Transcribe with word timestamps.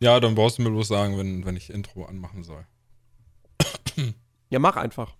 Ja, 0.00 0.20
dann 0.20 0.34
brauchst 0.34 0.58
du 0.58 0.62
mir 0.62 0.70
bloß 0.70 0.88
sagen, 0.88 1.18
wenn, 1.18 1.44
wenn 1.44 1.56
ich 1.56 1.70
Intro 1.70 2.04
anmachen 2.04 2.44
soll. 2.44 2.66
Ja, 4.50 4.60
mach 4.60 4.76
einfach. 4.76 5.16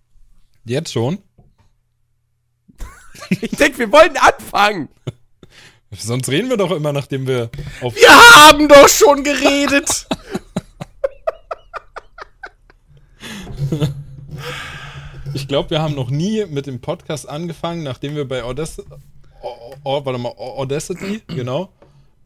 Jetzt 0.63 0.93
schon? 0.93 1.19
Ich 3.29 3.51
denke, 3.51 3.79
wir 3.79 3.91
wollen 3.91 4.15
anfangen. 4.17 4.87
Sonst 5.91 6.29
reden 6.29 6.49
wir 6.49 6.57
doch 6.57 6.71
immer, 6.71 6.93
nachdem 6.93 7.27
wir 7.27 7.49
auf. 7.81 7.95
Wir 7.95 8.09
haben 8.09 8.67
doch 8.67 8.87
schon 8.87 9.23
geredet. 9.23 10.07
Ich 15.33 15.49
glaube, 15.49 15.69
wir 15.69 15.81
haben 15.81 15.95
noch 15.95 16.09
nie 16.09 16.45
mit 16.45 16.65
dem 16.65 16.79
Podcast 16.79 17.27
angefangen, 17.27 17.83
nachdem 17.83 18.15
wir 18.15 18.25
bei 18.25 18.41
Audacity, 18.41 18.87
oh, 19.41 19.75
oh, 19.83 20.05
warte 20.05 20.17
mal, 20.17 20.29
Audacity, 20.29 21.21
genau, 21.27 21.73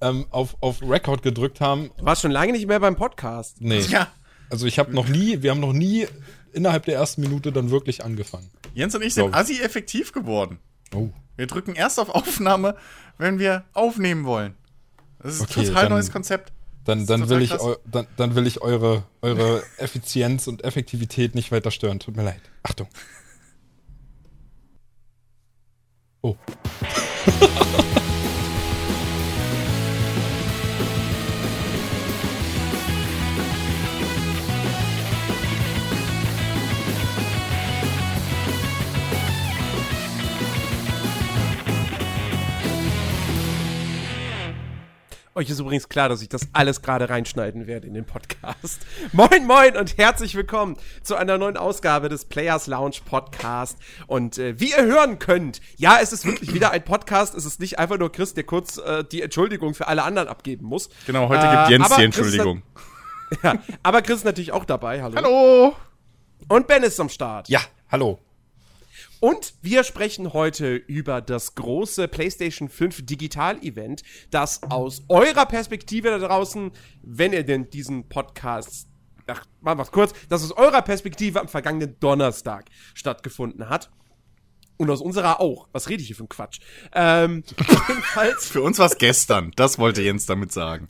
ähm, 0.01 0.25
auf, 0.29 0.55
auf 0.61 0.81
Record 0.81 1.21
gedrückt 1.23 1.61
haben. 1.61 1.91
Du 1.97 2.05
warst 2.05 2.21
schon 2.21 2.31
lange 2.31 2.51
nicht 2.53 2.67
mehr 2.67 2.79
beim 2.79 2.95
Podcast. 2.95 3.57
Nee. 3.59 3.79
ja. 3.81 4.07
Also 4.49 4.65
ich 4.65 4.79
habe 4.79 4.93
noch 4.93 5.07
nie, 5.07 5.41
wir 5.41 5.51
haben 5.51 5.59
noch 5.59 5.73
nie 5.73 6.07
innerhalb 6.53 6.85
der 6.85 6.95
ersten 6.95 7.21
Minute 7.21 7.51
dann 7.51 7.69
wirklich 7.69 8.03
angefangen. 8.03 8.49
Jens 8.73 8.95
und 8.95 9.03
ich 9.03 9.13
sind 9.13 9.33
assi 9.35 9.59
effektiv 9.61 10.11
geworden. 10.11 10.59
Oh. 10.95 11.09
Wir 11.35 11.47
drücken 11.47 11.75
erst 11.75 11.99
auf 11.99 12.09
Aufnahme, 12.09 12.75
wenn 13.17 13.37
wir 13.39 13.63
aufnehmen 13.73 14.25
wollen. 14.25 14.55
Das 15.21 15.35
ist 15.35 15.41
Okay, 15.41 15.59
ein 15.61 15.65
total 15.67 15.83
dann- 15.83 15.91
neues 15.93 16.11
Konzept. 16.11 16.53
Dann, 16.85 17.05
dann, 17.05 17.21
total 17.21 17.35
will 17.37 17.43
ich, 17.43 17.59
eu, 17.59 17.75
dann, 17.85 18.07
dann 18.17 18.33
will 18.35 18.47
ich 18.47 18.61
eure, 18.61 19.03
eure 19.21 19.61
Effizienz 19.77 20.47
und 20.47 20.63
Effektivität 20.63 21.35
nicht 21.35 21.51
weiter 21.51 21.69
stören. 21.71 21.99
Tut 21.99 22.15
mir 22.15 22.23
leid. 22.23 22.41
Achtung. 22.63 22.87
Oh. 26.21 26.35
Euch 45.39 45.49
ist 45.49 45.59
übrigens 45.59 45.87
klar, 45.87 46.09
dass 46.09 46.21
ich 46.21 46.27
das 46.27 46.49
alles 46.51 46.81
gerade 46.81 47.09
reinschneiden 47.09 47.65
werde 47.65 47.87
in 47.87 47.93
den 47.93 48.03
Podcast. 48.03 48.85
Moin, 49.13 49.47
moin 49.47 49.77
und 49.77 49.97
herzlich 49.97 50.35
willkommen 50.35 50.75
zu 51.01 51.15
einer 51.15 51.37
neuen 51.37 51.55
Ausgabe 51.55 52.09
des 52.09 52.25
Players 52.25 52.67
Lounge 52.67 52.97
Podcast. 53.05 53.77
Und 54.07 54.37
äh, 54.37 54.59
wie 54.59 54.71
ihr 54.71 54.83
hören 54.83 55.17
könnt, 55.17 55.61
ja, 55.77 55.99
es 56.01 56.11
ist 56.11 56.25
wirklich 56.25 56.53
wieder 56.53 56.71
ein 56.71 56.83
Podcast. 56.83 57.35
Es 57.35 57.45
ist 57.45 57.61
nicht 57.61 57.79
einfach 57.79 57.97
nur 57.97 58.11
Chris, 58.11 58.33
der 58.33 58.43
kurz 58.43 58.79
äh, 58.79 59.05
die 59.09 59.21
Entschuldigung 59.21 59.75
für 59.75 59.87
alle 59.87 60.03
anderen 60.03 60.27
abgeben 60.27 60.65
muss. 60.65 60.89
Genau, 61.05 61.29
heute 61.29 61.47
Äh, 61.47 61.55
gibt 61.55 61.69
Jens 61.69 61.95
die 61.95 62.03
Entschuldigung. 62.03 62.61
Ja, 63.41 63.53
aber 63.81 64.01
Chris 64.01 64.17
ist 64.17 64.25
natürlich 64.25 64.51
auch 64.51 64.65
dabei. 64.65 65.01
Hallo. 65.01 65.15
Hallo. 65.15 65.75
Und 66.49 66.67
Ben 66.67 66.83
ist 66.83 66.99
am 66.99 67.07
Start. 67.07 67.47
Ja, 67.47 67.61
hallo. 67.89 68.19
Und 69.19 69.53
wir 69.61 69.83
sprechen 69.83 70.31
heute 70.33 70.75
über 70.75 71.21
das 71.21 71.55
große 71.55 72.07
PlayStation 72.07 72.69
5 72.69 73.05
Digital-Event, 73.05 74.01
das 74.31 74.63
aus 74.63 75.03
eurer 75.09 75.45
Perspektive 75.45 76.09
da 76.09 76.19
draußen, 76.19 76.71
wenn 77.01 77.33
ihr 77.33 77.43
denn 77.43 77.69
diesen 77.69 78.07
Podcast, 78.07 78.87
ach, 79.27 79.45
machen 79.59 79.79
wir's 79.79 79.91
kurz, 79.91 80.13
das 80.29 80.43
aus 80.43 80.53
eurer 80.53 80.81
Perspektive 80.81 81.41
am 81.41 81.49
vergangenen 81.49 81.99
Donnerstag 81.99 82.69
stattgefunden 82.93 83.67
hat. 83.69 83.89
Und 84.77 84.89
aus 84.89 85.01
unserer 85.01 85.41
auch. 85.41 85.67
Was 85.73 85.89
rede 85.89 86.01
ich 86.01 86.07
hier 86.07 86.15
für 86.15 86.23
ein 86.23 86.29
Quatsch? 86.29 86.61
Ähm, 86.93 87.43
jedenfalls, 87.89 88.47
Für 88.47 88.61
uns 88.61 88.79
war 88.79 88.85
es 88.85 88.97
gestern. 88.97 89.51
Das 89.57 89.77
wollte 89.77 90.01
Jens 90.01 90.25
damit 90.25 90.53
sagen. 90.53 90.87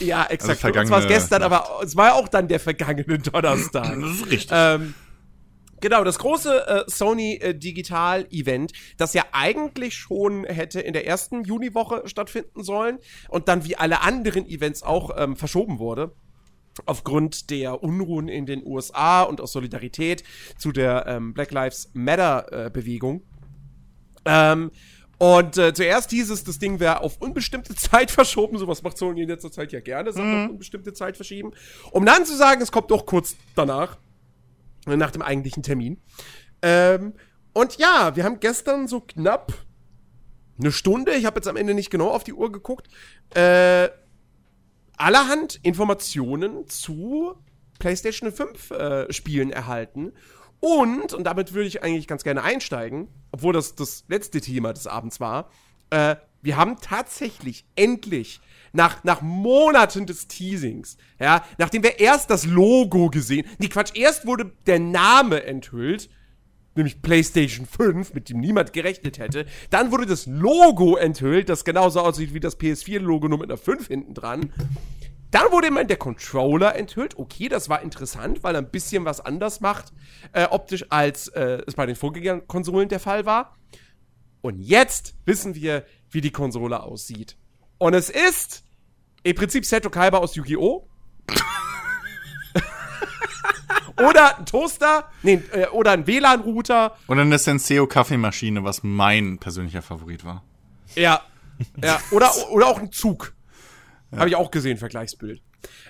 ja, 0.00 0.24
exakt. 0.24 0.64
Also 0.64 0.72
Für 0.72 0.80
uns 0.80 0.90
war 0.90 1.00
es 1.00 1.06
gestern, 1.06 1.42
aber 1.42 1.68
es 1.82 1.94
war 1.96 2.06
ja 2.06 2.14
auch 2.14 2.28
dann 2.28 2.48
der 2.48 2.58
vergangene 2.58 3.18
Donnerstag. 3.18 4.00
Das 4.00 4.10
ist 4.10 4.30
richtig. 4.30 4.48
Ähm, 4.50 4.94
genau, 5.80 6.04
das 6.04 6.18
große 6.18 6.66
äh, 6.66 6.84
Sony 6.86 7.34
äh, 7.36 7.54
Digital 7.54 8.26
Event, 8.30 8.72
das 8.96 9.14
ja 9.14 9.24
eigentlich 9.32 9.94
schon 9.94 10.44
hätte 10.44 10.80
in 10.80 10.92
der 10.92 11.06
ersten 11.06 11.44
Juniwoche 11.44 12.02
stattfinden 12.06 12.62
sollen 12.62 12.98
und 13.28 13.48
dann 13.48 13.64
wie 13.64 13.76
alle 13.76 14.02
anderen 14.02 14.46
Events 14.46 14.82
auch 14.82 15.10
ähm, 15.16 15.36
verschoben 15.36 15.78
wurde. 15.78 16.14
Aufgrund 16.84 17.50
der 17.50 17.82
Unruhen 17.82 18.28
in 18.28 18.44
den 18.44 18.62
USA 18.66 19.22
und 19.22 19.40
aus 19.40 19.52
Solidarität 19.52 20.24
zu 20.58 20.72
der 20.72 21.06
ähm, 21.06 21.32
Black 21.32 21.50
Lives 21.50 21.90
Matter 21.94 22.66
äh, 22.66 22.70
Bewegung. 22.70 23.22
Ähm, 24.26 24.70
und 25.18 25.56
äh, 25.56 25.72
zuerst 25.72 26.10
hieß 26.10 26.30
es, 26.30 26.44
das 26.44 26.58
Ding 26.58 26.78
wäre 26.78 27.00
auf 27.00 27.16
unbestimmte 27.20 27.74
Zeit 27.76 28.10
verschoben. 28.10 28.58
Sowas 28.58 28.82
macht 28.82 28.98
Sony 28.98 29.22
in 29.22 29.28
letzter 29.28 29.50
Zeit 29.50 29.72
ja 29.72 29.80
gerne, 29.80 30.12
sagt 30.12 30.26
auf 30.26 30.50
unbestimmte 30.50 30.92
Zeit 30.92 31.16
verschieben. 31.16 31.52
Um 31.90 32.04
dann 32.04 32.26
zu 32.26 32.36
sagen, 32.36 32.60
es 32.60 32.70
kommt 32.70 32.90
doch 32.90 33.06
kurz 33.06 33.36
danach, 33.54 33.96
nach 34.86 35.10
dem 35.10 35.22
eigentlichen 35.22 35.62
Termin. 35.62 36.00
Ähm, 36.62 37.14
und 37.52 37.76
ja, 37.78 38.14
wir 38.14 38.24
haben 38.24 38.40
gestern 38.40 38.86
so 38.86 39.00
knapp 39.00 39.52
eine 40.58 40.72
Stunde, 40.72 41.14
ich 41.14 41.26
habe 41.26 41.36
jetzt 41.36 41.48
am 41.48 41.56
Ende 41.56 41.74
nicht 41.74 41.90
genau 41.90 42.10
auf 42.10 42.24
die 42.24 42.32
Uhr 42.32 42.50
geguckt, 42.52 42.88
äh, 43.34 43.88
allerhand 44.96 45.56
Informationen 45.62 46.66
zu 46.68 47.34
PlayStation 47.78 48.32
5 48.32 48.70
äh, 48.70 49.12
Spielen 49.12 49.50
erhalten. 49.50 50.12
Und, 50.60 51.12
und 51.12 51.24
damit 51.24 51.52
würde 51.52 51.68
ich 51.68 51.82
eigentlich 51.82 52.06
ganz 52.06 52.24
gerne 52.24 52.42
einsteigen, 52.42 53.08
obwohl 53.30 53.52
das 53.52 53.74
das 53.74 54.04
letzte 54.08 54.40
Thema 54.40 54.72
des 54.72 54.86
Abends 54.86 55.20
war, 55.20 55.50
äh, 55.90 56.16
wir 56.42 56.56
haben 56.56 56.76
tatsächlich 56.80 57.64
endlich 57.74 58.40
nach, 58.72 59.02
nach 59.04 59.22
Monaten 59.22 60.06
des 60.06 60.28
Teasings, 60.28 60.96
ja, 61.18 61.44
nachdem 61.58 61.82
wir 61.82 61.98
erst 61.98 62.30
das 62.30 62.46
Logo 62.46 63.10
gesehen, 63.10 63.46
nee, 63.58 63.68
Quatsch, 63.68 63.96
erst 63.96 64.26
wurde 64.26 64.52
der 64.66 64.78
Name 64.78 65.44
enthüllt, 65.44 66.08
nämlich 66.76 67.02
PlayStation 67.02 67.66
5, 67.66 68.14
mit 68.14 68.28
dem 68.28 68.38
niemand 68.38 68.72
gerechnet 68.72 69.18
hätte. 69.18 69.46
Dann 69.70 69.90
wurde 69.90 70.06
das 70.06 70.26
Logo 70.26 70.96
enthüllt, 70.96 71.48
das 71.48 71.64
genauso 71.64 72.00
aussieht 72.00 72.34
wie 72.34 72.40
das 72.40 72.60
PS4-Logo, 72.60 73.28
nur 73.28 73.38
mit 73.38 73.50
einer 73.50 73.58
5 73.58 73.88
hinten 73.88 74.14
dran. 74.14 74.52
Dann 75.30 75.50
wurde 75.50 75.68
immer 75.68 75.84
der 75.84 75.96
Controller 75.96 76.76
enthüllt. 76.76 77.18
Okay, 77.18 77.48
das 77.48 77.68
war 77.68 77.82
interessant, 77.82 78.44
weil 78.44 78.54
er 78.54 78.60
ein 78.60 78.70
bisschen 78.70 79.04
was 79.04 79.20
anders 79.20 79.60
macht, 79.60 79.92
äh, 80.32 80.44
optisch, 80.44 80.86
als 80.90 81.28
äh, 81.28 81.62
es 81.66 81.74
bei 81.74 81.86
den 81.86 81.96
Vorgängerkonsolen 81.96 82.88
der 82.88 83.00
Fall 83.00 83.26
war. 83.26 83.56
Und 84.40 84.60
jetzt 84.60 85.14
wissen 85.24 85.54
wir, 85.54 85.84
wie 86.10 86.20
die 86.20 86.30
Konsole 86.30 86.82
aussieht. 86.82 87.36
Und 87.78 87.94
es 87.94 88.10
ist 88.10 88.64
im 89.22 89.34
Prinzip 89.34 89.64
Seto 89.64 89.90
Kaiba 89.90 90.18
aus 90.18 90.34
Yu-Gi-Oh! 90.36 90.88
oder 93.98 94.38
ein 94.38 94.46
Toaster, 94.46 95.10
nee, 95.22 95.42
äh, 95.52 95.66
oder 95.68 95.92
ein 95.92 96.06
WLAN-Router. 96.06 96.96
Und 97.06 97.18
eine 97.18 97.38
Senseo 97.38 97.86
Kaffeemaschine, 97.86 98.62
was 98.64 98.82
mein 98.82 99.38
persönlicher 99.38 99.82
Favorit 99.82 100.24
war. 100.24 100.44
Ja. 100.94 101.22
ja. 101.82 102.00
Oder, 102.10 102.30
oder 102.50 102.66
auch 102.68 102.78
ein 102.78 102.92
Zug. 102.92 103.34
Habe 104.14 104.28
ich 104.28 104.36
auch 104.36 104.50
gesehen, 104.50 104.78
Vergleichsbild. 104.78 105.42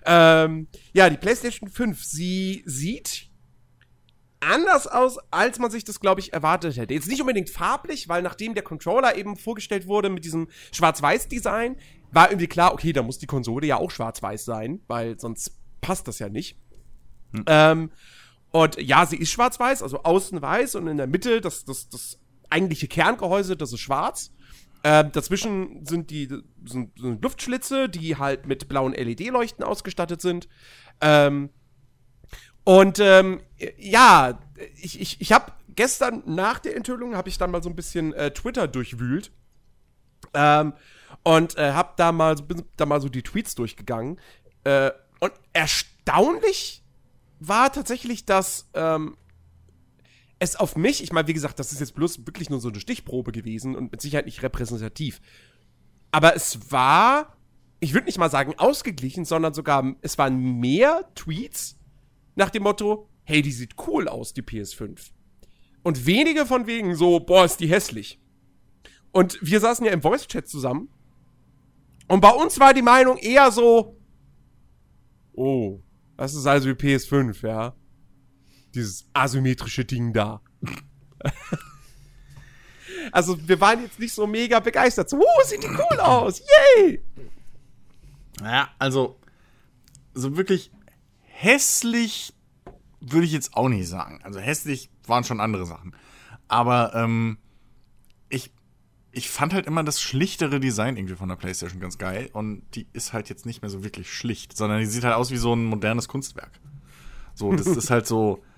Ähm, 0.05 0.69
ja, 0.93 1.11
die 1.11 1.17
PlayStation 1.17 1.69
5, 1.69 2.03
sie 2.03 2.63
sieht 2.65 3.26
anders 4.41 4.87
aus, 4.87 5.19
als 5.31 5.59
man 5.59 5.71
sich 5.71 5.85
das, 5.85 6.01
glaube 6.01 6.21
ich, 6.21 6.33
erwartet 6.33 6.77
hätte. 6.77 6.95
Jetzt 6.95 7.09
nicht 7.09 7.21
unbedingt 7.21 7.51
farblich, 7.51 8.09
weil 8.09 8.23
nachdem 8.23 8.55
der 8.55 8.63
Controller 8.63 9.17
eben 9.17 9.37
vorgestellt 9.37 9.87
wurde 9.87 10.09
mit 10.09 10.25
diesem 10.25 10.49
Schwarz-Weiß-Design, 10.73 11.77
war 12.13 12.31
irgendwie 12.31 12.47
klar, 12.47 12.73
okay, 12.73 12.93
da 12.93 13.03
muss 13.03 13.19
die 13.19 13.27
Konsole 13.27 13.67
ja 13.67 13.77
auch 13.77 13.91
schwarz-weiß 13.91 14.45
sein, 14.45 14.81
weil 14.87 15.19
sonst 15.19 15.59
passt 15.81 16.09
das 16.09 16.19
ja 16.19 16.29
nicht. 16.29 16.59
Ähm, 17.47 17.91
und 18.51 18.81
ja, 18.81 19.05
sie 19.07 19.17
ist 19.17 19.31
schwarz-weiß, 19.31 19.83
also 19.83 20.03
außen 20.03 20.41
weiß 20.41 20.77
und 20.77 20.87
in 20.87 20.97
der 20.97 21.07
Mitte 21.07 21.41
das, 21.41 21.65
das, 21.65 21.89
das 21.89 22.19
eigentliche 22.49 22.89
Kerngehäuse, 22.89 23.57
das 23.57 23.73
ist 23.73 23.81
schwarz. 23.81 24.33
Ähm, 24.85 25.11
dazwischen 25.13 25.85
sind 25.85 26.11
die 26.11 26.29
sind, 26.65 26.99
sind 26.99 27.23
Luftschlitze, 27.23 27.89
die 27.89 28.17
halt 28.17 28.47
mit 28.47 28.69
blauen 28.69 28.93
LED-Leuchten 28.93 29.65
ausgestattet 29.65 30.21
sind. 30.21 30.49
Ähm, 31.01 31.51
und 32.67 32.99
ähm, 32.99 33.43
ja, 33.79 34.41
ich, 34.75 35.01
ich, 35.01 35.21
ich 35.21 35.31
habe 35.31 35.53
gestern 35.69 36.25
nach 36.27 36.59
der 36.59 36.75
Enthüllung 36.75 37.15
habe 37.15 37.29
ich 37.29 37.39
dann 37.39 37.53
mal 37.53 37.63
so 37.63 37.69
ein 37.69 37.77
bisschen 37.77 38.13
äh, 38.13 38.33
Twitter 38.33 38.67
durchwühlt 38.67 39.31
ähm, 40.35 40.73
und 41.23 41.57
äh, 41.59 41.71
habe 41.71 41.93
da 41.97 42.11
mal 42.11 42.35
bin 42.35 42.65
da 42.77 42.85
mal 42.85 43.01
so 43.01 43.09
die 43.09 43.23
Tweets 43.23 43.55
durchgegangen 43.55 44.19
äh, 44.65 44.91
und 45.21 45.33
erstaunlich 45.53 46.83
war 47.39 47.73
tatsächlich, 47.73 48.25
dass 48.25 48.69
ähm, 48.75 49.17
es 50.41 50.57
auf 50.57 50.75
mich, 50.75 51.05
ich 51.05 51.13
meine, 51.13 51.29
wie 51.29 51.35
gesagt, 51.35 51.61
das 51.61 51.71
ist 51.71 51.79
jetzt 51.79 51.95
bloß 51.95 52.27
wirklich 52.27 52.51
nur 52.51 52.59
so 52.59 52.69
eine 52.69 52.81
Stichprobe 52.81 53.31
gewesen 53.31 53.77
und 53.77 53.93
mit 53.93 54.01
Sicherheit 54.01 54.27
nicht 54.27 54.43
repräsentativ. 54.43 55.21
Aber 56.11 56.35
es 56.35 56.73
war, 56.73 57.37
ich 57.79 57.95
würde 57.95 58.07
nicht 58.07 58.19
mal 58.19 58.29
sagen 58.29 58.55
ausgeglichen, 58.59 59.25
sondern 59.25 59.55
sogar, 59.55 59.95
es 60.03 60.19
waren 60.19 60.59
mehr 60.59 61.09
Tweets 61.15 61.77
nach 62.37 62.51
dem 62.51 62.63
Motto, 62.63 63.09
hey, 63.25 63.43
die 63.43 63.53
sieht 63.53 63.75
cool 63.87 64.09
aus, 64.09 64.33
die 64.33 64.43
PS5. 64.43 65.11
Und 65.83 66.07
wenige 66.07 66.47
von 66.47 66.67
wegen 66.67 66.95
so, 66.95 67.19
boah, 67.21 67.45
ist 67.45 67.59
die 67.59 67.69
hässlich. 67.69 68.21
Und 69.13 69.39
wir 69.43 69.61
saßen 69.61 69.85
ja 69.85 69.93
im 69.93 70.03
Voice-Chat 70.03 70.49
zusammen. 70.49 70.89
Und 72.09 72.21
bei 72.21 72.31
uns 72.31 72.61
war 72.61 72.73
die 72.73 72.83
Meinung 72.83 73.19
eher 73.19 73.51
so, 73.51 73.97
Oh, 75.37 75.83
das 76.17 76.35
ist 76.35 76.47
also 76.47 76.73
die 76.73 76.75
PS5, 76.75 77.47
ja. 77.47 77.77
Dieses 78.75 79.09
asymmetrische 79.13 79.85
Ding 79.85 80.13
da. 80.13 80.41
also, 83.13 83.37
wir 83.47 83.61
waren 83.61 83.83
jetzt 83.83 84.01
nicht 84.01 84.15
so 84.15 84.27
mega 84.27 84.61
begeistert. 84.61 85.11
So, 85.11 85.19
oh, 85.19 85.45
sieht 85.45 85.63
die 85.63 85.69
cool 85.69 86.01
aus. 86.01 86.41
Yay! 86.41 87.03
Naja, 88.41 88.71
also, 88.79 89.21
so 90.15 90.37
wirklich 90.37 90.71
hässlich 91.37 92.33
würde 93.01 93.27
ich 93.27 93.33
jetzt 93.33 93.55
auch 93.55 93.69
nicht 93.69 93.87
sagen. 93.89 94.21
Also 94.23 94.41
hässlich 94.41 94.91
waren 95.07 95.23
schon 95.25 95.41
andere 95.41 95.67
Sachen. 95.67 95.95
Aber 96.49 96.95
ähm, 96.95 97.39
ich, 98.29 98.53
ich 99.13 99.29
fand 99.29 99.53
halt 99.53 99.67
immer 99.67 99.85
das 99.85 100.01
schlichtere 100.01 100.61
Design 100.61 100.97
irgendwie 100.97 101.15
von 101.15 101.29
der 101.29 101.37
PlayStation 101.37 101.81
ganz 101.81 101.99
geil. 101.99 102.31
Und 102.33 102.63
die 102.75 102.87
ist 102.93 103.13
halt 103.13 103.29
jetzt 103.29 103.45
nicht 103.45 103.61
mehr 103.61 103.69
so 103.69 103.85
wirklich 103.85 104.11
schlicht, 104.11 104.57
sondern 104.57 104.81
die 104.81 104.87
sieht 104.87 105.05
halt 105.05 105.15
aus 105.15 105.31
wie 105.31 105.37
so 105.37 105.55
ein 105.55 105.65
modernes 105.67 106.09
Kunstwerk. 106.09 106.53
So, 107.35 107.53
das 107.53 107.67
ist 107.67 107.91
halt 107.91 108.07
so. 108.07 108.43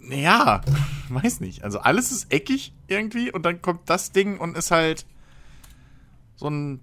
Ja, 0.00 0.60
weiß 1.08 1.40
nicht. 1.40 1.64
Also 1.64 1.80
alles 1.80 2.12
ist 2.12 2.32
eckig 2.32 2.72
irgendwie 2.86 3.32
und 3.32 3.42
dann 3.44 3.60
kommt 3.60 3.90
das 3.90 4.12
Ding 4.12 4.38
und 4.38 4.56
ist 4.56 4.70
halt 4.70 5.04
so 6.36 6.48
ein 6.48 6.80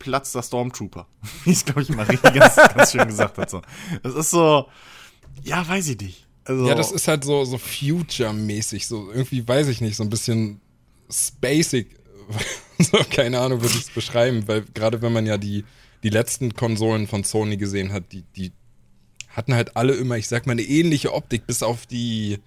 aufgeplatzter 0.00 0.42
Stormtrooper. 0.42 1.06
Wie 1.44 1.52
es, 1.52 1.64
glaube 1.64 1.82
ich, 1.82 1.90
Marie 1.90 2.16
ganz, 2.16 2.56
ganz 2.56 2.92
schön 2.92 3.06
gesagt 3.06 3.38
hat. 3.38 3.50
So. 3.50 3.62
Das 4.02 4.14
ist 4.14 4.30
so, 4.30 4.66
ja, 5.42 5.66
weiß 5.66 5.88
ich 5.88 6.00
nicht. 6.00 6.26
Also, 6.44 6.66
Ja, 6.66 6.74
das 6.74 6.90
ist 6.90 7.06
halt 7.06 7.24
so, 7.24 7.44
so 7.44 7.58
Future-mäßig, 7.58 8.86
so 8.86 9.10
irgendwie, 9.12 9.46
weiß 9.46 9.68
ich 9.68 9.80
nicht, 9.80 9.96
so 9.96 10.02
ein 10.02 10.10
bisschen 10.10 10.60
spacig. 11.10 11.96
so, 12.78 12.98
keine 13.10 13.40
Ahnung, 13.40 13.60
würde 13.60 13.74
ich 13.74 13.82
es 13.82 13.90
beschreiben, 13.90 14.46
weil 14.48 14.64
gerade 14.74 15.02
wenn 15.02 15.12
man 15.12 15.26
ja 15.26 15.36
die, 15.36 15.64
die 16.02 16.10
letzten 16.10 16.54
Konsolen 16.54 17.06
von 17.06 17.24
Sony 17.24 17.56
gesehen 17.56 17.92
hat, 17.92 18.12
die, 18.12 18.24
die 18.36 18.52
hatten 19.28 19.54
halt 19.54 19.76
alle 19.76 19.94
immer, 19.94 20.16
ich 20.16 20.28
sag 20.28 20.46
mal, 20.46 20.52
eine 20.52 20.62
ähnliche 20.62 21.12
Optik, 21.12 21.46
bis 21.46 21.62
auf 21.62 21.86
die 21.86 22.38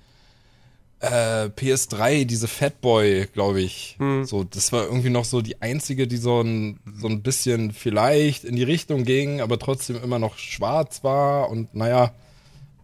äh, 1.03 1.49
PS3, 1.49 2.23
diese 2.25 2.47
Fatboy, 2.47 3.27
glaube 3.33 3.61
ich. 3.61 3.97
So, 4.23 4.45
das 4.45 4.71
war 4.71 4.85
irgendwie 4.85 5.09
noch 5.09 5.25
so 5.25 5.41
die 5.41 5.61
einzige, 5.61 6.07
die 6.07 6.17
so 6.17 6.41
ein, 6.41 6.79
so 6.97 7.07
ein 7.07 7.21
bisschen 7.21 7.73
vielleicht 7.73 8.45
in 8.45 8.55
die 8.55 8.63
Richtung 8.63 9.03
ging, 9.03 9.41
aber 9.41 9.59
trotzdem 9.59 10.01
immer 10.01 10.17
noch 10.17 10.37
schwarz 10.37 11.03
war 11.03 11.49
und 11.49 11.75
naja, 11.75 12.13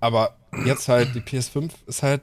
aber 0.02 0.36
jetzt 0.66 0.90
halt 0.90 1.16
die 1.16 1.22
PS5 1.22 1.72
ist 1.88 2.04
halt, 2.04 2.22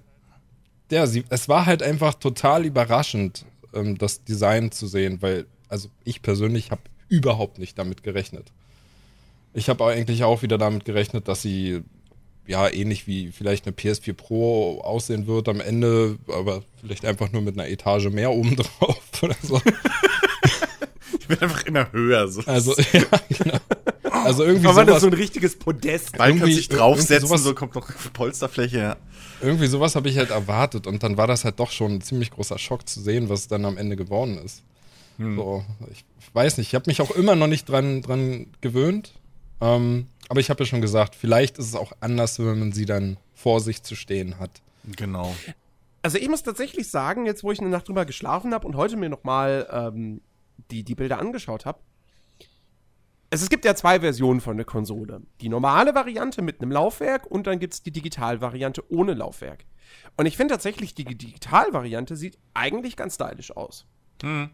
ja, 0.90 1.06
sie, 1.06 1.24
es 1.30 1.48
war 1.48 1.64
halt 1.64 1.82
einfach 1.82 2.14
total 2.14 2.66
überraschend, 2.66 3.46
ähm, 3.72 3.96
das 3.96 4.22
Design 4.22 4.72
zu 4.72 4.86
sehen, 4.86 5.22
weil, 5.22 5.46
also 5.68 5.88
ich 6.04 6.20
persönlich 6.20 6.70
habe 6.70 6.82
überhaupt 7.08 7.58
nicht 7.58 7.78
damit 7.78 8.02
gerechnet. 8.02 8.52
Ich 9.54 9.70
habe 9.70 9.86
eigentlich 9.86 10.24
auch 10.24 10.42
wieder 10.42 10.58
damit 10.58 10.84
gerechnet, 10.84 11.28
dass 11.28 11.40
sie 11.40 11.82
ja 12.46 12.68
ähnlich 12.72 13.06
wie 13.06 13.30
vielleicht 13.32 13.66
eine 13.66 13.74
PS4 13.74 14.12
Pro 14.14 14.80
aussehen 14.82 15.26
wird 15.26 15.48
am 15.48 15.60
Ende, 15.60 16.18
aber 16.28 16.62
vielleicht 16.80 17.04
einfach 17.04 17.32
nur 17.32 17.42
mit 17.42 17.58
einer 17.58 17.68
Etage 17.68 18.08
mehr 18.10 18.30
oben 18.32 18.56
drauf 18.78 19.00
oder 19.22 19.36
so. 19.42 19.60
ich 21.18 21.26
bin 21.28 21.38
einfach 21.40 21.64
immer 21.64 21.90
höher. 21.92 22.28
So. 22.28 22.42
Also, 22.46 22.74
ja, 22.92 23.02
genau. 23.28 23.58
Also 24.02 24.44
irgendwie 24.44 24.66
Aber 24.68 24.84
das 24.84 24.86
sowas, 24.86 24.96
ist 24.96 25.00
so 25.02 25.06
ein 25.08 25.12
richtiges 25.14 25.58
Podest. 25.58 26.16
Irgendwie- 26.18 26.40
du 26.50 26.56
dich 26.56 26.68
draufsetzen, 26.68 27.28
sowas- 27.28 27.42
so 27.42 27.54
kommt 27.54 27.74
noch 27.74 27.88
Polsterfläche. 28.12 28.78
Ja. 28.78 28.96
irgendwie 29.40 29.66
sowas 29.66 29.94
habe 29.94 30.08
ich 30.08 30.16
halt 30.18 30.30
erwartet 30.30 30.86
und 30.86 31.02
dann 31.02 31.16
war 31.16 31.26
das 31.26 31.44
halt 31.44 31.60
doch 31.60 31.70
schon 31.70 31.92
ein 31.96 32.00
ziemlich 32.00 32.30
großer 32.30 32.58
Schock 32.58 32.88
zu 32.88 33.00
sehen, 33.00 33.28
was 33.28 33.48
dann 33.48 33.64
am 33.64 33.76
Ende 33.76 33.96
geworden 33.96 34.38
ist. 34.44 34.62
So, 35.18 35.64
ich, 35.90 36.04
ich 36.20 36.34
weiß 36.34 36.58
nicht, 36.58 36.68
ich 36.68 36.74
habe 36.74 36.84
mich 36.88 37.00
auch 37.00 37.10
immer 37.10 37.36
noch 37.36 37.46
nicht 37.46 37.66
dran, 37.66 38.02
dran 38.02 38.48
gewöhnt. 38.60 39.12
Ähm, 39.60 40.08
aber 40.28 40.40
ich 40.40 40.50
habe 40.50 40.64
ja 40.64 40.66
schon 40.66 40.80
gesagt, 40.80 41.14
vielleicht 41.14 41.58
ist 41.58 41.66
es 41.66 41.74
auch 41.74 41.92
anders, 42.00 42.38
wenn 42.38 42.58
man 42.58 42.72
sie 42.72 42.84
dann 42.84 43.16
vor 43.34 43.60
sich 43.60 43.82
zu 43.82 43.94
stehen 43.94 44.38
hat. 44.38 44.62
Genau. 44.96 45.34
Also 46.02 46.18
ich 46.18 46.28
muss 46.28 46.42
tatsächlich 46.42 46.88
sagen, 46.90 47.26
jetzt 47.26 47.42
wo 47.42 47.52
ich 47.52 47.60
eine 47.60 47.68
Nacht 47.68 47.88
drüber 47.88 48.04
geschlafen 48.04 48.54
habe 48.54 48.66
und 48.66 48.76
heute 48.76 48.96
mir 48.96 49.08
nochmal 49.08 49.66
ähm, 49.70 50.20
die, 50.70 50.84
die 50.84 50.94
Bilder 50.94 51.18
angeschaut 51.18 51.64
habe, 51.64 51.80
es, 53.30 53.42
es 53.42 53.48
gibt 53.48 53.64
ja 53.64 53.74
zwei 53.74 54.00
Versionen 54.00 54.40
von 54.40 54.56
der 54.56 54.66
Konsole. 54.66 55.22
Die 55.40 55.48
normale 55.48 55.94
Variante 55.94 56.42
mit 56.42 56.60
einem 56.60 56.70
Laufwerk 56.70 57.26
und 57.26 57.46
dann 57.46 57.58
gibt 57.58 57.74
es 57.74 57.82
die 57.82 57.90
Digitalvariante 57.90 58.84
ohne 58.90 59.14
Laufwerk. 59.14 59.64
Und 60.16 60.26
ich 60.26 60.36
finde 60.36 60.54
tatsächlich, 60.54 60.94
die 60.94 61.04
Digitalvariante 61.04 62.16
sieht 62.16 62.38
eigentlich 62.54 62.96
ganz 62.96 63.16
stylisch 63.16 63.56
aus. 63.56 63.86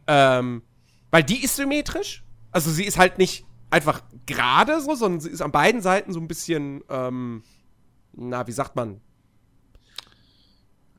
Ähm, 0.06 0.62
weil 1.10 1.22
die 1.22 1.44
ist 1.44 1.56
symmetrisch. 1.56 2.24
Also 2.50 2.70
sie 2.70 2.84
ist 2.84 2.98
halt 2.98 3.18
nicht 3.18 3.46
einfach 3.72 4.02
gerade 4.26 4.80
so, 4.80 4.94
sondern 4.94 5.20
sie 5.20 5.30
ist 5.30 5.40
an 5.42 5.50
beiden 5.52 5.80
Seiten 5.80 6.12
so 6.12 6.20
ein 6.20 6.28
bisschen, 6.28 6.82
ähm, 6.88 7.42
na, 8.12 8.46
wie 8.46 8.52
sagt 8.52 8.76
man? 8.76 9.00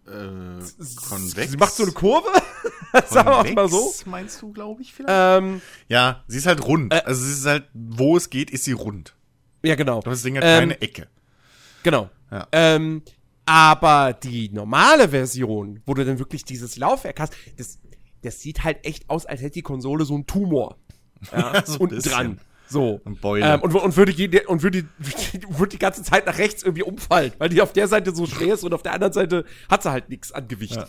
Äh, 0.05 0.59
konvex. 1.07 1.51
Sie 1.51 1.57
macht 1.57 1.73
so 1.73 1.83
eine 1.83 1.93
Kurve. 1.93 2.27
Sagen 3.09 3.29
wir 3.29 3.37
auch 3.37 3.51
mal 3.53 3.69
so. 3.69 3.77
Konvex, 3.77 4.05
Meinst 4.05 4.41
du, 4.41 4.51
glaube 4.51 4.81
ich, 4.81 4.93
vielleicht? 4.93 5.13
Ähm, 5.15 5.61
ja, 5.87 6.23
sie 6.27 6.37
ist 6.39 6.45
halt 6.45 6.65
rund. 6.65 6.93
also 6.93 7.23
sie 7.23 7.31
ist 7.31 7.45
halt, 7.45 7.69
wo 7.73 8.17
es 8.17 8.29
geht, 8.29 8.51
ist 8.51 8.65
sie 8.65 8.73
rund. 8.73 9.15
ja, 9.63 9.75
genau. 9.75 10.01
Das 10.01 10.23
Ding 10.23 10.35
hat 10.37 10.43
Ähm, 10.45 10.59
keine 10.69 10.81
Ecke. 10.81 11.07
Genau. 11.83 12.09
Ja. 12.31 12.47
Ähm, 12.51 13.01
aber 13.45 14.13
die 14.13 14.49
normale 14.49 15.09
Version, 15.09 15.81
wo 15.85 15.93
du 15.93 16.03
dann 16.05 16.19
wirklich 16.19 16.43
dieses 16.43 16.77
Laufwerk 16.77 17.19
hast, 17.19 17.33
das, 17.57 17.79
das 18.21 18.39
sieht 18.41 18.63
halt 18.63 18.85
echt 18.85 19.09
aus, 19.09 19.25
als 19.25 19.41
hätte 19.41 19.53
die 19.53 19.61
Konsole 19.61 20.05
so 20.05 20.15
einen 20.15 20.25
Tumor. 20.25 20.77
Ja, 21.31 21.65
So 21.65 21.75
ein 21.75 21.79
unten 21.79 21.99
dran. 22.01 22.39
So. 22.69 23.01
Ein 23.05 23.15
Boiler. 23.17 23.55
Ähm, 23.55 23.61
und, 23.61 23.73
und 23.75 23.95
würde 23.97 24.11
jede, 24.11 24.47
und 24.47 24.63
würde, 24.63 24.85
würde 25.49 25.69
die 25.69 25.79
ganze 25.79 26.01
Zeit 26.03 26.25
nach 26.25 26.37
rechts 26.37 26.63
irgendwie 26.63 26.83
umfallen, 26.83 27.31
weil 27.37 27.49
die 27.49 27.61
auf 27.61 27.73
der 27.73 27.87
Seite 27.87 28.15
so 28.15 28.25
schwer 28.25 28.53
ist 28.55 28.63
und 28.63 28.73
auf 28.73 28.81
der 28.83 28.93
anderen 28.93 29.13
Seite 29.13 29.45
hat 29.69 29.83
sie 29.83 29.91
halt 29.91 30.09
nichts 30.09 30.31
an 30.31 30.47
Gewicht. 30.47 30.79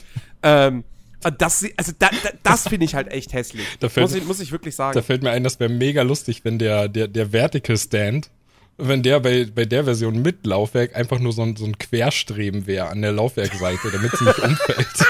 Ähm, 0.43 0.85
und 1.25 1.41
das, 1.43 1.61
sie- 1.61 1.73
also 1.77 1.93
da, 1.99 2.09
da, 2.23 2.31
das 2.43 2.69
finde 2.69 2.85
ich 2.85 2.95
halt 2.95 3.09
echt 3.11 3.33
hässlich. 3.33 3.67
Da 3.81 3.89
fällt- 3.89 4.07
muss, 4.09 4.15
ich, 4.15 4.25
muss 4.27 4.41
ich 4.41 4.53
wirklich 4.53 4.75
sagen. 4.77 4.95
Da 4.95 5.03
fällt 5.03 5.23
mir 5.23 5.31
ein, 5.31 5.43
das 5.45 5.59
wäre 5.61 5.71
mega 5.71 6.03
lustig, 6.03 6.45
wenn 6.45 6.59
der, 6.59 6.89
der, 6.89 7.09
der 7.09 7.33
Vertical 7.33 7.77
Stand, 7.79 8.31
wenn 8.77 9.03
der 9.03 9.21
bei, 9.21 9.47
bei 9.55 9.65
der 9.65 9.85
Version 9.85 10.21
mit 10.21 10.47
Laufwerk 10.47 10.95
einfach 10.97 11.19
nur 11.21 11.33
so 11.33 11.43
ein, 11.43 11.57
so 11.57 11.65
ein 11.65 11.79
Querstreben 11.79 12.67
wäre 12.67 12.89
an 12.89 13.01
der 13.03 13.13
Laufwerkseite, 13.13 13.91
damit 13.91 14.13
sie 14.17 14.25
nicht 14.25 14.39
umfällt. 14.43 15.05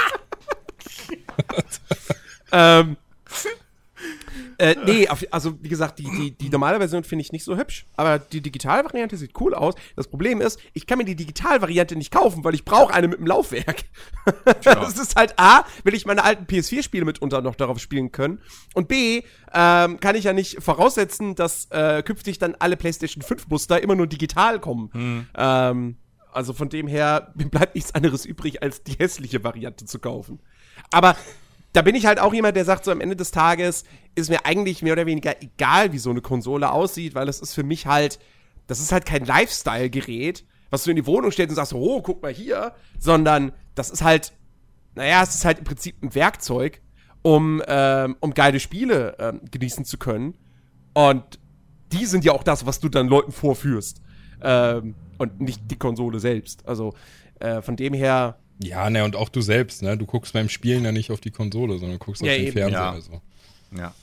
Ähm, 2.51 2.97
äh, 4.57 4.75
nee, 4.85 5.07
also 5.07 5.61
wie 5.61 5.69
gesagt, 5.69 5.99
die, 5.99 6.03
die, 6.03 6.31
die 6.31 6.49
normale 6.49 6.77
Version 6.77 7.03
finde 7.03 7.21
ich 7.21 7.31
nicht 7.31 7.43
so 7.43 7.57
hübsch, 7.57 7.85
aber 7.95 8.19
die 8.19 8.41
Digitalvariante 8.41 9.17
sieht 9.17 9.39
cool 9.39 9.53
aus. 9.53 9.75
Das 9.95 10.07
Problem 10.07 10.41
ist, 10.41 10.59
ich 10.73 10.87
kann 10.87 10.97
mir 10.97 11.05
die 11.05 11.15
Digitalvariante 11.15 11.95
nicht 11.95 12.11
kaufen, 12.11 12.43
weil 12.43 12.53
ich 12.53 12.65
brauche 12.65 12.93
eine 12.93 13.07
mit 13.07 13.19
dem 13.19 13.27
Laufwerk. 13.27 13.83
Das 14.63 14.97
ist 14.97 15.15
halt 15.15 15.35
A, 15.37 15.65
will 15.83 15.93
ich 15.93 16.05
meine 16.05 16.23
alten 16.23 16.45
PS4-Spiele 16.45 17.05
mitunter 17.05 17.41
noch 17.41 17.55
darauf 17.55 17.79
spielen 17.79 18.11
können 18.11 18.41
und 18.73 18.87
B, 18.87 19.21
ähm, 19.53 19.99
kann 19.99 20.15
ich 20.15 20.23
ja 20.23 20.33
nicht 20.33 20.61
voraussetzen, 20.61 21.35
dass 21.35 21.65
äh, 21.71 22.01
künftig 22.03 22.39
dann 22.39 22.55
alle 22.57 22.75
PlayStation 22.75 23.23
5-Muster 23.23 23.81
immer 23.81 23.95
nur 23.95 24.07
digital 24.07 24.59
kommen. 24.59 25.27
Ähm, 25.37 25.97
also 26.35 26.53
von 26.53 26.69
dem 26.69 26.87
her 26.87 27.31
mir 27.35 27.49
bleibt 27.49 27.75
nichts 27.75 27.95
anderes 27.95 28.25
übrig, 28.25 28.61
als 28.61 28.83
die 28.83 28.93
hässliche 28.93 29.43
Variante 29.43 29.85
zu 29.85 29.99
kaufen. 29.99 30.39
Aber 30.91 31.15
da 31.75 31.81
bin 31.81 31.95
ich 31.95 32.05
halt 32.05 32.19
auch 32.19 32.33
jemand, 32.33 32.55
der 32.55 32.63
sagt, 32.63 32.85
so 32.85 32.91
am 32.91 33.01
Ende 33.01 33.17
des 33.17 33.31
Tages 33.31 33.83
ist 34.15 34.29
mir 34.29 34.45
eigentlich 34.45 34.81
mehr 34.81 34.93
oder 34.93 35.05
weniger 35.05 35.41
egal, 35.41 35.91
wie 35.91 35.97
so 35.97 36.09
eine 36.09 36.21
Konsole 36.21 36.71
aussieht, 36.71 37.15
weil 37.15 37.25
das 37.25 37.41
ist 37.41 37.53
für 37.53 37.63
mich 37.63 37.85
halt, 37.85 38.17
das 38.67 38.79
ist 38.79 38.93
halt 38.93 39.05
kein 39.05 39.25
Lifestyle-Gerät, 39.25 40.45
was 40.69 40.85
du 40.85 40.91
in 40.91 40.95
die 40.95 41.05
Wohnung 41.05 41.31
stellst 41.31 41.49
und 41.49 41.55
sagst, 41.57 41.73
oh, 41.73 42.01
guck 42.01 42.21
mal 42.21 42.31
hier, 42.31 42.73
sondern 42.97 43.51
das 43.75 43.89
ist 43.89 44.03
halt, 44.03 44.31
naja, 44.95 45.21
es 45.21 45.35
ist 45.35 45.43
halt 45.43 45.59
im 45.59 45.65
Prinzip 45.65 46.01
ein 46.01 46.15
Werkzeug, 46.15 46.81
um, 47.23 47.61
ähm, 47.67 48.15
um 48.21 48.33
geile 48.33 48.61
Spiele 48.61 49.17
ähm, 49.19 49.41
genießen 49.51 49.83
zu 49.83 49.97
können. 49.97 50.35
Und 50.93 51.39
die 51.91 52.05
sind 52.05 52.23
ja 52.23 52.31
auch 52.31 52.43
das, 52.43 52.65
was 52.65 52.79
du 52.79 52.87
dann 52.87 53.09
Leuten 53.09 53.33
vorführst. 53.33 54.01
Ähm, 54.41 54.95
und 55.17 55.41
nicht 55.41 55.69
die 55.69 55.77
Konsole 55.77 56.19
selbst. 56.19 56.65
Also 56.67 56.93
äh, 57.39 57.61
von 57.61 57.75
dem 57.75 57.93
her, 57.93 58.37
Ja, 58.59 58.89
ne, 58.89 59.03
und 59.03 59.15
auch 59.15 59.29
du 59.29 59.41
selbst, 59.41 59.81
ne? 59.81 59.97
Du 59.97 60.05
guckst 60.05 60.33
beim 60.33 60.49
Spielen 60.49 60.85
ja 60.85 60.91
nicht 60.91 61.11
auf 61.11 61.19
die 61.19 61.31
Konsole, 61.31 61.77
sondern 61.77 61.99
guckst 61.99 62.21
Ja, 62.21 62.31
auf 62.31 62.37
den 62.37 62.45
eben. 62.47 62.53
Fernseher. 62.53 62.79
Ja. 62.79 62.91
Also. 62.91 63.21
Ja. 63.75 63.93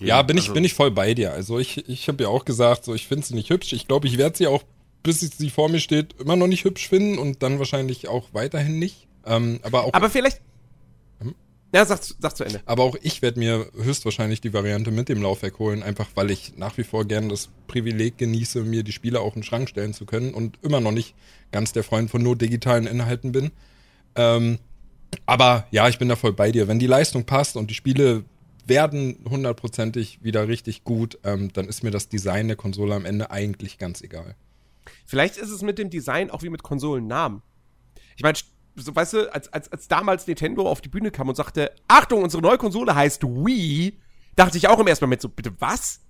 Ja, 0.00 0.22
bin 0.22 0.36
ich, 0.36 0.44
also- 0.44 0.54
bin 0.54 0.64
ich 0.64 0.74
voll 0.74 0.92
bei 0.92 1.14
dir. 1.14 1.32
Also 1.32 1.58
ich, 1.58 1.88
ich 1.88 2.06
habe 2.08 2.22
ja 2.22 2.28
auch 2.28 2.44
gesagt, 2.44 2.84
so 2.84 2.94
ich 2.94 3.08
finde 3.08 3.26
sie 3.26 3.34
nicht 3.34 3.50
hübsch. 3.50 3.72
Ich 3.72 3.88
glaube, 3.88 4.06
ich 4.06 4.16
werde 4.16 4.36
sie 4.36 4.46
auch, 4.46 4.62
bis 5.02 5.20
sie 5.20 5.50
vor 5.50 5.68
mir 5.68 5.80
steht, 5.80 6.14
immer 6.20 6.36
noch 6.36 6.46
nicht 6.46 6.64
hübsch 6.64 6.88
finden 6.88 7.18
und 7.18 7.42
dann 7.42 7.58
wahrscheinlich 7.58 8.06
auch 8.06 8.28
weiterhin 8.32 8.78
nicht. 8.78 9.08
Ähm, 9.26 9.58
aber 9.62 9.84
auch 9.84 9.94
aber 9.94 10.08
vielleicht. 10.08 10.40
Ja, 11.72 11.84
sag, 11.84 12.00
sag 12.02 12.36
zu 12.36 12.44
Ende. 12.44 12.62
Aber 12.64 12.82
auch 12.84 12.96
ich 13.02 13.20
werde 13.20 13.38
mir 13.38 13.70
höchstwahrscheinlich 13.74 14.40
die 14.40 14.54
Variante 14.54 14.90
mit 14.90 15.08
dem 15.08 15.22
Laufwerk 15.22 15.58
holen, 15.58 15.82
einfach 15.82 16.08
weil 16.14 16.30
ich 16.30 16.56
nach 16.56 16.78
wie 16.78 16.84
vor 16.84 17.04
gerne 17.04 17.28
das 17.28 17.50
Privileg 17.66 18.16
genieße, 18.16 18.62
mir 18.62 18.82
die 18.82 18.92
Spiele 18.92 19.20
auch 19.20 19.34
in 19.34 19.40
den 19.40 19.44
Schrank 19.44 19.68
stellen 19.68 19.92
zu 19.92 20.06
können 20.06 20.32
und 20.32 20.58
immer 20.62 20.80
noch 20.80 20.92
nicht 20.92 21.14
ganz 21.52 21.72
der 21.72 21.84
Freund 21.84 22.10
von 22.10 22.22
nur 22.22 22.36
digitalen 22.36 22.86
Inhalten 22.86 23.32
bin. 23.32 23.50
Ähm, 24.14 24.58
aber 25.26 25.66
ja, 25.70 25.88
ich 25.88 25.98
bin 25.98 26.08
da 26.08 26.16
voll 26.16 26.32
bei 26.32 26.52
dir. 26.52 26.68
Wenn 26.68 26.78
die 26.78 26.86
Leistung 26.86 27.24
passt 27.24 27.56
und 27.56 27.68
die 27.70 27.74
Spiele 27.74 28.24
werden 28.66 29.24
hundertprozentig 29.28 30.22
wieder 30.22 30.48
richtig 30.48 30.84
gut, 30.84 31.18
ähm, 31.24 31.52
dann 31.52 31.68
ist 31.68 31.82
mir 31.82 31.90
das 31.90 32.08
Design 32.08 32.48
der 32.48 32.56
Konsole 32.56 32.94
am 32.94 33.04
Ende 33.04 33.30
eigentlich 33.30 33.78
ganz 33.78 34.02
egal. 34.02 34.36
Vielleicht 35.04 35.36
ist 35.36 35.50
es 35.50 35.62
mit 35.62 35.78
dem 35.78 35.90
Design 35.90 36.30
auch 36.30 36.42
wie 36.42 36.50
mit 36.50 36.62
Konsolennamen. 36.62 37.42
Ich 38.16 38.22
meine, 38.22 38.38
so, 38.82 38.94
weißt 38.94 39.12
du, 39.14 39.32
als, 39.32 39.52
als, 39.52 39.70
als 39.70 39.88
damals 39.88 40.26
Nintendo 40.26 40.68
auf 40.68 40.80
die 40.80 40.88
Bühne 40.88 41.10
kam 41.10 41.28
und 41.28 41.34
sagte, 41.34 41.72
Achtung, 41.86 42.22
unsere 42.22 42.42
neue 42.42 42.58
Konsole 42.58 42.94
heißt 42.94 43.22
Wii, 43.24 43.98
dachte 44.36 44.56
ich 44.56 44.68
auch 44.68 44.78
im 44.78 44.86
ersten 44.86 45.04
Moment 45.04 45.20
so, 45.20 45.28
bitte 45.28 45.52
was? 45.58 46.00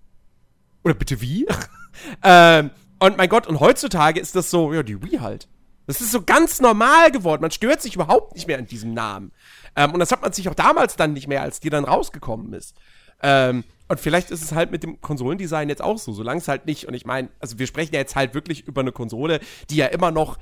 Oder 0.85 0.95
bitte 0.95 1.21
wie? 1.21 1.47
ähm, 2.23 2.71
und 2.99 3.17
mein 3.17 3.29
Gott, 3.29 3.47
und 3.47 3.61
heutzutage 3.61 4.21
ist 4.21 4.37
das 4.37 4.51
so, 4.51 4.73
ja, 4.73 4.83
die 4.83 5.03
Wii 5.03 5.19
halt. 5.19 5.49
Das 5.87 6.03
ist 6.03 6.13
so 6.13 6.23
ganz 6.23 6.61
normal 6.61 7.11
geworden. 7.11 7.41
Man 7.41 7.51
stört 7.51 7.81
sich 7.81 7.95
überhaupt 7.95 8.35
nicht 8.35 8.47
mehr 8.47 8.59
an 8.59 8.67
diesem 8.67 8.93
Namen. 8.93 9.33
Ähm, 9.75 9.93
und 9.93 10.01
das 10.01 10.13
hat 10.13 10.21
man 10.21 10.33
sich 10.33 10.49
auch 10.49 10.55
damals 10.55 10.97
dann 10.97 11.15
nicht 11.15 11.29
mehr, 11.29 11.43
als 11.43 11.61
die 11.61 11.71
dann 11.71 11.85
rausgekommen 11.85 12.53
ist. 12.53 12.77
Ähm, 13.23 13.65
und 13.89 13.99
vielleicht 13.99 14.31
ist 14.31 14.43
es 14.43 14.53
halt 14.53 14.71
mit 14.71 14.83
dem 14.83 15.01
Konsolendesign 15.01 15.71
jetzt 15.71 15.83
auch 15.83 15.99
so, 15.99 16.13
solange 16.13 16.41
es 16.41 16.49
halt 16.49 16.67
nicht, 16.67 16.87
und 16.87 16.95
ich 16.95 17.07
meine, 17.07 17.31
also 17.41 17.59
wir 17.59 17.67
sprechen 17.67 17.95
ja 17.95 18.01
jetzt 18.01 18.17
halt 18.17 18.35
wirklich 18.35 18.67
über 18.67 18.83
eine 18.83 18.93
Konsole, 18.93 19.41
die 19.71 19.77
ja 19.77 19.87
immer 19.87 20.11
noch 20.11 20.39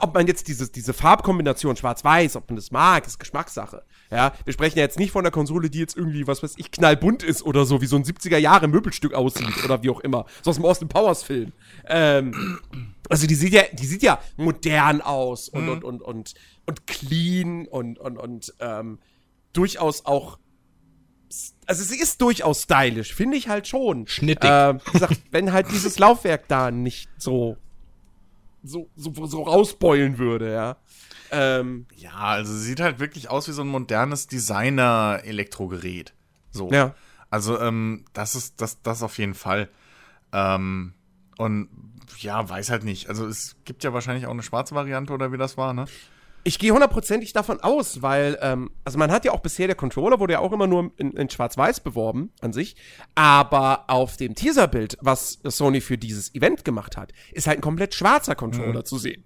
ob 0.00 0.14
man 0.14 0.26
jetzt 0.26 0.48
diese, 0.48 0.70
diese 0.70 0.92
Farbkombination 0.92 1.76
schwarz-weiß, 1.76 2.36
ob 2.36 2.48
man 2.48 2.56
das 2.56 2.70
mag, 2.70 3.06
ist 3.06 3.18
Geschmackssache. 3.18 3.82
Ja, 4.10 4.32
wir 4.44 4.52
sprechen 4.52 4.78
ja 4.78 4.84
jetzt 4.84 4.98
nicht 4.98 5.10
von 5.10 5.24
einer 5.24 5.30
Konsole, 5.30 5.70
die 5.70 5.78
jetzt 5.78 5.96
irgendwie, 5.96 6.26
was 6.26 6.42
weiß 6.42 6.54
ich, 6.56 6.70
knallbunt 6.70 7.22
ist 7.22 7.42
oder 7.42 7.64
so, 7.64 7.80
wie 7.80 7.86
so 7.86 7.96
ein 7.96 8.04
70er-Jahre-Möbelstück 8.04 9.14
aussieht 9.14 9.64
oder 9.64 9.82
wie 9.82 9.90
auch 9.90 10.00
immer. 10.00 10.26
So 10.42 10.50
aus 10.50 10.56
dem 10.56 10.64
Austin 10.64 10.88
Powers-Film. 10.88 11.52
Ähm, 11.86 12.60
also 13.08 13.26
die 13.26 13.34
sieht 13.34 13.52
ja, 13.52 13.62
die 13.72 13.86
sieht 13.86 14.02
ja 14.02 14.20
modern 14.36 15.00
aus 15.00 15.48
und, 15.48 15.64
mhm. 15.64 15.70
und, 15.70 15.84
und, 15.84 16.02
und, 16.02 16.34
und 16.66 16.86
clean 16.86 17.66
und, 17.66 17.98
und, 17.98 18.18
und 18.18 18.54
ähm, 18.60 18.98
durchaus 19.52 20.04
auch 20.04 20.38
also 21.66 21.82
sie 21.82 21.98
ist 21.98 22.20
durchaus 22.20 22.62
stylisch, 22.62 23.14
finde 23.14 23.36
ich 23.36 23.48
halt 23.48 23.66
schon. 23.66 24.06
Schnittig. 24.06 24.48
Äh, 24.48 24.74
wie 24.74 24.92
gesagt, 24.92 25.20
wenn 25.30 25.52
halt 25.52 25.70
dieses 25.70 25.98
Laufwerk 25.98 26.46
da 26.46 26.70
nicht 26.70 27.08
so 27.16 27.56
so, 28.64 28.88
so, 28.96 29.26
so 29.26 29.42
rausbeulen 29.42 30.18
würde, 30.18 30.52
ja. 30.52 30.76
Ähm, 31.30 31.86
ja, 31.94 32.14
also 32.14 32.56
sieht 32.56 32.80
halt 32.80 32.98
wirklich 32.98 33.30
aus 33.30 33.46
wie 33.48 33.52
so 33.52 33.62
ein 33.62 33.68
modernes 33.68 34.26
Designer-Elektrogerät. 34.26 36.12
So. 36.50 36.70
Ja. 36.70 36.94
Also, 37.30 37.60
ähm, 37.60 38.04
das 38.12 38.34
ist, 38.34 38.60
das, 38.60 38.80
das 38.82 39.02
auf 39.02 39.18
jeden 39.18 39.34
Fall. 39.34 39.68
Ähm, 40.32 40.94
und 41.38 41.68
ja, 42.18 42.48
weiß 42.48 42.70
halt 42.70 42.84
nicht. 42.84 43.08
Also 43.08 43.26
es 43.26 43.56
gibt 43.64 43.84
ja 43.84 43.92
wahrscheinlich 43.92 44.26
auch 44.26 44.32
eine 44.32 44.42
schwarze 44.42 44.74
Variante 44.74 45.12
oder 45.12 45.32
wie 45.32 45.36
das 45.36 45.56
war, 45.56 45.72
ne? 45.72 45.86
Ich 46.46 46.58
gehe 46.58 46.72
hundertprozentig 46.72 47.32
davon 47.32 47.60
aus, 47.60 48.02
weil, 48.02 48.38
ähm, 48.42 48.70
also 48.84 48.98
man 48.98 49.10
hat 49.10 49.24
ja 49.24 49.32
auch 49.32 49.40
bisher, 49.40 49.66
der 49.66 49.76
Controller 49.76 50.20
wurde 50.20 50.34
ja 50.34 50.40
auch 50.40 50.52
immer 50.52 50.66
nur 50.66 50.92
in, 50.98 51.12
in 51.12 51.30
Schwarz-Weiß 51.30 51.80
beworben 51.80 52.32
an 52.40 52.52
sich, 52.52 52.76
aber 53.14 53.88
auf 53.88 54.18
dem 54.18 54.34
Teaserbild, 54.34 54.98
was 55.00 55.40
Sony 55.42 55.80
für 55.80 55.96
dieses 55.96 56.34
Event 56.34 56.62
gemacht 56.64 56.98
hat, 56.98 57.12
ist 57.32 57.46
halt 57.46 57.58
ein 57.58 57.62
komplett 57.62 57.94
schwarzer 57.94 58.34
Controller 58.34 58.80
mhm. 58.80 58.84
zu 58.84 58.98
sehen. 58.98 59.24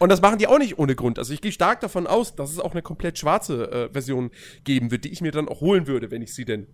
Und 0.00 0.10
das 0.10 0.20
machen 0.20 0.38
die 0.38 0.48
auch 0.48 0.58
nicht 0.58 0.78
ohne 0.78 0.96
Grund. 0.96 1.18
Also 1.18 1.32
ich 1.32 1.40
gehe 1.40 1.52
stark 1.52 1.80
davon 1.80 2.06
aus, 2.06 2.34
dass 2.34 2.50
es 2.50 2.58
auch 2.58 2.72
eine 2.72 2.82
komplett 2.82 3.18
schwarze 3.18 3.70
äh, 3.70 3.92
Version 3.92 4.30
geben 4.64 4.90
wird, 4.90 5.04
die 5.04 5.10
ich 5.10 5.20
mir 5.20 5.32
dann 5.32 5.48
auch 5.48 5.60
holen 5.60 5.86
würde, 5.86 6.10
wenn 6.10 6.22
ich 6.22 6.34
sie 6.34 6.44
denn 6.44 6.66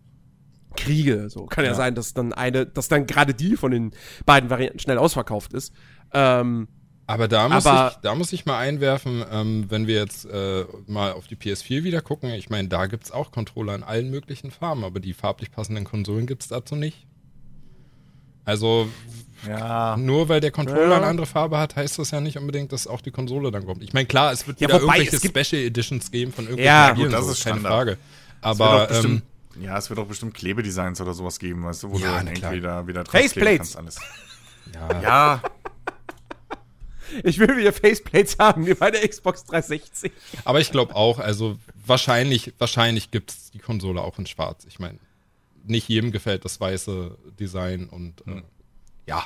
kriege. 0.77 1.29
So 1.31 1.47
kann 1.47 1.65
ja, 1.65 1.73
ja 1.73 1.77
sein, 1.77 1.95
dass 1.95 2.15
dann 2.15 2.33
eine, 2.33 2.67
dass 2.67 2.89
dann 2.89 3.07
gerade 3.07 3.35
die 3.35 3.57
von 3.57 3.71
den 3.71 3.93
beiden 4.27 4.51
Varianten 4.51 4.79
schnell 4.79 4.99
ausverkauft 4.99 5.53
ist. 5.53 5.73
Ähm, 6.13 6.69
aber 7.07 7.29
da 7.29 7.49
muss, 7.49 7.67
Aber 7.67 7.93
ich, 7.93 7.97
da 7.99 8.15
muss 8.15 8.33
ich 8.33 8.47
mal 8.47 8.59
einwerfen, 8.59 9.25
ähm, 9.31 9.67
wenn 9.69 9.87
wir 9.87 9.97
jetzt 9.97 10.25
äh, 10.25 10.65
mal 10.87 11.13
auf 11.13 11.27
die 11.27 11.37
PS4 11.37 11.85
wieder 11.85 12.01
gucken, 12.01 12.31
ich 12.31 12.49
meine, 12.49 12.69
da 12.69 12.87
gibt 12.87 13.05
es 13.05 13.11
auch 13.11 13.31
Controller 13.31 13.75
in 13.75 13.83
allen 13.83 14.11
möglichen 14.11 14.51
Farben, 14.51 14.85
aber 14.85 15.01
die 15.01 15.13
farblich 15.13 15.51
passenden 15.51 15.85
Konsolen 15.85 16.27
gibt 16.27 16.43
es 16.43 16.49
dazu 16.49 16.77
nicht. 16.77 17.07
Also 18.47 18.89
ja. 19.47 19.97
nur 19.97 20.29
weil 20.29 20.41
der 20.41 20.51
Controller 20.51 20.91
ja. 20.91 20.97
eine 20.97 21.07
andere 21.07 21.27
Farbe 21.27 21.59
hat, 21.59 21.77
heißt 21.77 21.99
das 21.99 22.11
ja 22.11 22.21
nicht 22.21 22.39
unbedingt, 22.39 22.73
dass 22.73 22.87
auch 22.87 23.01
die 23.01 23.11
Konsole 23.11 23.51
dann 23.51 23.67
kommt. 23.67 23.83
Ich 23.83 23.93
meine, 23.93 24.07
klar, 24.07 24.33
es 24.33 24.47
wird 24.47 24.61
ja, 24.61 24.69
wieder 24.69 24.83
wobei, 24.83 24.99
irgendwelche 25.01 25.29
Special 25.29 25.63
Editions 25.63 26.11
geben 26.11 26.33
von 26.33 26.45
irgendwelchen 26.45 26.75
ja, 26.75 26.91
Spielen, 26.91 27.09
gut, 27.09 27.19
das 27.19 27.27
so, 27.27 27.33
ist 27.33 27.45
keine 27.45 27.61
Frage. 27.61 27.99
Aber 28.41 28.91
ähm, 28.91 29.23
ja, 29.61 29.77
es 29.79 29.89
wird 29.89 30.01
auch 30.01 30.07
bestimmt 30.07 30.35
Klebedesigns 30.35 31.01
oder 31.01 31.15
sowas 31.15 31.39
geben, 31.39 31.65
weißt 31.65 31.83
du, 31.83 31.91
wo 31.91 31.99
ja, 31.99 32.07
du 32.21 32.25
dann 32.25 32.27
irgendwie 32.29 32.57
wieder, 32.57 32.87
wieder 32.87 33.05
Faceplates. 33.05 33.77
Alles. 33.77 33.99
Ja. 34.75 35.03
ja. 35.03 35.43
Ich 37.23 37.39
will 37.39 37.57
wieder 37.57 37.73
Faceplates 37.73 38.37
haben, 38.39 38.67
wie 38.67 38.75
bei 38.75 38.91
der 38.91 39.07
Xbox 39.07 39.45
360. 39.45 40.13
Aber 40.45 40.61
ich 40.61 40.71
glaube 40.71 40.97
auch, 40.97 41.19
also 41.19 41.57
wahrscheinlich, 41.87 42.53
wahrscheinlich 42.59 43.11
gibt 43.11 43.31
es 43.31 43.51
die 43.51 43.59
Konsole 43.59 44.01
auch 44.01 44.19
in 44.19 44.27
Schwarz. 44.27 44.65
Ich 44.67 44.79
meine, 44.79 44.99
nicht 45.65 45.89
jedem 45.89 46.13
gefällt 46.13 46.45
das 46.45 46.61
weiße 46.61 47.17
Design 47.39 47.89
und 47.89 48.27
äh, 48.27 48.43
ja, 49.07 49.25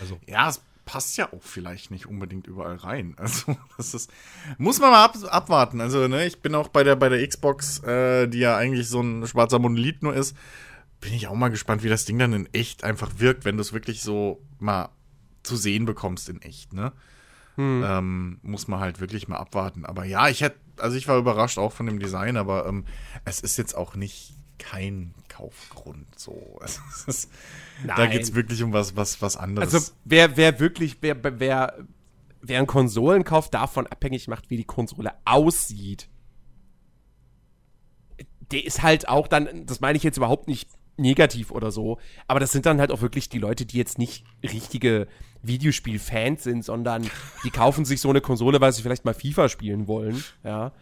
also. 0.00 0.18
Ja, 0.26 0.48
es 0.48 0.60
passt 0.84 1.18
ja 1.18 1.32
auch 1.32 1.42
vielleicht 1.42 1.90
nicht 1.90 2.06
unbedingt 2.06 2.46
überall 2.46 2.76
rein. 2.76 3.14
Also, 3.18 3.56
das 3.76 3.94
ist, 3.94 4.10
muss 4.56 4.80
man 4.80 4.90
mal 4.90 5.04
ab, 5.04 5.16
abwarten. 5.28 5.80
Also, 5.80 6.08
ne, 6.08 6.26
ich 6.26 6.40
bin 6.40 6.54
auch 6.54 6.68
bei 6.68 6.82
der, 6.82 6.96
bei 6.96 7.08
der 7.08 7.26
Xbox, 7.26 7.82
äh, 7.82 8.26
die 8.26 8.38
ja 8.38 8.56
eigentlich 8.56 8.88
so 8.88 9.00
ein 9.00 9.26
schwarzer 9.26 9.58
Monolith 9.58 10.02
nur 10.02 10.14
ist, 10.14 10.36
bin 11.00 11.12
ich 11.12 11.28
auch 11.28 11.34
mal 11.34 11.50
gespannt, 11.50 11.82
wie 11.82 11.88
das 11.88 12.04
Ding 12.04 12.18
dann 12.18 12.32
in 12.32 12.52
echt 12.52 12.84
einfach 12.84 13.12
wirkt, 13.18 13.44
wenn 13.44 13.56
du 13.56 13.60
es 13.60 13.72
wirklich 13.72 14.02
so 14.02 14.42
mal 14.58 14.88
zu 15.42 15.56
sehen 15.56 15.84
bekommst 15.84 16.28
in 16.28 16.42
echt, 16.42 16.72
ne? 16.72 16.92
Hm. 17.58 17.84
Ähm, 17.84 18.38
muss 18.42 18.68
man 18.68 18.78
halt 18.78 19.00
wirklich 19.00 19.26
mal 19.26 19.36
abwarten. 19.36 19.84
Aber 19.84 20.04
ja, 20.04 20.28
ich 20.28 20.42
hätte, 20.42 20.60
also 20.76 20.96
ich 20.96 21.08
war 21.08 21.18
überrascht 21.18 21.58
auch 21.58 21.72
von 21.72 21.86
dem 21.86 21.98
Design, 21.98 22.36
aber 22.36 22.66
ähm, 22.66 22.84
es 23.24 23.40
ist 23.40 23.58
jetzt 23.58 23.76
auch 23.76 23.96
nicht 23.96 24.34
kein 24.58 25.12
Kaufgrund 25.28 26.06
so. 26.16 26.60
Ist, 27.06 27.30
da 27.84 28.06
geht 28.06 28.22
es 28.22 28.34
wirklich 28.34 28.62
um 28.62 28.72
was, 28.72 28.94
was, 28.94 29.20
was 29.22 29.36
anderes. 29.36 29.74
Also 29.74 29.92
wer, 30.04 30.36
wer 30.36 30.60
wirklich, 30.60 30.98
wer, 31.00 31.16
wer, 31.40 31.74
wer 32.42 32.58
einen 32.58 32.66
Konsolenkauf 32.68 33.50
davon 33.50 33.88
abhängig 33.88 34.28
macht, 34.28 34.50
wie 34.50 34.56
die 34.56 34.64
Konsole 34.64 35.12
aussieht, 35.24 36.08
der 38.52 38.64
ist 38.64 38.82
halt 38.84 39.08
auch 39.08 39.26
dann, 39.26 39.66
das 39.66 39.80
meine 39.80 39.96
ich 39.96 40.04
jetzt 40.04 40.16
überhaupt 40.16 40.46
nicht 40.46 40.68
negativ 40.98 41.50
oder 41.50 41.70
so, 41.70 41.98
aber 42.26 42.40
das 42.40 42.52
sind 42.52 42.66
dann 42.66 42.80
halt 42.80 42.90
auch 42.90 43.00
wirklich 43.00 43.28
die 43.28 43.38
Leute, 43.38 43.66
die 43.66 43.78
jetzt 43.78 43.98
nicht 43.98 44.24
richtige 44.42 45.06
Videospiel-Fans 45.42 46.42
sind, 46.42 46.64
sondern 46.64 47.08
die 47.44 47.50
kaufen 47.50 47.84
sich 47.84 48.00
so 48.00 48.10
eine 48.10 48.20
Konsole, 48.20 48.60
weil 48.60 48.72
sie 48.72 48.82
vielleicht 48.82 49.04
mal 49.04 49.14
FIFA 49.14 49.48
spielen 49.48 49.86
wollen, 49.86 50.22
ja. 50.44 50.72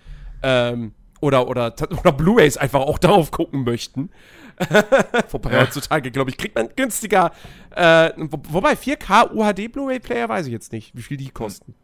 Ähm, 0.43 0.93
oder, 1.21 1.49
oder, 1.49 1.75
oder 1.99 2.13
Blu-Rays 2.13 2.57
einfach 2.57 2.81
auch 2.81 2.99
darauf 2.99 3.31
gucken 3.31 3.65
möchten. 3.65 4.11
Wobei 5.31 5.53
ja. 5.53 5.61
heutzutage, 5.61 6.11
glaube 6.11 6.31
ich, 6.31 6.39
kriegt 6.39 6.55
man 6.55 6.69
günstiger. 6.75 7.33
Äh, 7.75 8.13
wo, 8.17 8.41
wobei 8.49 8.73
4K 8.73 9.33
UHD 9.33 9.71
Blu-ray-Player 9.71 10.29
weiß 10.29 10.47
ich 10.47 10.53
jetzt 10.53 10.73
nicht, 10.73 10.97
wie 10.97 11.03
viel 11.03 11.17
die 11.17 11.31
kosten. 11.31 11.75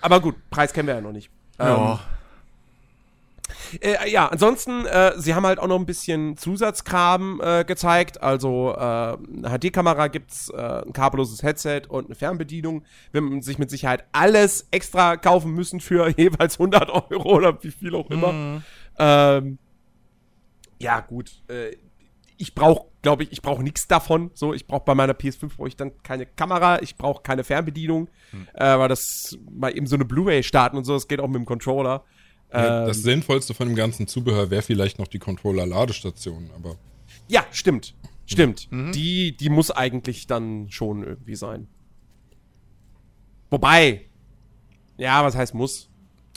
Aber 0.00 0.20
gut, 0.20 0.36
Preis 0.50 0.72
kennen 0.72 0.86
wir 0.86 0.94
ja 0.94 1.00
noch 1.00 1.12
nicht. 1.12 1.30
Ja. 1.58 2.00
Äh, 3.80 4.10
ja, 4.10 4.28
ansonsten, 4.28 4.86
äh, 4.86 5.12
sie 5.16 5.34
haben 5.34 5.46
halt 5.46 5.58
auch 5.58 5.66
noch 5.66 5.78
ein 5.78 5.86
bisschen 5.86 6.36
Zusatzkram 6.36 7.40
äh, 7.42 7.64
gezeigt. 7.64 8.22
Also 8.22 8.72
äh, 8.72 8.78
eine 8.78 9.58
HD-Kamera 9.58 10.08
gibt's, 10.08 10.50
äh, 10.50 10.82
ein 10.84 10.92
kabelloses 10.92 11.42
Headset 11.42 11.82
und 11.88 12.06
eine 12.06 12.14
Fernbedienung. 12.14 12.84
Wir 13.12 13.20
haben 13.20 13.42
sich 13.42 13.58
mit 13.58 13.70
Sicherheit 13.70 14.04
alles 14.12 14.68
extra 14.70 15.16
kaufen 15.16 15.52
müssen 15.52 15.80
für 15.80 16.08
jeweils 16.16 16.54
100 16.54 16.90
Euro 16.90 17.36
oder 17.36 17.62
wie 17.62 17.70
viel 17.70 17.94
auch 17.94 18.10
immer. 18.10 18.32
Mhm. 18.32 18.62
Ähm, 18.98 19.58
ja, 20.78 21.00
gut. 21.00 21.42
Äh, 21.48 21.76
ich 22.36 22.54
brauche, 22.54 22.88
glaube 23.02 23.22
ich, 23.22 23.32
ich 23.32 23.42
brauche 23.42 23.62
nichts 23.62 23.86
davon. 23.86 24.30
So, 24.34 24.54
ich 24.54 24.66
brauche 24.66 24.84
bei 24.84 24.94
meiner 24.94 25.12
PS5 25.12 25.56
brauche 25.56 25.68
ich 25.68 25.76
dann 25.76 25.92
keine 26.02 26.26
Kamera, 26.26 26.82
ich 26.82 26.96
brauche 26.96 27.22
keine 27.22 27.44
Fernbedienung, 27.44 28.08
hm. 28.30 28.48
äh, 28.54 28.78
weil 28.78 28.88
das 28.88 29.38
mal 29.50 29.76
eben 29.76 29.86
so 29.86 29.94
eine 29.94 30.04
Blu-ray 30.04 30.42
starten 30.42 30.76
und 30.76 30.84
so, 30.84 30.94
das 30.94 31.08
geht 31.08 31.20
auch 31.20 31.28
mit 31.28 31.36
dem 31.36 31.46
Controller. 31.46 32.04
Ja, 32.52 32.86
das 32.86 32.98
ähm, 32.98 33.02
Sinnvollste 33.02 33.54
von 33.54 33.68
dem 33.68 33.76
ganzen 33.76 34.06
Zubehör 34.06 34.50
wäre 34.50 34.62
vielleicht 34.62 34.98
noch 34.98 35.08
die 35.08 35.18
Controller-Ladestation, 35.18 36.50
aber. 36.54 36.76
Ja, 37.28 37.44
stimmt. 37.50 37.94
Stimmt. 38.26 38.70
Mhm. 38.70 38.92
Die, 38.92 39.36
die 39.36 39.48
muss 39.48 39.70
eigentlich 39.70 40.26
dann 40.26 40.70
schon 40.70 41.02
irgendwie 41.02 41.34
sein. 41.34 41.68
Wobei, 43.50 44.06
ja, 44.96 45.24
was 45.24 45.36
heißt 45.36 45.54
muss? 45.54 45.90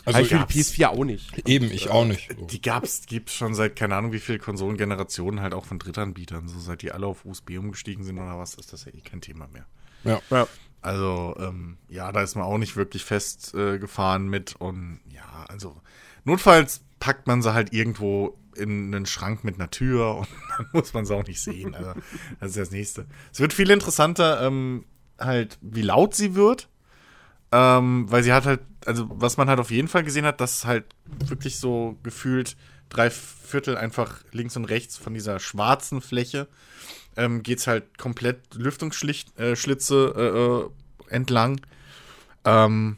Also 0.05 0.19
ich 0.21 0.29
für 0.29 0.37
die 0.37 0.61
PS4 0.61 0.87
auch 0.87 1.03
nicht. 1.03 1.47
Eben, 1.49 1.69
ich 1.69 1.89
auch 1.89 2.05
nicht. 2.05 2.33
So. 2.37 2.45
Die 2.45 2.61
gab's, 2.61 3.05
gibt's 3.07 3.33
schon 3.33 3.53
seit 3.53 3.75
keine 3.75 3.95
Ahnung 3.95 4.13
wie 4.13 4.19
viele 4.19 4.39
Konsolengenerationen 4.39 5.41
halt 5.41 5.53
auch 5.53 5.65
von 5.65 5.79
Drittanbietern. 5.79 6.47
So 6.47 6.59
seit 6.59 6.81
die 6.81 6.93
alle 6.93 7.07
auf 7.07 7.25
USB 7.25 7.57
umgestiegen 7.57 8.05
sind 8.05 8.17
oder 8.17 8.39
was, 8.39 8.53
ist 8.53 8.71
das 8.71 8.85
ja 8.85 8.93
eh 8.93 9.01
kein 9.01 9.19
Thema 9.19 9.47
mehr. 9.47 9.65
Ja. 10.05 10.21
ja. 10.29 10.47
Also, 10.81 11.35
ähm, 11.39 11.77
ja, 11.89 12.11
da 12.11 12.21
ist 12.21 12.35
man 12.35 12.45
auch 12.45 12.57
nicht 12.57 12.75
wirklich 12.75 13.03
festgefahren 13.03 14.27
äh, 14.27 14.29
mit 14.29 14.55
und 14.55 14.99
ja, 15.09 15.45
also 15.49 15.81
Notfalls 16.27 16.81
packt 16.99 17.25
man 17.25 17.41
sie 17.41 17.53
halt 17.53 17.71
irgendwo 17.71 18.37
in 18.53 18.93
einen 18.93 19.05
Schrank 19.05 19.45
mit 19.45 19.55
einer 19.55 19.71
Tür 19.71 20.15
und 20.17 20.27
dann 20.57 20.67
muss 20.73 20.93
man 20.93 21.05
sie 21.05 21.15
auch 21.15 21.25
nicht 21.25 21.39
sehen. 21.39 21.73
Also, 21.73 21.93
das 22.41 22.49
ist 22.49 22.57
das 22.57 22.71
Nächste. 22.71 23.05
Es 23.31 23.39
wird 23.39 23.53
viel 23.53 23.71
interessanter, 23.71 24.45
ähm, 24.45 24.83
halt, 25.17 25.57
wie 25.61 25.83
laut 25.83 26.15
sie 26.15 26.35
wird. 26.35 26.67
Ähm, 27.53 28.11
weil 28.11 28.23
sie 28.23 28.33
hat 28.33 28.45
halt, 28.45 28.59
also 28.85 29.07
was 29.09 29.37
man 29.37 29.47
halt 29.47 29.61
auf 29.61 29.71
jeden 29.71 29.87
Fall 29.87 30.03
gesehen 30.03 30.25
hat, 30.25 30.41
dass 30.41 30.65
halt 30.65 30.83
wirklich 31.05 31.59
so 31.59 31.97
gefühlt 32.03 32.57
drei 32.89 33.09
Viertel 33.09 33.77
einfach 33.77 34.21
links 34.31 34.55
und 34.55 34.65
rechts 34.65 34.97
von 34.97 35.13
dieser 35.13 35.39
schwarzen 35.39 36.01
Fläche 36.01 36.47
ähm, 37.15 37.43
geht 37.43 37.59
es 37.59 37.67
halt 37.67 37.97
komplett 37.97 38.55
Lüftungsschlitze 38.55 40.13
äh, 40.15 41.11
äh, 41.11 41.13
entlang. 41.13 41.59
Ähm, 42.45 42.97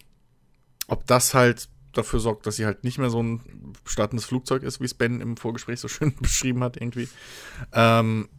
ob 0.88 1.08
das 1.08 1.34
halt 1.34 1.70
dafür 1.94 2.20
sorgt, 2.20 2.46
dass 2.46 2.58
sie 2.58 2.66
halt 2.66 2.84
nicht 2.84 2.98
mehr 2.98 3.10
so 3.10 3.22
ein 3.22 3.42
startendes 3.86 4.26
Flugzeug 4.26 4.64
ist, 4.64 4.80
wie 4.80 4.86
es 4.86 4.94
Ben 4.94 5.22
im 5.22 5.38
Vorgespräch 5.38 5.80
so 5.80 5.88
schön 5.90 6.16
beschrieben 6.16 6.64
hat, 6.64 6.78
irgendwie. 6.78 7.08
Ähm, 7.74 8.30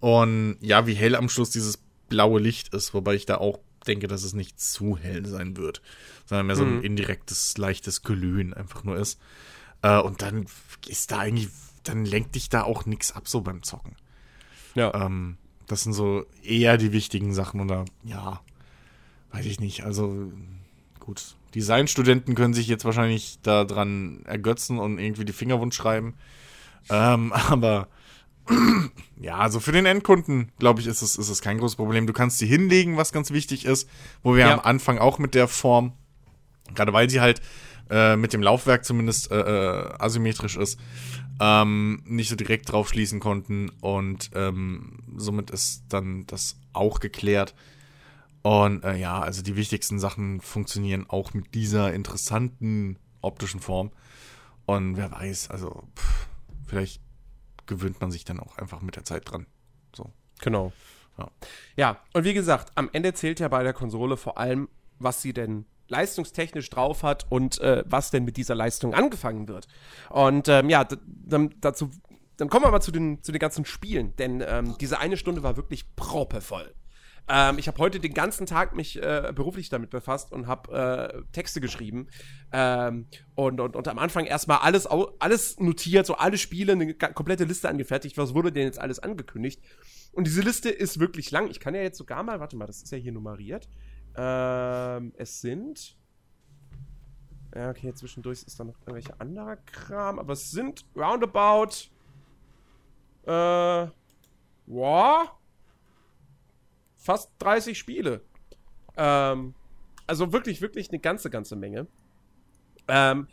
und 0.00 0.58
ja, 0.60 0.86
wie 0.86 0.94
hell 0.94 1.14
am 1.14 1.28
Schluss 1.28 1.50
dieses 1.50 1.78
blaue 2.08 2.40
Licht 2.40 2.74
ist, 2.74 2.92
wobei 2.94 3.14
ich 3.14 3.26
da 3.26 3.38
auch 3.38 3.60
denke, 3.86 4.08
dass 4.08 4.24
es 4.24 4.32
nicht 4.32 4.60
zu 4.60 4.96
hell 4.96 5.26
sein 5.26 5.56
wird, 5.56 5.80
sondern 6.24 6.46
mehr 6.46 6.56
so 6.56 6.64
ein 6.64 6.78
mhm. 6.78 6.82
indirektes, 6.82 7.56
leichtes 7.56 8.02
Glühen 8.02 8.52
einfach 8.52 8.84
nur 8.84 8.96
ist. 8.96 9.20
Äh, 9.86 10.00
und 10.00 10.22
dann 10.22 10.46
ist 10.88 11.12
da 11.12 11.18
eigentlich, 11.18 11.48
dann 11.84 12.04
lenkt 12.04 12.34
dich 12.34 12.48
da 12.48 12.62
auch 12.62 12.86
nichts 12.86 13.12
ab 13.12 13.28
so 13.28 13.40
beim 13.40 13.62
Zocken. 13.62 13.94
Ja. 14.74 14.92
Ähm, 14.94 15.36
das 15.66 15.84
sind 15.84 15.92
so 15.92 16.24
eher 16.42 16.76
die 16.76 16.92
wichtigen 16.92 17.32
Sachen 17.32 17.60
oder 17.60 17.84
ja, 18.04 18.40
weiß 19.32 19.46
ich 19.46 19.60
nicht. 19.60 19.84
Also 19.84 20.32
gut, 21.00 21.36
Designstudenten 21.54 22.34
können 22.34 22.54
sich 22.54 22.66
jetzt 22.66 22.84
wahrscheinlich 22.84 23.38
daran 23.42 24.22
ergötzen 24.24 24.78
und 24.78 24.98
irgendwie 24.98 25.24
die 25.24 25.32
Fingerwund 25.32 25.74
schreiben. 25.74 26.14
Ähm, 26.90 27.32
aber 27.48 27.88
ja, 29.20 29.38
also 29.38 29.60
für 29.60 29.72
den 29.72 29.86
Endkunden, 29.86 30.50
glaube 30.58 30.80
ich, 30.80 30.86
ist 30.86 31.02
es, 31.02 31.16
ist 31.16 31.28
es 31.28 31.42
kein 31.42 31.58
großes 31.58 31.76
Problem. 31.76 32.06
Du 32.06 32.12
kannst 32.12 32.38
sie 32.38 32.46
hinlegen, 32.46 32.96
was 32.96 33.12
ganz 33.12 33.30
wichtig 33.30 33.64
ist, 33.64 33.88
wo 34.22 34.34
wir 34.34 34.46
ja. 34.46 34.54
am 34.54 34.60
Anfang 34.60 34.98
auch 34.98 35.18
mit 35.18 35.34
der 35.34 35.48
Form, 35.48 35.92
gerade 36.74 36.92
weil 36.92 37.10
sie 37.10 37.20
halt 37.20 37.40
äh, 37.90 38.16
mit 38.16 38.32
dem 38.32 38.42
Laufwerk 38.42 38.84
zumindest 38.84 39.30
äh, 39.30 39.40
äh, 39.40 39.94
asymmetrisch 39.98 40.56
ist, 40.56 40.78
ähm, 41.40 42.02
nicht 42.04 42.28
so 42.28 42.36
direkt 42.36 42.70
drauf 42.70 42.88
schließen 42.88 43.20
konnten 43.20 43.70
und 43.80 44.30
ähm, 44.34 44.98
somit 45.16 45.50
ist 45.50 45.84
dann 45.88 46.26
das 46.26 46.56
auch 46.72 47.00
geklärt. 47.00 47.54
Und 48.42 48.84
äh, 48.84 48.96
ja, 48.96 49.20
also 49.20 49.42
die 49.42 49.56
wichtigsten 49.56 49.98
Sachen 49.98 50.40
funktionieren 50.40 51.06
auch 51.08 51.34
mit 51.34 51.54
dieser 51.54 51.92
interessanten 51.92 52.98
optischen 53.20 53.60
Form. 53.60 53.90
Und 54.66 54.96
wer 54.96 55.10
weiß, 55.10 55.50
also 55.50 55.82
pff, 55.96 56.28
vielleicht 56.66 57.02
gewöhnt 57.66 58.00
man 58.00 58.10
sich 58.10 58.24
dann 58.24 58.40
auch 58.40 58.56
einfach 58.58 58.82
mit 58.82 58.96
der 58.96 59.04
Zeit 59.04 59.30
dran. 59.30 59.46
So. 59.94 60.12
Genau. 60.40 60.72
Ja. 61.18 61.30
ja, 61.76 62.00
und 62.12 62.24
wie 62.24 62.34
gesagt, 62.34 62.72
am 62.74 62.90
Ende 62.92 63.14
zählt 63.14 63.40
ja 63.40 63.48
bei 63.48 63.62
der 63.62 63.72
Konsole 63.72 64.16
vor 64.16 64.38
allem, 64.38 64.68
was 64.98 65.22
sie 65.22 65.32
denn 65.32 65.64
leistungstechnisch 65.88 66.70
drauf 66.70 67.02
hat 67.02 67.26
und 67.30 67.60
äh, 67.60 67.84
was 67.86 68.10
denn 68.10 68.24
mit 68.24 68.36
dieser 68.36 68.54
Leistung 68.54 68.94
angefangen 68.94 69.48
wird. 69.48 69.68
Und 70.10 70.48
ähm, 70.48 70.68
ja, 70.68 70.86
dann, 71.06 71.54
dazu, 71.60 71.90
dann 72.36 72.48
kommen 72.48 72.64
wir 72.64 72.70
mal 72.70 72.80
zu 72.80 72.92
den, 72.92 73.22
zu 73.22 73.32
den 73.32 73.38
ganzen 73.38 73.64
Spielen, 73.64 74.14
denn 74.16 74.42
ähm, 74.46 74.76
diese 74.80 74.98
eine 74.98 75.16
Stunde 75.16 75.42
war 75.42 75.56
wirklich 75.56 75.94
proppevoll. 75.96 76.74
Ähm, 77.28 77.58
ich 77.58 77.66
habe 77.66 77.78
heute 77.78 77.98
den 77.98 78.14
ganzen 78.14 78.46
Tag 78.46 78.76
mich 78.76 79.02
äh, 79.02 79.32
beruflich 79.34 79.68
damit 79.68 79.90
befasst 79.90 80.32
und 80.32 80.46
habe 80.46 81.12
äh, 81.16 81.32
Texte 81.32 81.60
geschrieben 81.60 82.06
ähm, 82.52 83.06
und, 83.34 83.60
und, 83.60 83.74
und 83.74 83.88
am 83.88 83.98
Anfang 83.98 84.26
erstmal 84.26 84.58
alles, 84.58 84.86
alles 84.86 85.58
notiert, 85.58 86.06
so 86.06 86.14
alle 86.14 86.38
Spiele, 86.38 86.72
eine 86.72 86.94
komplette 86.94 87.44
Liste 87.44 87.68
angefertigt. 87.68 88.16
Was 88.16 88.34
wurde 88.34 88.52
denn 88.52 88.64
jetzt 88.64 88.78
alles 88.78 89.00
angekündigt? 89.00 89.60
Und 90.12 90.26
diese 90.26 90.40
Liste 90.40 90.70
ist 90.70 91.00
wirklich 91.00 91.30
lang. 91.30 91.50
Ich 91.50 91.58
kann 91.58 91.74
ja 91.74 91.82
jetzt 91.82 91.98
sogar 91.98 92.22
mal, 92.22 92.38
warte 92.38 92.56
mal, 92.56 92.66
das 92.66 92.82
ist 92.82 92.92
ja 92.92 92.98
hier 92.98 93.12
nummeriert. 93.12 93.68
Ähm, 94.16 95.12
es 95.16 95.40
sind. 95.40 95.96
Ja, 97.54 97.70
okay, 97.70 97.92
zwischendurch 97.94 98.42
ist 98.42 98.58
da 98.58 98.64
noch 98.64 98.78
irgendwelche 98.80 99.18
anderer 99.20 99.56
Kram, 99.56 100.18
aber 100.18 100.34
es 100.34 100.50
sind 100.50 100.84
roundabout. 100.94 101.90
Äh. 103.24 103.88
Wow 104.68 105.30
fast 107.06 107.30
30 107.38 107.78
Spiele. 107.78 108.20
Ähm, 108.96 109.54
also 110.06 110.32
wirklich, 110.32 110.60
wirklich 110.60 110.90
eine 110.90 110.98
ganze, 110.98 111.30
ganze 111.30 111.56
Menge. 111.56 111.86
Ähm, 112.88 113.28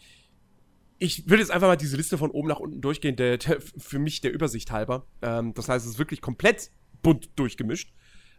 ich 1.00 1.28
würde 1.28 1.42
jetzt 1.42 1.52
einfach 1.52 1.68
mal 1.68 1.76
diese 1.76 1.98
Liste 1.98 2.18
von 2.18 2.32
oben 2.32 2.48
nach 2.48 2.60
unten 2.60 2.80
durchgehen, 2.80 3.16
der, 3.16 3.38
der 3.38 3.60
für 3.60 4.00
mich 4.00 4.22
der 4.22 4.32
Übersicht 4.32 4.72
halber. 4.72 5.06
Ähm, 5.22 5.54
das 5.54 5.68
heißt, 5.68 5.86
es 5.86 5.94
ist 5.94 6.00
wirklich 6.00 6.22
komplett 6.22 6.72
bunt 7.02 7.30
durchgemischt. 7.36 7.92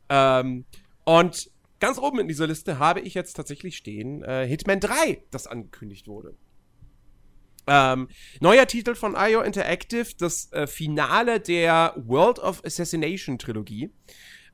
Ähm, 0.09 0.65
und 1.05 1.51
ganz 1.85 1.99
oben 1.99 2.19
in 2.19 2.29
dieser 2.29 2.47
Liste 2.47 2.79
habe 2.79 3.01
ich 3.01 3.13
jetzt 3.13 3.35
tatsächlich 3.35 3.77
stehen 3.77 4.23
äh, 4.23 4.47
Hitman 4.47 4.81
3, 4.81 5.23
das 5.31 5.47
angekündigt 5.47 6.09
wurde. 6.09 6.35
Ähm, 7.67 8.09
neuer 8.41 8.67
Titel 8.67 8.95
von 8.95 9.15
IO 9.19 9.43
Interactive, 9.43 10.07
das 10.19 10.51
äh, 10.53 10.67
Finale 10.67 11.41
der 11.41 11.93
World 11.97 12.39
of 12.39 12.65
Assassination 12.65 13.39
Trilogie 13.39 13.91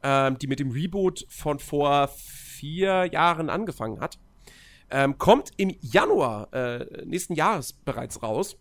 ähm, 0.02 0.38
die 0.38 0.46
mit 0.46 0.60
dem 0.60 0.70
Reboot 0.70 1.26
von 1.28 1.58
vor 1.58 2.08
vier 2.08 3.06
Jahren 3.12 3.50
angefangen 3.50 4.00
hat. 4.00 4.18
Ähm, 4.90 5.18
kommt 5.18 5.50
im 5.56 5.76
Januar 5.80 6.52
äh, 6.52 7.04
nächsten 7.04 7.34
Jahres 7.34 7.72
bereits 7.72 8.22
raus. 8.22 8.56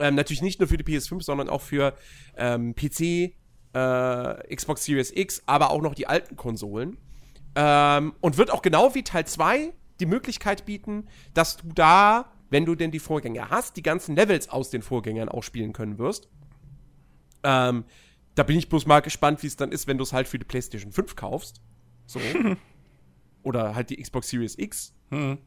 Ähm, 0.00 0.16
natürlich 0.16 0.42
nicht 0.42 0.58
nur 0.58 0.68
für 0.68 0.76
die 0.76 0.84
PS5, 0.84 1.22
sondern 1.22 1.48
auch 1.48 1.60
für 1.60 1.94
ähm, 2.36 2.74
PC, 2.74 3.34
äh, 3.74 4.56
Xbox 4.56 4.84
Series 4.84 5.12
X, 5.14 5.42
aber 5.46 5.70
auch 5.70 5.82
noch 5.82 5.94
die 5.94 6.08
alten 6.08 6.34
Konsolen. 6.34 6.96
Ähm, 7.54 8.14
und 8.20 8.36
wird 8.36 8.50
auch 8.50 8.62
genau 8.62 8.94
wie 8.94 9.02
Teil 9.02 9.26
2 9.26 9.72
die 9.98 10.06
Möglichkeit 10.06 10.64
bieten, 10.64 11.06
dass 11.34 11.56
du 11.58 11.68
da, 11.74 12.32
wenn 12.48 12.64
du 12.64 12.74
denn 12.74 12.90
die 12.90 12.98
Vorgänger 12.98 13.50
hast, 13.50 13.76
die 13.76 13.82
ganzen 13.82 14.16
Levels 14.16 14.48
aus 14.48 14.70
den 14.70 14.82
Vorgängern 14.82 15.28
auch 15.28 15.42
spielen 15.42 15.72
können 15.72 15.98
wirst. 15.98 16.28
Ähm, 17.42 17.84
da 18.34 18.42
bin 18.42 18.56
ich 18.56 18.68
bloß 18.68 18.86
mal 18.86 19.00
gespannt, 19.00 19.42
wie 19.42 19.46
es 19.46 19.56
dann 19.56 19.72
ist, 19.72 19.86
wenn 19.86 19.98
du 19.98 20.04
es 20.04 20.12
halt 20.12 20.28
für 20.28 20.38
die 20.38 20.44
PlayStation 20.44 20.92
5 20.92 21.16
kaufst. 21.16 21.60
So. 22.06 22.20
Oder 23.42 23.74
halt 23.74 23.90
die 23.90 23.96
Xbox 23.96 24.28
Series 24.28 24.56
X. 24.58 24.94
Hm. 25.10 25.38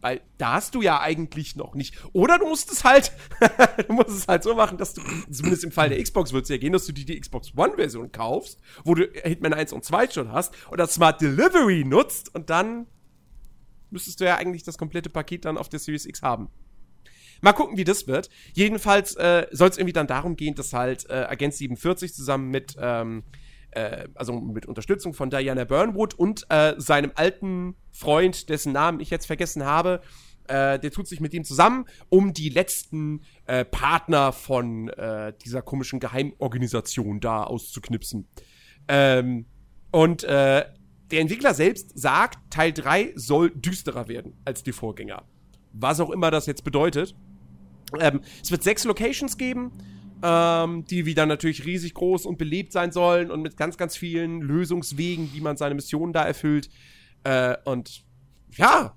Weil 0.00 0.20
da 0.38 0.54
hast 0.54 0.74
du 0.74 0.82
ja 0.82 1.00
eigentlich 1.00 1.56
noch 1.56 1.74
nicht. 1.74 1.96
Oder 2.12 2.38
du 2.38 2.46
musst 2.46 2.70
es 2.70 2.84
halt, 2.84 3.12
du 3.88 3.92
musst 3.94 4.10
es 4.10 4.28
halt 4.28 4.42
so 4.42 4.54
machen, 4.54 4.78
dass 4.78 4.94
du, 4.94 5.02
zumindest 5.30 5.64
im 5.64 5.72
Fall 5.72 5.88
der 5.88 6.02
Xbox 6.02 6.32
wird 6.32 6.44
es 6.44 6.48
ja 6.50 6.58
gehen, 6.58 6.72
dass 6.72 6.86
du 6.86 6.92
dir 6.92 7.06
die 7.06 7.18
Xbox 7.18 7.52
One-Version 7.56 8.12
kaufst, 8.12 8.60
wo 8.84 8.94
du 8.94 9.08
Hitman 9.24 9.54
1 9.54 9.72
und 9.72 9.84
2 9.84 10.10
schon 10.10 10.32
hast, 10.32 10.54
das 10.76 10.94
Smart 10.94 11.20
Delivery 11.20 11.84
nutzt 11.84 12.34
und 12.34 12.50
dann 12.50 12.86
müsstest 13.90 14.20
du 14.20 14.24
ja 14.24 14.36
eigentlich 14.36 14.64
das 14.64 14.78
komplette 14.78 15.10
Paket 15.10 15.44
dann 15.44 15.58
auf 15.58 15.68
der 15.68 15.80
Series 15.80 16.06
X 16.06 16.22
haben. 16.22 16.50
Mal 17.40 17.52
gucken, 17.52 17.76
wie 17.76 17.84
das 17.84 18.06
wird. 18.06 18.30
Jedenfalls 18.54 19.14
äh, 19.16 19.46
soll 19.50 19.68
es 19.68 19.76
irgendwie 19.76 19.92
dann 19.92 20.06
darum 20.06 20.36
gehen, 20.36 20.54
dass 20.54 20.72
halt 20.72 21.08
äh, 21.08 21.26
Agent 21.28 21.54
47 21.54 22.14
zusammen 22.14 22.50
mit, 22.50 22.76
ähm, 22.80 23.24
äh, 23.70 24.08
also 24.14 24.40
mit 24.40 24.66
Unterstützung 24.66 25.14
von 25.14 25.30
Diana 25.30 25.64
Burnwood 25.64 26.14
und 26.14 26.46
äh, 26.48 26.74
seinem 26.78 27.12
alten 27.14 27.76
Freund, 27.92 28.48
dessen 28.48 28.72
Namen 28.72 29.00
ich 29.00 29.10
jetzt 29.10 29.26
vergessen 29.26 29.64
habe, 29.64 30.00
äh, 30.48 30.78
der 30.78 30.90
tut 30.90 31.06
sich 31.08 31.20
mit 31.20 31.34
ihm 31.34 31.44
zusammen, 31.44 31.86
um 32.08 32.32
die 32.32 32.48
letzten 32.48 33.22
äh, 33.46 33.64
Partner 33.64 34.32
von 34.32 34.88
äh, 34.88 35.32
dieser 35.44 35.62
komischen 35.62 36.00
Geheimorganisation 36.00 37.20
da 37.20 37.42
auszuknipsen. 37.42 38.28
Ähm, 38.88 39.46
und 39.90 40.24
äh, 40.24 40.64
der 41.10 41.20
Entwickler 41.20 41.54
selbst 41.54 41.98
sagt, 41.98 42.38
Teil 42.50 42.72
3 42.72 43.12
soll 43.14 43.50
düsterer 43.50 44.08
werden 44.08 44.34
als 44.44 44.62
die 44.62 44.72
Vorgänger. 44.72 45.24
Was 45.72 46.00
auch 46.00 46.10
immer 46.10 46.30
das 46.30 46.46
jetzt 46.46 46.64
bedeutet. 46.64 47.14
Ähm, 48.00 48.20
es 48.42 48.50
wird 48.50 48.62
sechs 48.62 48.84
Locations 48.84 49.36
geben, 49.38 49.72
ähm, 50.22 50.84
die 50.86 51.06
wieder 51.06 51.26
natürlich 51.26 51.64
riesig 51.66 51.94
groß 51.94 52.26
und 52.26 52.38
belebt 52.38 52.72
sein 52.72 52.92
sollen 52.92 53.30
und 53.30 53.42
mit 53.42 53.56
ganz, 53.56 53.76
ganz 53.76 53.96
vielen 53.96 54.40
Lösungswegen, 54.40 55.32
wie 55.32 55.40
man 55.40 55.56
seine 55.56 55.74
Missionen 55.74 56.12
da 56.12 56.24
erfüllt. 56.24 56.70
Äh, 57.24 57.56
und 57.64 58.04
ja, 58.52 58.94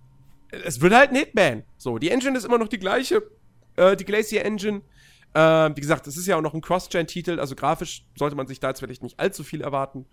es 0.52 0.82
wird 0.82 0.94
halt 0.94 1.12
ein 1.12 1.18
Hitman. 1.18 1.64
So, 1.78 1.98
die 1.98 2.10
Engine 2.10 2.38
ist 2.38 2.46
immer 2.46 2.58
noch 2.58 2.68
die 2.68 2.80
gleiche, 2.80 3.24
äh, 3.76 3.96
die 3.96 4.06
Glacier 4.06 4.46
Engine. 4.46 4.82
Äh, 5.34 5.40
wie 5.76 5.82
gesagt, 5.82 6.08
es 6.08 6.18
ist 6.18 6.28
ja 6.28 6.38
auch 6.38 6.42
noch 6.42 6.54
ein 6.54 6.62
Cross-Gen-Titel, 6.62 7.40
also 7.40 7.56
grafisch 7.56 8.06
sollte 8.18 8.36
man 8.36 8.48
sich 8.48 8.60
da 8.60 8.70
jetzt 8.70 8.80
vielleicht 8.80 9.04
nicht 9.04 9.20
allzu 9.20 9.44
viel 9.44 9.62
erwarten. 9.62 10.06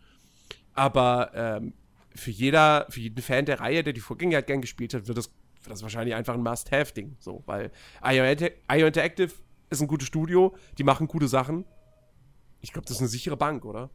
Aber 0.75 1.31
ähm, 1.35 1.73
für 2.15 2.31
jeder, 2.31 2.87
für 2.91 3.01
jeden 3.01 3.23
Fan 3.23 3.47
der 3.47 3.61
Reihe, 3.61 3.83
der 3.83 3.93
die 3.93 4.01
Vorgänger 4.01 4.43
gern 4.43 4.61
gespielt 4.61 4.93
hat, 4.93 5.07
wird 5.09 5.17
das 5.17 5.31
das 5.69 5.81
ist 5.81 5.83
wahrscheinlich 5.83 6.15
einfach 6.15 6.35
ein 6.35 6.43
Must-Have-Ding. 6.43 7.17
So, 7.19 7.43
weil 7.47 7.71
IO, 8.05 8.25
IO 8.25 8.87
Interactive 8.87 9.33
ist 9.71 9.81
ein 9.81 9.89
gutes 9.89 10.07
Studio, 10.07 10.55
die 10.79 10.85
machen 10.85 11.09
gute 11.09 11.29
Sachen. 11.29 11.65
Ich 12.61 12.73
glaube, 12.73 12.87
das 12.87 12.97
ist 12.97 13.01
eine 13.01 13.09
sichere 13.09 13.37
Bank, 13.37 13.65
oder? 13.65 13.91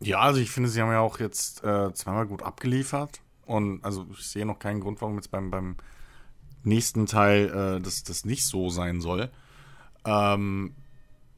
Ja, 0.00 0.20
also 0.20 0.40
ich 0.40 0.50
finde, 0.50 0.68
sie 0.68 0.80
haben 0.80 0.90
ja 0.90 1.00
auch 1.00 1.18
jetzt 1.20 1.62
äh, 1.64 1.92
zweimal 1.94 2.26
gut 2.26 2.42
abgeliefert. 2.42 3.20
Und 3.46 3.84
also 3.84 4.06
ich 4.10 4.26
sehe 4.26 4.46
noch 4.46 4.58
keinen 4.58 4.80
Grund, 4.80 5.00
warum 5.00 5.16
jetzt 5.16 5.30
beim, 5.30 5.50
beim 5.50 5.76
nächsten 6.62 7.06
Teil 7.06 7.48
äh, 7.48 7.80
das, 7.80 8.02
das 8.04 8.24
nicht 8.24 8.46
so 8.46 8.70
sein 8.70 9.00
soll. 9.00 9.30
Ähm, 10.04 10.74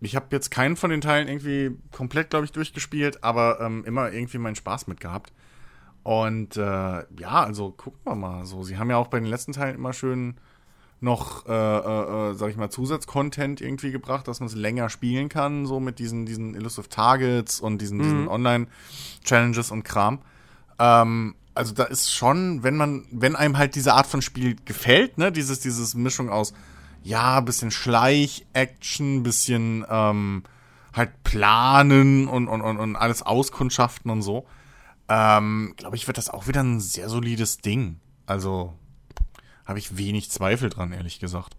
ich 0.01 0.15
habe 0.15 0.27
jetzt 0.31 0.51
keinen 0.51 0.77
von 0.77 0.91
den 0.91 1.01
Teilen 1.01 1.29
irgendwie 1.29 1.77
komplett, 1.91 2.31
glaube 2.31 2.45
ich, 2.45 2.53
durchgespielt, 2.53 3.25
aber 3.25 3.61
ähm, 3.61 3.85
immer 3.85 4.13
irgendwie 4.13 4.39
meinen 4.39 4.57
Spaß 4.57 4.87
mit 4.87 5.01
gehabt. 5.01 5.33
Und 6.03 6.57
äh, 6.57 6.61
ja, 6.61 7.45
also 7.45 7.73
gucken 7.73 8.01
wir 8.05 8.15
mal. 8.15 8.45
So, 8.45 8.63
sie 8.63 8.79
haben 8.79 8.91
ja 8.91 8.97
auch 8.97 9.09
bei 9.09 9.19
den 9.19 9.29
letzten 9.29 9.53
Teilen 9.53 9.75
immer 9.75 9.93
schön 9.93 10.37
noch, 11.07 11.47
äh, 11.47 11.53
äh, 11.53 12.31
äh, 12.31 12.35
sag 12.35 12.51
ich 12.51 12.57
mal, 12.57 12.69
Zusatzcontent 12.69 13.63
irgendwie 13.63 13.93
gebracht, 13.93 14.29
dass 14.29 14.41
man 14.41 14.49
es 14.49 14.55
länger 14.55 14.91
spielen 14.91 15.31
kann, 15.31 15.65
so 15.65 15.81
mit 15.81 15.99
diesen, 15.99 16.27
diesen 16.27 16.55
Illusive 16.55 16.91
Targets 16.91 17.61
und 17.61 17.81
diesen, 17.81 18.01
diesen 18.01 18.29
Online-Challenges 18.29 19.71
und 19.71 19.85
Kram. 19.85 20.19
Ähm, 20.79 21.35
also 21.55 21.73
da 21.73 21.85
ist 21.85 22.13
schon, 22.13 22.63
wenn 22.63 22.77
man, 22.77 23.07
wenn 23.11 23.35
einem 23.35 23.57
halt 23.57 23.75
diese 23.77 23.95
Art 23.95 24.07
von 24.07 24.21
Spiel 24.21 24.57
gefällt, 24.67 25.17
ne, 25.17 25.33
dieses, 25.33 25.61
dieses 25.61 25.95
Mischung 25.95 26.29
aus, 26.29 26.53
ja, 27.03 27.41
bisschen 27.41 27.71
Schleich-Action, 27.71 29.23
bisschen 29.23 29.87
ähm, 29.89 30.43
halt 30.93 31.23
planen 31.23 32.27
und, 32.29 32.49
und, 32.49 32.61
und, 32.61 32.79
und 32.79 32.97
alles 32.97 33.23
auskundschaften 33.23 34.11
und 34.11 34.23
so, 34.23 34.45
ähm, 35.09 35.75
glaube 35.77 35.97
ich, 35.97 36.07
wird 36.09 36.19
das 36.19 36.29
auch 36.29 36.49
wieder 36.49 36.63
ein 36.63 36.81
sehr 36.81 37.09
solides 37.09 37.59
Ding. 37.59 38.01
Also 38.27 38.75
habe 39.67 39.79
ich 39.79 39.97
wenig 39.99 40.31
Zweifel 40.31 40.71
dran, 40.71 40.93
ehrlich 40.93 41.19
gesagt. 41.21 41.55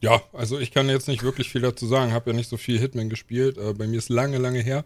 Ja, 0.00 0.20
also 0.32 0.58
ich 0.58 0.72
kann 0.72 0.88
jetzt 0.88 1.06
nicht 1.06 1.22
wirklich 1.22 1.48
viel 1.50 1.60
dazu 1.60 1.86
sagen. 1.86 2.12
Habe 2.12 2.30
ja 2.30 2.36
nicht 2.36 2.48
so 2.48 2.56
viel 2.56 2.78
Hitman 2.78 3.08
gespielt. 3.08 3.56
Äh, 3.56 3.72
bei 3.74 3.86
mir 3.86 3.98
ist 3.98 4.08
lange, 4.08 4.38
lange 4.38 4.60
her. 4.60 4.84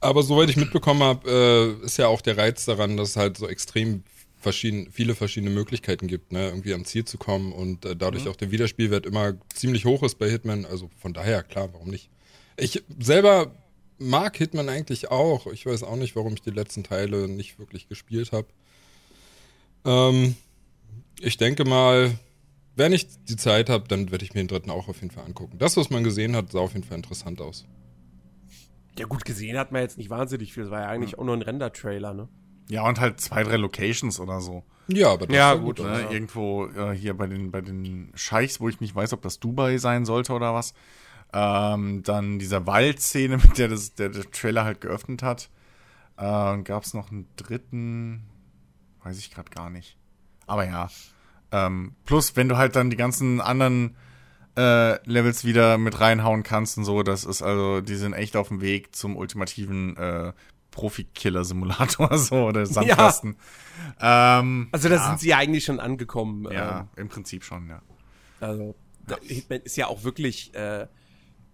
Aber 0.00 0.22
soweit 0.22 0.50
ich 0.50 0.56
mitbekommen 0.56 1.02
habe, 1.02 1.78
äh, 1.82 1.84
ist 1.84 1.96
ja 1.96 2.08
auch 2.08 2.20
der 2.20 2.36
Reiz 2.36 2.64
daran, 2.66 2.96
dass 2.96 3.10
es 3.10 3.16
halt 3.16 3.36
so 3.38 3.48
extrem 3.48 4.04
verschieden, 4.40 4.88
viele 4.92 5.14
verschiedene 5.14 5.50
Möglichkeiten 5.50 6.06
gibt, 6.06 6.30
ne, 6.30 6.48
irgendwie 6.48 6.72
ans 6.72 6.90
Ziel 6.90 7.04
zu 7.04 7.18
kommen 7.18 7.52
und 7.52 7.84
äh, 7.84 7.96
dadurch 7.96 8.24
Mhm. 8.24 8.30
auch 8.30 8.36
der 8.36 8.52
Wiederspielwert 8.52 9.06
immer 9.06 9.34
ziemlich 9.52 9.84
hoch 9.84 10.02
ist 10.04 10.18
bei 10.18 10.30
Hitman. 10.30 10.64
Also 10.64 10.90
von 11.00 11.12
daher, 11.14 11.42
klar, 11.42 11.70
warum 11.72 11.88
nicht? 11.88 12.08
Ich 12.56 12.84
selber 13.00 13.50
mag 13.98 14.36
Hitman 14.36 14.68
eigentlich 14.68 15.10
auch. 15.10 15.48
Ich 15.48 15.66
weiß 15.66 15.82
auch 15.82 15.96
nicht, 15.96 16.14
warum 16.14 16.34
ich 16.34 16.42
die 16.42 16.50
letzten 16.50 16.84
Teile 16.84 17.26
nicht 17.28 17.58
wirklich 17.58 17.88
gespielt 17.88 18.30
habe. 18.30 18.46
Ähm, 19.84 20.36
ich 21.20 21.36
denke 21.36 21.64
mal, 21.64 22.18
wenn 22.76 22.92
ich 22.92 23.08
die 23.24 23.36
Zeit 23.36 23.68
habe, 23.70 23.88
dann 23.88 24.10
werde 24.10 24.24
ich 24.24 24.34
mir 24.34 24.40
den 24.42 24.48
dritten 24.48 24.70
auch 24.70 24.88
auf 24.88 25.00
jeden 25.00 25.10
Fall 25.10 25.24
angucken. 25.24 25.58
Das, 25.58 25.76
was 25.76 25.90
man 25.90 26.04
gesehen 26.04 26.36
hat, 26.36 26.52
sah 26.52 26.60
auf 26.60 26.74
jeden 26.74 26.84
Fall 26.84 26.96
interessant 26.96 27.40
aus. 27.40 27.66
Ja, 28.98 29.06
gut 29.06 29.24
gesehen 29.24 29.58
hat 29.58 29.72
man 29.72 29.82
jetzt 29.82 29.98
nicht 29.98 30.10
wahnsinnig 30.10 30.52
viel. 30.52 30.64
Das 30.64 30.72
war 30.72 30.80
ja 30.80 30.88
eigentlich 30.88 31.18
auch 31.18 31.24
nur 31.24 31.36
ein 31.36 31.42
Render-Trailer, 31.42 32.14
ne? 32.14 32.28
Ja, 32.68 32.86
und 32.86 33.00
halt 33.00 33.20
zwei, 33.20 33.42
drei 33.42 33.56
Locations 33.56 34.20
oder 34.20 34.40
so. 34.40 34.62
Ja, 34.88 35.12
aber 35.12 35.26
das 35.26 35.36
Ja, 35.36 35.54
gut, 35.54 35.80
aus. 35.80 35.86
Ne? 35.86 36.02
Ja. 36.02 36.10
Irgendwo 36.10 36.66
äh, 36.66 36.94
hier 36.94 37.14
bei 37.14 37.26
den, 37.26 37.50
bei 37.50 37.60
den 37.60 38.10
Scheichs, 38.14 38.60
wo 38.60 38.68
ich 38.68 38.80
nicht 38.80 38.94
weiß, 38.94 39.12
ob 39.12 39.22
das 39.22 39.40
Dubai 39.40 39.78
sein 39.78 40.04
sollte 40.04 40.32
oder 40.32 40.54
was. 40.54 40.74
Ähm, 41.32 42.02
dann 42.02 42.38
dieser 42.38 42.66
Waldszene, 42.66 43.36
mit 43.42 43.58
der 43.58 43.68
das, 43.68 43.94
der, 43.94 44.10
der 44.10 44.30
Trailer 44.30 44.64
halt 44.64 44.80
geöffnet 44.80 45.22
hat. 45.22 45.50
Äh, 46.16 46.62
Gab 46.62 46.82
es 46.84 46.94
noch 46.94 47.10
einen 47.10 47.28
dritten, 47.36 48.24
weiß 49.08 49.18
ich 49.18 49.30
gerade 49.30 49.50
gar 49.50 49.70
nicht. 49.70 49.96
Aber 50.46 50.66
ja. 50.66 50.88
Ähm, 51.50 51.94
plus, 52.04 52.36
wenn 52.36 52.48
du 52.48 52.56
halt 52.58 52.76
dann 52.76 52.90
die 52.90 52.96
ganzen 52.96 53.40
anderen 53.40 53.96
äh, 54.56 55.00
Levels 55.08 55.44
wieder 55.44 55.78
mit 55.78 55.98
reinhauen 56.00 56.42
kannst 56.42 56.76
und 56.78 56.84
so, 56.84 57.02
das 57.02 57.24
ist 57.24 57.42
also, 57.42 57.80
die 57.80 57.94
sind 57.96 58.12
echt 58.12 58.36
auf 58.36 58.48
dem 58.48 58.60
Weg 58.60 58.94
zum 58.94 59.16
ultimativen 59.16 59.96
äh, 59.96 60.32
Profi-Killer-Simulator 60.72 62.18
so 62.18 62.46
oder 62.46 62.66
Sandkasten. 62.66 63.36
Ähm, 64.00 64.68
Also 64.72 64.88
da 64.88 64.96
ja. 64.96 65.06
sind 65.08 65.20
sie 65.20 65.28
ja 65.28 65.38
eigentlich 65.38 65.64
schon 65.64 65.80
angekommen. 65.80 66.46
Ja, 66.52 66.80
Ähm, 66.80 66.88
im 66.96 67.08
Prinzip 67.08 67.44
schon, 67.44 67.68
ja. 67.68 67.80
also 68.40 68.74
da- 69.06 69.16
Hitman 69.22 69.60
ist 69.62 69.76
ja 69.76 69.86
auch 69.86 70.02
wirklich 70.04 70.52
äh, 70.54 70.86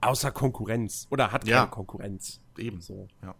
außer 0.00 0.30
Konkurrenz 0.32 1.06
oder 1.10 1.30
hat 1.32 1.42
keine 1.44 1.52
Ja. 1.56 1.66
Konkurrenz. 1.66 2.40
Eben. 2.58 2.80
So. 2.80 3.08
Ja. 3.22 3.34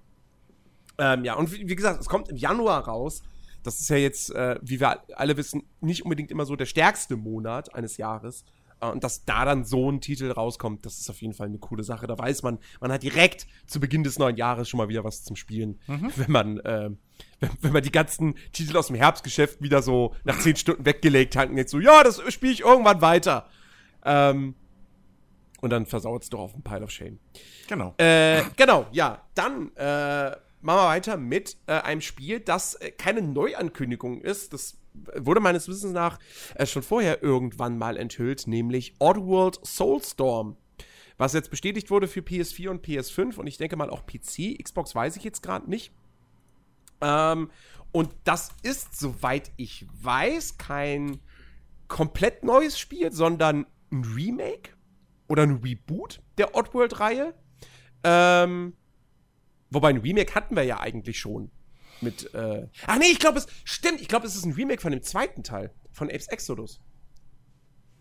Ähm, 0.98 1.24
ja, 1.24 1.34
und 1.34 1.52
wie, 1.52 1.68
wie 1.68 1.74
gesagt, 1.76 2.00
es 2.00 2.08
kommt 2.08 2.28
im 2.28 2.36
Januar 2.36 2.84
raus. 2.86 3.22
Das 3.66 3.80
ist 3.80 3.88
ja 3.88 3.96
jetzt, 3.96 4.30
äh, 4.30 4.58
wie 4.62 4.80
wir 4.80 5.02
alle 5.18 5.36
wissen, 5.36 5.64
nicht 5.80 6.04
unbedingt 6.04 6.30
immer 6.30 6.46
so 6.46 6.54
der 6.54 6.66
stärkste 6.66 7.16
Monat 7.16 7.74
eines 7.74 7.96
Jahres. 7.96 8.44
Äh, 8.80 8.90
und 8.90 9.02
dass 9.04 9.24
da 9.24 9.44
dann 9.44 9.64
so 9.64 9.90
ein 9.90 10.00
Titel 10.00 10.30
rauskommt, 10.30 10.86
das 10.86 10.98
ist 10.98 11.10
auf 11.10 11.20
jeden 11.22 11.34
Fall 11.34 11.48
eine 11.48 11.58
coole 11.58 11.82
Sache. 11.82 12.06
Da 12.06 12.18
weiß 12.18 12.42
man, 12.42 12.58
man 12.80 12.92
hat 12.92 13.02
direkt 13.02 13.46
zu 13.66 13.80
Beginn 13.80 14.04
des 14.04 14.18
neuen 14.18 14.36
Jahres 14.36 14.68
schon 14.68 14.78
mal 14.78 14.88
wieder 14.88 15.04
was 15.04 15.24
zum 15.24 15.36
Spielen. 15.36 15.80
Wenn 16.16 16.30
man, 16.30 16.58
äh, 16.60 16.90
wenn, 17.40 17.50
wenn 17.60 17.72
man 17.72 17.82
die 17.82 17.92
ganzen 17.92 18.34
Titel 18.52 18.76
aus 18.76 18.88
dem 18.88 18.96
Herbstgeschäft 18.96 19.62
wieder 19.62 19.82
so 19.82 20.14
nach 20.24 20.38
zehn 20.38 20.56
Stunden 20.56 20.84
weggelegt 20.84 21.36
hat 21.36 21.50
und 21.50 21.56
jetzt 21.56 21.70
so, 21.70 21.80
ja, 21.80 22.02
das 22.02 22.20
spiele 22.32 22.52
ich 22.52 22.60
irgendwann 22.60 23.00
weiter. 23.00 23.48
Ähm, 24.04 24.54
und 25.60 25.70
dann 25.70 25.86
versauert 25.86 26.22
es 26.22 26.28
doch 26.28 26.40
auf 26.40 26.52
dem 26.52 26.62
Pile 26.62 26.82
of 26.82 26.90
Shame. 26.90 27.18
Genau. 27.68 27.94
Äh, 27.96 28.42
genau, 28.54 28.86
ja. 28.92 29.22
Dann 29.34 29.74
äh, 29.76 30.36
machen 30.64 30.78
wir 30.78 30.88
weiter 30.88 31.16
mit 31.16 31.56
äh, 31.66 31.74
einem 31.74 32.00
Spiel, 32.00 32.40
das 32.40 32.74
äh, 32.74 32.90
keine 32.90 33.22
Neuankündigung 33.22 34.20
ist. 34.20 34.52
Das 34.52 34.78
wurde 35.16 35.40
meines 35.40 35.68
Wissens 35.68 35.92
nach 35.92 36.18
äh, 36.54 36.66
schon 36.66 36.82
vorher 36.82 37.22
irgendwann 37.22 37.78
mal 37.78 37.96
enthüllt, 37.96 38.46
nämlich 38.46 38.94
Oddworld 38.98 39.60
Soulstorm. 39.64 40.56
Was 41.16 41.32
jetzt 41.32 41.50
bestätigt 41.50 41.90
wurde 41.90 42.08
für 42.08 42.20
PS4 42.20 42.70
und 42.70 42.84
PS5 42.84 43.36
und 43.36 43.46
ich 43.46 43.58
denke 43.58 43.76
mal 43.76 43.90
auch 43.90 44.04
PC. 44.06 44.58
Xbox 44.60 44.94
weiß 44.94 45.16
ich 45.16 45.22
jetzt 45.22 45.42
gerade 45.42 45.68
nicht. 45.68 45.92
Ähm, 47.00 47.50
und 47.92 48.10
das 48.24 48.50
ist, 48.62 48.98
soweit 48.98 49.52
ich 49.56 49.86
weiß, 50.02 50.58
kein 50.58 51.20
komplett 51.86 52.42
neues 52.42 52.78
Spiel, 52.78 53.12
sondern 53.12 53.66
ein 53.92 54.04
Remake 54.04 54.70
oder 55.28 55.44
ein 55.44 55.60
Reboot 55.62 56.20
der 56.38 56.56
Oddworld-Reihe. 56.56 57.34
Ähm, 58.02 58.72
wobei 59.74 59.90
ein 59.90 59.98
Remake 59.98 60.34
hatten 60.34 60.56
wir 60.56 60.62
ja 60.62 60.80
eigentlich 60.80 61.18
schon. 61.18 61.50
Mit, 62.00 62.32
äh. 62.34 62.66
Ach 62.86 62.98
nee, 62.98 63.06
ich 63.10 63.18
glaube, 63.18 63.38
es 63.38 63.46
stimmt. 63.64 64.00
Ich 64.00 64.08
glaube, 64.08 64.26
es 64.26 64.34
ist 64.34 64.44
ein 64.44 64.52
Remake 64.52 64.80
von 64.80 64.92
dem 64.92 65.02
zweiten 65.02 65.42
Teil, 65.42 65.72
von 65.90 66.08
Apes 66.08 66.28
Exodus. 66.28 66.80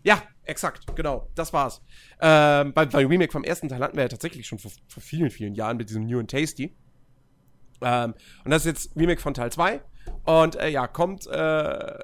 Ja, 0.02 0.22
exakt, 0.42 0.94
genau, 0.94 1.30
das 1.34 1.54
war's. 1.54 1.80
Ähm, 2.20 2.74
bei, 2.74 2.84
bei 2.84 3.06
Remake 3.06 3.32
vom 3.32 3.42
ersten 3.42 3.70
Teil 3.70 3.80
hatten 3.80 3.96
wir 3.96 4.02
ja 4.02 4.08
tatsächlich 4.08 4.46
schon 4.46 4.58
vor, 4.58 4.70
vor 4.86 5.02
vielen, 5.02 5.30
vielen 5.30 5.54
Jahren 5.54 5.78
mit 5.78 5.88
diesem 5.88 6.04
New 6.04 6.20
and 6.20 6.30
Tasty. 6.30 6.76
Ähm, 7.80 8.14
und 8.44 8.50
das 8.50 8.66
ist 8.66 8.66
jetzt 8.66 8.96
Remake 8.96 9.20
von 9.20 9.32
Teil 9.32 9.50
2. 9.50 9.82
Und 10.24 10.56
äh, 10.56 10.68
ja, 10.68 10.86
kommt, 10.86 11.26
äh, 11.26 11.98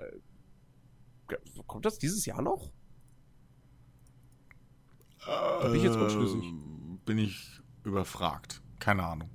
kommt 1.66 1.84
das 1.84 1.98
dieses 1.98 2.24
Jahr 2.24 2.40
noch? 2.40 2.72
Da 5.26 5.68
bin 5.68 5.74
ich 5.74 5.82
jetzt 5.82 5.96
unschlüssig. 5.96 6.42
Ähm, 6.42 7.00
Bin 7.04 7.18
ich 7.18 7.60
überfragt. 7.84 8.62
Keine 8.78 9.04
Ahnung. 9.04 9.28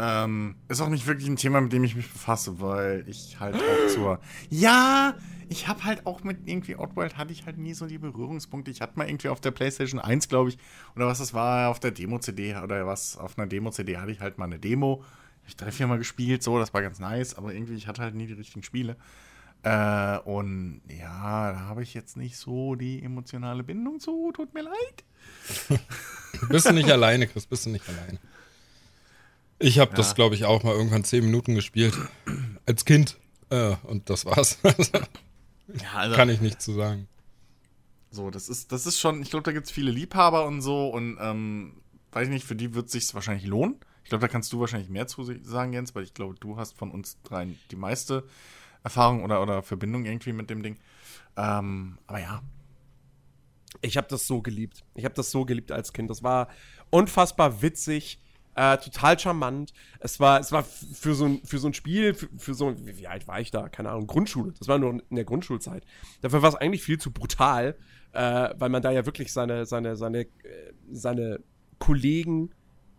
Ähm, 0.00 0.54
ist 0.68 0.80
auch 0.80 0.88
nicht 0.88 1.08
wirklich 1.08 1.28
ein 1.28 1.34
Thema, 1.34 1.60
mit 1.60 1.72
dem 1.72 1.82
ich 1.82 1.96
mich 1.96 2.10
befasse, 2.10 2.60
weil 2.60 3.04
ich 3.08 3.40
halt 3.40 3.56
auch 3.56 3.92
zur. 3.92 4.20
Ja, 4.48 5.16
ich 5.48 5.66
habe 5.66 5.82
halt 5.82 6.06
auch 6.06 6.22
mit 6.22 6.46
irgendwie 6.46 6.76
Oddworld 6.76 7.18
hatte 7.18 7.32
ich 7.32 7.46
halt 7.46 7.58
nie 7.58 7.74
so 7.74 7.86
die 7.86 7.98
Berührungspunkte. 7.98 8.70
Ich 8.70 8.80
hatte 8.80 8.96
mal 8.96 9.08
irgendwie 9.08 9.28
auf 9.28 9.40
der 9.40 9.50
PlayStation 9.50 9.98
1, 9.98 10.28
glaube 10.28 10.50
ich, 10.50 10.58
oder 10.94 11.06
was 11.06 11.18
das 11.18 11.34
war, 11.34 11.68
auf 11.68 11.80
der 11.80 11.90
Demo-CD 11.90 12.54
oder 12.56 12.86
was, 12.86 13.16
auf 13.16 13.36
einer 13.36 13.48
Demo-CD 13.48 13.96
hatte 13.96 14.12
ich 14.12 14.20
halt 14.20 14.38
mal 14.38 14.44
eine 14.44 14.60
Demo. 14.60 15.02
Ich 15.48 15.56
drei, 15.56 15.72
vier 15.72 15.88
Mal 15.88 15.98
gespielt, 15.98 16.44
so, 16.44 16.58
das 16.58 16.72
war 16.74 16.82
ganz 16.82 17.00
nice, 17.00 17.34
aber 17.34 17.52
irgendwie, 17.52 17.74
ich 17.74 17.88
hatte 17.88 18.02
halt 18.02 18.14
nie 18.14 18.26
die 18.26 18.34
richtigen 18.34 18.62
Spiele. 18.62 18.96
Äh, 19.64 20.18
und 20.18 20.80
ja, 20.88 21.52
da 21.52 21.60
habe 21.60 21.82
ich 21.82 21.94
jetzt 21.94 22.16
nicht 22.16 22.36
so 22.36 22.76
die 22.76 23.02
emotionale 23.02 23.64
Bindung 23.64 23.98
zu, 23.98 24.30
tut 24.32 24.54
mir 24.54 24.62
leid. 24.62 25.80
Bist 26.50 26.68
du 26.68 26.72
nicht 26.72 26.90
alleine, 26.90 27.26
Chris, 27.26 27.46
bist 27.46 27.66
du 27.66 27.70
nicht 27.70 27.88
alleine. 27.88 28.20
Ich 29.58 29.78
habe 29.78 29.94
das, 29.96 30.08
Ja. 30.10 30.14
glaube 30.14 30.34
ich, 30.34 30.44
auch 30.44 30.62
mal 30.62 30.74
irgendwann 30.74 31.04
zehn 31.04 31.24
Minuten 31.24 31.54
gespielt. 31.54 31.96
Als 32.66 32.84
Kind. 32.84 33.18
Äh, 33.50 33.74
und 33.84 34.08
das 34.10 34.24
war's. 34.26 34.58
Ja, 35.82 35.92
also, 35.98 36.16
Kann 36.16 36.30
ich 36.30 36.40
nicht 36.40 36.62
zu 36.62 36.72
sagen. 36.72 37.08
so, 38.10 38.30
das 38.30 38.48
ist, 38.48 38.72
das 38.72 38.86
ist 38.86 38.98
schon, 38.98 39.20
ich 39.20 39.28
glaube, 39.28 39.42
da 39.42 39.52
gibt 39.52 39.66
es 39.66 39.70
viele 39.70 39.90
Liebhaber 39.90 40.46
und 40.46 40.62
so 40.62 40.88
und 40.88 41.18
ähm, 41.20 41.74
weiß 42.12 42.28
ich 42.28 42.32
nicht, 42.32 42.46
für 42.46 42.56
die 42.56 42.72
wird 42.74 42.88
sich 42.88 43.12
wahrscheinlich 43.12 43.44
lohnen. 43.44 43.76
Ich 44.02 44.08
glaube, 44.08 44.22
da 44.22 44.28
kannst 44.28 44.50
du 44.54 44.60
wahrscheinlich 44.60 44.88
mehr 44.88 45.06
zu 45.06 45.22
sagen, 45.42 45.74
Jens, 45.74 45.94
weil 45.94 46.04
ich 46.04 46.14
glaube, 46.14 46.36
du 46.40 46.56
hast 46.56 46.74
von 46.74 46.90
uns 46.90 47.18
dreien 47.22 47.58
die 47.70 47.76
meiste 47.76 48.24
Erfahrung 48.82 49.22
oder, 49.24 49.42
oder 49.42 49.62
Verbindung 49.62 50.06
irgendwie 50.06 50.32
mit 50.32 50.48
dem 50.48 50.62
Ding. 50.62 50.78
Ähm, 51.36 51.98
aber 52.06 52.20
ja, 52.20 52.42
Ich 53.82 53.98
habe 53.98 54.06
das 54.08 54.26
so 54.26 54.40
geliebt. 54.40 54.84
Ich 54.94 55.04
habe 55.04 55.14
das 55.14 55.30
so 55.30 55.44
geliebt 55.44 55.70
als 55.70 55.92
Kind. 55.92 56.08
Das 56.08 56.22
war 56.22 56.48
unfassbar 56.88 57.60
witzig, 57.60 58.18
äh, 58.58 58.76
total 58.78 59.16
charmant. 59.16 59.72
Es 60.00 60.18
war, 60.18 60.40
es 60.40 60.50
war 60.50 60.64
für 60.64 61.14
so 61.14 61.26
ein, 61.26 61.40
für 61.44 61.58
so 61.58 61.68
ein 61.68 61.74
Spiel, 61.74 62.12
für, 62.12 62.28
für 62.36 62.54
so 62.54 62.66
ein, 62.66 62.86
wie 62.86 62.98
wie 62.98 63.06
alt 63.06 63.28
war 63.28 63.40
ich 63.40 63.52
da? 63.52 63.68
Keine 63.68 63.90
Ahnung, 63.90 64.08
Grundschule. 64.08 64.52
Das 64.58 64.66
war 64.66 64.78
nur 64.78 65.00
in 65.08 65.14
der 65.14 65.24
Grundschulzeit. 65.24 65.84
Dafür 66.22 66.42
war 66.42 66.48
es 66.48 66.56
eigentlich 66.56 66.82
viel 66.82 66.98
zu 66.98 67.12
brutal, 67.12 67.76
äh, 68.12 68.50
weil 68.58 68.68
man 68.68 68.82
da 68.82 68.90
ja 68.90 69.06
wirklich 69.06 69.32
seine, 69.32 69.64
seine, 69.64 69.94
seine, 69.94 70.22
äh, 70.22 70.26
seine 70.90 71.38
Kollegen, 71.78 72.50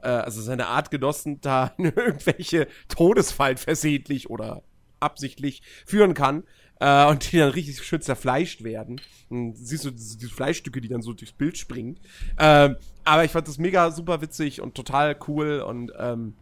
äh, 0.02 0.08
also 0.08 0.42
seine 0.42 0.68
Artgenossen 0.68 1.42
da 1.42 1.74
in 1.78 1.86
irgendwelche 1.96 2.70
Todesfallen 2.88 3.58
versehentlich 3.58 4.30
oder 4.30 4.64
absichtlich 5.02 5.62
führen 5.86 6.14
kann 6.14 6.44
äh, 6.80 7.06
und 7.08 7.32
die 7.32 7.38
dann 7.38 7.50
richtig 7.50 7.84
schön 7.84 8.02
zerfleischt 8.02 8.64
werden. 8.64 9.02
Und 9.30 9.56
siehst 9.56 9.86
du 9.86 9.92
diese, 9.92 10.18
diese 10.18 10.34
Fleischstücke, 10.34 10.82
die 10.82 10.88
dann 10.88 11.02
so 11.02 11.14
durchs 11.14 11.34
Bild 11.34 11.58
springen. 11.58 12.00
Ähm, 12.38 12.78
aber 13.04 13.26
ich 13.26 13.32
fand 13.32 13.48
das 13.48 13.58
mega 13.58 13.92
super 13.92 14.22
witzig 14.22 14.62
und 14.62 14.76
total 14.76 15.18
cool 15.28 15.60
und 15.60 15.92
ähm, 15.98 16.36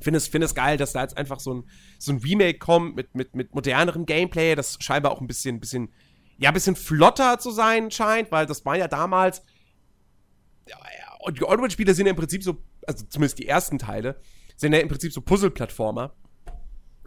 finde 0.00 0.18
es, 0.18 0.28
finde 0.28 0.46
es 0.46 0.54
geil, 0.54 0.76
dass 0.76 0.92
da 0.92 1.02
jetzt 1.02 1.16
einfach 1.16 1.40
so 1.40 1.54
ein, 1.54 1.64
so 1.98 2.12
ein 2.12 2.18
Remake 2.18 2.58
kommt 2.58 2.96
mit, 2.96 3.14
mit, 3.14 3.34
mit 3.34 3.54
modernerem 3.54 4.06
Gameplay, 4.06 4.54
das 4.54 4.76
scheinbar 4.80 5.12
auch 5.12 5.20
ein 5.20 5.26
bisschen, 5.26 5.60
bisschen, 5.60 5.92
ja, 6.38 6.50
ein 6.50 6.54
bisschen 6.54 6.76
flotter 6.76 7.38
zu 7.38 7.50
sein 7.50 7.90
scheint, 7.90 8.30
weil 8.30 8.46
das 8.46 8.64
war 8.64 8.76
ja 8.76 8.88
damals, 8.88 9.42
ja, 10.68 10.76
ja, 10.76 11.16
und 11.20 11.38
die 11.38 11.44
Onward-Spiele 11.44 11.94
sind 11.94 12.06
ja 12.06 12.10
im 12.10 12.16
Prinzip 12.16 12.42
so, 12.42 12.62
also 12.86 13.04
zumindest 13.08 13.38
die 13.38 13.48
ersten 13.48 13.78
Teile, 13.78 14.20
sind 14.56 14.72
ja 14.72 14.78
im 14.78 14.88
Prinzip 14.88 15.12
so 15.12 15.20
Puzzle-Plattformer. 15.20 16.14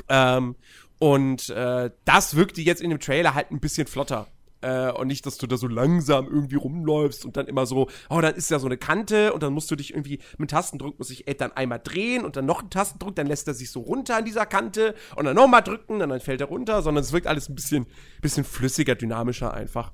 Ähm, 0.08 0.56
und 1.00 1.50
äh, 1.50 1.90
das 2.06 2.36
wirkte 2.36 2.62
jetzt 2.62 2.82
in 2.82 2.90
dem 2.90 3.00
Trailer 3.00 3.34
halt 3.34 3.52
ein 3.52 3.60
bisschen 3.60 3.88
flotter. 3.88 4.28
Äh, 4.62 4.92
und 4.92 5.08
nicht, 5.08 5.26
dass 5.26 5.38
du 5.38 5.48
da 5.48 5.56
so 5.56 5.68
langsam 5.68 6.28
irgendwie 6.28 6.58
rumläufst 6.58 7.24
und 7.24 7.38
dann 7.38 7.48
immer 7.48 7.66
so, 7.66 7.88
oh, 8.10 8.20
dann 8.20 8.36
ist 8.36 8.52
ja 8.52 8.60
so 8.60 8.66
eine 8.66 8.78
Kante 8.78 9.32
und 9.32 9.42
dann 9.42 9.54
musst 9.54 9.72
du 9.72 9.78
dich 9.78 9.94
irgendwie 9.94 10.20
mit 10.38 10.50
Tastendruck 10.50 11.00
muss 11.00 11.10
ich 11.10 11.24
dann 11.38 11.54
einmal 11.54 11.80
drehen 11.82 12.26
und 12.26 12.36
dann 12.36 12.46
noch 12.46 12.60
einen 12.60 12.70
Tastendruck, 12.70 13.16
dann 13.16 13.28
lässt 13.28 13.48
er 13.48 13.54
sich 13.54 13.72
so 13.72 13.80
runter 13.80 14.18
an 14.18 14.26
dieser 14.26 14.46
Kante 14.46 14.96
und 15.16 15.26
dann 15.26 15.36
nochmal 15.36 15.62
drücken 15.62 16.02
und 16.02 16.10
dann 16.10 16.20
fällt 16.20 16.42
er 16.42 16.48
runter, 16.48 16.82
sondern 16.82 17.04
es 17.04 17.14
wirkt 17.14 17.28
alles 17.28 17.48
ein 17.48 17.56
bisschen, 17.56 17.86
bisschen 18.22 18.44
flüssiger, 18.44 18.96
dynamischer 18.96 19.54
einfach. 19.54 19.94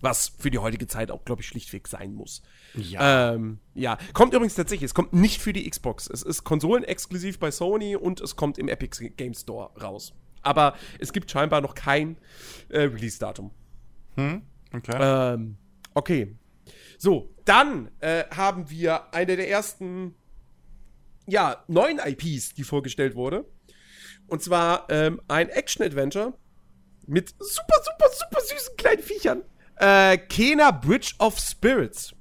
Was 0.00 0.32
für 0.38 0.50
die 0.50 0.58
heutige 0.58 0.86
Zeit 0.86 1.10
auch, 1.10 1.24
glaube 1.24 1.42
ich, 1.42 1.48
schlichtweg 1.48 1.88
sein 1.88 2.12
muss. 2.14 2.42
Ja. 2.74 3.34
Ähm, 3.34 3.58
ja. 3.74 3.98
Kommt 4.12 4.34
übrigens 4.34 4.54
tatsächlich, 4.54 4.90
es 4.90 4.94
kommt 4.94 5.12
nicht 5.12 5.40
für 5.40 5.52
die 5.52 5.68
Xbox. 5.68 6.08
Es 6.08 6.22
ist 6.22 6.44
konsolenexklusiv 6.44 7.38
bei 7.38 7.50
Sony 7.50 7.96
und 7.96 8.20
es 8.20 8.36
kommt 8.36 8.58
im 8.58 8.68
Epic 8.68 9.10
Game 9.16 9.34
Store 9.34 9.70
raus. 9.80 10.12
Aber 10.42 10.76
es 10.98 11.12
gibt 11.12 11.30
scheinbar 11.30 11.60
noch 11.60 11.74
kein 11.74 12.18
äh, 12.68 12.82
Release-Datum. 12.82 13.50
Hm? 14.16 14.42
Okay. 14.72 14.96
Ähm, 14.98 15.56
okay. 15.94 16.36
So, 16.98 17.34
dann 17.44 17.90
äh, 18.00 18.24
haben 18.30 18.70
wir 18.70 19.12
eine 19.12 19.36
der 19.36 19.48
ersten, 19.48 20.14
ja, 21.26 21.64
neuen 21.68 21.98
IPs, 21.98 22.54
die 22.54 22.64
vorgestellt 22.64 23.14
wurde. 23.14 23.44
Und 24.28 24.42
zwar 24.42 24.86
ähm, 24.90 25.20
ein 25.28 25.48
Action-Adventure 25.48 26.34
mit 27.06 27.30
super, 27.38 27.76
super, 27.82 28.10
super 28.12 28.40
süßen 28.40 28.76
kleinen 28.76 29.02
Viechern. 29.02 29.42
Äh, 29.76 30.18
Kena 30.18 30.70
Bridge 30.70 31.14
of 31.18 31.38
Spirits. 31.38 32.14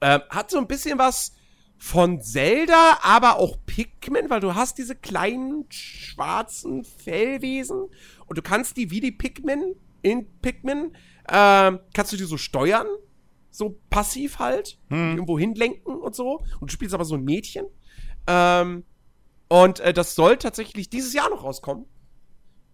Ähm, 0.00 0.20
hat 0.30 0.50
so 0.50 0.58
ein 0.58 0.66
bisschen 0.66 0.98
was 0.98 1.32
von 1.76 2.20
Zelda, 2.20 2.98
aber 3.02 3.38
auch 3.38 3.56
Pikmin, 3.66 4.30
weil 4.30 4.40
du 4.40 4.54
hast 4.54 4.78
diese 4.78 4.94
kleinen 4.94 5.66
schwarzen 5.70 6.84
Fellwesen 6.84 7.88
und 8.26 8.38
du 8.38 8.42
kannst 8.42 8.76
die 8.76 8.90
wie 8.90 9.00
die 9.00 9.12
Pikmin 9.12 9.74
in 10.02 10.26
Pikmin, 10.40 10.96
ähm, 11.28 11.80
kannst 11.94 12.12
du 12.12 12.16
die 12.16 12.24
so 12.24 12.36
steuern, 12.36 12.86
so 13.50 13.80
passiv 13.90 14.38
halt, 14.38 14.78
hm. 14.88 15.12
irgendwo 15.12 15.38
hinlenken 15.38 15.96
und 15.96 16.14
so. 16.14 16.44
Und 16.60 16.70
du 16.70 16.72
spielst 16.72 16.94
aber 16.94 17.04
so 17.04 17.14
ein 17.14 17.24
Mädchen. 17.24 17.66
Ähm, 18.26 18.84
und 19.48 19.80
äh, 19.80 19.92
das 19.92 20.14
soll 20.14 20.36
tatsächlich 20.36 20.90
dieses 20.90 21.12
Jahr 21.12 21.30
noch 21.30 21.44
rauskommen. 21.44 21.86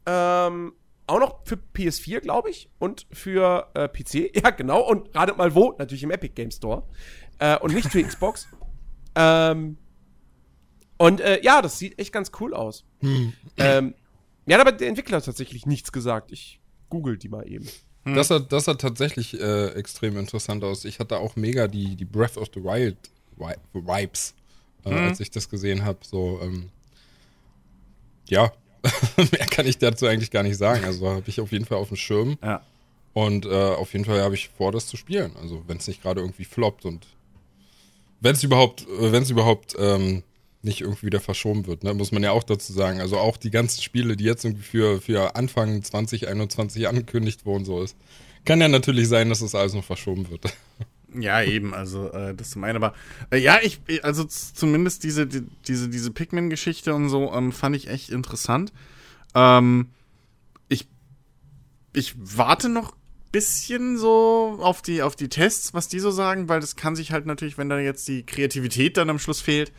Ähm, 0.06 0.72
auch 1.10 1.20
noch 1.20 1.44
für 1.44 1.58
PS4, 1.74 2.20
glaube 2.20 2.50
ich, 2.50 2.70
und 2.78 3.06
für 3.12 3.68
äh, 3.74 3.88
PC. 3.88 4.34
Ja, 4.42 4.50
genau. 4.50 4.80
Und 4.80 5.14
ratet 5.14 5.36
mal 5.36 5.54
wo? 5.54 5.74
Natürlich 5.78 6.02
im 6.02 6.10
Epic 6.10 6.34
Game 6.34 6.50
Store. 6.50 6.84
Äh, 7.38 7.58
und 7.58 7.74
nicht 7.74 7.88
für 7.88 8.02
Xbox. 8.02 8.48
Ähm, 9.16 9.76
und 10.98 11.20
äh, 11.20 11.42
ja, 11.42 11.62
das 11.62 11.80
sieht 11.80 11.98
echt 11.98 12.12
ganz 12.12 12.30
cool 12.38 12.54
aus. 12.54 12.84
Hm. 13.00 13.32
Ähm, 13.56 13.94
ja, 14.46 14.60
aber 14.60 14.70
der 14.70 14.86
Entwickler 14.86 15.16
hat 15.16 15.24
tatsächlich 15.24 15.66
nichts 15.66 15.90
gesagt. 15.90 16.30
Ich 16.30 16.60
google 16.90 17.18
die 17.18 17.28
mal 17.28 17.42
eben. 17.50 17.66
Hm. 18.04 18.14
Das, 18.14 18.30
hat, 18.30 18.52
das 18.52 18.68
hat 18.68 18.80
tatsächlich 18.80 19.38
äh, 19.40 19.70
extrem 19.70 20.16
interessant 20.16 20.62
aus. 20.62 20.84
Ich 20.84 21.00
hatte 21.00 21.18
auch 21.18 21.34
mega 21.34 21.66
die, 21.66 21.96
die 21.96 22.04
Breath 22.04 22.36
of 22.36 22.50
the 22.54 22.62
Wild 22.62 22.96
Vibes, 23.36 24.36
äh, 24.84 24.90
hm. 24.90 24.98
als 25.08 25.18
ich 25.18 25.32
das 25.32 25.48
gesehen 25.48 25.84
habe. 25.84 25.98
So, 26.02 26.38
ähm, 26.40 26.68
ja, 28.28 28.52
mehr 29.16 29.46
kann 29.46 29.66
ich 29.66 29.78
dazu 29.78 30.06
eigentlich 30.06 30.30
gar 30.30 30.42
nicht 30.42 30.56
sagen. 30.56 30.84
Also 30.84 31.08
habe 31.08 31.24
ich 31.26 31.40
auf 31.40 31.52
jeden 31.52 31.64
Fall 31.64 31.78
auf 31.78 31.88
dem 31.88 31.96
Schirm. 31.96 32.38
Ja. 32.42 32.62
Und 33.12 33.46
äh, 33.46 33.48
auf 33.48 33.92
jeden 33.92 34.04
Fall 34.04 34.20
habe 34.22 34.34
ich 34.34 34.48
vor, 34.48 34.72
das 34.72 34.86
zu 34.86 34.96
spielen. 34.96 35.32
Also 35.40 35.62
wenn 35.66 35.78
es 35.78 35.88
nicht 35.88 36.02
gerade 36.02 36.20
irgendwie 36.20 36.44
floppt 36.44 36.84
und 36.84 37.06
wenn 38.20 38.34
es 38.34 38.42
überhaupt, 38.42 38.86
wenn 38.98 39.22
es 39.22 39.30
überhaupt 39.30 39.74
ähm, 39.78 40.22
nicht 40.62 40.82
irgendwie 40.82 41.06
wieder 41.06 41.20
verschoben 41.20 41.66
wird, 41.66 41.84
ne? 41.84 41.94
muss 41.94 42.12
man 42.12 42.22
ja 42.22 42.32
auch 42.32 42.42
dazu 42.42 42.72
sagen. 42.72 43.00
Also 43.00 43.18
auch 43.18 43.36
die 43.36 43.50
ganzen 43.50 43.82
Spiele, 43.82 44.16
die 44.16 44.24
jetzt 44.24 44.44
irgendwie 44.44 44.62
für, 44.62 45.00
für 45.00 45.34
Anfang 45.34 45.82
2021 45.82 46.86
angekündigt 46.86 47.46
wurden, 47.46 47.64
so 47.64 47.82
ist. 47.82 47.96
Kann 48.44 48.60
ja 48.60 48.68
natürlich 48.68 49.08
sein, 49.08 49.28
dass 49.28 49.40
das 49.40 49.54
alles 49.54 49.74
noch 49.74 49.84
verschoben 49.84 50.30
wird. 50.30 50.44
Ja, 51.14 51.42
eben, 51.42 51.74
also 51.74 52.10
äh, 52.12 52.34
das 52.34 52.50
zum 52.50 52.62
einen, 52.64 52.76
aber 52.76 52.94
äh, 53.30 53.38
ja, 53.38 53.58
ich, 53.62 53.80
also 54.04 54.24
zumindest 54.24 55.02
diese, 55.02 55.26
die, 55.26 55.42
diese, 55.66 55.88
diese 55.88 56.10
Pikmin-Geschichte 56.12 56.94
und 56.94 57.08
so 57.08 57.32
ähm, 57.32 57.52
fand 57.52 57.74
ich 57.74 57.88
echt 57.88 58.10
interessant. 58.10 58.72
Ähm, 59.34 59.88
ich, 60.68 60.86
ich 61.92 62.14
warte 62.16 62.68
noch 62.68 62.94
bisschen 63.32 63.96
so 63.96 64.58
auf 64.60 64.82
die, 64.82 65.02
auf 65.02 65.16
die 65.16 65.28
Tests, 65.28 65.74
was 65.74 65.88
die 65.88 66.00
so 66.00 66.10
sagen, 66.10 66.48
weil 66.48 66.60
das 66.60 66.76
kann 66.76 66.96
sich 66.96 67.12
halt 67.12 67.26
natürlich, 67.26 67.58
wenn 67.58 67.68
da 67.68 67.78
jetzt 67.78 68.08
die 68.08 68.24
Kreativität 68.24 68.96
dann 68.96 69.10
am 69.10 69.18
Schluss 69.18 69.40
fehlt, 69.40 69.72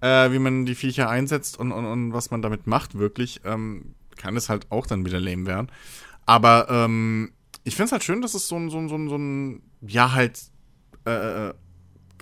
äh, 0.00 0.30
wie 0.32 0.38
man 0.38 0.66
die 0.66 0.74
Viecher 0.74 1.08
einsetzt 1.08 1.58
und, 1.58 1.72
und, 1.72 1.84
und 1.84 2.12
was 2.12 2.30
man 2.30 2.42
damit 2.42 2.66
macht, 2.66 2.98
wirklich, 2.98 3.40
ähm, 3.44 3.94
kann 4.16 4.36
es 4.36 4.48
halt 4.48 4.70
auch 4.70 4.86
dann 4.86 5.04
wieder 5.04 5.20
lame 5.20 5.46
werden. 5.46 5.70
Aber 6.26 6.66
ähm, 6.68 7.32
ich 7.64 7.76
finde 7.76 7.86
es 7.86 7.92
halt 7.92 8.04
schön, 8.04 8.22
dass 8.22 8.34
es 8.34 8.48
so 8.48 8.56
ein, 8.56 8.70
so 8.70 8.78
ein, 8.78 8.88
so 8.88 8.96
ein, 8.96 9.08
so 9.08 9.16
ein 9.16 9.62
ja, 9.82 10.12
halt, 10.12 10.40
äh, 11.06 11.48
äh, 11.48 11.54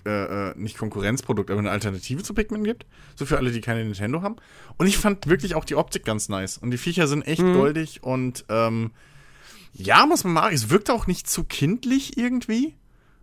äh, 0.06 0.50
äh, 0.50 0.54
nicht 0.56 0.76
Konkurrenzprodukt, 0.76 1.50
aber 1.50 1.60
eine 1.60 1.70
Alternative 1.70 2.22
zu 2.22 2.34
Pikmin 2.34 2.62
gibt. 2.62 2.84
So 3.16 3.24
für 3.24 3.38
alle, 3.38 3.50
die 3.50 3.62
keine 3.62 3.82
Nintendo 3.84 4.20
haben. 4.20 4.36
Und 4.76 4.86
ich 4.86 4.98
fand 4.98 5.26
wirklich 5.28 5.54
auch 5.54 5.64
die 5.64 5.76
Optik 5.76 6.04
ganz 6.04 6.28
nice. 6.28 6.58
Und 6.58 6.70
die 6.70 6.78
Viecher 6.78 7.06
sind 7.06 7.22
echt 7.22 7.40
mhm. 7.40 7.54
goldig 7.54 8.02
und 8.02 8.44
ähm, 8.50 8.90
ja, 9.72 10.04
muss 10.06 10.24
man 10.24 10.34
machen. 10.34 10.54
Es 10.54 10.68
wirkt 10.68 10.90
auch 10.90 11.06
nicht 11.06 11.28
zu 11.28 11.44
kindlich 11.44 12.18
irgendwie. 12.18 12.74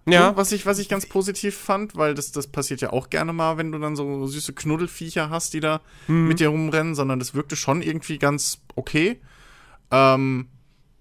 Ja. 0.07 0.35
Was 0.35 0.51
ich, 0.51 0.65
was 0.65 0.79
ich 0.79 0.89
ganz 0.89 1.05
positiv 1.05 1.55
fand, 1.55 1.95
weil 1.95 2.15
das, 2.15 2.31
das 2.31 2.47
passiert 2.47 2.81
ja 2.81 2.91
auch 2.91 3.11
gerne 3.11 3.33
mal, 3.33 3.57
wenn 3.57 3.71
du 3.71 3.77
dann 3.77 3.95
so 3.95 4.25
süße 4.25 4.53
Knuddelviecher 4.53 5.29
hast, 5.29 5.53
die 5.53 5.59
da 5.59 5.81
mhm. 6.07 6.27
mit 6.27 6.39
dir 6.39 6.49
rumrennen, 6.49 6.95
sondern 6.95 7.19
das 7.19 7.35
wirkte 7.35 7.55
schon 7.55 7.83
irgendwie 7.83 8.17
ganz 8.17 8.61
okay. 8.75 9.21
Ähm, 9.91 10.47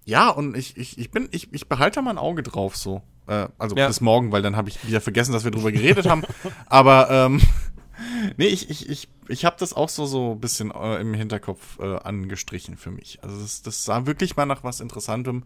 ja, 0.05 0.29
und 0.29 0.55
ich, 0.55 0.77
ich, 0.77 0.99
ich 0.99 1.09
bin, 1.09 1.27
ich, 1.31 1.51
ich 1.51 1.67
behalte 1.67 1.95
da 1.95 2.01
mal 2.03 2.11
ein 2.11 2.17
Auge 2.19 2.43
drauf 2.43 2.75
so. 2.77 3.01
Äh, 3.27 3.47
also 3.57 3.75
ja. 3.75 3.87
bis 3.87 4.01
morgen, 4.01 4.31
weil 4.31 4.41
dann 4.41 4.55
habe 4.55 4.69
ich 4.69 4.85
wieder 4.87 5.01
vergessen, 5.01 5.33
dass 5.33 5.43
wir 5.43 5.51
drüber 5.51 5.71
geredet 5.71 6.07
haben. 6.07 6.23
Aber 6.67 7.09
ähm, 7.09 7.41
nee, 8.37 8.47
ich, 8.47 8.69
ich, 8.69 8.89
ich, 8.89 9.09
ich 9.27 9.45
habe 9.45 9.55
das 9.59 9.73
auch 9.73 9.89
so 9.89 10.05
so 10.05 10.33
ein 10.33 10.39
bisschen 10.39 10.71
äh, 10.71 10.99
im 10.99 11.13
Hinterkopf 11.13 11.79
äh, 11.79 11.97
angestrichen 11.97 12.77
für 12.77 12.91
mich. 12.91 13.19
Also 13.23 13.39
das, 13.39 13.61
das 13.61 13.83
sah 13.83 14.05
wirklich 14.05 14.35
mal 14.35 14.45
nach 14.45 14.63
was 14.63 14.79
Interessantem, 14.79 15.43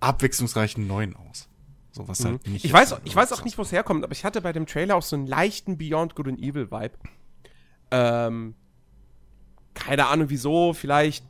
abwechslungsreichen 0.00 0.86
Neuen 0.86 1.16
aus. 1.16 1.48
So 1.92 2.06
was 2.08 2.24
halt 2.24 2.46
mhm. 2.46 2.54
nicht. 2.54 2.64
Ich 2.64 2.72
weiß, 2.72 2.96
ich 3.04 3.16
weiß 3.16 3.32
auch 3.32 3.44
nicht, 3.44 3.56
wo 3.56 3.62
es 3.62 3.72
herkommt, 3.72 4.04
aber 4.04 4.12
ich 4.12 4.24
hatte 4.24 4.42
bei 4.42 4.52
dem 4.52 4.66
Trailer 4.66 4.96
auch 4.96 5.02
so 5.02 5.16
einen 5.16 5.26
leichten 5.26 5.78
Beyond 5.78 6.14
Good 6.14 6.28
and 6.28 6.38
Evil 6.40 6.70
Vibe. 6.70 6.94
Ähm, 7.90 8.54
keine 9.72 10.06
Ahnung 10.06 10.28
wieso, 10.28 10.74
vielleicht 10.74 11.24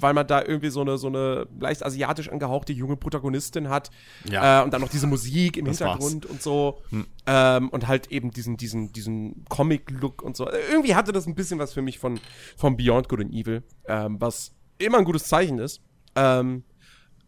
weil 0.00 0.14
man 0.14 0.26
da 0.26 0.42
irgendwie 0.42 0.70
so 0.70 0.80
eine, 0.80 0.98
so 0.98 1.08
eine 1.08 1.46
leicht 1.58 1.84
asiatisch 1.84 2.28
angehauchte 2.28 2.72
junge 2.72 2.96
Protagonistin 2.96 3.68
hat. 3.68 3.90
Ja. 4.30 4.60
Äh, 4.60 4.64
und 4.64 4.72
dann 4.72 4.80
noch 4.80 4.88
diese 4.88 5.06
Musik 5.06 5.56
im 5.56 5.66
das 5.66 5.78
Hintergrund 5.78 6.24
war's. 6.24 6.32
und 6.32 6.42
so. 6.42 6.82
Hm. 6.90 7.06
Ähm, 7.26 7.68
und 7.70 7.88
halt 7.88 8.10
eben 8.12 8.30
diesen, 8.30 8.56
diesen, 8.56 8.92
diesen 8.92 9.44
Comic-Look 9.48 10.22
und 10.22 10.36
so. 10.36 10.48
Irgendwie 10.70 10.94
hatte 10.94 11.12
das 11.12 11.26
ein 11.26 11.34
bisschen 11.34 11.58
was 11.58 11.72
für 11.72 11.82
mich 11.82 11.98
von, 11.98 12.20
von 12.56 12.76
Beyond 12.76 13.08
Good 13.08 13.20
and 13.20 13.32
Evil, 13.32 13.62
ähm, 13.86 14.20
was 14.20 14.52
immer 14.78 14.98
ein 14.98 15.04
gutes 15.04 15.24
Zeichen 15.24 15.58
ist. 15.58 15.80
Ähm, 16.14 16.64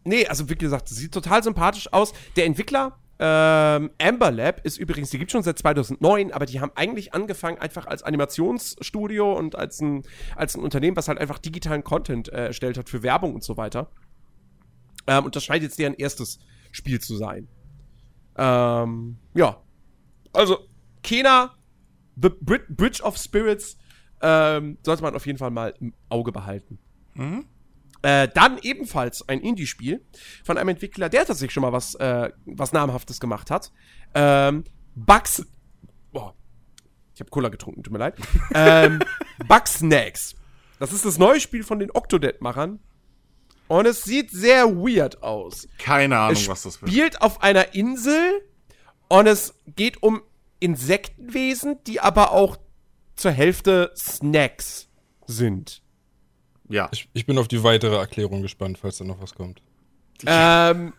nee, 0.03 0.25
also 0.25 0.49
wie 0.49 0.55
gesagt, 0.55 0.89
sieht 0.89 1.13
total 1.13 1.43
sympathisch 1.43 1.91
aus. 1.91 2.13
Der 2.35 2.45
Entwickler, 2.45 2.97
ähm, 3.21 3.91
Amber 4.01 4.31
Lab 4.31 4.65
ist 4.65 4.77
übrigens, 4.77 5.09
die 5.09 5.19
gibt 5.19 5.31
schon 5.31 5.43
seit 5.43 5.57
2009, 5.59 6.31
aber 6.31 6.45
die 6.45 6.61
haben 6.61 6.71
eigentlich 6.75 7.13
angefangen 7.13 7.57
einfach 7.57 7.85
als 7.85 8.01
Animationsstudio 8.01 9.37
und 9.37 9.57
als 9.57 9.81
ein, 9.81 10.03
als 10.37 10.55
ein 10.55 10.63
Unternehmen, 10.63 10.95
was 10.95 11.09
halt 11.09 11.19
einfach 11.19 11.37
digitalen 11.37 11.83
Content 11.83 12.29
äh, 12.29 12.47
erstellt 12.47 12.77
hat 12.77 12.89
für 12.89 13.03
Werbung 13.03 13.35
und 13.35 13.43
so 13.43 13.57
weiter. 13.57 13.91
Ähm, 15.05 15.25
und 15.25 15.35
das 15.35 15.43
scheint 15.43 15.63
jetzt 15.63 15.77
deren 15.79 15.95
erstes 15.95 16.39
Spiel 16.71 17.01
zu 17.01 17.17
sein. 17.17 17.49
Ähm, 18.37 19.17
ja. 19.33 19.61
Also, 20.31 20.59
Kena, 21.03 21.55
The 22.15 22.29
Bridge 22.29 23.03
of 23.03 23.17
Spirits, 23.17 23.77
ähm, 24.21 24.77
sollte 24.83 25.03
man 25.03 25.15
auf 25.15 25.25
jeden 25.25 25.39
Fall 25.39 25.51
mal 25.51 25.73
im 25.79 25.93
Auge 26.07 26.31
behalten. 26.31 26.79
Mhm. 27.15 27.45
Äh, 28.01 28.29
dann 28.33 28.57
ebenfalls 28.61 29.27
ein 29.27 29.41
Indie-Spiel 29.41 30.05
von 30.43 30.57
einem 30.57 30.69
Entwickler, 30.69 31.09
der 31.09 31.25
tatsächlich 31.25 31.53
schon 31.53 31.61
mal 31.61 31.73
was, 31.73 31.95
äh, 31.95 32.29
was 32.45 32.71
Namhaftes 32.71 33.19
gemacht 33.19 33.51
hat. 33.51 33.71
Ähm, 34.13 34.63
Bugs. 34.95 35.45
Boah. 36.11 36.33
Ich 37.13 37.19
habe 37.19 37.29
Cola 37.29 37.49
getrunken, 37.49 37.83
tut 37.83 37.91
mir 37.91 37.99
leid. 37.99 38.15
ähm, 38.53 38.99
Bugsnacks. 39.47 40.35
Das 40.79 40.93
ist 40.93 41.03
das 41.03 41.17
neue 41.17 41.41
Spiel 41.41 41.63
von 41.63 41.79
den 41.79 41.91
Octodad-Machern. 41.91 42.79
Und 43.67 43.85
es 43.85 44.03
sieht 44.03 44.31
sehr 44.31 44.75
weird 44.77 45.21
aus. 45.21 45.67
Keine 45.77 46.17
Ahnung, 46.17 46.41
es 46.41 46.47
was 46.47 46.63
das 46.63 46.81
wird. 46.81 46.89
Es 46.89 46.95
spielt 46.95 47.21
auf 47.21 47.43
einer 47.43 47.75
Insel 47.75 48.41
und 49.09 49.27
es 49.27 49.61
geht 49.75 50.01
um 50.01 50.21
Insektenwesen, 50.59 51.83
die 51.85 51.99
aber 51.99 52.31
auch 52.31 52.57
zur 53.15 53.31
Hälfte 53.31 53.91
Snacks 53.95 54.87
sind. 55.27 55.83
Ja. 56.69 56.89
Ich, 56.91 57.09
ich 57.13 57.25
bin 57.25 57.37
auf 57.37 57.47
die 57.47 57.63
weitere 57.63 57.97
Erklärung 57.97 58.41
gespannt, 58.41 58.77
falls 58.77 58.97
da 58.97 59.03
noch 59.03 59.21
was 59.21 59.35
kommt. 59.35 59.61
Ähm, 60.25 60.93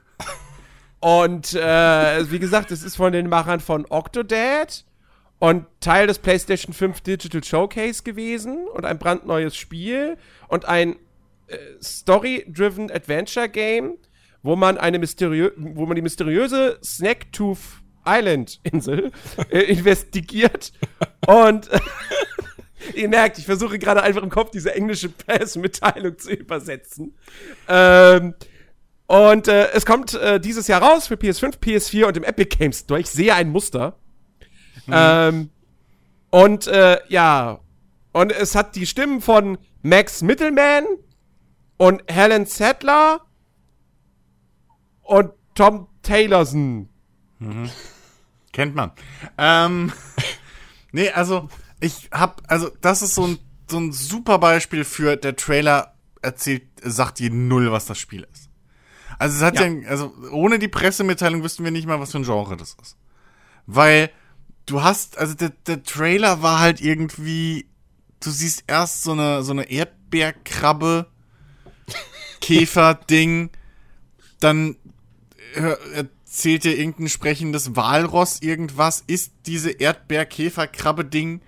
und 1.00 1.54
äh, 1.54 2.30
wie 2.30 2.38
gesagt, 2.38 2.70
es 2.70 2.82
ist 2.82 2.96
von 2.96 3.12
den 3.12 3.28
Machern 3.28 3.60
von 3.60 3.86
Octodad 3.88 4.84
und 5.38 5.66
Teil 5.80 6.06
des 6.06 6.18
PlayStation 6.18 6.74
5 6.74 7.00
Digital 7.00 7.42
Showcase 7.42 8.02
gewesen 8.02 8.66
und 8.74 8.84
ein 8.84 8.98
brandneues 8.98 9.56
Spiel 9.56 10.18
und 10.48 10.66
ein 10.66 10.96
äh, 11.46 11.56
Story-driven 11.82 12.90
Adventure 12.90 13.48
Game, 13.48 13.96
wo 14.42 14.56
man 14.56 14.76
eine 14.76 14.98
mysteriö 14.98 15.52
wo 15.56 15.86
man 15.86 15.96
die 15.96 16.02
mysteriöse 16.02 16.78
Snacktooth 16.84 17.58
Island 18.06 18.60
Insel 18.64 19.12
äh, 19.50 19.60
investigiert 19.60 20.72
und 21.26 21.68
ihr 22.94 23.08
merkt, 23.08 23.38
ich 23.38 23.46
versuche 23.46 23.78
gerade 23.78 24.02
einfach 24.02 24.22
im 24.22 24.30
Kopf 24.30 24.50
diese 24.50 24.74
englische 24.74 25.08
Pressemitteilung 25.08 26.18
zu 26.18 26.32
übersetzen. 26.32 27.16
Ähm, 27.68 28.34
und 29.06 29.48
äh, 29.48 29.70
es 29.72 29.84
kommt 29.86 30.14
äh, 30.14 30.38
dieses 30.40 30.68
Jahr 30.68 30.82
raus 30.82 31.08
für 31.08 31.14
PS5, 31.14 31.58
PS4 31.58 32.04
und 32.04 32.16
im 32.16 32.24
Epic 32.24 32.56
Games 32.56 32.80
Store. 32.80 33.00
Ich 33.00 33.10
sehe 33.10 33.34
ein 33.34 33.50
Muster. 33.50 33.96
Ähm, 34.90 35.50
und 36.30 36.66
äh, 36.66 36.98
ja, 37.08 37.60
und 38.12 38.32
es 38.32 38.54
hat 38.54 38.76
die 38.76 38.86
Stimmen 38.86 39.20
von 39.20 39.58
Max 39.82 40.22
Mittelman 40.22 40.84
und 41.76 42.02
Helen 42.06 42.46
Sattler 42.46 43.20
und 45.02 45.32
Tom 45.54 45.88
Taylorson. 46.02 46.88
Kennt 48.52 48.74
man. 48.74 48.92
Ähm, 49.38 49.92
nee, 50.92 51.10
also 51.10 51.48
ich 51.80 52.08
hab, 52.12 52.42
also 52.48 52.70
das 52.80 53.02
ist 53.02 53.14
so 53.14 53.26
ein, 53.26 53.38
so 53.68 53.78
ein 53.78 53.92
super 53.92 54.38
Beispiel 54.38 54.84
für 54.84 55.16
der 55.16 55.36
Trailer 55.36 55.94
erzählt, 56.22 56.62
sagt 56.82 57.18
dir 57.18 57.30
null, 57.30 57.72
was 57.72 57.86
das 57.86 57.98
Spiel 57.98 58.26
ist. 58.32 58.48
Also 59.18 59.36
es 59.36 59.42
hat 59.42 59.58
ja, 59.58 59.66
Ja. 59.66 59.88
also 59.88 60.12
ohne 60.30 60.58
die 60.58 60.68
Pressemitteilung 60.68 61.42
wüssten 61.42 61.64
wir 61.64 61.70
nicht 61.70 61.86
mal, 61.86 62.00
was 62.00 62.12
für 62.12 62.18
ein 62.18 62.24
Genre 62.24 62.56
das 62.56 62.76
ist. 62.80 62.96
Weil 63.66 64.10
du 64.66 64.82
hast, 64.82 65.18
also 65.18 65.34
der, 65.34 65.50
der 65.66 65.82
Trailer 65.82 66.42
war 66.42 66.58
halt 66.60 66.80
irgendwie, 66.80 67.66
du 68.20 68.30
siehst 68.30 68.64
erst 68.66 69.02
so 69.02 69.12
eine, 69.12 69.42
so 69.42 69.52
eine 69.52 69.70
Erdbeerkrabbe, 69.70 71.06
Käfer-Ding, 72.40 73.50
dann 74.40 74.76
erzählt 75.94 76.64
dir 76.64 76.78
irgendein 76.78 77.08
sprechendes 77.08 77.76
Walross 77.76 78.40
irgendwas, 78.40 79.02
ist 79.06 79.32
diese 79.46 79.70
Erdbeer-Käfer-Krabbe-Ding, 79.70 81.40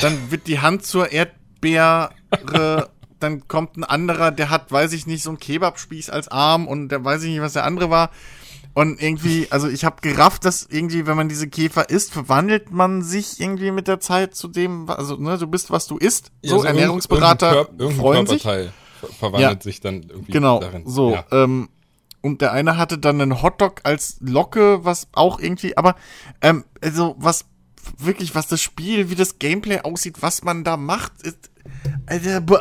dann 0.00 0.30
wird 0.30 0.46
die 0.46 0.60
Hand 0.60 0.84
zur 0.84 1.12
Erdbeere, 1.12 2.10
dann 3.20 3.48
kommt 3.48 3.76
ein 3.76 3.84
anderer, 3.84 4.30
der 4.30 4.50
hat, 4.50 4.70
weiß 4.70 4.92
ich 4.92 5.06
nicht, 5.06 5.22
so 5.22 5.30
einen 5.30 5.38
Kebabspieß 5.38 6.10
als 6.10 6.28
Arm 6.28 6.68
und 6.68 6.88
der 6.90 7.04
weiß 7.04 7.22
ich 7.22 7.30
nicht, 7.30 7.40
was 7.40 7.54
der 7.54 7.64
andere 7.64 7.90
war. 7.90 8.10
Und 8.74 9.00
irgendwie, 9.00 9.46
also 9.50 9.68
ich 9.68 9.86
habe 9.86 10.02
gerafft, 10.02 10.44
dass 10.44 10.66
irgendwie, 10.68 11.06
wenn 11.06 11.16
man 11.16 11.30
diese 11.30 11.48
Käfer 11.48 11.88
isst, 11.88 12.12
verwandelt 12.12 12.70
man 12.70 13.00
sich 13.00 13.40
irgendwie 13.40 13.70
mit 13.70 13.88
der 13.88 14.00
Zeit 14.00 14.34
zu 14.34 14.48
dem, 14.48 14.90
also 14.90 15.16
ne, 15.16 15.38
du 15.38 15.46
bist, 15.46 15.70
was 15.70 15.86
du 15.86 15.96
isst. 15.96 16.30
So, 16.42 16.56
irgendein- 16.56 16.74
Ernährungsberater 16.76 17.52
irgendein 17.54 17.78
irgendein 17.80 18.00
freuen 18.00 18.26
sich. 18.26 18.42
Körperteil 18.42 18.72
ver 19.00 19.08
verwandelt 19.08 19.58
Ja. 19.58 19.62
sich 19.62 19.80
dann 19.80 20.02
irgendwie 20.02 20.32
Genau, 20.32 20.60
darin. 20.60 20.82
so. 20.86 21.12
Ja. 21.12 21.24
Ähm, 21.32 21.70
und 22.20 22.42
der 22.42 22.52
eine 22.52 22.76
hatte 22.76 22.98
dann 22.98 23.18
einen 23.20 23.40
Hotdog 23.40 23.80
als 23.84 24.18
Locke, 24.20 24.84
was 24.84 25.08
auch 25.12 25.38
irgendwie, 25.40 25.74
aber 25.78 25.94
ähm, 26.42 26.64
also 26.82 27.14
was 27.18 27.46
wirklich, 27.98 28.34
was 28.34 28.46
das 28.48 28.60
Spiel, 28.62 29.10
wie 29.10 29.14
das 29.14 29.38
Gameplay 29.38 29.80
aussieht, 29.80 30.16
was 30.22 30.42
man 30.42 30.64
da 30.64 30.76
macht, 30.76 31.22
ist, 31.22 31.50
Alter, 32.06 32.40
b- 32.40 32.56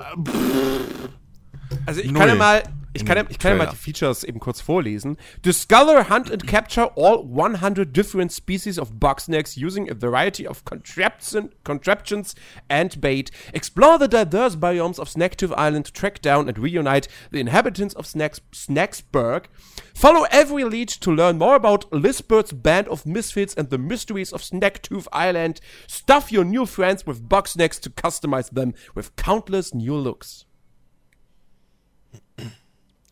Also 1.85 2.01
ich 2.01 2.11
Null. 2.11 2.19
kann 2.19 2.29
ja 2.29 2.35
mal, 2.35 2.63
ich 2.95 3.05
kann 3.05 3.17
ja, 3.17 3.25
ich 3.27 3.39
kann 3.39 3.51
ja 3.51 3.57
mal 3.57 3.67
die 3.67 3.75
Features 3.75 4.23
eben 4.23 4.39
kurz 4.39 4.61
vorlesen. 4.61 5.17
Discover, 5.43 6.09
hunt 6.09 6.31
and 6.31 6.47
capture 6.47 6.91
all 6.95 7.25
100 7.25 7.95
different 7.95 8.31
species 8.31 8.79
of 8.79 8.93
bugsnacks 8.93 9.57
using 9.57 9.89
a 9.91 9.93
variety 9.93 10.47
of 10.47 10.63
contraption, 10.63 11.49
contraptions 11.65 12.35
and 12.69 13.01
bait. 13.01 13.31
Explore 13.51 13.99
the 13.99 14.07
diverse 14.07 14.55
biomes 14.55 14.97
of 14.97 15.09
Snacktooth 15.09 15.53
Island 15.57 15.87
to 15.87 15.91
track 15.91 16.21
down 16.21 16.47
and 16.47 16.57
reunite 16.57 17.09
the 17.31 17.41
inhabitants 17.41 17.93
of 17.95 18.07
Snacks, 18.07 18.39
Snacksburg. 18.53 19.45
Follow 19.93 20.25
every 20.31 20.63
lead 20.63 20.87
to 20.87 21.11
learn 21.11 21.37
more 21.37 21.55
about 21.55 21.91
Lisbert's 21.91 22.53
band 22.53 22.87
of 22.87 23.05
misfits 23.05 23.53
and 23.55 23.69
the 23.69 23.77
mysteries 23.77 24.31
of 24.31 24.41
Snacktooth 24.41 25.07
Island. 25.11 25.59
Stuff 25.87 26.31
your 26.31 26.45
new 26.45 26.65
friends 26.65 27.05
with 27.05 27.27
bugsnacks 27.27 27.79
to 27.81 27.89
customize 27.89 28.49
them 28.51 28.73
with 28.93 29.15
countless 29.17 29.73
new 29.73 29.95
looks. 29.95 30.45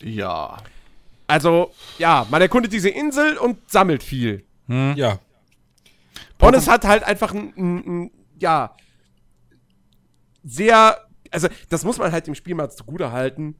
Ja. 0.04 0.58
Also, 1.28 1.72
ja, 1.98 2.28
man 2.30 2.42
erkundet 2.42 2.74
diese 2.74 2.90
Insel 2.90 3.38
und 3.38 3.58
sammelt 3.72 4.04
viel. 4.04 4.44
ja. 4.68 5.20
Und 6.40 6.56
es 6.56 6.68
hat 6.68 6.84
halt 6.86 7.04
einfach 7.04 7.34
ein, 7.34 7.54
ein, 7.56 7.78
ein 8.04 8.12
ja, 8.40 8.76
sehr, 10.44 10.98
also 11.32 11.48
das 11.70 11.86
muss 11.86 11.98
man 11.98 12.12
halt 12.12 12.28
dem 12.28 12.36
Spiel 12.36 12.54
mal 12.56 12.70
zugute 12.70 13.12
halten. 13.12 13.56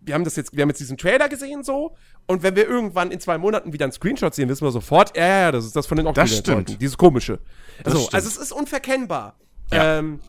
Wir 0.00 0.14
haben 0.14 0.24
das 0.24 0.36
jetzt, 0.36 0.56
wir 0.56 0.62
haben 0.62 0.68
jetzt 0.68 0.80
diesen 0.80 0.96
Trailer 0.96 1.28
gesehen 1.28 1.62
so 1.64 1.96
und 2.26 2.42
wenn 2.42 2.56
wir 2.56 2.66
irgendwann 2.68 3.10
in 3.10 3.20
zwei 3.20 3.38
Monaten 3.38 3.72
wieder 3.72 3.84
einen 3.84 3.92
Screenshot 3.92 4.34
sehen, 4.34 4.48
wissen 4.48 4.64
wir 4.66 4.70
sofort, 4.72 5.16
ja, 5.16 5.26
ja, 5.26 5.40
ja, 5.42 5.52
das 5.52 5.64
ist 5.64 5.76
das 5.76 5.86
von 5.86 5.96
den 5.96 6.06
Das 6.06 6.30
Octodad-Leuten, 6.30 6.66
stimmt. 6.66 6.82
dieses 6.82 6.96
komische. 6.98 7.38
Das 7.84 7.92
so, 7.92 8.00
stimmt. 8.00 8.14
also 8.14 8.28
es 8.28 8.36
ist 8.36 8.52
unverkennbar. 8.52 9.36
Ja. 9.72 9.98
Ähm, 9.98 10.20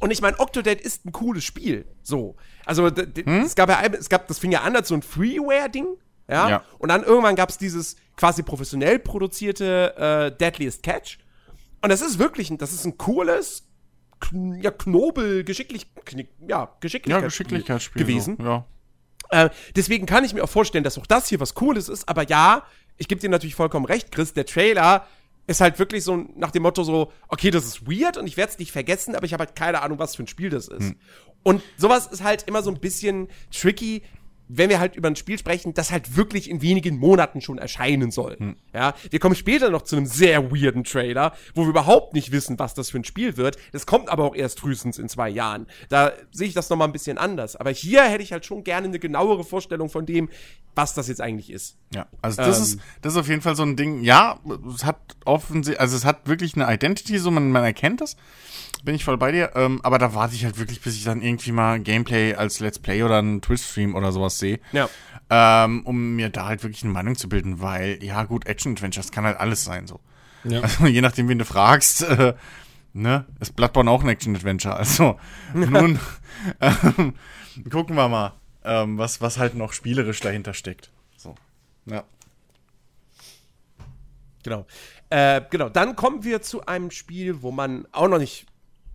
und 0.00 0.10
ich 0.10 0.20
meine, 0.20 0.38
Octodad 0.38 0.80
ist 0.80 1.04
ein 1.06 1.12
cooles 1.12 1.44
Spiel. 1.44 1.86
So. 2.02 2.36
Also, 2.64 2.88
Hm? 2.88 3.42
es 3.42 3.54
gab 3.54 3.68
ja, 3.68 3.80
es 3.82 4.08
gab, 4.08 4.26
das 4.28 4.38
fing 4.38 4.52
ja 4.52 4.62
an 4.62 4.76
als 4.76 4.88
so 4.88 4.94
ein 4.94 5.02
Freeware-Ding. 5.02 5.86
Ja? 6.28 6.48
Ja. 6.48 6.64
Und 6.78 6.88
dann 6.90 7.02
irgendwann 7.04 7.36
gab 7.36 7.48
es 7.50 7.58
dieses 7.58 7.96
quasi 8.16 8.42
professionell 8.42 8.98
produzierte 8.98 9.94
äh, 9.96 10.36
Deadliest 10.36 10.82
Catch. 10.82 11.18
Und 11.82 11.90
das 11.90 12.02
ist 12.02 12.18
wirklich, 12.18 12.50
ein, 12.50 12.58
das 12.58 12.72
ist 12.72 12.84
ein 12.84 12.98
cooles, 12.98 13.64
kn 14.20 14.60
ja, 14.60 14.70
Knobel, 14.70 15.44
geschicklich, 15.44 15.86
knick, 16.04 16.30
ja, 16.48 16.74
Geschicklichkeitsspiel, 16.80 17.10
Ja, 17.10 17.20
Geschicklichkeitsspiel. 17.20 18.02
gewesen. 18.02 18.36
So. 18.38 18.44
Ja. 18.44 18.66
Äh, 19.30 19.50
deswegen 19.74 20.06
kann 20.06 20.24
ich 20.24 20.34
mir 20.34 20.42
auch 20.44 20.48
vorstellen, 20.48 20.84
dass 20.84 20.98
auch 20.98 21.06
das 21.06 21.28
hier 21.28 21.40
was 21.40 21.54
Cooles 21.54 21.88
ist. 21.88 22.08
Aber 22.08 22.26
ja, 22.28 22.64
ich 22.96 23.08
gebe 23.08 23.20
dir 23.20 23.28
natürlich 23.30 23.54
vollkommen 23.54 23.86
recht, 23.86 24.10
Chris. 24.10 24.32
Der 24.32 24.46
Trailer 24.46 25.06
ist 25.46 25.60
halt 25.60 25.78
wirklich 25.78 26.04
so 26.04 26.16
nach 26.34 26.50
dem 26.50 26.62
Motto 26.62 26.82
so, 26.82 27.12
okay, 27.28 27.50
das 27.50 27.64
ist 27.64 27.86
weird 27.86 28.16
und 28.16 28.26
ich 28.26 28.36
werde 28.36 28.52
es 28.52 28.58
nicht 28.58 28.72
vergessen, 28.72 29.14
aber 29.14 29.26
ich 29.26 29.32
habe 29.32 29.44
halt 29.44 29.54
keine 29.54 29.82
Ahnung, 29.82 29.98
was 29.98 30.16
für 30.16 30.24
ein 30.24 30.26
Spiel 30.26 30.50
das 30.50 30.68
ist. 30.68 30.94
Und 31.42 31.62
sowas 31.76 32.08
ist 32.08 32.24
halt 32.24 32.42
immer 32.48 32.62
so 32.62 32.70
ein 32.70 32.80
bisschen 32.80 33.28
tricky, 33.52 34.02
wenn 34.48 34.70
wir 34.70 34.78
halt 34.78 34.96
über 34.96 35.08
ein 35.08 35.16
Spiel 35.16 35.38
sprechen, 35.38 35.74
das 35.74 35.90
halt 35.90 36.16
wirklich 36.16 36.48
in 36.48 36.62
wenigen 36.62 36.98
Monaten 36.98 37.40
schon 37.40 37.58
erscheinen 37.58 38.10
soll. 38.10 38.54
Ja, 38.72 38.94
wir 39.10 39.18
kommen 39.18 39.34
später 39.34 39.70
noch 39.70 39.82
zu 39.82 39.96
einem 39.96 40.06
sehr 40.06 40.50
weirden 40.52 40.84
Trailer, 40.84 41.32
wo 41.54 41.62
wir 41.62 41.70
überhaupt 41.70 42.14
nicht 42.14 42.32
wissen, 42.32 42.58
was 42.58 42.74
das 42.74 42.90
für 42.90 42.98
ein 42.98 43.04
Spiel 43.04 43.36
wird. 43.36 43.56
Das 43.72 43.86
kommt 43.86 44.08
aber 44.08 44.24
auch 44.24 44.34
erst 44.34 44.60
frühestens 44.60 44.98
in 44.98 45.08
zwei 45.08 45.28
Jahren. 45.28 45.66
Da 45.88 46.12
sehe 46.30 46.46
ich 46.48 46.54
das 46.54 46.70
noch 46.70 46.76
mal 46.76 46.84
ein 46.84 46.92
bisschen 46.92 47.18
anders. 47.18 47.56
Aber 47.56 47.70
hier 47.70 48.02
hätte 48.04 48.22
ich 48.22 48.32
halt 48.32 48.46
schon 48.46 48.62
gerne 48.64 48.86
eine 48.86 48.98
genauere 48.98 49.44
Vorstellung 49.44 49.88
von 49.88 50.06
dem, 50.06 50.28
was 50.74 50.94
das 50.94 51.08
jetzt 51.08 51.20
eigentlich 51.20 51.50
ist. 51.50 51.76
Ja, 51.94 52.06
also 52.22 52.36
das 52.36 52.58
Ähm. 52.58 52.62
ist 52.64 52.80
das 53.02 53.12
ist 53.14 53.18
auf 53.18 53.28
jeden 53.28 53.40
Fall 53.42 53.56
so 53.56 53.62
ein 53.62 53.76
Ding. 53.76 54.02
Ja, 54.02 54.38
es 54.74 54.84
hat 54.84 54.98
offensichtlich, 55.24 55.80
also 55.80 55.96
es 55.96 56.04
hat 56.04 56.28
wirklich 56.28 56.54
eine 56.54 56.72
Identity, 56.72 57.18
so 57.18 57.30
man, 57.30 57.50
man 57.50 57.64
erkennt 57.64 58.00
das. 58.00 58.16
Bin 58.84 58.94
ich 58.94 59.04
voll 59.04 59.18
bei 59.18 59.32
dir. 59.32 59.52
Ähm, 59.54 59.80
aber 59.82 59.98
da 59.98 60.14
warte 60.14 60.34
ich 60.34 60.44
halt 60.44 60.58
wirklich, 60.58 60.80
bis 60.80 60.96
ich 60.96 61.04
dann 61.04 61.22
irgendwie 61.22 61.52
mal 61.52 61.80
Gameplay 61.80 62.34
als 62.34 62.60
Let's 62.60 62.78
Play 62.78 63.02
oder 63.02 63.18
einen 63.18 63.40
Twitch-Stream 63.40 63.94
oder 63.94 64.12
sowas 64.12 64.38
sehe. 64.38 64.60
Ja. 64.72 64.88
Ähm, 65.28 65.84
um 65.84 66.14
mir 66.14 66.28
da 66.28 66.46
halt 66.46 66.62
wirklich 66.62 66.84
eine 66.84 66.92
Meinung 66.92 67.16
zu 67.16 67.28
bilden, 67.28 67.60
weil, 67.60 68.02
ja 68.02 68.22
gut, 68.24 68.46
Action-Adventures 68.46 69.10
kann 69.10 69.24
halt 69.24 69.38
alles 69.38 69.64
sein 69.64 69.86
so. 69.86 70.00
Ja. 70.44 70.60
Also 70.60 70.86
je 70.86 71.00
nachdem, 71.00 71.28
wen 71.28 71.38
du 71.38 71.44
fragst, 71.44 72.02
äh, 72.02 72.34
ne, 72.92 73.26
ist 73.40 73.56
Bloodborne 73.56 73.90
auch 73.90 74.02
ein 74.02 74.08
Action-Adventure. 74.08 74.76
Also 74.76 75.18
nun 75.52 75.98
ähm, 76.60 77.14
gucken 77.70 77.96
wir 77.96 78.08
mal, 78.08 78.34
ähm, 78.64 78.98
was, 78.98 79.20
was 79.20 79.38
halt 79.38 79.54
noch 79.56 79.72
spielerisch 79.72 80.20
dahinter 80.20 80.54
steckt. 80.54 80.90
So. 81.16 81.34
Ja. 81.86 82.04
Genau. 84.44 84.64
Äh, 85.10 85.42
genau, 85.50 85.68
dann 85.68 85.96
kommen 85.96 86.22
wir 86.22 86.42
zu 86.42 86.66
einem 86.66 86.92
Spiel, 86.92 87.42
wo 87.42 87.50
man 87.50 87.86
auch 87.90 88.08
noch 88.08 88.18
nicht 88.18 88.46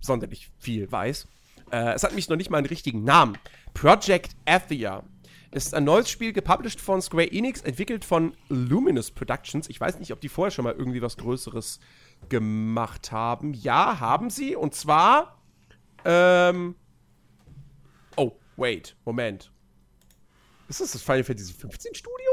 sonderlich 0.02 0.52
viel 0.58 0.92
weiß. 0.92 1.28
Äh, 1.72 1.94
es 1.94 2.04
hat 2.04 2.14
mich 2.14 2.28
noch 2.28 2.38
nicht 2.38 2.50
mal 2.50 2.58
einen 2.58 2.68
richtigen 2.68 3.04
Namen. 3.04 3.38
Project 3.74 4.36
Athia 4.46 5.04
ist 5.52 5.74
ein 5.74 5.84
neues 5.84 6.10
Spiel, 6.10 6.34
gepublished 6.34 6.80
von 6.80 7.02
Square 7.02 7.32
Enix, 7.32 7.62
entwickelt 7.62 8.06
von 8.06 8.34
Luminous 8.50 9.12
Productions. 9.12 9.70
Ich 9.70 9.80
weiß 9.80 10.00
nicht, 10.00 10.12
ob 10.14 10.22
die 10.22 10.30
vorher 10.30 10.52
schon 10.52 10.64
mal 10.64 10.74
irgendwie 10.74 11.02
was 11.02 11.18
Größeres 11.18 11.80
gemacht 12.30 13.12
haben. 13.12 13.54
Ja, 13.54 14.00
haben 14.00 14.30
sie. 14.30 14.56
Und 14.56 14.76
zwar. 14.76 15.38
Ähm, 16.06 16.76
oh, 18.16 18.32
wait, 18.56 18.96
Moment. 19.06 19.52
Ist 20.70 20.80
das 20.80 20.94
das 20.94 21.02
Final 21.02 21.24
Fantasy 21.24 21.54
15 21.54 21.96
Studio? 21.96 22.32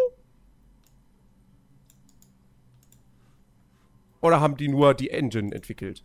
Oder 4.20 4.40
haben 4.40 4.56
die 4.56 4.68
nur 4.68 4.94
die 4.94 5.10
Engine 5.10 5.54
entwickelt? 5.54 6.04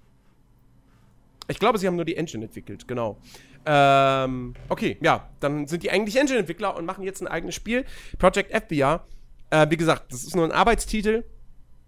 Ich 1.48 1.60
glaube, 1.60 1.78
sie 1.78 1.88
haben 1.88 1.96
nur 1.96 2.06
die 2.06 2.16
Engine 2.16 2.46
entwickelt, 2.46 2.88
genau. 2.88 3.18
Ähm, 3.66 4.54
okay, 4.70 4.98
ja, 5.02 5.30
dann 5.40 5.68
sind 5.68 5.84
die 5.84 5.92
eigentlich 5.92 6.16
Engine-Entwickler 6.16 6.76
und 6.76 6.86
machen 6.86 7.04
jetzt 7.04 7.22
ein 7.22 7.28
eigenes 7.28 7.56
Spiel. 7.56 7.86
Project 8.18 8.52
FBR. 8.52 9.06
Äh, 9.50 9.70
wie 9.70 9.78
gesagt, 9.78 10.12
das 10.12 10.24
ist 10.24 10.36
nur 10.36 10.46
ein 10.46 10.52
Arbeitstitel. 10.52 11.24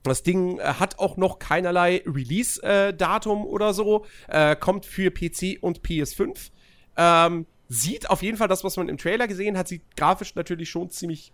Das 0.04 0.24
Ding 0.24 0.60
äh, 0.60 0.64
hat 0.64 1.00
auch 1.00 1.18
noch 1.18 1.40
keinerlei 1.40 2.04
Release-Datum 2.06 3.40
äh, 3.40 3.48
oder 3.48 3.74
so. 3.74 4.06
Äh, 4.28 4.56
kommt 4.56 4.86
für 4.86 5.12
PC 5.12 5.58
und 5.62 5.82
PS5. 5.82 6.52
Ähm, 6.98 7.46
sieht 7.68 8.10
auf 8.10 8.22
jeden 8.22 8.38
Fall 8.38 8.48
das, 8.48 8.64
was 8.64 8.78
man 8.78 8.90
im 8.90 8.98
Trailer 8.98 9.28
gesehen 9.28 9.58
hat, 9.58 9.68
sieht 9.68 9.98
grafisch 9.98 10.36
natürlich 10.36 10.70
schon 10.70 10.90
ziemlich, 10.90 11.34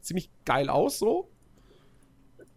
ziemlich 0.00 0.30
geil 0.44 0.68
aus, 0.68 0.98
so. 0.98 1.28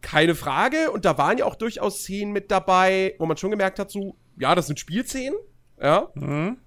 Keine 0.01 0.34
Frage. 0.34 0.91
Und 0.91 1.05
da 1.05 1.18
waren 1.18 1.38
ja 1.38 1.45
auch 1.45 1.55
durchaus 1.55 1.99
Szenen 1.99 2.32
mit 2.32 2.51
dabei, 2.51 3.16
wo 3.20 3.26
man 3.26 3.36
schon 3.36 3.51
gemerkt 3.51 3.80
hat, 3.80 3.91
so, 3.91 4.16
ja, 4.40 4.56
das 4.56 4.68
sind 4.68 4.80
Spielszenen. 4.80 5.38
Ja. 5.80 6.10
Mhm. 6.16 6.58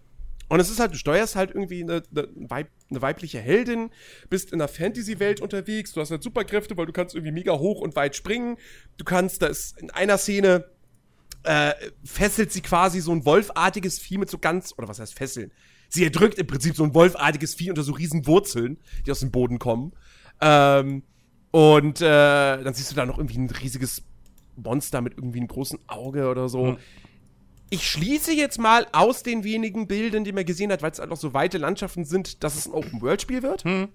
Und 0.48 0.60
es 0.60 0.70
ist 0.70 0.80
halt, 0.80 0.92
du 0.92 0.98
steuerst 0.98 1.34
halt 1.34 1.50
irgendwie 1.50 1.82
eine, 1.82 2.02
eine, 2.14 2.28
Weib, 2.50 2.68
eine 2.90 3.00
weibliche 3.00 3.38
Heldin, 3.38 3.90
bist 4.28 4.52
in 4.52 4.60
einer 4.60 4.68
Fantasy-Welt 4.68 5.40
unterwegs, 5.40 5.92
du 5.92 6.00
hast 6.02 6.10
halt 6.10 6.22
Superkräfte, 6.22 6.76
weil 6.76 6.84
du 6.84 6.92
kannst 6.92 7.14
irgendwie 7.14 7.32
mega 7.32 7.52
hoch 7.58 7.80
und 7.80 7.96
weit 7.96 8.14
springen. 8.14 8.58
Du 8.98 9.04
kannst, 9.04 9.40
da 9.40 9.46
ist 9.46 9.80
in 9.80 9.90
einer 9.90 10.18
Szene, 10.18 10.66
äh, 11.44 11.72
fesselt 12.04 12.52
sie 12.52 12.60
quasi 12.60 13.00
so 13.00 13.12
ein 13.12 13.24
wolfartiges 13.24 13.98
Vieh 13.98 14.18
mit 14.18 14.28
so 14.28 14.38
ganz, 14.38 14.74
oder 14.76 14.88
was 14.88 15.00
heißt 15.00 15.14
fesseln? 15.14 15.52
Sie 15.88 16.04
erdrückt 16.04 16.38
im 16.38 16.46
Prinzip 16.46 16.76
so 16.76 16.84
ein 16.84 16.94
wolfartiges 16.94 17.54
Vieh 17.54 17.70
unter 17.70 17.82
so 17.82 17.92
riesen 17.92 18.26
Wurzeln, 18.26 18.78
die 19.06 19.10
aus 19.10 19.20
dem 19.20 19.30
Boden 19.30 19.58
kommen. 19.58 19.92
Ähm, 20.42 21.02
und 21.50 22.02
äh, 22.02 22.04
dann 22.62 22.74
siehst 22.74 22.90
du 22.90 22.94
da 22.94 23.06
noch 23.06 23.18
irgendwie 23.18 23.38
ein 23.38 23.48
riesiges 23.48 24.02
Monster 24.56 25.00
mit 25.00 25.14
irgendwie 25.16 25.38
einem 25.38 25.48
großen 25.48 25.78
Auge 25.86 26.28
oder 26.28 26.48
so. 26.48 26.68
Hm. 26.68 26.76
Ich 27.72 27.88
schließe 27.88 28.34
jetzt 28.34 28.58
mal 28.58 28.86
aus 28.92 29.22
den 29.22 29.44
wenigen 29.44 29.88
Bildern, 29.88 30.24
die 30.24 30.32
man 30.32 30.44
gesehen 30.44 30.70
hat, 30.70 30.82
weil 30.82 30.90
es 30.90 31.00
einfach 31.00 31.16
so 31.16 31.32
weite 31.32 31.56
Landschaften 31.56 32.04
sind, 32.04 32.44
dass 32.44 32.54
es 32.54 32.66
ein 32.66 32.72
Open-World-Spiel 32.74 33.42
wird. 33.42 33.64
Hm. 33.64 33.88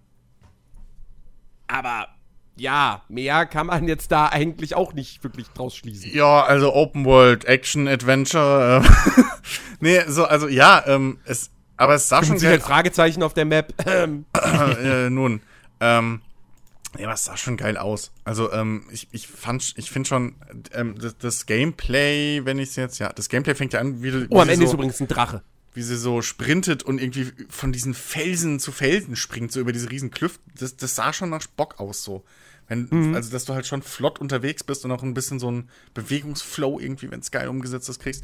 Aber 1.68 2.08
ja, 2.56 3.04
mehr 3.08 3.46
kann 3.46 3.68
man 3.68 3.88
jetzt 3.88 4.12
da 4.12 4.30
eigentlich 4.30 4.74
auch 4.74 4.94
nicht 4.94 5.24
wirklich 5.24 5.50
draus 5.50 5.76
schließen. 5.76 6.12
Ja, 6.12 6.44
also 6.44 6.74
Open 6.74 7.06
World, 7.06 7.46
Action, 7.46 7.88
Adventure. 7.88 8.82
Äh, 8.84 9.22
nee, 9.80 10.02
so, 10.08 10.26
also 10.26 10.48
ja, 10.48 10.84
ähm, 10.88 11.20
es, 11.26 11.52
aber 11.76 11.94
es 11.94 12.10
sah 12.10 12.24
schon 12.24 12.40
geil. 12.40 12.54
Halt 12.54 12.64
Fragezeichen 12.64 13.22
auf 13.22 13.36
der 13.36 13.46
Map. 13.46 13.76
äh, 13.88 15.10
nun, 15.12 15.42
ähm, 15.82 16.22
ja, 16.98 17.14
es 17.14 17.26
sah 17.26 17.38
schon 17.38 17.58
geil 17.58 17.78
aus. 17.78 18.12
Also, 18.24 18.52
ähm, 18.52 18.86
ich, 18.92 19.08
ich 19.12 19.28
fand, 19.28 19.74
ich 19.78 19.92
finde 19.92 20.08
schon, 20.08 20.36
ähm, 20.74 20.98
das, 21.00 21.18
das, 21.18 21.46
Gameplay, 21.46 22.42
wenn 22.46 22.60
ich 22.60 22.70
es 22.70 22.76
jetzt, 22.76 23.00
ja, 23.00 23.12
das 23.12 23.30
Gameplay 23.30 23.56
fängt 23.56 23.74
ja 23.74 23.80
an, 23.80 24.02
wie, 24.02 24.14
wie 24.14 24.28
Oh, 24.30 24.40
am 24.40 24.50
Ende 24.50 24.66
so, 24.66 24.72
ist 24.72 24.74
übrigens 24.74 25.00
ein 25.00 25.08
Drache. 25.08 25.42
Wie 25.74 25.82
sie 25.84 25.98
so 25.98 26.22
sprintet 26.22 26.84
und 26.84 27.00
irgendwie 27.00 27.32
von 27.50 27.72
diesen 27.72 27.94
Felsen 27.94 28.60
zu 28.60 28.72
Felsen 28.72 29.16
springt, 29.16 29.52
so 29.52 29.60
über 29.60 29.72
diese 29.72 29.90
riesen 29.92 30.12
Klüften. 30.12 30.52
Das, 30.58 30.76
das 30.76 30.96
sah 30.96 31.14
schon 31.14 31.30
nach 31.30 31.46
Bock 31.48 31.80
aus, 31.80 32.04
so. 32.04 32.24
Wenn, 32.68 32.88
mhm. 32.90 33.16
Also, 33.16 33.32
dass 33.32 33.46
du 33.46 33.54
halt 33.54 33.66
schon 33.66 33.82
flott 33.82 34.20
unterwegs 34.20 34.64
bist 34.64 34.84
und 34.84 34.92
auch 34.92 35.04
ein 35.04 35.14
bisschen 35.14 35.40
so 35.40 35.52
ein 35.52 35.70
Bewegungsflow 35.94 36.80
irgendwie, 36.80 37.10
wenn 37.12 37.22
es 37.22 37.32
geil 37.32 37.48
umgesetzt 37.48 37.90
ist, 37.90 38.00
kriegst. 38.00 38.24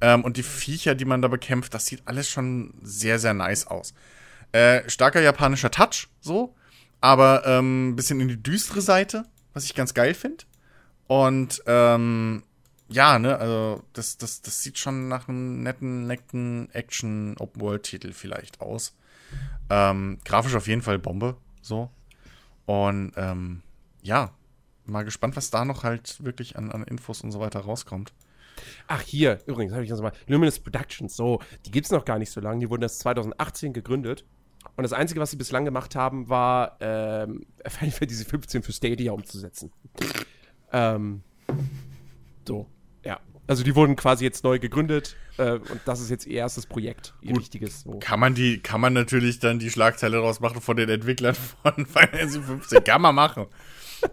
Ähm, 0.00 0.24
und 0.24 0.36
die 0.36 0.42
Viecher, 0.42 0.94
die 0.94 1.04
man 1.04 1.22
da 1.22 1.28
bekämpft, 1.28 1.74
das 1.74 1.86
sieht 1.86 2.02
alles 2.06 2.28
schon 2.28 2.74
sehr, 2.82 3.18
sehr 3.18 3.34
nice 3.34 3.66
aus. 3.66 3.94
Äh, 4.52 4.88
starker 4.88 5.20
japanischer 5.20 5.70
Touch, 5.70 6.08
so 6.20 6.54
aber 7.00 7.46
ein 7.46 7.58
ähm, 7.58 7.96
bisschen 7.96 8.20
in 8.20 8.28
die 8.28 8.42
düstere 8.42 8.80
Seite, 8.80 9.24
was 9.52 9.64
ich 9.64 9.74
ganz 9.74 9.94
geil 9.94 10.14
finde. 10.14 10.44
Und 11.06 11.62
ähm, 11.66 12.42
ja, 12.88 13.18
ne, 13.18 13.38
also 13.38 13.82
das, 13.92 14.16
das, 14.16 14.42
das 14.42 14.62
sieht 14.62 14.78
schon 14.78 15.08
nach 15.08 15.28
einem 15.28 15.62
netten, 15.62 16.06
netten 16.06 16.70
Action-Open-World-Titel 16.72 18.12
vielleicht 18.12 18.60
aus. 18.60 18.96
Ähm, 19.70 20.18
grafisch 20.24 20.54
auf 20.54 20.68
jeden 20.68 20.82
Fall 20.82 20.98
Bombe, 20.98 21.36
so. 21.60 21.90
Und 22.64 23.12
ähm, 23.16 23.62
ja, 24.02 24.32
mal 24.84 25.04
gespannt, 25.04 25.36
was 25.36 25.50
da 25.50 25.64
noch 25.64 25.82
halt 25.82 26.22
wirklich 26.24 26.56
an, 26.56 26.70
an 26.70 26.84
Infos 26.84 27.22
und 27.22 27.32
so 27.32 27.40
weiter 27.40 27.60
rauskommt. 27.60 28.12
Ach, 28.86 29.02
hier, 29.02 29.40
übrigens, 29.46 29.72
habe 29.72 29.84
ich 29.84 29.90
das 29.90 30.00
mal. 30.00 30.12
Luminous 30.26 30.60
Productions, 30.60 31.14
so, 31.16 31.40
die 31.66 31.70
gibt 31.70 31.86
es 31.86 31.92
noch 31.92 32.04
gar 32.04 32.18
nicht 32.18 32.30
so 32.30 32.40
lange. 32.40 32.60
Die 32.60 32.70
wurden 32.70 32.82
erst 32.82 33.00
2018 33.00 33.72
gegründet. 33.72 34.24
Und 34.76 34.82
das 34.82 34.92
Einzige, 34.92 35.20
was 35.20 35.30
sie 35.30 35.36
bislang 35.36 35.64
gemacht 35.64 35.94
haben, 35.94 36.28
war 36.28 36.76
ähm, 36.80 37.46
Final 37.66 37.92
Fantasy 37.92 38.24
15 38.24 38.62
für 38.62 38.72
Stadia 38.72 39.12
umzusetzen. 39.12 39.72
ähm, 40.72 41.22
so, 42.46 42.66
ja. 43.04 43.20
Also 43.46 43.62
die 43.62 43.74
wurden 43.74 43.96
quasi 43.96 44.24
jetzt 44.24 44.42
neu 44.42 44.58
gegründet 44.58 45.16
äh, 45.38 45.52
und 45.52 45.80
das 45.84 46.00
ist 46.00 46.10
jetzt 46.10 46.26
ihr 46.26 46.38
erstes 46.38 46.66
Projekt, 46.66 47.14
ihr 47.20 47.32
Gut, 47.32 47.42
wichtiges. 47.42 47.82
So. 47.82 47.98
Kann 48.00 48.18
man 48.18 48.34
die, 48.34 48.58
kann 48.58 48.80
man 48.80 48.92
natürlich 48.92 49.38
dann 49.38 49.58
die 49.58 49.70
Schlagzeile 49.70 50.18
rausmachen 50.18 50.60
von 50.60 50.76
den 50.76 50.88
Entwicklern 50.88 51.34
von 51.34 51.72
Final 51.86 52.08
Fantasy 52.08 52.40
15. 52.40 52.84
Kann 52.84 53.02
man 53.02 53.14
machen. 53.14 53.46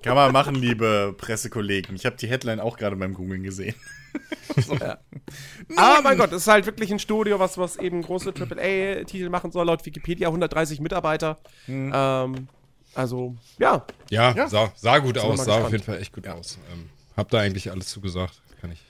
Kann 0.01 0.15
man 0.15 0.31
machen, 0.31 0.55
liebe 0.55 1.15
Pressekollegen. 1.17 1.95
Ich 1.95 2.05
habe 2.05 2.15
die 2.15 2.27
Headline 2.27 2.59
auch 2.59 2.77
gerade 2.77 2.95
beim 2.95 3.13
Googlen 3.13 3.43
gesehen. 3.43 3.75
so. 4.57 4.75
ja. 4.75 4.99
Aber 5.75 6.01
mein 6.01 6.17
Gott, 6.17 6.31
es 6.31 6.43
ist 6.43 6.47
halt 6.47 6.65
wirklich 6.65 6.91
ein 6.91 6.99
Studio, 6.99 7.39
was, 7.39 7.57
was 7.57 7.77
eben 7.77 8.01
große 8.01 8.33
AAA-Titel 8.37 9.29
machen 9.29 9.51
soll. 9.51 9.65
Laut 9.65 9.85
Wikipedia 9.85 10.27
130 10.27 10.79
Mitarbeiter. 10.79 11.39
Mhm. 11.67 11.91
Ähm, 11.93 12.47
also, 12.95 13.35
ja. 13.57 13.85
Ja, 14.09 14.33
ja. 14.33 14.47
Sah, 14.47 14.71
sah, 14.75 14.99
gut 14.99 15.17
aus. 15.17 15.39
Sah 15.39 15.45
gespannt. 15.45 15.65
auf 15.65 15.71
jeden 15.71 15.83
Fall 15.83 15.99
echt 15.99 16.13
gut 16.13 16.25
ja. 16.25 16.33
aus. 16.33 16.59
Ähm, 16.71 16.89
hab 17.17 17.29
da 17.29 17.39
eigentlich 17.39 17.71
alles 17.71 17.87
zugesagt. 17.87 18.41
Kann 18.61 18.71
ich, 18.71 18.81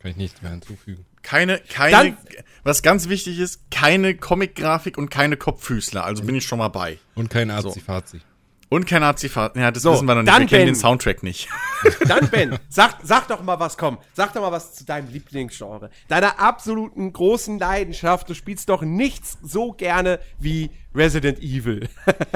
kann 0.00 0.10
ich 0.10 0.16
nichts 0.16 0.42
mehr 0.42 0.50
hinzufügen. 0.50 1.06
Keine, 1.22 1.60
keine, 1.60 1.92
Dann, 1.92 2.16
was 2.64 2.82
ganz 2.82 3.08
wichtig 3.08 3.38
ist, 3.38 3.70
keine 3.70 4.16
Comic-Grafik 4.16 4.98
und 4.98 5.08
keine 5.08 5.36
Kopffüßler. 5.36 6.04
Also 6.04 6.24
bin 6.24 6.34
ich 6.34 6.44
schon 6.44 6.58
mal 6.58 6.68
bei. 6.68 6.98
Und 7.14 7.30
kein 7.30 7.50
Azi-Fazi. 7.50 8.18
So. 8.18 8.24
Und 8.72 8.86
kein 8.86 9.02
Nazi-Fahrt. 9.02 9.54
Ja, 9.56 9.70
das 9.70 9.82
so, 9.82 9.92
wissen 9.92 10.06
wir 10.06 10.14
noch 10.14 10.22
nicht. 10.22 10.34
Wir 10.34 10.46
kennen 10.46 10.64
den 10.64 10.74
Soundtrack 10.74 11.22
nicht. 11.22 11.46
Dann, 12.08 12.30
Ben, 12.30 12.58
sag, 12.70 13.00
sag 13.02 13.28
doch 13.28 13.42
mal 13.42 13.60
was, 13.60 13.76
komm. 13.76 13.98
Sag 14.14 14.32
doch 14.32 14.40
mal 14.40 14.50
was 14.50 14.72
zu 14.72 14.86
deinem 14.86 15.12
Lieblingsgenre. 15.12 15.90
Deiner 16.08 16.40
absoluten 16.40 17.12
großen 17.12 17.58
Leidenschaft. 17.58 18.30
Du 18.30 18.34
spielst 18.34 18.70
doch 18.70 18.80
nichts 18.80 19.36
so 19.42 19.72
gerne 19.72 20.20
wie 20.38 20.70
Resident 20.94 21.40
Evil. 21.40 21.86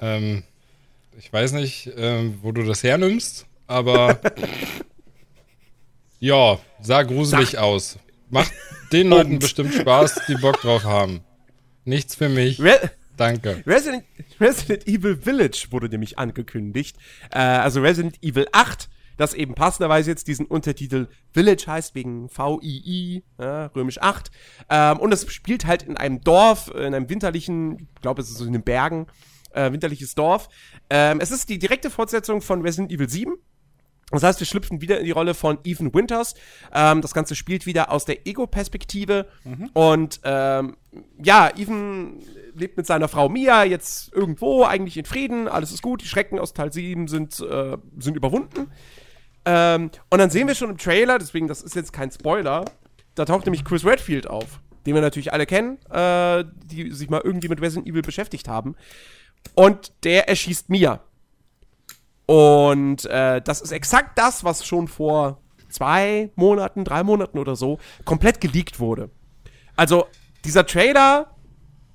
ähm, 0.00 0.42
ich 1.18 1.30
weiß 1.30 1.52
nicht, 1.52 1.90
ähm, 1.94 2.38
wo 2.40 2.52
du 2.52 2.62
das 2.62 2.82
hernimmst, 2.82 3.44
aber 3.66 4.20
ja, 6.18 6.58
sah 6.80 7.02
gruselig 7.02 7.50
sag. 7.50 7.60
aus. 7.60 7.98
Macht 8.30 8.52
den 8.90 9.10
Leuten 9.10 9.38
bestimmt 9.38 9.74
Spaß, 9.74 10.22
die 10.28 10.36
Bock 10.36 10.62
drauf 10.62 10.84
haben. 10.84 11.20
Nichts 11.84 12.14
für 12.14 12.30
mich. 12.30 12.58
Re 12.58 12.90
Danke. 13.16 13.62
Resident, 13.66 14.04
Resident 14.40 14.86
Evil 14.86 15.16
Village 15.16 15.66
wurde 15.70 15.88
nämlich 15.88 16.18
angekündigt. 16.18 16.96
Äh, 17.30 17.38
also 17.38 17.80
Resident 17.80 18.22
Evil 18.22 18.46
8, 18.52 18.88
das 19.16 19.34
eben 19.34 19.54
passenderweise 19.54 20.10
jetzt 20.10 20.28
diesen 20.28 20.46
Untertitel 20.46 21.08
Village 21.32 21.64
heißt, 21.66 21.94
wegen 21.94 22.28
VII, 22.28 23.22
ja, 23.38 23.66
römisch 23.66 24.00
8. 24.00 24.30
Ähm, 24.70 24.98
und 24.98 25.12
es 25.12 25.30
spielt 25.32 25.66
halt 25.66 25.82
in 25.82 25.96
einem 25.96 26.20
Dorf, 26.22 26.68
in 26.74 26.94
einem 26.94 27.08
winterlichen, 27.08 27.88
ich 27.94 28.00
glaube, 28.00 28.22
es 28.22 28.30
ist 28.30 28.38
so 28.38 28.46
in 28.46 28.52
den 28.52 28.62
Bergen, 28.62 29.06
äh, 29.52 29.70
winterliches 29.70 30.14
Dorf. 30.14 30.48
Ähm, 30.90 31.20
es 31.20 31.30
ist 31.30 31.48
die 31.48 31.58
direkte 31.58 31.90
Fortsetzung 31.90 32.40
von 32.40 32.62
Resident 32.62 32.90
Evil 32.90 33.08
7. 33.08 33.34
Das 34.12 34.22
heißt, 34.22 34.40
wir 34.40 34.46
schlüpfen 34.46 34.80
wieder 34.80 34.98
in 34.98 35.06
die 35.06 35.10
Rolle 35.10 35.34
von 35.34 35.58
Ethan 35.64 35.92
Winters. 35.92 36.34
Ähm, 36.72 37.00
das 37.00 37.14
Ganze 37.14 37.34
spielt 37.34 37.66
wieder 37.66 37.90
aus 37.90 38.04
der 38.04 38.26
Ego-Perspektive. 38.26 39.26
Mhm. 39.44 39.70
Und 39.72 40.20
ähm, 40.24 40.76
ja, 41.22 41.48
Ethan 41.56 42.20
lebt 42.54 42.76
mit 42.76 42.86
seiner 42.86 43.08
Frau 43.08 43.28
Mia 43.28 43.64
jetzt 43.64 44.12
irgendwo, 44.12 44.64
eigentlich 44.64 44.98
in 44.98 45.06
Frieden, 45.06 45.48
alles 45.48 45.72
ist 45.72 45.82
gut, 45.82 46.02
die 46.02 46.06
Schrecken 46.06 46.38
aus 46.38 46.52
Teil 46.52 46.72
7 46.72 47.08
sind, 47.08 47.40
äh, 47.40 47.78
sind 47.98 48.16
überwunden. 48.16 48.70
Ähm, 49.44 49.90
und 50.10 50.18
dann 50.18 50.30
sehen 50.30 50.46
wir 50.46 50.54
schon 50.54 50.70
im 50.70 50.78
Trailer, 50.78 51.18
deswegen, 51.18 51.48
das 51.48 51.62
ist 51.62 51.74
jetzt 51.74 51.92
kein 51.92 52.10
Spoiler, 52.10 52.64
da 53.14 53.24
taucht 53.24 53.46
nämlich 53.46 53.64
Chris 53.64 53.84
Redfield 53.84 54.28
auf, 54.28 54.60
den 54.86 54.94
wir 54.94 55.02
natürlich 55.02 55.32
alle 55.32 55.46
kennen, 55.46 55.78
äh, 55.90 56.44
die 56.66 56.92
sich 56.92 57.10
mal 57.10 57.22
irgendwie 57.24 57.48
mit 57.48 57.60
Resident 57.60 57.88
Evil 57.88 58.02
beschäftigt 58.02 58.46
haben. 58.46 58.76
Und 59.54 59.92
der 60.04 60.28
erschießt 60.28 60.68
Mia. 60.68 61.00
Und 62.26 63.04
äh, 63.06 63.40
das 63.42 63.60
ist 63.60 63.72
exakt 63.72 64.18
das, 64.18 64.44
was 64.44 64.64
schon 64.66 64.88
vor 64.88 65.40
zwei 65.68 66.30
Monaten, 66.36 66.84
drei 66.84 67.02
Monaten 67.02 67.38
oder 67.38 67.56
so 67.56 67.78
komplett 68.04 68.40
geleakt 68.40 68.78
wurde. 68.78 69.10
Also 69.76 70.06
dieser 70.44 70.66
Trailer, 70.66 71.34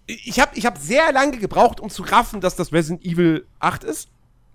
ich 0.08 0.40
habe 0.40 0.52
ich 0.56 0.66
hab 0.66 0.78
sehr 0.78 1.12
lange 1.12 1.38
gebraucht, 1.38 1.80
um 1.80 1.90
zu 1.90 2.04
raffen, 2.04 2.42
dass 2.42 2.56
das 2.56 2.74
Resident 2.74 3.06
Evil 3.06 3.48
8 3.60 3.84
ist. 3.84 4.10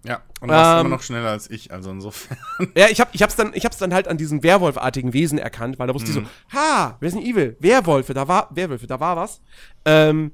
Ja, 0.04 0.20
und 0.40 0.48
du 0.48 0.54
warst 0.54 0.80
ähm, 0.80 0.86
immer 0.86 0.96
noch 0.96 1.02
schneller 1.02 1.28
als 1.30 1.48
ich, 1.48 1.70
also 1.70 1.90
insofern. 1.90 2.36
Ja, 2.74 2.88
ich, 2.88 3.00
hab, 3.00 3.14
ich, 3.14 3.22
hab's 3.22 3.36
dann, 3.36 3.52
ich 3.54 3.64
hab's 3.64 3.78
dann 3.78 3.94
halt 3.94 4.08
an 4.08 4.16
diesen 4.16 4.42
Werwolfartigen 4.42 5.12
Wesen 5.12 5.38
erkannt, 5.38 5.78
weil 5.78 5.86
da 5.86 5.94
wusste 5.94 6.10
mhm. 6.10 6.18
ich 6.18 6.24
so, 6.24 6.58
ha, 6.58 6.98
Resident 7.00 7.28
Evil, 7.28 7.56
Werwolfe, 7.60 8.12
da 8.12 8.26
war, 8.26 8.48
Werwölfe, 8.50 8.88
da 8.88 8.98
war 8.98 9.16
was. 9.16 9.40
Ähm, 9.84 10.32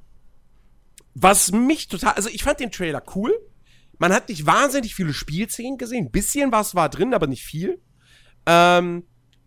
was 1.14 1.52
mich 1.52 1.88
total, 1.88 2.14
also 2.14 2.30
ich 2.30 2.44
fand 2.44 2.60
den 2.60 2.70
Trailer 2.70 3.02
cool, 3.14 3.34
man 3.98 4.12
hat 4.12 4.28
nicht 4.28 4.46
wahnsinnig 4.46 4.94
viele 4.94 5.12
Spielszenen 5.12 5.78
gesehen. 5.78 6.06
Ein 6.06 6.10
bisschen 6.10 6.52
was 6.52 6.74
war 6.74 6.88
drin, 6.88 7.14
aber 7.14 7.26
nicht 7.26 7.44
viel. 7.44 7.80
Ähm, 8.46 9.04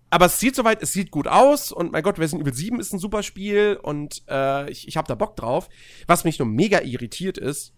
aber 0.09 0.25
es 0.25 0.39
sieht 0.39 0.55
soweit, 0.55 0.83
es 0.83 0.91
sieht 0.91 1.09
gut 1.09 1.27
aus 1.27 1.71
und 1.71 1.93
mein 1.93 2.03
Gott, 2.03 2.19
Resident 2.19 2.41
Evil 2.45 2.53
7 2.53 2.79
ist 2.81 2.93
ein 2.93 2.99
super 2.99 3.23
Spiel 3.23 3.79
und 3.81 4.23
äh, 4.29 4.69
ich, 4.69 4.87
ich 4.87 4.97
habe 4.97 5.07
da 5.07 5.15
Bock 5.15 5.37
drauf. 5.37 5.69
Was 6.05 6.25
mich 6.25 6.37
nur 6.37 6.47
mega 6.47 6.81
irritiert 6.81 7.37
ist, 7.37 7.73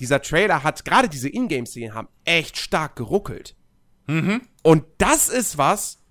dieser 0.00 0.22
Trailer 0.22 0.62
hat, 0.62 0.84
gerade 0.84 1.10
diese 1.10 1.28
Ingame-Szenen 1.28 1.94
haben 1.94 2.08
echt 2.24 2.56
stark 2.56 2.96
geruckelt. 2.96 3.54
Und 4.62 4.84
das 4.96 5.28
ist 5.28 5.58
was, 5.58 6.01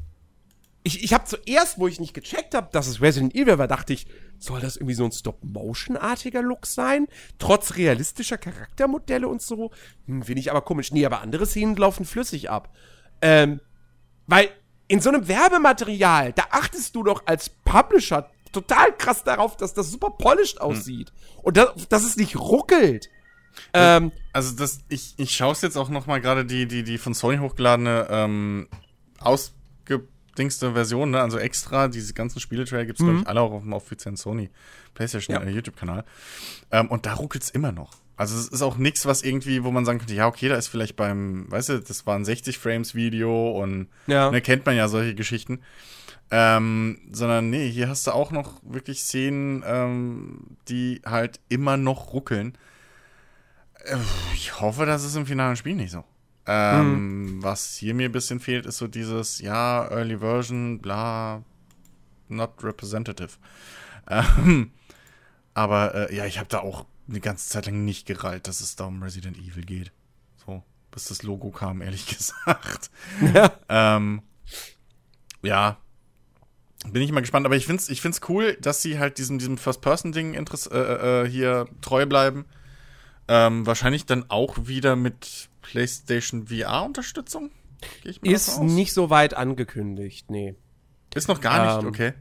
ich, 0.84 1.04
ich 1.04 1.14
habe 1.14 1.26
zuerst, 1.26 1.80
wo 1.80 1.88
ich 1.88 2.00
nicht 2.00 2.14
gecheckt 2.14 2.56
habe, 2.56 2.70
dass 2.72 2.88
es 2.88 3.02
Resident 3.02 3.36
Evil 3.36 3.58
war, 3.58 3.68
dachte 3.68 3.94
ich, 3.94 4.08
soll 4.40 4.60
das 4.60 4.78
irgendwie 4.78 4.96
so 4.96 5.06
ein 5.06 5.12
Stop-Motion-artiger 5.12 6.42
Look 6.42 6.66
sein? 6.66 7.08
Trotz 7.38 7.76
realistischer 7.76 8.38
Charaktermodelle 8.38 9.28
und 9.28 9.42
so? 9.42 9.72
Hm, 10.08 10.24
Finde 10.24 10.40
ich 10.40 10.50
aber 10.50 10.62
komisch. 10.62 10.92
Nee, 10.92 11.06
aber 11.06 11.22
andere 11.22 11.46
Szenen 11.46 11.76
laufen 11.76 12.06
flüssig 12.06 12.50
ab. 12.50 12.74
Ähm, 13.22 13.60
weil 14.26 14.50
in 14.88 15.00
so 15.00 15.10
einem 15.10 15.28
Werbematerial, 15.28 16.34
da 16.34 16.46
achtest 16.50 16.96
du 16.96 17.04
doch 17.04 17.28
als 17.28 17.50
Publisher 17.50 18.32
total 18.52 18.96
krass 18.98 19.24
darauf, 19.24 19.56
dass 19.58 19.74
das 19.74 19.92
super 19.92 20.10
polished 20.10 20.60
aussieht. 20.60 21.14
Und 21.44 21.58
dass, 21.58 21.88
dass 21.88 22.04
es 22.04 22.18
nicht 22.18 22.36
ruckelt. 22.36 23.10
Ähm, 23.74 24.12
Also 24.34 24.56
das, 24.56 24.80
ich, 24.90 25.14
ich 25.18 25.36
schaue 25.36 25.52
es 25.52 25.62
jetzt 25.62 25.78
auch 25.78 25.90
noch 25.90 26.08
mal 26.08 26.20
gerade 26.20 26.46
die, 26.46 26.68
die, 26.68 26.84
die 26.84 26.98
von 26.98 27.14
Sony 27.14 27.38
hochgeladene 27.38 28.08
ähm, 28.10 28.68
ausgedingste 30.32 30.74
Version, 30.74 31.12
ne? 31.12 31.22
also 31.22 31.38
extra, 31.38 31.88
diese 31.88 32.14
ganzen 32.14 32.40
Spieletrailer 32.40 32.86
gibt's 32.86 33.02
glaube 33.04 33.20
ich, 33.20 33.28
alle 33.28 33.42
auch 33.42 33.52
auf 33.52 33.64
dem 33.64 33.74
offiziellen 33.74 34.16
Sony 34.18 34.50
PlayStation 34.94 35.36
Ja. 35.36 35.44
YouTube-Kanal. 35.50 36.04
Ähm, 36.72 36.88
und 36.88 37.06
da 37.06 37.14
ruckelt's 37.14 37.50
immer 37.50 37.72
noch. 37.72 37.92
Also 38.16 38.38
es 38.38 38.48
ist 38.48 38.62
auch 38.62 38.78
nichts, 38.78 39.06
was 39.06 39.24
irgendwie, 39.24 39.64
wo 39.64 39.72
man 39.72 39.84
sagen 39.86 40.00
könnte, 40.00 40.14
ja, 40.14 40.28
okay, 40.28 40.48
da 40.48 40.56
ist 40.56 40.68
vielleicht 40.68 40.96
beim, 40.96 41.46
weißt 41.52 41.70
du, 41.70 41.80
das 41.80 42.06
war 42.06 42.16
ein 42.16 42.24
60 42.26 42.58
Frames 42.58 42.94
Video 42.96 43.52
und 43.62 43.88
Ja. 44.08 44.32
ne, 44.32 44.42
kennt 44.42 44.66
man 44.66 44.76
ja 44.76 44.88
solche 44.88 45.16
Geschichten. 45.16 45.60
Ähm, 46.30 47.00
sondern 47.12 47.50
nee, 47.50 47.70
hier 47.70 47.90
hast 47.90 48.08
du 48.08 48.12
auch 48.12 48.32
noch 48.32 48.62
wirklich 48.64 49.02
Szenen, 49.02 49.64
ähm, 49.66 50.58
die 50.70 51.02
halt 51.06 51.42
immer 51.50 51.76
noch 51.78 52.14
ruckeln. 52.14 52.58
Äh, 53.84 53.98
Ich 54.34 54.62
hoffe, 54.62 54.86
das 54.86 55.04
ist 55.04 55.16
im 55.16 55.26
finalen 55.26 55.58
Spiel 55.58 55.76
nicht 55.76 55.92
so. 55.92 56.06
Ähm, 56.48 57.38
Was 57.42 57.76
hier 57.76 57.94
mir 57.94 58.10
ein 58.10 58.12
bisschen 58.12 58.40
fehlt, 58.40 58.66
ist 58.66 58.78
so 58.78 58.88
dieses, 58.88 59.40
ja, 59.40 59.88
Early 59.90 60.18
Version, 60.20 60.80
bla, 60.80 61.44
not 62.30 62.64
representative. 62.64 63.32
Ähm, 64.10 64.72
aber 65.54 66.10
äh, 66.10 66.16
ja, 66.16 66.26
ich 66.26 66.40
habe 66.40 66.50
da 66.50 66.60
auch 66.60 66.86
eine 67.08 67.20
ganze 67.20 67.50
Zeit 67.50 67.66
lang 67.68 67.86
nicht 67.86 68.06
gerallt, 68.08 68.48
dass 68.48 68.62
es 68.62 68.76
da 68.76 68.86
um 68.86 69.04
Resident 69.04 69.38
Evil 69.38 69.64
geht. 69.64 69.92
So, 70.46 70.64
bis 70.92 71.06
das 71.06 71.24
Logo 71.24 71.52
kam, 71.52 71.82
ehrlich 71.82 72.06
gesagt. 72.18 72.90
ja. 73.34 73.52
Ähm, 73.70 74.22
ja. 75.44 75.78
Bin 76.90 77.04
ich 77.04 77.12
mal 77.12 77.20
gespannt, 77.22 77.46
aber 77.46 77.56
ich 77.56 77.68
find's, 77.68 77.90
ich 77.90 78.02
find's 78.02 78.22
cool, 78.28 78.58
dass 78.60 78.82
sie 78.82 78.98
halt 78.98 79.20
diesem, 79.20 79.38
diesem 79.38 79.60
First-Person-Ding 79.60 80.34
interess- 80.36 80.72
äh, 80.72 81.26
äh, 81.26 81.30
hier 81.30 81.68
treu 81.82 82.08
bleiben. 82.08 82.46
Ähm, 83.28 83.68
wahrscheinlich 83.68 84.08
dann 84.08 84.26
auch 84.30 84.66
wieder 84.66 84.96
mit 84.96 85.51
PlayStation 85.62 86.48
VR-Unterstützung. 86.48 87.52
Ist 88.22 88.62
nicht 88.62 88.94
so 88.94 89.10
weit 89.10 89.34
angekündigt, 89.34 90.30
nee. 90.30 90.56
Ist 91.16 91.28
noch 91.28 91.42
gar 91.42 91.66
nicht, 91.78 91.84
Ähm, 91.84 91.90
okay. 91.90 92.14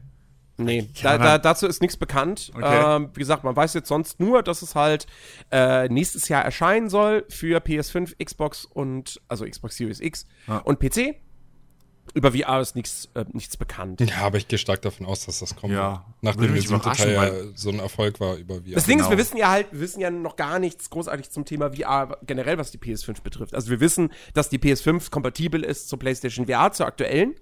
Nee, 0.57 0.89
da, 1.01 1.17
da, 1.17 1.37
dazu 1.39 1.65
ist 1.65 1.81
nichts 1.81 1.97
bekannt. 1.97 2.51
Okay. 2.53 2.95
Ähm, 2.97 3.09
wie 3.13 3.19
gesagt, 3.19 3.43
man 3.43 3.55
weiß 3.55 3.73
jetzt 3.73 3.87
sonst 3.87 4.19
nur, 4.19 4.43
dass 4.43 4.61
es 4.61 4.75
halt 4.75 5.07
äh, 5.51 5.87
nächstes 5.89 6.27
Jahr 6.27 6.43
erscheinen 6.43 6.89
soll 6.89 7.25
für 7.29 7.59
PS5, 7.59 8.23
Xbox 8.23 8.65
und 8.65 9.19
also 9.27 9.45
Xbox 9.45 9.77
Series 9.77 9.99
X 9.99 10.25
Ja. 10.47 10.57
und 10.57 10.79
PC. 10.79 11.15
Über 12.13 12.31
VR 12.33 12.59
ist 12.61 12.75
nichts, 12.75 13.09
äh, 13.13 13.23
nichts 13.31 13.55
bekannt. 13.57 14.01
Ja, 14.01 14.17
aber 14.23 14.37
ich 14.37 14.47
gehe 14.47 14.59
stark 14.59 14.81
davon 14.81 15.05
aus, 15.05 15.25
dass 15.25 15.39
das 15.39 15.55
kommt. 15.55 15.73
Ja. 15.73 16.05
Nachdem 16.21 16.53
der 16.53 16.61
siebte 16.61 16.91
Teil 16.91 17.13
ja 17.13 17.31
so 17.55 17.69
ein 17.69 17.79
Erfolg 17.79 18.19
war 18.19 18.35
über 18.35 18.55
VR. 18.55 18.73
Das 18.75 18.85
Ding 18.85 18.97
ist, 18.99 19.05
Genau. 19.05 19.11
wir 19.11 19.17
wissen 19.17 19.37
ja 19.37 19.49
halt, 19.49 19.71
wir 19.71 19.79
wissen 19.79 20.01
ja 20.01 20.11
noch 20.11 20.35
gar 20.35 20.59
nichts 20.59 20.89
großartig 20.89 21.29
zum 21.29 21.45
Thema 21.45 21.71
VR 21.73 22.17
generell, 22.25 22.57
was 22.57 22.71
die 22.71 22.77
PS5 22.79 23.21
betrifft. 23.21 23.55
Also 23.55 23.69
wir 23.69 23.79
wissen, 23.79 24.11
dass 24.33 24.49
die 24.49 24.57
PS5 24.59 25.09
kompatibel 25.09 25.63
ist 25.63 25.87
zur 25.89 25.99
PlayStation 25.99 26.47
VR, 26.47 26.71
zur 26.73 26.85
aktuellen. 26.87 27.35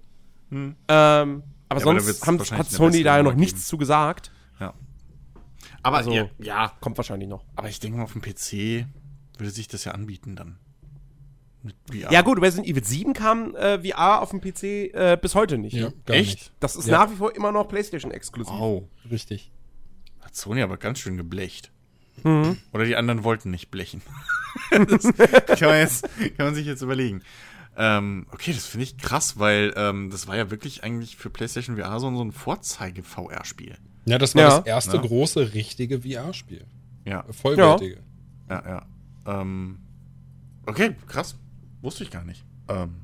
Ähm, 0.52 0.76
aber 0.88 1.22
Hm. 1.24 1.42
aber 1.68 1.80
da 1.80 1.84
sonst 1.84 2.06
wird's 2.06 2.26
haben, 2.26 2.58
hat 2.58 2.70
Sony 2.70 3.02
da 3.02 3.16
ja 3.18 3.22
noch 3.22 3.34
nichts 3.34 3.66
zu 3.66 3.76
gesagt. 3.78 4.30
Ja. 4.60 4.74
Aber 5.82 5.98
Also- 5.98 6.12
ja, 6.12 6.28
ja, 6.38 6.72
Kommt 6.80 6.96
wahrscheinlich 6.96 7.28
noch. 7.28 7.44
aber 7.56 7.68
ich 7.68 7.80
denke 7.80 7.98
mal, 7.98 8.04
auf 8.04 8.12
dem 8.12 8.22
PC 8.22 8.86
würde 9.38 9.50
sich 9.50 9.68
das 9.68 9.84
ja 9.84 9.92
anbieten 9.92 10.36
dann. 10.36 10.58
VR. 11.90 12.10
Ja 12.12 12.22
gut, 12.22 12.40
Resident 12.40 12.68
Evil 12.68 12.84
7 12.84 13.12
kam 13.12 13.54
äh, 13.54 13.78
VR 13.86 14.20
auf 14.22 14.30
dem 14.30 14.40
PC 14.40 14.62
äh, 14.94 15.18
bis 15.20 15.34
heute 15.34 15.58
nicht. 15.58 15.74
ja, 15.74 15.90
gar 16.06 16.16
Echt? 16.16 16.30
nicht. 16.38 16.52
Das 16.60 16.76
ist 16.76 16.86
Ja. 16.88 16.98
nach 17.04 17.10
wie 17.10 17.16
vor 17.16 17.34
immer 17.36 17.52
noch 17.52 17.68
PlayStation 17.68 18.10
exklusiv. 18.12 18.52
Wow. 18.54 18.84
Richtig. 19.10 19.50
Hat 20.20 20.34
Sony 20.34 20.62
aber 20.62 20.76
ganz 20.78 20.98
schön 21.00 21.16
geblecht. 21.16 21.70
Mhm. 22.22 22.58
Oder 22.72 22.84
die 22.84 22.96
anderen 22.96 23.24
wollten 23.24 23.50
nicht 23.50 23.70
blechen. 23.70 24.02
das 24.70 25.02
kann 25.58 25.68
man, 25.68 25.78
jetzt, 25.78 26.02
kann 26.36 26.46
man 26.46 26.54
sich 26.54 26.66
jetzt 26.66 26.82
überlegen. 26.82 27.22
Ähm, 27.76 28.26
okay, 28.32 28.52
das 28.52 28.66
finde 28.66 28.84
ich 28.84 28.98
krass, 28.98 29.38
weil 29.38 29.72
ähm, 29.76 30.10
das 30.10 30.26
war 30.26 30.36
ja 30.36 30.50
wirklich 30.50 30.82
eigentlich 30.84 31.16
für 31.16 31.30
PlayStation 31.30 31.76
VR 31.76 31.98
so, 32.00 32.14
so 32.14 32.22
ein 32.24 32.32
Vorzeige-VR-Spiel. 32.32 33.76
Ja, 34.06 34.18
das 34.18 34.34
war 34.34 34.42
Ja. 34.42 34.56
das 34.58 34.66
erste 34.66 34.96
Ja. 34.96 35.02
große, 35.02 35.54
richtige 35.54 36.00
VR-Spiel. 36.02 36.64
Ja, 37.04 37.24
Vollwertige. 37.30 37.98
ja, 38.48 38.82
ja. 39.26 39.40
Ähm, 39.40 39.78
okay, 40.66 40.96
krass. 41.06 41.36
Wusste 41.82 42.04
ich 42.04 42.10
gar 42.10 42.24
nicht. 42.24 42.44
Ähm, 42.68 42.96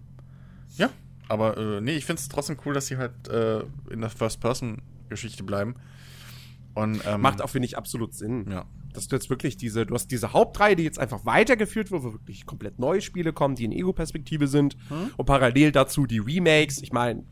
ja, 0.76 0.90
aber 1.28 1.56
äh, 1.56 1.80
nee, 1.80 1.96
ich 1.96 2.04
finde 2.04 2.20
es 2.20 2.28
trotzdem 2.28 2.56
cool, 2.64 2.74
dass 2.74 2.86
sie 2.86 2.96
halt 2.96 3.28
äh, 3.28 3.60
in 3.90 4.00
der 4.00 4.10
First-Person-Geschichte 4.10 5.44
bleiben. 5.44 5.74
Und, 6.74 7.00
ähm, 7.06 7.22
Macht 7.22 7.40
auch, 7.40 7.48
finde 7.48 7.66
ich, 7.66 7.78
absolut 7.78 8.14
Sinn. 8.14 8.46
Ja. 8.50 8.66
Dass 8.92 9.08
du 9.08 9.16
jetzt 9.16 9.30
wirklich 9.30 9.56
diese, 9.56 9.86
du 9.86 9.94
hast 9.94 10.08
diese 10.08 10.32
Hauptreihe, 10.32 10.76
die 10.76 10.82
jetzt 10.82 10.98
einfach 10.98 11.24
weitergeführt 11.24 11.90
wird, 11.90 12.02
wo 12.02 12.12
wirklich 12.12 12.46
komplett 12.46 12.78
neue 12.78 13.00
Spiele 13.00 13.32
kommen, 13.32 13.54
die 13.54 13.64
in 13.64 13.72
Ego-Perspektive 13.72 14.46
sind. 14.46 14.76
Und 15.16 15.24
parallel 15.24 15.72
dazu 15.72 16.06
die 16.06 16.18
Remakes. 16.18 16.82
Ich 16.82 16.92
meine, 16.92 17.24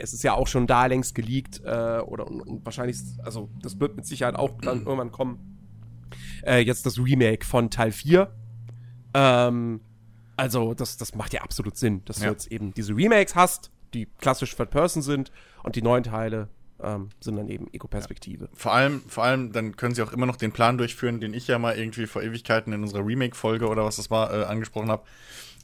es 0.00 0.12
ist 0.12 0.22
ja 0.22 0.34
auch 0.34 0.46
schon 0.46 0.66
da 0.66 0.86
längst 0.86 1.14
geleakt, 1.14 1.60
äh, 1.64 2.00
oder 2.00 2.26
und, 2.26 2.40
und 2.42 2.64
wahrscheinlich, 2.64 2.98
also 3.22 3.50
das 3.60 3.78
wird 3.80 3.96
mit 3.96 4.06
Sicherheit 4.06 4.36
auch 4.36 4.58
dann 4.60 4.78
irgendwann 4.86 5.10
kommen. 5.10 5.58
Äh, 6.42 6.60
jetzt 6.60 6.86
das 6.86 6.98
Remake 6.98 7.46
von 7.46 7.70
Teil 7.70 7.92
4. 7.92 8.34
Ähm, 9.14 9.80
also, 10.36 10.74
das, 10.74 10.96
das 10.96 11.14
macht 11.14 11.32
ja 11.32 11.42
absolut 11.42 11.76
Sinn, 11.76 12.02
dass 12.04 12.18
Ja. 12.20 12.26
du 12.26 12.32
jetzt 12.32 12.50
eben 12.50 12.72
diese 12.74 12.96
Remakes 12.96 13.34
hast, 13.34 13.70
die 13.94 14.06
klassisch 14.20 14.54
Third 14.56 14.70
Person 14.70 15.02
sind 15.02 15.30
und 15.62 15.76
die 15.76 15.82
neuen 15.82 16.02
Teile 16.04 16.48
ähm, 16.82 17.10
sind 17.20 17.36
dann 17.36 17.48
eben 17.48 17.68
Ego-Perspektive. 17.72 18.48
Vor 18.54 18.72
allem, 18.72 19.02
vor 19.06 19.22
allem, 19.24 19.52
dann 19.52 19.76
können 19.76 19.94
sie 19.94 20.02
auch 20.02 20.12
immer 20.12 20.26
noch 20.26 20.36
den 20.36 20.50
Plan 20.52 20.78
durchführen, 20.78 21.20
den 21.20 21.32
ich 21.34 21.46
ja 21.46 21.58
mal 21.58 21.78
irgendwie 21.78 22.06
vor 22.06 22.22
Ewigkeiten 22.22 22.72
in 22.72 22.82
unserer 22.82 23.06
Remake-Folge 23.06 23.68
oder 23.68 23.84
was 23.84 23.96
das 23.96 24.10
war, 24.10 24.32
äh, 24.32 24.44
angesprochen 24.44 24.90
habe, 24.90 25.04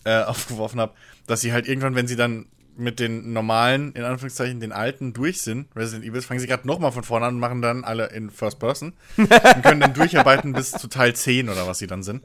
äh, 0.05 0.23
aufgeworfen 0.25 0.79
habe, 0.81 0.93
dass 1.27 1.41
sie 1.41 1.53
halt 1.53 1.66
irgendwann, 1.66 1.95
wenn 1.95 2.07
sie 2.07 2.16
dann 2.16 2.47
mit 2.77 3.01
den 3.01 3.33
normalen, 3.33 3.91
in 3.95 4.05
Anführungszeichen, 4.05 4.61
den 4.61 4.71
alten 4.71 5.12
durch 5.12 5.43
sind, 5.43 5.66
Resident 5.75 6.05
Evil, 6.09 6.23
fangen 6.23 6.39
sie 6.39 6.47
gerade 6.47 6.64
nochmal 6.69 6.93
von 6.93 7.03
vorne 7.03 7.27
an 7.27 7.35
und 7.35 7.41
machen 7.41 7.61
dann 7.61 7.83
alle 7.83 8.07
in 8.11 8.31
First 8.31 8.61
Person 8.61 8.93
und 9.16 9.29
können 9.64 9.81
dann 9.81 9.95
durcharbeiten 9.95 10.53
bis 10.53 10.71
zu 10.71 10.87
Teil 10.87 11.16
10 11.16 11.49
oder 11.49 11.66
was 11.66 11.79
sie 11.79 11.89
dann 11.89 12.05
sind. 12.05 12.23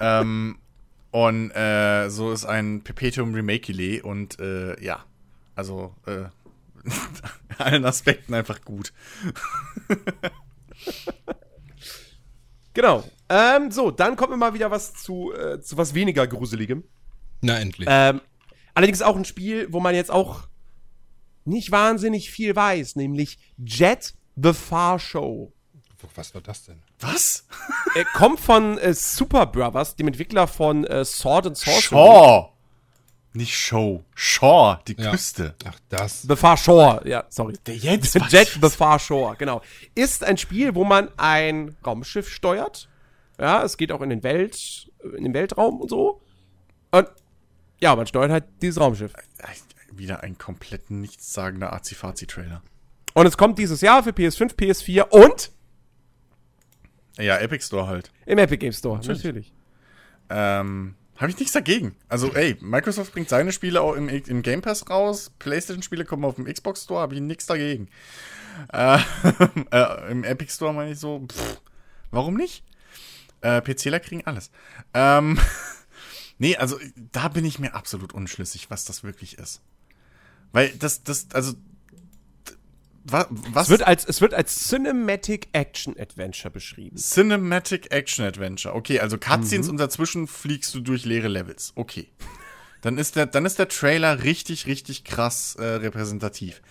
ähm, 0.00 0.56
und 1.14 1.52
äh, 1.52 2.10
so 2.10 2.32
ist 2.32 2.44
ein 2.44 2.82
Perpetuum 2.82 3.34
Remake 3.34 4.02
und 4.02 4.40
äh, 4.40 4.82
ja, 4.82 5.04
also 5.54 5.94
äh, 6.06 6.24
allen 7.58 7.84
Aspekten 7.84 8.34
einfach 8.34 8.62
gut. 8.62 8.92
Genau. 12.76 13.04
Ähm, 13.28 13.70
so, 13.70 13.92
dann 13.92 14.16
kommt 14.16 14.30
mir 14.30 14.36
mal 14.36 14.52
wieder 14.52 14.72
was 14.72 14.94
zu, 14.94 15.32
äh, 15.32 15.60
zu 15.60 15.76
was 15.76 15.94
weniger 15.94 16.26
Gruseligem. 16.26 16.82
Na, 17.40 17.56
endlich. 17.60 17.88
Ähm, 17.88 18.20
allerdings 18.74 19.00
auch 19.00 19.14
ein 19.14 19.24
Spiel, 19.24 19.68
wo 19.70 19.78
man 19.78 19.94
jetzt 19.94 20.10
auch 20.10 20.48
nicht 21.44 21.70
wahnsinnig 21.70 22.32
viel 22.32 22.56
weiß, 22.56 22.96
nämlich 22.96 23.38
Jet 23.64 24.14
the 24.34 24.52
Far 24.52 24.98
Show. 24.98 25.52
Was 26.14 26.34
war 26.34 26.40
das 26.42 26.64
denn? 26.64 26.80
Was? 27.00 27.44
Er 27.94 28.04
kommt 28.04 28.38
von 28.40 28.78
äh, 28.78 28.94
Super 28.94 29.46
Brothers, 29.46 29.96
dem 29.96 30.06
Entwickler 30.08 30.46
von 30.46 30.84
äh, 30.84 31.04
Sword 31.04 31.46
and 31.48 31.56
Sorcery. 31.56 31.80
Shaw. 31.82 32.50
Nicht 33.32 33.56
Show. 33.56 34.04
Shaw, 34.14 34.78
die 34.86 34.94
Ja. 34.96 35.10
Küste. 35.10 35.54
Ach, 35.64 35.76
das. 35.88 36.22
The 36.22 36.36
Far 36.36 36.56
Shore, 36.56 37.02
ja, 37.04 37.24
sorry. 37.30 37.54
Der 37.66 37.76
jetzt? 37.76 38.14
Jet 38.30 38.58
the 38.62 38.70
Far 38.70 39.00
Shore, 39.00 39.34
genau. 39.36 39.60
Ist 39.96 40.22
ein 40.22 40.38
Spiel, 40.38 40.76
wo 40.76 40.84
man 40.84 41.08
ein 41.16 41.76
Raumschiff 41.84 42.28
steuert. 42.28 42.88
Ja, 43.40 43.64
es 43.64 43.76
geht 43.76 43.90
auch 43.90 44.02
in 44.02 44.10
den 44.10 44.22
Welt, 44.22 44.88
in 45.16 45.24
den 45.24 45.34
Weltraum 45.34 45.80
und 45.80 45.88
so. 45.90 46.20
Und 46.92 47.08
ja, 47.80 47.96
man 47.96 48.06
steuert 48.06 48.30
halt 48.30 48.44
dieses 48.62 48.80
Raumschiff. 48.80 49.12
Wieder 49.90 50.22
ein 50.22 50.38
komplett 50.38 50.92
nichtssagender 50.92 51.72
Azifazi-Trailer. 51.72 52.62
Und 53.14 53.26
es 53.26 53.36
kommt 53.36 53.58
dieses 53.58 53.80
Jahr 53.80 54.04
für 54.04 54.10
PS5, 54.10 54.54
PS4 54.54 55.08
und 55.08 55.50
Ja, 57.18 57.38
Epic 57.38 57.64
Store 57.64 57.86
halt. 57.86 58.10
im 58.26 58.38
Epic 58.38 58.58
Game 58.58 58.72
Store, 58.72 59.00
natürlich. 59.06 59.52
Ähm, 60.30 60.94
Habe 61.16 61.30
ich 61.30 61.38
nichts 61.38 61.52
dagegen. 61.52 61.94
Also, 62.08 62.32
ey, 62.34 62.56
Microsoft 62.60 63.12
bringt 63.12 63.28
seine 63.28 63.52
Spiele 63.52 63.80
auch 63.80 63.94
im, 63.94 64.08
im 64.08 64.42
Game 64.42 64.62
Pass 64.62 64.88
raus. 64.90 65.30
PlayStation-Spiele 65.38 66.04
kommen 66.04 66.24
auf 66.24 66.36
dem 66.36 66.46
Xbox 66.46 66.84
Store, 66.84 67.00
habe 67.00 67.14
ich 67.14 67.20
nichts 67.20 67.46
dagegen. 67.46 67.88
Äh, 68.72 68.98
äh, 69.70 70.10
Im 70.10 70.24
Epic 70.24 70.52
Store 70.52 70.72
meine 70.72 70.92
ich 70.92 70.98
so, 70.98 71.26
pff, 71.30 71.60
warum 72.10 72.34
nicht? 72.34 72.64
Äh, 73.42 73.60
PCler 73.60 74.00
kriegen 74.00 74.22
alles. 74.24 74.50
Ähm, 74.92 75.38
nee, 76.38 76.56
also 76.56 76.78
da 77.12 77.28
bin 77.28 77.44
ich 77.44 77.58
mir 77.58 77.74
absolut 77.74 78.12
unschlüssig, 78.12 78.70
was 78.70 78.84
das 78.84 79.04
wirklich 79.04 79.38
ist. 79.38 79.60
Weil 80.52 80.70
das, 80.70 81.02
das, 81.02 81.28
also 81.32 81.54
was, 83.04 83.26
was? 83.52 83.64
Es, 83.64 83.70
wird 83.70 83.86
als, 83.86 84.04
es 84.06 84.20
wird 84.20 84.34
als 84.34 84.68
Cinematic 84.68 85.48
Action 85.52 85.94
Adventure 85.98 86.50
beschrieben. 86.50 86.96
Cinematic 86.96 87.92
Action 87.92 88.24
Adventure. 88.24 88.74
Okay, 88.74 89.00
also 89.00 89.18
Cutscenes 89.18 89.66
mhm. 89.66 89.72
und 89.72 89.76
dazwischen 89.78 90.26
fliegst 90.26 90.74
du 90.74 90.80
durch 90.80 91.04
leere 91.04 91.28
Levels. 91.28 91.72
Okay. 91.74 92.08
Dann 92.80 92.98
ist 92.98 93.16
der, 93.16 93.26
dann 93.26 93.46
ist 93.46 93.58
der 93.58 93.68
Trailer 93.68 94.24
richtig, 94.24 94.66
richtig 94.66 95.04
krass 95.04 95.56
äh, 95.56 95.64
repräsentativ. 95.64 96.62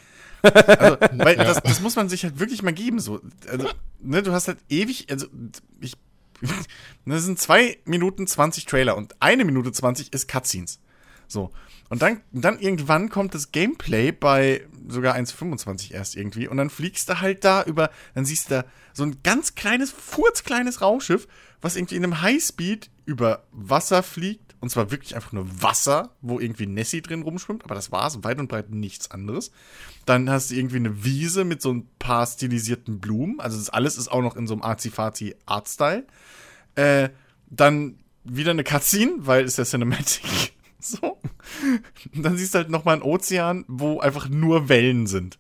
Also, 0.42 0.98
weil 1.14 1.38
ja. 1.38 1.44
das, 1.44 1.62
das 1.62 1.82
muss 1.82 1.96
man 1.96 2.10
sich 2.10 2.24
halt 2.24 2.40
wirklich 2.40 2.64
mal 2.64 2.74
geben. 2.74 3.00
So. 3.00 3.22
Also, 3.48 3.70
ne, 4.00 4.24
du 4.24 4.32
hast 4.32 4.48
halt 4.48 4.60
ewig, 4.70 5.08
also 5.10 5.28
ich. 5.80 5.94
Das 7.06 7.24
sind 7.24 7.38
zwei 7.38 7.80
Minuten 7.84 8.28
20 8.28 8.66
Trailer 8.66 8.96
und 8.96 9.22
eine 9.22 9.44
Minute 9.44 9.72
20 9.72 10.14
ist 10.14 10.28
Cutscenes. 10.28 10.80
So. 11.28 11.52
Und 11.94 12.02
dann, 12.02 12.22
dann 12.32 12.58
irgendwann 12.58 13.10
kommt 13.10 13.36
das 13.36 13.52
Gameplay 13.52 14.12
bei 14.12 14.66
sogar 14.88 15.16
1,25 15.16 15.94
erst 15.94 16.16
irgendwie. 16.16 16.48
Und 16.48 16.58
dann 16.58 16.72
fliegst 16.72 17.08
du 17.08 17.22
halt 17.22 17.44
da 17.44 17.62
über, 17.62 17.92
dann 18.16 18.26
siehst 18.26 18.50
du 18.50 18.56
da 18.56 18.66
so 18.94 19.04
ein 19.04 19.18
ganz 19.22 19.54
kleines, 19.54 19.92
furzkleines 19.92 20.82
Raumschiff, 20.82 21.28
was 21.62 21.76
irgendwie 21.76 21.98
in 21.98 22.04
einem 22.04 22.24
Highspeed 22.24 22.90
über 23.06 23.44
Wasser 23.52 24.02
fliegt. 24.02 24.56
Und 24.60 24.72
zwar 24.72 24.90
wirklich 24.90 25.14
einfach 25.16 25.34
nur 25.34 25.46
Wasser, 25.62 26.16
wo 26.22 26.40
irgendwie 26.40 26.66
Nessie 26.66 27.04
drin 27.04 27.22
rumschwimmt. 27.22 27.64
Aber 27.64 27.76
das 27.76 27.92
war's, 27.92 28.24
weit 28.24 28.40
und 28.40 28.48
breit 28.48 28.72
nichts 28.72 29.12
anderes. 29.12 29.52
Dann 30.08 30.32
hast 30.32 30.50
du 30.50 30.56
irgendwie 30.56 30.78
eine 30.78 31.04
Wiese 31.04 31.44
mit 31.44 31.62
so 31.62 31.72
ein 31.72 31.88
paar 32.00 32.26
stilisierten 32.26 33.02
Blumen. 33.02 33.40
Also 33.40 33.60
das 33.60 33.70
alles 33.70 34.00
ist 34.00 34.12
auch 34.12 34.24
noch 34.24 34.36
in 34.36 34.48
so 34.48 34.56
einem 34.56 34.64
Arzi-Fazi-Art-Style. 34.64 36.08
Äh, 36.74 37.10
dann 37.52 38.00
wieder 38.24 38.50
eine 38.50 38.64
Cutscene, 38.64 39.14
weil 39.18 39.44
es 39.44 39.58
ja 39.58 39.64
Cinematic 39.64 40.53
so. 41.02 41.20
Und 42.14 42.24
dann 42.24 42.38
siehst 42.38 42.54
du 42.54 42.60
halt 42.60 42.70
nochmal 42.70 42.96
einen 42.96 43.04
Ozean, 43.04 43.66
wo 43.68 44.00
einfach 44.00 44.30
nur 44.30 44.70
Wellen 44.70 45.08
sind. 45.08 45.40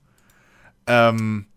Ähm. 0.88 1.48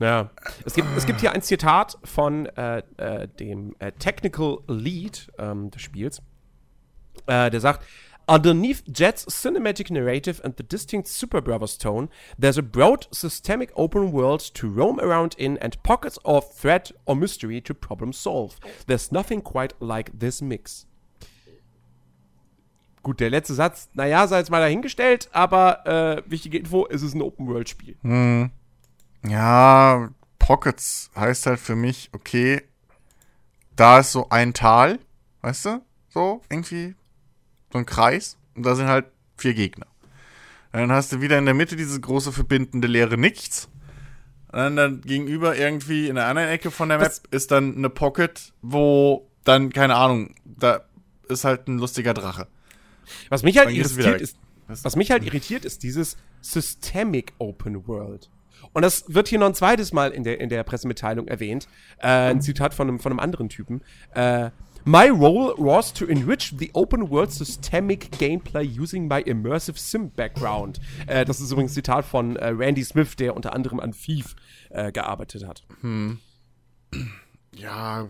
Ja, 0.00 0.30
es 0.64 0.74
gibt, 0.74 0.88
es 0.96 1.06
gibt 1.06 1.20
hier 1.20 1.32
ein 1.32 1.42
Zitat 1.42 1.98
von 2.04 2.46
äh, 2.46 2.82
äh, 2.98 3.26
dem 3.26 3.74
äh, 3.80 3.90
Technical 3.92 4.58
Lead 4.68 5.32
ähm, 5.38 5.70
des 5.72 5.82
Spiels, 5.82 6.22
äh, 7.26 7.50
der 7.50 7.60
sagt, 7.60 7.84
Underneath 8.28 8.82
Jet's 8.92 9.24
cinematic 9.24 9.90
narrative 9.90 10.38
and 10.44 10.54
the 10.56 10.62
distinct 10.62 11.08
Super 11.08 11.40
Brothers 11.40 11.78
tone, 11.78 12.10
there's 12.38 12.58
a 12.58 12.62
broad, 12.62 13.06
systemic 13.10 13.72
open 13.74 14.12
world 14.12 14.40
to 14.54 14.68
roam 14.68 15.00
around 15.00 15.34
in 15.38 15.56
and 15.58 15.82
pockets 15.82 16.18
of 16.26 16.52
threat 16.52 16.92
or 17.06 17.16
mystery 17.16 17.62
to 17.62 17.72
problem 17.72 18.12
solve. 18.12 18.60
There's 18.86 19.10
nothing 19.10 19.40
quite 19.40 19.72
like 19.80 20.10
this 20.18 20.42
mix. 20.42 20.86
Gut, 23.02 23.20
der 23.20 23.30
letzte 23.30 23.54
Satz, 23.54 23.88
naja, 23.94 24.26
sei 24.26 24.38
jetzt 24.38 24.50
mal 24.50 24.60
dahingestellt, 24.60 25.30
aber 25.32 25.86
äh, 25.86 26.22
wichtige 26.30 26.58
Info, 26.58 26.86
es 26.90 27.00
ist 27.00 27.14
ein 27.14 27.22
Open-World-Spiel. 27.22 27.96
Hm. 28.02 28.50
Ja, 29.26 30.10
Pockets 30.38 31.10
heißt 31.16 31.46
halt 31.46 31.60
für 31.60 31.76
mich, 31.76 32.10
okay, 32.12 32.62
da 33.74 34.00
ist 34.00 34.12
so 34.12 34.28
ein 34.28 34.52
Tal, 34.52 34.98
weißt 35.40 35.64
du? 35.64 35.82
So, 36.10 36.42
irgendwie 36.50 36.94
so 37.72 37.78
ein 37.78 37.86
Kreis 37.86 38.36
und 38.54 38.64
da 38.64 38.74
sind 38.74 38.88
halt 38.88 39.06
vier 39.36 39.54
Gegner. 39.54 39.86
dann 40.72 40.92
hast 40.92 41.12
du 41.12 41.20
wieder 41.20 41.38
in 41.38 41.44
der 41.44 41.54
Mitte 41.54 41.76
dieses 41.76 42.00
große 42.00 42.32
verbindende 42.32 42.88
leere 42.88 43.16
Nichts. 43.16 43.68
Und 44.50 44.58
dann, 44.58 44.76
dann 44.76 45.00
gegenüber 45.02 45.56
irgendwie 45.56 46.08
in 46.08 46.14
der 46.14 46.26
anderen 46.26 46.48
Ecke 46.48 46.70
von 46.70 46.88
der 46.88 46.98
Map 46.98 47.08
Was? 47.08 47.22
ist 47.30 47.50
dann 47.50 47.76
eine 47.76 47.90
Pocket, 47.90 48.52
wo 48.62 49.28
dann, 49.44 49.70
keine 49.70 49.96
Ahnung, 49.96 50.34
da 50.44 50.82
ist 51.28 51.44
halt 51.44 51.68
ein 51.68 51.78
lustiger 51.78 52.14
Drache. 52.14 52.48
Was 53.28 53.42
mich 53.42 53.58
halt 53.58 53.70
irritiert 53.70 54.20
ist, 54.20 54.38
was 54.66 54.96
mich 54.96 55.10
halt 55.10 55.24
irritiert 55.24 55.64
ist 55.64 55.82
dieses 55.82 56.16
Systemic 56.40 57.32
Open 57.38 57.86
World. 57.86 58.30
Und 58.72 58.82
das 58.82 59.04
wird 59.08 59.28
hier 59.28 59.38
noch 59.38 59.46
ein 59.46 59.54
zweites 59.54 59.92
Mal 59.92 60.10
in 60.10 60.24
der, 60.24 60.40
in 60.40 60.48
der 60.48 60.62
Pressemitteilung 60.62 61.26
erwähnt. 61.28 61.68
Äh, 61.98 62.30
ein 62.30 62.42
Zitat 62.42 62.74
von 62.74 62.88
einem, 62.88 63.00
von 63.00 63.12
einem 63.12 63.20
anderen 63.20 63.48
Typen. 63.48 63.82
Äh, 64.14 64.50
My 64.88 65.10
role 65.10 65.52
was 65.58 65.92
to 65.92 66.06
enrich 66.06 66.54
the 66.56 66.70
open 66.72 67.10
world 67.10 67.30
systemic 67.30 68.10
gameplay 68.12 68.64
using 68.64 69.06
my 69.06 69.20
immersive 69.20 69.78
sim 69.78 70.10
background. 70.10 70.80
Äh, 71.06 71.26
das 71.26 71.40
ist 71.40 71.52
übrigens 71.52 71.72
ein 71.72 71.74
Zitat 71.74 72.06
von 72.06 72.36
äh, 72.36 72.48
Randy 72.48 72.82
Smith, 72.82 73.14
der 73.16 73.36
unter 73.36 73.52
anderem 73.52 73.80
an 73.80 73.92
Thief 73.92 74.34
äh, 74.70 74.90
gearbeitet 74.90 75.46
hat. 75.46 75.62
Hm. 75.82 76.20
Ja. 77.54 78.08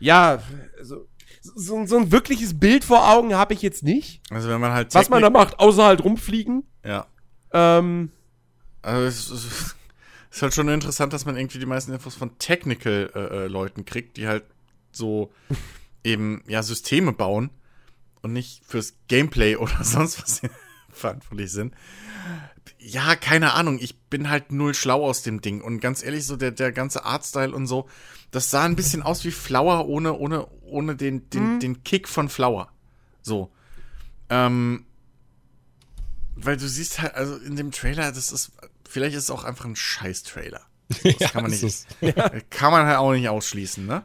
Ja, 0.00 0.42
also, 0.78 1.06
so, 1.42 1.84
so, 1.84 1.98
ein 1.98 2.10
wirkliches 2.10 2.58
Bild 2.58 2.82
vor 2.82 3.10
Augen 3.10 3.34
habe 3.34 3.52
ich 3.52 3.60
jetzt 3.60 3.82
nicht. 3.82 4.22
Also 4.30 4.48
wenn 4.48 4.60
man 4.60 4.72
halt 4.72 4.94
was 4.94 5.10
man 5.10 5.20
da 5.20 5.28
macht, 5.28 5.58
außer 5.58 5.84
halt 5.84 6.02
rumfliegen. 6.02 6.64
Ja. 6.82 7.06
Ähm. 7.52 8.10
Also 8.80 9.06
es, 9.06 9.30
es 9.30 9.74
ist 10.30 10.40
halt 10.40 10.54
schon 10.54 10.68
interessant, 10.70 11.12
dass 11.12 11.26
man 11.26 11.36
irgendwie 11.36 11.58
die 11.58 11.66
meisten 11.66 11.92
Infos 11.92 12.14
von 12.14 12.38
Technical-Leuten 12.38 13.80
äh, 13.80 13.82
äh 13.82 13.84
kriegt, 13.84 14.16
die 14.16 14.28
halt 14.28 14.44
so 14.92 15.32
eben 16.04 16.42
ja 16.46 16.62
Systeme 16.62 17.12
bauen 17.12 17.50
und 18.22 18.32
nicht 18.32 18.64
fürs 18.64 18.94
Gameplay 19.08 19.56
oder 19.56 19.76
sonst 19.84 20.22
was 20.22 20.42
verantwortlich 20.90 21.50
sind. 21.50 21.74
Ja, 22.78 23.16
keine 23.16 23.54
Ahnung, 23.54 23.78
ich 23.80 23.98
bin 24.02 24.28
halt 24.28 24.52
null 24.52 24.74
schlau 24.74 25.04
aus 25.04 25.22
dem 25.22 25.40
Ding 25.40 25.60
und 25.60 25.80
ganz 25.80 26.02
ehrlich, 26.02 26.26
so 26.26 26.36
der, 26.36 26.50
der 26.50 26.72
ganze 26.72 27.04
Artstyle 27.04 27.54
und 27.54 27.66
so, 27.66 27.88
das 28.30 28.50
sah 28.50 28.64
ein 28.64 28.76
bisschen 28.76 29.02
aus 29.02 29.24
wie 29.24 29.30
Flower 29.30 29.86
ohne, 29.88 30.14
ohne, 30.14 30.46
ohne 30.62 30.96
den, 30.96 31.28
den, 31.30 31.54
mhm. 31.54 31.60
den 31.60 31.84
Kick 31.84 32.08
von 32.08 32.28
Flower. 32.28 32.72
So. 33.22 33.52
Ähm, 34.30 34.86
weil 36.34 36.56
du 36.56 36.68
siehst 36.68 37.00
halt, 37.00 37.14
also 37.14 37.36
in 37.36 37.56
dem 37.56 37.70
Trailer, 37.70 38.10
das 38.10 38.32
ist, 38.32 38.52
vielleicht 38.88 39.16
ist 39.16 39.24
es 39.24 39.30
auch 39.30 39.44
einfach 39.44 39.64
ein 39.64 39.76
Scheiß-Trailer. 39.76 40.62
Das 40.88 41.02
ja, 41.18 41.28
kann 41.28 41.42
man 41.42 41.50
nicht, 41.50 41.86
ja. 42.00 42.28
kann 42.50 42.72
man 42.72 42.86
halt 42.86 42.98
auch 42.98 43.12
nicht 43.12 43.28
ausschließen, 43.28 43.86
ne? 43.86 44.04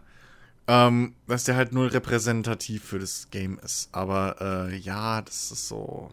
Ähm, 0.70 1.16
dass 1.28 1.46
der 1.46 1.56
halt 1.56 1.72
null 1.72 1.88
repräsentativ 1.88 2.84
für 2.84 3.00
das 3.00 3.30
Game 3.32 3.58
ist. 3.60 3.90
Aber 3.94 4.70
äh, 4.70 4.78
ja, 4.78 5.22
das 5.22 5.52
ist 5.52 5.68
so. 5.68 6.12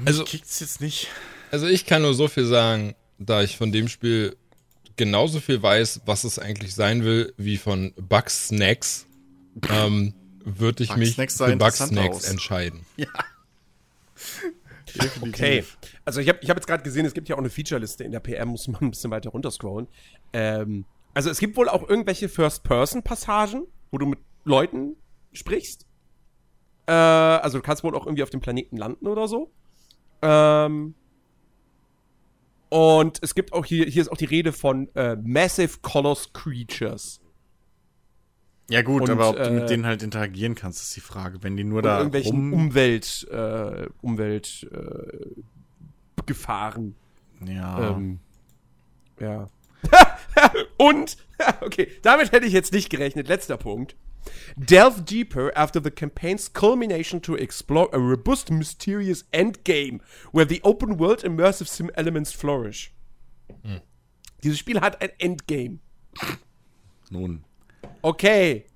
Mich 0.00 0.06
also 0.08 0.24
kickt's 0.24 0.58
jetzt 0.60 0.80
nicht. 0.80 1.08
Also 1.50 1.66
ich 1.66 1.86
kann 1.86 2.02
nur 2.02 2.14
so 2.14 2.26
viel 2.26 2.46
sagen, 2.46 2.94
da 3.18 3.42
ich 3.42 3.56
von 3.56 3.70
dem 3.70 3.88
Spiel 3.88 4.36
genauso 4.96 5.40
viel 5.40 5.62
weiß, 5.62 6.02
was 6.06 6.24
es 6.24 6.38
eigentlich 6.38 6.74
sein 6.74 7.04
will, 7.04 7.32
wie 7.36 7.56
von 7.56 7.92
Bugs 7.96 8.48
Snacks, 8.48 9.06
ähm, 9.68 10.14
würde 10.44 10.84
ich 10.84 10.96
mich 10.96 11.14
für 11.14 11.56
Bugs 11.56 11.78
Snacks 11.78 12.28
entscheiden. 12.28 12.80
Ja. 14.96 15.06
okay. 15.22 15.64
Also 16.04 16.20
ich 16.20 16.28
habe 16.28 16.38
ich 16.40 16.48
hab 16.48 16.56
jetzt 16.56 16.68
gerade 16.68 16.84
gesehen, 16.84 17.04
es 17.04 17.14
gibt 17.14 17.28
ja 17.28 17.34
auch 17.34 17.40
eine 17.40 17.50
Featureliste 17.50 18.04
in 18.04 18.12
der 18.12 18.20
PM, 18.20 18.50
muss 18.50 18.68
man 18.68 18.80
ein 18.80 18.90
bisschen 18.92 19.10
weiter 19.10 19.30
runterscrollen. 19.30 19.88
Ähm, 20.32 20.84
also 21.14 21.30
es 21.30 21.38
gibt 21.38 21.56
wohl 21.56 21.68
auch 21.68 21.88
irgendwelche 21.88 22.28
First-Person-Passagen, 22.28 23.66
wo 23.90 23.98
du 23.98 24.06
mit 24.06 24.18
Leuten 24.44 24.96
sprichst. 25.32 25.86
Äh, 26.86 26.92
also 26.92 27.58
du 27.58 27.62
kannst 27.62 27.82
wohl 27.84 27.94
auch 27.94 28.06
irgendwie 28.06 28.22
auf 28.22 28.30
dem 28.30 28.40
Planeten 28.40 28.76
landen 28.76 29.06
oder 29.06 29.28
so. 29.28 29.50
Ähm, 30.22 30.94
und 32.68 33.18
es 33.22 33.34
gibt 33.34 33.52
auch 33.52 33.64
hier, 33.64 33.86
hier 33.86 34.02
ist 34.02 34.08
auch 34.08 34.16
die 34.16 34.24
Rede 34.24 34.52
von 34.52 34.88
äh, 34.94 35.16
Massive 35.16 35.78
Colors 35.80 36.32
Creatures. 36.32 37.20
Ja 38.70 38.82
gut, 38.82 39.02
und, 39.02 39.10
aber 39.10 39.28
ob 39.28 39.36
du 39.36 39.50
mit 39.50 39.64
äh, 39.64 39.66
denen 39.66 39.86
halt 39.86 40.02
interagieren 40.02 40.54
kannst, 40.54 40.82
ist 40.82 40.96
die 40.96 41.00
Frage. 41.00 41.42
Wenn 41.42 41.56
die 41.56 41.64
nur 41.64 41.82
da 41.82 41.98
irgendwelchen 41.98 42.50
rum 42.50 42.52
Umwelt, 42.52 43.28
äh, 43.30 43.86
Umwelt 44.00 44.66
äh, 44.72 45.42
Gefahren. 46.26 46.96
Ja. 47.46 47.90
Ähm, 47.90 48.20
ja. 49.20 49.48
Und, 50.76 51.16
okay, 51.60 51.90
damit 52.02 52.32
hätte 52.32 52.46
ich 52.46 52.52
jetzt 52.52 52.72
nicht 52.72 52.90
gerechnet. 52.90 53.28
Letzter 53.28 53.56
Punkt. 53.56 53.96
Delve 54.56 55.02
deeper 55.02 55.52
after 55.54 55.80
the 55.82 55.90
campaign's 55.90 56.48
culmination 56.48 57.20
to 57.20 57.36
explore 57.36 57.88
a 57.92 57.98
robust, 57.98 58.50
mysterious 58.50 59.24
endgame, 59.32 60.00
where 60.32 60.46
the 60.46 60.62
open 60.62 60.98
world 60.98 61.22
immersive 61.22 61.68
sim 61.68 61.90
elements 61.94 62.32
flourish. 62.32 62.92
Hm. 63.62 63.80
Dieses 64.42 64.58
Spiel 64.58 64.80
hat 64.80 65.00
ein 65.02 65.10
Endgame. 65.18 65.80
Nun. 67.10 67.44
Okay. 68.02 68.66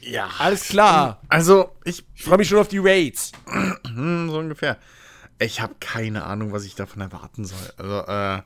Ja. 0.00 0.30
Alles 0.38 0.68
klar. 0.68 1.20
Also, 1.28 1.72
ich, 1.84 2.04
ich 2.14 2.22
freue 2.22 2.38
mich 2.38 2.48
schon 2.48 2.58
auf 2.58 2.68
die 2.68 2.78
Raids. 2.78 3.32
so 3.84 4.38
ungefähr. 4.38 4.78
Ich 5.40 5.60
habe 5.60 5.76
keine 5.78 6.24
Ahnung, 6.24 6.52
was 6.52 6.64
ich 6.64 6.74
davon 6.74 7.02
erwarten 7.02 7.44
soll. 7.44 7.72
Also, 7.76 8.06
äh, 8.06 8.42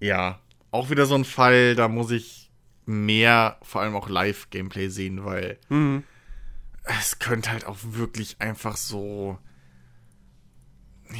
ja 0.00 0.40
auch 0.70 0.90
wieder 0.90 1.06
so 1.06 1.14
ein 1.14 1.24
Fall, 1.24 1.74
da 1.74 1.88
muss 1.88 2.10
ich 2.10 2.50
mehr, 2.86 3.58
vor 3.62 3.82
allem 3.82 3.96
auch 3.96 4.08
Live-Gameplay 4.08 4.88
sehen, 4.88 5.24
weil 5.24 5.58
es 7.00 7.18
könnte 7.18 7.50
halt 7.50 7.66
auch 7.66 7.78
wirklich 7.82 8.40
einfach 8.40 8.76
so. 8.76 9.38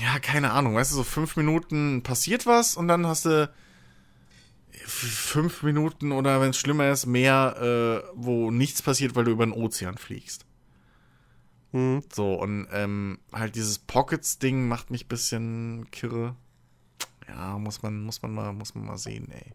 Ja, 0.03 0.19
keine 0.19 0.53
Ahnung, 0.53 0.75
weißt 0.75 0.93
du, 0.93 0.97
so 0.97 1.05
fünf 1.05 1.37
Minuten 1.37 2.03
passiert 2.03 2.47
was 2.47 2.77
und 2.77 2.89
dann 2.89 3.07
hast 3.07 3.25
du 3.25 3.51
fünf 4.85 5.63
Minuten 5.63 6.13
oder 6.13 6.41
wenn 6.41 6.51
es 6.51 6.59
schlimmer 6.59 6.91
ist, 6.91 7.07
mehr, 7.07 8.03
äh, 8.05 8.11
wo 8.15 8.51
nichts 8.51 8.83
passiert, 8.83 9.15
weil 9.17 9.25
du 9.25 9.31
über 9.31 9.47
den 9.47 9.53
Ozean 9.53 9.97
fliegst. 9.97 10.45
So, 12.13 12.35
und 12.35 12.67
ähm, 12.73 13.19
halt 13.33 13.55
dieses 13.55 13.79
Pockets-Ding 13.79 14.69
macht 14.69 14.91
mich 14.91 15.05
ein 15.05 15.09
bisschen 15.09 15.91
kirre. 15.91 16.35
Ja, 17.29 17.59
muss 17.59 17.83
man, 17.83 18.03
muss 18.03 18.21
man 18.23 18.33
mal, 18.35 18.53
muss 18.53 18.75
man 18.75 18.87
mal 18.87 18.99
sehen, 18.99 19.29
ey. 19.33 19.53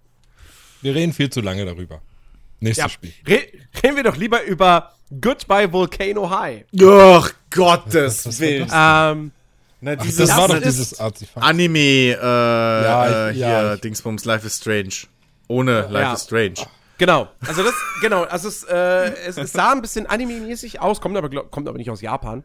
Wir 0.81 0.95
reden 0.95 1.13
viel 1.13 1.29
zu 1.29 1.41
lange 1.41 1.65
darüber. 1.65 2.01
Nächstes 2.59 2.83
Ja, 2.83 2.89
Spiel. 2.89 3.13
re 3.27 3.41
reden 3.83 3.95
wir 3.95 4.03
doch 4.03 4.15
lieber 4.17 4.43
über 4.43 4.93
Goodbye 5.21 5.71
Volcano 5.71 6.29
High. 6.29 6.65
Ach, 6.81 7.31
Gottes 7.49 8.25
was 8.25 8.39
Willen. 8.39 8.69
Ähm, 8.73 9.31
Na, 9.81 9.95
Ach, 9.97 10.03
dieses 10.03 10.27
das 10.29 10.37
war 10.37 10.47
doch 10.47 10.55
ist- 10.55 10.65
dieses 10.65 10.99
Artefakt. 10.99 11.45
Anime, 11.45 11.79
äh, 11.79 12.15
Ja, 12.15 13.05
äh, 13.27 13.31
ich- 13.31 13.37
hier, 13.37 13.47
ja, 13.47 13.73
ich- 13.73 13.81
Dingsbums, 13.81 14.23
Life 14.25 14.45
is 14.47 14.57
Strange. 14.57 14.93
Ohne 15.47 15.81
Life 15.81 15.93
Ja. 15.99 16.13
is 16.13 16.23
Strange. 16.23 16.53
genau. 16.97 17.27
Also 17.45 17.63
das, 17.63 17.73
genau. 18.01 18.23
Also 18.23 18.47
es, 18.47 18.63
äh, 18.63 19.11
es, 19.27 19.37
es 19.37 19.51
sah 19.51 19.71
ein 19.73 19.81
bisschen 19.81 20.05
anime-mäßig 20.07 20.79
aus, 20.79 21.01
kommt 21.01 21.17
aber, 21.17 21.29
glaub, 21.29 21.51
kommt 21.51 21.67
aber 21.67 21.77
nicht 21.77 21.89
aus 21.89 22.01
Japan. 22.01 22.43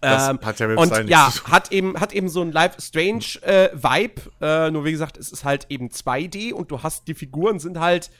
Das 0.00 0.28
Ähm, 0.28 0.38
hat 0.42 0.58
ja 0.58 0.68
mit 0.68 0.78
und 0.78 0.88
Style 0.88 1.10
ja, 1.10 1.30
hat 1.44 1.72
eben, 1.72 2.00
hat 2.00 2.14
eben 2.14 2.28
so 2.28 2.40
ein 2.40 2.52
Live 2.52 2.76
Strange 2.80 3.42
äh, 3.42 3.70
Vibe. 3.74 4.22
Äh, 4.40 4.70
nur 4.70 4.84
wie 4.84 4.92
gesagt, 4.92 5.18
es 5.18 5.30
ist 5.30 5.44
halt 5.44 5.66
eben 5.68 5.88
2D 5.88 6.52
und 6.52 6.70
du 6.70 6.82
hast, 6.82 7.06
die 7.06 7.14
Figuren 7.14 7.58
sind 7.58 7.78
halt, 7.78 8.10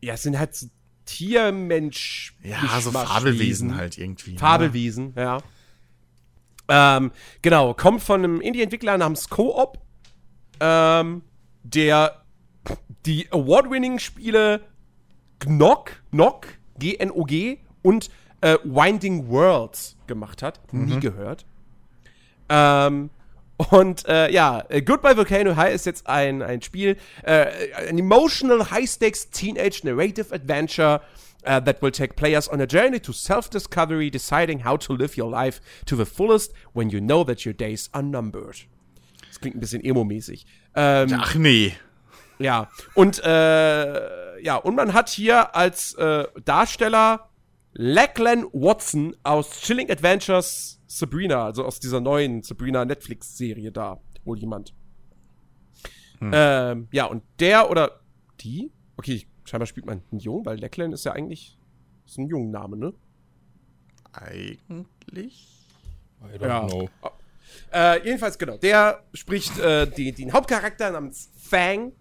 ja, 0.00 0.16
sind 0.16 0.38
halt 0.38 0.54
so 0.54 0.68
Tiermensch. 1.04 2.34
Ja, 2.42 2.80
so. 2.80 2.90
Fabelwesen 2.90 3.76
halt 3.76 3.98
irgendwie. 3.98 4.32
ne? 4.32 4.38
Fabelwesen, 4.38 5.12
ja. 5.16 5.38
Ähm, 6.68 7.12
genau, 7.42 7.74
kommt 7.74 8.02
von 8.02 8.24
einem 8.24 8.40
Indie-Entwickler 8.40 8.96
namens 8.96 9.28
Co-op, 9.28 9.78
ähm, 10.60 11.22
der 11.62 12.22
die 13.04 13.30
Award-winning-Spiele 13.30 14.62
Gnog, 15.40 15.90
Gnog, 16.10 16.46
G-N-O-G 16.78 17.58
und 17.82 18.08
äh, 18.44 18.58
Winding 18.62 19.28
Worlds 19.28 19.96
gemacht 20.06 20.42
hat. 20.42 20.60
Nie 20.70 21.00
gehört. 21.00 21.46
Ähm, 22.50 23.08
und 23.70 24.06
äh, 24.06 24.30
ja, 24.30 24.64
äh, 24.68 24.82
Goodbye 24.82 25.16
Volcano 25.16 25.56
High 25.56 25.74
ist 25.74 25.86
jetzt 25.86 26.06
ein, 26.06 26.42
ein 26.42 26.60
Spiel, 26.60 26.98
äh, 27.22 27.46
ein 27.88 27.98
emotional 27.98 28.70
high-stakes 28.70 29.30
teenage 29.30 29.80
narrative 29.84 30.34
adventure 30.34 31.00
uh, 31.46 31.58
that 31.60 31.80
will 31.80 31.90
take 31.90 32.16
players 32.16 32.50
on 32.52 32.60
a 32.60 32.66
journey 32.66 33.00
to 33.00 33.12
self-discovery, 33.12 34.10
deciding 34.10 34.62
how 34.62 34.76
to 34.76 34.92
live 34.92 35.16
your 35.16 35.30
life 35.30 35.62
to 35.86 35.96
the 35.96 36.04
fullest 36.04 36.52
when 36.74 36.90
you 36.90 37.00
know 37.00 37.24
that 37.24 37.46
your 37.46 37.54
days 37.54 37.88
are 37.92 38.02
numbered. 38.02 38.66
Das 39.28 39.40
klingt 39.40 39.56
ein 39.56 39.60
bisschen 39.60 39.82
emo-mäßig. 39.82 40.44
Ähm, 40.74 41.16
Ach 41.18 41.34
nee. 41.34 41.72
ja, 42.38 42.68
und 42.94 43.22
äh, 43.24 44.42
ja, 44.42 44.56
und 44.56 44.74
man 44.74 44.92
hat 44.92 45.08
hier 45.08 45.54
als 45.56 45.94
äh, 45.94 46.24
Darsteller 46.44 47.30
Lachlan 47.74 48.44
Watson 48.52 49.16
aus 49.22 49.60
Chilling 49.60 49.90
Adventures 49.90 50.80
Sabrina, 50.86 51.44
also 51.44 51.64
aus 51.64 51.80
dieser 51.80 52.00
neuen 52.00 52.42
Sabrina 52.42 52.84
Netflix-Serie 52.84 53.72
da, 53.72 54.00
wohl 54.24 54.38
jemand. 54.38 54.72
Ähm, 56.20 56.88
ja, 56.92 57.04
und 57.06 57.22
der 57.40 57.70
oder 57.70 58.00
die, 58.40 58.70
okay, 58.96 59.26
scheinbar 59.44 59.66
spielt 59.66 59.86
man 59.86 60.02
einen 60.10 60.20
Jungen, 60.20 60.46
weil 60.46 60.58
Lachlan 60.58 60.92
ist 60.92 61.04
ja 61.04 61.12
eigentlich 61.12 61.58
ist 62.06 62.18
ein 62.18 62.28
Jungenname, 62.28 62.76
ne? 62.76 62.94
Eigentlich? 64.12 65.48
I 66.22 66.38
don't 66.38 66.46
Ja. 66.46 66.66
know. 66.66 66.88
Äh, 67.72 68.04
jedenfalls, 68.06 68.38
genau. 68.38 68.56
Der 68.56 69.02
spricht 69.12 69.58
äh, 69.58 69.86
die, 69.86 70.12
den 70.12 70.32
Hauptcharakter 70.32 70.90
namens 70.90 71.30
Fang. 71.36 71.92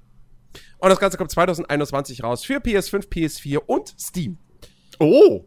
Und 0.78 0.90
das 0.90 1.00
Ganze 1.00 1.18
kommt 1.18 1.32
2021 1.32 2.24
raus 2.24 2.46
für 2.46 2.58
PS5, 2.60 3.10
PS4 3.10 3.58
und 3.58 3.96
Steam. 4.00 4.38
Oh. 5.00 5.46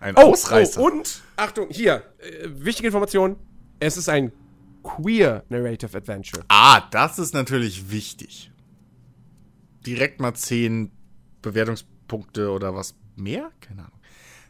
Ein 0.00 0.16
Ausreißer. 0.16 0.80
Oh, 0.80 0.86
und, 0.86 1.22
Achtung, 1.36 1.68
hier, 1.70 2.02
äh, 2.18 2.48
wichtige 2.48 2.88
Information. 2.88 3.36
Es 3.78 3.96
ist 3.96 4.08
ein 4.08 4.32
queer 4.82 5.44
Narrative 5.50 5.96
Adventure. 5.96 6.42
ah, 6.48 6.80
das 6.90 7.18
ist 7.18 7.34
natürlich 7.34 7.90
wichtig. 7.90 8.50
Direkt 9.86 10.20
mal 10.20 10.34
10 10.34 10.90
Bewertungspunkte 11.42 12.50
oder 12.50 12.74
was 12.74 12.94
mehr? 13.16 13.50
Keine 13.60 13.82
Ahnung. 13.82 14.00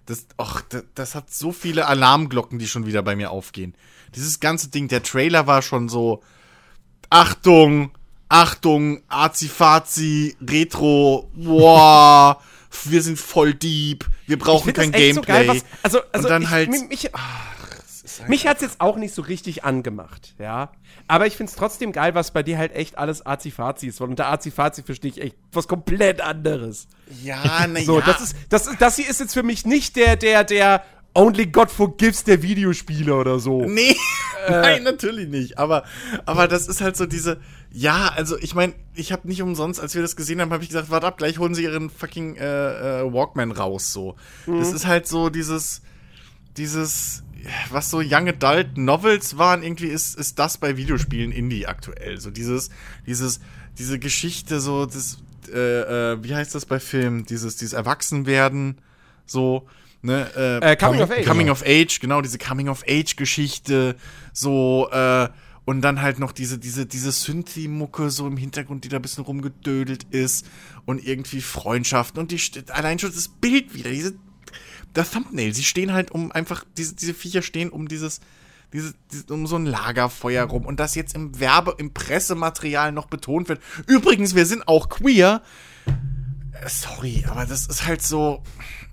Das, 0.07 0.27
och, 0.41 0.63
das, 0.69 0.85
das 0.95 1.15
hat 1.15 1.31
so 1.33 1.53
viele 1.53 1.87
Alarmglocken, 1.87 2.59
die 2.59 2.67
schon 2.67 2.87
wieder 2.87 3.03
bei 3.03 3.15
mir 3.17 3.31
aufgehen. 3.31 3.75
Dieses 4.15 4.41
ganze 4.41 4.69
Ding, 4.71 4.89
der 4.89 5.03
Trailer 5.03 5.47
war 5.47 5.63
schon 5.63 5.89
so, 5.89 6.23
Achtung, 7.11 7.93
Achtung, 8.29 9.03
Azi-Fazi, 9.09 10.37
Retro, 10.41 11.31
boah, 11.35 12.41
wir 12.85 13.03
sind 13.03 13.19
voll 13.19 13.55
deep, 13.55 14.05
wir 14.27 14.39
brauchen 14.39 14.73
kein 14.73 14.93
Gameplay. 14.93 15.49
was, 15.49 15.65
also, 15.83 16.01
also 16.13 16.27
Und 16.27 16.31
dann 16.31 16.43
ich, 16.43 16.51
halt- 16.51 16.71
mich, 16.71 16.89
mich, 16.89 17.11
mich 18.29 18.47
hat's 18.47 18.63
jetzt 18.63 18.81
auch 18.81 18.97
nicht 18.97 19.15
so 19.15 19.23
richtig 19.23 19.65
angemacht, 19.65 20.35
ja. 20.39 20.71
Aber 21.09 21.27
ich 21.27 21.37
find's 21.37 21.55
trotzdem 21.55 21.93
geil, 21.93 22.15
was 22.15 22.31
bei 22.33 22.43
dir 22.43 22.59
halt 22.59 22.73
echt 22.75 22.97
alles 22.99 23.25
Azi-Fazi 23.27 23.89
ist. 23.89 24.01
Und 24.01 24.11
unter 24.11 24.29
Azi-Fazi 24.29 24.83
verstehe 24.83 25.11
ich 25.11 25.21
echt 25.21 25.37
was 25.53 25.67
komplett 25.67 26.21
anderes. 26.21 26.87
Ja, 27.23 27.67
na 27.69 27.81
So, 27.83 27.99
ja. 27.99 28.07
das 28.07 28.21
ist, 28.21 28.37
das, 28.49 28.69
das 28.79 28.97
hier 28.97 29.09
ist 29.09 29.21
jetzt 29.21 29.35
für 29.35 29.43
mich 29.43 29.67
nicht 29.67 29.97
der, 29.97 30.17
der, 30.17 30.45
der 30.45 30.85
Only 31.13 31.47
God 31.47 31.71
Forgives 31.71 32.23
der 32.23 32.43
Videospiele 32.43 33.15
oder 33.15 33.41
so. 33.41 33.65
Nee, 33.65 33.97
nein, 34.49 34.85
natürlich 34.85 35.29
nicht. 35.29 35.59
Aber, 35.59 35.85
aber 36.25 36.47
das 36.47 36.69
ist 36.69 36.81
halt 36.81 36.97
so 36.97 37.07
diese. 37.07 37.41
Ja, 37.73 38.09
also 38.15 38.39
ich 38.39 38.55
meine, 38.55 38.75
ich 38.95 39.13
habe 39.13 39.27
nicht 39.27 39.43
umsonst, 39.43 39.81
als 39.81 39.95
wir 39.95 40.03
das 40.03 40.15
gesehen 40.15 40.41
haben, 40.41 40.53
habe 40.53 40.63
ich 40.63 40.69
gesagt, 40.69 40.91
warte 40.91 41.07
ab, 41.07 41.19
gleich 41.19 41.39
holen 41.39 41.55
sie 41.55 41.65
ihren 41.65 41.91
fucking 41.91 42.37
äh, 42.37 43.01
äh, 43.01 43.13
Walkman 43.13 43.51
raus. 43.51 43.93
So, 43.93 44.17
das 44.47 44.73
ist 44.73 44.87
halt 44.87 45.07
so 45.07 45.31
dieses, 45.31 45.83
dieses, 46.57 47.23
was 47.71 47.91
so 47.91 47.99
Young 47.99 48.29
Adult 48.29 48.77
Novels 48.77 49.37
waren, 49.37 49.63
irgendwie 49.63 49.89
ist, 49.89 50.17
ist 50.17 50.39
das 50.39 50.59
bei 50.59 50.77
Videospielen 50.77 51.33
Indie 51.33 51.67
aktuell. 51.67 52.21
So 52.21 52.31
dieses, 52.31 52.71
dieses, 53.07 53.41
diese 53.79 53.99
Geschichte, 53.99 54.61
so 54.61 54.87
das, 54.87 55.19
äh, 55.53 56.13
äh, 56.13 56.25
wie 56.25 56.35
heißt 56.35 56.55
das 56.55 56.67
bei 56.67 56.79
Filmen? 56.79 57.25
Dieses, 57.25 57.57
dieses 57.57 57.73
Erwachsenwerden, 57.73 58.79
so. 59.27 59.67
Ne, 60.03 60.61
Äh, 60.63 60.77
Coming 60.77 61.03
of 61.03 61.11
Age. 61.11 61.27
Coming 61.27 61.51
of 61.51 61.63
Age, 61.63 62.01
genau, 62.01 62.21
diese 62.23 62.39
Coming 62.39 62.69
of 62.69 62.85
Age 62.89 63.17
Geschichte, 63.17 63.97
so, 64.33 64.89
äh, 64.91 65.29
und 65.67 65.83
dann 65.83 66.01
halt 66.01 66.19
noch 66.19 66.33
diese, 66.33 66.59
diese, 66.59 66.87
diese 66.87 67.13
Synthi-Mucke 67.13 68.11
so 68.11 68.27
im 68.27 68.37
Hintergrund, 68.37 68.85
die 68.85 68.89
da 68.89 68.97
ein 68.97 69.03
bisschen 69.03 69.25
rumgedödelt 69.25 70.05
ist 70.05 70.47
und 70.87 71.07
irgendwie 71.07 71.43
Freundschaften 71.43 72.19
und 72.19 72.31
die, 72.31 72.41
allein 72.71 72.99
schon 72.99 73.13
das 73.15 73.29
Bild 73.29 73.75
wieder, 73.75 73.91
diese, 73.91 74.15
das 74.95 75.11
Thumbnail, 75.11 75.55
sie 75.55 75.63
stehen 75.63 75.93
halt 75.93 76.11
um 76.11 76.33
einfach, 76.33 76.65
diese, 76.77 76.95
diese 76.95 77.15
Viecher 77.15 77.43
stehen 77.43 77.69
um 77.69 77.87
dieses, 77.87 78.21
dieses, 78.73 78.95
dieses, 79.13 79.27
um 79.27 79.47
so 79.47 79.57
ein 79.57 79.67
Lagerfeuer 79.67 80.45
rum 80.45 80.65
und 80.65 80.81
das 80.81 80.95
jetzt 80.95 81.15
im 81.15 81.39
Werbe, 81.39 81.75
im 81.79 81.93
Pressematerial 81.93 82.91
noch 82.91 83.07
betont 83.07 83.49
wird. 83.49 83.61
Übrigens, 83.87 84.35
wir 84.35 84.47
sind 84.47 84.67
auch 84.67 84.89
queer. 84.89 85.43
Sorry, 86.69 87.25
aber 87.29 87.47
das 87.47 87.67
ist 87.67 87.87
halt 87.87 88.03
so, 88.03 88.43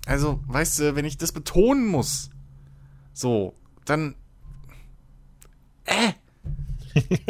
also, 0.06 0.40
weißt 0.46 0.78
du, 0.78 0.96
wenn 0.96 1.04
ich 1.04 1.18
das 1.18 1.32
betonen 1.32 1.86
muss, 1.86 2.30
so, 3.12 3.54
dann, 3.84 4.14
äh, 5.84 6.12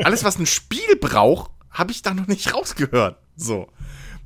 alles, 0.03 0.25
was 0.25 0.39
ein 0.39 0.47
Spiel 0.47 0.97
braucht, 1.01 1.51
habe 1.71 1.91
ich 1.93 2.03
da 2.03 2.15
noch 2.15 2.27
nicht 2.27 2.55
rausgehört. 2.55 3.19
So, 3.37 3.69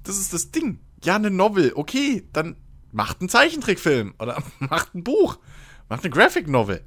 das 0.05 0.19
ist 0.19 0.33
das 0.33 0.51
Ding. 0.51 0.81
Ja, 1.05 1.17
eine 1.17 1.31
Novel, 1.31 1.73
okay, 1.75 2.29
dann 2.33 2.57
macht 2.93 3.21
einen 3.21 3.29
Zeichentrickfilm 3.29 4.15
oder 4.19 4.43
macht 4.59 4.95
ein 4.95 5.05
Buch, 5.05 5.39
macht 5.89 6.05
eine 6.05 6.11
Graphic 6.11 6.49
Novel. 6.49 6.83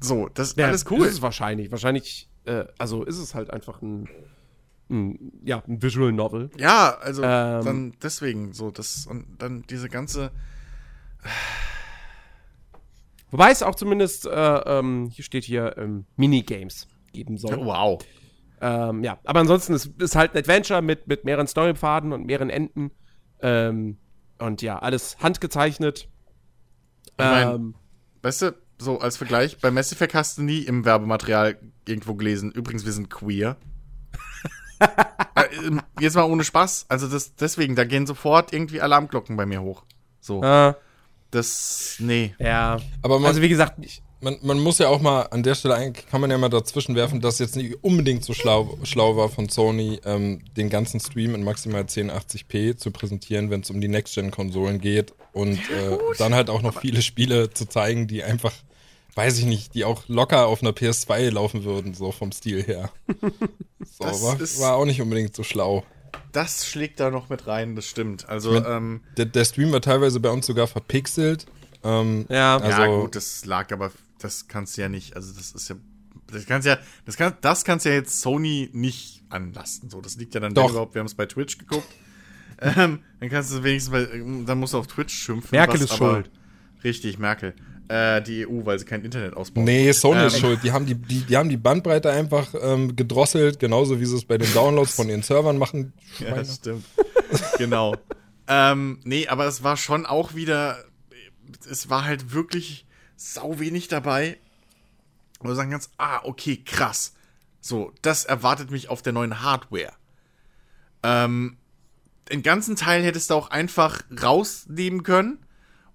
So, 0.00 0.28
das 0.28 0.48
ist 0.50 0.58
Ja, 0.58 0.66
alles 0.66 0.84
cool. 0.90 1.06
Ist 1.06 1.14
es 1.14 1.22
wahrscheinlich. 1.22 1.70
Wahrscheinlich, 1.70 2.28
äh, 2.44 2.64
also 2.78 3.04
ist 3.04 3.18
es 3.18 3.34
halt 3.34 3.50
einfach 3.50 3.82
ein, 3.82 4.08
ein 4.90 5.32
ja, 5.44 5.62
ein 5.66 5.82
Visual 5.82 6.12
Novel. 6.12 6.50
Ja, 6.58 6.96
also 7.00 7.22
Ähm. 7.22 7.64
dann 7.64 7.94
deswegen 8.02 8.52
so 8.52 8.70
das 8.70 9.06
und 9.06 9.26
dann 9.38 9.64
diese 9.68 9.88
ganze 9.88 10.30
Wobei 13.30 13.50
es 13.50 13.62
auch 13.62 13.74
zumindest, 13.74 14.26
äh, 14.26 14.30
ähm, 14.30 15.10
hier 15.12 15.24
steht 15.24 15.44
hier, 15.44 15.76
ähm, 15.76 16.06
Minigames 16.16 16.86
geben 17.12 17.36
soll. 17.36 17.56
wow. 17.58 17.98
Ähm, 18.60 19.04
ja, 19.04 19.18
aber 19.24 19.40
ansonsten 19.40 19.74
ist 19.74 19.90
es 20.00 20.16
halt 20.16 20.32
ein 20.34 20.38
Adventure 20.38 20.82
mit, 20.82 21.06
mit 21.06 21.24
mehreren 21.24 21.46
Storypfaden 21.46 22.12
und 22.12 22.26
mehreren 22.26 22.50
Enden. 22.50 22.90
Ähm, 23.40 23.98
und 24.38 24.62
ja, 24.62 24.78
alles 24.78 25.18
handgezeichnet. 25.20 26.08
mein- 27.18 27.48
ähm, 27.54 27.74
Weißt 28.22 28.42
du, 28.42 28.56
so 28.78 28.98
als 28.98 29.16
Vergleich, 29.16 29.58
bei 29.60 29.70
Mass 29.70 29.92
Effect 29.92 30.14
hast 30.14 30.38
du 30.38 30.42
nie 30.42 30.60
im 30.60 30.84
Werbematerial 30.84 31.58
irgendwo 31.86 32.14
gelesen, 32.14 32.50
übrigens, 32.50 32.84
wir 32.84 32.92
sind 32.92 33.10
queer. 33.10 33.56
Äh, 34.80 35.66
ähm, 35.66 35.82
jetzt 36.00 36.16
mal 36.16 36.24
ohne 36.24 36.44
Spaß. 36.44 36.86
Also 36.88 37.06
das, 37.06 37.34
deswegen, 37.36 37.76
da 37.76 37.84
gehen 37.84 38.06
sofort 38.06 38.52
irgendwie 38.52 38.80
Alarmglocken 38.80 39.36
bei 39.36 39.46
mir 39.46 39.62
hoch. 39.62 39.84
So. 40.20 40.42
Äh, 40.42 40.74
Das, 41.30 41.96
nee. 41.98 42.34
ja. 42.38 42.78
Aber 43.02 43.18
man, 43.18 43.28
Also 43.28 43.42
wie 43.42 43.48
gesagt, 43.48 43.74
ich, 43.80 44.02
man, 44.20 44.38
man 44.42 44.58
muss 44.58 44.78
ja 44.78 44.88
auch 44.88 45.00
mal 45.00 45.22
an 45.22 45.42
der 45.42 45.54
Stelle 45.54 45.74
eigentlich 45.74 46.06
kann 46.06 46.20
man 46.20 46.30
ja 46.30 46.38
mal 46.38 46.48
dazwischen 46.48 46.94
werfen, 46.94 47.20
dass 47.20 47.38
jetzt 47.38 47.54
nicht 47.56 47.84
unbedingt 47.84 48.24
so 48.24 48.32
schlau, 48.32 48.78
schlau 48.82 49.16
war 49.16 49.28
von 49.28 49.48
Sony, 49.48 50.00
ähm, 50.04 50.42
den 50.56 50.70
ganzen 50.70 51.00
Stream 51.00 51.34
in 51.34 51.44
maximal 51.44 51.82
1080p 51.82 52.76
zu 52.76 52.90
präsentieren, 52.90 53.50
wenn 53.50 53.60
es 53.60 53.70
um 53.70 53.80
die 53.80 53.88
Next-Gen-Konsolen 53.88 54.80
geht 54.80 55.12
und 55.32 55.58
äh, 55.58 55.98
dann 56.18 56.34
halt 56.34 56.50
auch 56.50 56.62
noch 56.62 56.80
viele 56.80 57.02
Spiele 57.02 57.50
zu 57.50 57.66
zeigen, 57.66 58.08
die 58.08 58.24
einfach, 58.24 58.52
weiß 59.18 59.38
ich 59.38 59.44
nicht, 59.44 59.74
die 59.74 59.84
auch 59.84 60.06
locker 60.08 60.46
auf 60.46 60.62
einer 60.62 60.70
PS2 60.70 61.30
laufen 61.30 61.64
würden, 61.64 61.92
so 61.92 62.12
vom 62.12 62.32
Stil 62.32 62.62
her. 62.62 62.90
So, 64.00 64.04
Das 64.04 64.22
war, 64.22 64.40
ist- 64.40 64.60
war 64.60 64.74
auch 64.76 64.84
nicht 64.84 65.00
unbedingt 65.00 65.34
so 65.34 65.42
schlau. 65.42 65.84
Das 66.32 66.66
schlägt 66.66 67.00
da 67.00 67.10
noch 67.10 67.28
mit 67.30 67.46
rein, 67.48 67.74
das 67.74 67.86
stimmt. 67.86 68.28
Also, 68.28 68.52
Mit- 68.52 68.64
ähm, 68.66 69.00
Der, 69.16 69.24
der 69.24 69.44
Stream 69.44 69.72
war 69.72 69.80
teilweise 69.80 70.20
bei 70.20 70.30
uns 70.30 70.46
sogar 70.46 70.66
verpixelt. 70.68 71.46
Ähm, 71.82 72.26
ja. 72.28 72.58
Also- 72.58 72.80
ja 72.82 72.86
gut, 72.86 73.16
das 73.16 73.44
lag 73.44 73.72
aber, 73.72 73.90
das 74.20 74.46
kannst 74.46 74.76
du 74.76 74.82
ja 74.82 74.88
nicht, 74.88 75.16
also 75.16 75.32
das 75.32 75.50
ist 75.52 75.68
ja, 75.68 75.76
das 76.30 76.46
kannst 76.46 76.66
ja, 76.68 76.78
das 77.06 77.16
kann, 77.16 77.34
das 77.40 77.64
kannst 77.64 77.86
ja 77.86 77.92
jetzt 77.92 78.20
Sony 78.20 78.68
nicht 78.72 79.22
anlasten. 79.30 79.90
So, 79.90 80.00
das 80.00 80.16
liegt 80.16 80.34
ja 80.34 80.40
dann 80.40 80.54
Doch. 80.54 80.70
überhaupt, 80.70 80.94
wir 80.94 81.00
haben 81.00 81.06
es 81.06 81.14
bei 81.14 81.26
Twitch 81.26 81.58
geguckt. 81.58 81.88
Ähm, 82.60 83.00
dann 83.20 83.28
kannst 83.30 83.52
du 83.52 83.62
wenigstens 83.64 83.92
bei, 83.92 84.04
dann 84.44 84.58
musst 84.58 84.74
du 84.74 84.78
auf 84.78 84.86
Twitch 84.86 85.14
schimpfen. 85.14 85.50
Merkel 85.52 85.74
was 85.74 85.82
ist 85.82 85.92
aber- 85.92 86.14
schuld. 86.14 86.30
Richtig, 86.84 87.18
Merkel. 87.18 87.54
Äh, 87.88 88.20
die 88.22 88.46
EU, 88.46 88.66
weil 88.66 88.78
sie 88.78 88.84
kein 88.84 89.02
Internet 89.02 89.34
ausbauen. 89.34 89.64
Nee, 89.64 89.90
Sony 89.92 90.26
ist 90.26 90.34
Ähm. 90.34 90.40
schuld. 90.40 90.60
Die 90.62 90.72
haben 90.72 90.84
die, 90.84 90.94
die, 90.94 91.20
die 91.22 91.36
haben 91.36 91.48
die 91.48 91.56
Bandbreite 91.56 92.10
einfach 92.10 92.54
ähm, 92.60 92.94
gedrosselt, 92.96 93.58
genauso 93.58 93.98
wie 93.98 94.04
sie 94.04 94.16
es 94.16 94.26
bei 94.26 94.36
den 94.36 94.52
Downloads 94.52 94.94
von 94.94 95.08
ihren 95.08 95.22
Servern 95.22 95.56
machen. 95.56 95.94
Ja, 96.18 96.26
Schweine. 96.26 96.36
das 96.36 96.54
stimmt. 96.56 96.84
genau. 97.56 97.96
ähm, 98.46 99.00
nee, 99.04 99.26
aber 99.26 99.46
es 99.46 99.62
war 99.62 99.78
schon 99.78 100.04
auch 100.04 100.34
wieder, 100.34 100.84
es 101.70 101.88
war 101.88 102.04
halt 102.04 102.32
wirklich 102.32 102.84
sau 103.16 103.58
wenig 103.58 103.88
dabei. 103.88 104.38
Wo 105.40 105.48
du 105.48 105.54
sagen 105.54 105.70
kannst, 105.70 105.90
ah, 105.98 106.20
okay, 106.24 106.62
krass. 106.64 107.14
So, 107.60 107.92
das 108.02 108.24
erwartet 108.24 108.70
mich 108.70 108.90
auf 108.90 109.02
der 109.02 109.12
neuen 109.12 109.40
Hardware. 109.42 109.92
Ähm, 111.02 111.56
den 112.30 112.42
ganzen 112.42 112.76
Teil 112.76 113.02
hättest 113.02 113.30
du 113.30 113.34
auch 113.34 113.50
einfach 113.50 114.02
rausnehmen 114.22 115.02
können 115.04 115.38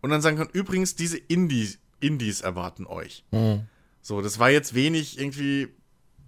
und 0.02 0.10
dann 0.10 0.22
sagen 0.22 0.38
können, 0.38 0.50
übrigens, 0.54 0.96
diese 0.96 1.18
Indies, 1.18 1.80
Indies 2.04 2.42
erwarten 2.42 2.86
euch. 2.86 3.24
So, 4.02 4.22
das 4.22 4.38
war 4.40 4.50
jetzt 4.50 4.74
wenig 4.76 5.18
irgendwie, 5.20 5.70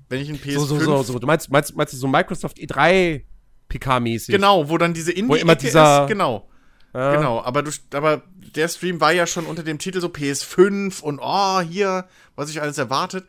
wenn 0.09 0.21
ich 0.21 0.29
ein 0.29 0.37
PS5 0.39 0.53
So, 0.59 0.65
so, 0.65 0.79
so, 0.79 1.03
so. 1.03 1.19
Du 1.19 1.27
meinst, 1.27 1.51
meinst, 1.51 1.75
meinst 1.75 1.93
du 1.93 1.97
so 1.97 2.07
Microsoft 2.07 2.57
E 2.59 2.65
E3 2.65 3.23
PK-mäßig? 3.69 4.33
Genau, 4.33 4.69
wo 4.69 4.77
dann 4.77 4.93
diese 4.93 5.11
indie 5.11 5.29
Wo 5.29 5.35
immer 5.35 5.55
dieser- 5.55 6.03
ist. 6.03 6.09
Genau. 6.09 6.47
Ja. 6.93 7.13
Genau, 7.17 7.41
aber 7.41 7.61
du, 7.61 7.71
aber 7.93 8.23
der 8.55 8.69
Stream 8.69 9.01
war 9.01 9.11
ja 9.11 9.27
schon 9.27 9.45
unter 9.45 9.63
dem 9.63 9.79
Titel 9.79 9.99
so 9.99 10.07
PS5 10.07 11.01
und 11.01 11.19
oh, 11.21 11.59
hier, 11.59 12.07
was 12.37 12.49
ich 12.49 12.61
alles 12.61 12.77
erwartet. 12.77 13.25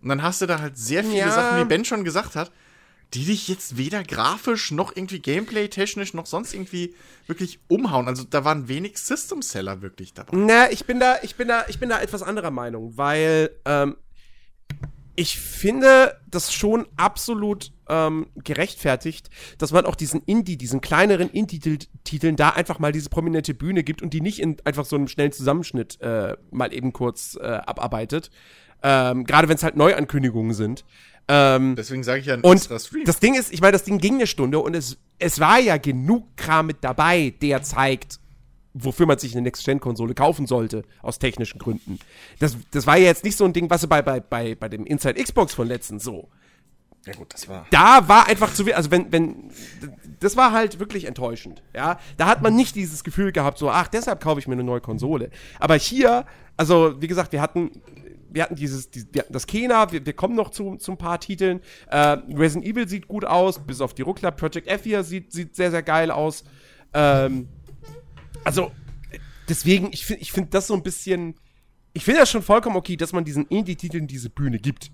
Und 0.00 0.08
dann 0.10 0.22
hast 0.22 0.40
du 0.40 0.46
da 0.46 0.60
halt 0.60 0.78
sehr 0.78 1.02
viele 1.02 1.18
Ja. 1.18 1.30
Sachen, 1.32 1.58
wie 1.60 1.64
Ben 1.64 1.84
schon 1.84 2.04
gesagt 2.04 2.36
hat, 2.36 2.52
die 3.14 3.24
dich 3.24 3.48
jetzt 3.48 3.78
weder 3.78 4.02
grafisch 4.02 4.70
noch 4.70 4.94
irgendwie 4.94 5.20
gameplay-technisch 5.20 6.14
noch 6.14 6.26
sonst 6.26 6.52
irgendwie 6.52 6.94
wirklich 7.26 7.58
umhauen. 7.68 8.06
Also 8.06 8.24
da 8.24 8.44
waren 8.44 8.68
wenig 8.68 8.98
System-Seller 8.98 9.80
wirklich 9.80 10.12
dabei. 10.12 10.36
Na, 10.36 10.70
ich 10.70 10.84
bin 10.84 11.00
da, 11.00 11.16
ich 11.22 11.36
bin 11.36 11.48
da, 11.48 11.64
ich 11.68 11.78
bin 11.78 11.88
da 11.88 12.00
etwas 12.00 12.22
anderer 12.22 12.50
Meinung, 12.50 12.96
weil 12.96 13.50
ähm, 13.64 13.96
ich 15.16 15.38
finde 15.38 16.16
das 16.30 16.52
schon 16.52 16.86
absolut 16.96 17.72
ähm, 17.88 18.26
gerechtfertigt, 18.36 19.30
dass 19.58 19.72
man 19.72 19.84
auch 19.84 19.96
diesen 19.96 20.22
Indie, 20.22 20.56
diesen 20.56 20.80
kleineren 20.80 21.30
Indie-Titeln 21.30 22.36
da 22.36 22.50
einfach 22.50 22.78
mal 22.78 22.92
diese 22.92 23.08
prominente 23.08 23.52
Bühne 23.52 23.82
gibt 23.82 24.00
und 24.00 24.12
die 24.12 24.20
nicht 24.20 24.38
in 24.38 24.58
einfach 24.64 24.84
so 24.84 24.94
einem 24.94 25.08
schnellen 25.08 25.32
Zusammenschnitt 25.32 26.00
äh, 26.02 26.36
mal 26.52 26.72
eben 26.72 26.92
kurz 26.92 27.36
äh, 27.40 27.46
abarbeitet. 27.46 28.30
Ähm, 28.82 29.24
Gerade 29.24 29.48
wenn 29.48 29.56
es 29.56 29.64
halt 29.64 29.76
Neuankündigungen 29.76 30.54
sind. 30.54 30.84
Ähm, 31.28 31.76
Deswegen 31.76 32.02
sage 32.02 32.20
ich 32.20 32.26
ja 32.26 32.34
ein 32.34 32.40
und 32.40 32.56
extra 32.56 32.78
Stream. 32.78 33.04
das 33.04 33.20
Ding 33.20 33.34
ist, 33.34 33.52
ich 33.52 33.60
meine, 33.60 33.72
das 33.72 33.84
Ding 33.84 33.98
ging 33.98 34.14
eine 34.14 34.26
Stunde 34.26 34.58
und 34.60 34.74
es, 34.74 34.96
es 35.18 35.38
war 35.38 35.58
ja 35.58 35.76
genug 35.76 36.36
Kram 36.36 36.66
mit 36.66 36.78
dabei, 36.80 37.34
der 37.42 37.62
zeigt, 37.62 38.18
wofür 38.72 39.06
man 39.06 39.18
sich 39.18 39.32
eine 39.32 39.42
Next-Gen-Konsole 39.42 40.14
kaufen 40.14 40.46
sollte, 40.46 40.84
aus 41.02 41.18
technischen 41.18 41.58
Gründen. 41.58 41.98
Das, 42.38 42.56
das 42.70 42.86
war 42.86 42.96
ja 42.96 43.06
jetzt 43.06 43.24
nicht 43.24 43.36
so 43.36 43.44
ein 43.44 43.52
Ding, 43.52 43.68
was 43.68 43.86
bei, 43.86 44.00
bei, 44.00 44.20
bei, 44.20 44.54
bei 44.54 44.68
dem 44.68 44.86
Inside 44.86 45.22
Xbox 45.22 45.52
von 45.52 45.68
letzten 45.68 45.98
so. 46.00 46.28
ja 47.04 47.12
gut, 47.12 47.34
das 47.34 47.46
war. 47.46 47.66
Da 47.70 48.08
war 48.08 48.26
einfach 48.26 48.54
zu 48.54 48.64
viel, 48.64 48.72
also 48.72 48.90
wenn, 48.90 49.12
wenn, 49.12 49.50
das 50.20 50.36
war 50.36 50.52
halt 50.52 50.78
wirklich 50.78 51.04
enttäuschend, 51.04 51.62
ja. 51.74 51.98
Da 52.16 52.26
hat 52.26 52.40
man 52.40 52.56
nicht 52.56 52.74
dieses 52.74 53.04
Gefühl 53.04 53.32
gehabt, 53.32 53.58
so, 53.58 53.68
ach, 53.70 53.88
deshalb 53.88 54.22
kaufe 54.22 54.40
ich 54.40 54.48
mir 54.48 54.54
eine 54.54 54.64
neue 54.64 54.80
Konsole. 54.80 55.30
Aber 55.60 55.74
hier, 55.76 56.24
also, 56.56 57.00
wie 57.02 57.06
gesagt, 57.06 57.32
wir 57.32 57.42
hatten, 57.42 57.70
wir 58.30 58.42
hatten 58.42 58.54
dieses, 58.56 58.90
die, 58.90 59.04
wir 59.12 59.22
hatten 59.22 59.32
das 59.32 59.46
Kena, 59.46 59.90
wir, 59.92 60.04
wir 60.04 60.12
kommen 60.12 60.34
noch 60.34 60.50
zu, 60.50 60.76
zu 60.76 60.92
ein 60.92 60.98
paar 60.98 61.20
Titeln. 61.20 61.60
Äh, 61.88 61.98
Resident 62.34 62.64
Evil 62.66 62.88
sieht 62.88 63.08
gut 63.08 63.24
aus, 63.24 63.58
bis 63.64 63.80
auf 63.80 63.94
die 63.94 64.02
Ruckler. 64.02 64.30
Project 64.30 64.66
F 64.68 64.82
hier 64.84 65.02
sieht, 65.04 65.32
sieht 65.32 65.54
sehr, 65.56 65.70
sehr 65.70 65.82
geil 65.82 66.10
aus. 66.10 66.44
Ähm, 66.94 67.48
also, 68.44 68.70
deswegen, 69.48 69.88
ich 69.92 70.04
finde 70.06 70.22
ich 70.22 70.32
find 70.32 70.54
das 70.54 70.66
so 70.66 70.74
ein 70.74 70.82
bisschen, 70.82 71.34
ich 71.92 72.04
finde 72.04 72.20
das 72.20 72.30
schon 72.30 72.42
vollkommen 72.42 72.76
okay, 72.76 72.96
dass 72.96 73.12
man 73.12 73.24
diesen 73.24 73.46
Indie-Titeln 73.46 74.06
diese 74.06 74.30
Bühne 74.30 74.58
gibt. 74.58 74.90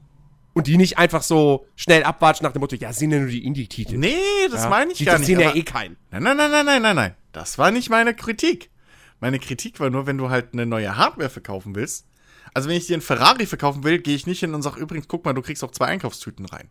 Und 0.56 0.68
die 0.68 0.76
nicht 0.76 0.98
einfach 0.98 1.24
so 1.24 1.66
schnell 1.74 2.04
abwatschen 2.04 2.44
nach 2.44 2.52
dem 2.52 2.60
Motto, 2.60 2.76
ja, 2.76 2.92
sind 2.92 3.10
ja 3.10 3.18
nur 3.18 3.28
die 3.28 3.44
Indie-Titel. 3.44 3.96
Nee, 3.98 4.14
das 4.52 4.62
Ja, 4.62 4.68
meine 4.68 4.92
ich 4.92 4.98
die 4.98 5.04
gar 5.04 5.18
nicht. 5.18 5.28
interessieren 5.28 5.40
ja 5.40 5.48
aber- 5.48 5.56
eh 5.58 5.62
keinen. 5.64 5.96
Nein, 6.12 6.22
nein, 6.22 6.36
nein, 6.36 6.50
nein, 6.52 6.64
nein, 6.66 6.82
nein, 6.82 6.96
nein. 6.96 7.14
Das 7.32 7.58
war 7.58 7.72
nicht 7.72 7.90
meine 7.90 8.14
Kritik. 8.14 8.70
Meine 9.18 9.40
Kritik 9.40 9.80
war 9.80 9.90
nur, 9.90 10.06
wenn 10.06 10.16
du 10.16 10.30
halt 10.30 10.52
eine 10.52 10.64
neue 10.64 10.96
Hardware 10.96 11.28
verkaufen 11.28 11.74
willst. 11.74 12.06
Also 12.54 12.68
wenn 12.68 12.76
ich 12.76 12.86
dir 12.86 12.94
einen 12.94 13.02
Ferrari 13.02 13.46
verkaufen 13.46 13.84
will, 13.84 13.98
gehe 13.98 14.14
ich 14.14 14.26
nicht 14.26 14.40
hin 14.40 14.54
und 14.54 14.62
sag 14.62 14.76
übrigens, 14.76 15.08
guck 15.08 15.24
mal, 15.24 15.32
du 15.32 15.42
kriegst 15.42 15.64
auch 15.64 15.72
zwei 15.72 15.86
Einkaufstüten 15.86 16.46
rein. 16.46 16.68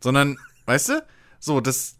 Sondern, 0.00 0.38
weißt 0.66 0.90
du, 0.90 1.06
so, 1.38 1.60
das, 1.60 1.96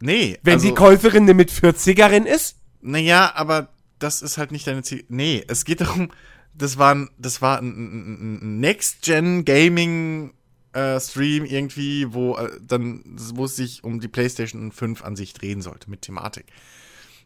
nee. 0.00 0.38
Wenn 0.42 0.54
also, 0.54 0.68
die 0.68 0.74
Käuferin 0.74 1.22
eine 1.22 1.34
mit 1.34 1.50
40erin 1.50 2.24
ist? 2.24 2.56
Naja, 2.80 3.32
aber 3.34 3.72
das 4.00 4.20
ist 4.20 4.36
halt 4.36 4.50
nicht 4.50 4.66
deine 4.66 4.82
Ziel. 4.82 5.04
Nee, 5.08 5.44
es 5.46 5.64
geht 5.64 5.80
darum, 5.80 6.10
das 6.54 6.76
war 6.76 6.94
ein, 6.94 7.10
das 7.18 7.40
war 7.40 7.58
ein, 7.58 7.68
ein, 7.68 8.42
ein 8.42 8.60
Next-Gen-Gaming 8.60 10.34
äh, 10.72 11.00
Stream 11.00 11.44
irgendwie, 11.44 12.12
wo 12.12 12.36
äh, 12.36 12.50
dann, 12.60 13.02
wo 13.34 13.44
es 13.44 13.56
sich 13.56 13.84
um 13.84 14.00
die 14.00 14.08
PlayStation 14.08 14.72
5 14.72 15.02
an 15.02 15.16
sich 15.16 15.32
drehen 15.34 15.62
sollte 15.62 15.90
mit 15.90 16.02
Thematik. 16.02 16.46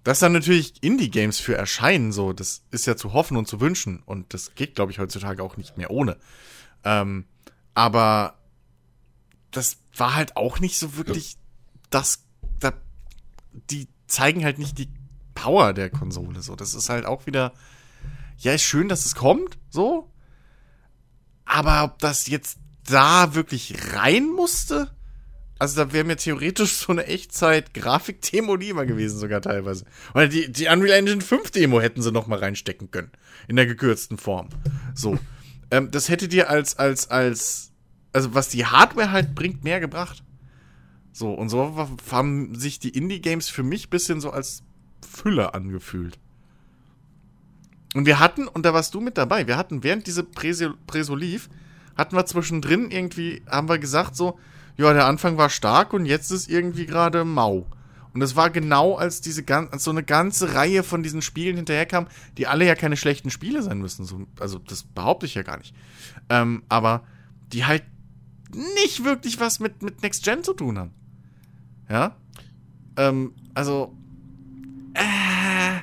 Dass 0.05 0.19
dann 0.19 0.33
natürlich 0.33 0.83
Indie-Games 0.83 1.41
für 1.41 1.57
erscheinen, 1.57 2.13
so, 2.13 2.33
das 2.35 2.63
ist 2.71 2.87
ja 2.87 2.95
zu 2.97 3.15
hoffen 3.15 3.37
und 3.39 3.49
zu 3.49 3.61
wünschen. 3.61 4.03
Und 4.05 4.35
das 4.35 4.55
geht, 4.55 4.75
glaube 4.75 4.93
ich, 4.93 4.99
heutzutage 4.99 5.43
auch 5.43 5.57
nicht 5.57 5.79
mehr 5.79 5.91
ohne. 5.91 6.19
Ähm, 6.85 7.25
aber 7.73 8.39
das 9.51 9.79
war 9.97 10.15
halt 10.15 10.37
auch 10.37 10.61
nicht 10.61 10.79
so 10.79 10.97
wirklich 10.97 11.37
das, 11.91 12.25
da, 12.61 12.73
die 13.71 13.89
zeigen 14.07 14.45
halt 14.45 14.59
nicht 14.59 14.79
die 14.79 14.91
Power 15.35 15.73
der 15.73 15.91
Konsole, 15.91 16.43
so. 16.43 16.55
Das 16.55 16.75
ist 16.75 16.89
halt 16.89 17.07
auch 17.07 17.27
wieder, 17.27 17.53
ja, 18.39 18.53
ist 18.53 18.63
schön, 18.63 18.89
dass 18.89 19.07
es 19.07 19.15
kommt, 19.15 19.59
so. 19.71 20.13
Aber 21.45 21.85
ob 21.85 21.99
das 21.99 22.27
jetzt 22.27 22.59
da 22.87 23.35
wirklich 23.35 23.95
rein 23.95 24.29
musste? 24.29 24.94
Also 25.65 25.83
da 25.83 25.95
wäre 25.95 26.05
mir 26.05 26.17
theoretisch 26.17 26.75
so 26.75 26.93
eine 26.93 27.07
Echtzeit-Grafik-Demo 27.07 28.55
lieber 28.55 28.85
gewesen, 28.85 29.19
sogar 29.19 29.41
teilweise. 29.41 29.87
Oder 30.13 30.29
die, 30.29 30.53
die 30.53 30.67
Unreal 30.67 30.99
Engine 30.99 31.23
5 31.23 31.53
Demo 31.53 31.81
hätten 31.81 32.03
sie 32.03 32.13
noch 32.13 32.27
mal 32.27 32.39
reinstecken 32.39 32.91
können. 32.91 33.11
In 33.49 33.57
der 33.57 33.65
gekürzten 33.65 34.19
Form. 34.19 34.51
So. 34.95 35.19
ähm, 35.71 35.91
das 35.91 36.11
hätte 36.11 36.29
dir 36.29 36.51
als, 36.51 36.79
als, 36.79 37.11
als, 37.11 37.73
also 38.13 38.35
was 38.35 38.51
die 38.51 38.67
Hardware 38.67 39.11
halt 39.11 39.35
bringt, 39.35 39.65
mehr 39.65 39.81
gebracht. 39.81 40.23
So, 41.15 41.33
und 41.33 41.49
so 41.49 41.89
haben 42.11 42.55
sich 42.55 42.79
die 42.79 42.91
Indie-Games 42.91 43.49
für 43.49 43.63
mich 43.63 43.89
bisschen 43.89 44.21
so 44.21 44.33
als 44.33 44.65
Füller 45.11 45.55
angefühlt. 45.55 46.19
Und 47.95 48.05
wir 48.05 48.21
hatten, 48.21 48.49
und 48.49 48.67
da 48.67 48.75
warst 48.75 48.93
du 48.93 49.01
mit 49.01 49.17
dabei, 49.17 49.47
wir 49.47 49.57
hatten 49.57 49.83
während 49.83 50.07
diese 50.07 50.27
lief, 51.17 51.49
hatten 51.97 52.17
wir 52.17 52.27
zwischendrin 52.27 52.91
irgendwie, 52.91 53.41
haben 53.49 53.71
wir 53.71 53.79
gesagt 53.79 54.15
so, 54.15 54.39
ja, 54.77 54.93
der 54.93 55.07
Anfang 55.07 55.37
war 55.37 55.51
stark 55.51 55.93
und 55.93 56.07
jetzt 56.07 56.31
ist 56.31 56.49
irgendwie 56.49 56.87
gerade 56.87 57.25
mau. 57.25 57.67
Und 58.13 58.21
das 58.21 58.37
war 58.37 58.51
genau, 58.51 58.95
als 58.95 59.21
diese 59.21 59.43
gan 59.43 59.69
als 59.71 59.83
so 59.85 59.91
eine 59.91 60.05
ganze 60.05 60.55
Reihe 60.55 60.83
von 60.85 61.03
diesen 61.03 61.21
Spielen 61.21 61.57
hinterherkam, 61.57 62.07
die 62.39 62.47
alle 62.47 62.65
ja 62.65 62.77
keine 62.77 62.97
schlechten 62.97 63.31
Spiele 63.31 63.63
sein 63.63 63.79
müssen. 63.79 64.05
So, 64.05 64.27
also 64.39 64.59
das 64.59 64.85
behaupte 64.85 65.27
ich 65.27 65.35
ja 65.35 65.43
gar 65.43 65.59
nicht. 65.59 65.75
Ähm, 66.29 66.63
aber 66.69 67.03
die 67.53 67.65
halt 67.65 67.83
nicht 68.53 69.05
wirklich 69.05 69.41
was 69.41 69.59
mit, 69.59 69.83
mit 69.83 70.03
Next 70.03 70.23
Gen 70.25 70.45
zu 70.45 70.55
tun 70.55 70.79
haben. 70.79 70.93
Ja? 71.89 72.17
Ähm, 72.97 73.33
also. 73.55 73.97
Äh, 74.95 75.81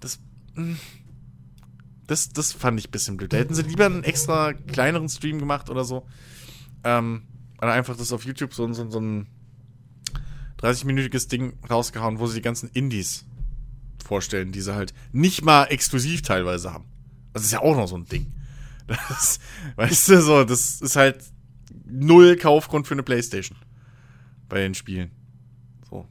das. 0.00 0.18
mh, 0.54 0.76
Das, 2.08 2.30
das 2.30 2.52
fand 2.52 2.80
ich 2.80 2.88
ein 2.88 2.90
bisschen 2.90 3.16
blöd. 3.16 3.32
Da 3.32 3.36
hätten 3.36 3.54
sie 3.54 3.62
lieber 3.62 3.86
einen 3.86 4.02
extra 4.02 4.52
kleineren 4.54 5.08
Stream 5.08 5.38
gemacht 5.38 5.70
oder 5.70 5.84
so. 5.84 6.04
Ähm, 6.82 7.22
einfach 7.58 7.96
das 7.96 8.12
auf 8.12 8.24
YouTube 8.24 8.54
so, 8.54 8.70
so, 8.72 8.90
so 8.90 9.00
ein 9.00 9.26
30-minütiges 10.60 11.28
Ding 11.28 11.58
rausgehauen, 11.68 12.18
wo 12.18 12.26
sie 12.26 12.36
die 12.36 12.42
ganzen 12.42 12.70
Indies 12.70 13.24
vorstellen, 14.04 14.52
die 14.52 14.60
sie 14.60 14.74
halt 14.74 14.94
nicht 15.12 15.44
mal 15.44 15.64
exklusiv 15.64 16.22
teilweise 16.22 16.72
haben. 16.72 16.86
Das 17.32 17.44
ist 17.44 17.52
ja 17.52 17.60
auch 17.60 17.76
noch 17.76 17.88
so 17.88 17.96
ein 17.96 18.06
Ding. 18.06 18.32
Das, 18.86 19.40
weißt 19.74 20.10
du, 20.10 20.22
so, 20.22 20.44
das 20.44 20.80
ist 20.80 20.94
halt 20.94 21.18
null 21.84 22.36
Kaufgrund 22.36 22.86
für 22.86 22.94
eine 22.94 23.02
Playstation. 23.02 23.58
Bei 24.48 24.60
den 24.60 24.74
Spielen. 24.74 25.10
So. 25.90 26.06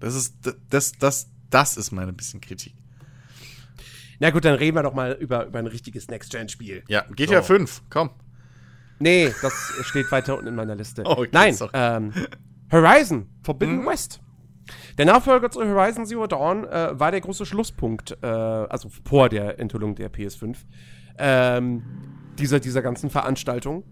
Das 0.00 0.14
ist, 0.14 0.34
das, 0.68 0.92
das, 0.92 1.28
das 1.48 1.76
ist 1.78 1.92
meine 1.92 2.12
bisschen 2.12 2.42
Kritik. 2.42 2.74
Na 4.18 4.28
gut, 4.28 4.44
dann 4.44 4.54
reden 4.54 4.76
wir 4.76 4.82
doch 4.82 4.92
mal 4.92 5.12
über, 5.12 5.46
über 5.46 5.58
ein 5.58 5.66
richtiges 5.66 6.08
Next-Gen-Spiel. 6.08 6.84
Ja, 6.88 7.06
GTA 7.16 7.40
so. 7.40 7.54
5, 7.54 7.82
komm. 7.88 8.10
Nee, 9.00 9.32
das 9.42 9.72
steht 9.82 10.12
weiter 10.12 10.34
unten 10.34 10.48
in 10.48 10.54
meiner 10.54 10.76
Liste. 10.76 11.02
Oh, 11.04 11.12
okay, 11.12 11.28
Nein, 11.32 11.56
ähm, 11.72 12.12
Horizon, 12.70 13.28
Forbidden 13.42 13.82
mhm. 13.82 13.86
West. 13.86 14.20
Der 14.98 15.06
Nachfolger 15.06 15.50
zu 15.50 15.60
Horizon 15.60 16.06
Zero 16.06 16.26
Dawn 16.26 16.64
äh, 16.64 16.98
war 16.98 17.10
der 17.10 17.20
große 17.20 17.46
Schlusspunkt, 17.46 18.16
äh, 18.22 18.26
also 18.26 18.90
vor 19.04 19.28
der 19.28 19.58
Enthüllung 19.58 19.94
der 19.94 20.12
PS5, 20.12 20.58
ähm, 21.18 21.82
dieser, 22.38 22.60
dieser 22.60 22.82
ganzen 22.82 23.10
Veranstaltung. 23.10 23.84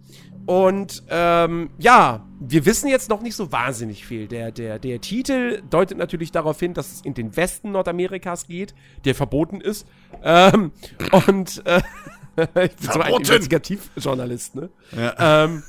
Und 0.47 1.03
ähm, 1.09 1.71
ja, 1.79 2.27
wir 2.41 2.65
wissen 2.65 2.89
jetzt 2.89 3.11
noch 3.11 3.21
nicht 3.21 3.37
so 3.37 3.53
wahnsinnig 3.53 4.07
viel. 4.07 4.29
Der, 4.29 4.51
der, 4.51 4.79
der 4.79 5.01
Titel 5.01 5.63
deutet 5.69 5.99
natürlich 5.99 6.33
darauf 6.33 6.59
hin, 6.59 6.73
dass 6.73 6.93
es 6.93 7.01
in 7.03 7.15
den 7.15 7.37
Westen 7.37 7.73
Nordamerikas 7.73 8.47
geht, 8.47 8.75
der 9.05 9.15
verboten 9.15 9.61
ist. 9.61 9.87
Ähm, 10.23 10.73
und 11.27 11.63
äh, 11.67 11.83
ich 12.63 12.77
bin 12.77 12.93
so 12.93 13.01
ein 13.01 13.15
Investigativjournalist, 13.15 14.55
ne? 14.55 14.71
Ja. 14.97 15.45
Ähm, 15.45 15.63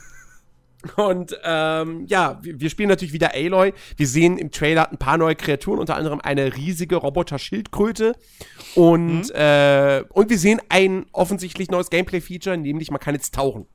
und 0.95 1.37
ähm, 1.43 2.05
ja, 2.07 2.39
wir, 2.41 2.61
wir, 2.61 2.69
spielen 2.69 2.87
natürlich 2.87 3.11
wieder 3.11 3.33
Aloy. 3.33 3.73
Wir 3.97 4.07
sehen 4.07 4.37
im 4.37 4.49
Trailer 4.49 4.89
ein 4.89 4.97
paar 4.97 5.17
neue 5.17 5.35
Kreaturen, 5.35 5.79
unter 5.79 5.97
anderem 5.97 6.21
eine 6.21 6.55
riesige 6.55 6.95
Roboter-Schildkröte. 6.95 8.15
Und, 8.75 9.23
mhm. 9.23 9.35
äh, 9.35 10.03
und 10.09 10.29
wir 10.29 10.39
sehen 10.39 10.61
ein 10.69 11.05
offensichtlich 11.11 11.69
neues 11.69 11.89
Gameplay-Feature, 11.89 12.57
nämlich 12.57 12.91
man 12.91 13.01
kann 13.01 13.13
jetzt 13.13 13.33
tauchen. 13.33 13.65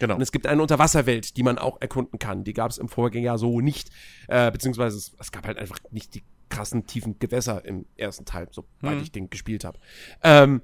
Genau. 0.00 0.16
Und 0.16 0.20
es 0.20 0.32
gibt 0.32 0.46
eine 0.46 0.60
Unterwasserwelt, 0.60 1.36
die 1.36 1.42
man 1.42 1.58
auch 1.58 1.80
erkunden 1.80 2.18
kann. 2.18 2.44
Die 2.44 2.54
gab 2.54 2.70
es 2.70 2.78
im 2.78 2.88
Vorgänger 2.88 3.38
so 3.38 3.60
nicht. 3.60 3.90
Äh, 4.28 4.50
beziehungsweise 4.50 4.96
es, 4.96 5.12
es, 5.18 5.32
gab 5.32 5.46
halt 5.46 5.58
einfach 5.58 5.78
nicht 5.90 6.14
die 6.14 6.22
krassen 6.48 6.86
tiefen 6.86 7.18
Gewässer 7.18 7.64
im 7.64 7.86
ersten 7.96 8.24
Teil, 8.24 8.48
sobald 8.50 8.96
hm. 8.96 9.02
ich 9.02 9.12
den 9.12 9.30
gespielt 9.30 9.64
habe. 9.64 9.78
Ähm, 10.22 10.62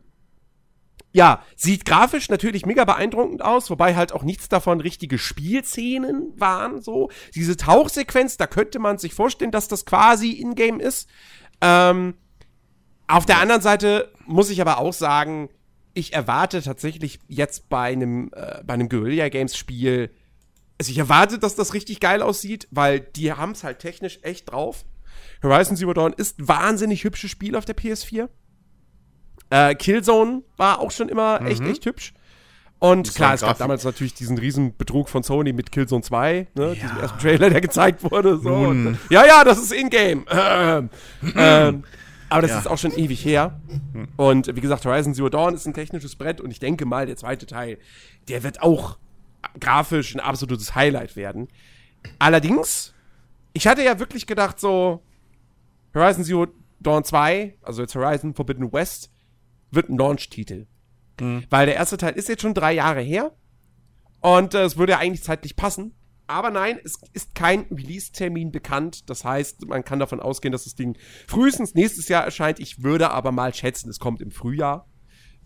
ja, 1.13 1.43
sieht 1.57 1.87
grafisch 1.87 2.29
natürlich 2.29 2.67
mega 2.67 2.85
beeindruckend 2.85 3.43
aus, 3.43 3.71
wobei 3.71 3.95
halt 3.95 4.13
auch 4.13 4.23
nichts 4.23 4.51
davon 4.51 4.81
richtige 4.81 5.19
Spielszenen 5.19 6.33
waren, 6.37 6.83
so. 6.83 7.11
Diese 7.35 7.57
Tauchsequenz, 7.57 8.37
da 8.37 8.47
könnte 8.47 8.79
man 8.79 8.99
sich 8.99 9.15
vorstellen, 9.15 9.51
dass 9.51 9.67
das 9.67 9.87
quasi 9.87 10.33
in-game 10.33 10.79
ist. 10.79 11.09
Ähm, 11.63 12.15
auf 13.07 13.25
der 13.25 13.39
anderen 13.39 13.63
Seite 13.63 14.13
muss 14.27 14.51
ich 14.51 14.61
aber 14.61 14.79
auch 14.79 14.93
sagen, 14.93 15.49
ich 15.95 16.13
erwarte 16.13 16.61
tatsächlich 16.61 17.21
jetzt 17.29 17.71
bei 17.71 17.93
einem, 17.93 18.31
äh, 18.35 18.63
einem 18.67 18.91
Guerilla 18.91 19.31
Games 19.31 19.57
Spiel, 19.57 20.11
also 20.79 20.93
ich 20.93 20.99
erwarte, 20.99 21.39
dass 21.39 21.55
das 21.55 21.73
richtig 21.73 22.01
geil 22.01 22.21
aussieht, 22.21 22.69
weil 22.71 23.01
die 23.01 23.33
haben 23.33 23.53
es 23.53 23.65
halt 23.65 23.79
technisch 23.79 24.19
echt 24.21 24.53
drauf. 24.53 24.85
Horizon 25.43 25.77
Zero 25.77 25.95
Dawn 25.95 26.13
ist 26.13 26.39
ein 26.39 26.49
wahnsinnig 26.49 27.05
hübsches 27.05 27.31
Spiel 27.31 27.57
auf 27.57 27.65
der 27.65 27.77
PS4. 27.77 28.29
Äh, 29.51 29.75
Killzone 29.75 30.43
war 30.57 30.81
auch 30.81 30.91
schon 30.91 31.09
immer 31.09 31.41
mhm. 31.41 31.47
echt, 31.47 31.63
echt 31.63 31.87
hübsch. 31.87 32.13
Und 32.79 33.15
klar, 33.15 33.35
es 33.35 33.41
gab 33.41 33.57
damals 33.57 33.85
natürlich 33.85 34.13
diesen 34.13 34.37
riesen 34.37 34.77
Betrug 34.77 35.09
von 35.09 35.23
Sony 35.23 35.55
mit 35.55 35.73
Killzone 35.73 36.03
2, 36.03 36.49
ne, 36.55 36.67
ja. 36.69 36.75
diesen 36.75 37.01
ersten 37.01 37.19
Trailer, 37.19 37.49
der 37.49 37.61
gezeigt 37.63 38.03
wurde. 38.05 38.39
So. 38.39 38.53
Und, 38.53 38.99
ja, 39.09 39.25
ja, 39.25 39.45
das 39.45 39.59
ist 39.59 39.73
in-game. 39.73 40.27
Ähm, 40.29 40.91
ähm, 41.37 41.85
aber 42.29 42.43
das 42.43 42.51
ja. 42.51 42.59
ist 42.59 42.67
auch 42.67 42.77
schon 42.77 42.93
ewig 42.93 43.25
her. 43.25 43.61
Und 44.17 44.55
wie 44.55 44.61
gesagt, 44.61 44.85
Horizon 44.85 45.15
Zero 45.15 45.29
Dawn 45.29 45.55
ist 45.55 45.67
ein 45.67 45.75
technisches 45.75 46.17
Brett 46.17 46.41
und 46.41 46.51
ich 46.51 46.59
denke 46.59 46.85
mal, 46.85 47.07
der 47.07 47.17
zweite 47.17 47.47
Teil, 47.47 47.79
der 48.29 48.43
wird 48.43 48.63
auch 48.63 48.99
grafisch 49.61 50.15
ein 50.15 50.21
absolutes 50.21 50.75
Highlight 50.75 51.17
werden. 51.17 51.49
Allerdings, 52.19 52.95
ich 53.53 53.67
hatte 53.67 53.83
ja 53.83 53.99
wirklich 53.99 54.27
gedacht, 54.27 54.61
so 54.61 55.03
Horizon 55.95 56.25
Zero 56.25 56.49
Dawn 56.81 57.05
2, 57.05 57.55
also 57.63 57.83
jetzt 57.83 57.95
Horizon 57.95 58.35
Forbidden 58.35 58.73
West, 58.73 59.11
wird 59.77 59.89
ein 59.89 59.99
Launch-Titel. 59.99 60.67
Mhm. 61.21 61.45
Weil 61.49 61.67
der 61.67 61.77
erste 61.77 61.97
Teil 61.97 62.15
ist 62.15 62.29
jetzt 62.29 62.43
schon 62.43 62.55
drei 62.55 62.73
Jahre 62.73 63.01
her 63.01 63.33
und 64.21 64.55
äh, 64.55 64.65
es 64.65 64.77
würde 64.77 64.93
ja 64.93 64.99
eigentlich 64.99 65.23
zeitlich 65.23 65.55
passen. 65.55 65.95
Aber 66.27 66.51
nein, 66.51 66.81
es 66.85 66.99
ist 67.13 67.35
kein 67.37 67.67
Release-Termin 67.71 68.51
bekannt. 68.51 69.09
Das 69.09 69.25
heißt, 69.25 69.67
man 69.69 69.85
kann 69.85 70.01
davon 70.01 70.19
ausgehen, 70.19 70.51
dass 70.51 70.65
das 70.65 70.75
Ding 70.75 70.99
frühestens 71.29 71.75
nächstes 71.75 72.09
Jahr 72.09 72.25
erscheint. 72.25 72.59
Ich 72.59 72.83
würde 72.83 73.11
aber 73.13 73.31
mal 73.31 73.55
schätzen, 73.55 73.89
es 73.89 74.01
kommt 74.01 74.21
im 74.21 74.33
Frühjahr. 74.33 74.89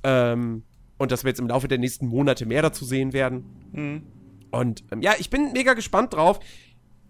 Ähm, 0.03 0.65
und 0.97 1.13
dass 1.13 1.25
wir 1.25 1.29
jetzt 1.29 1.41
im 1.41 1.49
Laufe 1.49 1.69
der 1.69 1.79
nächsten 1.79 2.07
Monate 2.07 2.47
mehr 2.47 2.63
dazu 2.63 2.85
sehen 2.85 3.13
werden. 3.13 3.45
Mhm. 3.73 4.03
Und 4.51 4.85
ähm, 4.91 5.03
ja, 5.03 5.15
ich 5.19 5.29
bin 5.29 5.53
mega 5.53 5.75
gespannt 5.75 6.15
drauf. 6.15 6.41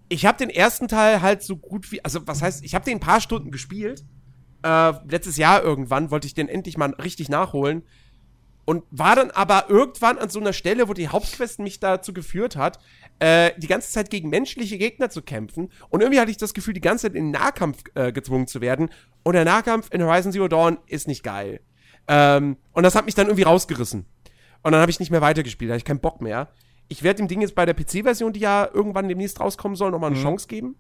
Ich 0.09 0.27
habe 0.27 0.39
den 0.39 0.51
ersten 0.51 0.89
Teil 0.89 1.23
halt 1.23 1.43
so 1.43 1.57
gut 1.57 1.93
wie, 1.93 2.05
also 2.05 2.27
was 2.27 2.43
heißt, 2.43 2.65
ich 2.65 2.75
habe 2.75 2.85
den 2.85 2.97
ein 2.97 3.01
paar 3.01 3.21
Stunden 3.21 3.53
gespielt. 3.53 4.05
Äh, 4.63 4.93
letztes 5.09 5.37
Jahr 5.37 5.63
irgendwann 5.63 6.11
wollte 6.11 6.27
ich 6.27 6.35
den 6.35 6.49
endlich 6.49 6.77
mal 6.77 6.91
richtig 6.95 7.29
nachholen. 7.29 7.83
Und 8.67 8.85
war 8.91 9.17
dann 9.17 9.31
aber 9.33 9.65
irgendwann 9.69 10.19
an 10.19 10.29
so 10.29 10.39
einer 10.39 10.53
Stelle, 10.53 10.89
wo 10.89 10.93
die 10.93 11.09
Hauptquest 11.09 11.59
mich 11.59 11.81
dazu 11.81 12.13
geführt 12.13 12.55
hat, 12.55 12.79
äh, 13.19 13.51
die 13.59 13.67
ganze 13.67 13.91
Zeit 13.91 14.11
gegen 14.11 14.29
menschliche 14.29 14.79
Gegner 14.79 15.11
zu 15.11 15.23
kämpfen. 15.23 15.73
Und 15.89 16.03
irgendwie 16.03 16.21
hatte 16.21 16.31
ich 16.31 16.37
das 16.37 16.55
Gefühl, 16.55 16.75
die 16.75 16.81
ganze 16.81 17.07
Zeit 17.07 17.17
in 17.17 17.25
den 17.25 17.31
Nahkampf 17.33 17.83
äh, 17.95 18.13
gezwungen 18.13 18.47
zu 18.47 18.61
werden. 18.61 18.91
Und 19.25 19.33
der 19.33 19.45
Nahkampf 19.45 19.89
in 19.93 20.03
Horizon 20.03 20.31
Zero 20.31 20.47
Dawn 20.47 20.79
ist 20.87 21.09
nicht 21.09 21.25
geil. 21.25 21.61
Ähm, 22.07 22.59
und 22.73 22.83
das 22.83 22.95
hat 22.95 23.07
mich 23.07 23.15
dann 23.15 23.27
irgendwie 23.27 23.45
rausgerissen. 23.45 24.07
Und 24.63 24.73
dann 24.73 24.81
habe 24.81 24.91
ich 24.91 25.01
nicht 25.01 25.11
mehr 25.11 25.21
weitergespielt, 25.21 25.71
da 25.71 25.73
hatte 25.75 25.79
ich 25.79 25.85
keinen 25.85 26.01
Bock 26.01 26.21
mehr. 26.21 26.49
Ich 26.89 27.03
werde 27.03 27.19
dem 27.19 27.29
Ding 27.29 27.41
jetzt 27.41 27.55
bei 27.55 27.67
der 27.67 27.75
PC-Version, 27.75 28.33
die 28.33 28.41
ja 28.41 28.69
irgendwann 28.73 29.09
demnächst 29.09 29.41
rauskommen 29.41 29.77
soll, 29.77 29.91
nochmal 29.91 30.11
eine 30.11 30.19
mhm. 30.19 30.25
Chance 30.25 30.49
geben. 30.49 30.77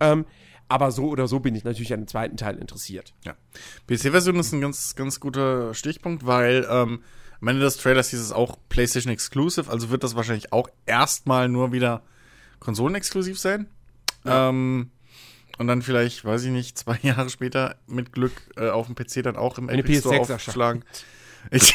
Ähm, 0.00 0.26
aber 0.68 0.90
so 0.90 1.08
oder 1.08 1.26
so 1.26 1.40
bin 1.40 1.54
ich 1.54 1.64
natürlich 1.64 1.92
an 1.92 2.00
dem 2.00 2.08
zweiten 2.08 2.36
Teil 2.36 2.58
interessiert. 2.58 3.14
Ja. 3.24 3.34
PC-Version 3.86 4.36
ist 4.36 4.52
ein 4.52 4.60
ganz, 4.60 4.94
ganz 4.94 5.20
guter 5.20 5.74
Stichpunkt, 5.74 6.26
weil 6.26 6.66
ähm, 6.70 7.02
am 7.40 7.48
Ende 7.48 7.62
des 7.62 7.76
Trailers 7.76 8.10
hieß 8.10 8.20
es 8.20 8.32
auch 8.32 8.58
PlayStation 8.68 9.12
Exclusive, 9.12 9.70
also 9.70 9.90
wird 9.90 10.04
das 10.04 10.16
wahrscheinlich 10.16 10.52
auch 10.52 10.68
erstmal 10.86 11.48
nur 11.48 11.72
wieder 11.72 12.02
Konsolenexklusiv 12.58 13.38
sein. 13.38 13.66
Ja. 14.24 14.48
Ähm, 14.48 14.90
und 15.58 15.66
dann 15.66 15.82
vielleicht, 15.82 16.24
weiß 16.24 16.44
ich 16.44 16.50
nicht, 16.50 16.78
zwei 16.78 16.98
Jahre 17.02 17.30
später 17.30 17.76
mit 17.86 18.12
Glück 18.12 18.32
äh, 18.56 18.68
auf 18.70 18.86
dem 18.86 18.94
PC 18.94 19.22
dann 19.22 19.36
auch 19.36 19.58
im 19.58 19.68
Eine 19.68 19.80
Epic 19.80 20.00
Store 20.00 20.20
aufschlagen. 20.20 20.84
Ich, 21.50 21.74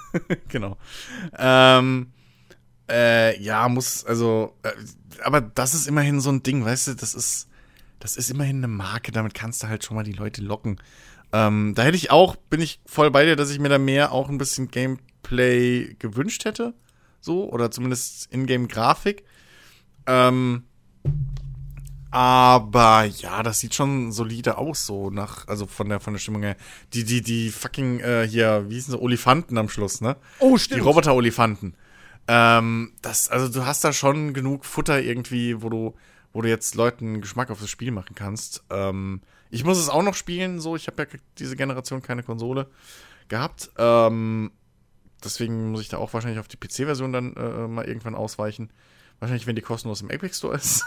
genau. 0.48 0.76
Ähm, 1.36 2.12
äh, 2.90 3.40
ja, 3.40 3.68
muss, 3.68 4.04
also, 4.04 4.56
äh, 4.62 4.72
aber 5.22 5.40
das 5.40 5.74
ist 5.74 5.86
immerhin 5.86 6.20
so 6.20 6.30
ein 6.30 6.42
Ding, 6.42 6.64
weißt 6.64 6.88
du, 6.88 6.94
das 6.94 7.14
ist, 7.14 7.47
das 7.98 8.16
ist 8.16 8.30
immerhin 8.30 8.58
eine 8.58 8.68
Marke, 8.68 9.12
damit 9.12 9.34
kannst 9.34 9.62
du 9.62 9.68
halt 9.68 9.84
schon 9.84 9.96
mal 9.96 10.04
die 10.04 10.12
Leute 10.12 10.42
locken. 10.42 10.80
Ähm, 11.32 11.74
da 11.74 11.82
hätte 11.82 11.96
ich 11.96 12.10
auch, 12.10 12.36
bin 12.36 12.60
ich 12.60 12.80
voll 12.86 13.10
bei 13.10 13.24
dir, 13.24 13.36
dass 13.36 13.50
ich 13.50 13.58
mir 13.58 13.68
da 13.68 13.78
mehr 13.78 14.12
auch 14.12 14.28
ein 14.28 14.38
bisschen 14.38 14.68
Gameplay 14.68 15.94
gewünscht 15.98 16.44
hätte. 16.44 16.74
So, 17.20 17.50
oder 17.50 17.70
zumindest 17.70 18.32
Ingame-Grafik. 18.32 19.24
Ähm, 20.06 20.64
aber 22.10 23.04
ja, 23.04 23.42
das 23.42 23.60
sieht 23.60 23.74
schon 23.74 24.12
solide 24.12 24.56
aus, 24.56 24.86
so 24.86 25.10
nach, 25.10 25.46
also 25.46 25.66
von 25.66 25.90
der, 25.90 26.00
von 26.00 26.14
der 26.14 26.20
Stimmung 26.20 26.42
her. 26.42 26.56
Die, 26.94 27.04
die, 27.04 27.20
die 27.20 27.50
fucking, 27.50 28.00
äh, 28.00 28.26
hier, 28.26 28.64
wie 28.68 28.74
hießen 28.74 28.92
sie, 28.92 29.00
Olifanten 29.00 29.58
am 29.58 29.68
Schluss, 29.68 30.00
ne? 30.00 30.16
Oh, 30.38 30.56
stimmt. 30.56 30.80
Die 30.80 30.84
Roboter-Olifanten. 30.84 31.74
Ähm, 32.26 32.92
das, 33.02 33.28
also 33.28 33.48
du 33.48 33.66
hast 33.66 33.84
da 33.84 33.92
schon 33.92 34.32
genug 34.32 34.64
Futter 34.64 35.02
irgendwie, 35.02 35.60
wo 35.62 35.68
du, 35.68 35.94
wo 36.32 36.42
du 36.42 36.48
jetzt 36.48 36.74
Leuten 36.74 37.20
Geschmack 37.20 37.50
auf 37.50 37.60
das 37.60 37.70
Spiel 37.70 37.90
machen 37.90 38.14
kannst. 38.14 38.64
Ähm, 38.70 39.20
ich 39.50 39.64
muss 39.64 39.78
es 39.78 39.88
auch 39.88 40.02
noch 40.02 40.14
spielen, 40.14 40.60
so. 40.60 40.76
Ich 40.76 40.86
habe 40.86 41.02
ja 41.02 41.18
diese 41.38 41.56
Generation 41.56 42.02
keine 42.02 42.22
Konsole 42.22 42.66
gehabt. 43.28 43.70
Ähm, 43.78 44.50
deswegen 45.24 45.70
muss 45.70 45.80
ich 45.80 45.88
da 45.88 45.98
auch 45.98 46.12
wahrscheinlich 46.12 46.40
auf 46.40 46.48
die 46.48 46.56
PC-Version 46.56 47.12
dann 47.12 47.34
äh, 47.34 47.66
mal 47.66 47.86
irgendwann 47.86 48.14
ausweichen. 48.14 48.70
Wahrscheinlich, 49.20 49.46
wenn 49.46 49.56
die 49.56 49.62
kostenlos 49.62 50.00
im 50.00 50.10
Epic 50.10 50.36
Store 50.36 50.54
ist. 50.54 50.84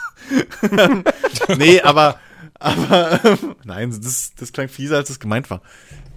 nee, 1.58 1.82
aber, 1.82 2.18
aber 2.60 3.20
nein, 3.66 3.92
das, 4.02 4.34
das 4.36 4.54
klang 4.54 4.70
fieser, 4.70 4.98
als 4.98 5.10
es 5.10 5.20
gemeint 5.20 5.50
war. 5.50 5.62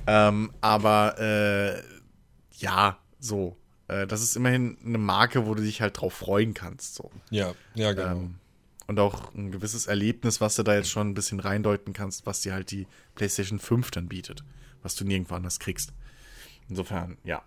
Ähm, 0.07 0.53
aber 0.61 1.19
äh, 1.19 1.83
ja, 2.53 2.99
so. 3.19 3.57
Äh, 3.89 4.07
das 4.07 4.23
ist 4.23 4.37
immerhin 4.37 4.79
eine 4.85 4.99
Marke, 4.99 5.47
wo 5.47 5.55
du 5.55 5.63
dich 5.63 5.81
halt 5.81 6.01
drauf 6.01 6.15
freuen 6.15 6.55
kannst. 6.55 6.95
So. 6.95 7.11
Ja, 7.31 7.53
ja, 7.75 7.93
genau. 7.93 8.13
Ähm, 8.13 8.35
und 8.87 8.99
auch 8.99 9.35
ein 9.35 9.51
gewisses 9.51 9.87
Erlebnis, 9.87 10.41
was 10.41 10.57
du 10.57 10.63
da 10.63 10.75
jetzt 10.75 10.91
schon 10.91 11.11
ein 11.11 11.15
bisschen 11.15 11.41
reindeuten 11.41 11.93
kannst, 11.93 12.27
was 12.27 12.41
dir 12.41 12.53
halt 12.53 12.71
die 12.71 12.87
PlayStation 13.15 13.59
5 13.59 13.91
dann 13.91 14.09
bietet, 14.09 14.45
was 14.83 14.95
du 14.95 15.05
nirgendwo 15.05 15.35
anders 15.35 15.59
kriegst. 15.59 15.93
Insofern, 16.69 17.17
ja. 17.25 17.43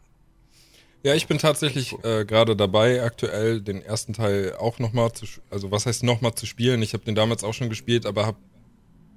Ja, 1.03 1.13
ich 1.13 1.27
bin 1.27 1.37
tatsächlich 1.37 1.93
äh, 2.03 2.25
gerade 2.25 2.55
dabei, 2.55 3.03
aktuell 3.03 3.61
den 3.61 3.81
ersten 3.81 4.13
Teil 4.13 4.55
auch 4.59 4.79
nochmal 4.79 5.11
zu, 5.13 5.25
also 5.49 5.71
was 5.71 5.85
heißt 5.85 6.03
nochmal 6.03 6.33
zu 6.35 6.45
spielen? 6.45 6.81
Ich 6.81 6.93
habe 6.93 7.05
den 7.05 7.15
damals 7.15 7.43
auch 7.43 7.53
schon 7.53 7.69
gespielt, 7.69 8.05
aber 8.05 8.25
habe 8.25 8.37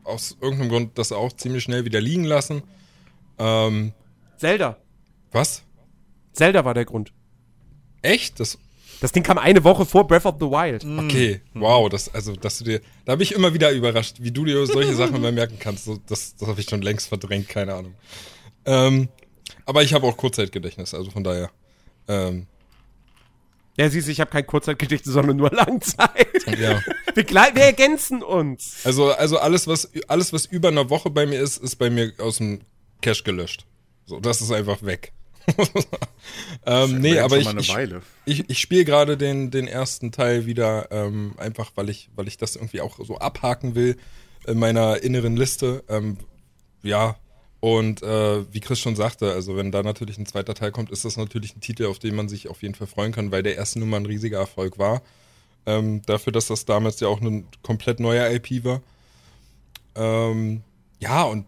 aus 0.05 0.37
irgendeinem 0.41 0.69
Grund 0.69 0.99
das 0.99 1.13
auch 1.13 1.33
ziemlich 1.33 1.65
schnell 1.65 1.85
wieder 1.85 2.01
liegen 2.01 2.25
lassen. 2.25 2.63
Ähm, 3.39 3.93
Zelda. 4.37 4.77
was? 5.33 5.63
Zelda 6.33 6.65
war 6.65 6.75
der 6.75 6.85
Grund. 6.85 7.13
Echt? 8.03 8.41
Das, 8.41 8.59
Das 9.01 9.13
Ding 9.13 9.23
kam 9.23 9.39
eine 9.39 9.65
Woche 9.65 9.87
vor 9.87 10.07
Breath 10.07 10.27
of 10.27 10.37
the 10.39 10.47
Wild. 10.47 10.85
okay, 10.85 11.41
wow, 11.55 11.89
das, 11.89 12.13
also, 12.15 12.37
dass 12.37 12.59
du 12.59 12.65
dir, 12.65 12.81
da 13.07 13.17
bin 13.17 13.23
ich 13.23 13.33
immer 13.33 13.55
wieder 13.55 13.71
überrascht, 13.73 14.17
wie 14.21 14.31
du 14.31 14.45
dir 14.45 14.67
solche 14.67 14.95
Sachen 14.95 15.17
immer 15.21 15.33
merken 15.33 15.57
kannst. 15.59 15.85
So, 15.87 15.99
das 16.07 16.37
das 16.37 16.49
habe 16.49 16.61
ich 16.61 16.69
schon 16.69 16.83
längst 16.83 17.09
verdrängt, 17.09 17.49
keine 17.49 17.75
Ahnung. 17.75 17.95
Ähm, 18.67 19.09
aber 19.65 19.83
ich 19.83 19.95
habe 19.95 20.07
auch 20.07 20.17
Kurzzeitgedächtnis, 20.17 20.93
also 20.95 21.11
von 21.11 21.25
daher. 21.25 21.51
Ähm, 22.09 22.47
Ja, 23.77 23.89
siehst 23.89 24.09
du, 24.09 24.13
ich 24.13 24.21
habe 24.21 24.31
kein 24.31 24.47
Kurzzeitgedächtnis, 24.47 25.15
sondern 25.15 25.37
nur 25.37 25.51
Langzeit. 25.55 26.45
ja. 26.59 26.83
Wir, 27.15 27.27
wir 27.27 27.63
ergänzen 27.65 28.23
uns. 28.23 28.81
Also, 28.85 29.13
also 29.13 29.39
alles, 29.39 29.67
was, 29.67 29.91
alles, 30.09 30.33
was 30.33 30.45
über 30.47 30.69
einer 30.69 30.91
Woche 30.91 31.09
bei 31.11 31.25
mir 31.27 31.41
ist, 31.41 31.57
ist 31.57 31.77
bei 31.77 31.89
mir 31.89 32.13
aus 32.19 32.37
dem 32.37 32.61
Cache 33.01 33.23
gelöscht. 33.23 33.65
So, 34.07 34.21
das 34.21 34.41
ist 34.41 34.51
einfach 34.53 34.83
weg. 34.83 35.13
ähm, 36.67 37.01
nee, 37.01 37.19
aber 37.19 37.39
ich, 37.39 37.49
eine 37.49 37.61
ich, 37.61 37.75
ich, 38.25 38.51
ich 38.51 38.59
spiele 38.59 38.85
gerade 38.85 39.17
den, 39.17 39.51
den 39.51 39.67
ersten 39.67 40.13
Teil 40.13 40.47
wieder, 40.47 40.89
ähm, 40.91 41.35
einfach 41.39 41.73
weil 41.75 41.89
ich, 41.89 42.11
weil 42.15 42.29
ich 42.29 42.37
das 42.37 42.57
irgendwie 42.57 42.81
auch 42.81 42.99
so 43.05 43.19
abhaken 43.19 43.75
will 43.75 43.97
in 44.47 44.59
meiner 44.59 45.03
inneren 45.03 45.37
Liste. 45.37 45.85
Ähm, 45.89 46.19
ja, 46.83 47.17
und 47.61 48.03
äh, 48.03 48.53
wie 48.53 48.61
Chris 48.61 48.81
schon 48.81 48.97
sagte, 48.97 49.33
also 49.33 49.57
wenn 49.57 49.71
da 49.71 49.83
natürlich 49.83 50.17
ein 50.19 50.27
zweiter 50.27 50.55
Teil 50.55 50.73
kommt, 50.73 50.91
ist 50.91 51.05
das 51.05 51.19
natürlich 51.19 51.55
ein 51.55 51.61
Titel, 51.61 51.87
auf 51.87 51.99
den 51.99 52.15
man 52.15 52.29
sich 52.29 52.49
auf 52.49 52.63
jeden 52.63 52.75
Fall 52.75 52.87
freuen 52.87 53.13
kann, 53.13 53.31
weil 53.31 53.43
der 53.43 53.57
erste 53.57 53.79
nun 53.79 53.91
mal 53.91 53.99
ein 53.99 54.07
riesiger 54.07 54.39
Erfolg 54.39 54.79
war. 54.79 55.03
Ähm, 55.67 56.01
dafür, 56.07 56.33
dass 56.33 56.47
das 56.47 56.65
damals 56.65 57.01
ja 57.01 57.09
auch 57.09 57.21
ein 57.21 57.47
komplett 57.63 58.01
neuer 58.01 58.31
IP 58.31 58.65
war. 58.65 58.81
Ähm, 59.95 60.63
ja, 61.01 61.25
und 61.25 61.47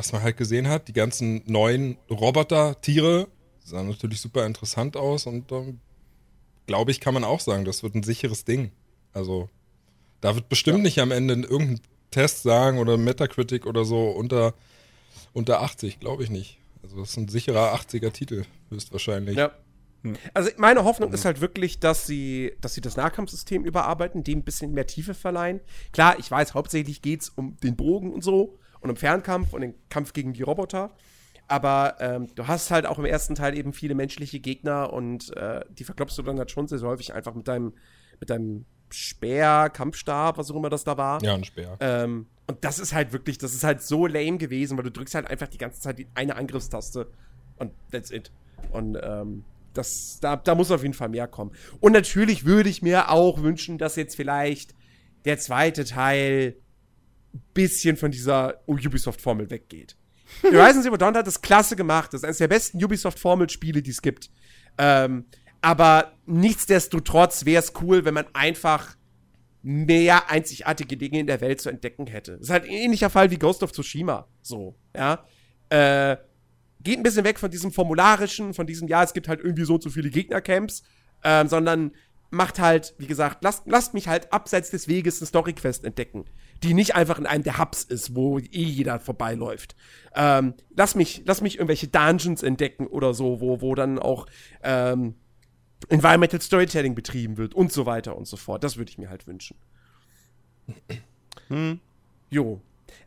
was 0.00 0.12
man 0.12 0.22
halt 0.22 0.38
gesehen 0.38 0.66
hat, 0.66 0.88
die 0.88 0.94
ganzen 0.94 1.42
neuen 1.44 1.98
Roboter, 2.08 2.80
Tiere, 2.80 3.28
sahen 3.62 3.86
natürlich 3.86 4.18
super 4.22 4.46
interessant 4.46 4.96
aus 4.96 5.26
und 5.26 5.52
ähm, 5.52 5.78
glaube 6.66 6.90
ich, 6.90 7.00
kann 7.00 7.12
man 7.12 7.22
auch 7.22 7.40
sagen, 7.40 7.66
das 7.66 7.82
wird 7.82 7.94
ein 7.94 8.02
sicheres 8.02 8.46
Ding. 8.46 8.72
Also, 9.12 9.50
da 10.22 10.34
wird 10.34 10.48
bestimmt 10.48 10.82
nicht 10.82 11.00
am 11.00 11.10
Ende 11.10 11.34
irgendein 11.34 11.80
Test 12.10 12.44
sagen 12.44 12.78
oder 12.78 12.96
Metacritic 12.96 13.66
oder 13.66 13.84
so 13.84 14.08
unter, 14.08 14.54
unter 15.34 15.60
80, 15.60 16.00
glaube 16.00 16.24
ich 16.24 16.30
nicht. 16.30 16.58
Also, 16.82 16.96
das 16.98 17.10
ist 17.10 17.18
ein 17.18 17.28
sicherer 17.28 17.74
80er 17.74 18.10
Titel, 18.10 18.46
höchstwahrscheinlich. 18.70 19.36
Ja. 19.36 19.52
Also 20.32 20.48
meine 20.56 20.84
Hoffnung 20.84 21.12
ist 21.12 21.26
halt 21.26 21.42
wirklich, 21.42 21.78
dass 21.78 22.06
sie, 22.06 22.54
dass 22.62 22.72
sie 22.72 22.80
das 22.80 22.96
Nahkampfsystem 22.96 23.66
überarbeiten, 23.66 24.24
dem 24.24 24.38
ein 24.38 24.44
bisschen 24.44 24.72
mehr 24.72 24.86
Tiefe 24.86 25.12
verleihen. 25.12 25.60
Klar, 25.92 26.18
ich 26.18 26.30
weiß, 26.30 26.54
hauptsächlich 26.54 27.02
geht 27.02 27.20
es 27.20 27.28
um 27.28 27.58
den 27.58 27.76
Bogen 27.76 28.10
und 28.14 28.24
so 28.24 28.58
und 28.80 28.90
um 28.90 28.96
Fernkampf 28.96 29.52
und 29.52 29.60
den 29.60 29.74
Kampf 29.88 30.12
gegen 30.12 30.32
die 30.32 30.42
Roboter. 30.42 30.90
Aber 31.48 31.96
ähm, 31.98 32.28
du 32.36 32.46
hast 32.46 32.70
halt 32.70 32.86
auch 32.86 32.98
im 32.98 33.04
ersten 33.04 33.34
Teil 33.34 33.56
eben 33.58 33.72
viele 33.72 33.94
menschliche 33.96 34.38
Gegner 34.38 34.92
und 34.92 35.36
äh, 35.36 35.64
die 35.70 35.82
verklopfst 35.84 36.16
du 36.16 36.22
dann 36.22 36.38
halt 36.38 36.50
schon 36.50 36.68
sehr 36.68 36.80
häufig 36.82 37.12
einfach 37.12 37.34
mit 37.34 37.48
deinem, 37.48 37.72
mit 38.20 38.30
deinem 38.30 38.66
Speer, 38.92 39.68
Kampfstab, 39.72 40.38
was 40.38 40.50
auch 40.50 40.56
immer 40.56 40.70
das 40.70 40.84
da 40.84 40.96
war. 40.96 41.22
Ja, 41.22 41.34
ein 41.34 41.44
Speer. 41.44 41.76
Ähm, 41.80 42.26
und 42.46 42.64
das 42.64 42.78
ist 42.78 42.92
halt 42.92 43.12
wirklich, 43.12 43.38
das 43.38 43.52
ist 43.52 43.64
halt 43.64 43.82
so 43.82 44.06
lame 44.06 44.38
gewesen, 44.38 44.76
weil 44.76 44.84
du 44.84 44.90
drückst 44.92 45.14
halt 45.14 45.26
einfach 45.26 45.48
die 45.48 45.58
ganze 45.58 45.80
Zeit 45.80 45.98
die 45.98 46.06
eine 46.14 46.36
Angriffstaste 46.36 47.08
und 47.58 47.72
that's 47.90 48.10
it. 48.10 48.30
Und 48.70 48.98
ähm, 49.02 49.44
das, 49.74 50.18
da, 50.20 50.36
da 50.36 50.54
muss 50.54 50.70
auf 50.70 50.82
jeden 50.82 50.94
Fall 50.94 51.08
mehr 51.08 51.28
kommen. 51.28 51.52
Und 51.80 51.92
natürlich 51.92 52.44
würde 52.44 52.68
ich 52.68 52.82
mir 52.82 53.10
auch 53.10 53.42
wünschen, 53.42 53.78
dass 53.78 53.96
jetzt 53.96 54.16
vielleicht 54.16 54.74
der 55.24 55.38
zweite 55.38 55.84
Teil 55.84 56.56
bisschen 57.54 57.96
von 57.96 58.10
dieser 58.10 58.62
Ubisoft-Formel 58.66 59.50
weggeht. 59.50 59.96
Horizon 60.42 60.82
Zero 60.82 60.96
Dawn 60.96 61.16
hat 61.16 61.26
das 61.26 61.42
klasse 61.42 61.76
gemacht. 61.76 62.12
Das 62.12 62.20
ist 62.20 62.24
eines 62.24 62.38
der 62.38 62.48
besten 62.48 62.82
Ubisoft-Formel-Spiele, 62.82 63.82
die 63.82 63.90
es 63.90 64.02
gibt. 64.02 64.30
Ähm, 64.78 65.24
aber 65.60 66.12
nichtsdestotrotz 66.26 67.44
wäre 67.44 67.62
es 67.62 67.72
cool, 67.82 68.04
wenn 68.04 68.14
man 68.14 68.26
einfach 68.32 68.96
mehr 69.62 70.30
einzigartige 70.30 70.96
Dinge 70.96 71.20
in 71.20 71.26
der 71.26 71.40
Welt 71.40 71.60
zu 71.60 71.68
entdecken 71.68 72.06
hätte. 72.06 72.32
Das 72.32 72.42
ist 72.42 72.50
halt 72.50 72.64
ein 72.64 72.70
ähnlicher 72.70 73.10
Fall 73.10 73.30
wie 73.30 73.38
Ghost 73.38 73.62
of 73.62 73.72
Tsushima. 73.72 74.26
So, 74.40 74.76
ja. 74.96 75.24
Äh, 75.68 76.16
geht 76.82 76.98
ein 76.98 77.02
bisschen 77.02 77.24
weg 77.24 77.38
von 77.38 77.50
diesem 77.50 77.70
formularischen, 77.70 78.54
von 78.54 78.66
diesem, 78.66 78.88
ja, 78.88 79.02
es 79.02 79.12
gibt 79.12 79.28
halt 79.28 79.40
irgendwie 79.40 79.64
so 79.64 79.78
so 79.78 79.90
viele 79.90 80.08
Gegnercamps, 80.08 80.82
ähm, 81.22 81.46
sondern 81.48 81.92
macht 82.30 82.58
halt, 82.58 82.94
wie 82.98 83.06
gesagt, 83.06 83.42
lasst, 83.42 83.64
lasst 83.66 83.92
mich 83.92 84.08
halt 84.08 84.32
abseits 84.32 84.70
des 84.70 84.88
Weges 84.88 85.20
eine 85.20 85.26
Storyquest 85.26 85.84
entdecken, 85.84 86.24
die 86.62 86.74
nicht 86.74 86.94
einfach 86.94 87.18
in 87.18 87.26
einem 87.26 87.42
der 87.42 87.58
Hubs 87.58 87.84
ist, 87.84 88.14
wo 88.14 88.38
eh 88.38 88.44
jeder 88.50 89.00
vorbeiläuft. 89.00 89.76
Ähm, 90.14 90.54
lass 90.76 90.94
mich, 90.94 91.22
lass 91.24 91.40
mich 91.40 91.56
irgendwelche 91.56 91.88
Dungeons 91.88 92.42
entdecken 92.42 92.86
oder 92.86 93.14
so, 93.14 93.40
wo, 93.40 93.60
wo 93.60 93.74
dann 93.74 93.98
auch 93.98 94.26
ähm, 94.62 95.14
Environmental 95.88 96.40
Storytelling 96.40 96.94
betrieben 96.94 97.36
wird 97.36 97.54
und 97.54 97.72
so 97.72 97.86
weiter 97.86 98.16
und 98.16 98.26
so 98.26 98.36
fort. 98.36 98.62
Das 98.64 98.76
würde 98.76 98.90
ich 98.90 98.98
mir 98.98 99.08
halt 99.08 99.26
wünschen. 99.26 99.56
Jo. 102.30 102.60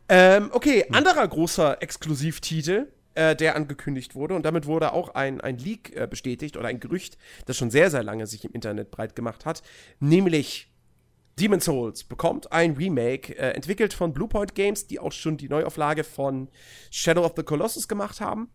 Ähm, 0.10 0.50
okay, 0.52 0.86
anderer 0.92 1.28
großer 1.28 1.82
Exklusivtitel, 1.82 2.88
äh, 3.16 3.36
der 3.36 3.56
angekündigt 3.56 4.16
wurde, 4.16 4.36
und 4.36 4.44
damit 4.44 4.66
wurde 4.66 4.92
auch 4.94 5.16
ein, 5.16 5.40
ein 5.40 5.58
Leak 5.58 5.96
äh, 5.96 6.08
bestätigt 6.08 6.58
oder 6.58 6.68
ein 6.68 6.80
Gerücht, 6.80 7.18
das 7.46 7.58
schon 7.58 7.72
sehr, 7.72 7.90
sehr 7.90 8.04
lange 8.04 8.28
sich 8.28 8.44
im 8.44 8.52
Internet 8.52 8.92
breit 8.92 9.16
gemacht 9.16 9.46
hat, 9.46 9.64
nämlich 10.00 10.73
Demon's 11.40 11.66
Souls 11.66 12.04
bekommt 12.04 12.52
ein 12.52 12.74
Remake, 12.74 13.36
äh, 13.38 13.52
entwickelt 13.52 13.94
von 13.94 14.14
Bluepoint 14.14 14.54
Games, 14.56 14.88
die 14.88 15.00
auch 15.00 15.12
schon 15.12 15.38
die 15.38 15.50
Neuauflage 15.50 16.04
von 16.04 16.50
Shadow 16.92 17.26
of 17.26 17.34
the 17.36 17.44
Colossus 17.44 17.88
gemacht 17.88 18.22
haben. 18.22 18.50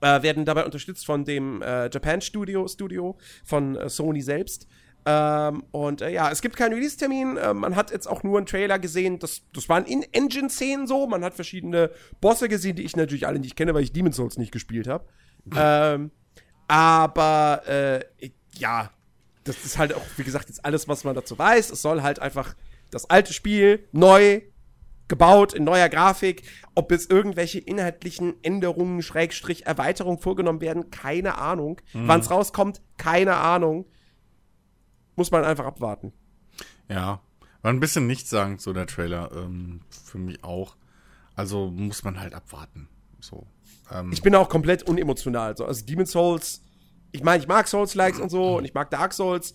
Äh, 0.00 0.22
werden 0.22 0.44
dabei 0.44 0.64
unterstützt 0.64 1.06
von 1.06 1.24
dem 1.24 1.62
äh, 1.62 1.88
Japan 1.88 2.20
Studio, 2.20 2.66
Studio 2.68 3.16
von 3.44 3.76
äh, 3.76 3.88
Sony 3.88 4.20
selbst. 4.20 4.66
Ähm, 5.06 5.62
und 5.70 6.02
äh, 6.02 6.10
ja, 6.10 6.30
es 6.30 6.42
gibt 6.42 6.56
keinen 6.56 6.74
Release-Termin. 6.74 7.36
Äh, 7.36 7.54
man 7.54 7.76
hat 7.76 7.92
jetzt 7.92 8.06
auch 8.06 8.22
nur 8.24 8.36
einen 8.36 8.46
Trailer 8.46 8.78
gesehen. 8.78 9.20
Das, 9.20 9.42
das 9.54 9.68
waren 9.68 9.84
In-Engine-Szenen 9.84 10.86
so. 10.86 11.06
Man 11.06 11.24
hat 11.24 11.34
verschiedene 11.34 11.90
Bosse 12.20 12.48
gesehen, 12.48 12.76
die 12.76 12.82
ich 12.82 12.96
natürlich 12.96 13.26
alle 13.26 13.38
nicht 13.38 13.56
kenne, 13.56 13.72
weil 13.72 13.84
ich 13.84 13.92
Demon's 13.92 14.16
Souls 14.16 14.36
nicht 14.36 14.52
gespielt 14.52 14.88
habe. 14.88 15.06
ähm, 15.56 16.10
aber 16.66 17.62
ja, 18.58 18.90
das 19.46 19.64
ist 19.64 19.78
halt 19.78 19.94
auch, 19.94 20.02
wie 20.16 20.24
gesagt, 20.24 20.48
jetzt 20.48 20.64
alles, 20.64 20.88
was 20.88 21.04
man 21.04 21.14
dazu 21.14 21.38
weiß. 21.38 21.70
Es 21.70 21.80
soll 21.82 22.02
halt 22.02 22.18
einfach 22.18 22.54
das 22.90 23.08
alte 23.08 23.32
Spiel 23.32 23.88
neu 23.92 24.42
gebaut 25.08 25.54
in 25.54 25.64
neuer 25.64 25.88
Grafik. 25.88 26.42
Ob 26.74 26.90
jetzt 26.90 27.10
irgendwelche 27.10 27.58
inhaltlichen 27.58 28.34
Änderungen, 28.42 29.02
Schrägstrich, 29.02 29.66
Erweiterungen 29.66 30.18
vorgenommen 30.18 30.60
werden, 30.60 30.90
keine 30.90 31.38
Ahnung. 31.38 31.80
Wann 31.92 32.20
es 32.20 32.30
rauskommt, 32.30 32.82
keine 32.98 33.36
Ahnung. 33.36 33.86
Muss 35.14 35.30
man 35.30 35.44
einfach 35.44 35.64
abwarten. 35.64 36.12
Ja, 36.88 37.20
war 37.62 37.72
ein 37.72 37.80
bisschen 37.80 38.06
nichtssagend, 38.06 38.60
so 38.60 38.72
der 38.72 38.86
Trailer. 38.86 39.30
Ähm, 39.32 39.80
für 39.88 40.18
mich 40.18 40.44
auch. 40.44 40.76
Also 41.34 41.70
muss 41.70 42.04
man 42.04 42.20
halt 42.20 42.34
abwarten. 42.34 42.88
So. 43.20 43.46
Ähm, 43.90 44.12
Ich 44.12 44.22
bin 44.22 44.34
auch 44.34 44.48
komplett 44.48 44.82
unemotional. 44.82 45.56
So. 45.56 45.64
Also 45.64 45.84
Demon's 45.84 46.10
Souls, 46.10 46.62
ich 47.16 47.22
meine, 47.22 47.42
ich 47.42 47.48
mag 47.48 47.66
Souls-Likes 47.66 48.20
und 48.20 48.28
so 48.28 48.58
und 48.58 48.64
ich 48.64 48.74
mag 48.74 48.90
Dark 48.90 49.12
Souls. 49.14 49.54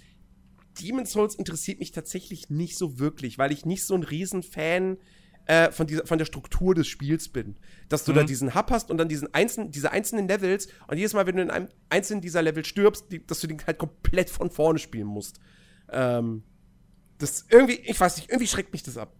Demon's 0.81 1.11
Souls 1.11 1.35
interessiert 1.35 1.79
mich 1.79 1.91
tatsächlich 1.91 2.49
nicht 2.49 2.77
so 2.77 2.97
wirklich, 2.97 3.37
weil 3.37 3.51
ich 3.51 3.65
nicht 3.65 3.85
so 3.85 3.93
ein 3.93 4.03
Riesenfan 4.03 4.97
äh, 5.45 5.71
von, 5.71 5.85
dieser, 5.85 6.05
von 6.07 6.17
der 6.17 6.25
Struktur 6.25 6.73
des 6.73 6.87
Spiels 6.87 7.29
bin. 7.29 7.57
Dass 7.87 8.03
du 8.03 8.13
da 8.13 8.23
diesen 8.23 8.55
Hub 8.55 8.71
hast 8.71 8.89
und 8.89 8.97
dann 8.97 9.09
diesen 9.09 9.33
einzelnen, 9.33 9.69
diese 9.69 9.91
einzelnen 9.91 10.27
Levels 10.27 10.69
und 10.87 10.97
jedes 10.97 11.13
Mal, 11.13 11.27
wenn 11.27 11.35
du 11.35 11.43
in 11.43 11.51
einem 11.51 11.67
einzelnen 11.89 12.21
dieser 12.21 12.41
Level 12.41 12.65
stirbst, 12.65 13.11
die, 13.11 13.25
dass 13.25 13.41
du 13.41 13.47
den 13.47 13.61
halt 13.65 13.77
komplett 13.77 14.29
von 14.29 14.49
vorne 14.49 14.79
spielen 14.79 15.07
musst. 15.07 15.39
Ähm, 15.91 16.43
das 17.19 17.45
irgendwie, 17.49 17.79
ich 17.85 17.99
weiß 17.99 18.17
nicht, 18.17 18.29
irgendwie 18.29 18.47
schreckt 18.47 18.73
mich 18.73 18.81
das 18.81 18.97
ab. 18.97 19.15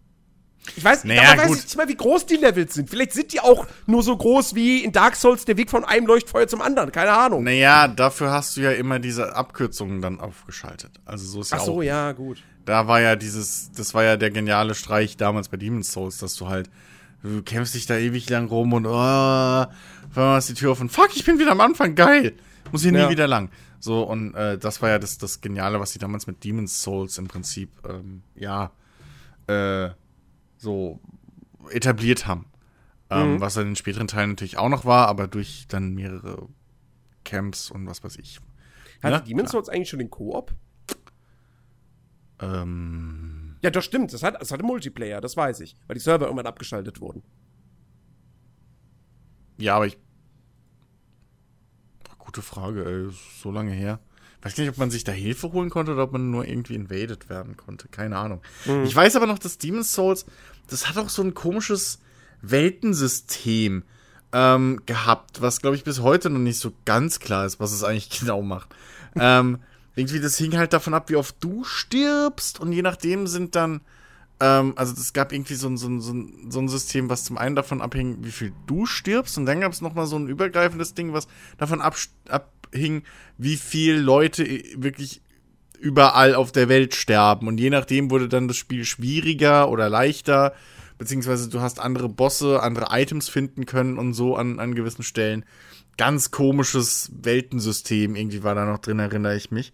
Ich 0.76 0.84
weiß, 0.84 1.04
Naja, 1.04 1.36
weiß 1.36 1.56
ich 1.56 1.64
nicht 1.64 1.76
mal, 1.76 1.88
wie 1.88 1.96
groß 1.96 2.24
die 2.26 2.36
Levels 2.36 2.74
sind. 2.74 2.88
Vielleicht 2.88 3.12
sind 3.12 3.32
die 3.32 3.40
auch 3.40 3.66
nur 3.86 4.02
so 4.02 4.16
groß 4.16 4.54
wie 4.54 4.84
in 4.84 4.92
Dark 4.92 5.16
Souls 5.16 5.44
der 5.44 5.56
Weg 5.56 5.70
von 5.70 5.84
einem 5.84 6.06
Leuchtfeuer 6.06 6.46
zum 6.46 6.62
anderen. 6.62 6.92
Keine 6.92 7.12
Ahnung. 7.12 7.42
naja, 7.42 7.88
dafür 7.88 8.30
hast 8.30 8.56
du 8.56 8.60
ja 8.60 8.70
immer 8.70 8.98
diese 9.00 9.34
Abkürzungen 9.34 10.00
dann 10.00 10.20
aufgeschaltet. 10.20 10.92
Also 11.04 11.26
so 11.26 11.40
ist 11.40 11.50
ja 11.50 11.58
Ach 11.60 11.64
so, 11.64 11.78
auch. 11.78 11.82
ja, 11.82 12.12
gut. 12.12 12.42
Da 12.64 12.86
war 12.86 13.00
ja 13.00 13.16
dieses, 13.16 13.72
das 13.72 13.92
war 13.92 14.04
ja 14.04 14.16
der 14.16 14.30
geniale 14.30 14.74
Streich 14.76 15.16
damals 15.16 15.48
bei 15.48 15.56
Demon's 15.56 15.90
Souls, 15.90 16.18
dass 16.18 16.36
du 16.36 16.48
halt, 16.48 16.70
du 17.24 17.42
kämpfst 17.42 17.74
dich 17.74 17.86
da 17.86 17.96
ewig 17.96 18.30
lang 18.30 18.46
rum 18.46 18.72
und 18.72 18.86
oh, 18.86 18.90
war 18.92 19.68
die 20.40 20.54
Tür 20.54 20.70
offen. 20.70 20.88
Fuck, 20.88 21.10
ich 21.16 21.24
bin 21.24 21.40
wieder 21.40 21.50
am 21.52 21.60
Anfang, 21.60 21.96
geil. 21.96 22.34
Muss 22.70 22.84
nie 22.84 22.96
Ja. 22.96 23.10
wieder 23.10 23.26
lang. 23.26 23.50
So, 23.80 24.04
und 24.04 24.34
äh, 24.36 24.58
das 24.58 24.80
war 24.80 24.90
ja 24.90 25.00
das, 25.00 25.18
das 25.18 25.40
Geniale, 25.40 25.80
was 25.80 25.90
sie 25.92 25.98
damals 25.98 26.28
mit 26.28 26.44
Demon's 26.44 26.80
Souls 26.82 27.18
im 27.18 27.26
Prinzip, 27.26 27.70
ähm, 27.88 28.22
ja, 28.36 28.70
äh, 29.48 29.90
so 30.62 31.00
etabliert 31.70 32.26
haben. 32.26 32.46
Ähm, 33.10 33.40
Was 33.40 33.56
in 33.56 33.64
den 33.66 33.76
späteren 33.76 34.06
Teilen 34.08 34.30
natürlich 34.30 34.56
auch 34.56 34.68
noch 34.70 34.84
war, 34.84 35.08
aber 35.08 35.26
durch 35.28 35.66
dann 35.68 35.94
mehrere 35.94 36.48
Camps 37.24 37.70
und 37.70 37.86
was 37.86 38.02
weiß 38.02 38.16
ich. 38.16 38.40
Hat 39.02 39.12
Ja, 39.12 39.20
die 39.20 39.30
Demon's. 39.30 39.50
Souls 39.50 39.68
eigentlich 39.68 39.90
schon 39.90 39.98
den 39.98 40.10
Koop? 40.10 40.54
Ähm, 42.40 43.56
Ja, 43.62 43.70
das 43.70 43.84
stimmt. 43.84 44.12
Das 44.12 44.22
hat, 44.22 44.40
das 44.40 44.50
hatte 44.50 44.64
Multiplayer, 44.64 45.20
das 45.20 45.36
weiß 45.36 45.60
ich. 45.60 45.76
Weil 45.86 45.94
die 45.94 46.00
Server 46.00 46.24
irgendwann 46.26 46.46
abgeschaltet 46.46 47.00
wurden. 47.00 47.22
ja, 49.58 49.76
aber 49.76 49.86
ich. 49.86 49.98
Gute 52.18 52.42
Frage, 52.42 52.84
ey. 52.84 53.10
So 53.42 53.50
lange 53.50 53.72
her. 53.72 54.00
Weiß 54.40 54.56
nicht, 54.56 54.68
ob 54.70 54.78
man 54.78 54.90
sich 54.90 55.04
da 55.04 55.12
Hilfe 55.12 55.52
holen 55.52 55.70
konnte 55.70 55.92
oder 55.92 56.02
ob 56.04 56.12
man 56.12 56.30
nur 56.32 56.44
irgendwie 56.48 56.74
invaded 56.74 57.28
werden 57.28 57.56
konnte. 57.56 57.86
Keine 57.88 58.16
Ahnung. 58.18 58.40
Ich 58.84 58.94
weiß 58.96 59.14
aber 59.14 59.26
noch, 59.26 59.38
dass 59.38 59.58
Demon's 59.58 59.92
Souls, 59.92 60.26
das 60.72 60.88
hat 60.88 60.96
auch 60.98 61.08
so 61.08 61.22
ein 61.22 61.34
komisches 61.34 61.98
Weltensystem 62.40 63.82
ähm, 64.32 64.80
gehabt, 64.86 65.40
was, 65.42 65.60
glaube 65.60 65.76
ich, 65.76 65.84
bis 65.84 66.00
heute 66.00 66.30
noch 66.30 66.38
nicht 66.38 66.58
so 66.58 66.72
ganz 66.84 67.20
klar 67.20 67.44
ist, 67.46 67.60
was 67.60 67.72
es 67.72 67.84
eigentlich 67.84 68.10
genau 68.20 68.42
macht. 68.42 68.74
ähm, 69.14 69.58
irgendwie, 69.94 70.20
das 70.20 70.38
hing 70.38 70.56
halt 70.56 70.72
davon 70.72 70.94
ab, 70.94 71.10
wie 71.10 71.16
oft 71.16 71.36
du 71.40 71.64
stirbst 71.64 72.60
und 72.60 72.72
je 72.72 72.80
nachdem 72.80 73.26
sind 73.26 73.54
dann 73.54 73.82
ähm, 74.40 74.72
also 74.76 74.94
es 74.94 75.12
gab 75.12 75.32
irgendwie 75.32 75.54
so 75.54 75.68
ein, 75.68 75.76
so, 75.76 75.86
ein, 75.86 76.00
so, 76.00 76.12
ein, 76.14 76.50
so 76.50 76.58
ein 76.60 76.68
System, 76.68 77.10
was 77.10 77.24
zum 77.24 77.36
einen 77.36 77.54
davon 77.54 77.82
abhing, 77.82 78.24
wie 78.24 78.32
viel 78.32 78.52
du 78.66 78.86
stirbst, 78.86 79.36
und 79.38 79.44
dann 79.46 79.60
gab 79.60 79.70
es 79.72 79.82
nochmal 79.82 80.06
so 80.06 80.16
ein 80.18 80.28
übergreifendes 80.28 80.94
Ding, 80.94 81.12
was 81.12 81.28
davon 81.58 81.80
ab, 81.82 81.94
abhing, 82.28 83.02
wie 83.36 83.56
viel 83.56 83.96
Leute 83.98 84.44
i- 84.44 84.74
wirklich 84.78 85.20
überall 85.82 86.34
auf 86.34 86.52
der 86.52 86.68
Welt 86.68 86.94
sterben. 86.94 87.48
Und 87.48 87.58
je 87.58 87.70
nachdem 87.70 88.10
wurde 88.10 88.28
dann 88.28 88.48
das 88.48 88.56
Spiel 88.56 88.84
schwieriger 88.84 89.68
oder 89.68 89.88
leichter, 89.88 90.54
beziehungsweise 90.96 91.48
du 91.48 91.60
hast 91.60 91.80
andere 91.80 92.08
Bosse, 92.08 92.62
andere 92.62 92.86
Items 92.90 93.28
finden 93.28 93.66
können 93.66 93.98
und 93.98 94.14
so 94.14 94.36
an, 94.36 94.60
an 94.60 94.74
gewissen 94.74 95.02
Stellen. 95.02 95.44
Ganz 95.98 96.30
komisches 96.30 97.10
Weltensystem 97.12 98.14
irgendwie 98.14 98.44
war 98.44 98.54
da 98.54 98.64
noch 98.64 98.78
drin, 98.78 99.00
erinnere 99.00 99.36
ich 99.36 99.50
mich. 99.50 99.72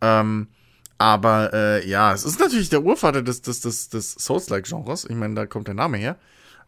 Ähm, 0.00 0.48
aber 0.96 1.52
äh, 1.52 1.88
ja, 1.88 2.12
es 2.14 2.24
ist 2.24 2.38
natürlich 2.38 2.68
der 2.68 2.82
Urvater 2.84 3.22
des, 3.22 3.42
des, 3.42 3.60
des, 3.60 3.88
des 3.88 4.12
Souls-like-Genres. 4.12 5.04
Ich 5.06 5.16
meine, 5.16 5.34
da 5.34 5.46
kommt 5.46 5.66
der 5.66 5.74
Name 5.74 5.96
her. 5.96 6.16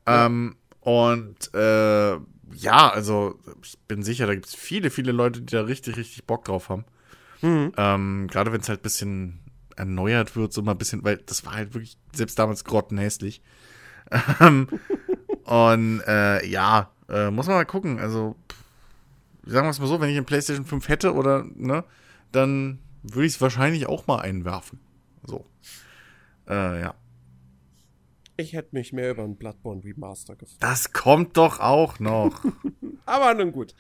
Ähm, 0.07 0.57
und 0.81 1.55
äh, 1.55 2.13
ja, 2.55 2.91
also 2.91 3.39
ich 3.63 3.79
bin 3.87 4.03
sicher, 4.03 4.27
da 4.27 4.35
gibt 4.35 4.47
es 4.47 4.55
viele, 4.55 4.91
viele 4.91 5.13
Leute, 5.13 5.41
die 5.41 5.53
da 5.53 5.63
richtig, 5.63 5.97
richtig 5.97 6.25
Bock 6.25 6.45
drauf 6.45 6.69
haben. 6.69 6.85
Ähm, 7.43 8.29
Gerade 8.31 8.53
wenn 8.53 8.61
es 8.61 8.69
halt 8.69 8.81
ein 8.81 8.83
bisschen 8.85 9.41
erneuert 9.77 10.37
wird, 10.37 10.53
so 10.53 10.63
mal 10.63 10.73
ein 10.73 10.79
bisschen, 10.79 11.03
weil 11.05 11.19
das 11.19 11.45
war 11.45 11.55
halt 11.55 11.75
wirklich 11.75 11.97
selbst 12.13 12.39
damals 12.39 12.65
grottenhässlich. 12.65 13.43
Ähm, 14.41 14.69
und 15.45 16.01
äh, 16.07 16.47
ja, 16.47 16.91
äh, 17.09 17.31
muss 17.31 17.47
man 17.47 17.57
mal 17.57 17.67
gucken. 17.67 17.99
Also, 17.99 18.37
sagen 19.45 19.67
wir 19.67 19.71
es 19.71 19.81
mal 19.81 19.87
so, 19.87 20.01
wenn 20.01 20.11
ich 20.11 20.17
eine 20.17 20.25
PlayStation 20.25 20.67
5 20.67 20.89
hätte 20.89 21.15
oder, 21.15 21.45
ne, 21.55 21.85
dann 22.31 22.79
würde 23.03 23.27
ich 23.27 23.35
es 23.35 23.41
wahrscheinlich 23.41 23.87
auch 23.87 24.07
mal 24.07 24.21
einwerfen. 24.21 24.81
So. 25.25 25.47
Äh, 26.49 26.81
ja. 26.81 26.95
Ich 28.37 28.55
hätte 28.55 28.71
mich 28.73 28.93
mehr 28.93 29.11
über 29.11 29.25
einen 29.25 29.37
Bloodborne 29.37 29.85
Remaster 29.85 30.35
gefreut. 30.37 30.57
Das 30.61 30.93
kommt 30.93 31.37
doch 31.37 31.61
auch 31.61 31.99
noch. 32.01 32.43
Aber 33.07 33.35
nun 33.35 33.53
gut. 33.53 33.75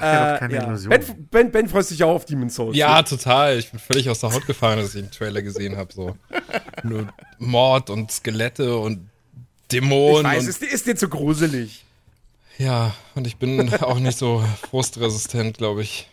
ja 0.00 0.32
doch 0.34 0.38
keine 0.40 0.56
Illusion. 0.56 0.90
Ben, 0.90 1.28
ben, 1.30 1.50
ben 1.50 1.68
freut 1.68 1.86
sich 1.86 2.02
auch 2.04 2.14
auf 2.14 2.24
Demon's 2.24 2.54
Souls. 2.54 2.76
Ja, 2.76 2.98
ne? 2.98 3.04
total. 3.04 3.58
Ich 3.58 3.70
bin 3.70 3.80
völlig 3.80 4.08
aus 4.08 4.20
der 4.20 4.32
Haut 4.32 4.46
gefahren, 4.46 4.78
als 4.78 4.94
ich 4.94 5.02
den 5.02 5.10
Trailer 5.10 5.42
gesehen 5.42 5.76
habe. 5.76 5.92
So. 5.92 6.16
Nur 6.84 7.12
Mord 7.38 7.90
und 7.90 8.12
Skelette 8.12 8.76
und 8.78 9.08
ich 9.62 9.68
Dämonen. 9.80 10.24
weiß, 10.24 10.44
und, 10.44 10.48
ist, 10.50 10.62
dir- 10.62 10.70
ist 10.70 10.86
dir 10.86 10.94
zu 10.94 11.08
gruselig. 11.08 11.84
ja, 12.58 12.94
und 13.16 13.26
ich 13.26 13.36
bin 13.38 13.72
auch 13.82 13.98
nicht 13.98 14.18
so 14.18 14.44
frustresistent, 14.70 15.58
glaube 15.58 15.82
ich. 15.82 16.08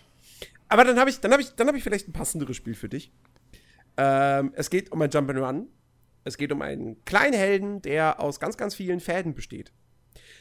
Aber 0.70 0.84
dann 0.84 0.98
habe 1.00 1.10
ich, 1.12 1.20
dann 1.20 1.32
habe 1.32 1.44
ich, 1.44 1.50
dann 1.56 1.68
habe 1.68 1.78
ich 1.78 1.84
vielleicht 1.84 2.08
ein 2.08 2.14
passenderes 2.14 2.56
Spiel 2.58 2.74
für 2.74 2.90
dich. 2.90 3.12
Ähm, 3.98 4.52
es 4.56 4.72
geht 4.72 4.92
um 4.92 5.02
ein 5.04 5.10
Jump'n'Run. 5.12 5.66
Es 6.24 6.38
geht 6.38 6.52
um 6.52 6.62
einen 6.62 7.04
kleinen 7.06 7.34
Helden, 7.34 7.82
der 7.82 8.20
aus 8.20 8.40
ganz, 8.40 8.58
ganz 8.58 8.76
vielen 8.76 9.00
Fäden 9.00 9.34
besteht. 9.34 9.72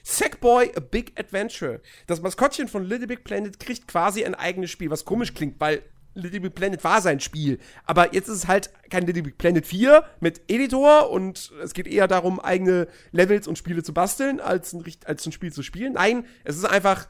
Sackboy 0.04 0.72
A 0.76 0.80
Big 0.80 1.18
Adventure. 1.18 1.80
Das 2.06 2.20
Maskottchen 2.20 2.68
von 2.68 2.84
Little 2.84 3.06
Big 3.06 3.24
Planet 3.24 3.58
kriegt 3.60 3.86
quasi 3.86 4.24
ein 4.24 4.34
eigenes 4.34 4.70
Spiel, 4.70 4.90
was 4.90 5.04
komisch 5.04 5.34
klingt, 5.34 5.60
weil 5.60 5.82
Little 6.14 6.40
Big 6.40 6.54
Planet 6.54 6.82
war 6.84 7.00
sein 7.00 7.20
Spiel. 7.20 7.58
Aber 7.84 8.14
jetzt 8.14 8.28
ist 8.28 8.38
es 8.38 8.48
halt 8.48 8.70
kein 8.90 9.06
Little 9.06 9.22
Big 9.22 9.38
Planet 9.38 9.66
4 9.66 10.04
mit 10.20 10.42
Editor 10.48 11.10
und 11.10 11.52
es 11.62 11.72
geht 11.72 11.86
eher 11.86 12.08
darum, 12.08 12.40
eigene 12.40 12.88
Levels 13.12 13.48
und 13.48 13.58
Spiele 13.58 13.82
zu 13.82 13.94
basteln, 13.94 14.40
als 14.40 14.72
ein, 14.72 14.84
als 15.04 15.24
ein 15.26 15.32
Spiel 15.32 15.52
zu 15.52 15.62
spielen. 15.62 15.94
Nein, 15.94 16.26
es 16.44 16.56
ist 16.56 16.64
einfach 16.64 17.08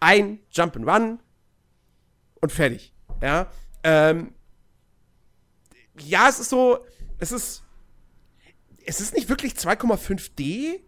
ein 0.00 0.40
Jump'n'Run 0.52 1.18
und 2.40 2.52
fertig. 2.52 2.92
Ja. 3.20 3.50
Ähm, 3.84 4.32
ja, 5.98 6.28
es 6.28 6.40
ist 6.40 6.50
so, 6.50 6.84
es 7.18 7.32
ist, 7.32 7.62
es 8.86 9.00
ist 9.00 9.14
nicht 9.14 9.28
wirklich 9.28 9.54
2,5D, 9.54 10.80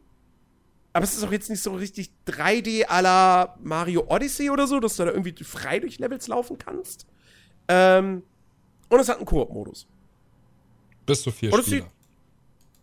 aber 0.93 1.05
es 1.05 1.16
ist 1.16 1.25
auch 1.25 1.33
jetzt 1.33 1.51
nicht 1.51 1.62
so 1.62 1.75
richtig 1.75 2.11
3D 2.27 2.87
à 2.87 3.03
la 3.03 3.59
Mario 3.62 4.05
Odyssey 4.09 4.51
oder 4.51 4.66
so, 4.66 4.81
dass 4.81 4.97
du 4.97 5.05
da 5.05 5.11
irgendwie 5.11 5.35
frei 5.45 5.81
durch 5.81 5.99
Levels 5.99 6.29
laufen 6.29 6.59
kannst. 6.59 7.07
Ähm, 7.69 8.23
und 8.89 9.01
es 9.01 9.09
hat 9.09 9.16
einen 9.16 9.27
Koop-Modus. 9.27 9.87
Bis 11.07 11.23
zu 11.23 11.31
vier 11.31 11.51
Spieler. 11.51 11.65
sieht 11.65 11.85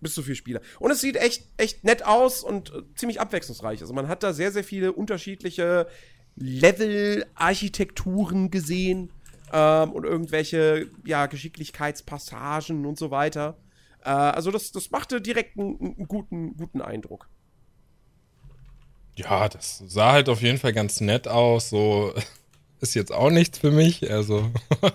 bis 0.02 0.16
zu 0.16 0.24
vier 0.24 0.36
Spieler. 0.36 0.60
Und 0.80 0.92
es 0.92 1.00
sieht 1.00 1.16
echt, 1.16 1.46
echt 1.58 1.84
nett 1.84 2.04
aus 2.06 2.44
und 2.44 2.74
äh, 2.74 2.82
ziemlich 2.96 3.22
abwechslungsreich. 3.22 3.82
Also 3.82 3.94
man 3.94 4.08
hat 4.08 4.24
da 4.24 4.34
sehr, 4.34 4.52
sehr 4.52 4.64
viele 4.64 4.94
unterschiedliche 4.94 5.86
Level-Architekturen 6.36 8.50
gesehen 8.52 9.12
ähm, 9.54 9.92
und 9.92 10.04
irgendwelche 10.04 10.88
ja, 11.06 11.28
Geschicklichkeitspassagen 11.28 12.86
und 12.86 12.98
so 12.98 13.12
weiter. 13.12 13.58
Äh, 14.04 14.10
also 14.10 14.52
das, 14.52 14.72
das 14.72 14.92
machte 14.92 15.22
direkt 15.22 15.58
einen, 15.58 15.80
einen 15.80 16.08
guten, 16.08 16.56
guten 16.58 16.82
Eindruck. 16.82 17.28
Ja, 19.16 19.50
das 19.50 19.84
sah 19.88 20.14
halt 20.14 20.30
auf 20.30 20.42
jeden 20.42 20.58
Fall 20.58 20.74
ganz 20.74 21.02
nett 21.02 21.28
aus. 21.28 21.70
So 21.70 22.14
ist 22.82 22.96
jetzt 22.96 23.12
auch 23.12 23.30
nichts 23.30 23.60
für 23.60 23.72
mich. 23.72 24.10
Also, 24.12 24.50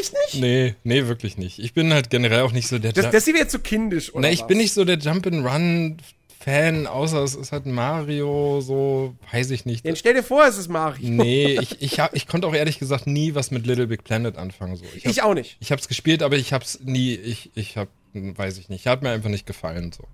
Ich 0.00 0.12
nicht? 0.12 0.40
nee, 0.42 0.74
nee, 0.84 1.06
wirklich 1.06 1.36
nicht. 1.38 1.58
Ich 1.58 1.74
bin 1.74 1.92
halt 1.92 2.10
generell 2.10 2.40
auch 2.42 2.52
nicht 2.52 2.66
so 2.68 2.78
der. 2.78 2.92
Das, 2.92 3.10
das 3.10 3.24
sieht 3.24 3.34
mir 3.34 3.40
jetzt 3.40 3.52
zu 3.52 3.60
kindisch, 3.60 4.12
oder? 4.12 4.22
Nee, 4.22 4.32
ich 4.34 4.40
was? 4.40 4.46
bin 4.48 4.58
nicht 4.58 4.72
so 4.72 4.84
der 4.84 4.98
Jump'n'Run-Fan, 4.98 6.86
außer 6.88 7.22
es 7.22 7.34
ist 7.36 7.52
halt 7.52 7.66
Mario, 7.66 8.60
so, 8.60 9.14
weiß 9.30 9.50
ich 9.50 9.64
nicht. 9.66 9.86
Dann 9.86 9.94
stell 9.96 10.14
dir 10.14 10.22
vor, 10.24 10.44
es 10.46 10.58
ist 10.58 10.68
Mario. 10.68 11.08
Nee, 11.10 11.58
ich, 11.60 11.80
ich, 11.82 12.00
hab, 12.00 12.16
ich 12.16 12.26
konnte 12.26 12.46
auch 12.48 12.54
ehrlich 12.54 12.78
gesagt 12.78 13.06
nie 13.06 13.34
was 13.34 13.50
mit 13.50 13.66
Little 13.66 13.86
Big 13.86 14.02
Planet 14.02 14.36
anfangen. 14.38 14.76
So. 14.76 14.84
Ich, 14.96 15.04
hab, 15.04 15.12
Ich 15.12 15.22
auch 15.22 15.34
nicht. 15.34 15.56
ich 15.60 15.70
hab's 15.70 15.86
gespielt, 15.88 16.22
aber 16.22 16.36
ich 16.36 16.52
hab's 16.52 16.80
nie, 16.82 17.14
ich, 17.14 17.50
ich 17.54 17.76
hab, 17.76 17.88
weiß 18.14 18.58
ich 18.58 18.68
nicht, 18.68 18.86
hat 18.86 19.02
mir 19.02 19.10
einfach 19.10 19.30
nicht 19.30 19.46
gefallen. 19.46 19.92
So. 19.92 20.04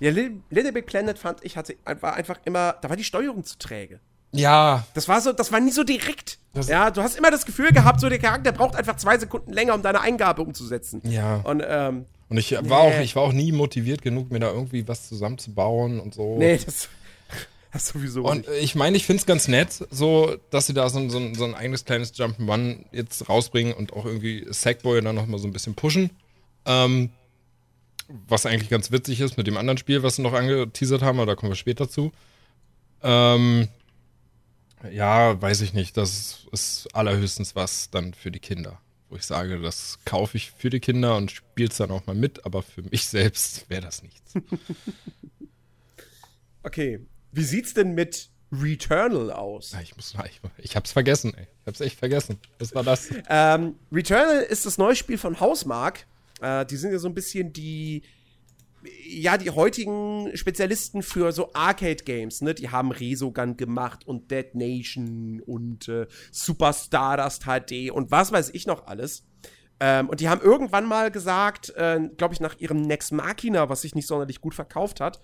Ja, 0.00 0.10
Little, 0.10 0.72
Big 0.72 0.86
Planet 0.86 1.18
fand 1.18 1.44
ich, 1.44 1.56
hatte, 1.56 1.76
war 2.00 2.14
einfach 2.14 2.38
immer, 2.44 2.76
da 2.80 2.88
war 2.88 2.96
die 2.96 3.04
Steuerung 3.04 3.44
zu 3.44 3.58
träge. 3.58 4.00
Ja, 4.32 4.86
Das 4.94 5.08
war 5.08 5.20
so, 5.20 5.32
das 5.32 5.50
war 5.50 5.58
nie 5.60 5.72
so 5.72 5.82
direkt. 5.82 6.38
Das- 6.54 6.68
ja, 6.68 6.90
du 6.90 7.02
hast 7.02 7.18
immer 7.18 7.30
das 7.32 7.44
Gefühl 7.46 7.72
gehabt, 7.72 8.00
so 8.00 8.08
der 8.08 8.18
Charakter 8.20 8.52
braucht 8.52 8.76
einfach 8.76 8.96
zwei 8.96 9.18
Sekunden 9.18 9.52
länger, 9.52 9.74
um 9.74 9.82
deine 9.82 10.00
Eingabe 10.00 10.42
umzusetzen. 10.42 11.00
ja. 11.04 11.36
Und 11.38 11.62
ähm, 11.66 12.06
Und 12.28 12.36
ich 12.38 12.52
war, 12.52 12.62
Nee. 12.62 12.72
auch, 12.98 13.00
ich 13.00 13.16
war 13.16 13.24
auch 13.24 13.32
nie 13.32 13.50
motiviert 13.50 14.02
genug, 14.02 14.30
mir 14.30 14.38
da 14.38 14.52
irgendwie 14.52 14.86
was 14.86 15.08
zusammenzubauen 15.08 15.98
und 15.98 16.14
so. 16.14 16.38
nee, 16.38 16.58
das, 16.64 16.88
das 17.72 17.88
sowieso 17.88 18.22
Und 18.22 18.48
nicht. 18.48 18.62
ich 18.62 18.74
meine, 18.76 18.96
ich 18.96 19.04
finde 19.04 19.18
es 19.20 19.26
ganz 19.26 19.48
nett, 19.48 19.84
so, 19.90 20.36
dass 20.50 20.68
sie 20.68 20.74
da 20.74 20.88
so, 20.88 21.00
ein- 21.00 21.10
so, 21.10 21.34
so 21.34 21.44
ein 21.44 21.54
eigenes 21.56 21.84
kleines 21.84 22.14
Jump'n'Run 22.14 22.84
jetzt 22.92 23.28
rausbringen 23.28 23.72
und 23.74 23.92
auch 23.94 24.04
irgendwie 24.06 24.46
Sackboy 24.48 25.00
dann 25.02 25.16
nochmal 25.16 25.40
so 25.40 25.48
ein 25.48 25.52
bisschen 25.52 25.74
pushen. 25.74 26.10
Ähm, 26.66 27.10
was 28.28 28.46
eigentlich 28.46 28.70
ganz 28.70 28.90
witzig 28.90 29.20
ist 29.20 29.36
mit 29.36 29.46
dem 29.46 29.56
anderen 29.56 29.78
Spiel, 29.78 30.02
was 30.02 30.16
sie 30.16 30.22
noch 30.22 30.32
angeteasert 30.32 31.02
haben, 31.02 31.18
aber 31.20 31.32
da 31.32 31.36
kommen 31.36 31.52
wir 31.52 31.56
später 31.56 31.88
zu. 31.88 32.12
Ähm, 33.02 33.68
ja, 34.90 35.40
weiß 35.40 35.60
ich 35.62 35.72
nicht. 35.74 35.96
Das 35.96 36.46
ist 36.52 36.88
allerhöchstens 36.94 37.54
was 37.54 37.90
dann 37.90 38.14
für 38.14 38.30
die 38.30 38.40
Kinder. 38.40 38.80
Wo 39.08 39.16
ich 39.16 39.24
sage, 39.24 39.60
das 39.60 39.98
kaufe 40.04 40.36
ich 40.36 40.52
für 40.52 40.70
die 40.70 40.80
Kinder 40.80 41.16
und 41.16 41.30
spiele 41.32 41.68
es 41.68 41.76
dann 41.76 41.90
auch 41.90 42.06
mal 42.06 42.14
mit, 42.14 42.44
aber 42.46 42.62
für 42.62 42.82
mich 42.82 43.06
selbst 43.08 43.68
wäre 43.68 43.82
das 43.82 44.02
nichts. 44.02 44.34
Okay, 46.62 47.00
wie 47.32 47.42
sieht's 47.42 47.72
denn 47.74 47.94
mit 47.94 48.28
Returnal 48.52 49.30
aus? 49.32 49.72
Ah, 49.74 49.80
Ich 49.80 49.96
muss, 49.96 50.14
ich, 50.26 50.40
ich 50.58 50.76
hab's 50.76 50.92
vergessen, 50.92 51.32
ey. 51.34 51.46
Ich 51.62 51.66
hab's 51.66 51.80
echt 51.80 51.98
vergessen. 51.98 52.38
Was 52.58 52.74
war 52.74 52.82
das? 52.82 53.08
Ähm, 53.28 53.76
Returnal 53.90 54.42
ist 54.42 54.66
das 54.66 54.76
neue 54.76 54.96
Spiel 54.96 55.16
von 55.18 55.40
Hausmark. 55.40 56.06
Äh, 56.40 56.66
die 56.66 56.76
sind 56.76 56.92
ja 56.92 56.98
so 56.98 57.08
ein 57.08 57.14
bisschen 57.14 57.52
die, 57.52 58.02
ja, 59.06 59.36
die 59.36 59.50
heutigen 59.50 60.30
Spezialisten 60.34 61.02
für 61.02 61.32
so 61.32 61.52
Arcade-Games, 61.52 62.40
ne? 62.42 62.54
Die 62.54 62.70
haben 62.70 62.92
Resogun 62.92 63.56
gemacht 63.56 64.06
und 64.06 64.30
Dead 64.30 64.54
Nation 64.54 65.42
und 65.44 65.88
äh, 65.88 66.06
Super 66.30 66.72
Stardust 66.72 67.44
HD 67.44 67.90
und 67.90 68.10
was 68.10 68.32
weiß 68.32 68.50
ich 68.50 68.66
noch 68.66 68.86
alles. 68.86 69.26
Ähm, 69.80 70.08
und 70.08 70.20
die 70.20 70.28
haben 70.28 70.42
irgendwann 70.42 70.86
mal 70.86 71.10
gesagt, 71.10 71.70
äh, 71.76 72.00
glaube 72.16 72.34
ich, 72.34 72.40
nach 72.40 72.58
ihrem 72.58 72.82
Next 72.82 73.12
Machina, 73.12 73.68
was 73.68 73.82
sich 73.82 73.94
nicht 73.94 74.06
sonderlich 74.06 74.40
gut 74.40 74.54
verkauft 74.54 75.00
hat, 75.00 75.20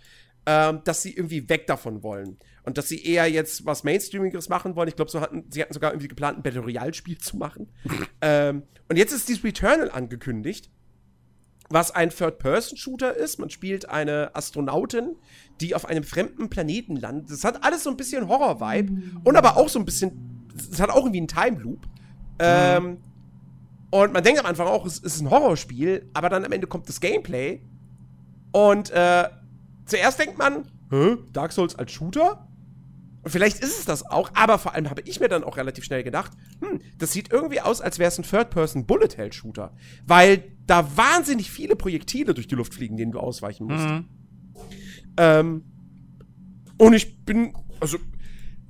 ähm, 0.46 0.80
dass 0.84 1.02
sie 1.02 1.14
irgendwie 1.14 1.48
weg 1.48 1.66
davon 1.66 2.02
wollen. 2.02 2.38
Und 2.62 2.78
dass 2.78 2.88
sie 2.88 3.04
eher 3.04 3.26
jetzt 3.26 3.66
was 3.66 3.84
Mainstreamigeres 3.84 4.48
machen 4.48 4.74
wollen. 4.74 4.88
Ich 4.88 4.96
glaube, 4.96 5.10
so 5.10 5.20
hatten, 5.20 5.44
sie 5.50 5.62
hatten 5.62 5.74
sogar 5.74 5.92
irgendwie 5.92 6.08
geplant, 6.08 6.38
ein 6.38 6.42
Battle 6.42 6.62
Royale-Spiel 6.62 7.18
zu 7.18 7.36
machen. 7.36 7.68
ähm, 8.22 8.62
und 8.88 8.96
jetzt 8.96 9.12
ist 9.12 9.28
dieses 9.28 9.44
Returnal 9.44 9.90
angekündigt, 9.90 10.70
was 11.68 11.90
ein 11.90 12.10
Third-Person-Shooter 12.10 13.14
ist. 13.16 13.38
Man 13.38 13.50
spielt 13.50 13.88
eine 13.88 14.34
Astronautin, 14.34 15.16
die 15.60 15.74
auf 15.74 15.86
einem 15.86 16.04
fremden 16.04 16.48
Planeten 16.48 16.96
landet. 16.96 17.30
Das 17.30 17.44
hat 17.44 17.64
alles 17.64 17.84
so 17.84 17.90
ein 17.90 17.96
bisschen 17.96 18.28
Horror-Vibe 18.28 19.20
und 19.24 19.36
aber 19.36 19.56
auch 19.56 19.68
so 19.68 19.78
ein 19.78 19.84
bisschen, 19.84 20.46
es 20.70 20.80
hat 20.80 20.90
auch 20.90 20.96
irgendwie 20.96 21.18
einen 21.18 21.28
Time-Loop. 21.28 21.86
Ähm, 22.38 22.98
und 23.90 24.12
man 24.12 24.22
denkt 24.22 24.40
am 24.40 24.46
Anfang 24.46 24.66
auch, 24.66 24.84
es 24.84 24.98
ist 24.98 25.20
ein 25.20 25.30
Horrorspiel, 25.30 26.08
aber 26.12 26.28
dann 26.28 26.44
am 26.44 26.52
Ende 26.52 26.66
kommt 26.66 26.88
das 26.88 27.00
Gameplay 27.00 27.62
und 28.52 28.90
äh, 28.90 29.28
zuerst 29.86 30.18
denkt 30.18 30.38
man, 30.38 30.70
Hä? 30.90 31.16
Dark 31.32 31.52
Souls 31.52 31.76
als 31.76 31.92
Shooter? 31.92 32.46
Und 33.22 33.30
vielleicht 33.30 33.58
ist 33.58 33.78
es 33.78 33.84
das 33.84 34.06
auch, 34.06 34.30
aber 34.34 34.58
vor 34.58 34.74
allem 34.74 34.88
habe 34.88 35.02
ich 35.04 35.18
mir 35.18 35.28
dann 35.28 35.42
auch 35.42 35.56
relativ 35.56 35.84
schnell 35.84 36.04
gedacht, 36.04 36.30
hm, 36.60 36.80
das 36.98 37.12
sieht 37.12 37.32
irgendwie 37.32 37.60
aus, 37.60 37.80
als 37.80 37.98
wäre 37.98 38.08
es 38.08 38.18
ein 38.18 38.22
Third-Person-Bullet-Hell-Shooter. 38.22 39.72
Weil 40.06 40.44
da 40.66 40.96
wahnsinnig 40.96 41.50
viele 41.50 41.76
Projektile 41.76 42.34
durch 42.34 42.48
die 42.48 42.54
Luft 42.54 42.74
fliegen, 42.74 42.96
denen 42.96 43.12
du 43.12 43.20
ausweichen 43.20 43.66
musst. 43.66 43.86
Mhm. 43.86 44.04
Ähm, 45.16 45.64
und 46.78 46.92
ich 46.92 47.24
bin, 47.24 47.54
also, 47.80 47.98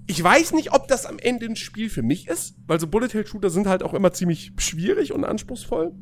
ich 0.06 0.22
weiß 0.22 0.52
nicht, 0.52 0.72
ob 0.72 0.88
das 0.88 1.06
am 1.06 1.18
Ende 1.18 1.46
ein 1.46 1.56
Spiel 1.56 1.90
für 1.90 2.02
mich 2.02 2.28
ist, 2.28 2.56
weil 2.66 2.78
so 2.78 2.86
Bullet-Hell-Shooter 2.86 3.50
sind 3.50 3.66
halt 3.66 3.82
auch 3.82 3.94
immer 3.94 4.12
ziemlich 4.12 4.52
schwierig 4.58 5.12
und 5.12 5.24
anspruchsvoll. 5.24 5.92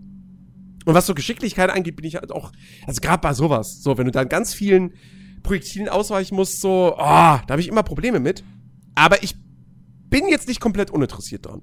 Und 0.85 0.95
was 0.95 1.07
so 1.07 1.15
Geschicklichkeit 1.15 1.71
angeht, 1.71 1.97
bin 1.97 2.05
ich 2.05 2.17
halt 2.17 2.31
auch, 2.31 2.53
also 2.87 3.01
gerade 3.01 3.21
bei 3.21 3.33
sowas, 3.33 3.83
so, 3.83 3.97
wenn 3.97 4.05
du 4.05 4.13
dann 4.13 4.29
ganz 4.29 4.53
vielen 4.53 4.93
Projektilen 5.43 5.89
ausweichen 5.89 6.35
musst, 6.35 6.61
so, 6.61 6.93
oh, 6.95 6.99
da 6.99 7.47
habe 7.49 7.61
ich 7.61 7.69
immer 7.69 7.83
Probleme 7.83 8.21
mit. 8.21 8.45
Aber 8.95 9.23
ich 9.23 9.37
bin 10.11 10.29
jetzt 10.29 10.49
nicht 10.49 10.61
komplett 10.61 10.91
uninteressiert 10.91 11.47
dran. 11.47 11.63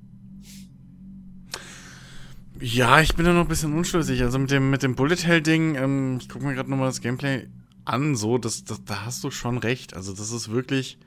Ja, 2.62 3.02
ich 3.02 3.16
bin 3.16 3.26
da 3.26 3.34
noch 3.34 3.42
ein 3.42 3.48
bisschen 3.48 3.74
unschlüssig. 3.74 4.22
Also 4.22 4.38
mit 4.38 4.52
dem, 4.52 4.70
mit 4.70 4.84
dem 4.84 4.96
Bullet 4.96 5.16
Hell-Ding, 5.16 5.76
ähm, 5.76 6.18
ich 6.22 6.30
gucke 6.30 6.46
mir 6.46 6.54
gerade 6.54 6.70
nochmal 6.70 6.88
das 6.88 7.02
Gameplay 7.02 7.48
an, 7.86 8.16
so, 8.16 8.38
das, 8.38 8.64
das, 8.64 8.84
da 8.86 9.06
hast 9.06 9.24
du 9.24 9.32
schon 9.32 9.58
recht. 9.58 9.96
Also, 9.96 10.14
das 10.14 10.32
ist 10.32 10.52
wirklich. 10.52 11.00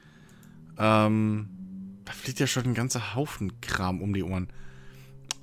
Ähm, 0.76 1.48
da 2.04 2.12
fliegt 2.12 2.40
ja 2.40 2.46
schon 2.48 2.64
ein 2.64 2.74
ganzer 2.74 3.14
Haufen 3.14 3.60
Kram 3.60 4.02
um 4.02 4.12
die 4.12 4.24
Ohren. 4.24 4.48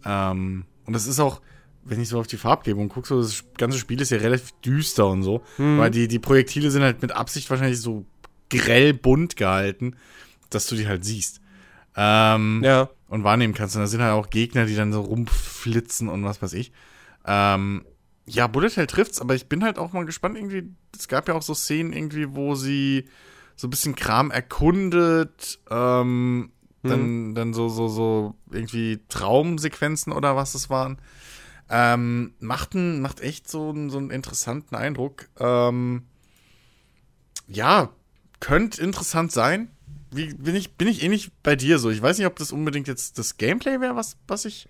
Ähm, 0.05 0.65
und 0.85 0.93
das 0.93 1.07
ist 1.07 1.19
auch, 1.19 1.41
wenn 1.83 2.01
ich 2.01 2.09
so 2.09 2.19
auf 2.19 2.27
die 2.27 2.37
Farbgebung 2.37 2.89
gucke, 2.89 3.07
so 3.07 3.21
das 3.21 3.45
ganze 3.57 3.77
Spiel 3.77 4.01
ist 4.01 4.11
ja 4.11 4.17
relativ 4.17 4.51
düster 4.63 5.07
und 5.07 5.23
so. 5.23 5.41
Weil 5.79 5.91
die, 5.91 6.07
die 6.09 6.19
Projektile 6.19 6.69
sind 6.69 6.83
halt 6.83 7.01
mit 7.01 7.13
Absicht 7.13 7.49
wahrscheinlich 7.49 7.79
so 7.79 8.05
grell 8.49 8.93
bunt 8.93 9.37
gehalten, 9.37 9.95
dass 10.49 10.67
du 10.67 10.75
die 10.75 10.87
halt 10.87 11.05
siehst. 11.05 11.39
Ähm, 11.95 12.61
Ja. 12.63 12.89
Und 13.11 13.23
wahrnehmen 13.25 13.53
kannst. 13.53 13.75
Und 13.75 13.81
da 13.81 13.87
sind 13.87 14.01
halt 14.01 14.13
auch 14.13 14.29
Gegner, 14.29 14.65
die 14.65 14.75
dann 14.75 14.93
so 14.93 15.01
rumflitzen 15.01 16.07
und 16.07 16.23
was 16.23 16.41
weiß 16.41 16.53
ich. 16.53 16.71
Ähm, 17.25 17.85
ja, 18.25 18.47
Bullet 18.47 18.69
Hell 18.75 18.87
trifft's, 18.87 19.19
aber 19.19 19.35
ich 19.35 19.47
bin 19.47 19.63
halt 19.63 19.77
auch 19.77 19.91
mal 19.93 20.05
gespannt, 20.05 20.37
irgendwie, 20.37 20.73
es 20.97 21.07
gab 21.09 21.27
ja 21.27 21.33
auch 21.33 21.41
so 21.41 21.53
Szenen 21.53 21.91
irgendwie, 21.91 22.33
wo 22.35 22.55
sie 22.55 23.05
so 23.57 23.67
ein 23.67 23.69
bisschen 23.69 23.95
Kram 23.95 24.31
erkundet, 24.31 25.59
ähm, 25.69 26.51
dann, 26.83 27.35
dann 27.35 27.53
so, 27.53 27.67
so, 27.69 27.89
so 27.89 28.35
irgendwie 28.49 29.01
Traumsequenzen 29.09 30.13
oder 30.13 30.35
was 30.35 30.55
es 30.55 30.69
waren. 30.69 30.97
Ähm, 31.69 32.33
macht, 32.39 32.73
ein, 32.75 33.01
macht 33.01 33.19
echt 33.19 33.49
so, 33.49 33.69
einen- 33.69 33.89
so 33.89 33.97
einen 33.97 34.09
interessanten 34.09 34.75
Eindruck. 34.75 35.27
Ähm, 35.39 36.03
ja, 37.47 37.89
könnte 38.39 38.81
interessant 38.81 39.31
sein. 39.31 39.69
Wie, 40.11 40.33
bin, 40.33 40.55
ich, 40.55 40.73
bin 40.73 40.87
ich 40.87 41.03
ähnlich 41.03 41.31
bei 41.41 41.55
dir 41.55 41.79
so. 41.79 41.89
Ich 41.89 42.01
weiß 42.01 42.17
nicht, 42.17 42.27
ob 42.27 42.37
das 42.37 42.51
unbedingt 42.51 42.87
jetzt 42.87 43.17
das 43.17 43.37
Gameplay 43.37 43.79
wäre, 43.79 43.95
was, 43.95 44.17
was 44.27 44.45
ich, 44.45 44.67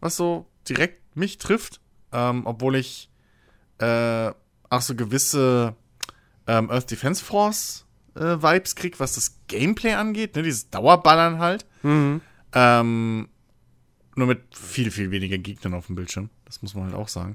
was 0.00 0.16
so 0.16 0.46
direkt 0.68 1.16
mich 1.16 1.38
trifft. 1.38 1.80
Ähm, 2.12 2.46
obwohl 2.46 2.76
ich 2.76 3.08
äh, 3.78 4.30
auch 4.68 4.80
so 4.80 4.94
gewisse 4.94 5.74
ähm, 6.46 6.70
Earth 6.70 6.90
Defense 6.90 7.24
Force 7.24 7.86
äh, 8.14 8.20
Vibes 8.42 8.76
krieg, 8.76 9.00
was 9.00 9.14
das 9.14 9.38
Gameplay 9.48 9.94
angeht, 9.94 10.36
ne? 10.36 10.42
Dieses 10.42 10.70
Dauerballern 10.70 11.38
halt. 11.38 11.66
Ähm, 12.54 13.28
nur 14.14 14.26
mit 14.26 14.40
viel, 14.56 14.90
viel 14.90 15.10
weniger 15.10 15.38
Gegnern 15.38 15.74
auf 15.74 15.86
dem 15.86 15.96
Bildschirm. 15.96 16.30
Das 16.44 16.62
muss 16.62 16.74
man 16.74 16.84
halt 16.84 16.94
auch 16.94 17.08
sagen. 17.08 17.34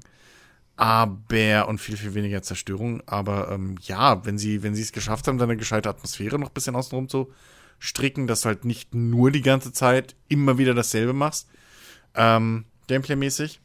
Aber, 0.76 1.68
und 1.68 1.78
viel, 1.78 1.96
viel 1.96 2.14
weniger 2.14 2.42
Zerstörung. 2.42 3.02
Aber 3.06 3.50
ähm, 3.50 3.76
ja, 3.82 4.24
wenn 4.24 4.38
sie, 4.38 4.62
wenn 4.62 4.74
sie 4.74 4.82
es 4.82 4.92
geschafft 4.92 5.28
haben, 5.28 5.38
dann 5.38 5.50
eine 5.50 5.58
gescheite 5.58 5.88
Atmosphäre 5.88 6.38
noch 6.38 6.48
ein 6.48 6.54
bisschen 6.54 6.76
außenrum 6.76 7.08
zu 7.08 7.30
stricken, 7.78 8.26
dass 8.26 8.42
du 8.42 8.46
halt 8.46 8.64
nicht 8.64 8.94
nur 8.94 9.30
die 9.30 9.42
ganze 9.42 9.72
Zeit 9.72 10.14
immer 10.28 10.58
wieder 10.58 10.74
dasselbe 10.74 11.12
machst. 11.12 11.48
Ähm, 12.14 12.64
Gameplay-mäßig. 12.88 13.60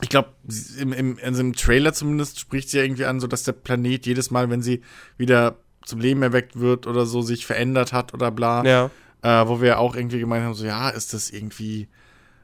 Ich 0.00 0.08
glaube, 0.08 0.30
im, 0.78 0.92
im, 0.92 1.18
also 1.22 1.40
im 1.40 1.52
Trailer 1.54 1.92
zumindest 1.92 2.40
spricht 2.40 2.70
sie 2.70 2.78
ja 2.78 2.84
irgendwie 2.84 3.04
an, 3.04 3.20
so 3.20 3.26
dass 3.26 3.42
der 3.42 3.52
Planet 3.52 4.06
jedes 4.06 4.30
Mal, 4.30 4.48
wenn 4.50 4.62
sie 4.62 4.82
wieder 5.16 5.56
zum 5.84 6.00
Leben 6.00 6.22
erweckt 6.22 6.58
wird 6.58 6.86
oder 6.86 7.04
so, 7.06 7.22
sich 7.22 7.44
verändert 7.46 7.92
hat 7.92 8.14
oder 8.14 8.30
bla 8.30 8.64
Ja. 8.64 8.90
äh, 9.22 9.46
wo 9.48 9.60
wir 9.60 9.78
auch 9.78 9.94
irgendwie 9.94 10.18
gemeint 10.20 10.44
haben, 10.44 10.54
so 10.54 10.64
ja, 10.64 10.88
ist 10.88 11.12
das 11.12 11.30
irgendwie 11.30 11.88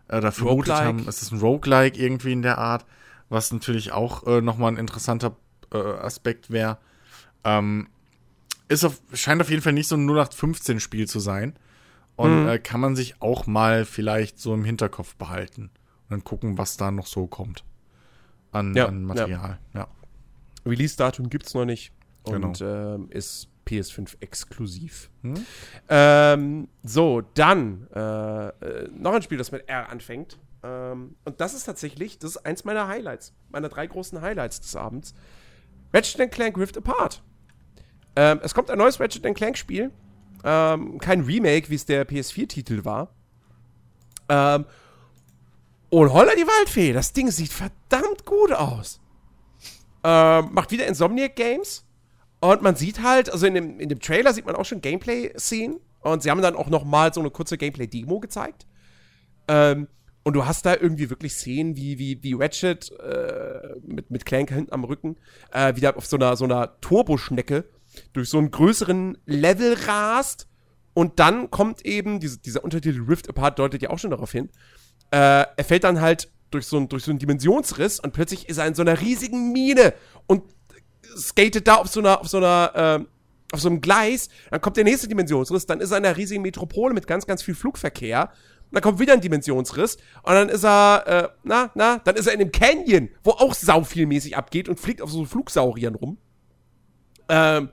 äh, 0.08 0.20
da 0.20 0.30
vermutet 0.30 0.74
haben, 0.74 1.08
ist 1.08 1.22
das 1.22 1.32
ein 1.32 1.38
Roguelike 1.40 1.98
irgendwie 1.98 2.32
in 2.32 2.42
der 2.42 2.58
Art, 2.58 2.84
was 3.28 3.52
natürlich 3.52 3.92
auch 3.92 4.26
äh, 4.26 4.40
nochmal 4.40 4.72
ein 4.72 4.76
interessanter 4.78 5.36
äh, 5.72 5.78
Aspekt 5.78 6.50
wäre. 6.50 6.78
Ähm, 7.44 7.88
ist 8.68 8.84
auf, 8.84 9.00
scheint 9.14 9.40
auf 9.40 9.50
jeden 9.50 9.62
Fall 9.62 9.72
nicht 9.72 9.88
so 9.88 9.96
ein 9.96 10.06
0815 10.08 10.80
Spiel 10.80 11.06
zu 11.08 11.20
sein 11.20 11.54
und 12.16 12.42
Mhm. 12.42 12.48
äh, 12.48 12.58
kann 12.58 12.80
man 12.80 12.96
sich 12.96 13.20
auch 13.22 13.46
mal 13.46 13.84
vielleicht 13.84 14.38
so 14.38 14.52
im 14.54 14.64
Hinterkopf 14.64 15.14
behalten 15.16 15.62
und 15.64 16.10
dann 16.10 16.24
gucken, 16.24 16.58
was 16.58 16.76
da 16.76 16.90
noch 16.90 17.06
so 17.06 17.26
kommt 17.26 17.64
an, 18.52 18.74
Ja, 18.74 18.86
an 18.86 19.04
Material. 19.04 19.58
Ja. 19.74 19.86
Release-Datum 20.66 21.30
gibt's 21.30 21.54
noch 21.54 21.64
nicht 21.64 21.92
Genau. 22.24 22.48
und 22.48 22.60
ähm, 22.60 23.06
ist 23.10 23.48
PS5 23.66 24.16
exklusiv. 24.20 25.10
Hm? 25.22 25.34
Ähm, 25.88 26.68
so, 26.82 27.22
dann 27.34 27.86
äh, 27.94 28.48
äh, 28.48 28.88
noch 28.92 29.12
ein 29.14 29.22
Spiel, 29.22 29.38
das 29.38 29.52
mit 29.52 29.66
R 29.68 29.88
anfängt. 29.90 30.38
Ähm, 30.62 31.16
und 31.24 31.40
das 31.40 31.54
ist 31.54 31.64
tatsächlich, 31.64 32.18
das 32.18 32.32
ist 32.32 32.46
eins 32.46 32.64
meiner 32.64 32.88
Highlights, 32.88 33.34
meiner 33.50 33.68
drei 33.68 33.86
großen 33.86 34.20
Highlights 34.20 34.60
des 34.60 34.74
Abends. 34.76 35.14
Ratchet 35.92 36.30
Clank 36.30 36.56
Rift 36.58 36.76
Apart. 36.76 37.22
Ähm, 38.16 38.40
es 38.42 38.54
kommt 38.54 38.70
ein 38.70 38.78
neues 38.78 39.00
Ratchet 39.00 39.22
Clank 39.34 39.56
Spiel. 39.56 39.92
Ähm, 40.44 40.98
kein 40.98 41.22
Remake, 41.22 41.70
wie 41.70 41.74
es 41.74 41.86
der 41.86 42.06
PS4-Titel 42.06 42.84
war. 42.84 43.14
Ähm, 44.28 44.66
und 45.90 46.12
holla 46.12 46.32
die 46.34 46.46
Waldfee, 46.46 46.92
das 46.92 47.12
Ding 47.12 47.30
sieht 47.30 47.52
verdammt 47.52 48.26
gut 48.26 48.52
aus. 48.52 49.00
Ähm, 50.04 50.50
macht 50.52 50.70
wieder 50.70 50.86
Insomniac 50.86 51.34
Games. 51.34 51.84
Und 52.40 52.62
man 52.62 52.76
sieht 52.76 53.02
halt, 53.02 53.30
also 53.30 53.46
in 53.46 53.54
dem, 53.54 53.80
in 53.80 53.88
dem 53.88 54.00
Trailer 54.00 54.32
sieht 54.32 54.46
man 54.46 54.54
auch 54.54 54.64
schon 54.64 54.80
Gameplay-Szenen. 54.80 55.80
Und 56.00 56.22
sie 56.22 56.30
haben 56.30 56.40
dann 56.40 56.54
auch 56.54 56.68
noch 56.68 56.84
mal 56.84 57.12
so 57.12 57.20
eine 57.20 57.30
kurze 57.30 57.58
Gameplay-Demo 57.58 58.20
gezeigt. 58.20 58.66
Ähm, 59.48 59.88
und 60.24 60.34
du 60.34 60.46
hast 60.46 60.66
da 60.66 60.74
irgendwie 60.74 61.10
wirklich 61.10 61.34
Szenen, 61.34 61.76
wie, 61.76 61.98
wie, 61.98 62.22
wie 62.22 62.34
Ratchet 62.34 62.90
äh, 63.00 63.76
mit, 63.82 64.10
mit 64.10 64.26
Clank 64.26 64.50
hinten 64.50 64.72
am 64.72 64.84
Rücken 64.84 65.16
äh, 65.52 65.74
wieder 65.76 65.96
auf 65.96 66.06
so 66.06 66.16
einer, 66.16 66.36
so 66.36 66.44
einer 66.44 66.80
Turboschnecke 66.80 67.64
durch 68.12 68.28
so 68.28 68.38
einen 68.38 68.50
größeren 68.50 69.18
Level 69.26 69.74
rast. 69.86 70.48
Und 70.94 71.18
dann 71.20 71.50
kommt 71.50 71.86
eben, 71.86 72.20
diese, 72.20 72.38
dieser 72.38 72.64
Untertitel 72.64 73.04
Rift 73.08 73.28
Apart 73.28 73.58
deutet 73.58 73.82
ja 73.82 73.90
auch 73.90 73.98
schon 73.98 74.10
darauf 74.10 74.32
hin, 74.32 74.50
äh, 75.10 75.44
er 75.56 75.64
fällt 75.64 75.84
dann 75.84 76.00
halt 76.00 76.28
durch 76.50 76.66
so, 76.66 76.76
einen, 76.76 76.88
durch 76.88 77.04
so 77.04 77.10
einen 77.10 77.18
Dimensionsriss 77.18 78.00
und 78.00 78.12
plötzlich 78.12 78.48
ist 78.48 78.58
er 78.58 78.66
in 78.66 78.74
so 78.74 78.82
einer 78.82 79.00
riesigen 79.00 79.52
Mine 79.52 79.94
und 80.26 80.42
skatet 81.16 81.66
da 81.66 81.76
auf 81.76 81.88
so 81.88 82.00
einer, 82.00 82.20
auf 82.20 82.28
so 82.28 82.38
einer, 82.38 82.72
ähm, 82.74 83.08
auf 83.52 83.60
so 83.60 83.68
einem 83.68 83.80
Gleis, 83.80 84.28
dann 84.50 84.60
kommt 84.60 84.76
der 84.76 84.84
nächste 84.84 85.08
Dimensionsriss, 85.08 85.66
dann 85.66 85.80
ist 85.80 85.90
er 85.90 85.98
in 85.98 86.04
einer 86.04 86.16
riesigen 86.16 86.42
Metropole 86.42 86.92
mit 86.92 87.06
ganz, 87.06 87.26
ganz 87.26 87.42
viel 87.42 87.54
Flugverkehr. 87.54 88.30
Dann 88.70 88.82
kommt 88.82 88.98
wieder 88.98 89.14
ein 89.14 89.20
Dimensionsriss 89.20 89.96
und 90.22 90.34
dann 90.34 90.48
ist 90.48 90.64
er, 90.64 91.06
äh, 91.06 91.28
na, 91.42 91.70
na, 91.74 91.98
dann 91.98 92.16
ist 92.16 92.26
er 92.26 92.34
in 92.34 92.40
einem 92.40 92.52
Canyon, 92.52 93.08
wo 93.24 93.30
auch 93.30 93.54
sau 93.54 93.82
viel 93.82 94.06
mäßig 94.06 94.36
abgeht 94.36 94.68
und 94.68 94.78
fliegt 94.78 95.00
auf 95.00 95.10
so 95.10 95.24
Flugsauriern 95.24 95.94
rum. 95.94 96.18
Ähm, 97.28 97.70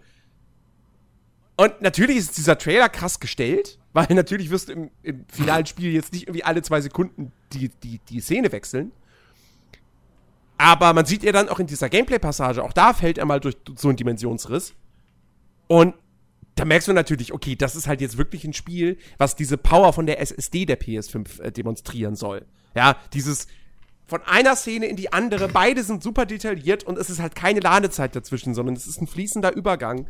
und 1.58 1.82
natürlich 1.82 2.18
ist 2.18 2.38
dieser 2.38 2.58
Trailer 2.58 2.90
krass 2.90 3.20
gestellt, 3.20 3.80
weil 3.94 4.08
natürlich 4.10 4.50
wirst 4.50 4.70
du 4.70 4.74
im, 4.74 4.92
im 5.04 5.26
finalen 5.28 5.66
Spiel 5.66 5.92
jetzt 5.92 6.14
nicht 6.14 6.24
irgendwie 6.24 6.44
alle 6.44 6.62
zwei 6.62 6.82
Sekunden 6.82 7.32
die, 7.54 7.70
die, 7.84 8.00
die 8.10 8.20
Szene 8.20 8.52
wechseln. 8.52 8.92
Aber 10.58 10.94
man 10.94 11.06
sieht 11.06 11.24
ja 11.24 11.32
dann 11.32 11.50
auch 11.50 11.60
in 11.60 11.68
dieser 11.68 11.90
Gameplay-Passage, 11.90 12.64
auch 12.64 12.74
da 12.74 12.94
fällt 12.94 13.18
er 13.18 13.26
mal 13.26 13.40
durch 13.40 13.58
so 13.76 13.90
einen 13.90 13.98
Dimensionsriss. 13.98 14.74
Und 15.68 15.96
da 16.56 16.66
merkst 16.66 16.88
du 16.88 16.94
natürlich, 16.94 17.34
okay, 17.34 17.56
das 17.56 17.76
ist 17.76 17.88
halt 17.88 18.02
jetzt 18.02 18.18
wirklich 18.18 18.46
ein 18.46 18.54
Spiel, 18.54 18.98
was 19.18 19.36
diese 19.36 19.58
Power 19.58 19.94
von 19.94 20.06
der 20.06 20.22
SSD 20.22 20.66
der 20.66 20.80
PS5 20.80 21.42
äh, 21.42 21.52
demonstrieren 21.52 22.16
soll. 22.16 22.46
Ja, 22.74 22.98
dieses 23.14 23.48
von 24.08 24.22
einer 24.24 24.56
Szene 24.56 24.86
in 24.86 24.96
die 24.96 25.12
andere. 25.12 25.48
Beide 25.48 25.84
sind 25.84 26.04
super 26.04 26.26
detailliert 26.26 26.84
und 26.84 26.98
es 26.98 27.10
ist 27.10 27.20
halt 27.20 27.36
keine 27.36 27.60
Ladezeit 27.60 28.16
dazwischen, 28.16 28.54
sondern 28.54 28.76
es 28.76 28.88
ist 28.88 29.02
ein 29.02 29.08
fließender 29.08 29.56
Übergang. 29.56 30.08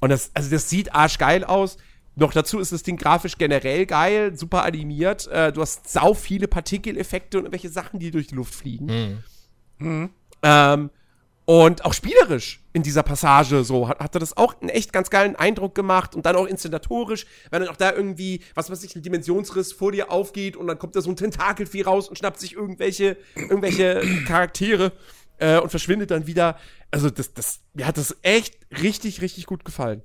Und 0.00 0.10
das, 0.10 0.30
also 0.34 0.50
das 0.50 0.68
sieht 0.68 0.94
arschgeil 0.94 1.44
aus. 1.44 1.78
Noch 2.16 2.32
dazu 2.32 2.60
ist 2.60 2.70
das 2.70 2.82
Ding 2.82 2.96
grafisch 2.96 3.38
generell 3.38 3.86
geil, 3.86 4.36
super 4.36 4.62
animiert. 4.64 5.26
Äh, 5.28 5.52
du 5.52 5.62
hast 5.62 5.88
sau 5.88 6.14
viele 6.14 6.46
Partikeleffekte 6.46 7.38
und 7.38 7.44
irgendwelche 7.44 7.70
Sachen, 7.70 7.98
die 7.98 8.10
durch 8.10 8.28
die 8.28 8.36
Luft 8.36 8.54
fliegen. 8.54 9.22
Mhm. 9.78 10.10
Ähm, 10.42 10.90
und 11.46 11.84
auch 11.84 11.92
spielerisch 11.92 12.62
in 12.72 12.82
dieser 12.82 13.02
Passage 13.02 13.64
so 13.64 13.88
hat, 13.88 14.00
hat 14.00 14.16
er 14.16 14.20
das 14.20 14.36
auch 14.36 14.60
einen 14.60 14.70
echt 14.70 14.92
ganz 14.92 15.10
geilen 15.10 15.36
Eindruck 15.36 15.74
gemacht 15.74 16.14
und 16.14 16.24
dann 16.24 16.36
auch 16.36 16.46
inszenatorisch, 16.46 17.26
wenn 17.50 17.60
dann 17.60 17.70
auch 17.70 17.76
da 17.76 17.92
irgendwie, 17.92 18.40
was 18.54 18.70
weiß 18.70 18.82
ich, 18.82 18.96
ein 18.96 19.02
Dimensionsriss 19.02 19.72
vor 19.72 19.92
dir 19.92 20.10
aufgeht 20.10 20.56
und 20.56 20.66
dann 20.66 20.78
kommt 20.78 20.96
da 20.96 21.02
so 21.02 21.10
ein 21.10 21.16
Tentakelvieh 21.16 21.82
raus 21.82 22.08
und 22.08 22.16
schnappt 22.16 22.40
sich 22.40 22.54
irgendwelche, 22.54 23.18
irgendwelche 23.34 24.02
Charaktere 24.26 24.92
äh, 25.38 25.58
und 25.58 25.68
verschwindet 25.68 26.10
dann 26.10 26.26
wieder. 26.26 26.58
Also 26.90 27.10
das, 27.10 27.34
das, 27.34 27.60
mir 27.74 27.86
hat 27.86 27.98
das 27.98 28.16
echt 28.22 28.56
richtig, 28.82 29.20
richtig 29.20 29.44
gut 29.44 29.64
gefallen. 29.64 30.02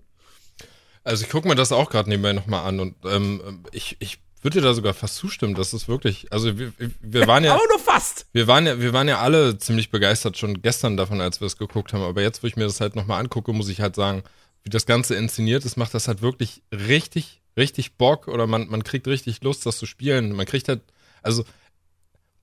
Also 1.06 1.24
ich 1.24 1.32
gucke 1.32 1.48
mir 1.48 1.56
das 1.56 1.72
auch 1.72 1.90
gerade 1.90 2.10
nebenbei 2.10 2.34
nochmal 2.34 2.68
an 2.68 2.80
und 2.82 2.96
ähm, 3.06 3.64
ich, 3.72 3.96
ich 4.00 4.20
würde 4.42 4.60
dir 4.60 4.66
da 4.66 4.74
sogar 4.74 4.94
fast 4.94 5.16
zustimmen, 5.16 5.56
dass 5.56 5.74
es 5.74 5.88
wirklich, 5.88 6.32
also 6.32 6.58
wir, 6.58 6.72
wir 6.78 7.28
waren 7.28 7.44
ja, 7.44 7.54
Aber 7.56 7.68
nur 7.70 7.80
fast. 7.80 8.26
wir 8.32 8.48
waren 8.48 8.66
ja, 8.66 8.80
wir 8.80 8.94
waren 8.94 9.08
ja 9.08 9.20
alle 9.20 9.58
ziemlich 9.58 9.90
begeistert 9.90 10.38
schon 10.38 10.62
gestern 10.62 10.98
davon, 10.98 11.22
als 11.22 11.42
wir 11.42 11.48
es 11.48 11.58
geguckt 11.58 11.94
haben, 11.94 12.04
aber 12.04 12.22
jetzt, 12.22 12.44
wo 12.44 12.48
ich 12.48 12.56
mir 12.56 12.64
das 12.64 12.80
halt 12.80 12.96
nochmal 12.96 13.20
angucke, 13.20 13.54
muss 13.54 13.70
ich 13.70 13.82
halt 13.82 13.96
sagen, 13.96 14.24
wie 14.64 14.70
das 14.70 14.86
Ganze 14.86 15.16
inszeniert 15.16 15.66
ist, 15.66 15.78
macht 15.78 15.94
das 15.94 16.08
halt 16.08 16.22
wirklich 16.22 16.62
richtig, 16.72 17.42
richtig 17.58 17.94
Bock 17.96 18.28
oder 18.28 18.48
man, 18.48 18.68
man 18.70 18.84
kriegt 18.84 19.08
richtig 19.08 19.42
Lust, 19.44 19.66
das 19.66 19.78
zu 19.78 19.86
spielen. 19.86 20.34
Man 20.34 20.46
kriegt 20.46 20.68
halt, 20.68 20.82
also 21.22 21.44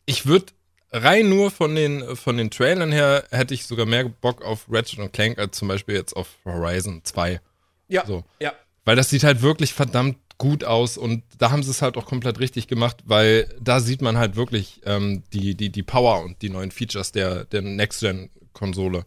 ich 0.06 0.26
würde 0.26 0.46
rein 0.92 1.28
nur 1.28 1.50
von 1.50 1.74
den, 1.74 2.16
von 2.16 2.36
den 2.36 2.50
Trailern 2.50 2.92
her, 2.92 3.24
hätte 3.30 3.54
ich 3.54 3.66
sogar 3.66 3.86
mehr 3.86 4.04
Bock 4.08 4.42
auf 4.42 4.66
Ratchet 4.70 5.00
und 5.00 5.12
Clank 5.12 5.38
als 5.38 5.58
zum 5.58 5.68
Beispiel 5.68 5.94
jetzt 5.94 6.14
auf 6.14 6.28
Horizon 6.44 7.00
2. 7.04 7.40
Ja. 7.88 8.06
So. 8.06 8.24
Ja. 8.40 8.52
Weil 8.84 8.96
das 8.96 9.10
sieht 9.10 9.24
halt 9.24 9.42
wirklich 9.42 9.74
verdammt 9.74 10.16
gut 10.38 10.64
aus 10.64 10.98
und 10.98 11.22
da 11.38 11.50
haben 11.50 11.62
sie 11.62 11.70
es 11.70 11.82
halt 11.82 11.96
auch 11.96 12.06
komplett 12.06 12.40
richtig 12.40 12.68
gemacht, 12.68 12.98
weil 13.04 13.48
da 13.60 13.80
sieht 13.80 14.02
man 14.02 14.18
halt 14.18 14.36
wirklich 14.36 14.80
ähm, 14.84 15.22
die, 15.32 15.54
die, 15.54 15.70
die 15.70 15.82
Power 15.82 16.22
und 16.22 16.42
die 16.42 16.50
neuen 16.50 16.70
Features 16.70 17.12
der, 17.12 17.44
der 17.46 17.62
Next-Gen-Konsole. 17.62 19.06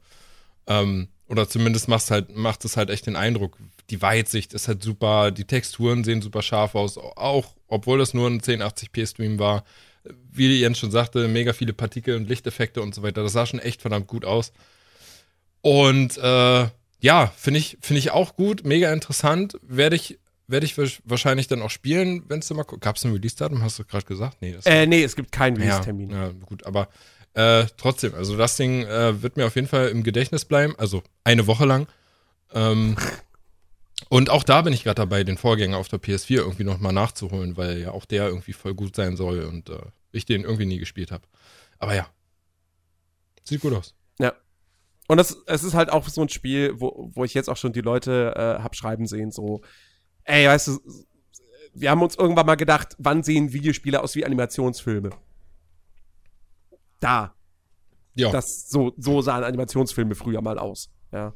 Ähm, 0.68 1.10
oder 1.28 1.48
zumindest 1.48 1.88
macht's 1.88 2.10
halt, 2.10 2.36
macht 2.36 2.66
es 2.66 2.76
halt 2.76 2.90
echt 2.90 3.06
den 3.06 3.16
Eindruck. 3.16 3.58
Die 3.92 4.02
Weitsicht 4.02 4.54
ist 4.54 4.68
halt 4.68 4.84
super, 4.84 5.32
die 5.32 5.46
Texturen 5.46 6.04
sehen 6.04 6.22
super 6.22 6.42
scharf 6.42 6.74
aus, 6.76 6.98
auch 6.98 7.56
obwohl 7.68 8.00
das 8.00 8.14
nur 8.14 8.28
ein 8.28 8.42
1080p-Stream 8.42 9.38
war. 9.38 9.64
Wie 10.32 10.60
Jens 10.60 10.80
schon 10.80 10.92
sagte, 10.92 11.28
mega 11.28 11.54
viele 11.54 11.74
Partikel 11.74 12.16
und 12.16 12.28
Lichteffekte 12.28 12.82
und 12.82 12.96
so 12.96 13.04
weiter. 13.04 13.22
Das 13.22 13.34
sah 13.34 13.46
schon 13.46 13.60
echt 13.60 13.82
verdammt 13.82 14.08
gut 14.08 14.26
aus. 14.26 14.52
Und 15.62 16.18
äh, 16.18 16.68
ja, 17.02 17.28
finde 17.38 17.60
ich, 17.60 17.78
finde 17.82 18.00
ich 18.00 18.12
auch 18.12 18.36
gut, 18.36 18.66
mega 18.66 18.92
interessant. 18.92 19.60
Werde 19.62 19.96
ich, 19.96 20.18
werde 20.50 20.66
ich 20.66 20.78
wahrscheinlich 20.78 21.48
dann 21.48 21.62
auch 21.62 21.70
spielen, 21.70 22.24
wenn 22.28 22.40
es 22.40 22.48
dann 22.48 22.58
mal 22.58 22.64
Gab 22.64 22.96
es 22.96 23.06
ein 23.06 23.12
Release-Datum? 23.14 23.62
Hast 23.62 23.80
du 23.80 23.86
gerade 23.86 24.06
gesagt? 24.06 24.38
Nee, 24.42 24.56
Äh, 24.66 24.86
nee, 24.86 25.04
es 25.04 25.16
gibt 25.16 25.32
keinen 25.32 25.56
ja, 25.58 25.64
Release-Termin. 25.64 26.10
ja, 26.10 26.30
gut, 26.46 26.66
aber 26.66 26.90
äh, 27.34 27.66
trotzdem, 27.78 28.16
also 28.16 28.36
das 28.36 28.56
Ding 28.58 28.84
äh, 28.84 29.22
wird 29.22 29.38
mir 29.38 29.46
auf 29.46 29.56
jeden 29.56 29.68
Fall 29.68 29.90
im 29.90 30.04
Gedächtnis 30.04 30.46
bleiben, 30.46 30.76
also 30.78 31.04
eine 31.24 31.48
Woche 31.48 31.66
lang. 31.66 31.88
Ähm, 32.54 32.98
und 34.10 34.30
auch 34.30 34.44
da 34.44 34.62
bin 34.64 34.74
ich 34.74 34.84
gerade 34.84 34.96
dabei, 34.96 35.24
den 35.24 35.38
Vorgänger 35.38 35.78
auf 35.78 35.88
der 35.88 36.02
PS4 36.02 36.38
irgendwie 36.38 36.64
nochmal 36.64 36.94
nachzuholen, 36.94 37.56
weil 37.56 37.80
ja 37.80 37.92
auch 37.92 38.06
der 38.06 38.28
irgendwie 38.28 38.54
voll 38.54 38.74
gut 38.74 38.96
sein 38.96 39.16
soll 39.16 39.42
und 39.44 39.70
äh, 39.70 39.78
ich 40.12 40.26
den 40.26 40.44
irgendwie 40.44 40.66
nie 40.66 40.80
gespielt 40.80 41.12
habe. 41.12 41.24
Aber 41.78 41.96
ja, 41.96 42.08
sieht 43.44 43.62
gut 43.62 43.74
aus. 43.74 43.94
Ja. 44.20 44.34
Und 45.08 45.18
das, 45.18 45.38
es 45.46 45.64
ist 45.64 45.74
halt 45.74 45.92
auch 45.92 46.08
so 46.08 46.22
ein 46.22 46.30
Spiel, 46.30 46.80
wo, 46.80 47.10
wo 47.14 47.24
ich 47.24 47.34
jetzt 47.34 47.50
auch 47.50 47.58
schon 47.58 47.74
die 47.74 47.82
Leute 47.82 48.34
äh, 48.36 48.64
hab 48.64 48.76
schreiben 48.76 49.08
sehen, 49.08 49.32
so, 49.32 49.62
ey, 50.30 50.48
weißt 50.48 50.68
du, 50.68 50.80
wir 51.74 51.92
haben 51.92 52.02
uns 52.02 52.16
irgendwann 52.16 52.46
mal 52.46 52.56
gedacht, 52.56 52.96
wann 52.98 53.24
sehen 53.24 53.52
Videospiele 53.54 54.02
aus 54.02 54.16
wie 54.16 54.26
Animationsfilme? 54.26 55.10
Da. 57.00 57.34
Ja, 58.16 58.32
Das, 58.32 58.70
so, 58.70 58.94
so 58.98 59.22
sahen 59.22 59.44
Animationsfilme 59.44 60.16
früher 60.16 60.42
mal 60.42 60.58
aus. 60.60 60.90
Ja. 61.12 61.34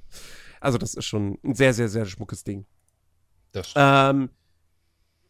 Also, 0.60 0.78
das 0.78 0.94
ist 0.96 1.06
schon 1.06 1.38
ein 1.44 1.56
sehr, 1.56 1.74
sehr, 1.74 1.88
sehr 1.90 2.06
schmuckes 2.06 2.44
Ding. 2.44 2.66
das 3.52 3.70
stimmt. 3.70 3.86
Ähm, 3.88 4.30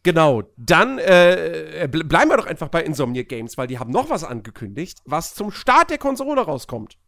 genau, 0.02 0.42
dann 0.56 0.98
äh, 0.98 1.88
ble- 1.90 2.04
bleiben 2.04 2.30
wir 2.30 2.36
doch 2.36 2.46
einfach 2.46 2.68
bei 2.68 2.82
Insomniac 2.82 3.28
Games, 3.28 3.56
weil 3.56 3.66
die 3.68 3.78
haben 3.78 3.90
noch 3.92 4.10
was 4.10 4.24
angekündigt, 4.24 5.00
was 5.04 5.34
zum 5.34 5.50
Start 5.52 5.90
der 5.90 5.98
Konsole 5.98 6.40
rauskommt. 6.40 6.98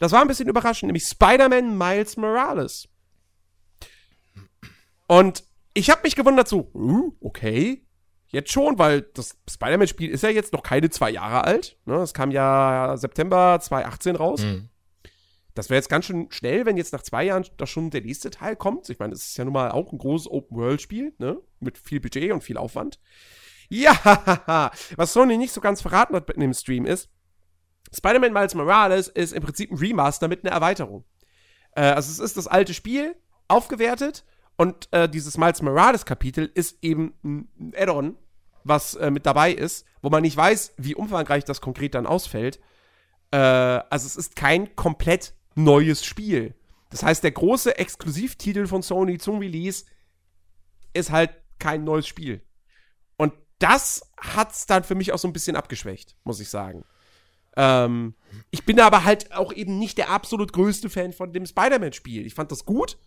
Das 0.00 0.10
war 0.12 0.20
ein 0.22 0.28
bisschen 0.28 0.48
überraschend, 0.48 0.88
nämlich 0.88 1.04
Spider-Man 1.04 1.76
Miles 1.78 2.16
Morales. 2.16 2.88
Und 5.06 5.44
ich 5.74 5.90
habe 5.90 6.02
mich 6.04 6.16
gewundert, 6.16 6.48
so, 6.48 6.70
uh, 6.72 7.12
okay, 7.20 7.84
jetzt 8.28 8.52
schon, 8.52 8.78
weil 8.78 9.02
das 9.02 9.36
Spider-Man-Spiel 9.50 10.10
ist 10.10 10.22
ja 10.22 10.30
jetzt 10.30 10.52
noch 10.52 10.62
keine 10.62 10.90
zwei 10.90 11.10
Jahre 11.10 11.44
alt. 11.44 11.78
Ne? 11.84 11.96
Es 11.96 12.14
kam 12.14 12.30
ja 12.30 12.96
September 12.96 13.58
2018 13.60 14.16
raus. 14.16 14.42
Mhm. 14.42 14.68
Das 15.54 15.70
wäre 15.70 15.78
jetzt 15.78 15.88
ganz 15.88 16.06
schön 16.06 16.30
schnell, 16.30 16.66
wenn 16.66 16.76
jetzt 16.76 16.92
nach 16.92 17.02
zwei 17.02 17.24
Jahren 17.24 17.46
da 17.56 17.66
schon 17.66 17.90
der 17.90 18.00
nächste 18.00 18.30
Teil 18.30 18.56
kommt. 18.56 18.88
Ich 18.90 18.98
meine, 18.98 19.12
das 19.12 19.22
ist 19.22 19.36
ja 19.36 19.44
nun 19.44 19.52
mal 19.52 19.70
auch 19.70 19.92
ein 19.92 19.98
großes 19.98 20.28
Open-World-Spiel, 20.28 21.14
ne? 21.18 21.38
Mit 21.60 21.78
viel 21.78 22.00
Budget 22.00 22.32
und 22.32 22.42
viel 22.42 22.56
Aufwand. 22.56 22.98
Ja, 23.68 24.72
was 24.96 25.12
Sony 25.12 25.38
nicht 25.38 25.52
so 25.52 25.60
ganz 25.60 25.80
verraten 25.80 26.16
hat 26.16 26.28
in 26.30 26.40
dem 26.40 26.54
Stream 26.54 26.86
ist, 26.86 27.08
Spider-Man 27.92 28.32
Miles 28.32 28.54
Morales 28.54 29.08
ist 29.08 29.32
im 29.32 29.42
Prinzip 29.42 29.70
ein 29.70 29.78
Remaster 29.78 30.26
mit 30.26 30.44
einer 30.44 30.54
Erweiterung. 30.54 31.04
Äh, 31.76 31.82
also 31.82 32.10
es 32.10 32.18
ist 32.18 32.36
das 32.36 32.48
alte 32.48 32.74
Spiel, 32.74 33.14
aufgewertet, 33.46 34.24
und 34.56 34.88
äh, 34.92 35.08
dieses 35.08 35.36
Miles 35.36 35.62
Morales-Kapitel 35.62 36.50
ist 36.54 36.78
eben 36.82 37.14
ein 37.24 37.72
Add-on, 37.76 38.16
was 38.62 38.94
äh, 38.94 39.10
mit 39.10 39.26
dabei 39.26 39.52
ist, 39.52 39.86
wo 40.00 40.10
man 40.10 40.22
nicht 40.22 40.36
weiß, 40.36 40.74
wie 40.78 40.94
umfangreich 40.94 41.44
das 41.44 41.60
konkret 41.60 41.94
dann 41.94 42.06
ausfällt. 42.06 42.60
Äh, 43.30 43.36
also 43.36 44.06
es 44.06 44.16
ist 44.16 44.36
kein 44.36 44.74
komplett 44.76 45.34
neues 45.54 46.04
Spiel. 46.04 46.54
Das 46.90 47.02
heißt, 47.02 47.24
der 47.24 47.32
große 47.32 47.76
Exklusivtitel 47.76 48.66
von 48.66 48.82
Sony 48.82 49.18
zum 49.18 49.38
Release 49.38 49.84
ist 50.92 51.10
halt 51.10 51.30
kein 51.58 51.82
neues 51.82 52.06
Spiel. 52.06 52.40
Und 53.16 53.32
das 53.58 54.12
hat's 54.16 54.66
dann 54.66 54.84
für 54.84 54.94
mich 54.94 55.12
auch 55.12 55.18
so 55.18 55.26
ein 55.26 55.32
bisschen 55.32 55.56
abgeschwächt, 55.56 56.16
muss 56.22 56.40
ich 56.40 56.48
sagen. 56.48 56.84
Ähm, 57.56 58.14
ich 58.50 58.64
bin 58.64 58.80
aber 58.80 59.04
halt 59.04 59.32
auch 59.32 59.52
eben 59.52 59.78
nicht 59.78 59.98
der 59.98 60.10
absolut 60.10 60.52
größte 60.52 60.88
Fan 60.88 61.12
von 61.12 61.32
dem 61.32 61.46
Spider-Man-Spiel. 61.46 62.26
Ich 62.26 62.34
fand 62.34 62.52
das 62.52 62.64
gut. 62.64 62.98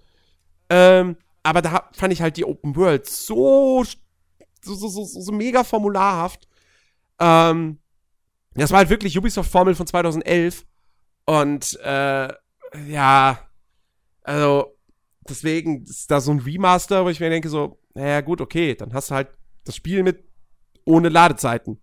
Ähm, 0.70 1.18
aber 1.48 1.62
da 1.62 1.90
fand 1.94 2.12
ich 2.12 2.22
halt 2.22 2.36
die 2.36 2.44
Open 2.44 2.76
World 2.76 3.08
so, 3.08 3.82
so, 4.62 4.76
so, 4.76 4.90
so, 4.90 5.06
so 5.06 5.32
mega 5.32 5.64
formularhaft. 5.64 6.46
Ähm, 7.20 7.80
das 8.54 8.72
war 8.72 8.80
halt 8.80 8.90
wirklich 8.90 9.18
Ubisoft-Formel 9.18 9.74
von 9.74 9.88
2011. 9.88 10.66
Und, 11.26 11.80
äh, 11.82 12.34
ja, 12.86 13.50
also, 14.24 14.78
deswegen 15.30 15.84
ist 15.84 16.12
da 16.12 16.20
so 16.20 16.32
ein 16.32 16.40
Remaster, 16.40 17.06
wo 17.06 17.10
ich 17.10 17.22
mir 17.22 17.30
denke 17.30 17.48
so, 17.48 17.80
naja, 17.94 18.20
gut, 18.20 18.42
okay, 18.42 18.76
dann 18.76 18.94
hast 18.94 19.10
du 19.10 19.16
halt 19.16 19.30
das 19.64 19.78
Spiel 19.78 20.04
mit 20.04 20.26
ohne 20.84 21.08
Ladezeiten. 21.08 21.82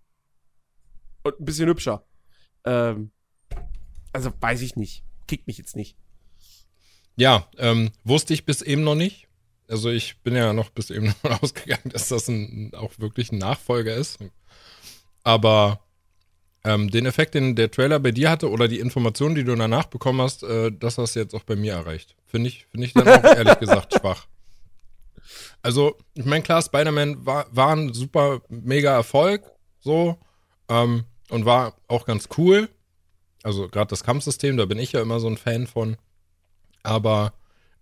Und 1.22 1.40
ein 1.40 1.44
bisschen 1.46 1.70
hübscher. 1.70 2.06
Ähm, 2.66 3.12
also, 4.12 4.30
weiß 4.38 4.60
ich 4.60 4.76
nicht. 4.76 5.04
Kickt 5.26 5.46
mich 5.46 5.56
jetzt 5.56 5.74
nicht. 5.74 5.96
Ja, 7.16 7.48
ähm, 7.56 7.92
wusste 8.04 8.34
ich 8.34 8.44
bis 8.44 8.60
eben 8.60 8.84
noch 8.84 8.94
nicht. 8.94 9.26
Also 9.68 9.90
ich 9.90 10.18
bin 10.22 10.34
ja 10.34 10.52
noch 10.52 10.70
bis 10.70 10.90
eben 10.90 11.06
davon 11.22 11.38
ausgegangen, 11.42 11.90
dass 11.90 12.08
das 12.08 12.28
ein, 12.28 12.72
auch 12.74 12.92
wirklich 12.98 13.32
ein 13.32 13.38
Nachfolger 13.38 13.94
ist. 13.94 14.18
Aber 15.22 15.80
ähm, 16.64 16.90
den 16.90 17.06
Effekt, 17.06 17.34
den 17.34 17.56
der 17.56 17.70
Trailer 17.70 18.00
bei 18.00 18.10
dir 18.10 18.30
hatte 18.30 18.50
oder 18.50 18.68
die 18.68 18.80
Informationen, 18.80 19.34
die 19.34 19.44
du 19.44 19.54
danach 19.54 19.86
bekommen 19.86 20.20
hast, 20.20 20.42
äh, 20.42 20.72
das 20.72 20.98
hast 20.98 21.14
du 21.14 21.20
jetzt 21.20 21.34
auch 21.34 21.44
bei 21.44 21.56
mir 21.56 21.74
erreicht. 21.74 22.14
Finde 22.26 22.48
ich, 22.48 22.66
finde 22.70 22.86
ich 22.86 22.94
dann 22.94 23.08
auch 23.08 23.24
ehrlich 23.36 23.58
gesagt 23.58 23.94
schwach. 23.94 24.26
Also, 25.62 25.96
ich 26.14 26.24
meine, 26.24 26.42
klar, 26.42 26.62
Spider-Man 26.62 27.24
war, 27.24 27.46
war 27.50 27.74
ein 27.74 27.92
super, 27.94 28.42
mega 28.48 28.94
Erfolg, 28.94 29.42
so, 29.80 30.18
ähm, 30.68 31.04
und 31.30 31.44
war 31.44 31.76
auch 31.88 32.04
ganz 32.04 32.28
cool. 32.36 32.68
Also, 33.42 33.68
gerade 33.68 33.88
das 33.88 34.04
Kampfsystem, 34.04 34.56
da 34.56 34.66
bin 34.66 34.78
ich 34.78 34.92
ja 34.92 35.00
immer 35.00 35.20
so 35.20 35.28
ein 35.28 35.36
Fan 35.36 35.66
von. 35.66 35.96
Aber 36.82 37.32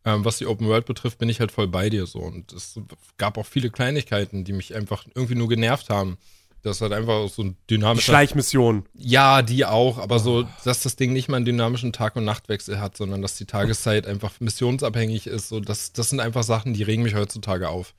ähm, 0.05 0.25
was 0.25 0.39
die 0.39 0.47
Open 0.47 0.67
World 0.69 0.87
betrifft, 0.87 1.19
bin 1.19 1.29
ich 1.29 1.41
halt 1.41 1.53
voll 1.53 1.69
bei 1.69 1.89
dir 1.91 2.07
so. 2.07 2.19
Und 2.21 2.53
es 2.53 2.79
gab 3.19 3.39
auch 3.39 3.47
viele 3.47 3.71
Kleinigkeiten, 3.71 4.45
die 4.45 4.53
mich 4.53 4.75
einfach 4.75 5.07
irgendwie 5.15 5.35
nur 5.37 5.49
genervt 5.49 5.91
haben. 5.91 6.19
Das 6.63 6.81
hat 6.81 6.93
einfach 6.93 7.29
so 7.29 7.43
ein 7.43 7.57
Die 7.69 7.75
dynamischer. 7.75 8.13
Schleichmission. 8.13 8.87
Ja, 8.95 9.43
die 9.43 9.65
auch, 9.65 9.99
aber 9.99 10.21
so, 10.21 10.45
dass 10.65 10.83
das 10.83 10.95
Ding 10.95 11.13
nicht 11.13 11.29
mal 11.29 11.37
einen 11.37 11.45
dynamischen 11.45 11.93
Tag- 11.93 12.15
und 12.15 12.25
Nachtwechsel 12.25 12.79
hat, 12.81 12.97
sondern 12.97 13.21
dass 13.21 13.37
die 13.37 13.47
Tageszeit 13.47 14.07
einfach 14.07 14.39
missionsabhängig 14.39 15.27
ist. 15.27 15.49
So, 15.49 15.59
das, 15.59 15.93
das 15.93 16.11
sind 16.11 16.21
einfach 16.21 16.45
Sachen, 16.45 16.73
die 16.73 16.85
regen 16.85 17.03
mich 17.03 17.17
heutzutage 17.17 17.69
auf. 17.69 17.95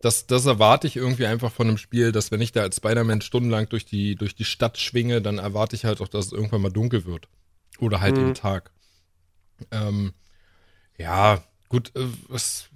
das, 0.00 0.26
das 0.28 0.46
erwarte 0.46 0.86
ich 0.86 0.96
irgendwie 0.96 1.26
einfach 1.26 1.50
von 1.50 1.66
einem 1.68 1.78
Spiel, 1.78 2.12
dass 2.12 2.30
wenn 2.30 2.40
ich 2.40 2.52
da 2.52 2.62
als 2.62 2.76
Spider-Man 2.76 3.20
stundenlang 3.20 3.68
durch 3.68 3.84
die, 3.84 4.14
durch 4.14 4.34
die 4.36 4.44
Stadt 4.44 4.78
schwinge, 4.78 5.20
dann 5.20 5.38
erwarte 5.38 5.74
ich 5.74 5.84
halt 5.84 6.00
auch, 6.00 6.08
dass 6.08 6.26
es 6.26 6.32
irgendwann 6.32 6.62
mal 6.62 6.70
dunkel 6.72 7.04
wird. 7.04 7.26
Oder 7.80 8.00
halt 8.00 8.16
Mhm. 8.16 8.28
im 8.28 8.34
Tag. 8.34 8.70
Ähm, 9.72 10.12
ja, 10.98 11.42
gut, 11.68 11.92
äh, 11.96 12.06
das 12.28 12.68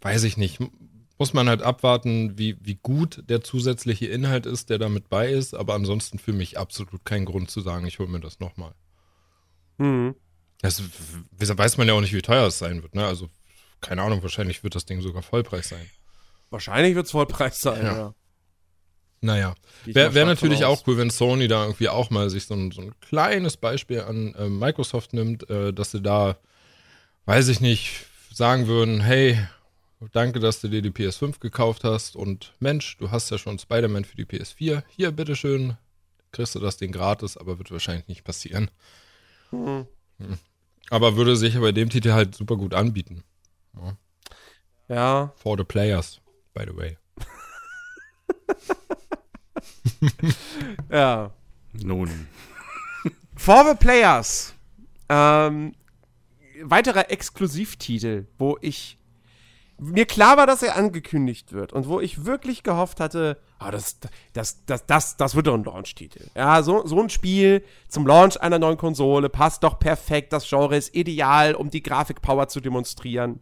weiß 0.00 0.24
ich 0.24 0.36
nicht. 0.36 0.60
Muss 1.18 1.32
man 1.32 1.48
halt 1.48 1.62
abwarten, 1.62 2.36
wie, 2.38 2.56
wie 2.60 2.74
gut 2.74 3.22
der 3.28 3.40
zusätzliche 3.42 4.06
Inhalt 4.06 4.46
ist, 4.46 4.68
der 4.70 4.78
damit 4.78 5.08
bei 5.08 5.30
ist. 5.30 5.54
Aber 5.54 5.74
ansonsten 5.74 6.18
für 6.18 6.32
mich 6.32 6.58
absolut 6.58 7.04
kein 7.04 7.24
Grund 7.24 7.50
zu 7.50 7.60
sagen, 7.60 7.86
ich 7.86 7.98
hole 7.98 8.08
mir 8.08 8.20
das 8.20 8.40
nochmal. 8.40 8.74
Mhm. 9.78 10.14
Das 10.60 10.82
weiß 11.38 11.76
man 11.76 11.86
ja 11.88 11.94
auch 11.94 12.00
nicht, 12.00 12.14
wie 12.14 12.22
teuer 12.22 12.46
es 12.46 12.58
sein 12.58 12.82
wird. 12.82 12.94
Ne? 12.94 13.06
Also, 13.06 13.28
keine 13.80 14.02
Ahnung, 14.02 14.22
wahrscheinlich 14.22 14.64
wird 14.64 14.74
das 14.74 14.86
Ding 14.86 15.02
sogar 15.02 15.22
Vollpreis 15.22 15.68
sein. 15.68 15.86
Wahrscheinlich 16.50 16.94
wird 16.94 17.06
es 17.06 17.12
Vollpreis 17.12 17.60
sein, 17.60 17.84
Ja. 17.84 17.96
ja. 17.96 18.14
Naja, 19.20 19.54
wäre 19.86 20.12
wär 20.12 20.26
natürlich 20.26 20.66
auch 20.66 20.86
cool, 20.86 20.98
wenn 20.98 21.08
Sony 21.08 21.48
da 21.48 21.62
irgendwie 21.64 21.88
auch 21.88 22.10
mal 22.10 22.28
sich 22.28 22.44
so 22.44 22.52
ein, 22.52 22.72
so 22.72 22.82
ein 22.82 22.92
kleines 23.00 23.56
Beispiel 23.56 24.02
an 24.02 24.34
äh, 24.34 24.50
Microsoft 24.50 25.14
nimmt, 25.14 25.48
äh, 25.48 25.72
dass 25.72 25.92
sie 25.92 26.02
da, 26.02 26.36
weiß 27.26 27.48
ich 27.48 27.60
nicht, 27.60 28.06
sagen 28.32 28.66
würden, 28.66 29.00
hey, 29.00 29.38
danke, 30.12 30.40
dass 30.40 30.60
du 30.60 30.68
dir 30.68 30.82
die 30.82 30.90
PS5 30.90 31.40
gekauft 31.40 31.84
hast 31.84 32.16
und 32.16 32.54
Mensch, 32.60 32.96
du 32.98 33.10
hast 33.10 33.30
ja 33.30 33.38
schon 33.38 33.58
Spider-Man 33.58 34.04
für 34.04 34.16
die 34.16 34.26
PS4, 34.26 34.82
hier, 34.88 35.12
bitteschön, 35.12 35.76
kriegst 36.32 36.54
du 36.54 36.60
das 36.60 36.76
Ding 36.76 36.92
gratis, 36.92 37.36
aber 37.36 37.58
wird 37.58 37.70
wahrscheinlich 37.70 38.08
nicht 38.08 38.24
passieren. 38.24 38.70
Mhm. 39.50 39.86
Aber 40.90 41.16
würde 41.16 41.36
sich 41.36 41.58
bei 41.58 41.72
dem 41.72 41.90
Titel 41.90 42.12
halt 42.12 42.34
super 42.34 42.56
gut 42.56 42.74
anbieten. 42.74 43.24
Ja. 44.88 45.32
For 45.36 45.56
the 45.56 45.64
players, 45.64 46.20
by 46.52 46.64
the 46.66 46.76
way. 46.76 46.98
Ja. 50.90 51.32
Nun. 51.72 52.28
For 53.36 53.64
the 53.64 53.74
Players. 53.74 54.54
Ähm, 55.08 55.74
weiterer 56.62 57.10
Exklusivtitel, 57.10 58.26
wo 58.38 58.58
ich 58.60 58.98
mir 59.78 60.06
klar 60.06 60.36
war, 60.36 60.46
dass 60.46 60.62
er 60.62 60.76
angekündigt 60.76 61.52
wird 61.52 61.72
und 61.72 61.88
wo 61.88 62.00
ich 62.00 62.24
wirklich 62.24 62.62
gehofft 62.62 63.00
hatte, 63.00 63.38
ah, 63.58 63.70
das, 63.70 63.98
das, 64.32 64.64
das, 64.66 64.86
das, 64.86 65.16
das 65.16 65.34
wird 65.34 65.46
doch 65.46 65.54
ein 65.54 65.64
Launch-Titel. 65.64 66.28
Ja, 66.36 66.62
so, 66.62 66.86
so 66.86 67.00
ein 67.00 67.10
Spiel 67.10 67.64
zum 67.88 68.06
Launch 68.06 68.40
einer 68.40 68.58
neuen 68.58 68.76
Konsole 68.76 69.28
passt 69.28 69.64
doch 69.64 69.78
perfekt. 69.78 70.32
Das 70.32 70.48
Genre 70.48 70.76
ist 70.76 70.94
ideal, 70.94 71.54
um 71.54 71.70
die 71.70 71.82
Grafikpower 71.82 72.48
zu 72.48 72.60
demonstrieren. 72.60 73.40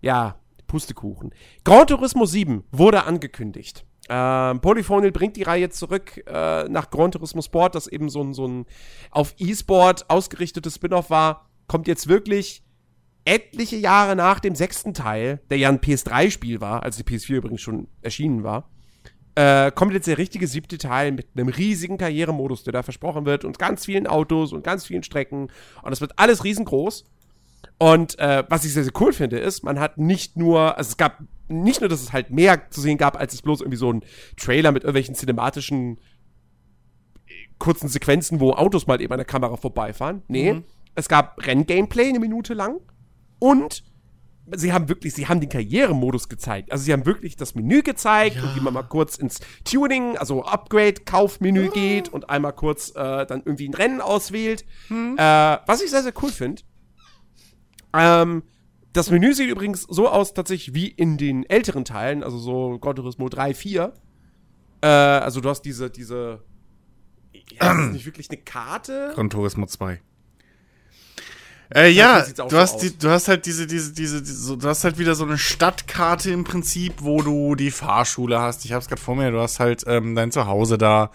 Ja, 0.00 0.36
Pustekuchen. 0.66 1.34
Gran 1.64 1.86
Turismo 1.86 2.24
7 2.24 2.64
wurde 2.72 3.04
angekündigt. 3.04 3.84
Ähm, 4.08 4.60
Polyphony 4.60 5.10
bringt 5.10 5.36
die 5.36 5.42
Reihe 5.42 5.68
zurück 5.68 6.22
äh, 6.26 6.64
nach 6.64 6.90
Gran 6.90 7.12
Turismo 7.12 7.42
Sport, 7.42 7.74
das 7.74 7.86
eben 7.86 8.08
so 8.08 8.22
ein, 8.22 8.32
so 8.32 8.46
ein 8.46 8.66
auf 9.10 9.34
E-Sport 9.38 10.08
ausgerichtetes 10.08 10.76
Spin-off 10.76 11.10
war. 11.10 11.47
Kommt 11.68 11.86
jetzt 11.86 12.08
wirklich 12.08 12.64
etliche 13.24 13.76
Jahre 13.76 14.16
nach 14.16 14.40
dem 14.40 14.54
sechsten 14.54 14.94
Teil, 14.94 15.40
der 15.50 15.58
ja 15.58 15.68
ein 15.68 15.78
PS3-Spiel 15.78 16.60
war, 16.60 16.82
als 16.82 16.96
die 16.96 17.04
PS4 17.04 17.36
übrigens 17.36 17.60
schon 17.60 17.86
erschienen 18.02 18.42
war, 18.42 18.70
äh, 19.38 19.70
kommt 19.70 19.92
jetzt 19.92 20.08
der 20.08 20.18
richtige 20.18 20.48
siebte 20.48 20.78
Teil 20.78 21.12
mit 21.12 21.28
einem 21.36 21.48
riesigen 21.48 21.96
Karrieremodus, 21.96 22.64
der 22.64 22.72
da 22.72 22.82
versprochen 22.82 23.24
wird 23.24 23.44
und 23.44 23.56
ganz 23.58 23.84
vielen 23.84 24.08
Autos 24.08 24.52
und 24.52 24.64
ganz 24.64 24.84
vielen 24.84 25.04
Strecken. 25.04 25.48
Und 25.82 25.92
es 25.92 26.00
wird 26.00 26.12
alles 26.16 26.42
riesengroß. 26.42 27.04
Und 27.78 28.18
äh, 28.18 28.42
was 28.48 28.64
ich 28.64 28.72
sehr, 28.72 28.82
sehr 28.82 28.92
cool 29.00 29.12
finde, 29.12 29.38
ist, 29.38 29.62
man 29.62 29.78
hat 29.78 29.96
nicht 29.96 30.36
nur, 30.36 30.76
also 30.76 30.88
es 30.88 30.96
gab 30.96 31.22
nicht 31.46 31.80
nur, 31.80 31.88
dass 31.88 32.02
es 32.02 32.12
halt 32.12 32.30
mehr 32.30 32.68
zu 32.70 32.80
sehen 32.80 32.98
gab, 32.98 33.16
als 33.16 33.32
es 33.32 33.42
bloß 33.42 33.60
irgendwie 33.60 33.78
so 33.78 33.92
ein 33.92 34.02
Trailer 34.36 34.72
mit 34.72 34.82
irgendwelchen 34.82 35.14
cinematischen 35.14 35.98
äh, 37.26 37.32
kurzen 37.58 37.88
Sequenzen, 37.88 38.40
wo 38.40 38.54
Autos 38.54 38.88
mal 38.88 39.00
eben 39.00 39.12
an 39.12 39.18
der 39.18 39.24
Kamera 39.24 39.56
vorbeifahren. 39.56 40.22
Nee, 40.26 40.62
es 40.98 41.08
gab 41.08 41.46
Renn-Gameplay 41.46 42.08
eine 42.08 42.18
Minute 42.18 42.54
lang 42.54 42.80
und 43.38 43.84
sie 44.56 44.72
haben 44.72 44.88
wirklich, 44.88 45.14
sie 45.14 45.28
haben 45.28 45.40
den 45.40 45.48
Karrieremodus 45.48 46.28
gezeigt. 46.28 46.72
Also 46.72 46.84
sie 46.84 46.92
haben 46.92 47.06
wirklich 47.06 47.36
das 47.36 47.54
Menü 47.54 47.82
gezeigt 47.82 48.42
und 48.42 48.56
wie 48.56 48.60
man 48.60 48.74
mal 48.74 48.82
kurz 48.82 49.16
ins 49.16 49.38
Tuning, 49.64 50.16
also 50.16 50.44
Upgrade-Kaufmenü 50.44 51.70
geht 51.70 52.08
und 52.08 52.30
einmal 52.30 52.52
kurz 52.52 52.90
äh, 52.96 53.26
dann 53.26 53.42
irgendwie 53.44 53.68
ein 53.68 53.74
Rennen 53.74 54.00
auswählt. 54.00 54.64
Äh, 54.90 55.58
was 55.66 55.82
ich 55.82 55.90
sehr, 55.90 56.02
sehr 56.02 56.14
cool 56.20 56.32
finde. 56.32 56.62
Ähm, 57.94 58.42
das 58.92 59.10
Menü 59.12 59.34
sieht 59.34 59.50
übrigens 59.50 59.82
so 59.82 60.08
aus, 60.08 60.34
tatsächlich 60.34 60.74
wie 60.74 60.88
in 60.88 61.16
den 61.16 61.44
älteren 61.44 61.84
Teilen, 61.84 62.24
also 62.24 62.38
so 62.38 62.78
Gran 62.80 62.96
Turismo 62.96 63.28
3, 63.28 63.54
4. 63.54 63.92
Äh, 64.80 64.86
also 64.86 65.40
du 65.40 65.48
hast 65.48 65.62
diese, 65.62 65.90
diese, 65.90 66.42
ja, 67.32 67.72
das 67.74 67.86
ist 67.86 67.92
nicht 67.92 68.06
wirklich 68.06 68.30
eine 68.30 68.40
Karte. 68.40 69.12
Gran 69.14 69.30
Turismo 69.30 69.66
2. 69.66 70.00
Äh, 71.74 71.90
ja, 71.90 72.22
du 72.22 72.48
so 72.48 72.58
hast, 72.58 72.76
aus. 72.76 72.80
die, 72.80 72.96
du 72.96 73.10
hast 73.10 73.28
halt 73.28 73.44
diese, 73.44 73.66
diese, 73.66 73.92
diese, 73.92 74.22
diese 74.22 74.34
so, 74.34 74.56
du 74.56 74.68
hast 74.68 74.84
halt 74.84 74.98
wieder 74.98 75.14
so 75.14 75.24
eine 75.24 75.36
Stadtkarte 75.36 76.30
im 76.30 76.44
Prinzip, 76.44 76.94
wo 77.00 77.20
du 77.22 77.54
die 77.54 77.70
Fahrschule 77.70 78.40
hast. 78.40 78.64
Ich 78.64 78.72
hab's 78.72 78.88
gerade 78.88 79.02
vor 79.02 79.16
mir, 79.16 79.30
du 79.30 79.40
hast 79.40 79.60
halt 79.60 79.84
ähm, 79.86 80.14
dein 80.14 80.32
Zuhause 80.32 80.78
da, 80.78 81.10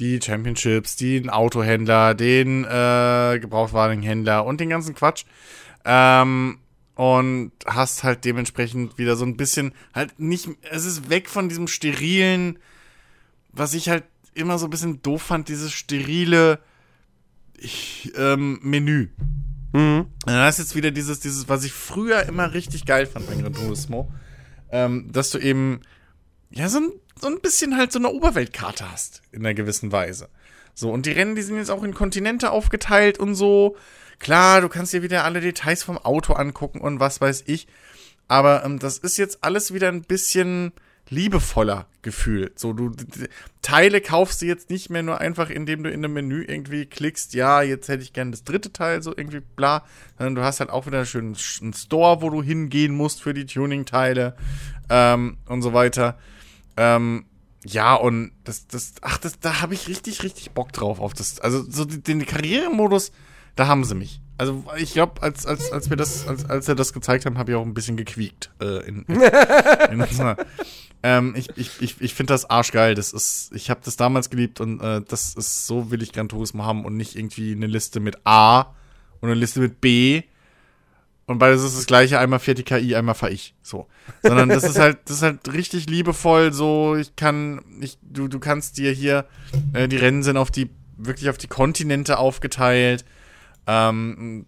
die 0.00 0.20
Championships, 0.20 0.96
den 0.96 1.30
Autohändler, 1.30 2.14
den 2.14 2.64
äh, 2.64 3.38
Gebrauchtwagenhändler 3.40 4.44
und 4.44 4.60
den 4.60 4.68
ganzen 4.68 4.94
Quatsch. 4.94 5.24
Ähm, 5.84 6.58
und 6.96 7.52
hast 7.66 8.04
halt 8.04 8.24
dementsprechend 8.24 8.98
wieder 8.98 9.16
so 9.16 9.24
ein 9.24 9.36
bisschen, 9.36 9.74
halt 9.92 10.18
nicht, 10.18 10.48
es 10.70 10.84
ist 10.84 11.10
weg 11.10 11.28
von 11.28 11.48
diesem 11.48 11.66
sterilen, 11.66 12.58
was 13.52 13.74
ich 13.74 13.88
halt 13.88 14.04
immer 14.34 14.58
so 14.58 14.66
ein 14.66 14.70
bisschen 14.70 15.02
doof 15.02 15.22
fand, 15.22 15.48
dieses 15.48 15.72
sterile 15.72 16.58
ich, 17.56 18.12
ähm, 18.16 18.58
Menü. 18.62 19.08
Mhm. 19.74 20.06
Hast 20.24 20.60
du 20.60 20.62
jetzt 20.62 20.76
wieder 20.76 20.92
dieses, 20.92 21.18
dieses, 21.18 21.48
was 21.48 21.64
ich 21.64 21.72
früher 21.72 22.22
immer 22.22 22.54
richtig 22.54 22.86
geil 22.86 23.06
fand 23.06 23.26
bei 23.26 23.34
Gran 23.34 23.52
Turismo, 23.52 24.08
ähm, 24.70 25.10
dass 25.12 25.30
du 25.30 25.38
eben, 25.38 25.80
ja, 26.50 26.68
so 26.68 26.78
ein, 26.78 26.92
so 27.20 27.26
ein 27.26 27.40
bisschen 27.40 27.76
halt 27.76 27.90
so 27.90 27.98
eine 27.98 28.10
Oberweltkarte 28.10 28.90
hast, 28.90 29.20
in 29.32 29.40
einer 29.40 29.52
gewissen 29.52 29.90
Weise. 29.90 30.28
So, 30.74 30.92
und 30.92 31.06
die 31.06 31.10
Rennen, 31.10 31.34
die 31.34 31.42
sind 31.42 31.56
jetzt 31.56 31.72
auch 31.72 31.82
in 31.82 31.92
Kontinente 31.92 32.52
aufgeteilt 32.52 33.18
und 33.18 33.34
so. 33.34 33.76
Klar, 34.20 34.60
du 34.60 34.68
kannst 34.68 34.92
dir 34.92 35.02
wieder 35.02 35.24
alle 35.24 35.40
Details 35.40 35.82
vom 35.82 35.98
Auto 35.98 36.34
angucken 36.34 36.80
und 36.80 37.00
was 37.00 37.20
weiß 37.20 37.42
ich. 37.46 37.66
Aber 38.28 38.64
ähm, 38.64 38.78
das 38.78 38.98
ist 38.98 39.18
jetzt 39.18 39.42
alles 39.42 39.74
wieder 39.74 39.88
ein 39.88 40.02
bisschen 40.02 40.72
liebevoller 41.10 41.86
gefühlt. 42.02 42.58
So, 42.58 42.72
du 42.72 42.92
Teile 43.62 44.00
kaufst 44.00 44.42
du 44.42 44.46
jetzt 44.46 44.70
nicht 44.70 44.90
mehr 44.90 45.02
nur 45.02 45.20
einfach, 45.20 45.50
indem 45.50 45.82
du 45.82 45.90
in 45.90 46.04
einem 46.04 46.14
Menü 46.14 46.44
irgendwie 46.44 46.86
klickst, 46.86 47.34
ja, 47.34 47.62
jetzt 47.62 47.88
hätte 47.88 48.02
ich 48.02 48.12
gerne 48.12 48.30
das 48.30 48.44
dritte 48.44 48.72
Teil, 48.72 49.02
so 49.02 49.12
irgendwie 49.16 49.40
bla. 49.40 49.84
Sondern 50.18 50.34
du 50.34 50.42
hast 50.42 50.60
halt 50.60 50.70
auch 50.70 50.86
wieder 50.86 50.98
einen 50.98 51.06
schönen 51.06 51.34
Sch- 51.34 51.62
einen 51.62 51.74
Store, 51.74 52.22
wo 52.22 52.30
du 52.30 52.42
hingehen 52.42 52.94
musst 52.94 53.22
für 53.22 53.34
die 53.34 53.46
Tuning-Teile 53.46 54.36
ähm, 54.90 55.38
und 55.46 55.62
so 55.62 55.72
weiter. 55.72 56.18
Ähm, 56.76 57.26
ja, 57.66 57.94
und 57.94 58.32
das, 58.44 58.66
das, 58.66 58.94
ach, 59.00 59.18
das, 59.18 59.38
da 59.40 59.62
habe 59.62 59.74
ich 59.74 59.88
richtig, 59.88 60.22
richtig 60.22 60.50
Bock 60.50 60.72
drauf 60.72 61.00
auf 61.00 61.14
das. 61.14 61.40
Also, 61.40 61.62
so 61.62 61.84
den 61.84 62.26
Karrieremodus, 62.26 63.12
da 63.56 63.66
haben 63.66 63.84
sie 63.84 63.94
mich. 63.94 64.20
Also, 64.36 64.64
ich 64.76 64.92
glaube, 64.92 65.22
als, 65.22 65.46
als, 65.46 65.70
als 65.70 65.90
wir 65.90 65.96
das, 65.96 66.26
als, 66.26 66.44
als 66.48 66.66
wir 66.66 66.74
das 66.74 66.92
gezeigt 66.92 67.24
haben, 67.24 67.38
habe 67.38 67.52
ich 67.52 67.56
auch 67.56 67.64
ein 67.64 67.74
bisschen 67.74 67.96
gequiekt. 67.96 68.50
Äh, 68.60 68.86
in, 68.86 69.02
in, 69.04 69.20
in 70.00 70.36
ähm, 71.04 71.34
ich 71.36 71.50
ich, 71.56 71.70
ich, 71.80 72.00
ich 72.00 72.14
finde 72.14 72.32
das 72.32 72.48
arschgeil. 72.48 72.94
Das 72.94 73.12
ist, 73.12 73.50
ich 73.54 73.70
habe 73.70 73.80
das 73.84 73.96
damals 73.96 74.30
geliebt 74.30 74.60
und 74.60 74.80
äh, 74.80 75.02
das 75.06 75.34
ist 75.34 75.66
so 75.66 75.90
will 75.90 76.02
ich 76.02 76.12
Gran 76.12 76.28
Turismo 76.28 76.64
haben 76.64 76.84
und 76.84 76.96
nicht 76.96 77.14
irgendwie 77.14 77.52
eine 77.52 77.66
Liste 77.66 78.00
mit 78.00 78.26
A 78.26 78.74
und 79.20 79.28
eine 79.28 79.34
Liste 79.34 79.60
mit 79.60 79.80
B. 79.80 80.22
Und 81.26 81.38
beides 81.38 81.62
ist 81.62 81.76
das 81.76 81.86
gleiche, 81.86 82.18
einmal 82.18 82.38
fährt 82.38 82.58
die 82.58 82.64
KI, 82.64 82.96
einmal 82.96 83.14
fahr 83.14 83.30
ich. 83.30 83.54
So. 83.62 83.86
Sondern 84.22 84.48
das 84.48 84.64
ist 84.64 84.78
halt, 84.78 84.98
das 85.06 85.16
ist 85.16 85.22
halt 85.22 85.52
richtig 85.52 85.88
liebevoll, 85.88 86.52
so, 86.52 86.96
ich 86.96 87.16
kann, 87.16 87.62
ich, 87.80 87.98
du, 88.02 88.28
du 88.28 88.38
kannst 88.38 88.76
dir 88.76 88.92
hier, 88.92 89.24
äh, 89.72 89.88
die 89.88 89.96
Rennen 89.96 90.22
sind 90.22 90.36
auf 90.36 90.50
die, 90.50 90.68
wirklich 90.98 91.30
auf 91.30 91.38
die 91.38 91.46
Kontinente 91.46 92.18
aufgeteilt. 92.18 93.04
Ähm, 93.66 94.46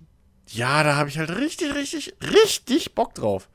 ja, 0.49 0.83
da 0.83 0.97
habe 0.97 1.09
ich 1.09 1.19
halt 1.19 1.31
richtig, 1.31 1.75
richtig, 1.75 2.15
richtig 2.23 2.95
Bock 2.95 3.15
drauf. 3.15 3.49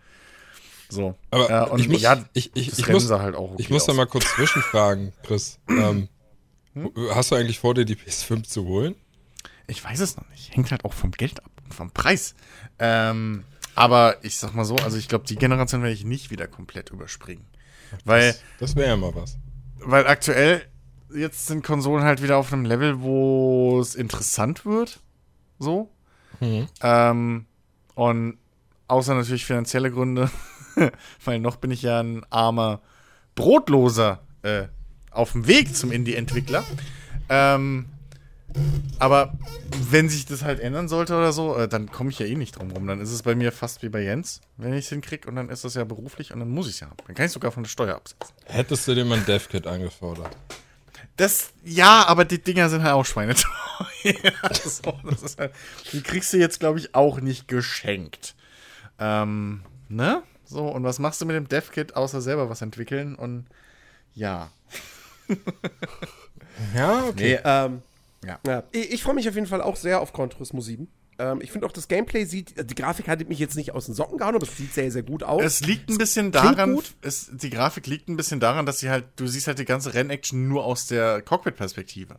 So. 0.89 1.15
Aber 1.29 1.71
und 1.71 1.79
ich 1.79 1.87
muss, 1.87 2.01
ja, 2.01 2.23
ich, 2.33 2.51
ich, 2.53 2.77
ich 2.77 2.87
muss, 2.89 3.09
halt 3.09 3.35
auch 3.35 3.51
okay 3.51 3.61
ich 3.61 3.69
muss 3.69 3.85
da 3.85 3.93
mal 3.93 4.07
kurz 4.07 4.25
zwischenfragen, 4.35 5.13
Chris. 5.23 5.59
ähm, 5.69 6.09
Hm? 6.73 6.91
Hast 7.13 7.31
du 7.31 7.35
eigentlich 7.35 7.59
vor, 7.59 7.73
dir 7.73 7.85
die 7.85 7.95
PS5 7.95 8.43
zu 8.43 8.65
holen? 8.65 8.95
Ich 9.67 9.83
weiß 9.83 9.99
es 9.99 10.15
noch 10.17 10.27
nicht. 10.29 10.55
Hängt 10.55 10.71
halt 10.71 10.85
auch 10.85 10.93
vom 10.93 11.11
Geld 11.11 11.43
ab 11.43 11.51
und 11.63 11.73
vom 11.73 11.91
Preis. 11.91 12.35
Ähm, 12.79 13.43
aber 13.75 14.23
ich 14.23 14.37
sag 14.37 14.53
mal 14.53 14.65
so, 14.65 14.75
also 14.77 14.97
ich 14.97 15.07
glaube, 15.07 15.25
die 15.25 15.35
Generation 15.35 15.81
werde 15.81 15.93
ich 15.93 16.03
nicht 16.05 16.31
wieder 16.31 16.47
komplett 16.47 16.89
überspringen. 16.89 17.45
Weil, 18.05 18.31
Das, 18.31 18.41
das 18.59 18.75
wäre 18.75 18.89
ja 18.89 18.97
mal 18.97 19.13
was. 19.15 19.37
weil 19.79 20.07
aktuell 20.07 20.61
jetzt 21.13 21.47
sind 21.47 21.63
Konsolen 21.63 22.03
halt 22.05 22.21
wieder 22.21 22.37
auf 22.37 22.51
einem 22.53 22.63
Level, 22.65 23.01
wo 23.01 23.79
es 23.81 23.95
interessant 23.95 24.65
wird. 24.65 24.99
So. 25.61 25.89
Mhm. 26.39 26.67
Ähm, 26.81 27.45
und 27.95 28.37
außer 28.87 29.13
natürlich 29.13 29.45
finanzielle 29.45 29.91
Gründe 29.91 30.29
Weil 31.25 31.39
noch 31.39 31.57
bin 31.57 31.71
ich 31.71 31.81
ja 31.81 32.01
ein 32.01 32.25
armer 32.29 32.81
Brotloser 33.35 34.19
äh, 34.43 34.63
auf 35.11 35.33
dem 35.33 35.47
Weg 35.47 35.75
zum 35.75 35.91
Indie-Entwickler. 35.91 36.63
Ähm, 37.29 37.85
aber 38.99 39.33
wenn 39.89 40.09
sich 40.09 40.25
das 40.25 40.43
halt 40.43 40.59
ändern 40.59 40.89
sollte 40.89 41.15
oder 41.15 41.31
so, 41.31 41.55
äh, 41.55 41.67
dann 41.69 41.89
komme 41.89 42.09
ich 42.09 42.19
ja 42.19 42.25
eh 42.25 42.35
nicht 42.35 42.57
drum 42.57 42.71
rum. 42.71 42.85
Dann 42.85 42.99
ist 42.99 43.11
es 43.11 43.23
bei 43.23 43.33
mir 43.33 43.51
fast 43.51 43.81
wie 43.81 43.89
bei 43.89 44.01
Jens, 44.01 44.41
wenn 44.57 44.73
ich 44.73 44.85
es 44.85 44.89
hinkriege 44.89 45.27
und 45.29 45.35
dann 45.35 45.49
ist 45.49 45.63
das 45.63 45.75
ja 45.75 45.85
beruflich 45.85 46.33
und 46.33 46.39
dann 46.39 46.49
muss 46.49 46.67
ich 46.67 46.73
es 46.73 46.79
ja 46.81 46.87
haben. 46.87 46.97
Dann 47.07 47.15
kann 47.15 47.25
ich 47.25 47.31
sogar 47.31 47.51
von 47.51 47.63
der 47.63 47.69
Steuer 47.69 47.95
absetzen. 47.95 48.35
Hättest 48.45 48.87
du 48.87 48.95
dir 48.95 49.05
mal 49.05 49.19
ein 49.19 49.25
Dev-Kit 49.25 49.67
angefordert? 49.67 50.35
Das, 51.21 51.51
ja, 51.63 52.07
aber 52.07 52.25
die 52.25 52.41
Dinger 52.41 52.67
sind 52.67 52.81
halt 52.81 52.93
auch 52.93 53.05
schweineteuer. 53.05 53.51
so, 54.65 54.99
das 55.03 55.21
ist 55.21 55.37
halt, 55.37 55.53
die 55.91 56.01
kriegst 56.01 56.33
du 56.33 56.37
jetzt, 56.37 56.59
glaube 56.59 56.79
ich, 56.79 56.95
auch 56.95 57.21
nicht 57.21 57.47
geschenkt. 57.47 58.33
Ähm, 58.97 59.61
ne? 59.87 60.23
So, 60.45 60.67
und 60.67 60.83
was 60.83 60.97
machst 60.97 61.21
du 61.21 61.27
mit 61.27 61.35
dem 61.35 61.47
Dev-Kit, 61.47 61.95
außer 61.95 62.21
selber 62.21 62.49
was 62.49 62.63
entwickeln? 62.63 63.13
Und 63.13 63.45
ja. 64.15 64.49
Ja, 66.75 67.03
okay. 67.05 67.35
Nee, 67.35 67.39
ähm, 67.43 67.83
Ja. 68.25 68.39
ja. 68.47 68.63
Ich, 68.71 68.91
ich 68.91 69.03
freue 69.03 69.13
mich 69.13 69.29
auf 69.29 69.35
jeden 69.35 69.45
Fall 69.45 69.61
auch 69.61 69.75
sehr 69.75 70.01
auf 70.01 70.13
Gran 70.13 70.31
Turismo 70.31 70.59
7. 70.59 70.87
Ähm, 71.21 71.39
ich 71.41 71.51
finde 71.51 71.67
auch, 71.67 71.71
das 71.71 71.87
Gameplay 71.87 72.25
sieht, 72.25 72.55
die 72.69 72.75
Grafik 72.75 73.07
hat 73.07 73.27
mich 73.29 73.37
jetzt 73.37 73.55
nicht 73.55 73.73
aus 73.73 73.85
den 73.85 73.93
Socken 73.93 74.17
gehauen, 74.17 74.33
aber 74.35 74.45
es 74.47 74.57
sieht 74.57 74.73
sehr, 74.73 74.89
sehr 74.91 75.03
gut 75.03 75.21
aus. 75.23 75.43
Es 75.43 75.61
liegt 75.61 75.89
ein 75.89 75.97
bisschen 75.97 76.31
daran, 76.31 76.73
gut. 76.73 76.95
es, 77.01 77.29
die 77.31 77.49
Grafik 77.51 77.85
liegt 77.85 78.09
ein 78.09 78.17
bisschen 78.17 78.39
daran, 78.39 78.65
dass 78.65 78.79
sie 78.79 78.89
halt, 78.89 79.05
du 79.17 79.27
siehst 79.27 79.45
halt 79.47 79.59
die 79.59 79.65
ganze 79.65 79.93
Rennaction 79.93 80.47
nur 80.47 80.65
aus 80.65 80.87
der 80.87 81.21
Cockpit-Perspektive. 81.21 82.15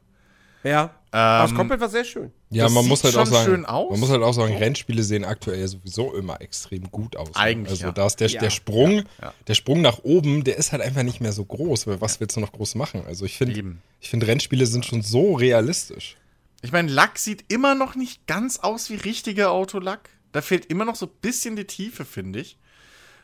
ja. 0.62 0.94
aber 1.10 1.48
das 1.48 1.54
Cockpit 1.56 1.80
war 1.80 1.88
sehr 1.88 2.04
schön. 2.04 2.30
Ja, 2.50 2.64
Das 2.64 2.72
man 2.72 2.86
muss 2.86 3.02
halt 3.02 3.16
auch 3.16 3.26
sagen, 3.26 3.44
schön 3.44 3.66
aus. 3.66 3.90
man 3.90 3.98
muss 4.00 4.10
halt 4.10 4.22
auch 4.22 4.32
sagen, 4.34 4.56
Rennspiele 4.56 5.02
sehen 5.02 5.24
aktuell 5.24 5.66
sowieso 5.66 6.14
immer 6.14 6.40
extrem 6.40 6.90
gut 6.90 7.16
aus. 7.16 7.28
ne? 7.30 7.36
Eigentlich, 7.36 7.70
Also 7.70 7.86
ja. 7.86 7.92
da 7.92 8.06
ist 8.06 8.20
der, 8.20 8.28
Ja. 8.28 8.40
der 8.40 8.50
Sprung, 8.50 9.02
ja. 9.20 9.34
der 9.48 9.54
Sprung 9.54 9.80
nach 9.80 10.04
oben, 10.04 10.44
der 10.44 10.56
ist 10.58 10.70
halt 10.72 10.80
einfach 10.82 11.02
nicht 11.02 11.20
mehr 11.20 11.32
so 11.32 11.44
groß, 11.44 11.86
weil 11.88 12.00
was 12.00 12.20
willst 12.20 12.36
du 12.36 12.40
noch 12.40 12.52
groß 12.52 12.76
machen? 12.76 13.02
Also 13.06 13.24
ich 13.24 13.36
finde, 13.36 13.76
ich 14.00 14.10
finde 14.10 14.26
Rennspiele 14.28 14.66
sind 14.66 14.86
schon 14.86 15.02
so 15.02 15.34
realistisch. 15.34 16.16
Ich 16.62 16.72
meine, 16.72 16.90
Lack 16.90 17.18
sieht 17.18 17.52
immer 17.52 17.74
noch 17.74 17.94
nicht 17.96 18.26
ganz 18.26 18.58
aus 18.58 18.88
wie 18.88 18.94
richtiger 18.94 19.50
Autolack. 19.50 20.08
Da 20.30 20.40
fehlt 20.40 20.66
immer 20.66 20.84
noch 20.84 20.96
so 20.96 21.06
ein 21.06 21.12
bisschen 21.20 21.56
die 21.56 21.66
Tiefe, 21.66 22.04
finde 22.04 22.40
ich. 22.40 22.56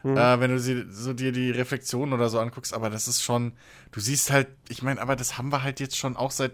Äh, 0.05 0.41
wenn 0.41 0.51
du 0.51 0.61
sie, 0.61 0.85
so 0.91 1.13
dir 1.13 1.33
die 1.33 1.51
Reflexionen 1.51 2.13
oder 2.13 2.29
so 2.29 2.39
anguckst, 2.39 2.73
aber 2.73 2.91
das 2.91 3.09
ist 3.09 3.23
schon, 3.23 3.53
du 3.91 4.01
siehst 4.01 4.31
halt, 4.31 4.49
ich 4.69 4.83
meine, 4.83 5.01
aber 5.01 5.17
das 5.17 5.39
haben 5.39 5.51
wir 5.51 5.63
halt 5.63 5.81
jetzt 5.81 5.97
schon 5.97 6.17
auch 6.17 6.31
seit 6.31 6.53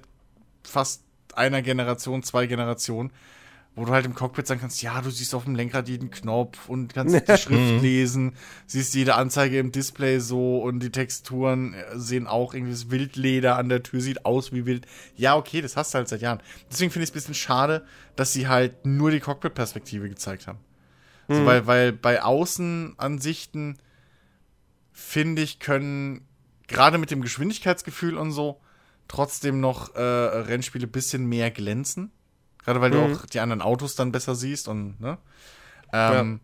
fast 0.63 1.03
einer 1.35 1.63
Generation, 1.63 2.23
zwei 2.23 2.47
Generationen, 2.47 3.13
wo 3.77 3.85
du 3.85 3.93
halt 3.93 4.07
im 4.07 4.15
Cockpit 4.15 4.47
sagen 4.47 4.61
kannst, 4.61 4.83
ja, 4.83 5.01
du 5.01 5.11
siehst 5.11 5.35
auf 5.35 5.45
dem 5.45 5.57
Lenkrad 5.57 5.89
jeden 5.89 6.11
Knopf 6.11 6.69
und 6.69 6.95
kannst 6.95 7.15
die 7.29 7.37
Schrift 7.37 7.83
lesen, 7.83 8.35
siehst 8.67 8.95
jede 8.95 9.15
Anzeige 9.15 9.59
im 9.59 9.73
Display 9.73 10.21
so 10.21 10.59
und 10.59 10.81
die 10.81 10.91
Texturen 10.91 11.75
äh, 11.75 11.99
sehen 11.99 12.27
auch 12.27 12.55
irgendwie 12.55 12.73
das 12.73 12.91
Wildleder 12.91 13.57
an 13.57 13.69
der 13.69 13.83
Tür 13.83 14.01
sieht 14.01 14.25
aus 14.25 14.53
wie 14.53 14.65
wild. 14.67 14.87
Ja, 15.17 15.37
okay, 15.37 15.61
das 15.61 15.77
hast 15.77 15.93
du 15.93 15.99
halt 15.99 16.09
seit 16.09 16.21
Jahren. 16.21 16.41
Deswegen 16.71 16.93
finde 16.93 17.05
ich 17.05 17.11
es 17.11 17.13
ein 17.13 17.19
bisschen 17.19 17.35
schade, 17.35 17.85
dass 18.17 18.33
sie 18.33 18.47
halt 18.49 18.87
nur 18.87 19.11
die 19.11 19.21
Cockpit-Perspektive 19.21 20.09
gezeigt 20.09 20.47
haben. 20.47 20.59
So, 21.27 21.47
weil, 21.47 21.67
weil 21.67 21.93
bei 21.93 22.23
Außenansichten, 22.23 23.79
finde 24.93 25.41
ich, 25.41 25.59
können 25.59 26.29
gerade 26.69 26.99
mit 26.99 27.11
dem 27.11 27.23
Geschwindigkeitsgefühl 27.23 28.19
und 28.19 28.31
so 28.31 28.61
trotzdem 29.09 29.59
noch 29.61 29.95
äh, 29.95 30.01
Rennspiele 30.01 30.87
ein 30.87 30.93
bisschen 30.93 31.27
mehr 31.27 31.51
glänzen. 31.51 32.13
Gerade 32.65 32.81
weil 32.81 32.91
du 32.91 33.01
auch 33.01 33.27
die 33.27 33.41
anderen 33.41 33.63
Autos 33.63 33.95
dann 33.95 34.13
besser 34.13 34.35
siehst 34.35 34.69
und, 34.69 35.01
ne? 35.01 35.19
Ähm, 35.93 36.41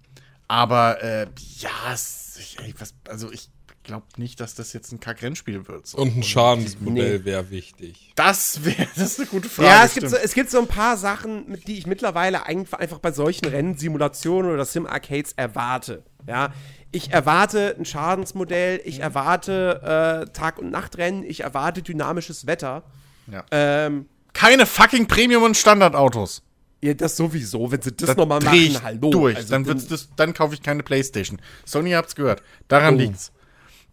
Aber, 0.48 1.02
äh, 1.02 1.26
ja, 1.58 1.70
es, 1.92 2.36
ich, 2.38 2.58
ey, 2.60 2.74
was, 2.78 2.94
also 3.08 3.30
ich 3.32 3.48
glaube 3.82 4.06
nicht, 4.16 4.38
dass 4.40 4.54
das 4.54 4.72
jetzt 4.72 4.92
ein 4.92 5.00
Kack-Rennspiel 5.00 5.66
wird. 5.66 5.86
So. 5.86 5.98
Und 5.98 6.16
ein 6.16 6.22
Schadensmodell 6.22 7.18
Nee. 7.20 7.24
wäre 7.24 7.50
wichtig. 7.50 8.12
Das 8.14 8.64
wäre, 8.64 8.86
das 8.94 9.12
ist 9.12 9.18
eine 9.20 9.28
gute 9.28 9.48
Frage. 9.48 9.68
ja, 9.68 9.84
es 9.84 9.94
gibt, 9.94 10.08
so, 10.10 10.16
es 10.16 10.34
gibt 10.34 10.50
so 10.50 10.58
ein 10.60 10.66
paar 10.66 10.96
Sachen, 10.96 11.48
mit 11.48 11.66
die 11.66 11.78
ich 11.78 11.86
mittlerweile 11.86 12.44
einfach, 12.46 12.78
einfach 12.78 12.98
bei 12.98 13.12
solchen 13.12 13.46
Rennsimulationen 13.46 14.52
oder 14.52 14.64
Sim-Arcades 14.64 15.32
erwarte. 15.32 16.04
Ja, 16.28 16.52
ich 16.92 17.10
erwarte 17.12 17.74
ein 17.78 17.84
Schadensmodell, 17.84 18.80
ich 18.84 19.00
erwarte 19.00 20.26
äh, 20.28 20.32
Tag- 20.32 20.58
und 20.58 20.70
Nachtrennen, 20.70 21.22
ich 21.24 21.40
erwarte 21.40 21.82
dynamisches 21.82 22.46
Wetter. 22.46 22.82
Ja. 23.30 23.44
Ähm, 23.50 24.06
Keine 24.32 24.66
fucking 24.66 25.06
Premium- 25.06 25.42
und 25.42 25.56
Standardautos. 25.56 26.42
ja, 26.82 26.94
das 26.94 27.16
sowieso, 27.16 27.70
wenn 27.70 27.82
sie 27.82 27.92
das, 27.92 28.08
Das 28.08 28.16
nochmal 28.16 28.40
dreh 28.40 28.66
ich 28.66 28.72
machen, 28.74 28.84
hallo. 28.84 29.10
durch. 29.10 29.36
Also, 29.36 29.50
dann, 29.50 29.66
wird's 29.66 29.86
das, 29.86 30.08
dann 30.16 30.32
kaufe 30.34 30.54
ich 30.54 30.62
keine 30.62 30.82
Playstation. 30.82 31.40
Sony 31.66 31.90
habt's 31.90 32.14
gehört. 32.14 32.42
Daran 32.68 32.94
Oh. 32.94 32.98
liegt's. 32.98 33.32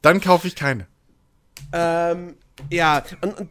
Dann 0.01 0.21
kaufe 0.21 0.47
ich 0.47 0.55
keine. 0.55 0.87
Ähm, 1.73 2.35
ja, 2.71 3.03
und, 3.21 3.33
und 3.39 3.49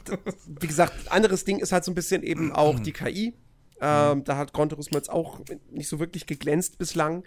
wie 0.61 0.67
gesagt, 0.67 1.11
anderes 1.11 1.43
Ding 1.45 1.59
ist 1.59 1.71
halt 1.71 1.83
so 1.83 1.91
ein 1.91 1.95
bisschen 1.95 2.23
eben 2.23 2.51
auch 2.51 2.79
die 2.79 2.93
KI. 2.93 3.33
Ähm, 3.79 4.23
da 4.23 4.37
hat 4.37 4.53
Gran 4.53 4.69
Turismo 4.69 4.97
jetzt 4.97 5.09
auch 5.11 5.39
nicht 5.71 5.87
so 5.87 5.99
wirklich 5.99 6.25
geglänzt 6.25 6.77
bislang. 6.79 7.23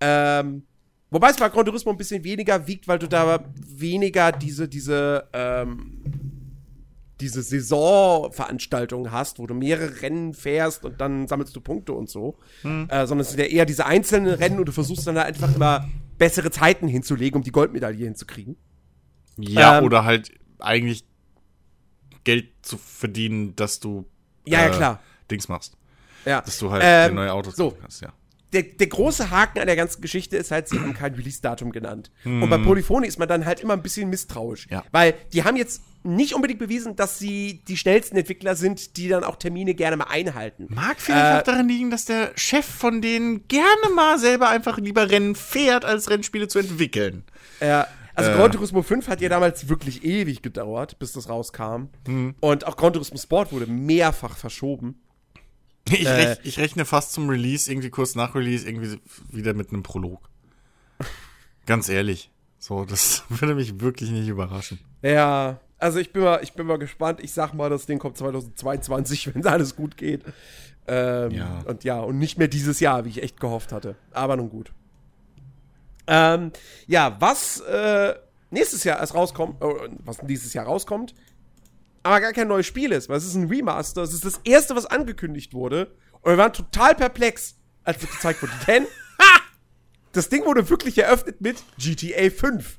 Ähm, 0.00 0.62
wobei 1.10 1.30
es 1.30 1.38
bei 1.38 1.48
Gran 1.48 1.64
Turismo 1.66 1.90
ein 1.90 1.96
bisschen 1.96 2.22
weniger 2.22 2.68
wiegt, 2.68 2.86
weil 2.86 3.00
du 3.00 3.08
da 3.08 3.40
weniger 3.66 4.30
diese, 4.30 4.68
diese, 4.68 5.26
ähm, 5.32 6.00
diese 7.20 7.42
Saisonveranstaltung 7.42 9.10
hast, 9.10 9.38
wo 9.38 9.46
du 9.46 9.54
mehrere 9.54 10.02
Rennen 10.02 10.34
fährst 10.34 10.84
und 10.84 11.00
dann 11.00 11.26
sammelst 11.26 11.54
du 11.56 11.60
Punkte 11.60 11.92
und 11.92 12.08
so. 12.08 12.38
Äh, 12.62 13.06
sondern 13.06 13.20
es 13.20 13.30
sind 13.30 13.40
ja 13.40 13.46
eher 13.46 13.66
diese 13.66 13.86
einzelnen 13.86 14.34
Rennen 14.34 14.58
und 14.58 14.66
du 14.66 14.72
versuchst 14.72 15.06
dann 15.06 15.16
da 15.16 15.22
einfach 15.22 15.54
immer 15.54 15.88
bessere 16.16 16.50
Zeiten 16.50 16.88
hinzulegen, 16.88 17.38
um 17.38 17.42
die 17.42 17.52
Goldmedaille 17.52 18.04
hinzukriegen. 18.04 18.56
Ja, 19.36 19.78
Ähm, 19.78 19.84
oder 19.84 20.04
halt 20.04 20.32
eigentlich 20.58 21.04
Geld 22.24 22.48
zu 22.62 22.76
verdienen, 22.76 23.54
dass 23.56 23.80
du 23.80 24.04
Ja, 24.46 24.62
ja, 24.62 24.70
klar. 24.70 25.00
Dings 25.30 25.48
machst. 25.48 25.76
Ja. 26.24 26.40
Dass 26.40 26.58
du 26.58 26.70
halt 26.70 26.82
Ähm, 26.84 27.14
neue 27.14 27.32
Autos 27.32 27.56
so. 27.56 27.70
kannst, 27.70 28.02
ja. 28.02 28.12
Der, 28.52 28.62
der 28.62 28.86
große 28.86 29.30
Haken 29.30 29.58
an 29.58 29.66
der 29.66 29.76
ganzen 29.76 30.00
Geschichte 30.00 30.36
ist 30.36 30.50
halt, 30.50 30.68
sie 30.68 30.78
haben 30.78 30.94
kein 30.94 31.14
Release-Datum 31.14 31.70
genannt. 31.72 32.10
Und 32.24 32.48
bei 32.48 32.58
Polyphony 32.58 33.06
ist 33.06 33.18
man 33.18 33.28
dann 33.28 33.44
halt 33.44 33.60
immer 33.60 33.74
ein 33.74 33.82
bisschen 33.82 34.08
misstrauisch. 34.10 34.66
Ja. 34.70 34.84
Weil 34.90 35.14
die 35.32 35.44
haben 35.44 35.56
jetzt 35.56 35.82
nicht 36.04 36.32
unbedingt 36.34 36.58
bewiesen, 36.60 36.96
dass 36.96 37.18
sie 37.18 37.60
die 37.68 37.76
schnellsten 37.76 38.16
Entwickler 38.16 38.56
sind, 38.56 38.96
die 38.96 39.08
dann 39.08 39.24
auch 39.24 39.36
Termine 39.36 39.74
gerne 39.74 39.96
mal 39.96 40.04
einhalten. 40.08 40.66
Mag 40.70 40.98
vielleicht 41.00 41.24
Äh, 41.24 41.38
auch 41.38 41.42
daran 41.42 41.68
liegen, 41.68 41.90
dass 41.90 42.04
der 42.06 42.30
Chef 42.36 42.64
von 42.64 43.02
denen 43.02 43.46
gerne 43.48 43.94
mal 43.94 44.18
selber 44.18 44.48
einfach 44.48 44.78
lieber 44.78 45.10
Rennen 45.10 45.34
fährt, 45.34 45.84
als 45.84 46.08
Rennspiele 46.08 46.48
zu 46.48 46.60
entwickeln. 46.60 47.24
Äh, 47.60 47.82
also 48.14 48.30
Äh. 48.30 48.34
Gran 48.34 48.52
Turismo 48.52 48.82
5 48.82 49.08
hat 49.08 49.20
ja 49.20 49.28
damals 49.28 49.68
wirklich 49.68 50.04
ewig 50.04 50.40
gedauert, 50.40 50.98
bis 50.98 51.12
das 51.12 51.28
rauskam. 51.28 51.88
Und 52.40 52.66
auch 52.66 52.76
Gran 52.76 52.92
Turismo 52.94 53.18
Sport 53.18 53.52
wurde 53.52 53.66
mehrfach 53.66 54.36
verschoben. 54.36 55.00
Ich, 55.90 56.06
Äh. 56.06 56.10
rech, 56.10 56.38
ich 56.42 56.58
rechne 56.58 56.84
fast 56.84 57.12
zum 57.12 57.28
Release, 57.28 57.70
irgendwie 57.70 57.90
kurz 57.90 58.14
nach 58.14 58.34
Release, 58.34 58.66
irgendwie 58.66 58.98
wieder 59.30 59.54
mit 59.54 59.70
einem 59.70 59.82
Prolog. 59.82 60.28
Ganz 61.66 61.88
ehrlich. 61.88 62.30
So, 62.58 62.84
das 62.84 63.24
würde 63.28 63.54
mich 63.54 63.80
wirklich 63.80 64.10
nicht 64.10 64.28
überraschen. 64.28 64.78
Ja, 65.02 65.60
also 65.78 65.98
ich 65.98 66.12
bin 66.12 66.22
mal, 66.24 66.40
ich 66.42 66.54
bin 66.54 66.66
mal 66.66 66.78
gespannt. 66.78 67.20
Ich 67.22 67.32
sag 67.32 67.52
mal, 67.54 67.70
das 67.70 67.86
Ding 67.86 67.98
kommt 67.98 68.16
2022, 68.16 69.32
wenn 69.34 69.46
alles 69.46 69.76
gut 69.76 69.96
geht. 69.96 70.22
Ähm, 70.86 71.30
Ja. 71.32 71.60
Und 71.66 71.84
ja, 71.84 72.00
und 72.00 72.18
nicht 72.18 72.38
mehr 72.38 72.48
dieses 72.48 72.80
Jahr, 72.80 73.04
wie 73.04 73.10
ich 73.10 73.22
echt 73.22 73.38
gehofft 73.40 73.72
hatte. 73.72 73.94
Aber 74.12 74.36
nun 74.36 74.50
gut. 74.50 74.72
Ähm, 76.06 76.52
ja, 76.86 77.16
was 77.20 77.60
äh, 77.60 78.14
nächstes 78.50 78.82
Jahr 78.84 78.98
erst 78.98 79.14
rauskommt, 79.14 79.62
äh, 79.62 79.66
was 80.04 80.18
dieses 80.22 80.54
Jahr 80.54 80.64
rauskommt, 80.64 81.14
aber 82.02 82.20
gar 82.20 82.32
kein 82.32 82.48
neues 82.48 82.66
Spiel 82.66 82.92
ist, 82.92 83.08
weil 83.08 83.16
es 83.18 83.26
ist 83.26 83.34
ein 83.34 83.48
Remaster. 83.48 84.02
Es 84.02 84.12
ist 84.12 84.24
das 84.24 84.40
erste, 84.44 84.76
was 84.76 84.86
angekündigt 84.86 85.54
wurde. 85.54 85.94
Und 86.22 86.32
wir 86.32 86.38
waren 86.38 86.52
total 86.52 86.94
perplex, 86.94 87.56
als 87.84 88.02
es 88.02 88.10
gezeigt 88.10 88.42
wurde. 88.42 88.52
Denn 88.66 88.86
das 90.12 90.28
Ding 90.28 90.44
wurde 90.44 90.68
wirklich 90.68 90.98
eröffnet 90.98 91.40
mit 91.40 91.62
GTA 91.78 92.30
5. 92.30 92.76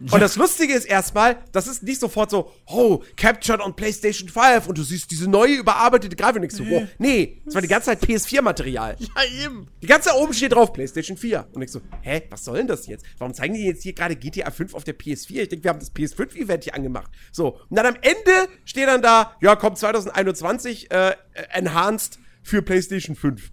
Und 0.00 0.20
das 0.20 0.36
Lustige 0.36 0.74
ist 0.74 0.84
erstmal, 0.84 1.38
das 1.52 1.66
ist 1.66 1.82
nicht 1.82 2.00
sofort 2.00 2.30
so, 2.30 2.52
oh, 2.66 3.02
captured 3.16 3.60
on 3.60 3.74
PlayStation 3.74 4.28
5 4.28 4.68
und 4.68 4.78
du 4.78 4.82
siehst 4.82 5.10
diese 5.10 5.28
neue 5.28 5.54
überarbeitete 5.54 6.14
Grafik 6.14 6.36
und 6.36 6.42
denkst 6.42 6.56
so, 6.56 6.68
wow. 6.68 6.86
Nee, 6.98 7.42
das 7.44 7.54
war 7.54 7.62
die 7.62 7.68
ganze 7.68 7.86
Zeit 7.86 8.02
PS4-Material. 8.02 8.96
Ja, 8.98 9.44
eben. 9.44 9.66
Die 9.82 9.86
ganze 9.86 10.08
Zeit 10.08 10.18
oben 10.18 10.32
steht 10.32 10.52
drauf 10.52 10.72
PlayStation 10.72 11.16
4. 11.16 11.48
Und 11.52 11.62
ich 11.62 11.72
so, 11.72 11.80
hä, 12.02 12.22
was 12.30 12.44
soll 12.44 12.58
denn 12.58 12.68
das 12.68 12.86
jetzt? 12.86 13.04
Warum 13.18 13.34
zeigen 13.34 13.54
die 13.54 13.64
jetzt 13.64 13.82
hier 13.82 13.92
gerade 13.92 14.14
GTA 14.14 14.50
5 14.50 14.74
auf 14.74 14.84
der 14.84 14.96
PS4? 14.96 15.42
Ich 15.42 15.48
denke, 15.48 15.64
wir 15.64 15.70
haben 15.70 15.80
das 15.80 15.94
PS5-Event 15.94 16.64
hier 16.64 16.74
angemacht. 16.74 17.10
So, 17.32 17.58
und 17.68 17.76
dann 17.76 17.86
am 17.86 17.96
Ende 18.00 18.48
steht 18.64 18.86
dann 18.86 19.02
da, 19.02 19.36
ja, 19.40 19.56
kommt 19.56 19.78
2021 19.78 20.90
äh, 20.90 21.14
enhanced 21.52 22.18
für 22.42 22.62
PlayStation 22.62 23.16
5. 23.16 23.50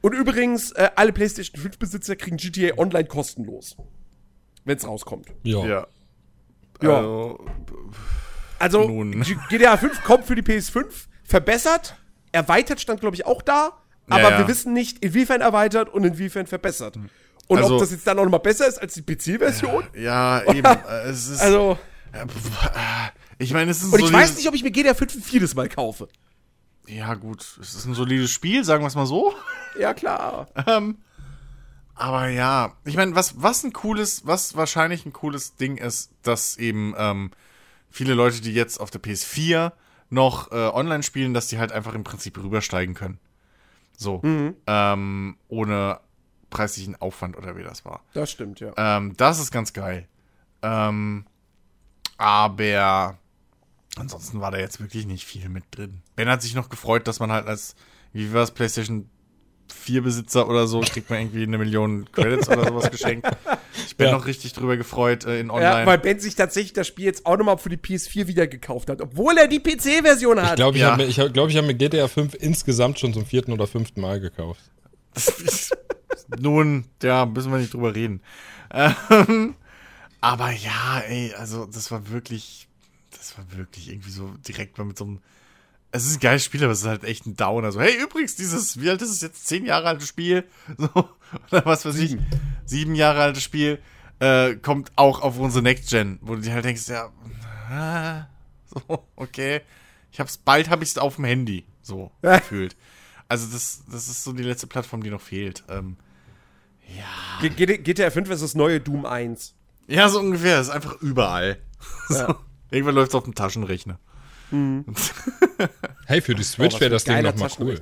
Und 0.00 0.12
übrigens, 0.12 0.72
äh, 0.72 0.90
alle 0.94 1.12
PlayStation 1.12 1.60
5-Besitzer 1.60 2.16
kriegen 2.16 2.36
GTA 2.36 2.78
Online 2.78 3.06
kostenlos. 3.06 3.76
Wenn 4.64 4.76
es 4.76 4.86
rauskommt. 4.86 5.28
Ja. 5.42 5.64
Ja. 5.66 5.86
Ja. 6.82 6.96
Also, 6.96 7.46
Also, 8.60 8.88
Nun. 8.88 9.24
GTA 9.48 9.76
5 9.76 10.02
kommt 10.04 10.24
für 10.24 10.34
die 10.34 10.42
PS5, 10.42 10.86
verbessert, 11.24 11.96
erweitert 12.32 12.80
stand, 12.80 13.00
glaube 13.00 13.14
ich, 13.16 13.24
auch 13.26 13.40
da, 13.42 13.72
aber 14.08 14.22
Ja, 14.22 14.30
ja. 14.30 14.38
wir 14.38 14.48
wissen 14.48 14.72
nicht, 14.72 14.98
inwiefern 15.04 15.40
erweitert 15.40 15.88
und 15.88 16.04
inwiefern 16.04 16.46
verbessert. 16.46 16.98
Und 17.46 17.58
Also- 17.58 17.74
ob 17.74 17.80
das 17.80 17.92
jetzt 17.92 18.06
dann 18.06 18.18
auch 18.18 18.24
noch 18.24 18.30
mal 18.32 18.38
besser 18.38 18.66
ist 18.66 18.78
als 18.80 18.94
die 18.94 19.02
PC-Version? 19.02 19.84
Ja, 19.94 20.42
eben. 20.52 20.64
äh, 20.66 21.02
es 21.08 21.28
ist, 21.28 21.40
Also, 21.40 21.78
äh, 22.12 22.26
ich 23.38 23.52
meine, 23.52 23.70
es 23.70 23.78
ist 23.82 23.84
ein 23.84 23.92
und 23.92 24.00
ich 24.06 24.12
weiß 24.12 24.36
nicht, 24.36 24.48
ob 24.48 24.54
ich 24.54 24.62
mir 24.62 24.70
GTA 24.70 24.94
5 24.94 25.14
ein 25.16 25.22
viertes 25.22 25.54
Mal 25.54 25.68
kaufe. 25.68 26.08
Ja, 26.86 27.14
gut, 27.14 27.40
es 27.60 27.74
ist 27.74 27.84
ein 27.86 27.94
solides 27.94 28.30
Spiel, 28.30 28.64
sagen 28.64 28.82
wir 28.82 28.88
es 28.88 28.94
mal 28.94 29.06
so. 29.06 29.34
Ja, 29.78 29.94
klar. 29.94 30.48
Ähm, 30.66 30.98
aber 31.98 32.28
ja, 32.28 32.74
ich 32.84 32.96
meine, 32.96 33.14
was, 33.14 33.42
was 33.42 33.64
ein 33.64 33.72
cooles, 33.72 34.26
was 34.26 34.56
wahrscheinlich 34.56 35.04
ein 35.04 35.12
cooles 35.12 35.56
Ding 35.56 35.76
ist, 35.76 36.12
dass 36.22 36.56
eben 36.56 36.94
ähm, 36.96 37.30
viele 37.90 38.14
Leute, 38.14 38.40
die 38.40 38.52
jetzt 38.52 38.78
auf 38.78 38.90
der 38.90 39.02
PS4 39.02 39.72
noch 40.10 40.52
äh, 40.52 40.54
online 40.54 41.02
spielen, 41.02 41.34
dass 41.34 41.48
die 41.48 41.58
halt 41.58 41.72
einfach 41.72 41.94
im 41.94 42.04
Prinzip 42.04 42.38
rübersteigen 42.38 42.94
können. 42.94 43.18
So. 43.96 44.22
Ähm, 44.24 45.36
ohne 45.48 46.00
preislichen 46.50 46.96
Aufwand 46.96 47.36
oder 47.36 47.56
wie 47.56 47.62
das 47.62 47.84
war. 47.84 48.02
Das 48.14 48.30
stimmt, 48.30 48.60
ja. 48.60 48.72
Ähm, 48.76 49.14
das 49.16 49.38
ist 49.38 49.50
ganz 49.50 49.72
geil. 49.72 50.08
Ähm, 50.62 51.26
aber 52.16 53.18
ansonsten 53.96 54.40
war 54.40 54.50
da 54.50 54.58
jetzt 54.58 54.80
wirklich 54.80 55.06
nicht 55.06 55.24
viel 55.24 55.48
mit 55.48 55.64
drin. 55.72 56.02
Ben 56.16 56.28
hat 56.28 56.42
sich 56.42 56.54
noch 56.54 56.68
gefreut, 56.68 57.06
dass 57.06 57.20
man 57.20 57.32
halt 57.32 57.46
als, 57.46 57.74
wie 58.12 58.32
war 58.32 58.42
es, 58.42 58.50
PlayStation 58.52 59.10
4 59.72 60.02
Besitzer 60.02 60.48
oder 60.48 60.66
so, 60.66 60.80
kriegt 60.80 61.10
man 61.10 61.20
irgendwie 61.20 61.42
eine 61.42 61.58
Million 61.58 62.10
Credits 62.12 62.48
oder 62.48 62.64
sowas 62.66 62.90
geschenkt. 62.90 63.26
Ich 63.86 63.96
bin 63.96 64.06
Ja. 64.06 64.12
noch 64.12 64.26
richtig 64.26 64.52
drüber 64.52 64.76
gefreut 64.76 65.24
äh, 65.24 65.40
in 65.40 65.48
Ja, 65.48 65.54
Online. 65.54 65.86
weil 65.86 65.98
Ben 65.98 66.18
sich 66.20 66.34
tatsächlich 66.34 66.72
das 66.72 66.86
Spiel 66.86 67.04
jetzt 67.04 67.26
auch 67.26 67.36
nochmal 67.36 67.58
für 67.58 67.68
die 67.68 67.76
PS4 67.76 68.26
wieder 68.26 68.46
gekauft 68.46 68.90
hat, 68.90 69.00
obwohl 69.00 69.36
er 69.38 69.48
die 69.48 69.60
PC-Version 69.60 70.40
hat. 70.40 70.50
Ich 70.50 70.56
glaube, 70.56 70.76
ich 70.76 70.82
Ja. 70.82 70.90
habe 70.92 71.02
mir, 71.04 71.08
ich 71.08 71.16
glaub, 71.32 71.48
ich 71.48 71.56
hab 71.56 71.64
mir 71.64 71.74
GTA 71.74 72.08
5 72.08 72.34
insgesamt 72.34 72.98
schon 72.98 73.12
zum 73.14 73.26
vierten 73.26 73.52
oder 73.52 73.66
fünften 73.66 74.00
Mal 74.00 74.20
gekauft. 74.20 74.60
Nun, 76.40 76.84
ja, 77.02 77.26
müssen 77.26 77.50
wir 77.50 77.58
nicht 77.58 77.72
drüber 77.74 77.94
reden. 77.94 78.20
Ähm, 78.70 79.54
aber 80.20 80.50
ja, 80.50 81.00
ey, 81.08 81.32
also 81.34 81.66
das 81.66 81.90
war 81.90 82.10
wirklich, 82.10 82.68
das 83.16 83.36
war 83.38 83.44
wirklich 83.56 83.90
irgendwie 83.90 84.10
so 84.10 84.30
direkt 84.46 84.78
mal 84.78 84.84
mit 84.84 84.98
so 84.98 85.04
einem. 85.04 85.18
Es 85.90 86.04
ist 86.06 86.16
ein 86.16 86.20
geiles 86.20 86.44
Spiel, 86.44 86.62
aber 86.62 86.72
es 86.72 86.80
ist 86.80 86.86
halt 86.86 87.04
echt 87.04 87.26
ein 87.26 87.36
Downer. 87.36 87.72
So, 87.72 87.80
hey, 87.80 87.94
übrigens, 88.02 88.36
dieses, 88.36 88.80
wie 88.80 88.90
alt 88.90 89.00
ist 89.00 89.10
es 89.10 89.20
jetzt? 89.22 89.46
Zehn 89.46 89.64
Jahre 89.64 89.88
altes 89.88 90.08
Spiel? 90.08 90.44
So, 90.76 90.88
oder 91.50 91.64
was 91.66 91.84
weiß 91.84 91.96
ich? 91.96 92.16
Sieben 92.64 92.94
Jahre 92.94 93.20
altes 93.22 93.42
Spiel, 93.42 93.80
äh, 94.18 94.54
kommt 94.56 94.92
auch 94.96 95.20
auf 95.22 95.38
unsere 95.38 95.62
Next 95.62 95.90
Gen, 95.90 96.18
wo 96.22 96.34
du 96.34 96.40
dir 96.42 96.52
halt 96.54 96.64
denkst, 96.64 96.88
ja, 96.88 97.10
ah, 97.70 98.26
so, 98.66 99.06
okay. 99.16 99.60
Ich 100.10 100.20
hab's, 100.20 100.38
bald 100.38 100.68
hab 100.70 100.82
ich's 100.82 100.96
auf 100.98 101.16
dem 101.16 101.24
Handy, 101.26 101.66
so, 101.82 102.10
gefühlt. 102.22 102.76
Also 103.28 103.46
das, 103.52 103.82
das 103.90 104.08
ist 104.08 104.24
so 104.24 104.32
die 104.32 104.42
letzte 104.42 104.66
Plattform, 104.66 105.02
die 105.02 105.10
noch 105.10 105.20
fehlt. 105.20 105.64
Ähm, 105.68 105.96
G- 107.42 107.50
G- 107.50 107.78
GTA 107.78 108.10
5 108.10 108.30
ist 108.30 108.42
das 108.42 108.54
neue 108.54 108.80
Doom 108.80 109.04
1. 109.04 109.54
Ja, 109.86 110.08
so 110.08 110.18
ungefähr. 110.20 110.60
Ist 110.60 110.70
einfach 110.70 111.00
überall. 111.02 111.58
So. 112.08 112.34
Irgendwann 112.70 112.94
läuft 112.94 113.10
es 113.10 113.14
auf 113.14 113.24
dem 113.24 113.34
Taschenrechner. 113.34 113.98
Hey, 116.06 116.20
für 116.22 116.34
die 116.34 116.42
Oh, 116.42 116.44
Switch 116.44 116.80
wäre 116.80 116.90
das 116.90 117.04
Ding 117.04 117.22
nochmal 117.22 117.50
cool. 117.58 117.78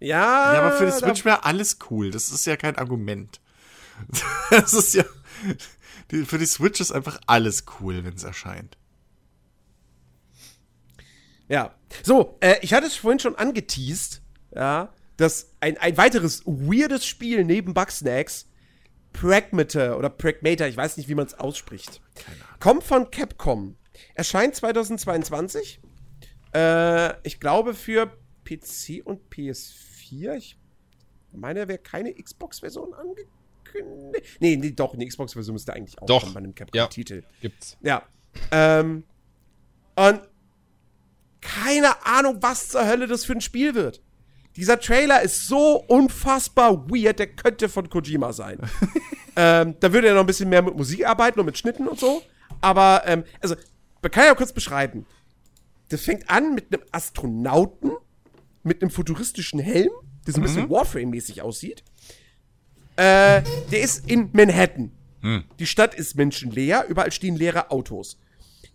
Ja, 0.00 0.52
Ja, 0.54 0.60
aber 0.62 0.72
für 0.72 0.86
die 0.86 0.92
Switch 0.92 1.24
wäre 1.24 1.44
alles 1.44 1.78
cool. 1.90 2.10
Das 2.10 2.30
ist 2.30 2.44
ja 2.46 2.56
kein 2.56 2.76
Argument. 2.76 3.40
Das 4.50 4.72
ist 4.74 4.94
ja. 4.94 5.04
Die, 6.10 6.24
für 6.24 6.38
die 6.38 6.46
Switch 6.46 6.80
ist 6.80 6.92
einfach 6.92 7.20
alles 7.26 7.64
cool, 7.80 8.04
wenn 8.04 8.14
es 8.14 8.24
erscheint. 8.24 8.76
Ja. 11.48 11.74
So, 12.02 12.36
äh, 12.40 12.56
ich 12.62 12.72
hatte 12.72 12.86
es 12.86 12.96
vorhin 12.96 13.20
schon 13.20 13.36
angeteased, 13.36 14.22
ja, 14.54 14.92
dass 15.18 15.50
ein, 15.60 15.76
ein 15.78 15.96
weiteres 15.98 16.42
weirdes 16.46 17.04
Spiel 17.06 17.44
neben 17.44 17.74
Bugsnacks, 17.74 18.48
Pragmater 19.12 19.98
oder 19.98 20.08
Pragmater, 20.08 20.66
ich 20.68 20.76
weiß 20.76 20.96
nicht, 20.96 21.08
wie 21.08 21.14
man 21.14 21.26
es 21.26 21.34
ausspricht, 21.34 22.00
kommt 22.58 22.82
von 22.84 23.10
Capcom. 23.10 23.76
Erscheint 24.14 24.54
2022. 24.54 25.80
Äh, 26.54 27.14
ich 27.26 27.40
glaube 27.40 27.74
für 27.74 28.06
PC 28.44 29.04
und 29.04 29.20
PS4. 29.32 30.34
Ich 30.34 30.56
meine, 31.32 31.68
wäre 31.68 31.78
keine 31.78 32.12
Xbox-Version 32.14 32.92
angekündigt. 32.94 34.38
Nee, 34.40 34.56
nee, 34.56 34.70
doch, 34.72 34.94
eine 34.94 35.06
Xbox-Version 35.06 35.54
müsste 35.54 35.72
eigentlich 35.72 36.00
auch 36.00 36.06
Doch, 36.06 36.32
bei 36.32 36.38
einem 36.38 36.50
ja. 36.50 36.66
Capcom-Titel. 36.66 37.22
Gibt's. 37.40 37.78
Ja. 37.80 38.02
Ähm, 38.50 39.04
und 39.96 40.20
keine 41.40 42.06
Ahnung, 42.06 42.38
was 42.40 42.68
zur 42.68 42.86
Hölle 42.86 43.06
das 43.06 43.24
für 43.24 43.32
ein 43.32 43.40
Spiel 43.40 43.74
wird. 43.74 44.02
Dieser 44.56 44.78
Trailer 44.78 45.22
ist 45.22 45.48
so 45.48 45.76
unfassbar 45.88 46.88
weird, 46.90 47.18
der 47.18 47.28
könnte 47.28 47.68
von 47.68 47.88
Kojima 47.88 48.32
sein. 48.32 48.58
ähm, 49.36 49.74
da 49.80 49.92
würde 49.92 50.08
er 50.08 50.14
noch 50.14 50.20
ein 50.20 50.26
bisschen 50.26 50.48
mehr 50.48 50.62
mit 50.62 50.76
Musik 50.76 51.06
arbeiten 51.06 51.40
und 51.40 51.46
mit 51.46 51.56
Schnitten 51.56 51.88
und 51.88 51.98
so. 51.98 52.22
Aber, 52.60 53.02
ähm, 53.06 53.24
also, 53.40 53.56
kann 54.10 54.26
ja 54.26 54.34
kurz 54.34 54.52
beschreiben. 54.52 55.06
Das 55.88 56.02
fängt 56.02 56.28
an 56.30 56.54
mit 56.54 56.72
einem 56.72 56.84
Astronauten 56.90 57.92
mit 58.62 58.82
einem 58.82 58.90
futuristischen 58.90 59.58
Helm, 59.58 59.90
der 60.26 60.34
so 60.34 60.40
ein 60.40 60.44
bisschen 60.44 60.70
Warframe-mäßig 60.70 61.42
aussieht. 61.42 61.82
Äh, 62.96 63.42
der 63.70 63.80
ist 63.80 64.08
in 64.08 64.30
Manhattan. 64.32 64.92
Die 65.58 65.66
Stadt 65.66 65.94
ist 65.94 66.16
menschenleer, 66.16 66.86
überall 66.88 67.12
stehen 67.12 67.36
leere 67.36 67.70
Autos. 67.70 68.18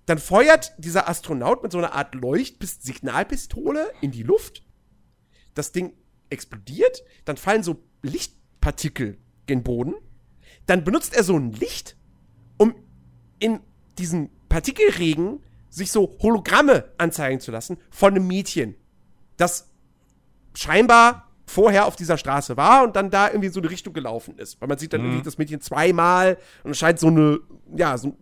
Dann 0.05 0.17
feuert 0.17 0.73
dieser 0.77 1.09
Astronaut 1.09 1.63
mit 1.63 1.71
so 1.73 1.77
einer 1.77 1.93
Art 1.93 2.15
Leucht-Signalpistole 2.15 3.91
in 4.01 4.11
die 4.11 4.23
Luft. 4.23 4.63
Das 5.53 5.73
Ding 5.73 5.93
explodiert, 6.29 7.03
dann 7.25 7.35
fallen 7.35 7.63
so 7.63 7.83
Lichtpartikel 8.01 9.17
gen 9.45 9.63
Boden. 9.63 9.95
Dann 10.65 10.83
benutzt 10.83 11.15
er 11.15 11.23
so 11.23 11.37
ein 11.37 11.51
Licht, 11.51 11.97
um 12.57 12.75
in 13.39 13.59
diesen 13.97 14.29
Partikelregen 14.49 15.39
sich 15.69 15.91
so 15.91 16.17
Hologramme 16.21 16.85
anzeigen 16.97 17.39
zu 17.39 17.51
lassen 17.51 17.77
von 17.89 18.15
einem 18.15 18.27
Mädchen, 18.27 18.75
das 19.37 19.69
scheinbar 20.55 21.27
vorher 21.45 21.85
auf 21.85 21.95
dieser 21.95 22.17
Straße 22.17 22.57
war 22.57 22.83
und 22.83 22.95
dann 22.95 23.09
da 23.09 23.29
irgendwie 23.29 23.49
so 23.49 23.59
eine 23.59 23.69
Richtung 23.69 23.93
gelaufen 23.93 24.37
ist. 24.37 24.59
Weil 24.59 24.67
man 24.67 24.77
sieht 24.77 24.93
dann 24.93 25.01
irgendwie 25.01 25.23
das 25.23 25.37
Mädchen 25.37 25.61
zweimal 25.61 26.37
und 26.63 26.71
es 26.71 26.77
scheint 26.77 26.99
so 26.99 27.07
eine, 27.07 27.39
ja, 27.75 27.97
so 27.97 28.17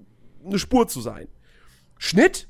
eine 0.46 0.60
Spur 0.60 0.88
zu 0.88 1.02
sein. 1.02 1.28
Schnitt, 1.98 2.48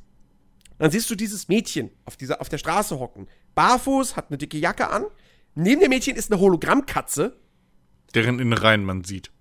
dann 0.78 0.92
siehst 0.92 1.10
du 1.10 1.16
dieses 1.16 1.48
Mädchen 1.48 1.92
auf, 2.04 2.18
dieser, 2.18 2.42
auf 2.42 2.50
der 2.50 2.58
Straße 2.58 3.00
hocken. 3.00 3.28
Barfuß, 3.54 4.18
hat 4.18 4.30
eine 4.30 4.38
dicke 4.38 4.58
Jacke 4.58 4.90
an. 4.90 5.06
Neben 5.54 5.80
dem 5.80 5.90
Mädchen 5.90 6.18
ist 6.18 6.32
eine 6.32 6.42
Hologrammkatze. 6.42 7.38
Deren 8.14 8.40
Innereien 8.40 8.84
man 8.84 9.06
sieht. 9.06 9.32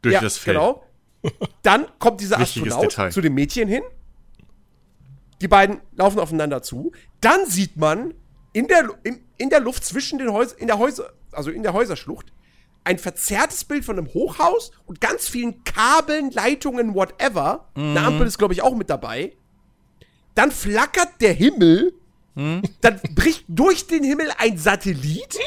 Durch 0.00 0.18
das 0.18 0.38
Feld. 0.38 0.56
Genau. 0.56 0.82
Dann 1.62 1.86
kommt 1.98 2.20
dieser 2.20 2.38
Wichtiges 2.38 2.72
Astronaut 2.72 2.92
Detail. 2.92 3.12
zu 3.12 3.20
dem 3.20 3.34
Mädchen 3.34 3.68
hin. 3.68 3.82
Die 5.40 5.48
beiden 5.48 5.80
laufen 5.96 6.18
aufeinander 6.18 6.62
zu. 6.62 6.92
Dann 7.20 7.46
sieht 7.46 7.76
man 7.76 8.14
in 8.52 8.66
der, 8.68 8.88
in, 9.04 9.20
in 9.38 9.50
der 9.50 9.60
Luft 9.60 9.84
zwischen 9.84 10.18
den 10.18 10.32
Häusern, 10.32 10.58
in 10.58 10.66
der 10.66 10.78
Häuser, 10.78 11.12
also 11.32 11.50
in 11.50 11.62
der 11.62 11.72
Häuserschlucht, 11.72 12.32
ein 12.84 12.98
verzerrtes 12.98 13.64
Bild 13.64 13.84
von 13.84 13.98
einem 13.98 14.12
Hochhaus 14.12 14.72
und 14.86 15.00
ganz 15.00 15.28
vielen 15.28 15.64
Kabeln, 15.64 16.30
Leitungen, 16.30 16.94
whatever. 16.94 17.68
Mhm. 17.74 17.96
Eine 17.96 18.02
Ampel 18.02 18.26
ist, 18.26 18.38
glaube 18.38 18.54
ich, 18.54 18.62
auch 18.62 18.74
mit 18.74 18.90
dabei. 18.90 19.36
Dann 20.34 20.50
flackert 20.50 21.20
der 21.20 21.32
Himmel. 21.32 21.92
Mhm. 22.34 22.62
Dann 22.80 23.00
bricht 23.14 23.44
durch 23.48 23.86
den 23.86 24.04
Himmel 24.04 24.30
ein 24.38 24.56
Satellit. 24.56 25.38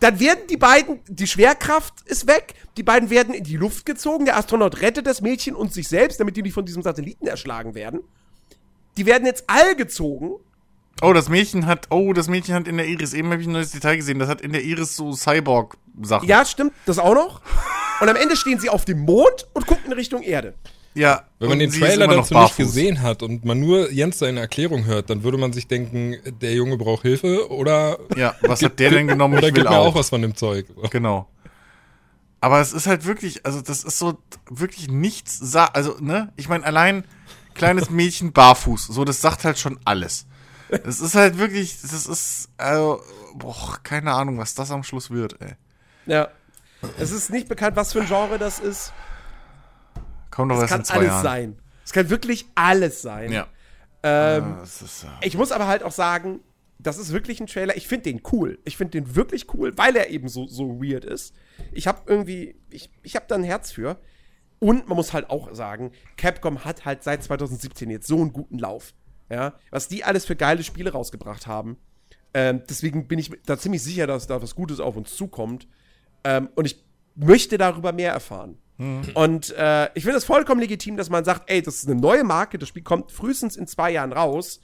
Dann 0.00 0.20
werden 0.20 0.46
die 0.50 0.56
beiden, 0.56 1.00
die 1.08 1.26
Schwerkraft 1.26 1.94
ist 2.06 2.26
weg, 2.26 2.54
die 2.76 2.82
beiden 2.82 3.10
werden 3.10 3.32
in 3.34 3.44
die 3.44 3.56
Luft 3.56 3.86
gezogen, 3.86 4.24
der 4.24 4.36
Astronaut 4.36 4.80
rettet 4.80 5.06
das 5.06 5.20
Mädchen 5.20 5.54
und 5.54 5.72
sich 5.72 5.88
selbst, 5.88 6.20
damit 6.20 6.36
die 6.36 6.42
nicht 6.42 6.54
von 6.54 6.66
diesem 6.66 6.82
Satelliten 6.82 7.26
erschlagen 7.26 7.74
werden. 7.74 8.00
Die 8.96 9.06
werden 9.06 9.26
jetzt 9.26 9.44
all 9.46 9.74
gezogen. 9.76 10.34
Oh, 11.02 11.12
das 11.12 11.28
Mädchen 11.28 11.66
hat, 11.66 11.88
oh, 11.90 12.12
das 12.12 12.28
Mädchen 12.28 12.54
hat 12.54 12.68
in 12.68 12.76
der 12.76 12.86
Iris, 12.86 13.14
eben 13.14 13.30
habe 13.30 13.40
ich 13.40 13.48
ein 13.48 13.52
neues 13.52 13.72
Detail 13.72 13.96
gesehen, 13.96 14.18
das 14.18 14.28
hat 14.28 14.40
in 14.40 14.52
der 14.52 14.62
Iris 14.62 14.94
so 14.96 15.12
Cyborg-Sachen. 15.12 16.28
Ja, 16.28 16.44
stimmt, 16.44 16.72
das 16.86 16.98
auch 16.98 17.14
noch. 17.14 17.40
Und 18.00 18.08
am 18.08 18.16
Ende 18.16 18.36
stehen 18.36 18.60
sie 18.60 18.70
auf 18.70 18.84
dem 18.84 19.00
Mond 19.00 19.48
und 19.54 19.66
gucken 19.66 19.86
in 19.86 19.92
Richtung 19.92 20.22
Erde. 20.22 20.54
Ja. 20.94 21.24
Wenn 21.38 21.48
man 21.50 21.58
den 21.58 21.70
Trailer 21.70 22.06
dazu 22.06 22.18
nicht 22.20 22.30
barfuß. 22.30 22.56
gesehen 22.56 23.02
hat 23.02 23.22
und 23.22 23.44
man 23.44 23.60
nur 23.60 23.90
Jens 23.90 24.18
seine 24.18 24.40
Erklärung 24.40 24.84
hört, 24.86 25.10
dann 25.10 25.22
würde 25.22 25.36
man 25.38 25.52
sich 25.52 25.66
denken, 25.66 26.16
der 26.40 26.54
Junge 26.54 26.76
braucht 26.76 27.02
Hilfe 27.02 27.50
oder 27.50 27.98
Ja, 28.16 28.34
was 28.42 28.62
hat 28.62 28.78
der 28.78 28.90
denn 28.90 29.08
genommen? 29.08 29.36
oder 29.38 29.48
Ich 29.48 29.54
will 29.56 29.64
mir 29.64 29.70
auch 29.70 29.86
auch. 29.88 29.94
was 29.94 30.08
von 30.08 30.22
dem 30.22 30.34
Zeug. 30.36 30.66
Genau. 30.90 31.28
Aber 32.40 32.60
es 32.60 32.72
ist 32.72 32.86
halt 32.86 33.06
wirklich, 33.06 33.44
also 33.46 33.60
das 33.62 33.84
ist 33.84 33.98
so 33.98 34.18
wirklich 34.50 34.88
nichts, 34.88 35.54
also, 35.56 35.96
ne? 36.00 36.32
Ich 36.36 36.48
meine, 36.48 36.64
allein 36.64 37.04
kleines 37.54 37.88
Mädchen 37.90 38.32
barfuß, 38.32 38.86
so, 38.88 39.04
das 39.04 39.20
sagt 39.20 39.44
halt 39.44 39.58
schon 39.58 39.78
alles. 39.84 40.26
Es 40.68 41.00
ist 41.00 41.14
halt 41.14 41.38
wirklich, 41.38 41.80
das 41.82 42.06
ist, 42.06 42.48
also, 42.56 43.00
boah, 43.34 43.78
keine 43.82 44.12
Ahnung, 44.12 44.38
was 44.38 44.54
das 44.54 44.70
am 44.70 44.82
Schluss 44.82 45.10
wird, 45.10 45.40
ey. 45.40 45.52
Ja. 46.06 46.28
Es 46.98 47.12
ist 47.12 47.30
nicht 47.30 47.48
bekannt, 47.48 47.76
was 47.76 47.92
für 47.92 48.00
ein 48.02 48.06
Genre 48.06 48.38
das 48.38 48.58
ist. 48.58 48.92
Komm 50.34 50.48
doch 50.48 50.56
Es 50.56 50.70
erst 50.70 50.90
kann 50.90 50.98
alles 50.98 51.08
Jahren. 51.08 51.22
sein. 51.22 51.58
Es 51.84 51.92
kann 51.92 52.10
wirklich 52.10 52.46
alles 52.54 53.02
sein. 53.02 53.30
Ja. 53.32 53.46
Ähm, 54.02 54.42
Ah, 54.44 54.56
das 54.60 54.82
ist, 54.82 55.04
äh, 55.04 55.06
Ich 55.26 55.36
muss 55.36 55.52
aber 55.52 55.66
halt 55.68 55.82
auch 55.82 55.92
sagen, 55.92 56.40
das 56.78 56.98
ist 56.98 57.12
wirklich 57.12 57.40
ein 57.40 57.46
Trailer. 57.46 57.76
Ich 57.76 57.86
finde 57.86 58.04
den 58.04 58.20
cool. 58.32 58.58
Ich 58.64 58.76
finde 58.76 59.00
den 59.00 59.14
wirklich 59.14 59.52
cool, 59.54 59.72
weil 59.76 59.96
er 59.96 60.10
eben 60.10 60.28
so, 60.28 60.46
so 60.46 60.82
weird 60.82 61.04
ist. 61.04 61.34
Ich 61.72 61.86
habe 61.86 62.00
irgendwie, 62.06 62.56
ich, 62.70 62.90
ich 63.02 63.16
habe 63.16 63.26
da 63.28 63.36
ein 63.36 63.44
Herz 63.44 63.70
für. 63.70 63.98
Und 64.58 64.88
man 64.88 64.96
muss 64.96 65.12
halt 65.12 65.30
auch 65.30 65.54
sagen, 65.54 65.92
Capcom 66.16 66.64
hat 66.64 66.84
halt 66.84 67.02
seit 67.02 67.22
2017 67.22 67.90
jetzt 67.90 68.06
so 68.06 68.20
einen 68.20 68.32
guten 68.32 68.58
Lauf. 68.58 68.92
Ja, 69.30 69.54
was 69.70 69.88
die 69.88 70.04
alles 70.04 70.26
für 70.26 70.36
geile 70.36 70.62
Spiele 70.62 70.92
rausgebracht 70.92 71.46
haben. 71.46 71.76
Ähm, 72.34 72.62
deswegen 72.68 73.06
bin 73.08 73.18
ich 73.18 73.30
da 73.46 73.56
ziemlich 73.56 73.82
sicher, 73.82 74.06
dass 74.06 74.26
da 74.26 74.42
was 74.42 74.54
Gutes 74.54 74.80
auf 74.80 74.96
uns 74.96 75.14
zukommt. 75.16 75.66
Ähm, 76.24 76.48
und 76.56 76.66
ich 76.66 76.84
möchte 77.14 77.56
darüber 77.56 77.92
mehr 77.92 78.12
erfahren. 78.12 78.58
Mhm. 78.78 79.02
Und 79.14 79.54
äh, 79.56 79.88
ich 79.94 80.04
finde 80.04 80.18
es 80.18 80.24
vollkommen 80.24 80.60
legitim, 80.60 80.96
dass 80.96 81.10
man 81.10 81.24
sagt, 81.24 81.50
ey, 81.50 81.62
das 81.62 81.76
ist 81.76 81.88
eine 81.88 82.00
neue 82.00 82.24
Marke, 82.24 82.58
das 82.58 82.68
Spiel 82.68 82.82
kommt 82.82 83.12
frühestens 83.12 83.56
in 83.56 83.66
zwei 83.66 83.92
Jahren 83.92 84.12
raus. 84.12 84.60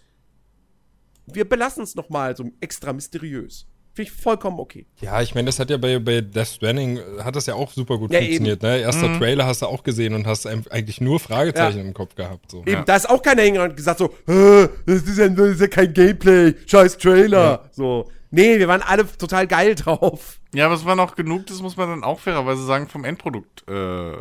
Wir 1.26 1.48
belassen 1.48 1.84
es 1.84 1.94
noch 1.94 2.08
mal 2.08 2.36
so 2.36 2.50
extra 2.60 2.92
mysteriös. 2.92 3.66
Finde 3.92 4.10
ich 4.10 4.16
vollkommen 4.16 4.60
okay. 4.60 4.86
Ja, 5.00 5.20
ich 5.20 5.34
meine, 5.34 5.46
das 5.46 5.58
hat 5.58 5.68
ja 5.68 5.76
bei, 5.76 5.98
bei 5.98 6.20
Death 6.20 6.46
Stranding, 6.46 6.98
äh, 6.98 7.02
hat 7.22 7.34
das 7.34 7.46
ja 7.46 7.54
auch 7.54 7.72
super 7.72 7.98
gut 7.98 8.12
ja, 8.12 8.20
funktioniert. 8.20 8.62
Ne? 8.62 8.78
Erster 8.78 9.08
mhm. 9.08 9.18
Trailer 9.18 9.46
hast 9.46 9.62
du 9.62 9.66
auch 9.66 9.82
gesehen 9.82 10.14
und 10.14 10.26
hast 10.26 10.46
eigentlich 10.46 11.00
nur 11.00 11.18
Fragezeichen 11.18 11.78
ja. 11.78 11.84
im 11.84 11.94
Kopf 11.94 12.14
gehabt. 12.14 12.50
So. 12.50 12.60
Eben, 12.60 12.70
ja. 12.70 12.82
da 12.84 12.96
ist 12.96 13.08
auch 13.08 13.20
keiner 13.20 13.42
hingegangen 13.42 13.72
und 13.72 13.76
gesagt 13.76 13.98
so, 13.98 14.14
das 14.26 15.02
ist, 15.02 15.18
ja, 15.18 15.28
das 15.28 15.48
ist 15.50 15.60
ja 15.60 15.66
kein 15.66 15.92
Gameplay, 15.92 16.54
scheiß 16.66 16.98
Trailer. 16.98 17.68
So, 17.72 18.08
nee, 18.30 18.58
wir 18.58 18.68
waren 18.68 18.82
alle 18.82 19.06
total 19.16 19.46
geil 19.46 19.74
drauf. 19.74 20.40
Ja, 20.54 20.66
aber 20.66 20.74
es 20.74 20.84
war 20.84 20.96
noch 20.96 21.16
genug, 21.16 21.46
das 21.46 21.60
muss 21.62 21.76
man 21.76 21.88
dann 21.88 22.04
auch 22.04 22.20
fairerweise 22.20 22.64
sagen, 22.64 22.88
vom 22.88 23.04
Endprodukt 23.04 23.68
äh, 23.68 24.16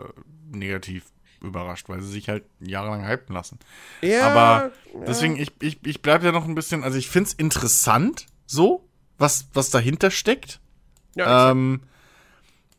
negativ 0.52 1.06
überrascht, 1.42 1.88
weil 1.90 2.02
sie 2.02 2.12
sich 2.12 2.30
halt 2.30 2.44
jahrelang 2.60 3.08
hypen 3.08 3.34
lassen. 3.34 3.60
Ja, 4.02 4.30
aber 4.30 4.72
deswegen, 5.08 5.38
ich, 5.38 5.52
ich, 5.62 5.80
ich 5.86 6.02
bleibe 6.02 6.26
ja 6.26 6.32
noch 6.32 6.46
ein 6.46 6.56
bisschen, 6.56 6.84
also 6.84 6.98
ich 6.98 7.10
finde 7.10 7.30
es 7.30 7.34
interessant, 7.34 8.28
so, 8.46 8.88
was, 9.18 9.48
was 9.54 9.70
dahinter 9.70 10.12
steckt. 10.12 10.60
Ja, 11.16 11.52
ähm, 11.52 11.82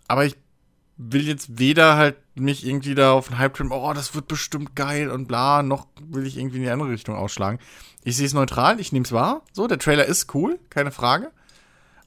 aber 0.09 0.25
ich 0.25 0.37
will 1.03 1.27
jetzt 1.27 1.59
weder 1.59 1.97
halt 1.97 2.17
mich 2.35 2.67
irgendwie 2.67 2.95
da 2.95 3.13
auf 3.13 3.29
den 3.29 3.39
Hype 3.39 3.55
trimmen, 3.55 3.73
oh, 3.73 3.93
das 3.95 4.15
wird 4.15 4.29
bestimmt 4.29 4.77
geil 4.77 5.11
und 5.11 5.27
bla, 5.27 5.63
noch 5.63 5.87
will 6.01 6.27
ich 6.27 6.37
irgendwie 6.37 6.59
in 6.59 6.65
die 6.65 6.71
andere 6.71 6.91
Richtung 6.91 7.15
ausschlagen. 7.15 7.59
Ich 8.05 8.17
sehe 8.17 8.27
es 8.27 8.35
neutral, 8.35 8.81
ich 8.81 8.93
nehme 8.93 9.05
es 9.05 9.13
wahr. 9.13 9.43
So, 9.53 9.67
der 9.67 9.79
Trailer 9.79 10.05
ist 10.05 10.35
cool, 10.35 10.59
keine 10.69 10.91
Frage. 10.91 11.31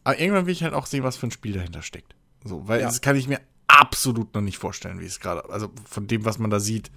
Aber 0.04 0.20
irgendwann 0.20 0.46
will 0.46 0.54
ich 0.54 0.64
halt 0.64 0.74
auch 0.74 0.86
sehen, 0.86 1.04
was 1.04 1.18
für 1.18 1.28
ein 1.28 1.32
Spiel 1.32 1.54
dahinter 1.54 1.82
steckt. 1.82 2.16
So, 2.44 2.68
weil 2.68 2.82
ja. 2.82 2.86
das 2.86 3.02
kann 3.02 3.16
ich 3.16 3.28
mir 3.28 3.40
absolut 3.68 4.34
noch 4.36 4.42
nicht 4.42 4.58
vorstellen, 4.58 5.00
wie 5.00 5.06
es 5.06 5.20
gerade, 5.20 5.50
also 5.50 5.72
von 5.90 6.06
dem, 6.06 6.26
was 6.26 6.38
man 6.38 6.52
da 6.52 6.60
sieht, 6.60 6.92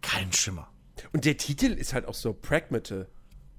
kein 0.00 0.32
Schimmer. 0.32 0.68
Und 1.12 1.24
der 1.24 1.36
Titel 1.36 1.66
ist 1.66 1.94
halt 1.94 2.06
auch 2.06 2.14
so 2.14 2.32
Pragmata. 2.32 3.06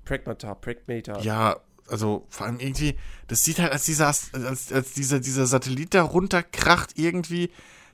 Pragmata, 0.03 0.53
Pragmata. 0.55 1.19
Ja, 1.21 1.57
also 1.87 2.25
vor 2.29 2.45
allem 2.45 2.59
irgendwie, 2.59 2.95
das 3.27 3.43
sieht 3.43 3.59
halt, 3.59 3.71
als 3.71 3.85
dieser, 3.85 4.07
als, 4.07 4.71
als 4.71 4.93
dieser, 4.93 5.19
dieser 5.19 5.45
Satellit 5.45 5.93
da 5.93 6.03
runterkracht 6.03 6.97
irgendwie, 6.97 7.51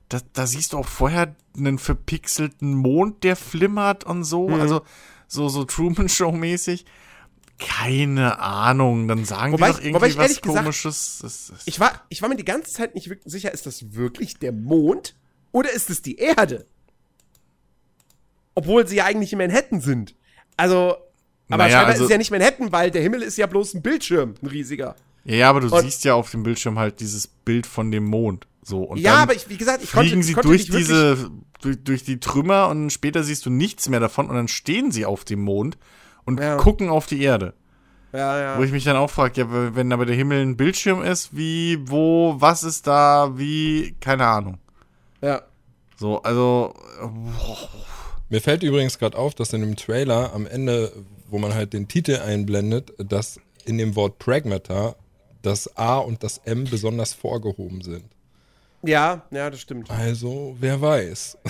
da, 0.09 0.19
da 0.33 0.47
siehst 0.47 0.73
du 0.73 0.77
auch 0.77 0.87
vorher 0.87 1.35
einen 1.55 1.77
verpixelten 1.77 2.73
Mond, 2.73 3.23
der 3.23 3.35
flimmert 3.35 4.03
und 4.03 4.23
so, 4.23 4.49
mhm. 4.49 4.59
also 4.59 4.81
so, 5.27 5.49
so 5.49 5.63
Truman-Show-mäßig. 5.63 6.85
Keine 7.59 8.39
Ahnung, 8.39 9.07
dann 9.07 9.25
sagen 9.25 9.51
wobei, 9.51 9.67
die 9.67 9.73
doch 9.73 9.83
irgendwie 9.83 10.17
was 10.17 10.41
komisches. 10.41 11.19
Gesagt, 11.21 11.63
ich, 11.65 11.79
war, 11.79 12.05
ich 12.07 12.21
war 12.21 12.29
mir 12.29 12.37
die 12.37 12.45
ganze 12.45 12.71
Zeit 12.71 12.95
nicht 12.95 13.11
sicher, 13.25 13.51
ist 13.51 13.65
das 13.65 13.93
wirklich 13.93 14.39
der 14.39 14.53
Mond 14.53 15.15
oder 15.51 15.71
ist 15.71 15.89
es 15.89 16.01
die 16.01 16.17
Erde? 16.17 16.65
Obwohl 18.55 18.87
sie 18.87 18.97
ja 18.97 19.05
eigentlich 19.05 19.33
in 19.33 19.39
Manhattan 19.39 19.81
sind. 19.81 20.15
Also, 20.57 20.95
aber 21.49 21.63
naja, 21.63 21.77
scheinbar 21.77 21.91
also, 21.93 22.03
ist 22.05 22.11
ja 22.11 22.17
nicht 22.17 22.31
Manhattan, 22.31 22.71
weil 22.71 22.91
der 22.91 23.01
Himmel 23.01 23.21
ist 23.21 23.37
ja 23.37 23.47
bloß 23.47 23.73
ein 23.73 23.81
Bildschirm, 23.81 24.35
ein 24.41 24.47
riesiger. 24.47 24.95
Ja, 25.25 25.35
ja 25.35 25.49
aber 25.49 25.61
du 25.61 25.75
und, 25.75 25.81
siehst 25.81 26.03
ja 26.03 26.13
auf 26.13 26.31
dem 26.31 26.43
Bildschirm 26.43 26.77
halt 26.77 26.99
dieses 26.99 27.27
Bild 27.27 27.65
von 27.65 27.91
dem 27.91 28.05
Mond. 28.05 28.47
So, 28.61 28.83
und 28.83 28.99
ja, 28.99 29.15
aber 29.15 29.33
ich, 29.33 29.49
wie 29.49 29.57
gesagt, 29.57 29.83
ich 29.83 29.89
fliegen 29.89 30.09
konnte, 30.09 30.23
sie 30.23 30.31
ich 30.31 30.35
konnte 30.35 30.47
durch 30.49 30.69
diese, 30.69 31.31
durch, 31.61 31.83
durch, 31.83 32.03
die 32.03 32.19
Trümmer 32.19 32.67
und 32.69 32.91
später 32.91 33.23
siehst 33.23 33.45
du 33.45 33.49
nichts 33.49 33.89
mehr 33.89 33.99
davon 33.99 34.29
und 34.29 34.35
dann 34.35 34.47
stehen 34.47 34.91
sie 34.91 35.05
auf 35.05 35.25
dem 35.25 35.41
Mond 35.41 35.77
und 36.25 36.39
ja. 36.39 36.57
gucken 36.57 36.89
auf 36.89 37.07
die 37.07 37.21
Erde. 37.21 37.53
Ja, 38.11 38.39
ja. 38.39 38.57
Wo 38.57 38.63
ich 38.63 38.71
mich 38.71 38.83
dann 38.83 38.95
auch 38.95 39.09
frage, 39.09 39.41
ja, 39.41 39.75
wenn 39.75 39.91
aber 39.91 40.05
der 40.05 40.15
Himmel 40.15 40.41
ein 40.41 40.57
Bildschirm 40.57 41.03
ist, 41.03 41.35
wie, 41.35 41.79
wo, 41.89 42.35
was 42.39 42.63
ist 42.63 42.87
da, 42.87 43.37
wie, 43.37 43.95
keine 43.99 44.25
Ahnung. 44.25 44.57
Ja. 45.21 45.41
So, 45.97 46.21
also. 46.21 46.73
Boah. 47.01 47.69
Mir 48.29 48.41
fällt 48.41 48.61
übrigens 48.61 48.99
gerade 48.99 49.17
auf, 49.17 49.33
dass 49.33 49.53
in 49.53 49.61
dem 49.61 49.75
Trailer 49.75 50.33
am 50.33 50.45
Ende 50.45 50.93
wo 51.29 51.39
man 51.39 51.53
halt 51.53 51.73
den 51.73 51.87
Titel 51.87 52.17
einblendet, 52.17 52.93
dass 52.97 53.39
in 53.65 53.77
dem 53.77 53.95
Wort 53.95 54.19
Pragmata 54.19 54.95
das 55.41 55.75
A 55.77 55.97
und 55.97 56.23
das 56.23 56.39
M 56.39 56.65
besonders 56.65 57.13
vorgehoben 57.13 57.81
sind. 57.81 58.05
Ja, 58.83 59.23
ja, 59.31 59.49
das 59.49 59.61
stimmt. 59.61 59.89
Also, 59.89 60.55
wer 60.59 60.81
weiß. 60.81 61.37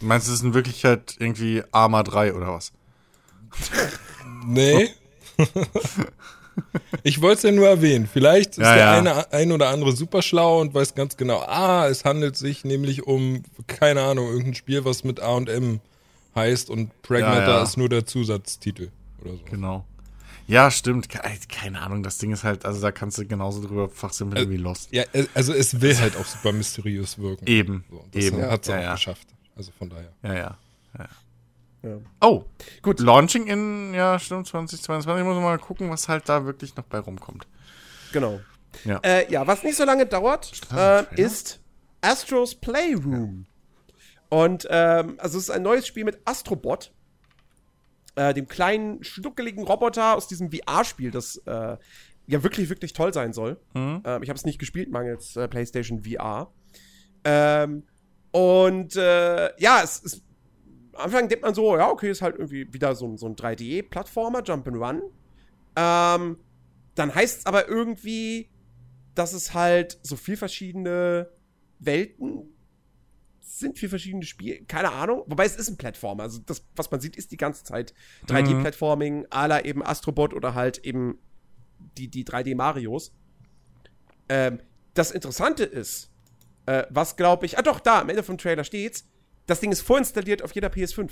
Du 0.00 0.06
meinst, 0.06 0.28
es 0.28 0.34
ist 0.34 0.42
in 0.44 0.54
Wirklichkeit 0.54 1.16
irgendwie 1.18 1.62
Arma 1.72 2.04
3 2.04 2.34
oder 2.34 2.54
was? 2.54 2.70
nee. 4.46 4.90
ich 7.02 7.20
wollte 7.20 7.36
es 7.38 7.42
ja 7.42 7.50
nur 7.50 7.66
erwähnen. 7.66 8.06
Vielleicht 8.06 8.50
ist 8.50 8.58
ja, 8.58 8.74
der 8.74 8.84
ja. 8.84 8.98
eine 8.98 9.32
ein 9.32 9.50
oder 9.50 9.70
andere 9.70 9.90
super 9.90 10.22
schlau 10.22 10.60
und 10.60 10.72
weiß 10.72 10.94
ganz 10.94 11.16
genau, 11.16 11.40
ah, 11.40 11.88
es 11.88 12.04
handelt 12.04 12.36
sich 12.36 12.64
nämlich 12.64 13.08
um, 13.08 13.42
keine 13.66 14.02
Ahnung, 14.02 14.28
irgendein 14.28 14.54
Spiel, 14.54 14.84
was 14.84 15.02
mit 15.02 15.18
A 15.20 15.30
und 15.32 15.48
M 15.48 15.80
heißt 16.38 16.70
und 16.70 17.02
Pragmata 17.02 17.40
ja, 17.40 17.56
ja. 17.56 17.62
ist 17.62 17.76
nur 17.76 17.88
der 17.88 18.06
Zusatztitel 18.06 18.90
oder 19.20 19.32
so. 19.32 19.40
Genau. 19.50 19.84
Ja, 20.48 20.70
stimmt. 20.70 21.08
Keine 21.10 21.80
Ahnung, 21.82 22.02
das 22.02 22.16
Ding 22.16 22.32
ist 22.32 22.42
halt, 22.42 22.64
also 22.64 22.80
da 22.80 22.90
kannst 22.90 23.18
du 23.18 23.26
genauso 23.26 23.60
drüber 23.60 23.90
fachsimpeln 23.90 24.48
äh, 24.48 24.50
wie 24.50 24.56
Lost. 24.56 24.88
Ja, 24.92 25.04
also 25.34 25.52
es 25.52 25.82
will 25.82 25.96
halt 25.98 26.16
auch 26.16 26.24
super 26.24 26.52
mysteriös 26.52 27.18
wirken. 27.18 27.46
Eben. 27.46 27.84
So, 27.90 28.04
das 28.10 28.24
eben. 28.24 28.42
hat 28.42 28.66
es 28.66 28.70
auch 28.70 28.92
geschafft. 28.92 29.28
Also 29.54 29.72
von 29.78 29.90
daher. 29.90 30.12
Ja, 30.22 30.34
ja. 30.34 30.58
ja. 30.98 31.98
Oh, 32.20 32.44
gut. 32.80 32.98
Launching 33.00 33.46
in, 33.46 33.92
ja, 33.92 34.18
stimmt, 34.18 34.46
2022. 34.46 35.20
Ich 35.20 35.26
muss 35.26 35.36
mal 35.36 35.58
gucken, 35.58 35.90
was 35.90 36.08
halt 36.08 36.28
da 36.28 36.46
wirklich 36.46 36.74
noch 36.76 36.84
bei 36.84 36.98
rumkommt. 36.98 37.46
Genau. 38.12 38.40
Ja, 38.84 39.00
äh, 39.02 39.30
ja 39.30 39.46
was 39.46 39.62
nicht 39.62 39.76
so 39.76 39.84
lange 39.84 40.06
dauert, 40.06 40.50
äh, 40.74 41.04
ist 41.20 41.60
Astros 42.00 42.54
Playroom. 42.54 43.46
Und 44.30 44.66
ähm, 44.70 45.16
also 45.18 45.38
es 45.38 45.44
ist 45.44 45.50
ein 45.50 45.62
neues 45.62 45.86
Spiel 45.86 46.04
mit 46.04 46.20
Astrobot, 46.24 46.92
äh, 48.14 48.34
dem 48.34 48.46
kleinen, 48.46 49.02
schnuckeligen 49.02 49.64
Roboter 49.64 50.16
aus 50.16 50.28
diesem 50.28 50.50
VR-Spiel, 50.50 51.10
das 51.10 51.36
äh, 51.46 51.76
ja 52.26 52.42
wirklich, 52.42 52.68
wirklich 52.68 52.92
toll 52.92 53.12
sein 53.14 53.32
soll. 53.32 53.58
Mhm. 53.74 54.02
Ähm, 54.04 54.22
ich 54.22 54.28
habe 54.28 54.36
es 54.36 54.44
nicht 54.44 54.58
gespielt, 54.58 54.90
mangels 54.90 55.36
äh, 55.36 55.48
PlayStation 55.48 56.02
VR. 56.04 56.52
Ähm, 57.24 57.84
und 58.30 58.96
äh, 58.96 59.50
ja, 59.60 59.80
es 59.82 59.98
ist. 60.00 60.22
Am 60.92 61.04
Anfang 61.04 61.28
denkt 61.28 61.44
man 61.44 61.54
so, 61.54 61.76
ja, 61.76 61.88
okay, 61.90 62.10
ist 62.10 62.22
halt 62.22 62.36
irgendwie 62.36 62.72
wieder 62.72 62.96
so, 62.96 63.16
so 63.16 63.26
ein 63.26 63.36
3D-Plattformer, 63.36 64.40
Jump'n'Run. 64.40 65.00
Ähm, 65.76 66.38
dann 66.96 67.14
heißt 67.14 67.38
es 67.38 67.46
aber 67.46 67.68
irgendwie, 67.68 68.50
dass 69.14 69.32
es 69.32 69.54
halt 69.54 69.98
so 70.02 70.16
viel 70.16 70.36
verschiedene 70.36 71.30
Welten 71.78 72.52
sind 73.58 73.78
vier 73.78 73.88
verschiedene 73.88 74.24
Spiele, 74.24 74.64
keine 74.64 74.92
Ahnung. 74.92 75.24
Wobei 75.26 75.44
es 75.44 75.56
ist 75.56 75.68
ein 75.68 75.76
Plattformer. 75.76 76.24
Also 76.24 76.40
das, 76.44 76.64
was 76.76 76.90
man 76.90 77.00
sieht, 77.00 77.16
ist 77.16 77.32
die 77.32 77.36
ganze 77.36 77.64
Zeit 77.64 77.94
3D-Plattforming, 78.26 79.20
mhm. 79.20 79.26
à 79.26 79.46
la 79.46 79.64
eben 79.64 79.84
Astrobot 79.84 80.34
oder 80.34 80.54
halt 80.54 80.78
eben 80.78 81.18
die, 81.96 82.08
die 82.08 82.24
3D-Marios. 82.24 83.12
Ähm, 84.28 84.60
das 84.94 85.10
Interessante 85.10 85.64
ist, 85.64 86.10
äh, 86.66 86.84
was 86.90 87.16
glaube 87.16 87.46
ich, 87.46 87.58
ah 87.58 87.62
doch, 87.62 87.80
da, 87.80 88.00
am 88.00 88.08
Ende 88.08 88.22
vom 88.22 88.38
Trailer 88.38 88.64
steht's, 88.64 89.08
das 89.46 89.60
Ding 89.60 89.72
ist 89.72 89.80
vorinstalliert 89.80 90.42
auf 90.42 90.54
jeder 90.54 90.68
PS5. 90.68 91.10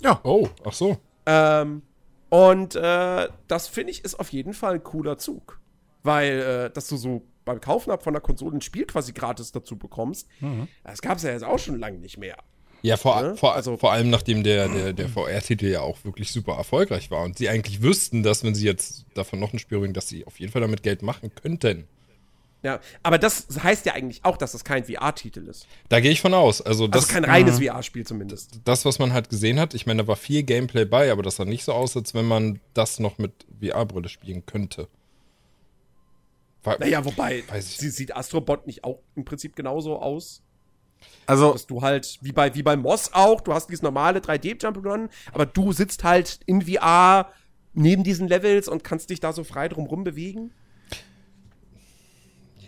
Ja. 0.00 0.20
Oh, 0.24 0.48
ach 0.64 0.72
so. 0.72 0.98
Ähm, 1.26 1.82
und 2.28 2.74
äh, 2.74 3.28
das 3.48 3.68
finde 3.68 3.92
ich 3.92 4.04
ist 4.04 4.18
auf 4.18 4.30
jeden 4.30 4.52
Fall 4.52 4.74
ein 4.74 4.82
cooler 4.82 5.18
Zug. 5.18 5.60
Weil, 6.02 6.40
äh, 6.40 6.70
dass 6.70 6.88
du 6.88 6.96
so 6.96 7.22
beim 7.44 7.60
Kaufen 7.60 7.90
ab 7.90 8.02
von 8.02 8.12
der 8.12 8.22
Konsole 8.22 8.56
ein 8.56 8.60
Spiel 8.60 8.84
quasi 8.84 9.12
gratis 9.12 9.52
dazu 9.52 9.76
bekommst. 9.76 10.28
Mhm. 10.40 10.68
Das 10.84 11.02
gab 11.02 11.18
es 11.18 11.24
ja 11.24 11.30
jetzt 11.30 11.44
auch 11.44 11.58
schon 11.58 11.78
lange 11.78 11.98
nicht 11.98 12.18
mehr. 12.18 12.36
Ja, 12.82 12.96
vor, 12.96 13.22
ne? 13.22 13.36
vor, 13.36 13.54
also, 13.54 13.76
vor 13.76 13.92
allem 13.92 14.10
nachdem 14.10 14.42
der, 14.42 14.68
der, 14.68 14.92
der 14.92 15.08
VR-Titel 15.08 15.66
ja 15.66 15.80
auch 15.80 16.04
wirklich 16.04 16.32
super 16.32 16.54
erfolgreich 16.54 17.12
war 17.12 17.22
und 17.22 17.38
sie 17.38 17.48
eigentlich 17.48 17.80
wüssten, 17.80 18.24
dass 18.24 18.42
wenn 18.42 18.56
sie 18.56 18.66
jetzt 18.66 19.06
davon 19.14 19.38
noch 19.38 19.52
ein 19.52 19.60
Spiel 19.60 19.78
bringen, 19.78 19.94
dass 19.94 20.08
sie 20.08 20.26
auf 20.26 20.40
jeden 20.40 20.50
Fall 20.50 20.62
damit 20.62 20.82
Geld 20.82 21.02
machen 21.02 21.32
könnten. 21.34 21.86
Ja, 22.64 22.80
aber 23.02 23.18
das 23.18 23.46
heißt 23.62 23.86
ja 23.86 23.94
eigentlich 23.94 24.24
auch, 24.24 24.36
dass 24.36 24.52
das 24.52 24.64
kein 24.64 24.84
VR-Titel 24.84 25.48
ist. 25.48 25.66
Da 25.88 26.00
gehe 26.00 26.12
ich 26.12 26.20
von 26.20 26.32
aus. 26.32 26.60
Also, 26.60 26.86
das, 26.86 27.04
also 27.04 27.14
kein 27.14 27.24
reines 27.24 27.58
mhm. 27.58 27.66
VR-Spiel 27.66 28.06
zumindest. 28.06 28.60
Das, 28.64 28.84
was 28.84 28.98
man 28.98 29.12
halt 29.12 29.30
gesehen 29.30 29.58
hat, 29.58 29.74
ich 29.74 29.86
meine, 29.86 30.02
da 30.02 30.08
war 30.08 30.16
viel 30.16 30.42
Gameplay 30.44 30.84
bei, 30.84 31.10
aber 31.10 31.22
das 31.22 31.36
sah 31.36 31.44
nicht 31.44 31.64
so 31.64 31.72
aus, 31.72 31.96
als 31.96 32.14
wenn 32.14 32.24
man 32.24 32.60
das 32.74 33.00
noch 33.00 33.18
mit 33.18 33.32
VR-Brille 33.60 34.08
spielen 34.08 34.46
könnte. 34.46 34.88
War, 36.62 36.78
naja, 36.78 37.04
wobei, 37.04 37.42
sie, 37.60 37.90
sieht 37.90 38.14
Astrobot 38.14 38.66
nicht 38.66 38.84
auch 38.84 39.00
im 39.16 39.24
Prinzip 39.24 39.56
genauso 39.56 39.98
aus? 39.98 40.42
Also, 41.26 41.52
Dass 41.52 41.66
du 41.66 41.82
halt, 41.82 42.18
wie 42.20 42.32
bei, 42.32 42.54
wie 42.54 42.62
bei 42.62 42.76
Moss 42.76 43.12
auch, 43.12 43.40
du 43.40 43.52
hast 43.52 43.68
dieses 43.68 43.82
normale 43.82 44.20
3D-Jump'n'Run, 44.20 45.08
aber 45.32 45.46
du 45.46 45.72
sitzt 45.72 46.04
halt 46.04 46.40
in 46.46 46.62
VR 46.62 47.32
neben 47.72 48.04
diesen 48.04 48.28
Levels 48.28 48.68
und 48.68 48.84
kannst 48.84 49.10
dich 49.10 49.18
da 49.20 49.32
so 49.32 49.44
frei 49.44 49.68
drum 49.68 50.04
bewegen. 50.04 50.52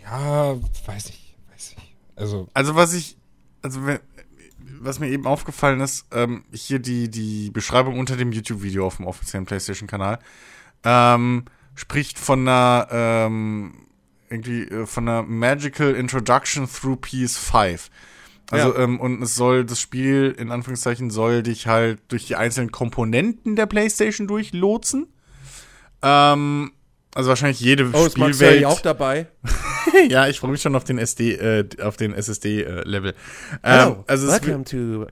Ja, 0.01 0.55
weiß 0.85 1.09
ich, 1.09 1.35
weiß 1.51 1.75
ich. 1.77 1.95
Also, 2.15 2.47
also 2.53 2.75
was 2.75 2.93
ich, 2.93 3.17
also 3.61 3.81
was 4.79 4.99
mir 4.99 5.09
eben 5.09 5.25
aufgefallen 5.25 5.79
ist, 5.81 6.05
ähm, 6.11 6.45
hier 6.51 6.79
die, 6.79 7.09
die 7.09 7.49
Beschreibung 7.51 7.99
unter 7.99 8.15
dem 8.17 8.31
YouTube-Video 8.31 8.85
auf 8.85 8.97
dem 8.97 9.07
offiziellen 9.07 9.45
PlayStation-Kanal, 9.45 10.19
ähm, 10.83 11.45
spricht 11.75 12.19
von 12.19 12.41
einer, 12.41 12.87
ähm, 12.91 13.84
irgendwie, 14.29 14.63
äh, 14.63 14.85
von 14.85 15.07
einer 15.07 15.23
Magical 15.23 15.93
Introduction 15.95 16.67
through 16.67 16.97
PS5. 17.01 17.89
Also, 18.51 18.73
Ja. 18.75 18.83
ähm, 18.83 18.99
und 18.99 19.21
es 19.23 19.35
soll, 19.35 19.65
das 19.65 19.79
Spiel, 19.81 20.35
in 20.37 20.51
Anführungszeichen, 20.51 21.09
soll 21.09 21.41
dich 21.43 21.67
halt 21.67 21.99
durch 22.09 22.27
die 22.27 22.35
einzelnen 22.35 22.71
Komponenten 22.71 23.55
der 23.55 23.65
PlayStation 23.65 24.27
durchlotsen. 24.27 25.07
Ähm, 26.03 26.71
also 27.15 27.29
wahrscheinlich 27.29 27.59
jede 27.59 27.89
Oh, 27.93 28.09
Spielwelt. 28.09 28.65
auch 28.65 28.81
dabei? 28.81 29.27
ja, 30.09 30.27
ich 30.27 30.39
freue 30.39 30.51
mich 30.51 30.61
schon 30.61 30.75
auf 30.75 30.83
den 30.83 30.97
SD, 30.99 31.33
äh, 31.35 31.65
auf 31.81 31.97
den 31.97 32.13
SSD-Level. 32.13 33.15
Hello, 33.63 33.91
ähm, 33.93 34.03
also 34.05 34.27
welcome 34.27 34.63
to 34.65 35.07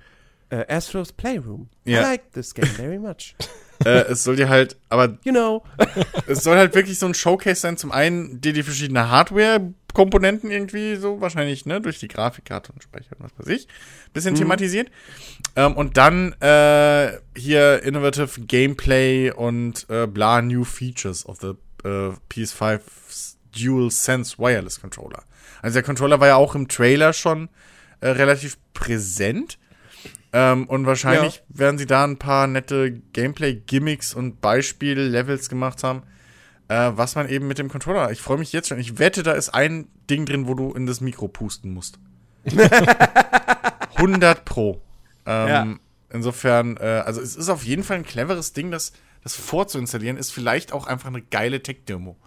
uh, 0.53 0.63
Astro's 0.67 1.11
Playroom. 1.13 1.69
Ja. 1.85 1.99
I 2.01 2.03
like 2.03 2.31
this 2.33 2.53
game 2.53 2.67
very 2.67 2.99
much. 2.99 3.35
äh, 3.85 4.05
es 4.09 4.23
soll 4.23 4.35
dir 4.35 4.49
halt, 4.49 4.77
aber 4.89 5.17
You 5.23 5.31
know. 5.31 5.63
es 6.27 6.43
soll 6.43 6.57
halt 6.57 6.75
wirklich 6.75 6.99
so 6.99 7.05
ein 7.05 7.13
Showcase 7.13 7.61
sein. 7.61 7.77
Zum 7.77 7.91
einen 7.91 8.41
dir 8.41 8.53
die 8.53 8.63
verschiedenen 8.63 9.09
Hardware-Komponenten 9.09 10.51
irgendwie 10.51 10.95
so 10.95 11.21
wahrscheinlich, 11.21 11.65
ne, 11.65 11.81
durch 11.81 11.99
die 11.99 12.07
Grafikkarte 12.07 12.71
und 12.71 12.83
Speicher 12.83 13.15
und 13.17 13.25
was 13.25 13.31
weiß 13.37 13.47
ich, 13.55 13.67
bisschen 14.13 14.35
thematisiert. 14.35 14.89
Ähm, 15.55 15.75
und 15.75 15.97
dann 15.97 16.33
äh, 16.41 17.17
hier 17.35 17.83
innovative 17.83 18.41
Gameplay 18.41 19.31
und 19.31 19.85
äh, 19.89 20.07
bla 20.07 20.41
new 20.41 20.63
features 20.63 21.25
of 21.25 21.39
the 21.41 21.53
äh, 21.83 22.11
PS5 22.31 22.81
Dual 23.55 23.91
Sense 23.91 24.37
Wireless 24.37 24.81
Controller. 24.81 25.23
Also 25.61 25.75
der 25.75 25.83
Controller 25.83 26.19
war 26.19 26.27
ja 26.27 26.35
auch 26.35 26.55
im 26.55 26.67
Trailer 26.67 27.13
schon 27.13 27.49
äh, 28.01 28.09
relativ 28.09 28.57
präsent. 28.73 29.57
Ähm, 30.35 30.65
und 30.67 30.85
wahrscheinlich 30.87 31.43
werden 31.49 31.77
sie 31.77 31.85
da 31.85 32.03
ein 32.03 32.17
paar 32.17 32.47
nette 32.47 32.91
Gameplay-Gimmicks 32.91 34.13
und 34.15 34.41
Beispiel-Levels 34.41 35.47
gemacht 35.47 35.83
haben, 35.83 36.01
äh, 36.69 36.91
was 36.95 37.13
man 37.15 37.29
eben 37.29 37.47
mit 37.47 37.59
dem 37.59 37.69
Controller. 37.69 38.11
Ich 38.11 38.21
freue 38.21 38.39
mich 38.39 38.51
jetzt 38.51 38.67
schon. 38.69 38.79
Ich 38.79 38.97
wette, 38.97 39.21
da 39.21 39.33
ist 39.33 39.49
ein 39.49 39.87
Ding 40.09 40.25
drin, 40.25 40.47
wo 40.47 40.55
du 40.55 40.73
in 40.73 40.87
das 40.87 41.01
Mikro 41.01 41.27
pusten 41.27 41.71
musst. 41.73 41.99
100 43.95 44.45
Pro. 44.45 44.81
Ähm, 45.25 45.47
Ja. 45.47 45.67
Insofern, 46.11 46.77
äh, 46.77 47.01
also 47.05 47.21
es 47.21 47.35
ist 47.35 47.49
auf 47.49 47.63
jeden 47.63 47.83
Fall 47.83 47.97
ein 47.97 48.05
cleveres 48.05 48.53
Ding, 48.53 48.69
das, 48.69 48.93
das 49.23 49.35
vorzuinstallieren, 49.35 50.17
ist 50.17 50.31
vielleicht 50.31 50.71
auch 50.71 50.85
einfach 50.85 51.07
eine 51.09 51.21
geile 51.21 51.63
Tech-Demo. 51.63 52.17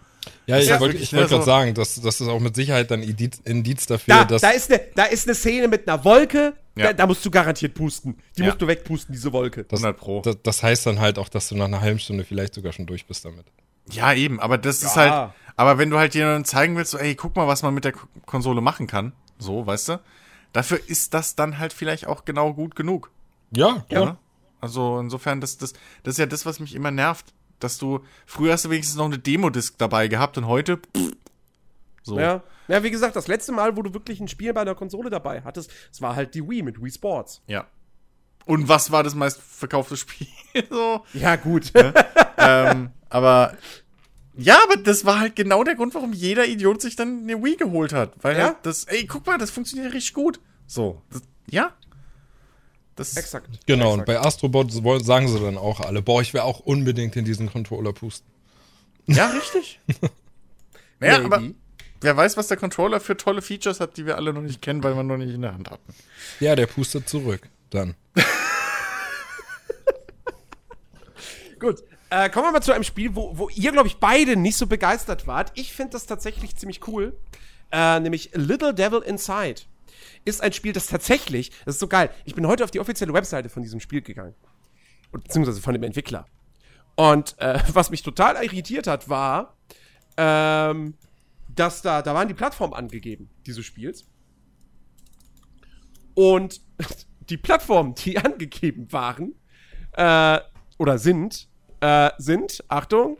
Ja, 0.45 0.57
ich 0.59 0.67
Ja, 0.67 0.79
wollte 0.79 0.97
ne, 0.97 1.05
gerade 1.05 1.27
so- 1.29 1.41
sagen, 1.41 1.73
das, 1.73 2.01
das 2.01 2.21
ist 2.21 2.27
auch 2.27 2.39
mit 2.39 2.55
Sicherheit 2.55 2.89
dann 2.91 3.01
Indiz, 3.03 3.39
Indiz 3.43 3.85
dafür, 3.85 4.13
Da, 4.15 4.25
dass. 4.25 4.41
da, 4.41 4.49
ist 4.51 4.71
eine, 4.71 4.81
da 4.95 5.03
ist 5.05 5.27
eine 5.27 5.35
Szene 5.35 5.67
mit 5.67 5.87
einer 5.87 6.03
Wolke, 6.05 6.53
Ja. 6.75 6.87
da, 6.87 6.93
da 6.93 7.07
musst 7.07 7.25
du 7.25 7.31
garantiert 7.31 7.73
pusten. 7.73 8.17
Die 8.37 8.41
Ja. 8.41 8.47
musst 8.47 8.61
du 8.61 8.67
wegpusten, 8.67 9.13
diese 9.13 9.31
Wolke. 9.33 9.63
das, 9.65 9.79
100 9.81 9.97
Pro. 9.97 10.21
Das, 10.21 10.37
das 10.43 10.63
heißt 10.63 10.85
dann 10.85 10.99
halt 10.99 11.17
auch, 11.19 11.29
dass 11.29 11.49
du 11.49 11.55
nach 11.55 11.65
einer 11.65 11.81
halben 11.81 11.99
Stunde 11.99 12.23
vielleicht 12.23 12.53
sogar 12.53 12.71
schon 12.73 12.85
durch 12.85 13.05
bist 13.05 13.25
damit. 13.25 13.45
Ja, 13.89 14.13
eben, 14.13 14.39
aber 14.39 14.57
das 14.57 14.83
ist 14.83 14.95
Ja. 14.95 15.01
halt. 15.23 15.31
Aber 15.55 15.77
wenn 15.79 15.89
du 15.89 15.97
halt 15.97 16.13
jemandem 16.13 16.45
zeigen 16.45 16.75
willst, 16.77 16.91
so, 16.91 16.97
ey, 16.97 17.15
guck 17.15 17.35
mal, 17.35 17.47
was 17.47 17.63
man 17.63 17.73
mit 17.73 17.83
der 17.85 17.93
Konsole 18.25 18.61
machen 18.61 18.85
kann, 18.85 19.13
so, 19.39 19.65
weißt 19.65 19.89
du, 19.89 19.99
dafür 20.53 20.79
ist 20.87 21.13
das 21.13 21.35
dann 21.35 21.57
halt 21.57 21.73
vielleicht 21.73 22.05
auch 22.05 22.25
genau 22.25 22.53
gut 22.53 22.75
genug. 22.75 23.09
Ja, 23.51 23.83
klar. 23.89 24.05
Ne? 24.05 24.17
Also 24.59 24.99
insofern, 24.99 25.39
das, 25.41 25.57
das, 25.57 25.73
das 26.03 26.13
ist 26.15 26.17
ja 26.19 26.25
das, 26.25 26.45
was 26.45 26.59
mich 26.59 26.75
immer 26.75 26.91
nervt. 26.91 27.33
Dass 27.59 27.77
du, 27.77 28.01
früher 28.25 28.53
hast 28.53 28.65
du 28.65 28.69
wenigstens 28.69 28.97
noch 28.97 29.05
eine 29.05 29.17
Demo-Disc 29.19 29.75
dabei 29.77 30.07
gehabt 30.07 30.37
und 30.37 30.47
heute, 30.47 30.77
pff, 30.77 31.11
so. 32.03 32.19
Ja. 32.19 32.41
ja, 32.67 32.83
wie 32.83 32.91
gesagt, 32.91 33.15
das 33.15 33.27
letzte 33.27 33.51
Mal, 33.51 33.75
wo 33.75 33.81
du 33.81 33.93
wirklich 33.93 34.19
ein 34.21 34.27
Spiel 34.29 34.53
bei 34.53 34.61
einer 34.61 34.75
Konsole 34.75 35.09
dabei 35.09 35.41
hattest, 35.41 35.71
es 35.91 36.01
war 36.01 36.15
halt 36.15 36.35
die 36.35 36.47
Wii 36.47 36.61
mit 36.63 36.81
Wii 36.81 36.91
Sports. 36.91 37.41
Ja. 37.47 37.67
Und 38.45 38.69
was 38.69 38.91
war 38.91 39.03
das 39.03 39.13
meistverkaufte 39.13 39.97
Spiel? 39.97 40.27
so. 40.69 41.03
Ja, 41.13 41.35
gut. 41.35 41.73
ähm, 42.37 42.91
aber 43.09 43.57
ja, 44.37 44.57
aber 44.63 44.77
das 44.77 45.03
war 45.03 45.19
halt 45.19 45.35
genau 45.35 45.63
der 45.63 45.75
Grund, 45.75 45.95
warum 45.95 46.13
jeder 46.13 46.45
Idiot 46.45 46.81
sich 46.81 46.95
dann 46.95 47.23
eine 47.23 47.43
Wii 47.43 47.57
geholt 47.57 47.91
hat. 47.91 48.13
Weil 48.21 48.37
Ja. 48.37 48.55
das, 48.61 48.85
ey, 48.85 49.05
guck 49.05 49.25
mal, 49.25 49.37
das 49.37 49.49
funktioniert 49.49 49.93
richtig 49.93 50.13
gut. 50.13 50.39
So. 50.65 51.01
Das, 51.09 51.23
ja. 51.49 51.73
Das, 52.97 53.15
Exakt. 53.15 53.47
Genau, 53.67 53.93
und 53.93 54.01
Exakt. 54.01 54.21
bei 54.21 54.27
Astrobot 54.27 54.71
sagen 55.05 55.27
sie 55.27 55.39
dann 55.39 55.57
auch 55.57 55.79
alle, 55.79 56.01
boah, 56.01 56.21
ich 56.21 56.33
will 56.33 56.41
auch 56.41 56.59
unbedingt 56.59 57.15
in 57.15 57.25
diesen 57.25 57.49
Controller 57.49 57.93
pusten. 57.93 58.27
Ja, 59.05 59.27
richtig. 59.27 59.79
naja, 60.99 61.23
aber 61.23 61.39
Maybe. 61.39 61.55
wer 62.01 62.17
weiß, 62.17 62.35
was 62.37 62.47
der 62.47 62.57
Controller 62.57 62.99
für 62.99 63.15
tolle 63.15 63.43
Features 63.43 63.79
hat, 63.79 63.97
die 63.97 64.07
wir 64.07 64.17
alle 64.17 64.33
noch 64.33 64.41
nicht 64.41 64.61
kennen, 64.63 64.83
weil 64.83 64.95
wir 64.95 65.03
noch 65.03 65.17
nicht 65.17 65.33
in 65.33 65.43
der 65.43 65.53
Hand 65.53 65.69
hatten. 65.69 65.93
Ja, 66.39 66.55
der 66.55 66.65
pustet 66.65 67.07
zurück. 67.07 67.47
Dann. 67.69 67.95
Gut. 71.59 71.83
Äh, 72.09 72.29
kommen 72.29 72.47
wir 72.47 72.51
mal 72.53 72.61
zu 72.61 72.71
einem 72.71 72.83
Spiel, 72.83 73.15
wo, 73.15 73.37
wo 73.37 73.49
ihr, 73.49 73.71
glaube 73.71 73.87
ich, 73.87 73.97
beide 73.97 74.37
nicht 74.37 74.57
so 74.57 74.65
begeistert 74.65 75.27
wart. 75.27 75.51
Ich 75.55 75.73
finde 75.73 75.91
das 75.91 76.07
tatsächlich 76.07 76.55
ziemlich 76.55 76.87
cool. 76.87 77.15
Äh, 77.71 77.99
nämlich 77.99 78.31
Little 78.33 78.73
Devil 78.73 79.01
Inside. 79.01 79.61
Ist 80.27 80.41
ein 80.41 80.51
Spiel, 80.51 80.73
das 80.73 80.87
tatsächlich, 80.87 81.51
das 81.63 81.75
ist 81.75 81.79
so 81.79 81.87
geil. 81.87 82.09
Ich 82.25 82.35
bin 82.35 82.45
heute 82.45 82.65
auf 82.65 82.71
die 82.71 82.81
offizielle 82.81 83.13
Webseite 83.13 83.47
von 83.47 83.63
diesem 83.63 83.79
Spiel 83.79 84.01
gegangen. 84.01 84.35
Beziehungsweise 85.13 85.61
von 85.61 85.73
dem 85.73 85.83
Entwickler. 85.83 86.25
Und 86.97 87.39
äh, 87.39 87.61
was 87.73 87.91
mich 87.91 88.03
total 88.03 88.43
irritiert 88.43 88.87
hat, 88.87 89.07
war, 89.07 89.55
ähm, 90.17 90.95
dass 91.47 91.81
da, 91.81 92.01
da 92.01 92.13
waren 92.13 92.27
die 92.27 92.33
Plattformen 92.33 92.73
angegeben, 92.73 93.29
dieses 93.45 93.65
Spiels. 93.65 94.05
Und 96.13 96.59
die 97.29 97.37
Plattformen, 97.37 97.95
die 97.95 98.17
angegeben 98.17 98.91
waren, 98.91 99.33
äh, 99.93 100.41
oder 100.77 100.97
sind, 100.97 101.47
äh, 101.79 102.11
sind, 102.17 102.65
Achtung, 102.67 103.17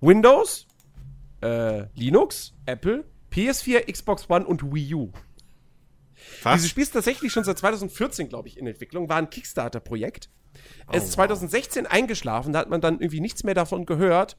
Windows, 0.00 0.68
äh, 1.40 1.86
Linux, 1.96 2.54
Apple, 2.66 3.04
PS4, 3.32 3.90
Xbox 3.90 4.30
One 4.30 4.46
und 4.46 4.72
Wii 4.72 4.94
U. 4.94 5.12
Was? 6.42 6.54
Dieses 6.54 6.70
Spiel 6.70 6.82
ist 6.82 6.92
tatsächlich 6.92 7.32
schon 7.32 7.44
seit 7.44 7.58
2014, 7.58 8.28
glaube 8.28 8.48
ich, 8.48 8.58
in 8.58 8.66
Entwicklung, 8.66 9.08
war 9.08 9.16
ein 9.16 9.30
Kickstarter-Projekt. 9.30 10.28
Es 10.92 11.04
ist 11.04 11.12
2016 11.12 11.86
eingeschlafen, 11.86 12.52
da 12.52 12.60
hat 12.60 12.70
man 12.70 12.80
dann 12.80 12.94
irgendwie 13.00 13.20
nichts 13.20 13.44
mehr 13.44 13.54
davon 13.54 13.86
gehört. 13.86 14.36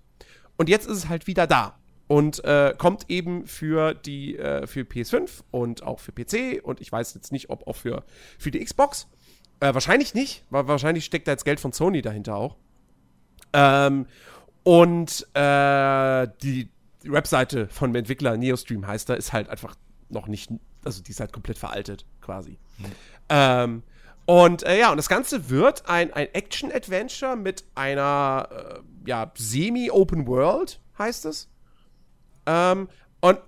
Und 0.58 0.70
jetzt 0.70 0.88
ist 0.88 0.98
es 0.98 1.10
halt 1.10 1.28
wieder 1.28 1.48
da. 1.48 1.78
Und 2.08 2.44
äh, 2.46 2.76
kommt 2.78 3.10
eben 3.10 3.48
für 3.48 3.96
die 3.96 4.38
äh, 4.38 4.68
für 4.68 4.82
PS5 4.82 5.42
und 5.50 5.82
auch 5.82 6.00
für 6.00 6.12
PC 6.12 6.64
und 6.64 6.80
ich 6.80 6.92
weiß 6.92 7.16
jetzt 7.16 7.32
nicht, 7.32 7.50
ob 7.50 7.68
auch 7.68 7.76
für, 7.76 8.04
für 8.38 8.52
die 8.52 8.64
Xbox. 8.64 9.08
Äh, 9.60 9.74
wahrscheinlich 9.74 10.14
nicht, 10.14 10.46
weil 10.52 10.68
wahrscheinlich 10.68 11.06
steckt 11.06 11.28
da 11.28 11.32
jetzt 11.32 11.46
Geld 11.46 11.60
von 11.60 11.72
Sony 11.72 12.04
dahinter 12.04 12.36
auch. 12.36 12.58
Ähm, 13.54 14.06
und 14.64 15.28
äh, 15.34 16.28
die, 16.44 16.70
die 17.04 17.12
Webseite 17.12 17.68
von 17.70 17.92
dem 17.92 18.00
Entwickler 18.00 18.38
Neostream 18.38 18.86
heißt 18.86 19.10
da, 19.10 19.16
ist 19.16 19.34
halt 19.34 19.50
einfach 19.50 19.76
noch 20.10 20.28
nicht, 20.28 20.52
also 20.86 21.02
die 21.02 21.12
ist 21.12 21.20
halt 21.20 21.34
komplett 21.34 21.58
veraltet 21.58 22.06
quasi. 22.22 22.58
Ähm, 23.30 23.84
und 24.26 24.64
äh, 24.64 24.80
ja, 24.80 24.92
und 24.92 24.98
das 24.98 25.10
Ganze 25.10 25.50
wird 25.50 25.88
ein, 25.88 26.12
ein 26.14 26.28
Action-Adventure 26.34 27.36
mit 27.36 27.64
einer 27.76 28.50
äh, 28.52 29.10
ja, 29.10 29.32
semi-Open 29.36 30.28
World, 30.28 30.80
heißt 30.98 31.26
es. 31.26 31.50
Ähm, 32.46 32.90
und 33.22 33.40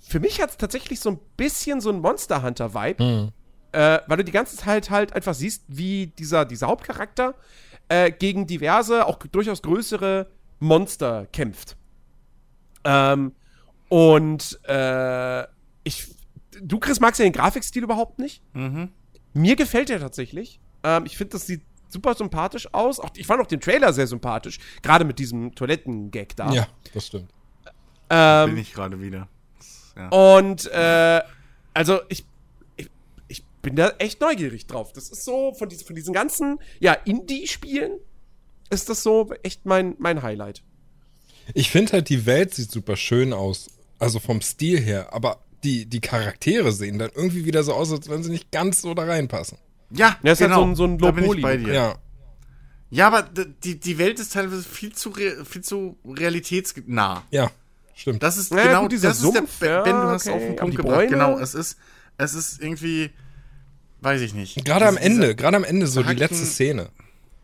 für 0.00 0.20
mich 0.20 0.40
hat 0.40 0.50
es 0.50 0.56
tatsächlich 0.56 1.00
so 1.00 1.10
ein 1.10 1.20
bisschen 1.36 1.80
so 1.80 1.90
ein 1.90 2.00
Monster 2.00 2.42
Hunter-Vibe, 2.42 3.32
äh, 3.72 3.98
weil 4.06 4.16
du 4.16 4.24
die 4.24 4.32
ganze 4.32 4.56
Zeit 4.56 4.90
halt 4.90 5.12
einfach 5.12 5.34
siehst, 5.34 5.64
wie 5.68 6.08
dieser, 6.08 6.44
dieser 6.44 6.66
Hauptcharakter 6.66 7.34
äh, 7.88 8.10
gegen 8.10 8.46
diverse, 8.46 9.06
auch 9.06 9.18
durchaus 9.18 9.62
größere 9.62 10.28
Monster 10.58 11.26
kämpft. 11.32 11.76
Ähm, 12.84 13.32
und 13.88 14.58
äh, 14.64 15.44
ich, 15.84 16.08
du, 16.62 16.78
Chris, 16.78 17.00
magst 17.00 17.18
ja 17.18 17.24
den 17.24 17.32
Grafikstil 17.32 17.82
überhaupt 17.82 18.18
nicht. 18.18 18.42
Mir 19.34 19.56
gefällt 19.56 19.88
der 19.88 20.00
tatsächlich. 20.00 20.60
Ähm, 20.82 21.06
ich 21.06 21.16
finde, 21.16 21.32
das 21.32 21.46
sieht 21.46 21.62
super 21.88 22.14
sympathisch 22.14 22.72
aus. 22.72 23.00
Auch, 23.00 23.10
ich 23.16 23.26
fand 23.26 23.40
auch 23.40 23.46
den 23.46 23.60
Trailer 23.60 23.92
sehr 23.92 24.06
sympathisch. 24.06 24.58
Gerade 24.82 25.04
mit 25.04 25.18
diesem 25.18 25.54
Toiletten-Gag 25.54 26.36
da. 26.36 26.52
Ja, 26.52 26.68
das 26.94 27.06
stimmt. 27.06 27.30
Ähm, 28.10 28.50
Bin 28.50 28.58
ich 28.58 28.72
gerade 28.72 29.00
wieder. 29.00 29.28
Ja. 29.96 30.08
und 30.10 30.66
äh, 30.70 31.20
also 31.74 32.00
ich, 32.08 32.24
ich, 32.76 32.88
ich 33.26 33.44
bin 33.62 33.74
da 33.74 33.88
echt 33.98 34.20
neugierig 34.20 34.66
drauf. 34.66 34.92
Das 34.92 35.08
ist 35.08 35.24
so, 35.24 35.52
von, 35.54 35.68
diesen, 35.68 35.86
von 35.86 35.96
diesen 35.96 36.14
ganzen 36.14 36.58
ja, 36.78 36.92
Indie-Spielen 36.92 37.98
ist 38.70 38.88
das 38.88 39.02
so 39.02 39.32
echt 39.42 39.66
mein, 39.66 39.96
mein 39.98 40.22
Highlight. 40.22 40.62
Ich 41.54 41.70
finde 41.70 41.92
halt, 41.92 42.08
die 42.10 42.26
Welt 42.26 42.54
sieht 42.54 42.70
super 42.70 42.96
schön 42.96 43.32
aus. 43.32 43.70
Also 43.98 44.20
vom 44.20 44.40
Stil 44.40 44.78
her. 44.78 45.12
Aber 45.12 45.40
die, 45.64 45.86
die 45.86 46.00
Charaktere 46.00 46.72
sehen 46.72 46.98
dann 46.98 47.10
irgendwie 47.14 47.44
wieder 47.44 47.62
so 47.62 47.72
aus, 47.74 47.90
als 47.92 48.08
wenn 48.08 48.22
sie 48.22 48.30
nicht 48.30 48.50
ganz 48.50 48.82
so 48.82 48.94
da 48.94 49.04
reinpassen. 49.04 49.58
Ja, 49.90 50.16
Ja, 50.22 50.32
ist 50.32 50.40
halt 50.40 50.50
genau. 50.50 50.62
so 50.62 50.64
ein- 50.68 50.76
so 50.76 50.84
ein 50.84 50.98
da 50.98 51.10
bin 51.10 51.24
ich 51.32 51.42
bei 51.42 51.56
dir. 51.56 51.72
Ja. 51.72 51.94
Ja, 52.90 53.06
aber 53.08 53.22
die, 53.64 53.78
die 53.78 53.98
Welt 53.98 54.18
ist 54.18 54.32
teilweise 54.32 54.62
viel 54.62 54.92
zu, 54.94 55.12
viel 55.12 55.62
zu 55.62 55.98
realitätsnah. 56.06 57.22
Ja, 57.30 57.50
stimmt. 57.94 58.22
Das 58.22 58.38
ist 58.38 58.50
Ja, 58.50 58.62
genau 58.62 58.82
gut, 58.82 58.92
dieser 58.92 59.08
das 59.08 59.18
ist 59.18 59.24
der 59.24 59.32
Sumpf, 59.32 59.58
Ben, 59.58 59.68
ja, 59.70 59.82
Ben, 59.82 59.92
du 59.92 60.02
hast 60.08 60.26
okay. 60.26 60.36
auf 60.36 60.42
den 60.42 60.56
Punkt 60.56 60.72
die 60.72 60.76
gebracht. 60.78 60.94
Bäume? 60.96 61.10
Genau, 61.10 61.38
es 61.38 61.54
ist, 61.54 61.76
es 62.16 62.32
ist 62.34 62.62
irgendwie, 62.62 63.10
weiß 64.00 64.20
ich 64.22 64.32
nicht. 64.34 64.64
Gerade 64.64 64.86
am 64.86 64.96
Ende, 64.96 65.34
gerade 65.36 65.56
am 65.58 65.64
Ende 65.64 65.86
so 65.86 66.02
die 66.02 66.14
letzte 66.14 66.46
Szene. 66.46 66.88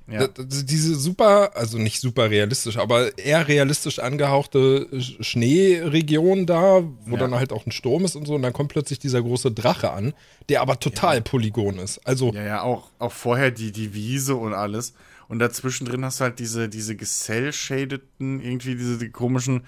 Ja. 0.06 0.28
Diese 0.28 0.94
super, 0.96 1.52
also 1.56 1.78
nicht 1.78 1.98
super 2.00 2.28
realistisch, 2.30 2.76
aber 2.76 3.16
eher 3.16 3.48
realistisch 3.48 3.98
angehauchte 4.00 4.86
Sch- 4.92 5.22
Schneeregion 5.22 6.44
da, 6.46 6.82
wo 7.06 7.14
Ja. 7.14 7.20
dann 7.20 7.34
halt 7.34 7.52
auch 7.52 7.64
ein 7.66 7.72
Sturm 7.72 8.04
ist 8.04 8.14
und 8.14 8.26
so, 8.26 8.34
und 8.34 8.42
dann 8.42 8.52
kommt 8.52 8.70
plötzlich 8.70 8.98
dieser 8.98 9.22
große 9.22 9.50
Drache 9.52 9.92
an, 9.92 10.12
der 10.50 10.60
aber 10.60 10.78
total 10.78 11.22
Polygon 11.22 11.78
ist. 11.78 12.06
Also, 12.06 12.32
Ja, 12.34 12.44
ja, 12.44 12.62
auch, 12.62 12.90
auch 12.98 13.12
vorher 13.12 13.50
die, 13.50 13.72
die 13.72 13.94
Wiese 13.94 14.34
und 14.36 14.52
alles. 14.52 14.92
Und 15.26 15.38
dazwischen 15.38 15.86
drin 15.86 16.04
hast 16.04 16.20
du 16.20 16.24
halt 16.24 16.38
diese, 16.38 16.68
diese 16.68 16.96
gecell-shadeden, 16.96 18.40
irgendwie 18.42 18.74
diese 18.76 18.98
die 18.98 19.10
komischen, 19.10 19.62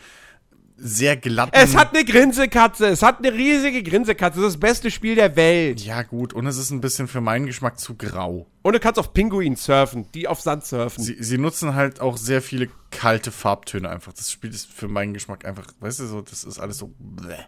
sehr 0.76 1.16
glatten. 1.16 1.52
Es 1.54 1.74
hat 1.74 1.94
eine 1.94 2.04
Grinsekatze. 2.04 2.86
Es 2.86 3.02
hat 3.02 3.18
eine 3.18 3.32
riesige 3.32 3.82
Grinsekatze. 3.82 4.40
Das 4.40 4.48
ist 4.48 4.54
das 4.54 4.60
beste 4.60 4.90
Spiel 4.90 5.14
der 5.14 5.34
Welt. 5.36 5.80
Ja, 5.80 6.02
gut, 6.02 6.32
und 6.32 6.46
es 6.46 6.58
ist 6.58 6.70
ein 6.70 6.80
bisschen 6.80 7.08
für 7.08 7.20
meinen 7.20 7.46
Geschmack 7.46 7.80
zu 7.80 7.94
grau. 7.94 8.46
Und 8.62 8.74
du 8.74 8.80
kannst 8.80 8.98
auf 8.98 9.14
Pinguin 9.14 9.56
surfen, 9.56 10.10
die 10.12 10.28
auf 10.28 10.40
Sand 10.40 10.64
surfen. 10.64 11.02
Sie, 11.02 11.16
sie 11.22 11.38
nutzen 11.38 11.74
halt 11.74 12.00
auch 12.00 12.16
sehr 12.16 12.42
viele 12.42 12.68
kalte 12.90 13.30
Farbtöne 13.32 13.88
einfach. 13.88 14.12
Das 14.12 14.30
Spiel 14.30 14.50
ist 14.50 14.66
für 14.70 14.88
meinen 14.88 15.14
Geschmack 15.14 15.44
einfach, 15.44 15.66
weißt 15.80 16.00
du, 16.00 16.06
so, 16.06 16.20
das 16.20 16.44
ist 16.44 16.58
alles 16.58 16.78
so. 16.78 16.92
Bleh. 16.98 17.44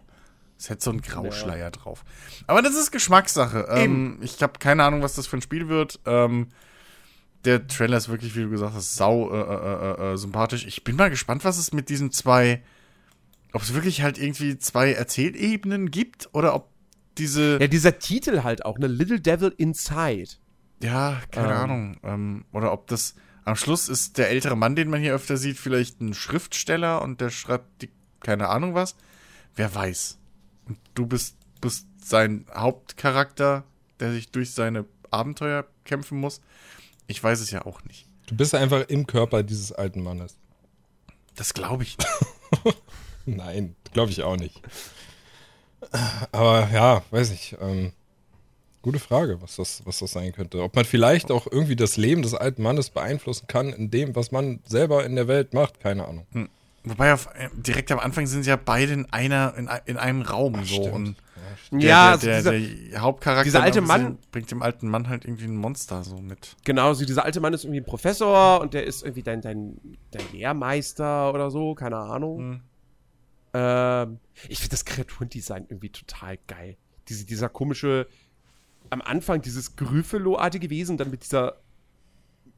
Es 0.57 0.69
hätte 0.69 0.83
so 0.83 0.89
einen 0.91 1.01
Grauschleier 1.01 1.71
drauf. 1.71 2.03
Aber 2.45 2.61
das 2.61 2.75
ist 2.75 2.91
Geschmackssache. 2.91 3.67
Ähm, 3.69 4.17
ich 4.21 4.41
habe 4.43 4.59
keine 4.59 4.83
Ahnung, 4.83 5.01
was 5.01 5.15
das 5.15 5.25
für 5.25 5.37
ein 5.37 5.41
Spiel 5.41 5.69
wird. 5.69 6.01
Ähm, 6.05 6.47
der 7.45 7.65
Trailer 7.67 7.95
ist 7.95 8.09
wirklich, 8.09 8.35
wie 8.35 8.41
du 8.41 8.49
gesagt 8.49 8.73
hast, 8.73 8.95
sau 8.95 9.31
äh, 9.31 9.39
äh, 9.39 10.09
äh, 10.09 10.13
äh, 10.13 10.17
sympathisch. 10.17 10.65
Ich 10.65 10.83
bin 10.83 10.97
mal 10.97 11.09
gespannt, 11.09 11.45
was 11.45 11.57
es 11.57 11.71
mit 11.71 11.87
diesen 11.87 12.11
zwei. 12.11 12.61
Ob 13.53 13.61
es 13.63 13.73
wirklich 13.73 14.01
halt 14.01 14.17
irgendwie 14.17 14.57
zwei 14.59 14.93
Erzählebenen 14.93 15.91
gibt 15.91 16.29
oder 16.33 16.53
ob 16.53 16.69
diese. 17.17 17.59
ja, 17.59 17.67
dieser 17.67 17.99
Titel 17.99 18.43
halt 18.43 18.65
auch, 18.65 18.77
ne? 18.77 18.87
Little 18.87 19.19
Devil 19.19 19.53
Inside. 19.57 20.29
Ja, 20.81 21.21
keine 21.31 21.49
Ähm. 21.53 21.57
Ahnung. 21.57 21.97
Ähm, 22.03 22.45
oder 22.53 22.71
ob 22.71 22.87
das 22.87 23.15
am 23.45 23.55
Schluss 23.55 23.89
ist 23.89 24.17
der 24.17 24.29
ältere 24.29 24.55
Mann, 24.55 24.75
den 24.75 24.89
man 24.89 25.01
hier 25.01 25.13
öfter 25.15 25.35
sieht, 25.37 25.57
vielleicht 25.57 25.99
ein 26.01 26.13
Schriftsteller 26.13 27.01
und 27.01 27.19
der 27.19 27.31
schreibt 27.31 27.81
die, 27.81 27.89
keine 28.19 28.49
Ahnung 28.49 28.75
was. 28.75 28.95
Wer 29.55 29.73
weiß. 29.73 30.19
Und 30.67 30.77
du 30.93 31.07
bist, 31.07 31.35
bist 31.59 31.87
sein 32.03 32.45
Hauptcharakter, 32.53 33.63
der 33.99 34.11
sich 34.11 34.31
durch 34.31 34.51
seine 34.51 34.85
Abenteuer 35.09 35.65
kämpfen 35.83 36.19
muss. 36.19 36.41
Ich 37.07 37.23
weiß 37.23 37.39
es 37.39 37.49
ja 37.49 37.65
auch 37.65 37.83
nicht. 37.85 38.05
du 38.27 38.35
bist 38.35 38.53
einfach 38.53 38.87
im 38.87 39.07
Körper 39.07 39.41
dieses 39.41 39.71
alten 39.71 40.03
Mannes. 40.03 40.37
Das 41.35 41.53
glaube 41.55 41.83
ich. 41.83 41.97
Nein, 43.37 43.75
glaube 43.93 44.11
ich 44.11 44.23
auch 44.23 44.37
nicht. 44.37 44.61
Aber 46.31 46.69
ja, 46.73 47.01
weiß 47.11 47.31
ich. 47.31 47.55
Ähm, 47.61 47.93
gute 48.81 48.99
Frage, 48.99 49.41
was 49.41 49.55
das, 49.55 49.81
was 49.85 49.99
das 49.99 50.11
sein 50.11 50.31
könnte. 50.33 50.61
Ob 50.61 50.75
man 50.75 50.85
vielleicht 50.85 51.31
auch 51.31 51.47
irgendwie 51.49 51.75
das 51.75 51.97
Leben 51.97 52.21
des 52.21 52.33
alten 52.33 52.61
Mannes 52.63 52.89
beeinflussen 52.89 53.47
kann 53.47 53.71
in 53.73 53.89
dem, 53.89 54.15
was 54.15 54.31
man 54.31 54.59
selber 54.65 55.05
in 55.05 55.15
der 55.15 55.27
Welt 55.27 55.53
macht. 55.53 55.79
Keine 55.79 56.05
Ahnung. 56.07 56.25
Wobei 56.83 57.13
auf, 57.13 57.27
äh, 57.35 57.49
direkt 57.53 57.91
am 57.91 57.99
Anfang 57.99 58.25
sind 58.27 58.43
sie 58.43 58.49
ja 58.49 58.55
beide 58.55 58.93
in 58.93 59.05
einer 59.11 59.53
in, 59.57 59.69
in 59.85 59.97
einem 59.97 60.21
Raum 60.21 60.55
so 60.63 60.75
stimmt. 60.75 60.93
und 61.71 61.81
Ja, 61.83 62.03
der, 62.03 62.11
also 62.11 62.27
der, 62.27 62.37
dieser, 62.37 62.89
der 62.91 63.01
Hauptcharakter 63.01 63.43
dieser 63.43 63.63
alte 63.63 63.81
Mann- 63.81 64.17
bringt 64.31 64.49
dem 64.49 64.61
alten 64.61 64.87
Mann 64.89 65.09
halt 65.09 65.25
irgendwie 65.25 65.45
ein 65.45 65.57
Monster 65.57 66.03
so 66.05 66.15
mit. 66.17 66.55
genau, 66.63 66.93
so 66.93 67.05
dieser 67.05 67.25
alte 67.25 67.41
Mann 67.41 67.53
ist 67.53 67.65
irgendwie 67.65 67.81
ein 67.81 67.85
Professor 67.85 68.61
und 68.61 68.73
der 68.73 68.85
ist 68.85 69.03
irgendwie 69.03 69.23
dein, 69.23 69.41
dein, 69.41 69.77
dein 70.11 70.23
Lehrmeister 70.31 71.33
oder 71.33 71.51
so, 71.51 71.75
keine 71.75 71.97
Ahnung. 71.97 72.37
Hm. 72.39 72.61
Ähm, 73.53 74.19
ich 74.47 74.59
finde 74.59 74.71
das 74.71 74.85
Kreaturendesign 74.85 75.65
irgendwie 75.69 75.89
total 75.89 76.37
geil. 76.47 76.77
Diese, 77.07 77.25
dieser 77.25 77.49
komische, 77.49 78.07
am 78.89 79.01
Anfang 79.01 79.41
dieses 79.41 79.75
Gryffalo-artige 79.75 80.69
Wesen, 80.69 80.97
dann 80.97 81.09
mit 81.09 81.23
dieser 81.23 81.57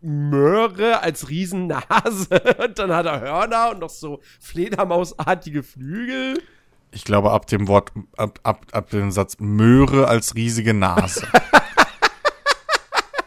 Möhre 0.01 1.01
als 1.01 1.29
Riesennase 1.29 2.57
und 2.63 2.79
dann 2.79 2.91
hat 2.91 3.05
er 3.05 3.21
Hörner 3.21 3.71
und 3.71 3.79
noch 3.79 3.89
so 3.89 4.19
Fledermausartige 4.39 5.63
Flügel. 5.63 6.41
Ich 6.91 7.05
glaube, 7.05 7.31
ab 7.31 7.47
dem 7.47 7.67
Wort, 7.67 7.91
ab, 8.17 8.39
ab, 8.43 8.65
ab 8.71 8.89
dem 8.89 9.11
Satz 9.11 9.37
Möhre 9.39 10.07
als 10.07 10.35
riesige 10.35 10.73
Nase. 10.73 11.25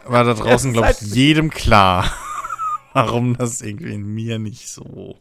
war 0.05 0.23
da 0.23 0.33
draußen, 0.33 0.73
glaube 0.73 0.91
ich, 0.91 1.01
jedem 1.01 1.49
klar, 1.49 2.11
warum 2.93 3.35
das 3.37 3.61
irgendwie 3.61 3.93
in 3.93 4.05
mir 4.05 4.39
nicht 4.39 4.69
so. 4.69 5.17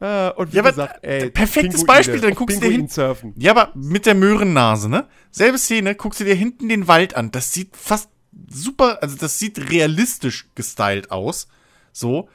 Äh, 0.00 0.30
und 0.32 0.52
wie 0.52 0.56
Ja, 0.56 0.62
aber 0.62 0.70
gesagt, 0.70 1.04
ey, 1.04 1.30
perfektes 1.30 1.80
Pinguine, 1.80 1.86
Beispiel, 1.86 2.20
dann 2.20 2.34
guckst 2.34 2.56
du 2.56 2.60
dir 2.60 2.66
Pinguin 2.68 2.80
hin- 2.86 2.88
surfen. 2.88 3.34
Ja, 3.36 3.50
aber 3.50 3.72
mit 3.74 4.06
der 4.06 4.14
Möhrennase, 4.14 4.88
ne? 4.88 5.08
Selbe 5.30 5.58
Szene, 5.58 5.94
guckst 5.96 6.20
du 6.20 6.24
dir 6.24 6.34
hinten 6.34 6.68
den 6.68 6.86
Wald 6.88 7.14
an. 7.16 7.30
Das 7.32 7.52
sieht 7.52 7.76
fast 7.76 8.08
super, 8.48 9.02
also 9.02 9.16
das 9.16 9.38
sieht 9.38 9.70
realistisch 9.70 10.48
gestylt 10.54 11.10
aus. 11.10 11.48
So. 11.92 12.28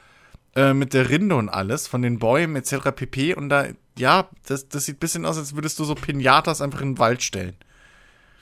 Äh, 0.56 0.72
mit 0.74 0.94
der 0.94 1.08
Rinde 1.10 1.34
und 1.34 1.48
alles, 1.48 1.88
von 1.88 2.02
den 2.02 2.18
Bäumen 2.20 2.54
etc. 2.54 2.90
pp. 2.94 3.34
Und 3.34 3.48
da, 3.48 3.66
ja, 3.98 4.28
das, 4.46 4.68
das 4.68 4.84
sieht 4.84 4.96
ein 4.96 5.00
bisschen 5.00 5.24
aus, 5.26 5.36
als 5.38 5.54
würdest 5.56 5.78
du 5.80 5.84
so 5.84 5.94
Pinatas 5.96 6.60
einfach 6.60 6.80
in 6.80 6.92
den 6.92 6.98
Wald 6.98 7.22
stellen. 7.24 7.56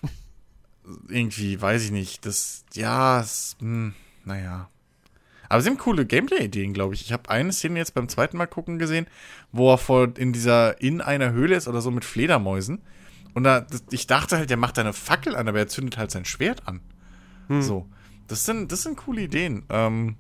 Irgendwie, 1.09 1.61
weiß 1.61 1.85
ich 1.85 1.91
nicht. 1.91 2.27
Das, 2.27 2.65
ja, 2.75 3.21
es, 3.21 3.57
hm, 3.61 3.95
naja. 4.25 4.69
Aber 5.53 5.61
sie 5.61 5.69
haben 5.69 5.77
coole 5.77 6.07
Gameplay-Ideen, 6.07 6.73
glaube 6.73 6.95
ich. 6.95 7.03
Ich 7.03 7.13
habe 7.13 7.29
eine 7.29 7.53
Szene 7.53 7.79
jetzt 7.79 7.93
beim 7.93 8.09
zweiten 8.09 8.39
Mal 8.39 8.47
gucken 8.47 8.79
gesehen, 8.79 9.07
wo 9.53 9.71
er 9.71 9.77
vor 9.77 10.17
in 10.17 10.33
dieser 10.33 10.81
in 10.81 11.03
einer 11.03 11.33
Höhle 11.33 11.57
ist 11.57 11.69
oder 11.69 11.83
so 11.83 11.91
mit 11.91 12.07
Fledermäusen. 12.07 12.81
Und 13.35 13.45
da, 13.45 13.67
ich 13.91 14.07
dachte 14.07 14.39
halt, 14.39 14.49
der 14.49 14.57
macht 14.57 14.79
da 14.79 14.81
eine 14.81 14.95
Fackel 14.95 15.37
an, 15.37 15.47
aber 15.49 15.59
er 15.59 15.69
zündet 15.69 15.99
halt 15.99 16.11
sein 16.11 16.25
Schwert 16.25 16.67
an. 16.67 16.81
So. 17.61 17.87
Das 18.29 18.47
sind, 18.47 18.73
das 18.73 18.83
sind 18.83 18.97
coole 18.97 19.21
Ideen. 19.21 19.67
Ähm, 19.69 20.17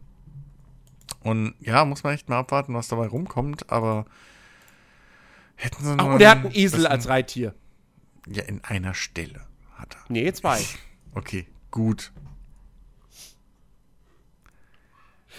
und 1.20 1.54
ja, 1.60 1.86
muss 1.86 2.02
man 2.04 2.12
echt 2.12 2.28
mal 2.28 2.40
abwarten, 2.40 2.74
was 2.74 2.88
dabei 2.88 3.06
rumkommt, 3.06 3.70
aber 3.70 4.04
hätten 5.54 5.82
sie 5.82 5.92
Ach, 5.92 5.96
noch 5.96 6.14
und 6.14 6.20
er 6.20 6.28
hat 6.28 6.38
einen 6.40 6.46
ein 6.48 6.54
Esel 6.54 6.86
als 6.86 7.08
Reittier. 7.08 7.54
Ja, 8.26 8.42
in 8.42 8.62
einer 8.64 8.92
Stelle 8.92 9.46
hat 9.76 9.94
er. 9.94 10.04
Nee, 10.12 10.30
zwei. 10.34 10.60
Okay, 11.14 11.46
gut. 11.70 12.12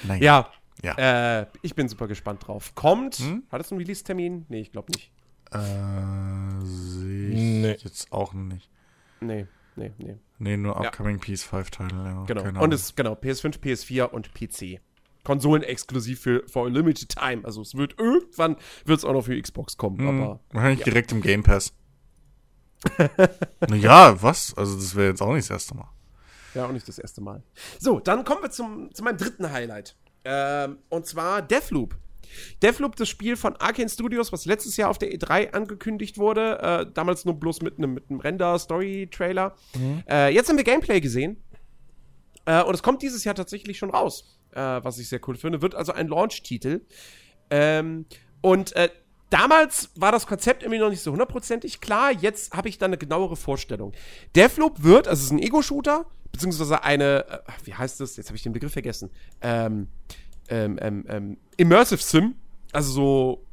Naja. 0.04 0.50
Ja, 0.82 0.96
Ja. 0.98 1.40
äh, 1.42 1.48
ich 1.62 1.76
bin 1.76 1.88
super 1.88 2.08
gespannt 2.08 2.46
drauf. 2.48 2.74
Kommt, 2.76 3.16
Hm? 3.16 3.44
hat 3.52 3.60
das 3.60 3.72
einen 3.72 3.80
Release-Termin? 3.80 4.46
Nee, 4.50 4.62
ich 4.62 4.72
glaube 4.72 4.92
nicht. 4.92 5.12
Äh, 5.52 5.60
sehe 6.66 7.30
ich 7.30 7.36
Nee. 7.36 7.78
jetzt 7.84 8.12
auch 8.12 8.34
nicht. 8.34 8.70
Nee, 9.22 9.48
nee, 9.76 9.92
nee. 9.98 10.18
Nee, 10.40 10.58
nur 10.58 10.74
Ja. 10.82 10.90
Upcoming 10.90 11.20
PS5-Titel. 11.20 11.96
Ja, 11.96 12.24
Genau. 12.26 12.42
keine 12.44 12.60
Und 12.60 12.74
es 12.74 12.96
genau 12.96 13.14
PS5, 13.14 13.60
PS4 13.60 14.06
und 14.10 14.34
PC. 14.34 14.82
Konsolen 15.24 15.64
exklusiv 15.64 16.20
für 16.20 16.44
for 16.50 16.66
a 16.66 16.70
limited 16.70 17.08
time. 17.10 17.46
Also 17.46 17.62
es 17.62 17.76
wird 17.76 17.98
irgendwann 17.98 18.58
wird 18.84 18.98
es 19.00 19.06
auch 19.06 19.14
noch 19.14 19.24
für 19.24 19.40
Xbox 19.42 19.78
kommen, 19.78 20.00
Hm, 20.00 20.08
aber 20.22 20.40
Wahrscheinlich 20.52 20.84
direkt 20.84 21.12
im 21.14 21.22
Game 21.22 21.44
Pass. 21.44 21.74
naja, 23.70 24.22
was? 24.22 24.54
Also, 24.58 24.76
das 24.76 24.96
wäre 24.96 25.08
jetzt 25.10 25.22
auch 25.22 25.34
nicht 25.34 25.50
das 25.50 25.56
erste 25.56 25.76
Mal. 25.76 25.88
Ja 26.54 26.66
auch 26.66 26.72
nicht 26.72 26.88
das 26.88 27.00
erste 27.00 27.22
Mal. 27.22 27.44
So, 27.80 28.00
dann 28.00 28.24
kommen 28.24 28.44
wir 28.44 28.52
zum, 28.52 28.94
zu 28.94 29.04
meinem 29.04 29.18
dritten 29.18 29.52
Highlight. 29.52 29.96
Ähm, 30.26 30.78
und 30.90 31.06
zwar 31.06 31.42
Deathloop. 31.42 31.96
Deathloop, 32.62 32.96
das 32.96 33.10
Spiel 33.10 33.36
von 33.36 33.56
Arkane 33.58 33.90
Studios, 33.90 34.32
was 34.32 34.46
letztes 34.46 34.78
Jahr 34.78 34.90
auf 34.90 34.98
der 34.98 35.12
E3 35.14 35.52
angekündigt 35.52 36.18
wurde. 36.18 36.60
Äh, 36.60 36.86
damals 36.94 37.26
nur 37.26 37.36
bloß 37.40 37.62
mit 37.62 37.78
einem 37.78 37.96
mit 37.96 38.06
Render-Story-Trailer. 38.10 39.56
Äh, 40.10 40.34
jetzt 40.34 40.50
haben 40.50 40.58
wir 40.58 40.64
Gameplay 40.64 41.00
gesehen. 41.00 41.44
Äh, 42.46 42.64
und 42.64 42.74
es 42.74 42.82
kommt 42.82 43.02
dieses 43.02 43.24
Jahr 43.24 43.36
tatsächlich 43.36 43.78
schon 43.78 43.92
raus. 43.92 44.40
Äh, 44.52 44.84
was 44.84 45.00
ich 45.00 45.10
sehr 45.10 45.20
cool 45.28 45.36
finde. 45.36 45.62
Wird 45.62 45.74
also 45.74 45.94
ein 45.94 46.08
Launch-Titel. 46.08 46.82
Ähm, 47.50 48.06
und 48.42 48.76
äh, 48.76 48.90
damals 49.30 49.90
war 49.96 50.12
das 50.12 50.28
Konzept 50.28 50.62
irgendwie 50.62 50.80
noch 50.80 50.90
nicht 50.90 51.02
so 51.02 51.12
hundertprozentig 51.12 51.82
klar. 51.82 52.12
Jetzt 52.12 52.54
habe 52.54 52.70
ich 52.70 52.78
da 52.78 52.86
eine 52.86 52.98
genauere 52.98 53.36
Vorstellung. 53.36 53.94
Deathloop 54.36 54.84
wird, 54.84 55.08
also 55.08 55.20
es 55.20 55.26
ist 55.26 55.32
ein 55.32 55.40
Ego-Shooter, 55.40 56.06
beziehungsweise 56.34 56.84
eine, 56.84 57.26
äh, 57.30 57.40
wie 57.64 57.74
heißt 57.74 58.02
das? 58.02 58.18
Jetzt 58.18 58.28
habe 58.28 58.36
ich 58.36 58.44
den 58.44 58.52
Begriff 58.52 58.74
vergessen. 58.74 59.10
Ähm, 59.40 59.88
ähm, 60.50 60.78
ähm, 60.82 61.06
ähm, 61.08 61.38
Immersive 61.56 62.02
Sim. 62.02 62.36
Also 62.74 62.92
so 62.92 63.46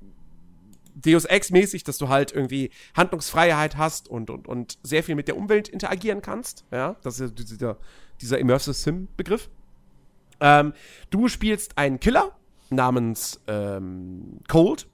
Deus 0.94 1.27
Ex-mäßig, 1.27 1.85
dass 1.85 1.98
du 1.98 2.09
halt 2.09 2.32
irgendwie 2.32 2.70
Handlungsfreiheit 2.97 3.77
hast 3.77 4.09
und, 4.09 4.31
und, 4.31 4.48
und 4.48 4.78
sehr 4.82 5.05
viel 5.05 5.15
mit 5.15 5.28
der 5.28 5.36
Umwelt 5.36 5.69
interagieren 5.69 6.23
kannst. 6.23 6.65
Ja, 6.73 6.97
das 7.02 7.20
ist 7.20 7.39
ja 7.39 7.44
dieser, 7.44 7.77
dieser 8.20 8.39
Immersive 8.39 8.74
Sim-Begriff. 8.74 9.51
Ähm, 10.40 10.73
du 11.11 11.28
spielst 11.28 11.77
einen 11.77 12.01
Killer 12.01 12.35
namens 12.70 13.40
ähm, 13.47 14.40
Cold, 14.48 14.89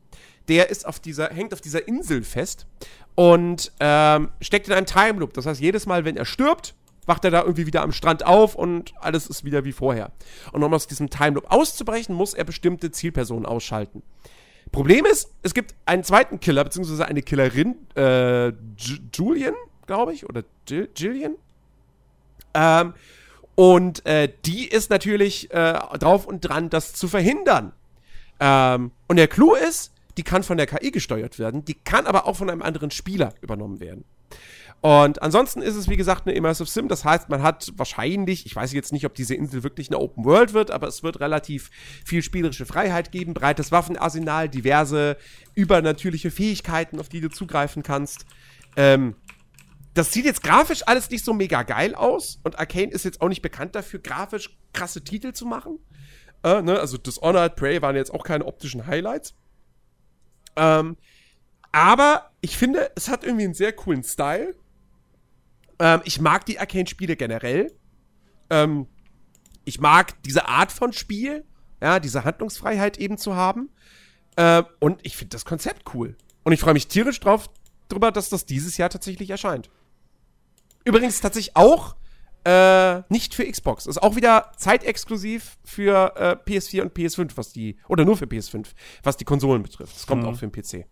der 0.49 0.71
ist 0.71 0.87
auf 0.87 0.99
dieser, 0.99 1.29
hängt 1.29 1.55
auf 1.55 1.61
dieser 1.61 1.87
Insel 1.87 2.25
fest 2.25 2.67
und 3.15 3.73
ähm, 3.79 4.31
steckt 4.41 4.67
in 4.67 4.75
einem 4.75 4.87
Time 4.87 5.21
Loop. 5.21 5.35
Das 5.35 5.47
heißt, 5.47 5.61
jedes 5.61 5.87
Mal, 5.87 6.05
wenn 6.05 6.17
er 6.17 6.25
stirbt, 6.25 6.75
wacht 7.07 7.25
er 7.25 7.31
da 7.31 7.43
irgendwie 7.43 7.67
wieder 7.67 7.83
am 7.83 7.93
Strand 7.93 8.27
auf 8.27 8.55
und 8.55 8.93
alles 9.01 9.27
ist 9.27 9.45
wieder 9.45 9.65
wie 9.65 9.73
vorher. 9.73 10.13
Und 10.53 10.63
um 10.63 10.75
aus 10.75 10.87
diesem 10.87 11.11
Time 11.11 11.35
Loop 11.35 11.51
auszubrechen, 11.51 12.15
muss 12.15 12.35
er 12.35 12.45
bestimmte 12.45 12.91
Zielpersonen 12.91 13.47
ausschalten. 13.47 14.03
Problem 14.73 15.07
ist, 15.07 15.33
es 15.43 15.55
gibt 15.55 15.75
einen 15.87 16.05
zweiten 16.05 16.41
Killer, 16.41 16.65
beziehungsweise 16.65 17.07
eine 17.07 17.23
Killerin, 17.23 17.77
äh, 17.95 18.53
Julian, 19.13 19.55
glaube 19.87 20.13
ich, 20.13 20.29
oder 20.29 20.43
Jill 20.67 20.91
Jillian. 20.95 21.37
Ähm, 22.55 22.95
und 23.55 24.05
äh, 24.05 24.31
die 24.45 24.67
ist 24.67 24.91
natürlich 24.91 25.51
äh, 25.53 25.79
drauf 25.99 26.27
und 26.27 26.41
dran, 26.41 26.69
das 26.69 26.93
zu 26.93 27.09
verhindern. 27.09 27.73
Ähm, 28.41 28.91
und 29.07 29.17
der 29.17 29.29
Clou 29.29 29.55
ist, 29.55 29.93
die 30.17 30.23
kann 30.23 30.43
von 30.43 30.57
der 30.57 30.67
KI 30.67 30.91
gesteuert 30.91 31.39
werden, 31.39 31.65
die 31.65 31.75
kann 31.75 32.07
aber 32.07 32.27
auch 32.27 32.37
von 32.37 32.51
einem 32.51 32.63
anderen 32.63 32.91
Spieler 32.91 33.35
übernommen 33.41 33.81
werden. 33.81 34.05
Und 34.83 35.21
ansonsten 35.23 35.63
ist 35.63 35.75
es, 35.75 35.89
wie 35.89 35.97
gesagt, 35.97 36.27
eine 36.27 36.37
Immersive 36.37 36.69
Sim. 36.69 36.89
Das 36.89 37.05
heißt, 37.05 37.29
man 37.29 37.43
hat 37.43 37.73
wahrscheinlich, 37.77 38.47
ich 38.47 38.55
weiß 38.55 38.73
jetzt 38.73 38.93
nicht, 38.93 39.05
ob 39.05 39.15
diese 39.15 39.35
Insel 39.35 39.63
wirklich 39.63 39.89
eine 39.89 39.99
Open 39.99 40.25
World 40.25 40.53
wird, 40.53 40.71
aber 40.71 40.87
es 40.87 41.03
wird 41.03 41.19
relativ 41.19 41.71
viel 42.05 42.23
spielerische 42.23 42.67
Freiheit 42.67 43.11
geben, 43.11 43.35
breites 43.35 43.73
Waffenarsenal, 43.73 44.49
diverse 44.49 45.17
übernatürliche 45.55 46.31
Fähigkeiten, 46.31 47.01
auf 47.01 47.09
die 47.09 47.21
du 47.21 47.31
zugreifen 47.31 47.83
kannst. 47.83 48.27
Ähm, 48.77 49.17
das 49.95 50.13
sieht 50.13 50.27
jetzt 50.27 50.43
grafisch 50.43 50.83
alles 50.87 51.11
nicht 51.11 51.25
so 51.25 51.33
mega 51.33 51.63
geil 51.63 51.95
aus 51.95 52.39
und 52.45 52.59
Arcane 52.59 52.93
ist 52.93 53.05
jetzt 53.05 53.23
auch 53.23 53.29
nicht 53.29 53.43
bekannt 53.43 53.75
dafür, 53.75 53.99
grafisch 53.99 54.57
krasse 54.75 55.03
Titel 55.03 55.33
zu 55.33 55.47
machen. 55.47 55.79
Äh, 56.45 56.61
ne? 56.63 56.79
Also 56.79 56.99
Dishonored, 56.99 57.57
Prey 57.57 57.81
waren 57.81 57.97
jetzt 57.97 58.13
auch 58.13 58.23
keine 58.23 58.45
optischen 58.45 58.87
Highlights. 58.87 59.35
Ähm, 60.55 60.97
aber 61.73 62.31
ich 62.41 62.57
finde, 62.57 62.91
es 62.95 63.09
hat 63.09 63.25
irgendwie 63.25 63.45
einen 63.45 63.55
sehr 63.55 63.73
coolen 63.73 64.05
Style. 64.05 64.55
Ähm, 65.79 66.01
ich 66.05 66.21
mag 66.21 66.47
die 66.47 66.59
Arcane-Spiele 66.59 67.17
generell. 67.17 67.73
Ähm, 68.51 68.87
ich 69.65 69.81
mag 69.81 70.23
diese 70.23 70.49
Art 70.49 70.73
von 70.73 70.93
Spiel, 70.93 71.45
ja, 71.83 72.01
diese 72.01 72.25
Handlungsfreiheit 72.25 72.99
eben 72.99 73.19
zu 73.19 73.35
haben. 73.35 73.71
Äh, 74.37 74.63
und 74.81 75.05
ich 75.05 75.17
finde 75.17 75.31
das 75.31 75.45
Konzept 75.45 75.95
cool. 75.95 76.17
Und 76.45 76.53
ich 76.53 76.61
freue 76.61 76.75
mich 76.75 76.89
tierisch 76.89 77.21
drauf, 77.21 77.51
drüber, 77.89 78.13
dass 78.13 78.29
das 78.29 78.47
dieses 78.47 78.77
Jahr 78.77 78.91
tatsächlich 78.91 79.31
erscheint. 79.31 79.71
Übrigens 80.85 81.21
tatsächlich 81.21 81.57
auch 81.57 81.97
äh, 82.45 83.03
nicht 83.09 83.35
für 83.35 83.45
Xbox. 83.51 83.87
Ist 83.87 84.01
auch 84.01 84.15
wieder 84.15 84.53
zeitexklusiv 84.57 85.59
für 85.65 86.15
äh, 86.17 86.37
PS4 86.49 86.83
und 86.83 86.97
PS5, 86.97 87.33
was 87.35 87.53
die, 87.53 87.77
oder 87.89 88.05
nur 88.05 88.17
für 88.17 88.27
PS5, 88.27 88.69
was 89.03 89.17
die 89.17 89.25
Konsolen 89.25 89.65
betrifft. 89.65 89.97
Es 89.97 90.07
kommt 90.07 90.23
mhm. 90.23 90.29
auch 90.29 90.37
für 90.37 90.47
den 90.47 90.53
PC. 90.53 90.87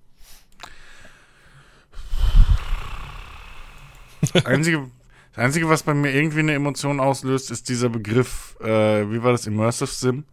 Das 4.35 4.47
Einzige, 4.47 4.90
das 5.35 5.44
Einzige, 5.44 5.69
was 5.69 5.82
bei 5.82 5.94
mir 5.94 6.12
irgendwie 6.12 6.40
eine 6.40 6.52
Emotion 6.52 7.01
auslöst, 7.01 7.51
ist 7.51 7.69
dieser 7.69 7.89
Begriff, 7.89 8.56
äh, 8.61 9.11
wie 9.11 9.23
war 9.23 9.32
das, 9.32 9.47
Immersive 9.47 9.86
Sim? 9.86 10.24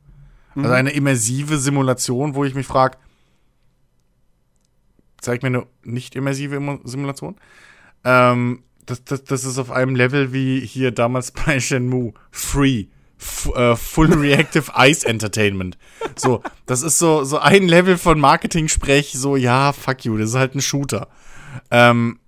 Also 0.55 0.67
mhm. 0.67 0.75
eine 0.75 0.89
immersive 0.91 1.57
Simulation, 1.57 2.35
wo 2.35 2.43
ich 2.43 2.55
mich 2.55 2.67
frage, 2.67 2.97
zeig 5.21 5.43
mir 5.43 5.47
eine 5.47 5.65
nicht 5.83 6.15
immersive 6.15 6.79
Simulation. 6.83 7.37
Ähm, 8.03 8.63
das, 8.85 9.03
das, 9.05 9.23
das 9.23 9.45
ist 9.45 9.57
auf 9.57 9.71
einem 9.71 9.95
Level 9.95 10.33
wie 10.33 10.59
hier 10.59 10.91
damals 10.91 11.31
bei 11.45 11.59
Shenmue. 11.59 12.13
Free. 12.31 12.87
F 13.17 13.47
uh, 13.55 13.75
Full 13.75 14.13
Reactive 14.19 14.71
Ice 14.75 15.07
Entertainment. 15.07 15.77
So, 16.15 16.41
das 16.65 16.81
ist 16.81 16.97
so, 16.97 17.23
so 17.23 17.37
ein 17.37 17.67
Level 17.67 17.97
von 17.99 18.19
Marketing-Sprech, 18.19 19.13
so, 19.13 19.35
ja, 19.35 19.73
fuck 19.73 20.05
you, 20.05 20.17
das 20.17 20.31
ist 20.31 20.35
halt 20.35 20.55
ein 20.55 20.61
Shooter. 20.61 21.07
Ähm, 21.69 22.19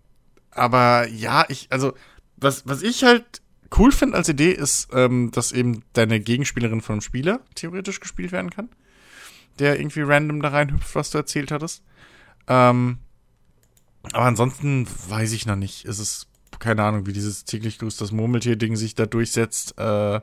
aber 0.56 1.08
ja, 1.08 1.46
ich, 1.50 1.68
also, 1.72 1.94
was, 2.38 2.68
was 2.68 2.82
ich 2.82 3.04
halt 3.04 3.42
cool 3.78 3.92
finde 3.92 4.18
als 4.18 4.30
Idee 4.30 4.52
ist, 4.52 4.90
ähm, 4.94 5.32
dass 5.32 5.52
eben 5.52 5.84
deine 5.94 6.20
Gegenspielerin 6.20 6.82
von 6.82 6.94
einem 6.94 7.02
Spieler 7.02 7.40
theoretisch 7.56 8.00
gespielt 8.00 8.32
werden 8.32 8.52
kann. 8.52 8.70
Der 9.60 9.80
irgendwie 9.80 10.02
random 10.02 10.42
da 10.42 10.50
reinhüpft, 10.50 10.96
was 10.96 11.12
du 11.12 11.20
erzählt 11.20 11.52
hattest. 11.52 11.84
Ähm, 12.48 12.98
aber 14.12 14.26
ansonsten 14.26 14.88
weiß 15.08 15.32
ich 15.32 15.46
noch 15.46 15.56
nicht. 15.56 15.86
Ist 15.86 16.00
es, 16.00 16.28
keine 16.60 16.84
Ahnung, 16.84 17.06
wie 17.06 17.14
dieses 17.14 17.46
täglich 17.46 17.80
grüßt 17.80 18.02
das 18.02 18.12
Murmeltier-Ding 18.12 18.76
sich 18.76 18.96
da 18.96 19.06
durchsetzt. 19.06 19.78
Äh, 19.78 20.22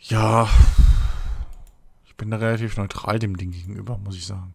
ja, 0.00 0.48
ich 2.06 2.16
bin 2.16 2.30
da 2.30 2.38
relativ 2.38 2.76
neutral 2.76 3.18
dem 3.18 3.36
Ding 3.36 3.50
gegenüber, 3.50 3.98
muss 3.98 4.16
ich 4.16 4.26
sagen. 4.26 4.54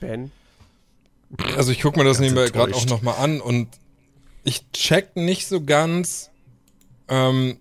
Ben? 0.00 0.32
Also 1.56 1.72
ich 1.72 1.80
gucke 1.80 1.98
mir 1.98 2.04
das 2.04 2.18
nebenbei 2.18 2.48
gerade 2.48 2.74
auch 2.74 2.86
nochmal 2.86 3.16
an 3.18 3.40
und 3.40 3.68
ich 4.44 4.70
check 4.72 5.16
nicht 5.16 5.46
so 5.46 5.62
ganz. 5.64 6.30
Ähm, 7.08 7.58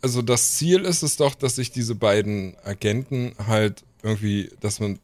also 0.00 0.22
das 0.22 0.54
Ziel 0.54 0.84
ist 0.84 1.02
es 1.02 1.16
doch, 1.16 1.34
dass 1.34 1.56
sich 1.56 1.70
diese 1.70 1.94
beiden 1.94 2.56
Agenten 2.64 3.34
halt 3.46 3.84
irgendwie, 4.02 4.50
dass 4.60 4.80
man 4.80 4.98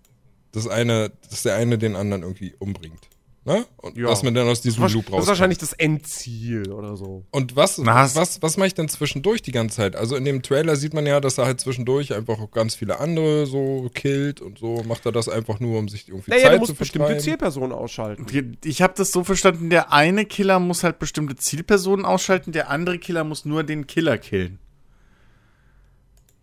das 0.52 0.66
eine, 0.66 1.12
dass 1.30 1.42
der 1.42 1.56
eine 1.56 1.78
den 1.78 1.96
anderen 1.96 2.22
irgendwie 2.22 2.54
umbringt. 2.58 3.09
Ne? 3.42 3.64
Und 3.78 3.96
ja. 3.96 4.06
was 4.06 4.22
man 4.22 4.34
dann 4.34 4.46
aus 4.48 4.60
diesem 4.60 4.86
Loop 4.86 5.06
raus. 5.06 5.16
Das 5.16 5.22
ist 5.22 5.28
wahrscheinlich 5.28 5.56
das 5.56 5.72
Endziel 5.72 6.70
oder 6.72 6.94
so. 6.96 7.24
Und 7.30 7.56
was, 7.56 7.82
was, 7.86 8.14
was, 8.14 8.42
was 8.42 8.58
mache 8.58 8.66
ich 8.66 8.74
denn 8.74 8.90
zwischendurch 8.90 9.40
die 9.40 9.52
ganze 9.52 9.76
Zeit? 9.76 9.96
Also 9.96 10.14
in 10.16 10.26
dem 10.26 10.42
Trailer 10.42 10.76
sieht 10.76 10.92
man 10.92 11.06
ja, 11.06 11.20
dass 11.20 11.38
er 11.38 11.46
halt 11.46 11.58
zwischendurch 11.58 12.12
einfach 12.12 12.38
auch 12.38 12.50
ganz 12.50 12.74
viele 12.74 13.00
andere 13.00 13.46
so 13.46 13.90
killt 13.94 14.42
und 14.42 14.58
so. 14.58 14.82
Macht 14.86 15.06
er 15.06 15.12
das 15.12 15.30
einfach 15.30 15.58
nur, 15.58 15.78
um 15.78 15.88
sich 15.88 16.08
irgendwie 16.08 16.32
naja, 16.32 16.44
Zeit 16.44 16.54
du 16.54 16.58
musst 16.58 16.78
bestimmte 16.78 17.16
Zielpersonen 17.16 17.72
ausschalten. 17.72 18.58
Ich 18.62 18.82
habe 18.82 18.92
das 18.94 19.10
so 19.10 19.24
verstanden, 19.24 19.70
der 19.70 19.90
eine 19.90 20.26
Killer 20.26 20.58
muss 20.58 20.84
halt 20.84 20.98
bestimmte 20.98 21.34
Zielpersonen 21.34 22.04
ausschalten, 22.04 22.52
der 22.52 22.68
andere 22.68 22.98
Killer 22.98 23.24
muss 23.24 23.46
nur 23.46 23.64
den 23.64 23.86
Killer 23.86 24.18
killen. 24.18 24.58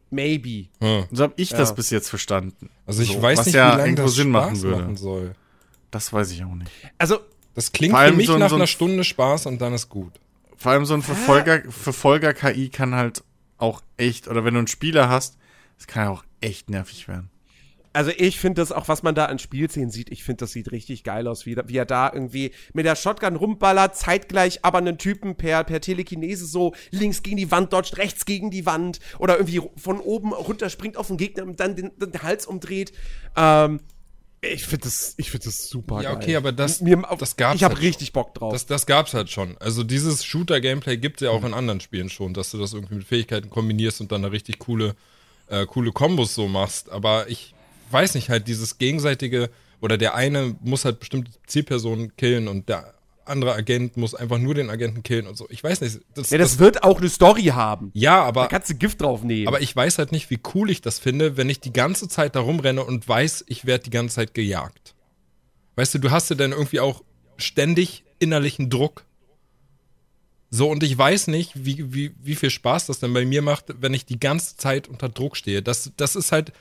Maybe. 0.09 0.69
Hm. 0.79 1.03
So 1.11 1.23
habe 1.23 1.33
ich 1.37 1.51
ja. 1.51 1.57
das 1.57 1.75
bis 1.75 1.91
jetzt 1.91 2.09
verstanden. 2.09 2.71
Also 2.87 3.03
ich 3.03 3.13
so, 3.13 3.21
weiß 3.21 3.45
nicht, 3.45 3.55
ja 3.55 3.75
wie 3.75 3.81
lange 3.81 3.95
das 3.95 4.15
Sinn 4.15 4.29
Spaß 4.29 4.45
machen, 4.45 4.61
würde. 4.63 4.81
machen 4.81 4.95
soll. 4.95 5.35
Das 5.91 6.11
weiß 6.11 6.31
ich 6.31 6.43
auch 6.43 6.55
nicht. 6.55 6.71
Also, 6.97 7.19
das 7.55 7.71
klingt 7.71 7.97
für 7.97 8.11
mich 8.11 8.27
so 8.27 8.37
nach 8.37 8.49
so 8.49 8.55
einer 8.55 8.67
Stunde 8.67 9.03
Spaß 9.03 9.45
und 9.47 9.59
dann 9.59 9.73
ist 9.73 9.89
gut. 9.89 10.13
Vor 10.57 10.71
allem 10.71 10.85
so 10.85 10.93
ein 10.93 11.01
Verfolger, 11.01 11.61
Verfolger-KI 11.69 12.69
kann 12.69 12.95
halt 12.95 13.23
auch 13.57 13.81
echt, 13.97 14.27
oder 14.27 14.43
wenn 14.43 14.53
du 14.53 14.59
einen 14.59 14.67
Spieler 14.67 15.09
hast, 15.09 15.37
das 15.77 15.87
kann 15.87 16.05
ja 16.05 16.09
auch 16.11 16.23
echt 16.41 16.69
nervig 16.69 17.07
werden. 17.07 17.29
Also 17.93 18.11
ich 18.15 18.39
finde 18.39 18.61
das 18.61 18.71
auch, 18.71 18.87
was 18.89 19.01
man 19.01 19.15
da 19.15 19.25
an 19.25 19.39
Spielszenen 19.39 19.89
sieht, 19.89 20.11
ich 20.11 20.23
finde, 20.23 20.41
das 20.41 20.51
sieht 20.51 20.71
richtig 20.71 21.03
geil 21.03 21.27
aus, 21.27 21.47
wie, 21.47 21.57
wie, 21.65 21.77
er 21.77 21.85
da 21.85 22.11
irgendwie 22.13 22.51
mit 22.73 22.85
der 22.85 22.95
Shotgun 22.95 23.35
rumballert, 23.35 23.95
zeitgleich 23.95 24.63
aber 24.63 24.77
einen 24.77 24.99
Typen 24.99 25.35
per, 25.35 25.63
per 25.63 25.81
Telekinese 25.81 26.45
so 26.45 26.75
links 26.91 27.23
gegen 27.23 27.37
die 27.37 27.49
Wand 27.49 27.73
dodgt, 27.73 27.97
rechts 27.97 28.25
gegen 28.25 28.51
die 28.51 28.67
Wand 28.67 28.99
oder 29.17 29.37
irgendwie 29.37 29.61
von 29.77 29.99
oben 29.99 30.31
runter 30.33 30.69
springt 30.69 30.95
auf 30.95 31.07
den 31.07 31.17
Gegner 31.17 31.43
und 31.43 31.59
dann 31.59 31.75
den, 31.75 31.91
den 31.97 32.21
Hals 32.21 32.45
umdreht. 32.45 32.91
Ähm, 33.35 33.79
ich 34.41 34.65
finde 34.65 34.85
das, 34.85 35.15
ich 35.17 35.31
finde 35.31 35.45
das 35.45 35.67
super 35.67 36.01
ja, 36.01 36.13
geil. 36.13 36.21
okay, 36.21 36.35
aber 36.35 36.51
das, 36.51 36.81
Mir, 36.81 37.03
das 37.17 37.35
gab's 37.35 37.55
Ich 37.55 37.63
habe 37.63 37.75
halt 37.75 37.83
richtig 37.83 38.13
Bock 38.13 38.35
drauf. 38.35 38.53
Das, 38.53 38.65
das 38.65 38.85
gab's 38.85 39.13
halt 39.13 39.29
schon. 39.29 39.57
Also 39.59 39.83
dieses 39.83 40.23
Shooter-Gameplay 40.23 40.97
gibt 40.97 41.21
es 41.21 41.25
ja 41.25 41.31
auch 41.31 41.43
in 41.43 41.53
anderen 41.53 41.81
Spielen 41.81 42.09
schon, 42.09 42.33
dass 42.33 42.51
du 42.51 42.59
das 42.59 42.73
irgendwie 42.73 42.95
mit 42.95 43.07
Fähigkeiten 43.07 43.49
kombinierst 43.49 43.99
und 44.01 44.11
dann 44.11 44.23
eine 44.23 44.31
richtig 44.31 44.59
coole, 44.59 44.95
äh, 45.47 45.65
coole 45.65 45.91
Kombos 45.91 46.35
so 46.35 46.47
machst. 46.47 46.89
Aber 46.91 47.27
ich 47.29 47.55
weiß 47.89 48.13
nicht, 48.15 48.29
halt 48.29 48.47
dieses 48.47 48.77
gegenseitige, 48.77 49.49
oder 49.81 49.97
der 49.97 50.13
eine 50.13 50.55
muss 50.61 50.85
halt 50.85 50.99
bestimmte 50.99 51.31
Zielpersonen 51.47 52.15
killen 52.15 52.47
und 52.47 52.69
der 52.69 52.93
andere 53.29 53.53
Agent 53.53 53.97
muss 53.97 54.15
einfach 54.15 54.37
nur 54.37 54.55
den 54.55 54.69
Agenten 54.69 55.03
killen 55.03 55.27
und 55.27 55.37
so. 55.37 55.47
Ich 55.49 55.63
weiß 55.63 55.81
nicht. 55.81 55.99
Das, 56.15 56.29
ja, 56.29 56.37
das, 56.37 56.51
das, 56.51 56.59
wird 56.59 56.83
auch 56.83 56.99
eine 56.99 57.09
Story 57.09 57.45
haben. 57.45 57.91
Ja, 57.93 58.23
aber. 58.23 58.43
Da 58.43 58.47
kannst 58.47 58.69
du 58.69 58.75
Gift 58.75 59.01
drauf 59.01 59.23
nehmen. 59.23 59.47
Aber 59.47 59.61
ich 59.61 59.75
weiß 59.75 59.97
halt 59.97 60.11
nicht, 60.11 60.29
wie 60.29 60.39
cool 60.53 60.69
ich 60.69 60.81
das 60.81 60.99
finde, 60.99 61.37
wenn 61.37 61.49
ich 61.49 61.59
die 61.59 61.73
ganze 61.73 62.07
Zeit 62.07 62.35
da 62.35 62.39
rumrenne 62.39 62.83
und 62.83 63.07
weiß, 63.07 63.45
ich 63.47 63.65
werde 63.65 63.85
die 63.85 63.89
ganze 63.89 64.15
Zeit 64.15 64.33
gejagt. 64.33 64.95
Weißt 65.75 65.93
du, 65.93 65.99
du 65.99 66.11
hast 66.11 66.29
ja 66.29 66.35
dann 66.35 66.51
irgendwie 66.51 66.79
auch 66.79 67.03
ständig 67.37 68.03
innerlichen 68.19 68.69
Druck. 68.69 69.05
So, 70.49 70.69
und 70.69 70.81
ich 70.81 70.97
weiß 70.97 71.27
nicht, 71.27 71.65
wie, 71.65 71.93
wie, 71.93 72.15
wie 72.21 72.35
viel 72.35 72.49
Spaß 72.49 72.87
das 72.87 72.99
denn 72.99 73.13
bei 73.13 73.25
mir 73.25 73.41
macht, 73.41 73.65
wenn 73.81 73.93
ich 73.93 74.05
die 74.05 74.19
ganze 74.19 74.57
Zeit 74.57 74.87
unter 74.87 75.09
Druck 75.09 75.35
stehe. 75.35 75.61
Das, 75.61 75.91
das 75.97 76.15
ist 76.15 76.31
halt 76.31 76.53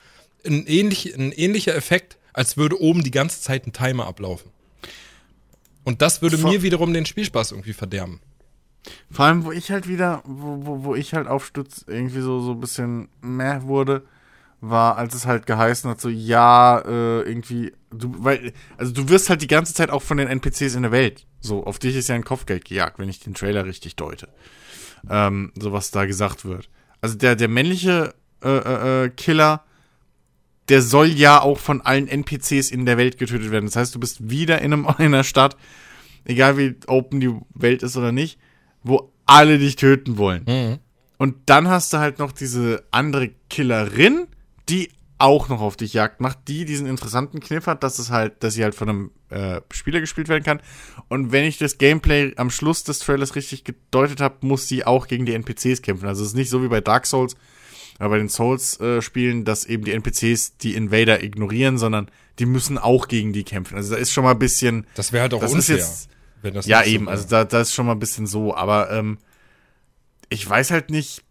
ein, 0.44 0.66
ähnlich, 0.66 1.14
ein 1.14 1.32
ähnlicher 1.32 1.74
Effekt, 1.74 2.18
als 2.32 2.56
würde 2.56 2.80
oben 2.80 3.02
die 3.02 3.10
ganze 3.10 3.40
Zeit 3.40 3.66
ein 3.66 3.72
Timer 3.72 4.06
ablaufen. 4.06 4.51
Und 5.87 6.03
das 6.03 6.21
würde 6.21 6.37
Vor 6.37 6.51
mir 6.51 6.63
wiederum 6.63 6.93
den 6.93 7.07
Spielspaß 7.07 7.53
irgendwie 7.53 7.73
verderben. 7.73 8.21
Vor 9.09 9.25
allem, 9.25 9.45
wo 9.45 9.53
ich 9.53 9.71
halt 9.71 9.87
wieder, 9.87 10.21
wo, 10.25 10.67
wo, 10.67 10.85
wo 10.85 10.95
ich 10.97 11.15
halt 11.15 11.29
aufstutz 11.29 11.85
irgendwie 11.87 12.21
so, 12.21 12.41
so 12.41 12.53
ein 12.53 12.61
bisschen 12.61 13.09
mehr 13.21 13.63
wurde, 13.63 14.03
war, 14.61 14.99
als 14.99 15.15
es 15.15 15.27
halt 15.27 15.47
geheißen 15.47 15.89
hat, 15.89 16.01
so, 16.01 16.09
ja, 16.09 16.81
äh, 16.81 17.21
irgendwie, 17.21 17.73
du, 17.93 18.13
weil, 18.19 18.53
also 18.77 18.93
du 18.93 19.09
wirst 19.09 19.31
halt 19.31 19.43
die 19.43 19.47
ganze 19.47 19.75
Zeit 19.75 19.91
auch 19.91 20.03
von 20.03 20.17
den 20.17 20.27
NPCs 20.27 20.75
in 20.75 20.83
der 20.83 20.91
Welt. 20.91 21.25
So, 21.39 21.65
auf 21.65 21.79
dich 21.79 21.95
ist 21.95 22.09
ja 22.09 22.17
ein 22.17 22.25
Kopfgeld 22.25 22.65
gejagt, 22.65 22.99
wenn 22.99 23.09
ich 23.09 23.21
den 23.21 23.35
Trailer 23.35 23.65
richtig 23.65 23.95
deute. 23.95 24.29
Ähm, 25.09 25.53
so 25.55 25.73
was 25.73 25.93
da 25.93 26.05
gesagt 26.05 26.45
wird. 26.45 26.69
Also 27.01 27.17
der, 27.17 27.37
der 27.37 27.47
männliche 27.47 28.13
äh, 28.43 28.49
äh, 28.49 29.05
äh 29.05 29.11
Killer 29.11 29.63
der 30.68 30.82
soll 30.82 31.09
ja 31.09 31.40
auch 31.40 31.59
von 31.59 31.80
allen 31.80 32.09
NPCs 32.09 32.70
in 32.70 32.86
der 32.86 32.98
Welt 32.98 33.18
getötet 33.18 33.51
werden. 33.51 33.66
Das 33.66 33.76
heißt, 33.76 33.94
du 33.94 34.01
bist 34.01 34.30
wieder 34.30 34.60
in, 34.60 34.72
einem, 34.72 34.86
in 34.86 34.94
einer 35.06 35.24
Stadt, 35.24 35.56
egal 36.24 36.59
wie 36.59 36.74
open 36.86 37.20
die 37.20 37.34
Welt 37.55 37.82
ist 37.82 37.97
oder 37.97 38.12
nicht, 38.12 38.38
wo 38.82 39.12
alle 39.26 39.59
dich 39.59 39.76
töten 39.76 40.18
wollen. 40.18 40.44
Mhm. 40.47 40.78
Und 41.18 41.36
dann 41.47 41.68
hast 41.68 41.93
du 41.93 41.98
halt 41.98 42.18
noch 42.18 42.32
diese 42.32 42.84
andere 42.90 43.30
Killerin, 43.48 44.26
die 44.68 44.90
auch 45.18 45.48
noch 45.48 45.60
auf 45.62 45.76
dich 45.76 45.94
Jagd 45.94 46.20
macht, 46.20 46.40
die 46.47 46.66
diesen 46.66 46.86
interessanten 46.86 47.40
Kniff 47.40 47.66
hat, 47.66 47.82
dass 47.82 47.98
es 47.98 48.10
halt, 48.10 48.43
dass 48.43 48.55
sie 48.55 48.64
halt 48.64 48.74
von 48.74 48.88
einem 48.88 49.10
äh, 49.30 49.60
Spieler 49.72 50.01
gespielt 50.01 50.28
werden 50.28 50.44
kann. 50.44 50.60
Und 51.09 51.32
wenn 51.32 51.44
ich 51.44 51.56
das 51.56 51.78
Gameplay 51.78 52.34
am 52.36 52.51
Schluss 52.51 52.84
des 52.84 52.98
Trailers 52.98 53.34
richtig 53.34 53.64
gedeutet 53.64 54.20
habe, 54.20 54.47
muss 54.47 54.68
sie 54.68 54.84
auch 54.84 55.06
gegen 55.06 55.24
die 55.24 55.32
NPCs 55.32 55.80
kämpfen. 55.80 56.06
Also 56.06 56.22
es 56.22 56.28
ist 56.28 56.36
nicht 56.36 56.51
so 56.51 56.62
wie 56.62 56.68
bei 56.68 56.82
Dark 56.82 57.06
Souls, 57.06 57.34
aber 57.98 58.10
bei 58.10 58.18
den 58.18 58.28
Souls-Spielen, 58.28 59.40
äh, 59.40 59.44
dass 59.44 59.64
eben 59.64 59.85
die 59.85 59.93
NPCs 59.93 60.56
die 60.59 60.74
Invader 60.74 61.23
ignorieren, 61.23 61.78
sondern 61.78 62.10
die 62.39 62.47
müssen 62.47 62.77
auch 62.78 63.09
gegen 63.09 63.32
die 63.32 63.44
kämpfen. 63.44 63.77
Also 63.77 63.94
da 63.94 64.01
ist 64.01 64.12
schon 64.12 64.24
mal 64.24 64.32
ein 64.32 64.39
bisschen. 64.39 64.86
Das 64.94 65.12
wäre 65.12 65.23
halt 65.23 65.35
auch 65.35 65.40
Das 65.40 65.51
ist 65.52 65.56
unfair. 65.56 65.77
jetzt- 65.77 66.09
wenn 66.43 66.52
das 66.55 66.66
Ja, 66.66 66.82
so 66.85 66.90
eben, 66.90 67.06
wäre. 67.06 67.12
also 67.16 67.28
da, 67.28 67.44
da 67.44 67.60
ist 67.62 67.73
schon 67.73 67.86
mal 67.86 67.93
ein 67.93 67.98
bisschen 67.98 68.27
so, 68.27 68.55
aber 68.55 68.90
ähm, 68.90 69.18
ich 70.28 70.48
weiß 70.48 70.70
halt 70.70 70.90
nicht, 70.90 71.23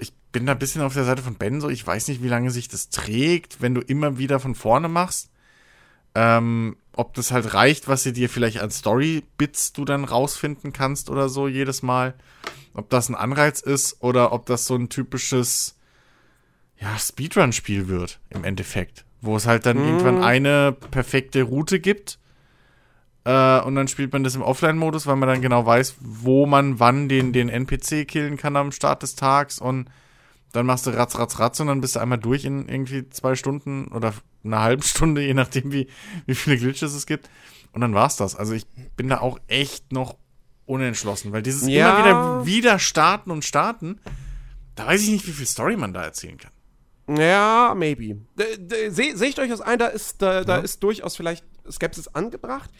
ich 0.00 0.12
bin 0.32 0.46
da 0.46 0.52
ein 0.52 0.58
bisschen 0.58 0.82
auf 0.82 0.94
der 0.94 1.04
Seite 1.04 1.22
von 1.22 1.34
Ben 1.34 1.60
so, 1.60 1.68
ich 1.68 1.84
weiß 1.86 2.08
nicht, 2.08 2.22
wie 2.22 2.28
lange 2.28 2.50
sich 2.50 2.68
das 2.68 2.88
trägt, 2.90 3.60
wenn 3.60 3.74
du 3.74 3.80
immer 3.80 4.16
wieder 4.18 4.38
von 4.40 4.54
vorne 4.54 4.88
machst. 4.88 5.30
Ähm, 6.14 6.76
ob 6.96 7.14
das 7.14 7.32
halt 7.32 7.54
reicht, 7.54 7.88
was 7.88 8.02
sie 8.02 8.12
dir 8.12 8.28
vielleicht 8.28 8.60
an 8.60 8.70
Story-Bits 8.70 9.72
du 9.72 9.84
dann 9.84 10.04
rausfinden 10.04 10.72
kannst 10.72 11.10
oder 11.10 11.28
so 11.28 11.48
jedes 11.48 11.82
Mal. 11.82 12.14
Ob 12.72 12.90
das 12.90 13.08
ein 13.08 13.14
Anreiz 13.14 13.60
ist 13.60 14.02
oder 14.02 14.32
ob 14.32 14.46
das 14.46 14.66
so 14.66 14.74
ein 14.76 14.88
typisches, 14.88 15.76
ja, 16.78 16.96
Speedrun-Spiel 16.98 17.88
wird 17.88 18.20
im 18.30 18.44
Endeffekt. 18.44 19.04
Wo 19.20 19.36
es 19.36 19.46
halt 19.46 19.66
dann 19.66 19.78
irgendwann 19.78 20.22
eine 20.22 20.72
perfekte 20.72 21.42
Route 21.42 21.80
gibt. 21.80 22.18
Äh, 23.24 23.60
und 23.60 23.74
dann 23.74 23.88
spielt 23.88 24.12
man 24.12 24.22
das 24.22 24.34
im 24.34 24.42
Offline-Modus, 24.42 25.06
weil 25.06 25.16
man 25.16 25.28
dann 25.28 25.40
genau 25.40 25.64
weiß, 25.64 25.96
wo 26.00 26.46
man 26.46 26.78
wann 26.78 27.08
den, 27.08 27.32
den 27.32 27.48
NPC 27.48 28.06
killen 28.06 28.36
kann 28.36 28.56
am 28.56 28.70
Start 28.70 29.02
des 29.02 29.14
Tags. 29.16 29.58
Und 29.58 29.88
dann 30.54 30.66
machst 30.66 30.86
du 30.86 30.90
ratz, 30.90 31.18
ratz, 31.18 31.38
ratz 31.38 31.58
und 31.60 31.66
dann 31.66 31.80
bist 31.80 31.96
du 31.96 32.00
einmal 32.00 32.18
durch 32.18 32.44
in 32.44 32.68
irgendwie 32.68 33.08
zwei 33.10 33.34
Stunden 33.34 33.88
oder 33.88 34.14
einer 34.44 34.60
halben 34.62 34.82
Stunde, 34.82 35.22
je 35.26 35.34
nachdem, 35.34 35.72
wie, 35.72 35.88
wie 36.26 36.34
viele 36.34 36.56
Glitches 36.56 36.94
es 36.94 37.06
gibt. 37.06 37.28
Und 37.72 37.80
dann 37.80 37.92
war's 37.94 38.16
das. 38.16 38.36
Also 38.36 38.52
ich 38.52 38.66
bin 38.96 39.08
da 39.08 39.20
auch 39.20 39.38
echt 39.48 39.92
noch 39.92 40.16
unentschlossen, 40.66 41.32
weil 41.32 41.42
dieses 41.42 41.68
Ja. 41.68 41.90
immer 41.90 41.98
wieder, 41.98 42.46
wieder 42.46 42.78
starten 42.78 43.30
und 43.32 43.44
starten, 43.44 44.00
da 44.76 44.86
weiß 44.86 45.02
ich 45.02 45.10
nicht, 45.10 45.26
wie 45.26 45.32
viel 45.32 45.46
Story 45.46 45.76
man 45.76 45.92
da 45.92 46.04
erzählen 46.04 46.38
kann. 46.38 46.52
Ja, 47.18 47.74
maybe. 47.76 48.16
Sehe 48.88 49.16
seh 49.16 49.26
ich 49.26 49.34
durchaus 49.34 49.60
ein, 49.60 49.78
da 49.78 49.88
ist, 49.88 50.22
da, 50.22 50.44
da 50.44 50.56
ist 50.58 50.82
durchaus 50.82 51.16
vielleicht 51.16 51.44
Skepsis 51.70 52.08
angebracht. 52.08 52.70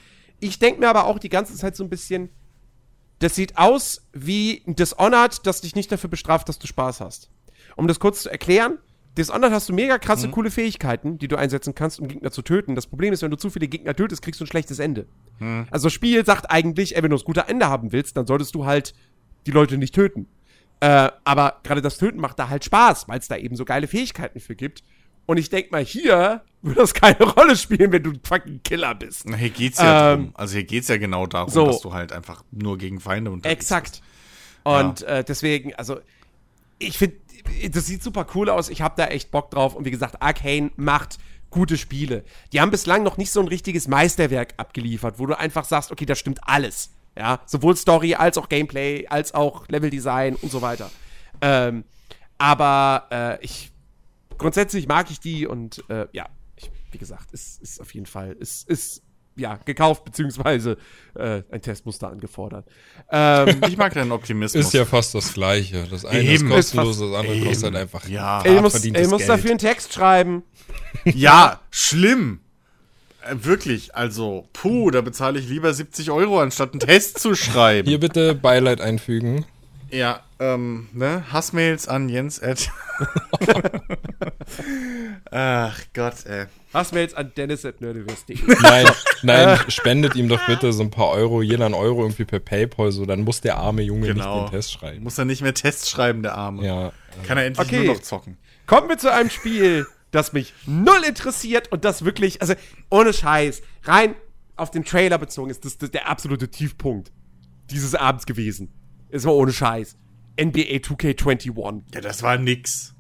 Ich 0.41 0.59
denke 0.59 0.81
mir 0.81 0.89
aber 0.89 1.05
auch 1.07 1.19
die 1.19 1.29
ganze 1.29 1.55
Zeit 1.57 1.77
so 1.77 1.85
ein 1.85 1.91
bisschen, 1.91 2.31
das 3.19 3.35
sieht 3.35 3.59
aus 3.59 4.07
wie 4.13 4.63
ein 4.67 4.77
Dishonored, 4.77 5.47
das 5.47 5.61
dich 5.61 5.75
nicht 5.75 5.91
dafür 5.93 6.09
bestraft, 6.09 6.49
dass 6.49 6.59
du 6.59 6.67
Spaß 6.67 7.01
hast. 7.01 7.31
Um 7.77 7.87
das 7.89 7.99
kurz 8.01 8.23
zu 8.23 8.31
erklären, 8.31 8.79
Dishonored 9.17 9.53
hast 9.53 9.69
du 9.69 9.73
mega 9.73 9.99
krasse, 9.99 10.29
coole 10.29 10.51
Fähigkeiten, 10.51 11.19
die 11.19 11.29
du 11.29 11.37
einsetzen 11.37 11.75
kannst, 11.75 12.01
um 12.01 12.09
Gegner 12.09 12.33
zu 12.33 12.43
töten. 12.43 12.75
Das 12.75 12.89
Problem 12.89 13.13
ist, 13.13 13.23
wenn 13.23 13.31
du 13.31 13.37
zu 13.37 13.49
viele 13.49 13.69
Gegner 13.69 13.95
tötest, 13.95 14.23
kriegst 14.23 14.41
du 14.41 14.45
ein 14.45 14.49
schlechtes 14.49 14.81
Ende. 14.81 15.07
Also 15.71 15.87
das 15.87 15.93
Spiel 15.93 16.25
sagt 16.27 16.51
eigentlich, 16.51 16.97
ey, 16.97 17.03
wenn 17.03 17.11
du 17.11 17.17
das 17.17 17.25
gute 17.25 17.43
Ende 17.49 17.69
haben 17.69 17.93
willst, 17.93 18.17
dann 18.17 18.27
solltest 18.27 18.55
du 18.57 18.67
halt 18.67 18.93
die 19.47 19.53
Leute 19.53 19.79
nicht 19.79 19.95
töten. 19.95 20.27
Äh, 20.81 21.11
aber 21.23 21.61
gerade 21.63 21.81
das 21.81 21.99
Töten 21.99 22.19
macht 22.21 22.39
da 22.41 22.49
halt 22.49 22.65
Spaß, 22.65 23.07
weil 23.09 23.19
es 23.21 23.29
da 23.29 23.37
eben 23.37 23.55
so 23.55 23.65
geile 23.65 23.87
Fähigkeiten 23.87 24.41
für 24.41 24.57
gibt. 24.57 24.83
Und 25.27 25.39
ich 25.39 25.49
denk 25.49 25.71
mal, 25.71 25.85
hier 25.85 26.43
würde 26.63 26.81
das 26.81 26.93
keine 26.93 27.23
Rolle 27.37 27.57
spielen, 27.57 27.93
wenn 27.93 28.03
du 28.03 28.11
ein 28.11 28.21
fucking 28.23 28.63
Killer 28.65 28.95
bist. 28.95 29.29
Na, 29.29 29.37
Hier 29.37 29.51
geht's 29.51 29.79
ja 29.79 30.13
Ähm, 30.15 30.21
drum. 30.25 30.35
Also 30.35 30.55
hier 30.55 30.65
geht's 30.65 30.89
ja 30.89 30.97
genau 30.97 31.27
darum, 31.27 31.51
so. 31.51 31.67
dass 31.67 31.81
du 31.81 31.93
halt 31.93 32.13
einfach 32.13 32.43
nur 32.51 32.79
gegen 32.79 33.01
Feinde 33.01 33.31
unterwegs 33.31 33.61
Exakt. 33.61 34.03
Und 34.65 35.03
äh, 35.03 35.23
deswegen, 35.25 35.75
also, 35.75 36.01
ich 36.79 36.99
finde, 36.99 37.17
das 37.71 37.87
sieht 37.87 38.03
super 38.03 38.27
cool 38.35 38.49
aus. 38.49 38.69
Ich 38.69 38.83
habe 38.83 38.95
da 38.97 39.07
echt 39.07 39.31
Bock 39.31 39.51
drauf. 39.51 39.75
Und 39.75 39.85
wie 39.85 39.91
gesagt, 39.91 40.21
Arcane 40.23 40.71
macht 40.77 41.19
gute 41.51 41.79
Spiele. 41.79 42.25
Die 42.53 42.61
haben 42.61 42.71
bislang 42.71 43.03
noch 43.03 43.17
nicht 43.17 43.31
so 43.31 43.41
ein 43.41 43.49
richtiges 43.49 43.87
Meisterwerk 43.87 44.55
abgeliefert, 44.57 45.19
wo 45.19 45.27
du 45.27 45.39
einfach 45.39 45.65
sagst, 45.65 45.93
okay, 45.93 46.05
da 46.05 46.15
stimmt 46.15 46.41
alles. 46.43 46.91
Ja, 47.17 47.41
sowohl 47.47 47.77
Story 47.77 48.17
als 48.17 48.37
auch 48.39 48.49
Gameplay, 48.49 49.07
als 49.07 49.35
auch 49.35 49.69
Leveldesign 49.69 50.35
und 50.35 50.51
so 50.51 50.63
weiter. 50.63 50.91
Ähm, 51.41 51.85
aber 52.39 53.07
äh, 53.13 53.45
ich 53.45 53.71
grundsätzlich 54.37 54.89
mag 54.89 55.11
ich 55.13 55.21
die 55.21 55.47
und 55.47 55.85
äh, 55.89 56.09
ja, 56.13 56.29
ich, 56.57 56.73
wie 56.91 56.99
gesagt, 56.99 57.31
ist, 57.31 57.63
ist 57.63 57.81
auf 57.81 57.95
jeden 57.95 58.07
Fall, 58.07 58.33
ist, 58.33 58.69
ist 58.69 59.04
ja 59.37 59.59
gekauft, 59.65 60.05
beziehungsweise 60.05 60.77
äh, 61.15 61.43
ein 61.51 61.61
Testmuster 61.61 62.09
angefordert. 62.09 62.67
Ähm, 63.11 63.61
Ich 63.69 63.77
mag 63.77 63.93
deinen 63.95 64.13
Optimismus. 64.13 64.67
Ist 64.67 64.75
ja 64.75 64.85
fast 64.85 65.15
das 65.15 65.33
Gleiche. 65.35 65.87
Das 65.91 66.05
eine 66.05 66.23
Eben. 66.23 66.47
ist 66.47 66.55
kostenlos, 66.55 66.97
Ist 66.97 67.03
das 67.03 67.15
andere 67.15 67.35
Eben. 67.37 67.47
kostet 67.47 67.65
halt 67.65 67.77
einfach 67.77 68.09
Ja. 68.09 68.43
ey, 68.43 68.61
muss, 68.61 68.85
ey, 68.85 69.07
muss 69.09 69.27
dafür 69.27 69.51
einen 69.51 69.59
Text 69.59 69.93
schreiben. 69.93 70.43
Ja, 71.05 71.61
schlimm. 71.71 72.41
Äh, 73.23 73.37
wirklich, 73.45 73.95
also, 73.95 74.49
puh, 74.53 74.91
da 74.91 75.01
bezahle 75.01 75.39
ich 75.39 75.49
lieber 75.49 75.73
70 75.73 76.11
Euro, 76.11 76.41
anstatt 76.41 76.73
einen 76.73 76.81
Test 76.81 77.19
zu 77.19 77.35
schreiben. 77.35 77.89
Hier 77.89 77.99
bitte 78.01 78.35
Beileid 78.35 78.81
einfügen. 78.81 79.45
Ja, 79.91 80.21
ähm, 80.41 80.89
ne? 80.93 81.25
Hassmails 81.33 81.87
an 81.89 82.09
Jens 82.09 82.43
at. 82.43 82.71
Ach 85.31 85.79
Gott, 85.93 86.27
ey. 86.27 86.47
Jetzt 86.95 87.17
an 87.17 87.33
dennis.nerdiverse.de. 87.37 88.39
Nein, 88.63 88.87
nein, 89.23 89.59
spendet 89.69 90.17
ihm 90.17 90.29
doch 90.29 90.45
bitte 90.47 90.73
so 90.73 90.83
ein 90.83 90.91
paar 90.91 91.11
Euro, 91.11 91.43
jeder 91.43 91.67
ein 91.67 91.75
Euro 91.75 92.03
irgendwie 92.03 92.25
per 92.25 92.41
Paypal, 92.41 92.91
so 92.93 93.07
dann 93.07 93.21
muss 93.23 93.41
der 93.41 93.57
arme 93.59 93.83
Junge 93.83 94.09
Genau. 94.09 94.43
nicht 94.43 94.53
den 94.53 94.57
Test 94.57 94.73
schreiben. 94.73 95.03
Muss 95.05 95.17
er 95.19 95.25
nicht 95.25 95.43
mehr 95.43 95.55
Tests 95.55 95.89
schreiben, 95.91 96.23
der 96.23 96.35
Arme. 96.37 96.67
Ja. 96.67 96.93
Kann 97.27 97.39
er 97.39 97.47
endlich 97.47 97.67
Okay. 97.67 97.85
nur 97.85 97.95
noch 97.95 98.03
zocken. 98.03 98.37
Kommen 98.67 98.89
wir 98.89 98.99
zu 98.99 99.13
einem 99.13 99.31
Spiel, 99.31 99.87
das 100.11 100.33
mich 100.33 100.53
null 100.67 101.03
interessiert 101.07 101.71
und 101.71 101.85
das 101.85 102.05
wirklich, 102.05 102.41
also 102.41 102.55
ohne 102.91 103.13
Scheiß, 103.13 103.63
rein 103.85 104.15
auf 104.57 104.71
den 104.71 104.85
Trailer 104.85 105.19
bezogen 105.19 105.51
ist 105.51 105.65
das, 105.65 105.79
das 105.79 105.91
der 105.91 106.09
absolute 106.09 106.49
Tiefpunkt 106.49 107.13
dieses 107.71 107.95
Abends 107.95 108.27
gewesen. 108.27 108.73
Es 109.15 109.25
war 109.25 109.35
ohne 109.35 109.53
Scheiß. 109.53 109.97
NBA 110.41 110.79
2K21. 110.79 111.83
Ja, 111.95 112.01
das 112.01 112.23
war 112.25 112.37
nix. 112.37 112.91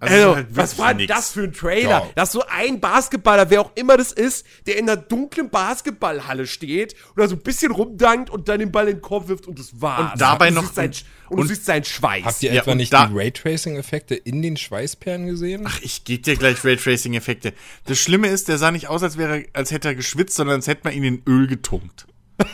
Also, 0.00 0.34
halt 0.34 0.46
was 0.50 0.78
war 0.78 0.94
nix. 0.94 1.12
das 1.14 1.30
für 1.32 1.42
ein 1.44 1.52
Trailer? 1.52 1.88
Ja. 1.90 2.08
Dass 2.16 2.32
so 2.32 2.42
ein 2.48 2.80
Basketballer, 2.80 3.50
wer 3.50 3.60
auch 3.60 3.70
immer 3.76 3.96
das 3.98 4.10
ist, 4.12 4.46
der 4.66 4.78
in 4.78 4.88
einer 4.88 4.96
dunklen 5.00 5.50
Basketballhalle 5.50 6.46
steht 6.46 6.96
oder 7.14 7.28
so 7.28 7.36
ein 7.36 7.42
bisschen 7.42 7.70
rumdankt 7.70 8.30
und 8.30 8.48
dann 8.48 8.58
den 8.60 8.72
Ball 8.72 8.88
in 8.88 8.96
den 8.96 9.02
Korb 9.02 9.28
wirft 9.28 9.46
und 9.46 9.58
das 9.58 9.80
war's. 9.80 10.14
Und 10.14 10.20
dabei 10.22 10.48
du 10.48 10.54
noch- 10.56 10.62
siehst 10.62 10.74
sein, 10.74 10.90
und, 11.28 11.36
und- 11.38 11.42
du 11.42 11.48
siehst 11.54 11.66
seinen 11.66 11.84
Schweiß. 11.84 12.24
Habt 12.24 12.42
ihr 12.42 12.52
Ja, 12.52 12.62
etwa 12.62 12.72
und 12.72 12.78
nicht 12.78 12.92
da- 12.92 13.06
die 13.06 13.14
Raytracing-Effekte 13.16 14.14
in 14.16 14.40
den 14.42 14.56
Schweißperlen 14.56 15.26
gesehen? 15.26 15.64
Ach, 15.68 15.78
ich 15.82 16.04
gebe 16.04 16.22
dir 16.22 16.34
gleich 16.36 16.64
Raytracing-Effekte. 16.64 17.52
Das 17.84 17.98
Schlimme 17.98 18.28
ist, 18.28 18.48
der 18.48 18.56
sah 18.58 18.70
nicht 18.72 18.88
aus, 18.88 19.02
als 19.04 19.18
wäre, 19.18 19.44
als 19.52 19.70
hätte 19.70 19.88
er 19.88 19.94
geschwitzt, 19.94 20.34
sondern 20.34 20.56
als 20.56 20.66
hätte 20.66 20.80
man 20.84 20.94
ihn 20.94 21.04
in 21.04 21.22
Öl 21.28 21.46
getunkt. 21.46 22.06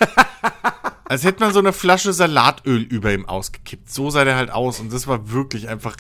als 1.09 1.25
hätte 1.25 1.41
man 1.41 1.53
so 1.53 1.61
eine 1.61 1.73
Flasche 1.73 2.13
Salatöl 2.13 2.83
über 2.83 3.13
ihm 3.13 3.27
ausgekippt. 3.27 3.91
So 3.91 4.11
sah 4.11 4.25
der 4.25 4.37
halt 4.37 4.51
aus 4.51 4.81
und 4.81 4.93
das 4.93 5.07
war 5.07 5.31
wirklich 5.31 5.69
einfach. 5.69 5.97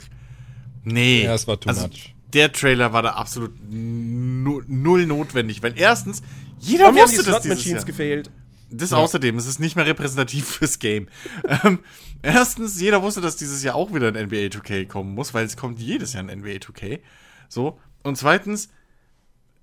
Nee. 0.84 1.24
Ja, 1.24 1.34
es 1.34 1.46
war 1.46 1.58
too 1.60 1.68
also, 1.68 1.86
much. 1.86 2.14
Der 2.32 2.52
Trailer 2.52 2.92
war 2.92 3.02
da 3.02 3.10
absolut 3.10 3.52
nu 3.70 4.62
null 4.66 5.06
notwendig, 5.06 5.62
weil 5.62 5.74
erstens 5.76 6.22
jeder 6.58 6.92
die 6.92 6.98
wusste, 6.98 7.18
dass 7.18 7.24
Slot 7.24 7.44
dieses 7.44 7.58
Machines 7.58 7.82
Jahr, 7.82 7.86
gefehlt. 7.86 8.30
das 8.70 8.92
außerdem, 8.92 9.38
es 9.38 9.46
ist 9.46 9.60
nicht 9.60 9.76
mehr 9.76 9.86
repräsentativ 9.86 10.46
fürs 10.58 10.78
Game. 10.78 11.08
Ähm, 11.64 11.78
erstens, 12.22 12.80
jeder 12.80 13.02
wusste, 13.02 13.20
dass 13.20 13.36
dieses 13.36 13.62
Jahr 13.62 13.76
auch 13.76 13.94
wieder 13.94 14.08
ein 14.08 14.26
NBA 14.26 14.48
2K 14.48 14.86
kommen 14.86 15.14
muss, 15.14 15.34
weil 15.34 15.46
es 15.46 15.56
kommt 15.56 15.78
jedes 15.78 16.12
Jahr 16.14 16.24
ein 16.24 16.40
NBA 16.40 16.56
2K. 16.56 17.00
So. 17.48 17.78
Und 18.02 18.18
zweitens, 18.18 18.70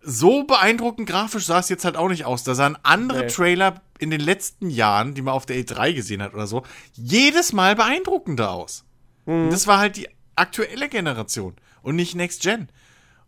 so 0.03 0.43
beeindruckend 0.43 1.07
grafisch 1.07 1.45
sah 1.45 1.59
es 1.59 1.69
jetzt 1.69 1.85
halt 1.85 1.97
auch 1.97 2.09
nicht 2.09 2.25
aus. 2.25 2.43
Da 2.43 2.55
sahen 2.55 2.77
andere 2.83 3.21
Nee. 3.21 3.27
Trailer 3.27 3.81
in 3.99 4.11
den 4.11 4.21
letzten 4.21 4.69
Jahren, 4.69 5.13
die 5.13 5.21
man 5.21 5.33
auf 5.33 5.45
der 5.45 5.57
E3 5.57 5.93
gesehen 5.93 6.21
hat 6.21 6.33
oder 6.33 6.47
so, 6.47 6.63
jedes 6.93 7.53
Mal 7.53 7.75
beeindruckender 7.75 8.51
aus. 8.51 8.85
Und 9.25 9.51
das 9.51 9.67
war 9.67 9.79
halt 9.79 9.95
die 9.95 10.09
aktuelle 10.35 10.89
Generation 10.89 11.55
und 11.81 11.95
nicht 11.95 12.15
Next 12.15 12.41
Gen. 12.41 12.67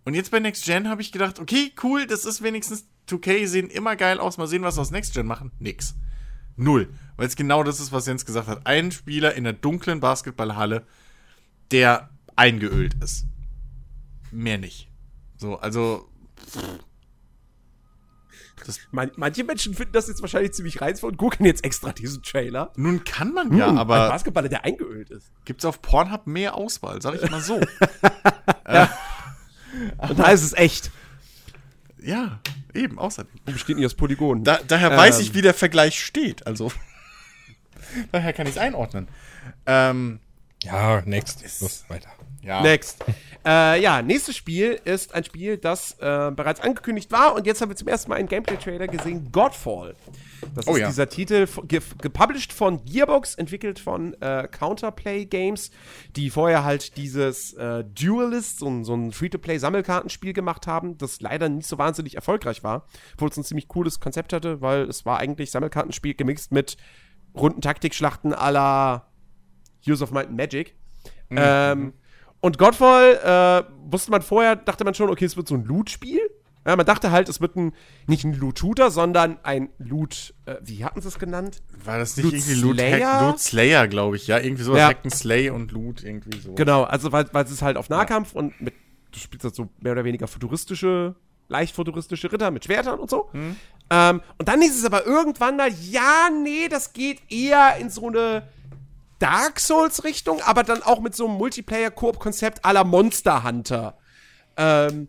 Und 0.03 0.13
jetzt 0.13 0.31
bei 0.31 0.39
Next 0.39 0.65
Gen 0.65 0.89
habe 0.89 1.01
ich 1.01 1.11
gedacht, 1.11 1.39
okay, 1.39 1.71
cool, 1.83 2.05
das 2.05 2.25
ist 2.25 2.43
wenigstens 2.43 2.85
2K, 3.09 3.47
sehen 3.47 3.69
immer 3.69 3.95
geil 3.95 4.19
aus, 4.19 4.37
mal 4.37 4.47
sehen, 4.47 4.63
was 4.63 4.77
aus 4.77 4.91
Next 4.91 5.13
Gen 5.13 5.25
machen. 5.25 5.51
Nix. 5.59 5.95
Null. 6.57 6.89
Weil 7.17 7.27
es 7.27 7.35
genau 7.35 7.63
das 7.63 7.79
ist, 7.79 7.91
was 7.91 8.05
Jens 8.05 8.25
gesagt 8.25 8.47
hat. 8.47 8.65
Ein 8.65 8.91
Spieler 8.91 9.35
in 9.35 9.43
der 9.43 9.53
dunklen 9.53 9.99
Basketballhalle, 9.99 10.85
der 11.71 12.09
eingeölt 12.35 12.95
ist. 13.01 13.25
Mehr 14.31 14.57
nicht. 14.57 14.89
So, 15.37 15.57
also. 15.57 16.09
Man, 18.91 19.11
manche 19.17 19.43
Menschen 19.43 19.73
finden 19.75 19.91
das 19.93 20.07
jetzt 20.07 20.21
wahrscheinlich 20.21 20.53
ziemlich 20.53 20.81
reizvoll 20.81 21.11
und 21.11 21.17
gucken 21.17 21.45
jetzt 21.45 21.63
extra 21.65 21.91
diesen 21.91 22.23
Trailer. 22.23 22.71
Nun 22.77 23.03
kann 23.03 23.33
man 23.33 23.55
ja, 23.55 23.65
Hm, 23.67 23.73
ein 23.75 23.77
aber 23.77 24.07
Basketballer, 24.09 24.49
der 24.49 24.63
eingeölt 24.65 25.09
ist. 25.11 25.31
gibt's 25.43 25.65
auf 25.65 25.81
Pornhub 25.81 26.25
mehr 26.25 26.55
Auswahl, 26.55 27.01
sag 27.01 27.15
ich 27.21 27.29
mal 27.29 27.41
so. 27.41 27.55
Und 29.97 30.17
da 30.19 30.31
ist 30.31 30.43
es 30.43 30.53
echt. 30.53 30.89
Ja, 32.01 32.39
eben, 32.73 32.97
außerdem. 32.97 33.31
Besteht 33.45 33.75
nicht 33.75 33.85
aus 33.85 33.95
Polygonen. 33.95 34.43
Da, 34.43 34.59
daher 34.67 34.95
weiß 34.95 35.17
Ähm. 35.17 35.21
ich, 35.23 35.33
wie 35.33 35.41
der 35.41 35.53
Vergleich 35.53 36.03
steht. 36.03 36.47
Also, 36.47 36.71
daher 38.11 38.31
kann 38.33 38.47
ich 38.47 38.53
es 38.53 38.57
einordnen. 38.57 39.07
Ähm, 39.65 40.19
Ja, 40.63 41.01
next. 41.01 41.43
Los, 41.61 41.83
weiter. 41.89 42.09
Ja. 42.45 42.61
Next. 42.61 43.03
Äh, 43.45 43.79
ja, 43.81 44.01
nächstes 44.01 44.35
Spiel 44.35 44.79
ist 44.85 45.13
ein 45.13 45.23
Spiel, 45.23 45.57
das 45.57 45.91
äh, 45.99 46.31
bereits 46.35 46.61
angekündigt 46.61 47.11
war 47.11 47.35
und 47.35 47.45
jetzt 47.45 47.61
haben 47.61 47.69
wir 47.69 47.75
zum 47.75 47.87
ersten 47.87 48.09
Mal 48.09 48.15
einen 48.15 48.27
Gameplay-Trailer 48.27 48.87
gesehen, 48.87 49.31
Godfall. 49.31 49.95
Das 50.55 50.67
Oh 50.67 50.73
ist 50.73 50.79
ja. 50.79 50.87
dieser 50.87 51.09
Titel, 51.09 51.47
ge 51.67 51.79
gepublished 52.01 52.53
von 52.53 52.83
Gearbox, 52.85 53.35
entwickelt 53.35 53.77
von 53.79 54.13
äh, 54.21 54.47
Counterplay 54.47 55.25
Games, 55.25 55.69
die 56.15 56.29
vorher 56.31 56.63
halt 56.63 56.97
dieses 56.97 57.53
äh, 57.53 57.83
Duelist, 57.83 58.59
so, 58.59 58.67
ein- 58.67 58.83
so 58.83 58.95
ein 58.95 59.11
Free-to-Play-Sammelkartenspiel 59.11 60.33
gemacht 60.33 60.65
haben, 60.65 60.97
das 60.97 61.21
leider 61.21 61.47
nicht 61.49 61.67
so 61.67 61.77
wahnsinnig 61.77 62.15
erfolgreich 62.15 62.63
war, 62.63 62.87
obwohl 63.13 63.29
es 63.29 63.37
ein 63.37 63.43
ziemlich 63.43 63.67
cooles 63.67 63.99
Konzept 63.99 64.33
hatte, 64.33 64.61
weil 64.61 64.83
es 64.89 65.05
war 65.05 65.19
eigentlich 65.19 65.51
Sammelkartenspiel 65.51 66.15
gemixt 66.15 66.51
mit 66.51 66.77
runden 67.35 67.61
Taktikschlachten 67.61 68.33
à 68.33 68.49
la 68.51 69.07
Heroes 69.81 70.01
of 70.01 70.11
Might 70.11 70.27
and 70.29 70.37
Magic. 70.37 70.75
Ähm, 71.31 71.93
und 72.45 72.59
Godfall 72.59 73.65
äh, 73.65 73.91
wusste 73.91 74.11
man 74.11 74.21
vorher, 74.21 74.55
dachte 74.55 74.83
man 74.83 74.93
schon, 74.93 75.09
okay, 75.09 75.25
es 75.25 75.35
wird 75.35 75.47
so 75.47 75.55
ein 75.55 75.65
Loot-Spiel. 75.65 76.19
Ja, 76.63 76.75
man 76.75 76.85
dachte 76.85 77.09
halt, 77.09 77.27
es 77.27 77.41
wird 77.41 77.55
ein, 77.55 77.73
nicht 78.05 78.23
ein 78.23 78.33
Loot-Shooter, 78.33 78.91
sondern 78.91 79.39
ein 79.41 79.69
Loot, 79.79 80.35
äh, 80.45 80.57
wie 80.61 80.85
hatten 80.85 81.01
sie 81.01 81.07
es 81.07 81.17
genannt? 81.17 81.63
War 81.83 81.97
das 81.97 82.15
nicht 82.17 82.23
Loot 82.25 82.33
irgendwie 82.33 82.53
Loot, 82.53 82.77
Slayer? 82.77 83.13
Hack, 83.13 83.21
Loot 83.21 83.39
Slayer, 83.39 83.87
glaube 83.87 84.15
ich, 84.17 84.27
ja? 84.27 84.37
Irgendwie 84.37 84.61
so 84.61 84.77
Ja. 84.77 84.89
Hack 84.89 84.99
and 85.03 85.15
Slay 85.15 85.49
und 85.49 85.71
Loot, 85.71 86.03
irgendwie 86.03 86.39
so. 86.39 86.53
Genau, 86.53 86.83
also 86.83 87.11
weil, 87.11 87.25
weil 87.31 87.45
es 87.45 87.51
ist 87.51 87.63
halt 87.63 87.77
auf 87.77 87.89
Nahkampf 87.89 88.33
und 88.33 88.61
mit, 88.61 88.75
du 89.11 89.17
spielst 89.17 89.43
halt 89.43 89.55
so 89.55 89.69
mehr 89.79 89.93
oder 89.93 90.03
weniger 90.03 90.27
futuristische, 90.27 91.15
leicht 91.47 91.73
futuristische 91.73 92.31
Ritter 92.31 92.51
mit 92.51 92.65
Schwertern 92.65 92.99
und 92.99 93.09
so. 93.09 93.27
Ähm, 93.89 94.21
und 94.37 94.47
dann 94.47 94.61
hieß 94.61 94.77
es 94.77 94.85
aber 94.85 95.03
irgendwann 95.07 95.57
mal, 95.57 95.71
ja, 95.71 96.29
nee, 96.29 96.67
das 96.67 96.93
geht 96.93 97.21
eher 97.31 97.77
in 97.79 97.89
so 97.89 98.07
eine 98.07 98.43
Dark 99.25 99.59
Souls-Richtung, 99.59 100.41
aber 100.41 100.63
dann 100.63 100.83
auch 100.83 100.99
mit 100.99 101.15
so 101.15 101.27
einem 101.27 101.37
Multiplayer-Koop-Konzept 101.37 102.59
la 102.65 102.83
Monster 102.83 103.43
Hunter. 103.43 103.97
Ähm, 104.57 105.07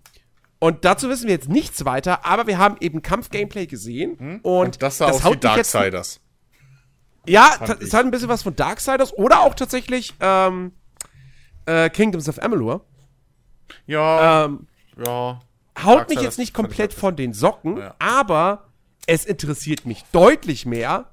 und 0.58 0.84
dazu 0.84 1.08
wissen 1.08 1.26
wir 1.26 1.34
jetzt 1.34 1.48
nichts 1.48 1.84
weiter, 1.84 2.24
aber 2.24 2.46
wir 2.46 2.58
haben 2.58 2.76
eben 2.80 3.02
Kampf-Gameplay 3.02 3.66
gesehen. 3.66 4.40
Und, 4.42 4.44
Und 4.44 4.82
das 4.82 4.98
sah 4.98 5.06
aus 5.10 5.24
wie 5.24 5.36
Darksiders. 5.36 6.20
Ja, 7.26 7.56
es 7.80 7.92
hat 7.92 8.04
ein 8.04 8.10
bisschen 8.10 8.28
was 8.28 8.42
von 8.42 8.54
Darksiders 8.56 9.12
oder 9.12 9.40
auch 9.40 9.54
tatsächlich 9.54 10.14
ähm, 10.20 10.72
äh, 11.66 11.90
Kingdoms 11.90 12.28
of 12.28 12.40
Amalur. 12.42 12.86
Ja, 13.86 14.44
Ähm, 14.44 14.66
ja. 14.96 15.04
haut 15.04 15.40
Darksiders 15.76 16.08
mich 16.08 16.20
jetzt 16.22 16.38
nicht 16.38 16.54
komplett 16.54 16.92
von 16.94 17.16
den 17.16 17.32
Socken, 17.32 17.78
Ja. 17.78 17.94
aber 17.98 18.68
es 19.06 19.24
interessiert 19.26 19.84
mich 19.86 20.04
deutlich 20.12 20.66
mehr 20.66 21.10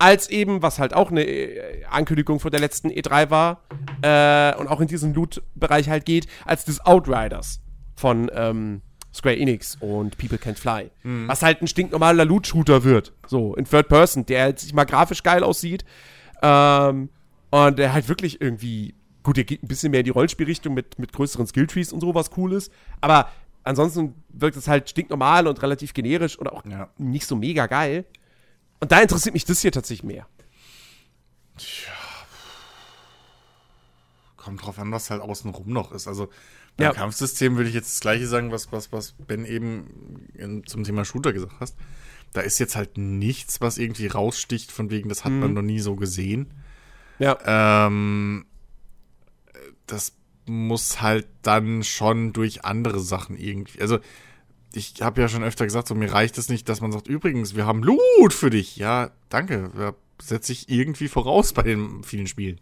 als 0.00 0.28
eben, 0.30 0.62
was 0.62 0.78
halt 0.78 0.94
auch 0.94 1.10
eine 1.10 1.22
äh, 1.24 1.84
Ankündigung 1.84 2.40
von 2.40 2.50
der 2.50 2.58
letzten 2.60 2.88
E3 2.90 3.30
war 3.30 3.62
äh, 4.02 4.58
und 4.58 4.66
auch 4.66 4.80
in 4.80 4.88
diesen 4.88 5.14
Loot-Bereich 5.14 5.88
halt 5.88 6.04
geht, 6.06 6.26
als 6.46 6.64
das 6.64 6.80
Outriders 6.84 7.60
von 7.96 8.30
ähm, 8.34 8.80
Square 9.12 9.36
Enix 9.36 9.76
und 9.80 10.16
People 10.18 10.38
Can't 10.38 10.56
Fly. 10.56 10.90
Mhm. 11.02 11.28
Was 11.28 11.42
halt 11.42 11.60
ein 11.62 11.66
stinknormaler 11.66 12.24
Loot-Shooter 12.24 12.82
wird. 12.82 13.12
So, 13.26 13.54
in 13.56 13.64
Third 13.66 13.88
Person, 13.88 14.24
der 14.24 14.42
halt 14.44 14.58
sich 14.58 14.72
mal 14.72 14.84
grafisch 14.84 15.22
geil 15.22 15.42
aussieht. 15.44 15.84
Ähm, 16.42 17.10
und 17.50 17.78
der 17.78 17.92
halt 17.92 18.08
wirklich 18.08 18.40
irgendwie, 18.40 18.94
gut, 19.22 19.36
der 19.36 19.44
geht 19.44 19.62
ein 19.62 19.68
bisschen 19.68 19.90
mehr 19.90 20.00
in 20.00 20.04
die 20.04 20.10
Rollenspielrichtung 20.10 20.72
mit, 20.72 20.98
mit 20.98 21.12
größeren 21.12 21.46
Skilltrees 21.46 21.92
und 21.92 22.00
so, 22.00 22.14
was 22.14 22.30
cool 22.36 22.52
ist. 22.54 22.72
Aber 23.02 23.28
ansonsten 23.64 24.14
wirkt 24.30 24.56
es 24.56 24.66
halt 24.68 24.88
stinknormal 24.88 25.46
und 25.46 25.60
relativ 25.60 25.92
generisch 25.92 26.38
und 26.38 26.46
auch 26.50 26.64
Ja. 26.64 26.88
nicht 26.96 27.26
so 27.26 27.36
mega 27.36 27.66
geil. 27.66 28.06
Und 28.80 28.90
da 28.92 29.00
interessiert 29.00 29.34
mich 29.34 29.44
das 29.44 29.60
hier 29.60 29.72
tatsächlich 29.72 30.04
mehr. 30.04 30.26
Kommt 34.36 34.64
drauf 34.64 34.78
an, 34.78 34.90
was 34.90 35.10
halt 35.10 35.20
außenrum 35.20 35.70
noch 35.70 35.92
ist. 35.92 36.08
Also 36.08 36.30
beim 36.76 36.86
Ja. 36.86 36.92
Kampfsystem 36.94 37.56
würde 37.56 37.68
ich 37.68 37.74
jetzt 37.74 37.92
das 37.94 38.00
gleiche 38.00 38.26
sagen, 38.26 38.50
was, 38.52 38.72
was, 38.72 38.90
was 38.92 39.12
Ben 39.12 39.44
eben 39.44 40.28
in, 40.34 40.66
zum 40.66 40.84
Thema 40.84 41.04
Shooter 41.04 41.32
gesagt 41.32 41.54
hast. 41.60 41.76
Da 42.32 42.40
ist 42.40 42.58
jetzt 42.58 42.76
halt 42.76 42.96
nichts, 42.96 43.60
was 43.60 43.76
irgendwie 43.76 44.06
raussticht, 44.06 44.72
von 44.72 44.88
wegen, 44.90 45.08
das 45.08 45.24
hat 45.24 45.32
Mhm. 45.32 45.40
man 45.40 45.54
noch 45.54 45.62
nie 45.62 45.80
so 45.80 45.96
gesehen. 45.96 46.54
Ja. 47.18 47.36
Ähm, 47.86 48.46
das 49.86 50.14
muss 50.46 51.02
halt 51.02 51.26
dann 51.42 51.82
schon 51.84 52.32
durch 52.32 52.64
andere 52.64 53.00
Sachen 53.00 53.36
irgendwie. 53.36 53.82
Also, 53.82 53.98
ich 54.72 55.02
habe 55.02 55.20
ja 55.20 55.28
schon 55.28 55.42
öfter 55.42 55.64
gesagt, 55.64 55.88
so 55.88 55.94
mir 55.94 56.12
reicht 56.12 56.38
es 56.38 56.48
nicht, 56.48 56.68
dass 56.68 56.80
man 56.80 56.92
sagt, 56.92 57.08
übrigens, 57.08 57.54
wir 57.56 57.66
haben 57.66 57.82
Loot 57.82 58.32
für 58.32 58.50
dich. 58.50 58.76
Ja, 58.76 59.10
danke. 59.28 59.70
Ja, 59.76 59.94
Setze 60.22 60.52
ich 60.52 60.68
irgendwie 60.68 61.08
voraus 61.08 61.54
bei 61.54 61.62
den 61.62 62.04
vielen 62.04 62.26
Spielen. 62.26 62.60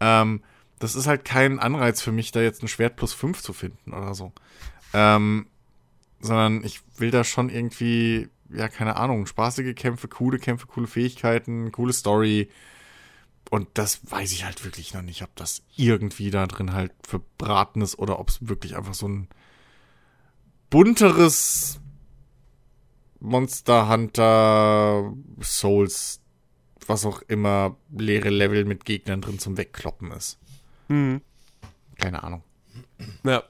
Ähm, 0.00 0.42
das 0.78 0.94
ist 0.94 1.06
halt 1.06 1.24
kein 1.24 1.58
Anreiz 1.58 2.02
für 2.02 2.12
mich, 2.12 2.30
da 2.30 2.40
jetzt 2.40 2.62
ein 2.62 2.68
Schwert 2.68 2.96
plus 2.96 3.14
5 3.14 3.40
zu 3.40 3.52
finden 3.52 3.94
oder 3.94 4.14
so. 4.14 4.32
Ähm, 4.92 5.46
sondern 6.20 6.62
ich 6.62 6.80
will 6.98 7.10
da 7.10 7.24
schon 7.24 7.48
irgendwie, 7.48 8.28
ja, 8.50 8.68
keine 8.68 8.96
Ahnung, 8.96 9.26
spaßige 9.26 9.74
Kämpfe, 9.74 10.08
coole 10.08 10.38
Kämpfe, 10.38 10.66
coole 10.66 10.86
Fähigkeiten, 10.86 11.72
coole 11.72 11.94
Story. 11.94 12.50
Und 13.50 13.68
das 13.74 14.00
weiß 14.10 14.32
ich 14.32 14.44
halt 14.44 14.64
wirklich 14.64 14.92
noch 14.92 15.02
nicht, 15.02 15.22
ob 15.22 15.34
das 15.36 15.62
irgendwie 15.76 16.30
da 16.30 16.46
drin 16.46 16.72
halt 16.72 16.92
verbraten 17.02 17.80
ist 17.80 17.98
oder 17.98 18.18
ob 18.18 18.28
es 18.28 18.46
wirklich 18.46 18.76
einfach 18.76 18.94
so 18.94 19.08
ein 19.08 19.28
bunteres 20.70 21.80
Monster 23.20 23.88
Hunter 23.88 25.12
Souls, 25.42 26.20
was 26.86 27.04
auch 27.04 27.22
immer, 27.22 27.76
leere 27.96 28.30
Level 28.30 28.64
mit 28.64 28.84
Gegnern 28.84 29.20
drin 29.20 29.38
zum 29.38 29.58
Wegkloppen 29.58 30.10
ist. 30.12 30.38
Mhm. 30.88 31.20
Keine 31.96 32.22
Ahnung. 32.22 32.42
Ja. 33.24 33.42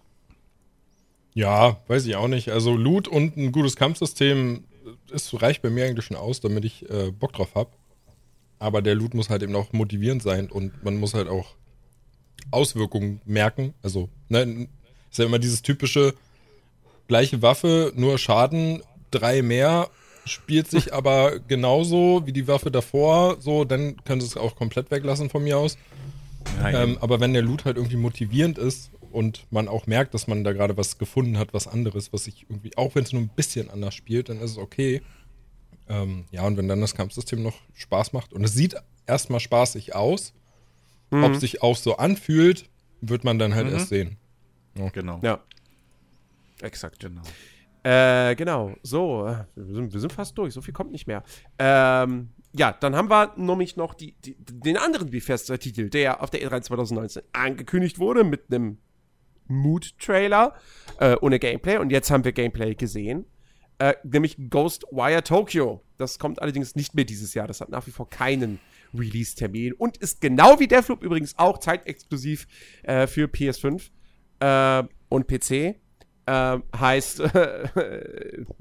Ja, 1.33 1.81
weiß 1.87 2.07
ich 2.07 2.17
auch 2.17 2.27
nicht. 2.27 2.51
Also 2.51 2.77
Loot 2.77 3.07
und 3.07 3.37
ein 3.37 3.53
gutes 3.53 3.77
Kampfsystem 3.77 4.65
ist, 5.13 5.41
reicht 5.41 5.63
bei 5.63 5.71
mir 5.71 5.87
eigentlich 5.87 6.05
schon 6.05 6.17
aus, 6.17 6.41
damit 6.41 6.65
ich 6.65 6.89
äh, 6.91 7.13
Bock 7.13 7.33
drauf 7.33 7.55
habe. 7.55 7.71
Aber 8.59 8.83
der 8.83 8.97
Loot 8.97 9.15
muss 9.15 9.31
halt 9.31 9.43
eben 9.43 9.55
auch 9.55 9.73
motivierend 9.73 10.23
sein 10.23 10.51
und 10.51 10.83
man 10.85 10.97
muss 10.97 11.15
halt 11.15 11.29
auch 11.29 11.55
Auswirkungen 12.51 13.21
merken. 13.25 13.75
Also, 13.83 14.09
ne, 14.29 14.69
ist 15.11 15.19
ja 15.19 15.25
immer 15.25 15.39
dieses 15.39 15.63
typische 15.63 16.15
gleiche 17.11 17.43
Waffe, 17.43 17.93
nur 17.97 18.17
Schaden, 18.19 18.83
drei 19.11 19.43
mehr, 19.43 19.91
spielt 20.25 20.71
sich 20.71 20.95
aber 20.99 21.41
genauso 21.41 22.23
wie 22.25 22.33
die 22.33 22.47
Waffe 22.47 22.71
davor, 22.71 23.37
so, 23.41 23.65
dann 23.65 23.97
können 24.05 24.21
sie 24.21 24.29
es 24.29 24.37
auch 24.37 24.55
komplett 24.55 24.91
weglassen 24.93 25.29
von 25.29 25.43
mir 25.43 25.59
aus. 25.59 25.77
Ähm, 26.65 26.97
aber 27.01 27.19
wenn 27.21 27.33
der 27.35 27.43
Loot 27.43 27.65
halt 27.65 27.77
irgendwie 27.77 27.97
motivierend 27.97 28.57
ist 28.59 28.91
und 29.11 29.45
man 29.51 29.67
auch 29.69 29.87
merkt, 29.89 30.15
dass 30.15 30.27
man 30.29 30.45
da 30.45 30.53
gerade 30.53 30.77
was 30.77 30.99
gefunden 30.99 31.37
hat, 31.37 31.53
was 31.53 31.67
anderes, 31.67 32.13
was 32.13 32.25
sich 32.25 32.47
irgendwie, 32.49 32.77
auch 32.77 32.95
wenn 32.95 33.03
es 33.05 33.13
nur 33.13 33.23
ein 33.23 33.31
bisschen 33.35 33.69
anders 33.71 33.95
spielt, 33.95 34.29
dann 34.29 34.41
ist 34.41 34.53
es 34.53 34.59
okay. 34.59 35.03
Ähm, 35.89 36.25
ja, 36.31 36.47
und 36.47 36.57
wenn 36.57 36.69
dann 36.69 36.81
das 36.81 36.95
Kampfsystem 36.95 37.43
noch 37.43 37.57
Spaß 37.75 38.13
macht 38.13 38.33
und 38.33 38.45
es 38.45 38.55
sieht 38.55 38.77
erstmal 39.07 39.41
spaßig 39.41 39.95
aus, 39.97 40.33
ob 41.11 41.33
es 41.33 41.41
sich 41.41 41.61
auch 41.63 41.77
so 41.77 41.97
anfühlt, 41.97 42.67
wird 43.01 43.25
man 43.25 43.41
dann 43.41 43.55
halt 43.57 43.67
Mhm. 43.67 43.73
erst 43.73 43.89
sehen. 43.89 44.17
genau. 44.93 45.19
Ja. 45.23 45.41
Exakt. 46.63 47.01
Genau. 47.01 47.23
Äh, 47.83 48.35
genau. 48.37 48.75
So, 48.83 49.27
äh, 49.27 49.45
wir 49.55 49.75
sind, 49.75 49.93
wir 49.93 50.01
sind 50.01 50.13
fast 50.13 50.37
durch. 50.37 50.53
So 50.53 50.61
viel 50.61 50.75
kommt 50.75 50.93
nicht 50.93 51.07
mehr. 51.07 51.23
Ähm, 51.59 52.31
ja, 52.53 52.73
dann 52.73 52.97
haben 52.97 53.09
wir 53.09 53.33
nämlich 53.37 53.77
noch 53.77 53.95
die, 53.95 54.13
die, 54.25 54.37
den 54.39 54.77
anderen 54.77 55.11
Bethesda-Titel, 55.11 55.89
der 55.89 56.23
auf 56.23 56.31
der 56.31 56.41
E3 56.43 56.63
2019 56.63 57.23
angekündigt 57.33 57.99
wurde 57.99 58.25
mit 58.25 58.53
einem 58.53 58.79
Mood-Trailer 59.47 60.55
äh, 60.99 61.17
ohne 61.21 61.39
Gameplay. 61.39 61.79
Und 61.79 61.91
jetzt 61.91 62.11
haben 62.11 62.25
wir 62.25 62.33
Gameplay 62.33 62.75
gesehen. 62.75 63.25
Äh, 63.79 63.95
nämlich 64.03 64.37
Ghostwire 64.51 65.25
Tokyo. 65.25 65.83
Das 65.97 66.19
kommt 66.19 66.43
allerdings 66.43 66.77
nicht 66.77 66.95
mehr 66.95 67.05
dieses 67.05 67.33
Jahr. 67.33 67.47
Das 67.47 67.63
hat 67.63 67.71
nach 67.71 67.87
wie 67.87 67.93
vor 67.93 68.11
keinen 68.11 68.61
Release-Termin 68.93 69.73
und 69.73 69.97
ist 69.97 70.21
genau 70.21 70.59
wie 70.61 70.69
Deathloop 70.69 71.03
übrigens 71.03 71.39
auch 71.39 71.59
zeitexklusiv 71.59 72.47
äh, 72.83 73.07
für 73.07 73.27
PS5 73.27 73.91
äh, 74.41 74.87
und 75.09 75.27
PC. 75.27 75.77
Ähm, 76.27 76.63
heißt, 76.79 77.17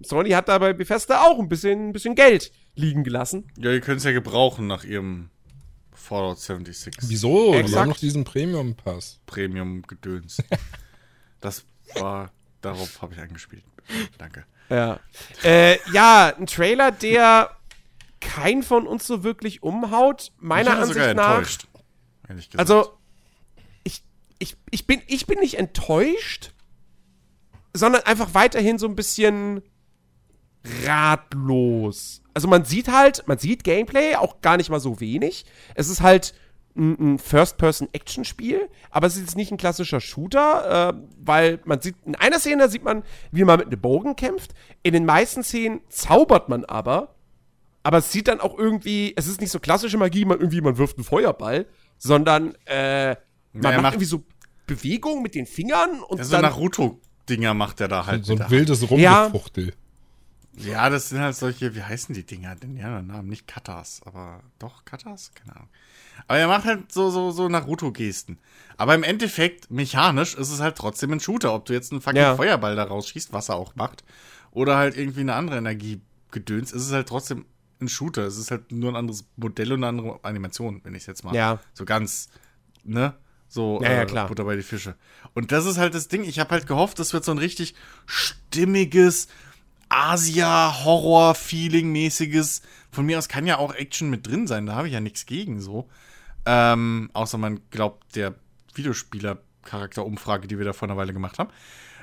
Sony 0.01 0.29
hat 0.31 0.47
da 0.47 0.57
bei 0.57 0.73
Bethesda 0.73 1.21
auch 1.21 1.39
ein 1.39 1.49
bisschen, 1.49 1.89
ein 1.89 1.91
bisschen 1.91 2.15
Geld 2.15 2.51
liegen 2.75 3.03
gelassen. 3.03 3.51
Ja, 3.57 3.71
ihr 3.71 3.81
könnt 3.81 3.99
es 3.99 4.05
ja 4.05 4.11
gebrauchen 4.11 4.67
nach 4.67 4.83
ihrem 4.83 5.29
Fallout 5.91 6.39
76 6.39 7.09
Wieso? 7.09 7.51
Die 7.51 7.59
Exakt. 7.59 7.79
haben 7.79 7.89
noch 7.89 7.97
diesen 7.97 8.23
Premium-Pass. 8.23 9.19
Premium-Gedöns. 9.25 10.37
das 11.41 11.65
war, 11.95 12.31
darauf 12.61 13.01
habe 13.01 13.13
ich 13.13 13.19
angespielt. 13.19 13.63
Danke. 14.17 14.45
Ja. 14.69 14.99
Äh, 15.43 15.77
ja, 15.91 16.33
ein 16.35 16.47
Trailer, 16.47 16.91
der 16.91 17.51
kein 18.19 18.63
von 18.63 18.87
uns 18.87 19.05
so 19.05 19.23
wirklich 19.23 19.63
umhaut. 19.63 20.31
Meiner 20.39 20.71
ich 20.71 20.77
war 20.77 20.85
sogar 20.87 21.03
Ansicht 21.03 21.17
nach. 21.17 21.29
enttäuscht. 21.37 21.67
Ehrlich 22.27 22.49
gesagt. 22.49 22.69
Also, 22.69 22.97
ich, 23.83 24.03
ich, 24.39 24.57
ich, 24.71 24.87
bin, 24.87 25.01
ich 25.07 25.25
bin 25.25 25.39
nicht 25.39 25.57
enttäuscht, 25.57 26.51
sondern 27.73 28.01
einfach 28.03 28.33
weiterhin 28.33 28.77
so 28.77 28.87
ein 28.87 28.95
bisschen 28.95 29.61
ratlos. 30.85 32.21
Also 32.33 32.47
man 32.47 32.65
sieht 32.65 32.89
halt, 32.89 33.23
man 33.27 33.37
sieht 33.37 33.63
Gameplay, 33.63 34.15
auch 34.15 34.41
gar 34.41 34.57
nicht 34.57 34.69
mal 34.69 34.79
so 34.79 34.99
wenig. 34.99 35.45
Es 35.75 35.89
ist 35.89 36.01
halt 36.01 36.33
ein, 36.75 37.13
ein 37.15 37.19
First-Person-Action-Spiel, 37.19 38.69
aber 38.91 39.07
es 39.07 39.15
ist 39.15 39.21
jetzt 39.21 39.35
nicht 39.35 39.51
ein 39.51 39.57
klassischer 39.57 39.99
Shooter, 39.99 40.89
äh, 40.89 41.01
weil 41.19 41.59
man 41.65 41.81
sieht, 41.81 41.95
in 42.05 42.15
einer 42.15 42.39
Szene 42.39 42.69
sieht 42.69 42.83
man, 42.83 43.03
wie 43.31 43.43
man 43.43 43.59
mit 43.59 43.67
einem 43.67 43.81
Bogen 43.81 44.15
kämpft. 44.15 44.53
In 44.83 44.93
den 44.93 45.05
meisten 45.05 45.43
Szenen 45.43 45.81
zaubert 45.89 46.49
man 46.49 46.65
aber, 46.65 47.15
aber 47.83 47.97
es 47.99 48.11
sieht 48.11 48.27
dann 48.27 48.39
auch 48.39 48.57
irgendwie, 48.57 49.13
es 49.15 49.27
ist 49.27 49.41
nicht 49.41 49.51
so 49.51 49.59
klassische 49.59 49.97
Magie, 49.97 50.25
man 50.25 50.39
irgendwie, 50.39 50.61
man 50.61 50.77
wirft 50.77 50.97
einen 50.97 51.05
Feuerball, 51.05 51.65
sondern 51.97 52.55
äh, 52.65 53.15
man 53.53 53.63
Ja, 53.63 53.71
er 53.71 53.71
macht, 53.71 53.81
macht- 53.81 53.93
irgendwie 53.93 54.05
so 54.05 54.23
Bewegungen 54.67 55.23
mit 55.23 55.33
den 55.35 55.47
Fingern 55.47 56.01
und 56.03 56.19
Ja, 56.19 56.23
so 56.23 56.31
dann 56.33 56.53
Naruto-Dinger 57.29 57.53
macht 57.53 57.81
er 57.81 57.87
da 57.87 58.05
halt. 58.05 58.25
so 58.25 58.35
ein 58.35 58.49
wildes 58.49 58.81
Ja. 58.81 59.23
Rumgefuchtel. 59.23 59.73
Ja, 60.57 60.89
das 60.89 61.09
sind 61.09 61.19
halt 61.19 61.35
solche, 61.35 61.73
wie 61.75 61.83
heißen 61.83 62.13
die 62.13 62.25
Dinger 62.25 62.55
denn? 62.55 62.75
Ja, 62.75 62.89
der 62.89 63.01
Name, 63.01 63.29
nicht 63.29 63.47
Katas, 63.47 64.01
aber 64.05 64.41
doch 64.57 64.83
Katas? 64.83 65.31
Keine 65.33 65.55
Ahnung. 65.55 65.69
Aber 66.27 66.37
er 66.37 66.47
macht 66.47 66.65
halt 66.65 66.91
so, 66.91 67.09
so, 67.11 67.31
so 67.31 67.47
Naruto-Gesten. 67.47 68.39
Aber 68.75 68.93
im 68.93 69.03
Endeffekt, 69.03 69.71
mechanisch, 69.71 70.35
ist 70.35 70.51
es 70.51 70.59
halt 70.59 70.75
trotzdem 70.77 71.13
ein 71.13 71.19
Shooter. 71.21 71.53
Ob 71.53 71.65
du 71.65 71.73
jetzt 71.73 71.91
einen 71.93 72.01
fucking 72.01 72.19
Ja. 72.21 72.35
Feuerball 72.35 72.75
da 72.75 72.83
rausschießt, 72.83 73.31
was 73.31 73.49
er 73.49 73.55
auch 73.55 73.75
macht, 73.75 74.03
oder 74.51 74.75
halt 74.75 74.97
irgendwie 74.97 75.21
eine 75.21 75.35
andere 75.35 75.57
Energie 75.59 76.01
gedöns, 76.31 76.71
ist 76.73 76.85
es 76.85 76.91
halt 76.91 77.07
trotzdem 77.07 77.45
ein 77.79 77.87
Shooter. 77.87 78.23
Es 78.25 78.37
ist 78.37 78.51
halt 78.51 78.71
nur 78.73 78.91
ein 78.91 78.95
anderes 78.97 79.25
Modell 79.37 79.71
und 79.71 79.79
eine 79.83 79.87
andere 79.87 80.19
Animation, 80.23 80.81
wenn 80.83 80.93
ich 80.93 81.03
es 81.03 81.07
jetzt 81.07 81.23
mal 81.23 81.33
Ja. 81.33 81.59
so 81.73 81.85
ganz, 81.85 82.27
ne? 82.83 83.13
So 83.49 83.81
Ja, 83.81 83.91
ja, 83.91 84.03
äh, 84.03 84.05
klar. 84.05 84.27
Butter 84.27 84.45
bei 84.45 84.55
die 84.55 84.61
Fische. 84.61 84.95
Und 85.33 85.51
das 85.51 85.65
ist 85.65 85.77
halt 85.77 85.93
das 85.95 86.07
Ding. 86.07 86.23
Ich 86.23 86.39
habe 86.39 86.51
halt 86.51 86.67
gehofft, 86.67 86.99
das 86.99 87.11
wird 87.13 87.25
so 87.25 87.31
ein 87.31 87.39
richtig 87.39 87.73
stimmiges 88.05 89.27
Asia-Horror-Feeling-mäßiges. 89.89 92.61
Von 92.91 93.07
mir 93.07 93.17
aus 93.17 93.27
kann 93.27 93.47
ja 93.47 93.57
auch 93.57 93.73
Action 93.73 94.09
mit 94.09 94.25
drin 94.27 94.47
sein, 94.47 94.65
da 94.67 94.75
habe 94.75 94.87
ich 94.87 94.93
ja 94.93 95.01
nichts 95.01 95.25
gegen 95.25 95.59
so. 95.59 95.89
Ähm, 96.45 97.09
außer 97.13 97.37
man 97.37 97.59
glaubt 97.71 98.15
der 98.15 98.35
Videospieler-Charakterumfrage, 98.75 100.47
die 100.47 100.57
wir 100.57 100.63
da 100.65 100.71
vor 100.73 100.87
einer 100.87 100.97
Weile 100.97 101.13
gemacht 101.13 101.39
haben. 101.39 101.49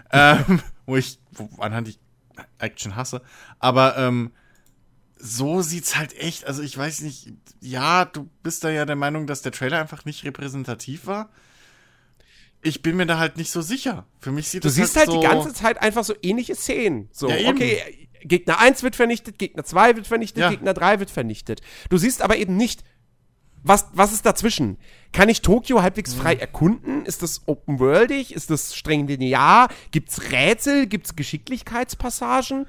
ähm, 0.13 0.61
wo 0.85 0.97
ich, 0.97 1.19
wo, 1.33 1.49
anhand 1.63 1.89
ich 1.89 1.99
Action 2.59 2.97
hasse. 2.97 3.23
Aber 3.59 3.97
ähm, 3.97 4.33
so 5.27 5.61
sieht's 5.63 5.97
halt 5.97 6.17
echt, 6.19 6.47
also 6.47 6.63
ich 6.63 6.77
weiß 6.77 7.01
nicht, 7.01 7.33
ja, 7.61 8.05
du 8.05 8.29
bist 8.43 8.63
da 8.65 8.71
ja 8.71 8.85
der 8.85 8.97
Meinung, 8.97 9.27
dass 9.27 9.43
der 9.43 9.53
Trailer 9.53 9.81
einfach 9.81 10.05
nicht 10.05 10.25
repräsentativ 10.25 11.07
war. 11.07 11.31
Ich 12.63 12.83
bin 12.83 12.97
mir 12.97 13.07
da 13.07 13.19
halt 13.19 13.37
nicht 13.37 13.51
so 13.51 13.61
sicher. 13.61 14.07
Für 14.21 14.33
mich 14.33 14.49
sieht 14.49 14.65
Du 14.65 14.69
das 14.69 14.75
siehst 14.77 14.97
halt 14.97 15.07
so, 15.07 15.21
die 15.21 15.27
ganze 15.27 15.53
Zeit 15.53 15.81
einfach 15.83 16.05
so 16.05 16.15
ähnliche 16.23 16.55
Szenen. 16.55 17.09
So, 17.13 17.29
Ja, 17.29 17.51
okay, 17.51 18.09
Gegner 18.23 18.59
1 18.59 18.83
wird 18.83 18.97
vernichtet, 18.97 19.39
Gegner 19.39 19.65
2 19.65 19.97
wird 19.97 20.07
vernichtet, 20.07 20.41
Ja. 20.43 20.51
Gegner 20.51 20.75
3 20.75 20.99
wird 21.01 21.11
vernichtet. 21.11 21.61
Du 21.91 21.97
siehst 21.99 22.23
aber 22.23 22.37
eben 22.37 22.57
nicht, 22.57 22.83
was, 23.63 23.87
was 23.93 24.13
ist 24.13 24.25
dazwischen? 24.27 24.79
Kann 25.13 25.29
ich 25.29 25.43
Tokio 25.43 25.83
halbwegs 25.83 26.15
Mhm. 26.15 26.21
frei 26.21 26.35
erkunden? 26.37 27.05
Ist 27.05 27.23
das 27.23 27.43
open-worldig? 27.47 28.33
Ist 28.35 28.51
das 28.51 28.77
streng 28.77 29.07
linear? 29.07 29.69
Gibt's 29.91 30.31
Rätsel? 30.31 30.87
Gibt's 30.87 31.17
Geschicklichkeitspassagen? 31.17 32.67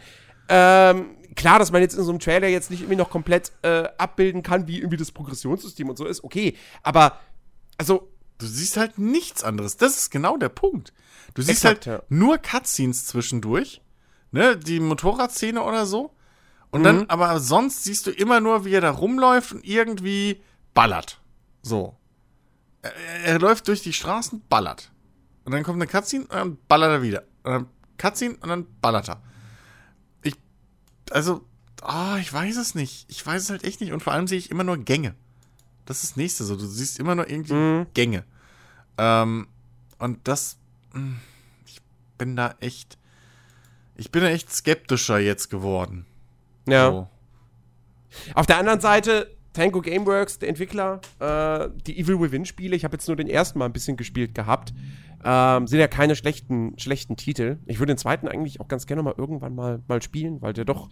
Ähm, 0.49 1.17
klar, 1.37 1.59
dass 1.59 1.71
man 1.71 1.81
jetzt 1.81 1.95
in 1.95 2.03
so 2.03 2.09
einem 2.09 2.19
Trailer 2.19 2.47
jetzt 2.47 2.69
nicht 2.69 2.81
irgendwie 2.81 2.97
noch 2.97 3.09
komplett 3.09 3.53
äh, 3.61 3.87
abbilden 3.97 4.43
kann, 4.43 4.67
wie 4.67 4.79
irgendwie 4.79 4.97
das 4.97 5.11
Progressionssystem 5.11 5.89
und 5.89 5.97
so 5.97 6.05
ist, 6.05 6.23
okay. 6.23 6.57
Aber, 6.83 7.19
also, 7.77 8.09
Du 8.37 8.45
siehst 8.45 8.77
halt 8.77 8.97
nichts 8.97 9.43
anderes. 9.43 9.77
Das 9.77 9.97
ist 9.97 10.11
genau 10.11 10.37
der 10.37 10.49
Punkt. 10.49 10.93
Du 11.33 11.41
siehst 11.41 11.63
Exakt, 11.63 11.87
halt 11.87 12.01
ja. 12.01 12.05
nur 12.09 12.37
Cutscenes 12.37 13.07
zwischendurch. 13.07 13.81
Ne, 14.31 14.57
die 14.57 14.79
Motorradszene 14.79 15.63
oder 15.63 15.85
so. 15.85 16.13
Und 16.69 16.83
dann, 16.83 17.09
aber 17.09 17.39
sonst 17.39 17.85
siehst 17.85 18.05
du 18.07 18.11
immer 18.11 18.41
nur, 18.41 18.65
wie 18.65 18.73
er 18.73 18.81
da 18.81 18.91
rumläuft 18.91 19.53
und 19.53 19.65
irgendwie 19.65 20.41
ballert. 20.73 21.21
So. 21.61 21.95
Er, 22.81 22.91
er 23.23 23.39
läuft 23.39 23.69
durch 23.69 23.81
die 23.81 23.93
Straßen, 23.93 24.43
ballert. 24.49 24.91
Und 25.45 25.53
dann 25.53 25.63
kommt 25.63 25.81
eine 25.81 25.87
Cutscene 25.87 26.25
und 26.25 26.33
dann 26.33 26.57
ballert 26.67 26.91
er 26.91 27.01
wieder. 27.01 27.23
Und 27.43 27.51
dann 27.51 27.67
Cutscene 27.97 28.35
und 28.35 28.49
dann 28.49 28.67
ballert 28.81 29.07
er. 29.07 29.23
Also, 31.11 31.45
ah, 31.81 32.17
ich 32.17 32.31
weiß 32.31 32.57
es 32.57 32.75
nicht. 32.75 33.05
Ich 33.09 33.25
weiß 33.25 33.43
es 33.43 33.49
halt 33.49 33.63
echt 33.63 33.81
nicht. 33.81 33.91
Und 33.91 34.01
vor 34.01 34.13
allem 34.13 34.27
sehe 34.27 34.37
ich 34.37 34.51
immer 34.51 34.63
nur 34.63 34.77
Gänge. 34.77 35.15
Das 35.85 36.03
ist 36.03 36.11
das 36.11 36.17
nächste 36.17 36.43
so. 36.43 36.55
Du 36.55 36.65
siehst 36.65 36.99
immer 36.99 37.15
nur 37.15 37.29
irgendwie 37.29 37.85
Gänge. 37.93 38.23
Ähm, 38.97 39.47
und 39.99 40.27
das, 40.27 40.57
mh, 40.93 41.15
ich 41.65 41.81
bin 42.17 42.35
da 42.35 42.55
echt, 42.59 42.97
ich 43.95 44.11
bin 44.11 44.21
da 44.23 44.29
echt 44.29 44.51
skeptischer 44.51 45.19
jetzt 45.19 45.49
geworden. 45.49 46.05
ja. 46.67 46.89
So. 46.91 47.09
Auf 48.33 48.45
der 48.47 48.57
anderen 48.57 48.79
Seite, 48.79 49.36
Tango 49.57 49.81
Gameworks, 49.81 50.37
der 50.37 50.49
Entwickler, 50.49 51.01
äh, 51.19 51.69
die 51.87 51.99
Evil 51.99 52.21
Within-Spiele, 52.21 52.75
ich 52.75 52.83
habe 52.83 52.95
jetzt 52.95 53.07
nur 53.07 53.17
den 53.17 53.27
ersten 53.27 53.57
Mal 53.57 53.65
ein 53.65 53.73
bisschen 53.73 53.97
gespielt 53.97 54.35
gehabt, 54.35 54.71
ähm, 55.25 55.65
sind 55.65 55.79
ja 55.79 55.87
keine 55.87 56.15
schlechten, 56.15 56.77
schlechten 56.77 57.15
Titel. 57.17 57.57
Ich 57.65 57.79
würde 57.79 57.93
den 57.93 57.97
zweiten 57.97 58.27
eigentlich 58.27 58.59
auch 58.61 58.67
ganz 58.67 58.85
gerne 58.85 59.01
mal 59.01 59.15
irgendwann 59.17 59.55
mal, 59.55 59.81
mal 59.87 59.99
spielen, 60.03 60.43
weil 60.43 60.53
der 60.53 60.65
doch 60.65 60.89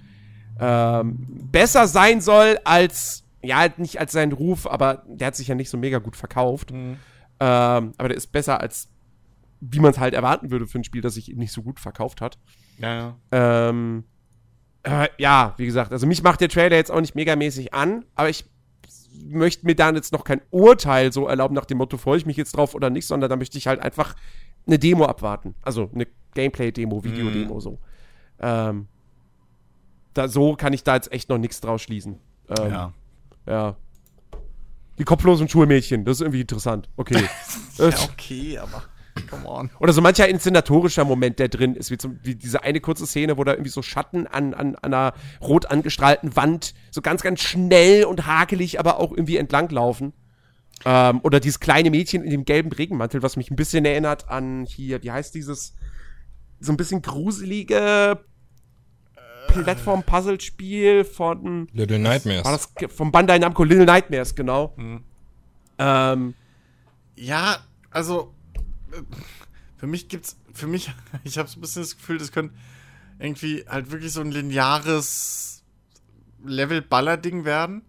ähm, 0.59 1.27
besser 1.51 1.87
sein 1.87 2.21
soll 2.21 2.57
als, 2.63 3.23
ja, 3.43 3.57
halt 3.57 3.77
nicht 3.77 3.99
als 3.99 4.13
sein 4.13 4.31
Ruf, 4.31 4.65
aber 4.65 5.03
der 5.07 5.27
hat 5.27 5.35
sich 5.35 5.47
ja 5.47 5.53
nicht 5.53 5.69
so 5.69 5.77
mega 5.77 5.99
gut 5.99 6.15
verkauft. 6.15 6.71
Ähm, 6.71 6.97
aber 7.39 8.07
der 8.07 8.17
ist 8.17 8.31
besser 8.31 8.61
als, 8.61 8.89
wie 9.61 9.79
man 9.79 9.91
es 9.91 9.99
halt 9.99 10.15
erwarten 10.15 10.49
würde 10.49 10.65
für 10.65 10.79
ein 10.79 10.83
Spiel, 10.83 11.01
das 11.01 11.13
sich 11.13 11.27
nicht 11.35 11.51
so 11.51 11.61
gut 11.61 11.79
verkauft 11.79 12.19
hat. 12.19 12.39
Ja, 12.79 13.15
ja. 13.31 13.69
Ähm, 13.69 14.05
äh, 14.81 15.07
ja, 15.19 15.53
wie 15.57 15.67
gesagt, 15.67 15.91
also 15.91 16.07
mich 16.07 16.23
macht 16.23 16.41
der 16.41 16.49
Trailer 16.49 16.77
jetzt 16.77 16.89
auch 16.89 17.01
nicht 17.01 17.13
megamäßig 17.13 17.75
an, 17.75 18.05
aber 18.15 18.29
ich 18.29 18.45
möchte 19.23 19.65
mir 19.65 19.75
dann 19.75 19.95
jetzt 19.95 20.11
noch 20.11 20.23
kein 20.23 20.41
Urteil 20.51 21.11
so 21.11 21.27
erlauben 21.27 21.55
nach 21.55 21.65
dem 21.65 21.77
Motto, 21.77 21.97
freue 21.97 22.17
ich 22.17 22.25
mich 22.25 22.37
jetzt 22.37 22.55
drauf 22.55 22.75
oder 22.75 22.89
nicht, 22.89 23.07
sondern 23.07 23.29
da 23.29 23.35
möchte 23.35 23.57
ich 23.57 23.67
halt 23.67 23.79
einfach 23.81 24.15
eine 24.67 24.79
Demo 24.79 25.05
abwarten. 25.05 25.55
Also 25.61 25.89
eine 25.93 26.07
Gameplay-Demo, 26.33 27.03
Videodemo 27.03 27.59
so. 27.59 27.79
Ähm, 28.39 28.87
da, 30.13 30.27
so 30.27 30.55
kann 30.55 30.73
ich 30.73 30.83
da 30.83 30.95
jetzt 30.95 31.11
echt 31.11 31.29
noch 31.29 31.37
nichts 31.37 31.61
draus 31.61 31.81
schließen. 31.81 32.19
Ähm, 32.59 32.71
ja. 32.71 32.93
ja. 33.45 33.75
Die 34.97 35.03
kopflosen 35.03 35.49
Schulmädchen, 35.49 36.05
das 36.05 36.17
ist 36.17 36.21
irgendwie 36.21 36.41
interessant. 36.41 36.89
Okay. 36.95 37.23
Ja, 37.77 37.89
okay, 38.09 38.57
aber 38.57 38.83
come 39.29 39.47
on. 39.47 39.69
oder 39.79 39.93
so 39.93 40.01
mancher 40.01 40.27
inszenatorischer 40.27 41.05
Moment, 41.05 41.39
der 41.39 41.47
drin 41.47 41.75
ist, 41.75 41.91
wie, 41.91 41.97
zum, 41.97 42.19
wie 42.23 42.35
diese 42.35 42.63
eine 42.63 42.81
kurze 42.81 43.05
Szene, 43.07 43.37
wo 43.37 43.43
da 43.43 43.53
irgendwie 43.53 43.69
so 43.69 43.81
Schatten 43.81 44.27
an, 44.27 44.53
an, 44.53 44.75
an 44.75 44.93
einer 44.93 45.13
rot 45.41 45.71
angestrahlten 45.71 46.35
Wand 46.35 46.73
so 46.91 47.01
ganz, 47.01 47.21
ganz 47.21 47.41
schnell 47.41 48.05
und 48.05 48.25
hakelig, 48.25 48.79
aber 48.79 48.99
auch 48.99 49.11
irgendwie 49.11 49.37
entlanglaufen. 49.37 50.13
Ähm, 50.83 51.21
oder 51.23 51.39
dieses 51.39 51.59
kleine 51.59 51.89
Mädchen 51.89 52.23
in 52.23 52.31
dem 52.31 52.45
gelben 52.45 52.71
Regenmantel, 52.71 53.23
was 53.23 53.37
mich 53.37 53.49
ein 53.49 53.55
bisschen 53.55 53.85
erinnert 53.85 54.29
an 54.29 54.65
hier, 54.65 55.01
wie 55.03 55.11
heißt 55.11 55.33
dieses, 55.33 55.73
so 56.59 56.73
ein 56.73 56.77
bisschen 56.77 57.01
gruselige 57.01 58.19
Plattform-Puzzle-Spiel 59.47 61.05
von, 61.05 61.67
Little 61.71 61.99
Nightmares. 61.99 62.43
war 62.43 62.51
das 62.51 62.69
vom 62.93 63.11
Bandai 63.11 63.39
Namco 63.39 63.63
Little 63.63 63.85
Nightmares, 63.85 64.35
genau. 64.35 64.75
Ähm, 64.77 66.33
Ja, 67.15 67.57
also 67.91 68.21
äh, 68.21 68.34
für 69.77 69.87
mich 69.87 70.07
gibt's, 70.07 70.37
für 70.53 70.67
mich, 70.67 70.93
ich 71.23 71.37
habe 71.37 71.49
so 71.49 71.57
ein 71.57 71.61
bisschen 71.61 71.81
das 71.81 71.97
Gefühl, 71.97 72.17
das 72.17 72.31
könnte 72.31 72.55
irgendwie 73.19 73.65
halt 73.67 73.91
wirklich 73.91 74.11
so 74.11 74.21
ein 74.21 74.31
lineares 74.31 75.63
Level-Baller-Ding 76.43 77.45
werden. 77.45 77.83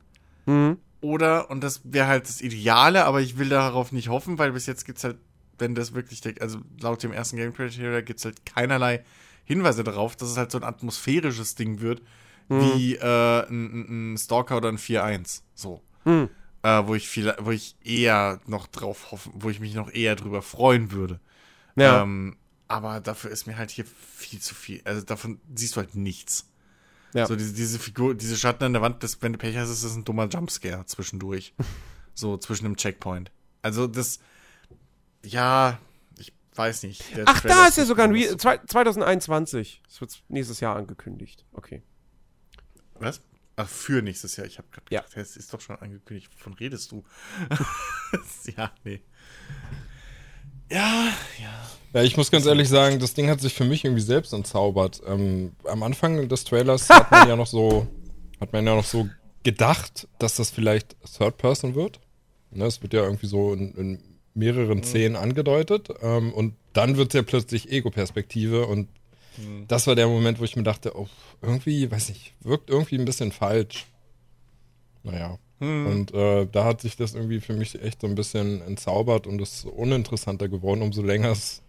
mhm. 0.46 0.78
Oder, 1.02 1.50
und 1.50 1.62
das 1.62 1.82
wäre 1.84 2.08
halt 2.08 2.26
das 2.26 2.40
Ideale, 2.40 3.04
aber 3.04 3.20
ich 3.20 3.38
will 3.38 3.50
darauf 3.50 3.92
nicht 3.92 4.08
hoffen, 4.08 4.38
weil 4.38 4.52
bis 4.52 4.66
jetzt 4.66 4.86
gibt's 4.86 5.04
halt, 5.04 5.18
wenn 5.58 5.74
das 5.74 5.94
wirklich, 5.94 6.22
also 6.40 6.58
laut 6.80 7.02
dem 7.02 7.12
ersten 7.12 7.36
Gameplay-Trailer 7.36 8.02
gibt's 8.02 8.24
halt 8.24 8.44
keinerlei 8.46 9.04
Hinweise 9.44 9.84
darauf, 9.84 10.16
dass 10.16 10.30
es 10.30 10.36
halt 10.36 10.50
so 10.50 10.58
ein 10.58 10.64
atmosphärisches 10.64 11.54
Ding 11.54 11.80
wird, 11.80 12.02
wie 12.48 12.96
äh, 12.96 13.46
ein, 13.48 14.14
ein 14.14 14.18
Stalker 14.18 14.56
oder 14.56 14.68
ein 14.68 14.78
4-1. 14.78 15.42
So. 15.54 15.82
Mhm. 16.04 16.30
Äh, 16.66 16.84
wo 16.88 16.96
ich 16.96 17.08
viel, 17.08 17.32
wo 17.38 17.52
ich 17.52 17.76
eher 17.84 18.40
noch 18.46 18.66
drauf 18.66 19.12
hoffen, 19.12 19.32
wo 19.36 19.50
ich 19.50 19.60
mich 19.60 19.74
noch 19.74 19.88
eher 19.92 20.16
drüber 20.16 20.42
freuen 20.42 20.90
würde. 20.90 21.20
Ja. 21.76 22.02
Ähm, 22.02 22.36
aber 22.66 22.98
dafür 22.98 23.30
ist 23.30 23.46
mir 23.46 23.56
halt 23.56 23.70
hier 23.70 23.84
viel 23.84 24.40
zu 24.40 24.52
viel. 24.52 24.80
Also 24.82 25.02
davon 25.02 25.38
siehst 25.54 25.76
du 25.76 25.80
halt 25.80 25.94
nichts. 25.94 26.48
Ja. 27.14 27.26
So 27.26 27.36
diese, 27.36 27.52
diese 27.52 27.78
Figur, 27.78 28.16
diese 28.16 28.36
Schatten 28.36 28.64
an 28.64 28.72
der 28.72 28.82
Wand, 28.82 29.04
das, 29.04 29.22
wenn 29.22 29.32
du 29.32 29.38
Pech 29.38 29.56
hast, 29.56 29.70
ist 29.70 29.84
das 29.84 29.94
ein 29.94 30.04
dummer 30.04 30.26
Jumpscare 30.26 30.84
zwischendurch. 30.86 31.54
so 32.14 32.36
zwischen 32.36 32.64
dem 32.64 32.76
Checkpoint. 32.76 33.30
Also 33.62 33.86
das, 33.86 34.18
ja, 35.24 35.78
ich 36.18 36.32
weiß 36.56 36.82
nicht. 36.82 37.04
Ach, 37.26 37.40
Trailer 37.42 37.54
da 37.54 37.66
ist 37.68 37.78
ja 37.78 37.84
sogar 37.84 38.06
ein 38.06 38.10
Re 38.10 38.22
besonders- 38.22 38.42
zwei- 38.42 38.58
2021. 38.66 39.82
Das 39.86 40.00
wird 40.00 40.20
nächstes 40.26 40.58
Jahr 40.58 40.74
angekündigt. 40.74 41.44
Okay. 41.52 41.84
Was? 42.98 43.20
Ach, 43.56 43.68
für 43.68 44.02
nächstes 44.02 44.36
Jahr. 44.36 44.46
Ich 44.46 44.58
habe 44.58 44.68
gerade 44.70 44.86
Ja. 44.90 45.00
gedacht, 45.00 45.16
es 45.16 45.36
ist 45.36 45.52
doch 45.52 45.60
schon 45.60 45.76
angekündigt. 45.76 46.30
Wovon 46.36 46.52
redest 46.54 46.92
du? 46.92 47.02
ja, 48.56 48.70
nee. 48.84 49.00
Ja, 50.70 51.12
Ja, 51.92 52.02
ich 52.02 52.16
muss 52.16 52.30
ganz 52.30 52.44
ehrlich 52.44 52.68
sagen, 52.68 52.98
das 52.98 53.14
Ding 53.14 53.30
hat 53.30 53.40
sich 53.40 53.54
für 53.54 53.64
mich 53.64 53.84
irgendwie 53.84 54.02
selbst 54.02 54.32
entzaubert. 54.34 55.00
Ähm, 55.06 55.52
am 55.64 55.82
Anfang 55.82 56.28
des 56.28 56.44
Trailers 56.44 56.88
hat 56.90 57.10
man 57.10 57.28
ja 57.28 57.36
noch 57.36 57.46
so, 57.46 57.86
hat 58.40 58.52
man 58.52 58.66
ja 58.66 58.74
noch 58.74 58.84
so 58.84 59.08
gedacht, 59.44 60.06
dass 60.18 60.36
das 60.36 60.50
vielleicht 60.50 60.96
Third 61.16 61.38
Person 61.38 61.74
wird. 61.74 62.00
Ne, 62.50 62.66
es 62.66 62.82
wird 62.82 62.92
ja 62.92 63.04
irgendwie 63.04 63.26
so 63.26 63.52
in, 63.54 63.72
in 63.74 64.02
mehreren 64.34 64.82
Szenen 64.82 65.16
angedeutet. 65.16 65.88
Ähm, 66.02 66.32
und 66.34 66.54
dann 66.74 66.96
wird 66.98 67.08
es 67.08 67.14
ja 67.14 67.22
plötzlich 67.22 67.70
Ego-Perspektive 67.72 68.66
und 68.66 68.88
das 69.68 69.86
war 69.86 69.94
der 69.94 70.06
Moment, 70.08 70.38
wo 70.40 70.44
ich 70.44 70.56
mir 70.56 70.62
dachte, 70.62 70.96
oh, 70.98 71.08
irgendwie, 71.42 71.90
weiß 71.90 72.08
nicht, 72.10 72.34
wirkt 72.40 72.70
irgendwie 72.70 72.98
ein 72.98 73.04
bisschen 73.04 73.32
falsch. 73.32 73.86
Naja. 75.02 75.38
Und 75.58 76.12
äh, 76.12 76.46
da 76.52 76.64
hat 76.64 76.82
sich 76.82 76.96
das 76.96 77.14
irgendwie 77.14 77.40
für 77.40 77.54
mich 77.54 77.80
echt 77.80 78.02
so 78.02 78.06
ein 78.06 78.14
bisschen 78.14 78.60
entzaubert 78.60 79.26
und 79.26 79.40
ist 79.40 79.64
uninteressanter 79.64 80.48
geworden, 80.50 80.82
umso 80.82 81.00
länger 81.02 81.30
es 81.30 81.62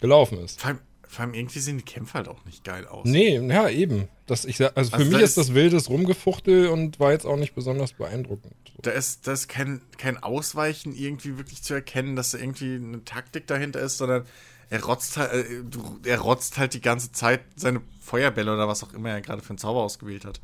gelaufen 0.00 0.38
ist. 0.38 0.58
vor 0.60 0.68
allem, 0.70 0.78
vor 1.06 1.24
allem 1.26 1.34
irgendwie 1.34 1.58
sehen 1.58 1.76
die 1.76 1.84
Kämpfe 1.84 2.14
halt 2.14 2.28
auch 2.28 2.42
nicht 2.46 2.64
geil 2.64 2.86
aus. 2.86 3.04
Nee, 3.04 3.36
ja, 3.38 3.68
eben. 3.68 4.08
Das, 4.24 4.46
ich, 4.46 4.56
sag- 4.56 4.74
also 4.74 4.90
für 4.92 4.96
Also 4.98 5.10
mich 5.10 5.20
ist 5.20 5.30
ist- 5.30 5.36
das 5.38 5.54
wildes 5.54 5.90
Rumgefuchtel 5.90 6.68
und 6.68 6.98
war 6.98 7.12
jetzt 7.12 7.26
auch 7.26 7.36
nicht 7.36 7.54
besonders 7.54 7.92
beeindruckend. 7.92 8.54
Da 8.80 8.92
ist, 8.92 9.26
da 9.26 9.32
ist 9.32 9.48
kein, 9.48 9.82
kein 9.98 10.16
Ausweichen 10.22 10.94
irgendwie 10.96 11.36
wirklich 11.36 11.62
zu 11.62 11.74
erkennen, 11.74 12.16
dass 12.16 12.30
da 12.30 12.38
irgendwie 12.38 12.76
eine 12.76 13.04
Taktik 13.04 13.46
dahinter 13.48 13.80
ist, 13.80 13.98
sondern 13.98 14.24
er 14.70 14.84
rotzt 14.84 15.16
halt, 15.16 15.32
äh, 15.32 15.62
er 16.04 16.20
rotzt 16.20 16.56
halt 16.56 16.74
die 16.74 16.80
ganze 16.80 17.10
Zeit 17.10 17.42
seine 17.56 17.82
Feuerbälle 18.00 18.54
oder 18.54 18.68
was 18.68 18.82
auch 18.84 18.92
immer 18.92 19.10
er 19.10 19.20
gerade 19.20 19.42
für 19.42 19.50
einen 19.50 19.58
Zauber 19.58 19.82
ausgewählt 19.82 20.24
hat 20.24 20.40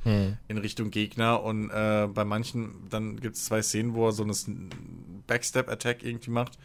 in 0.49 0.59
Richtung 0.59 0.91
Gegner. 0.91 1.43
Und 1.43 1.71
äh, 1.71 2.09
bei 2.13 2.25
manchen, 2.25 2.89
dann 2.91 3.19
gibt 3.21 3.37
es 3.37 3.45
zwei 3.45 3.63
Szenen, 3.63 3.95
wo 3.95 4.09
er 4.09 4.13
so 4.13 4.25
eine 4.25 4.35
Backstep-Attack 5.29 6.03
irgendwie 6.03 6.31
macht, 6.31 6.59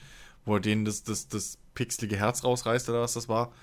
wo 0.43 0.55
er 0.55 0.59
denen 0.59 0.85
das, 0.85 1.03
das, 1.03 1.27
das 1.27 1.59
pixelige 1.75 2.17
Herz 2.17 2.43
rausreißt 2.43 2.89
oder 2.89 3.01
was 3.01 3.13
das 3.13 3.29
war. 3.29 3.53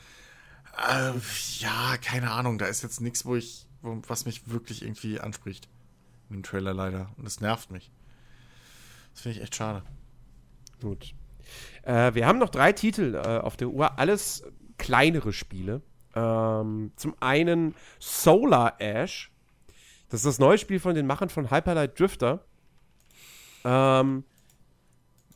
Äh, 0.88 1.12
ja, 1.58 1.96
keine 2.00 2.30
Ahnung, 2.30 2.58
da 2.58 2.66
ist 2.66 2.82
jetzt 2.82 3.00
nichts, 3.00 3.24
wo 3.24 3.34
ich, 3.34 3.66
wo, 3.82 4.00
was 4.06 4.26
mich 4.26 4.48
wirklich 4.48 4.82
irgendwie 4.82 5.18
anspricht. 5.18 5.68
In 6.30 6.36
dem 6.36 6.42
Trailer 6.44 6.72
leider. 6.72 7.10
Und 7.16 7.24
das 7.24 7.40
nervt 7.40 7.72
mich. 7.72 7.90
Das 9.12 9.22
finde 9.22 9.38
ich 9.38 9.42
echt 9.42 9.56
schade. 9.56 9.82
Gut. 10.80 11.14
Äh, 11.88 12.14
wir 12.14 12.26
haben 12.26 12.38
noch 12.38 12.50
drei 12.50 12.72
Titel 12.72 13.14
äh, 13.14 13.38
auf 13.38 13.56
der 13.56 13.68
Uhr, 13.68 13.98
alles 13.98 14.44
kleinere 14.76 15.32
Spiele. 15.32 15.80
Ähm, 16.14 16.92
zum 16.96 17.14
einen 17.20 17.74
Solar 17.98 18.78
Ash. 18.78 19.32
Das 20.10 20.20
ist 20.20 20.26
das 20.26 20.38
neue 20.38 20.58
Spiel 20.58 20.80
von 20.80 20.94
den 20.94 21.06
Machern 21.06 21.30
von 21.30 21.50
Hyperlight 21.50 21.98
Drifter. 21.98 22.44
Ähm, 23.64 24.24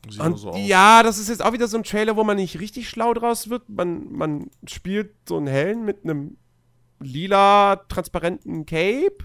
so 0.09 0.23
aus. 0.23 0.59
ja, 0.59 1.03
das 1.03 1.19
ist 1.19 1.31
jetzt 1.31 1.43
auch 1.43 1.55
wieder 1.55 1.69
so 1.69 1.79
ein 1.79 1.85
Trailer, 1.85 2.17
wo 2.17 2.25
man 2.25 2.37
nicht 2.37 2.61
richtig 2.61 2.89
schlau 2.89 3.15
draus 3.15 3.49
wird. 3.49 3.69
Man, 3.71 4.13
man 4.13 4.51
spielt 4.67 5.15
so 5.27 5.39
einen 5.39 5.47
Helden 5.47 5.87
mit 5.87 6.05
einem 6.05 6.37
lila 7.01 7.77
transparenten 7.89 8.67
Cape 8.67 9.19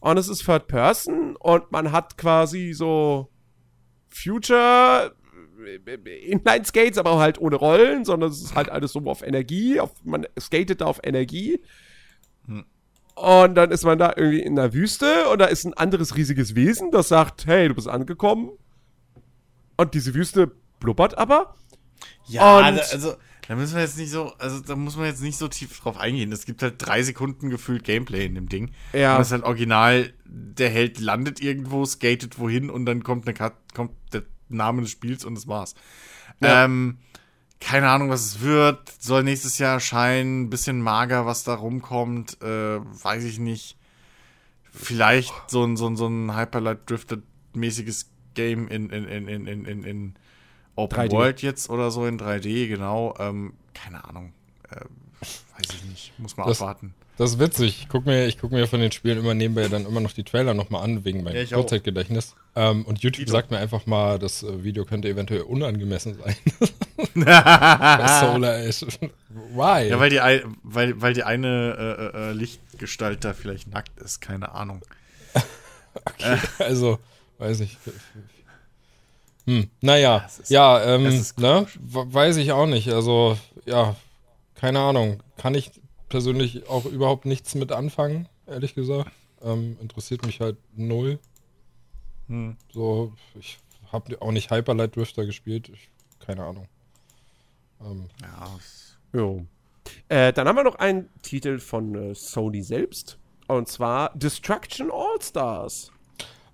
und 0.00 0.18
es 0.18 0.28
ist 0.28 0.44
Third 0.44 0.66
Person 0.66 1.34
und 1.36 1.72
man 1.72 1.92
hat 1.92 2.18
quasi 2.18 2.72
so 2.74 3.30
Future 4.08 5.14
äh, 5.64 6.16
Inline 6.26 6.64
Skates, 6.64 6.98
aber 6.98 7.18
halt 7.18 7.40
ohne 7.40 7.56
Rollen, 7.56 8.04
sondern 8.04 8.30
es 8.30 8.40
ist 8.42 8.54
halt 8.54 8.68
alles 8.68 8.92
so 8.92 9.00
auf 9.06 9.22
Energie, 9.22 9.80
auf, 9.80 9.92
man 10.04 10.26
skatet 10.38 10.80
da 10.80 10.86
auf 10.86 11.00
Energie. 11.02 11.60
Und 13.14 13.54
dann 13.56 13.70
ist 13.72 13.84
man 13.84 13.98
da 13.98 14.12
irgendwie 14.16 14.40
in 14.42 14.54
der 14.54 14.72
Wüste 14.72 15.28
und 15.30 15.40
da 15.40 15.46
ist 15.46 15.64
ein 15.64 15.74
anderes 15.74 16.16
riesiges 16.16 16.54
Wesen, 16.54 16.90
das 16.92 17.08
sagt, 17.08 17.46
hey, 17.46 17.66
du 17.68 17.74
bist 17.74 17.88
angekommen. 17.88 18.50
Und 19.76 19.94
diese 19.94 20.14
Wüste 20.14 20.52
blubbert 20.80 21.18
aber. 21.18 21.56
Ja, 22.26 22.58
Und- 22.58 22.76
da, 22.76 22.82
also 22.92 23.14
da 23.48 23.56
müssen 23.56 23.74
wir 23.76 23.82
jetzt 23.82 23.96
nicht 23.98 24.10
so, 24.10 24.32
also 24.38 24.60
da 24.60 24.76
muss 24.76 24.96
man 24.96 25.06
jetzt 25.06 25.22
nicht 25.22 25.38
so 25.38 25.48
tief 25.48 25.80
drauf 25.80 25.96
eingehen. 25.96 26.30
Es 26.32 26.44
gibt 26.44 26.62
halt 26.62 26.74
drei 26.78 27.02
Sekunden 27.02 27.48
gefühlt 27.50 27.82
Gameplay 27.82 28.26
in 28.26 28.34
dem 28.34 28.48
Ding. 28.48 28.70
Ja. 28.92 29.12
Und 29.14 29.20
das 29.20 29.28
ist 29.28 29.32
halt 29.32 29.44
original, 29.44 30.12
der 30.26 30.68
Held 30.68 31.00
landet 31.00 31.40
irgendwo, 31.40 31.84
skatet 31.86 32.38
wohin 32.38 32.68
und 32.70 32.84
dann 32.86 33.02
kommt, 33.02 33.26
eine 33.26 33.34
Kat 33.34 33.54
kommt 33.74 33.92
der 34.12 34.24
Name 34.48 34.82
des 34.82 34.90
Spiels 34.90 35.24
und 35.24 35.34
das 35.34 35.46
war's. 35.46 35.74
Ja. 36.40 36.64
Ähm, 36.64 36.98
keine 37.60 37.88
Ahnung, 37.88 38.10
was 38.10 38.24
es 38.24 38.40
wird. 38.40 38.88
Soll 39.00 39.24
nächstes 39.24 39.58
Jahr 39.58 39.74
erscheinen. 39.74 40.48
Bisschen 40.50 40.80
mager, 40.80 41.26
was 41.26 41.44
da 41.44 41.54
rumkommt. 41.54 42.40
Äh, 42.42 42.80
weiß 42.80 43.24
ich 43.24 43.38
nicht. 43.38 43.76
Vielleicht 44.70 45.32
so 45.48 45.64
ein, 45.64 45.76
so 45.76 45.88
ein, 45.88 45.96
so 45.96 46.06
ein 46.06 46.36
Hyperlight 46.36 46.88
Drifter-mäßiges 46.88 48.10
Game 48.34 48.68
in, 48.68 48.90
in, 48.90 49.04
in, 49.08 49.28
in, 49.28 49.46
in, 49.46 49.64
in, 49.64 49.84
in 49.84 50.14
Open 50.76 50.98
3D. 50.98 51.10
World 51.10 51.42
jetzt 51.42 51.70
oder 51.70 51.90
so 51.90 52.06
in 52.06 52.18
3D, 52.18 52.68
genau. 52.68 53.14
Ähm, 53.18 53.54
keine 53.74 54.04
Ahnung. 54.04 54.32
Äh, 54.70 54.84
weiß 55.20 55.66
ich 55.74 55.84
nicht. 55.84 56.12
Muss 56.18 56.36
man 56.36 56.46
Das- 56.48 56.60
abwarten. 56.60 56.94
Das 57.16 57.30
ist 57.32 57.40
witzig. 57.40 57.80
Ich 57.82 57.88
gucke 57.88 58.08
mir, 58.08 58.26
ich 58.28 58.38
guck 58.38 58.52
mir 58.52 58.68
von 58.68 58.78
den 58.78 58.92
Spielen 58.92 59.18
immer 59.18 59.34
nebenbei 59.34 59.66
dann 59.66 59.84
immer 59.86 59.98
noch 59.98 60.12
die 60.12 60.22
Trailer 60.22 60.54
nochmal 60.54 60.84
an, 60.84 61.04
wegen 61.04 61.24
meinem 61.24 61.44
Ja. 61.48 61.56
Kurzzeitgedächtnis. 61.56 62.36
Ähm, 62.54 62.84
und 62.84 63.00
YouTube 63.00 63.24
Dito. 63.26 63.32
sagt 63.32 63.50
mir 63.50 63.58
einfach 63.58 63.86
mal, 63.86 64.20
das 64.20 64.44
äh, 64.44 64.62
Video 64.62 64.84
könnte 64.84 65.08
eventuell 65.08 65.40
unangemessen 65.40 66.16
sein. 66.16 66.36
Solar 67.16 68.58
Ash. 68.58 68.82
Why? 69.52 69.88
Ja, 69.88 69.98
weil 69.98 70.10
die, 70.10 70.20
ei- 70.20 70.44
weil, 70.62 71.00
weil 71.02 71.12
die 71.12 71.24
eine 71.24 72.12
äh, 72.14 72.18
äh, 72.18 72.30
äh, 72.30 72.32
Lichtgestalt 72.34 73.24
da 73.24 73.34
vielleicht 73.34 73.66
nackt 73.68 73.98
ist, 74.00 74.20
keine 74.20 74.52
Ahnung. 74.52 74.82
Also, 76.60 76.98
weiß 77.38 77.60
ich. 77.60 77.76
Hm, 79.46 79.68
naja, 79.80 80.18
ist- 80.38 80.50
ja, 80.50 80.80
ähm, 80.94 81.24
ne, 81.38 81.66
weiß 81.80 82.36
ich 82.36 82.52
auch 82.52 82.66
nicht. 82.66 82.88
Also, 82.92 83.36
ja, 83.66 83.96
keine 84.58 84.80
Ahnung. 84.80 85.22
Kann 85.36 85.54
ich 85.54 85.70
persönlich 86.08 86.68
auch 86.68 86.84
überhaupt 86.84 87.26
nichts 87.26 87.54
mit 87.54 87.70
anfangen, 87.70 88.28
ehrlich 88.46 88.74
gesagt. 88.74 89.12
Ähm, 89.40 89.76
interessiert 89.80 90.26
mich 90.26 90.40
halt 90.40 90.56
null. 90.76 91.20
Hm. 92.26 92.56
So, 92.72 93.12
ich 93.38 93.58
habe 93.92 94.20
auch 94.20 94.32
nicht 94.32 94.50
Hyperlight 94.50 94.96
Drifter 94.96 95.26
gespielt. 95.26 95.68
Ich, 95.68 95.88
keine 96.18 96.44
Ahnung. 96.44 96.66
Ähm, 97.80 98.08
Ja, 98.20 98.58
Jo. 99.12 99.46
Äh, 100.08 100.32
dann 100.32 100.48
haben 100.48 100.56
wir 100.56 100.64
noch 100.64 100.74
einen 100.74 101.08
Titel 101.22 101.60
von 101.60 101.94
äh, 101.94 102.14
Sony 102.14 102.62
selbst. 102.62 103.16
Und 103.46 103.68
zwar 103.68 104.10
Destruction 104.14 104.90
All-Stars. 104.90 105.92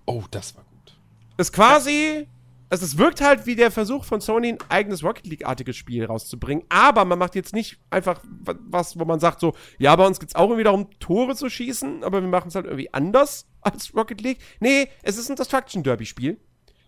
oh, 0.05 0.23
das 0.31 0.55
war 0.55 0.63
gut. 0.63 0.95
Ist 1.37 1.51
quasi. 1.51 2.27
Also 2.75 2.85
es 2.87 2.97
wirkt 2.97 3.21
halt 3.21 3.45
wie 3.45 3.55
der 3.55 3.71
Versuch 3.71 4.03
von 4.03 4.19
Sony, 4.19 4.49
ein 4.49 4.57
eigenes 4.67 5.01
Rocket 5.01 5.25
League-artiges 5.27 5.77
Spiel 5.77 6.03
rauszubringen. 6.03 6.65
Aber 6.67 7.05
man 7.05 7.17
macht 7.17 7.35
jetzt 7.35 7.53
nicht 7.53 7.77
einfach 7.89 8.19
wa- 8.41 8.55
was, 8.67 8.99
wo 8.99 9.05
man 9.05 9.21
sagt 9.21 9.39
so, 9.39 9.53
ja, 9.77 9.95
bei 9.95 10.05
uns 10.05 10.19
geht's 10.19 10.35
auch 10.35 10.49
irgendwie 10.49 10.65
darum, 10.65 10.89
Tore 10.99 11.35
zu 11.35 11.49
schießen, 11.49 12.03
aber 12.03 12.21
wir 12.21 12.27
machen 12.27 12.49
es 12.49 12.55
halt 12.55 12.65
irgendwie 12.65 12.93
anders 12.93 13.47
als 13.61 13.95
Rocket 13.95 14.19
League. 14.19 14.39
Nee, 14.59 14.89
es 15.03 15.17
ist 15.17 15.29
ein 15.29 15.37
Destruction 15.37 15.83
Derby-Spiel. 15.83 16.37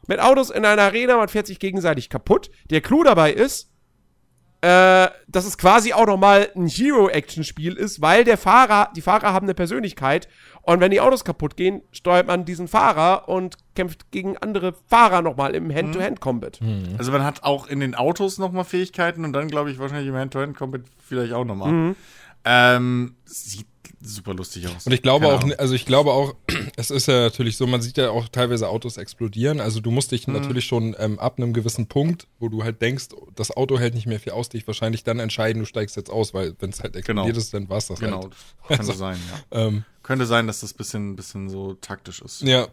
Mit 0.07 0.19
Autos 0.19 0.49
in 0.49 0.65
einer 0.65 0.81
Arena, 0.81 1.15
man 1.17 1.29
fährt 1.29 1.47
sich 1.47 1.59
gegenseitig 1.59 2.09
kaputt. 2.09 2.51
Der 2.69 2.81
Clou 2.81 3.03
dabei 3.03 3.31
ist, 3.31 3.71
äh, 4.61 5.07
dass 5.27 5.45
es 5.45 5.57
quasi 5.57 5.93
auch 5.93 6.07
nochmal 6.07 6.49
ein 6.55 6.67
Hero-Action-Spiel 6.67 7.73
ist, 7.73 8.01
weil 8.01 8.23
der 8.23 8.37
Fahrer, 8.37 8.91
die 8.95 9.01
Fahrer 9.01 9.33
haben 9.33 9.45
eine 9.45 9.53
Persönlichkeit 9.53 10.27
und 10.63 10.79
wenn 10.79 10.91
die 10.91 10.99
Autos 10.99 11.23
kaputt 11.23 11.55
gehen, 11.55 11.81
steuert 11.91 12.27
man 12.27 12.43
diesen 12.43 12.67
Fahrer 12.67 13.29
und 13.29 13.55
kämpft 13.75 14.11
gegen 14.11 14.37
andere 14.37 14.73
Fahrer 14.87 15.21
nochmal 15.21 15.55
im 15.55 15.73
Hand-to-Hand-Combat. 15.73 16.59
Also 16.97 17.11
man 17.11 17.23
hat 17.23 17.43
auch 17.43 17.67
in 17.67 17.79
den 17.79 17.95
Autos 17.95 18.37
nochmal 18.37 18.63
Fähigkeiten 18.63 19.23
und 19.23 19.33
dann, 19.33 19.47
glaube 19.47 19.71
ich, 19.71 19.79
wahrscheinlich 19.79 20.09
im 20.09 20.15
Hand-to-Hand-Combat 20.15 20.81
vielleicht 20.99 21.33
auch 21.33 21.45
nochmal. 21.45 21.71
Mhm. 21.71 21.95
Ähm, 22.43 23.15
sieht 23.25 23.67
super 24.01 24.33
lustig 24.33 24.67
aus. 24.67 24.85
Und 24.85 24.91
ich 24.93 25.01
glaube 25.01 25.25
Keine 25.25 25.37
auch, 25.37 25.43
Ahnung. 25.43 25.57
also 25.57 25.73
ich 25.73 25.85
glaube 25.85 26.11
auch, 26.11 26.35
es 26.77 26.91
ist 26.91 27.07
ja 27.07 27.19
natürlich 27.21 27.57
so, 27.57 27.65
man 27.67 27.81
sieht 27.81 27.97
ja 27.97 28.09
auch 28.11 28.27
teilweise 28.29 28.69
Autos 28.69 28.97
explodieren. 28.97 29.59
Also 29.59 29.79
du 29.79 29.91
musst 29.91 30.11
dich 30.11 30.27
natürlich 30.27 30.65
schon 30.65 30.95
ähm, 30.99 31.17
ab 31.19 31.37
einem 31.37 31.53
gewissen 31.53 31.87
Punkt, 31.87 32.27
wo 32.39 32.49
du 32.49 32.63
halt 32.63 32.81
denkst, 32.81 33.07
das 33.35 33.51
Auto 33.55 33.79
hält 33.79 33.95
nicht 33.95 34.05
mehr 34.07 34.19
viel 34.19 34.33
aus, 34.33 34.49
dich 34.49 34.65
wahrscheinlich 34.67 35.03
dann 35.03 35.19
entscheiden, 35.19 35.59
du 35.59 35.65
steigst 35.65 35.95
jetzt 35.97 36.09
aus, 36.09 36.33
weil 36.33 36.55
wenn 36.59 36.69
es 36.69 36.81
halt 36.83 36.95
explodiert 36.95 37.25
Genau. 37.27 37.37
ist, 37.37 37.53
dann 37.53 37.69
war 37.69 37.77
es 37.77 37.87
das 37.87 37.99
Genau, 37.99 38.21
halt. 38.23 38.33
könnte 38.67 38.79
Also, 38.81 38.93
sein, 38.93 39.17
ja. 39.51 39.67
Ähm, 39.67 39.83
Könnte 40.03 40.25
sein, 40.25 40.47
dass 40.47 40.61
das 40.61 40.73
bisschen, 40.73 41.15
bisschen 41.15 41.49
so 41.49 41.73
taktisch 41.75 42.21
ist. 42.21 42.41
ja. 42.41 42.67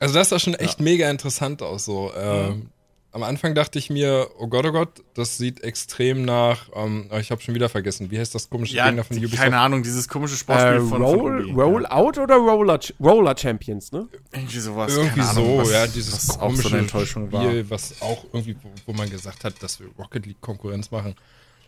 Also 0.00 0.14
das 0.14 0.30
sah 0.30 0.40
schon 0.40 0.54
echt 0.54 0.80
mega 0.80 1.08
interessant 1.08 1.62
aus. 1.62 1.84
So. 1.84 2.10
Ähm, 2.16 2.70
Am 3.14 3.22
Anfang 3.22 3.54
dachte 3.54 3.78
ich 3.78 3.90
mir, 3.90 4.28
oh 4.38 4.46
Gott, 4.48 4.64
oh 4.64 4.72
Gott, 4.72 5.02
das 5.12 5.36
sieht 5.36 5.62
extrem 5.62 6.24
nach, 6.24 6.70
ähm, 6.74 7.10
oh, 7.12 7.18
ich 7.18 7.30
habe 7.30 7.42
schon 7.42 7.54
wieder 7.54 7.68
vergessen, 7.68 8.10
wie 8.10 8.18
heißt 8.18 8.34
das 8.34 8.48
komische 8.48 8.74
Ja, 8.76 8.86
Ding 8.86 8.96
da 8.96 9.02
von 9.02 9.18
Ubisoft? 9.18 9.36
keine 9.42 9.58
Ahnung, 9.58 9.82
dieses 9.82 10.08
komische 10.08 10.34
Äh, 10.34 10.38
Sportspiel 10.38 10.78
von, 10.80 10.88
von 10.88 11.02
Roll, 11.02 11.44
Ubi. 11.50 11.60
Rollout 11.60 12.20
oder 12.22 12.36
Roller, 12.36 12.80
Roller 12.98 13.36
Champions, 13.36 13.92
ne? 13.92 14.08
Ja. 14.10 14.18
Irgendwie 14.38 14.58
sowas. 14.60 14.96
Irgendwie 14.96 15.20
keine 15.20 15.28
Ahnung, 15.30 15.44
so, 15.44 15.58
was, 15.58 15.70
ja, 15.72 15.86
dieses 15.88 16.14
was 16.28 16.36
auch 16.38 16.40
komische 16.46 16.62
so 16.62 16.68
eine 16.68 16.78
Enttäuschung 16.78 17.30
war. 17.32 17.44
Spiel, 17.44 17.68
was 17.70 18.00
auch 18.00 18.24
irgendwie, 18.32 18.56
wo, 18.62 18.70
wo 18.86 18.92
man 18.94 19.10
gesagt 19.10 19.44
hat, 19.44 19.62
dass 19.62 19.78
wir 19.78 19.88
Rocket 19.98 20.24
League 20.24 20.40
Konkurrenz 20.40 20.90
machen, 20.90 21.14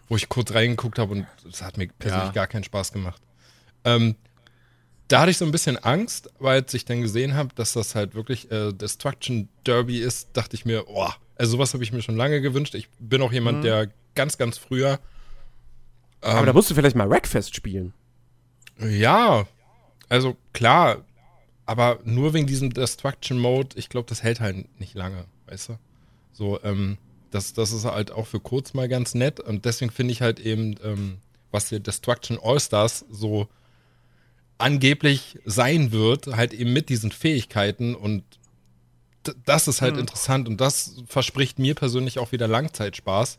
wo 0.09 0.17
ich 0.17 0.31
kurz 0.31 0.51
reingeguckt 0.55 0.99
habe 0.99 1.13
und 1.13 1.27
es 1.47 1.61
hat 1.61 1.77
mir 1.77 1.89
persönlich 1.99 2.29
Ja. 2.29 2.33
gar 2.33 2.47
keinen 2.47 2.65
Spaß 2.65 2.91
gemacht. 2.93 3.21
Ähm, 3.85 4.15
da 5.09 5.21
hatte 5.21 5.31
ich 5.31 5.37
so 5.37 5.45
ein 5.45 5.53
bisschen 5.53 5.77
Angst, 5.77 6.31
weil 6.39 6.63
als 6.63 6.73
ich 6.73 6.87
dann 6.87 7.03
gesehen 7.03 7.35
habe, 7.35 7.51
dass 7.55 7.75
das 7.75 7.95
halt 7.95 8.15
wirklich 8.15 8.51
äh, 8.51 8.73
Destruction 8.73 9.51
Derby 9.67 9.99
ist, 9.99 10.29
dachte 10.33 10.57
ich 10.57 10.65
mir, 10.65 10.85
oh, 10.89 11.11
Also 11.37 11.53
sowas 11.53 11.75
habe 11.75 11.83
ich 11.85 11.93
mir 11.93 12.03
schon 12.03 12.17
lange 12.17 12.41
gewünscht. 12.41 12.75
Ich 12.75 12.89
bin 12.99 13.23
auch 13.23 13.33
jemand, 13.33 13.59
Mhm. 13.59 13.63
der 13.63 13.89
ganz, 14.15 14.39
ganz 14.39 14.59
früher. 14.59 15.01
Aber 16.21 16.41
ähm, 16.41 16.47
da 16.47 16.53
musst 16.53 16.71
du 16.71 16.75
vielleicht 16.75 16.97
mal 16.97 17.11
Wreckfest 17.11 17.55
spielen. 17.55 17.93
Ja, 18.81 19.47
also 20.09 20.37
klar, 20.53 21.05
aber 21.67 21.99
nur 22.05 22.35
wegen 22.35 22.47
diesem 22.47 22.73
Destruction 22.73 23.39
Mode, 23.39 23.77
ich 23.79 23.89
glaube, 23.89 24.09
das 24.09 24.23
hält 24.23 24.41
halt 24.41 24.79
nicht 24.81 24.95
lange, 24.95 25.25
weißt 25.47 25.71
du? 25.71 25.79
So, 26.33 26.61
ähm, 26.63 26.99
das, 27.31 27.53
das 27.53 27.73
ist 27.73 27.85
halt 27.85 28.11
auch 28.13 28.27
für 28.27 28.41
kurz 28.41 28.75
mal 28.75 28.89
ganz 28.89 29.15
nett 29.15 29.41
und 29.41 29.65
deswegen 29.65 29.91
finde 29.91 30.13
ich 30.13 30.23
halt 30.23 30.41
eben, 30.41 30.77
ähm, 30.85 31.19
was 31.51 31.69
der 31.69 31.79
Destruction 31.81 32.39
All-Stars 32.43 33.05
so 33.11 33.49
angeblich 34.59 35.39
sein 35.45 35.93
wird, 35.93 36.29
halt 36.29 36.53
eben 36.53 36.73
mit 36.73 36.89
diesen 36.89 37.11
Fähigkeiten 37.13 37.95
und 37.95 38.23
das 39.45 39.69
ist 39.69 39.83
halt 39.83 39.97
interessant 39.97 40.49
und 40.49 40.61
das 40.61 40.97
verspricht 41.07 41.59
mir 41.59 41.75
persönlich 41.75 42.19
auch 42.19 42.33
wieder 42.33 42.49
Langzeitspaß, 42.49 43.39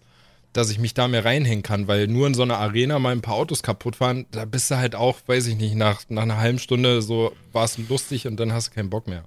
dass 0.53 0.69
ich 0.69 0.79
mich 0.79 0.93
da 0.93 1.07
mehr 1.07 1.25
reinhängen 1.25 1.63
kann, 1.63 1.87
weil 1.87 2.07
nur 2.07 2.27
in 2.27 2.33
so 2.33 2.43
einer 2.43 2.57
Arena 2.57 2.97
mal 2.99 3.11
ein 3.11 3.21
paar 3.21 3.35
Autos 3.35 3.61
kaputt 3.61 3.97
fahren, 3.97 4.25
da 4.31 4.45
bist 4.45 4.71
du 4.71 4.77
halt 4.77 4.95
auch, 4.95 5.17
weiß 5.25 5.47
ich 5.47 5.57
nicht, 5.57 5.75
nach, 5.75 6.03
nach 6.09 6.23
einer 6.23 6.37
halben 6.37 6.59
Stunde 6.59 7.01
so 7.01 7.33
war 7.51 7.65
es 7.65 7.77
lustig 7.89 8.27
und 8.27 8.37
dann 8.37 8.53
hast 8.53 8.69
du 8.69 8.75
keinen 8.75 8.89
Bock 8.89 9.07
mehr. 9.07 9.25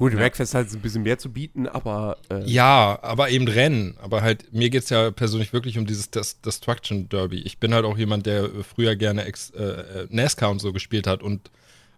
Gut, 0.00 0.16
Wreckfest 0.16 0.54
hat 0.54 0.72
ein 0.72 0.80
bisschen 0.80 1.02
mehr 1.02 1.18
zu 1.18 1.30
bieten, 1.30 1.68
aber 1.68 2.16
äh, 2.30 2.42
Ja, 2.50 2.98
aber 3.02 3.28
eben 3.28 3.46
Rennen. 3.46 3.98
Aber 4.00 4.22
halt, 4.22 4.50
mir 4.50 4.70
geht's 4.70 4.88
ja 4.88 5.10
persönlich 5.10 5.52
wirklich 5.52 5.76
um 5.76 5.84
dieses 5.84 6.10
Des 6.10 6.40
Destruction 6.40 7.10
Derby. 7.10 7.40
Ich 7.40 7.58
bin 7.58 7.74
halt 7.74 7.84
auch 7.84 7.98
jemand, 7.98 8.24
der 8.24 8.48
früher 8.62 8.96
gerne 8.96 9.26
Ex 9.26 9.50
äh, 9.50 9.62
äh, 9.62 10.06
NASCAR 10.08 10.50
und 10.50 10.58
so 10.58 10.72
gespielt 10.72 11.06
hat 11.06 11.22
und 11.22 11.50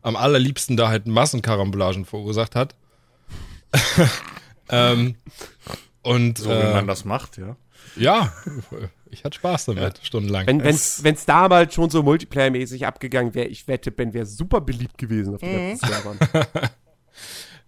am 0.03 0.17
allerliebsten 0.17 0.77
da 0.77 0.89
halt 0.89 1.07
Massenkarambolagen 1.07 2.05
verursacht 2.05 2.57
hat. 2.57 2.75
ähm, 4.71 5.15
und 6.03 6.39
So 6.39 6.51
wie 6.51 6.55
äh, 6.55 6.73
man 6.73 6.87
das 6.87 7.05
macht, 7.05 7.39
ja. 7.39 7.57
ja, 7.97 8.33
ich 9.11 9.25
hatte 9.25 9.37
Spaß 9.37 9.67
damit, 9.67 10.01
stundenlang. 10.03 10.47
wenn 10.47 10.61
Es- 10.61 11.05
wenn's, 11.05 11.25
damals 11.27 11.75
schon 11.75 11.91
so 11.91 12.01
multiplayer-mäßig 12.03 12.87
abgegangen 12.87 13.35
wäre, 13.35 13.47
ich 13.49 13.69
wette, 13.69 13.91
Ben 13.91 14.13
wäre 14.15 14.27
super 14.27 14.61
beliebt 14.61 14.99
gewesen 14.99 15.35
auf 15.35 15.41
den 15.41 15.53
Mhm. 15.53 15.69
ganzen 15.69 15.89
Servern. 15.89 16.19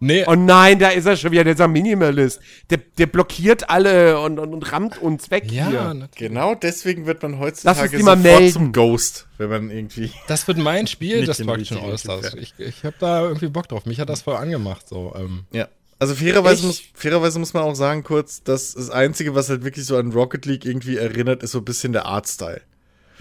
nee, 0.00 0.24
Oh 0.26 0.34
nein, 0.34 0.78
da 0.78 0.88
ist 0.88 1.06
er 1.06 1.16
schon 1.16 1.30
wieder, 1.30 1.44
dieser 1.44 1.68
Minimalist. 1.68 2.40
Der, 2.70 2.78
der 2.98 3.06
blockiert 3.06 3.70
alle 3.70 4.18
und, 4.20 4.38
und, 4.38 4.52
und 4.54 4.72
rammt 4.72 5.00
uns 5.00 5.30
weg 5.30 5.50
ja, 5.50 5.68
hier. 5.68 6.08
Genau 6.16 6.54
deswegen 6.54 7.06
wird 7.06 7.22
man 7.22 7.38
heutzutage 7.38 7.98
sofort 7.98 8.18
melden. 8.20 8.52
zum 8.52 8.72
Ghost, 8.72 9.28
wenn 9.38 9.50
man 9.50 9.70
irgendwie. 9.70 10.10
das 10.26 10.48
wird 10.48 10.58
mein 10.58 10.86
Spiel, 10.86 11.18
in 11.18 11.26
Destruction 11.26 11.78
All-Stars. 11.78 12.34
Ich, 12.34 12.54
ich 12.58 12.84
habe 12.84 12.96
da 12.98 13.22
irgendwie 13.22 13.48
Bock 13.48 13.68
drauf. 13.68 13.86
Mich 13.86 14.00
hat 14.00 14.08
das 14.08 14.22
voll 14.22 14.36
angemacht. 14.36 14.88
So, 14.88 15.14
ähm. 15.16 15.44
Ja. 15.52 15.68
Also 15.98 16.14
fairerweise 16.14 16.60
Ich- 16.60 16.66
muss, 16.66 16.82
fairerweise 16.94 17.38
muss 17.38 17.54
man 17.54 17.62
auch 17.62 17.74
sagen, 17.74 18.02
kurz, 18.02 18.42
dass 18.42 18.74
das 18.74 18.90
Einzige, 18.90 19.34
was 19.34 19.48
halt 19.48 19.64
wirklich 19.64 19.86
so 19.86 19.96
an 19.96 20.12
Rocket 20.12 20.44
League 20.46 20.64
irgendwie 20.64 20.96
erinnert, 20.96 21.42
ist 21.42 21.52
so 21.52 21.58
ein 21.58 21.64
bisschen 21.64 21.92
der 21.92 22.06
Artstyle. 22.06 22.62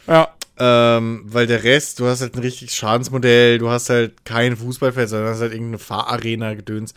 Ja. 0.08 0.34
Ähm, 0.58 1.24
weil 1.26 1.48
der 1.48 1.64
Rest, 1.64 2.00
du 2.00 2.06
hast 2.06 2.22
halt 2.22 2.36
ein 2.36 2.42
richtiges 2.42 2.76
Schadensmodell, 2.76 3.58
du 3.58 3.70
hast 3.70 3.90
halt 3.90 4.24
kein 4.26 4.56
Fußballfeld, 4.58 5.10
sondern 5.10 5.30
hast 5.34 5.42
halt 5.42 5.52
irgendeine 5.54 5.80
Fahrarena-Gedöns. 5.80 6.94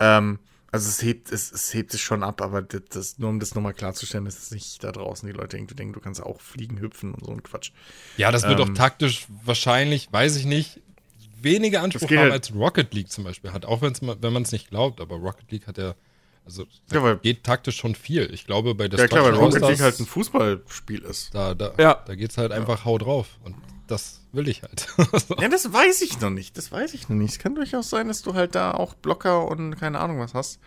Ähm, 0.00 0.38
also 0.72 0.88
es 0.88 1.00
hebt, 1.02 1.30
es, 1.32 1.50
es 1.52 1.72
hebt 1.72 1.92
sich 1.92 2.02
schon 2.02 2.22
ab, 2.22 2.42
aber 2.42 2.60
das, 2.60 2.82
das, 2.90 3.18
nur 3.18 3.30
um 3.30 3.40
das 3.40 3.54
nochmal 3.54 3.72
klarzustellen, 3.74 4.26
ist 4.26 4.42
es 4.42 4.50
nicht 4.50 4.82
da 4.84 4.92
draußen 4.92 5.26
die 5.28 5.32
Leute 5.34 5.56
irgendwie 5.56 5.74
denken, 5.76 5.94
du 5.94 6.00
kannst 6.00 6.22
auch 6.22 6.40
fliegen, 6.40 6.78
hüpfen 6.80 7.14
und 7.14 7.24
so 7.24 7.32
ein 7.32 7.42
Quatsch. 7.42 7.70
Ja, 8.16 8.30
das 8.32 8.42
wird 8.42 8.58
Ähm. 8.60 8.70
auch 8.70 8.74
taktisch 8.74 9.26
wahrscheinlich, 9.44 10.08
weiß 10.10 10.36
ich 10.36 10.44
nicht, 10.44 10.80
weniger 11.42 11.82
Anspruch 11.82 12.08
haben 12.10 12.18
halt- 12.18 12.32
als 12.32 12.54
Rocket 12.54 12.92
League 12.94 13.10
zum 13.10 13.24
Beispiel 13.24 13.52
hat. 13.52 13.64
Auch 13.66 13.82
wenn's, 13.82 14.02
mal- 14.02 14.16
wenn 14.20 14.32
man 14.32 14.42
es 14.42 14.52
nicht 14.52 14.70
glaubt, 14.70 15.00
aber 15.00 15.16
Rocket 15.16 15.50
League 15.50 15.66
hat 15.66 15.78
ja, 15.78 15.94
also 16.44 16.64
Ja, 16.92 17.02
weil- 17.02 17.18
geht 17.18 17.44
taktisch 17.44 17.76
schon 17.76 17.94
viel. 17.94 18.32
Ich 18.32 18.46
glaube, 18.46 18.74
bei 18.74 18.86
Ja 18.86 19.06
klar, 19.06 19.24
weil 19.24 19.34
Rocket 19.34 19.62
League 19.62 19.80
halt 19.80 19.98
ein 20.00 20.06
Fußballspiel 20.06 21.00
ist. 21.02 21.34
da, 21.34 21.54
da, 21.54 21.72
Ja. 21.78 22.02
da 22.06 22.14
geht's 22.14 22.38
halt 22.38 22.52
einfach 22.52 22.84
hau 22.84 22.98
drauf. 22.98 23.28
Und 23.44 23.56
das 23.86 24.20
will 24.32 24.48
ich 24.48 24.62
halt. 24.62 24.86
Ja, 25.40 25.48
das 25.48 25.72
weiß 25.72 26.02
ich 26.02 26.20
noch 26.20 26.30
nicht. 26.30 26.56
Das 26.58 26.70
weiß 26.72 26.92
ich 26.94 27.08
noch 27.08 27.16
nicht. 27.16 27.32
Es 27.32 27.38
kann 27.38 27.54
durchaus 27.54 27.88
sein, 27.90 28.08
dass 28.08 28.22
du 28.22 28.34
halt 28.34 28.54
da 28.54 28.72
auch 28.72 28.94
Blocker 28.94 29.46
und 29.48 29.76
keine 29.76 29.98
Ahnung 30.00 30.18
was 30.20 30.34
hast. 30.34 30.60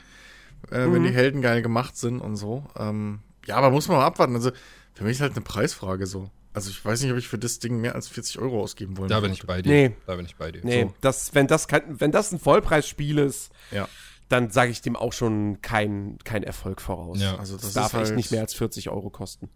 Äh, 0.70 0.92
Wenn 0.92 1.04
die 1.04 1.10
Helden 1.12 1.42
geil 1.42 1.62
gemacht 1.64 1.98
sind 1.98 2.20
und 2.20 2.36
so. 2.36 2.64
Ähm, 2.78 3.20
ja, 3.48 3.56
aber 3.56 3.72
muss 3.72 3.88
man 3.88 3.98
mal 3.98 4.06
abwarten. 4.06 4.36
Also, 4.36 4.52
für 4.94 5.04
mich 5.04 5.14
ist 5.14 5.22
halt 5.22 5.32
eine 5.34 5.42
Preisfrage 5.42 6.06
so. 6.06 6.30
Also, 6.54 6.70
ich 6.70 6.84
weiß 6.84 7.02
nicht, 7.02 7.12
ob 7.12 7.18
ich 7.18 7.28
für 7.28 7.38
das 7.38 7.60
Ding 7.60 7.80
mehr 7.80 7.96
als 7.96 8.08
40 8.10 8.40
Euro 8.40 8.62
ausgeben 8.62 8.98
wollen 8.98 9.10
da 9.10 9.20
bin 9.22 9.32
ich 9.32 9.46
bei 9.46 9.62
dir. 9.62 9.72
Nee. 9.72 9.96
Da 10.06 10.16
bin 10.16 10.26
ich 10.26 10.36
bei 10.36 10.52
dir. 10.52 10.62
Nee, 10.64 10.84
So. 10.84 10.94
das, 11.02 11.34
wenn, 11.34 11.48
das 11.48 11.68
kein, 11.68 12.00
wenn 12.02 12.12
das 12.12 12.32
ein 12.34 12.40
Vollpreisspiel 12.40 13.20
ist, 13.20 13.52
Ja. 13.72 13.88
dann 14.28 14.50
sage 14.52 14.72
ich 14.72 14.82
dem 14.82 14.96
auch 14.98 15.14
schon 15.14 15.62
kein, 15.62 16.18
kein 16.26 16.44
Erfolg 16.44 16.82
voraus. 16.82 17.22
Ja. 17.22 17.38
Also, 17.38 17.54
Das, 17.56 17.64
das, 17.66 17.74
darf 17.74 17.94
halt, 17.94 18.08
echt 18.08 18.16
nicht 18.16 18.32
mehr 18.32 18.42
als 18.42 18.54
40 18.54 18.90
Euro 18.90 19.10
kosten. 19.10 19.50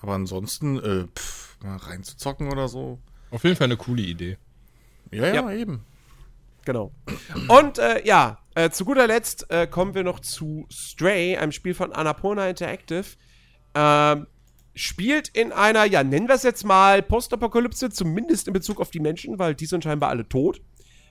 Aber 0.00 0.14
ansonsten, 0.14 0.78
äh, 0.78 1.06
pff, 1.16 1.58
mal 1.62 1.76
reinzuzocken 1.76 2.50
oder 2.50 2.68
so. 2.68 2.98
Auf 3.30 3.44
jeden 3.44 3.54
Fall 3.56 3.66
eine 3.66 3.76
coole 3.76 4.02
Idee. 4.02 4.36
Ja, 5.12 5.26
ja, 5.28 5.34
Ja. 5.34 5.52
eben. 5.52 5.84
Genau. 6.64 6.92
Und 7.48 7.78
äh, 7.78 8.04
ja, 8.06 8.38
äh, 8.54 8.70
zu 8.70 8.84
guter 8.84 9.06
Letzt 9.06 9.50
äh, 9.50 9.66
kommen 9.66 9.94
wir 9.94 10.02
noch 10.02 10.20
zu 10.20 10.66
Stray, 10.70 11.36
einem 11.36 11.52
Spiel 11.52 11.74
von 11.74 11.92
Annapurna 11.92 12.48
Interactive. 12.48 13.04
Ähm, 13.74 14.26
spielt 14.74 15.28
in 15.28 15.52
einer, 15.52 15.84
ja, 15.84 16.02
nennen 16.04 16.28
wir 16.28 16.34
es 16.34 16.42
jetzt 16.42 16.64
mal 16.64 17.02
Postapokalypse, 17.02 17.90
zumindest 17.90 18.46
in 18.46 18.52
Bezug 18.52 18.80
auf 18.80 18.90
die 18.90 19.00
Menschen, 19.00 19.38
weil 19.38 19.54
die 19.54 19.66
sind 19.66 19.84
scheinbar 19.84 20.10
alle 20.10 20.28
tot. 20.28 20.60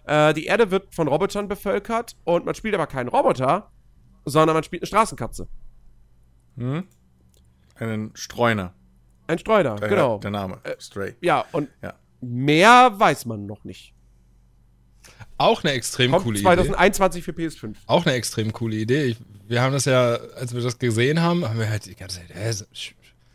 Äh, 0.06 0.34
die 0.34 0.46
Erde 0.46 0.72
wird 0.72 0.94
von 0.96 1.08
Robotern 1.08 1.48
bevölkert 1.48 2.16
und 2.24 2.46
man 2.46 2.56
spielt 2.56 2.74
aber 2.76 2.88
keinen 2.88 3.10
Roboter, 3.10 3.72
sondern 4.26 4.56
man 4.56 4.64
spielt 4.64 4.82
eine 4.84 4.88
Straßenkatze. 4.88 5.48
Einen 7.76 8.12
Streuner. 8.16 8.74
Ein 9.28 9.38
Streuner, 9.40 9.76
Daher 9.76 9.90
genau. 9.90 10.18
Der 10.18 10.32
Name. 10.32 10.60
Stray. 10.80 11.16
Ja, 11.22 11.46
und 11.52 11.70
Ja. 11.82 11.94
mehr 12.22 12.94
weiß 13.00 13.26
man 13.26 13.46
noch 13.46 13.64
nicht. 13.64 13.94
Auch 15.38 15.64
eine 15.64 15.74
extrem 15.74 16.12
Kommt 16.12 16.24
coole 16.26 16.40
Idee. 16.40 16.44
2021 16.46 17.24
für 17.24 17.32
PS5. 17.32 17.76
Auch 17.86 18.06
eine 18.06 18.16
extrem 18.16 18.52
coole 18.52 18.76
Idee. 18.76 19.04
Ich, 19.06 19.18
wir 19.48 19.62
haben 19.62 19.72
das 19.72 19.86
ja, 19.86 20.16
als 20.16 20.54
wir 20.54 20.62
das 20.62 20.80
gesehen 20.80 21.22
haben, 21.22 21.48
haben 21.48 21.60
wir 21.60 21.70
halt 21.70 21.86
die 21.86 21.96
ganze 21.96 22.18
Zeit, 22.18 22.30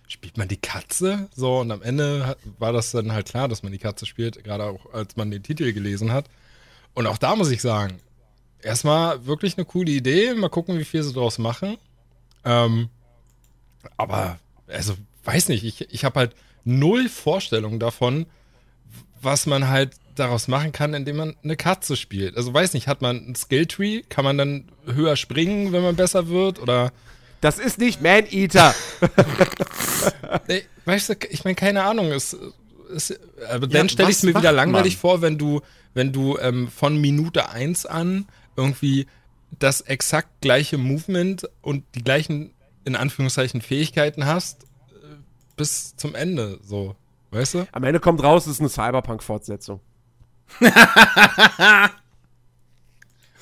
spielt 0.07 0.37
man 0.37 0.49
die 0.49 0.57
Katze? 0.57 1.29
So, 1.35 1.61
und 1.61 1.71
am 1.71 1.83
Ende 1.83 2.27
hat, 2.27 2.39
war 2.59 2.73
das 2.73 2.91
dann 2.91 3.13
halt 3.13 3.29
klar, 3.29 3.49
dass 3.49 3.63
man 3.63 3.73
die 3.73 3.79
Katze 3.79 4.07
spielt, 4.07 4.43
gerade 4.45 4.65
auch 4.65 4.93
als 4.93 5.17
man 5.17 5.31
den 5.31 5.43
Titel 5.43 5.73
gelesen 5.73 6.13
hat. 6.13 6.27
Und 6.95 7.07
auch 7.07 7.19
da 7.19 7.35
muss 7.37 7.51
ich 7.51 7.63
sagen, 7.63 7.99
erstmal 8.63 9.27
wirklich 9.27 9.57
eine 9.57 9.65
coole 9.65 9.91
Idee. 9.91 10.35
Mal 10.35 10.49
gucken, 10.49 10.79
wie 10.79 10.85
viel 10.85 11.03
sie 11.03 11.13
draus 11.13 11.39
machen. 11.39 11.77
Ähm, 12.45 12.89
aber, 13.97 14.39
also, 14.67 14.95
weiß 15.25 15.49
nicht, 15.49 15.65
ich, 15.65 15.93
ich 15.93 16.05
habe 16.05 16.21
halt 16.21 16.35
null 16.65 17.09
Vorstellung 17.09 17.79
davon, 17.79 18.27
was 19.21 19.47
man 19.47 19.69
halt 19.69 19.93
daraus 20.15 20.49
machen 20.49 20.73
kann, 20.73 20.95
indem 20.95 21.17
man 21.17 21.37
eine 21.43 21.57
Katze 21.57 21.97
spielt. 21.97 22.37
Also 22.37 22.55
weiß 22.55 22.75
nicht, 22.75 22.87
hat 22.87 23.03
man 23.03 23.17
ein 23.17 23.35
Skilltree? 23.35 24.03
Kann 24.09 24.25
man 24.25 24.39
dann 24.39 24.69
höher 24.87 25.17
springen, 25.17 25.73
wenn 25.73 25.83
man 25.83 25.97
besser 25.97 26.29
wird? 26.29 26.61
Oder 26.61 26.93
Das 27.45 27.59
ist 27.59 27.79
nicht 27.79 28.01
Man-Eater. 28.01 28.75
nee, 30.49 30.63
weißt 30.87 31.11
du, 31.11 31.15
ich 31.29 31.45
meine, 31.45 31.55
keine 31.55 31.85
Ahnung. 31.85 32.11
Es, 32.11 32.35
es, 32.95 33.21
aber 33.51 33.67
dann 33.67 33.91
stelle 33.91 34.09
ich 34.09 34.17
es 34.17 34.23
mir 34.23 34.35
wieder 34.35 34.51
langweilig 34.51 34.95
man? 34.95 35.01
vor, 35.01 35.21
wenn 35.21 35.37
du, 35.37 35.61
wenn 35.93 36.11
du 36.11 36.39
ähm, 36.39 36.69
von 36.69 36.99
Minute 36.99 37.51
1 37.51 37.85
an 37.85 38.27
irgendwie 38.57 39.07
das 39.59 39.83
exakt 39.83 40.41
gleiche 40.41 40.79
Movement 40.79 41.47
und 41.61 41.85
die 41.95 42.03
gleichen, 42.03 42.55
in 42.87 42.97
Anführungszeichen, 42.97 43.61
Fähigkeiten 43.61 44.25
hast, 44.25 44.63
äh, 44.63 45.17
bis 45.55 45.97
zum 45.97 46.15
Ende. 46.15 46.59
So, 46.63 46.97
weißt 47.31 47.55
du? 47.57 47.67
Am 47.73 47.85
Ende 47.85 48.01
kommt 48.01 48.23
raus, 48.23 48.47
es 48.47 48.53
ist 48.53 48.61
eine 48.61 48.71
Cyberpunk-Fortsetzung. 48.71 49.81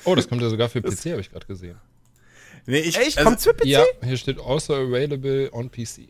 Oh, 0.05 0.15
das 0.15 0.27
kommt 0.27 0.41
ja 0.41 0.49
sogar 0.49 0.67
für 0.67 0.81
PC, 0.81 1.11
habe 1.11 1.21
ich 1.21 1.31
gerade 1.31 1.45
gesehen. 1.45 1.77
Nee, 2.65 2.79
ich, 2.79 2.97
Echt? 2.97 3.17
also, 3.17 3.29
Kommt's 3.29 3.43
für 3.43 3.53
PC? 3.53 3.65
Ja, 3.65 3.83
hier 4.03 4.17
steht 4.17 4.39
also 4.39 4.73
available 4.75 5.49
on 5.51 5.69
PC. 5.69 6.07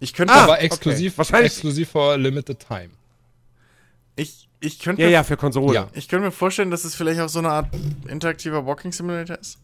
ich 0.00 0.12
könnte 0.14 0.32
Ah, 0.34 0.44
Aber 0.44 0.52
okay. 0.54 0.64
exklusiv, 0.66 1.18
Wahrscheinlich- 1.18 1.52
exklusiv 1.52 1.90
for 1.90 2.16
limited 2.16 2.58
time. 2.60 2.90
ich, 4.16 4.48
ich 4.60 4.78
könnte 4.78 5.02
Ja, 5.02 5.08
mir 5.08 5.12
ja, 5.12 5.22
für 5.24 5.36
Konsole. 5.36 5.74
Ja. 5.74 5.88
Ich 5.94 6.08
könnte 6.08 6.24
mir 6.26 6.32
vorstellen, 6.32 6.70
dass 6.70 6.84
es 6.84 6.94
vielleicht 6.94 7.20
auch 7.20 7.28
so 7.28 7.38
eine 7.40 7.50
Art 7.50 7.68
interaktiver 8.08 8.64
Walking 8.66 8.92
Simulator 8.92 9.38
ist. 9.38 9.58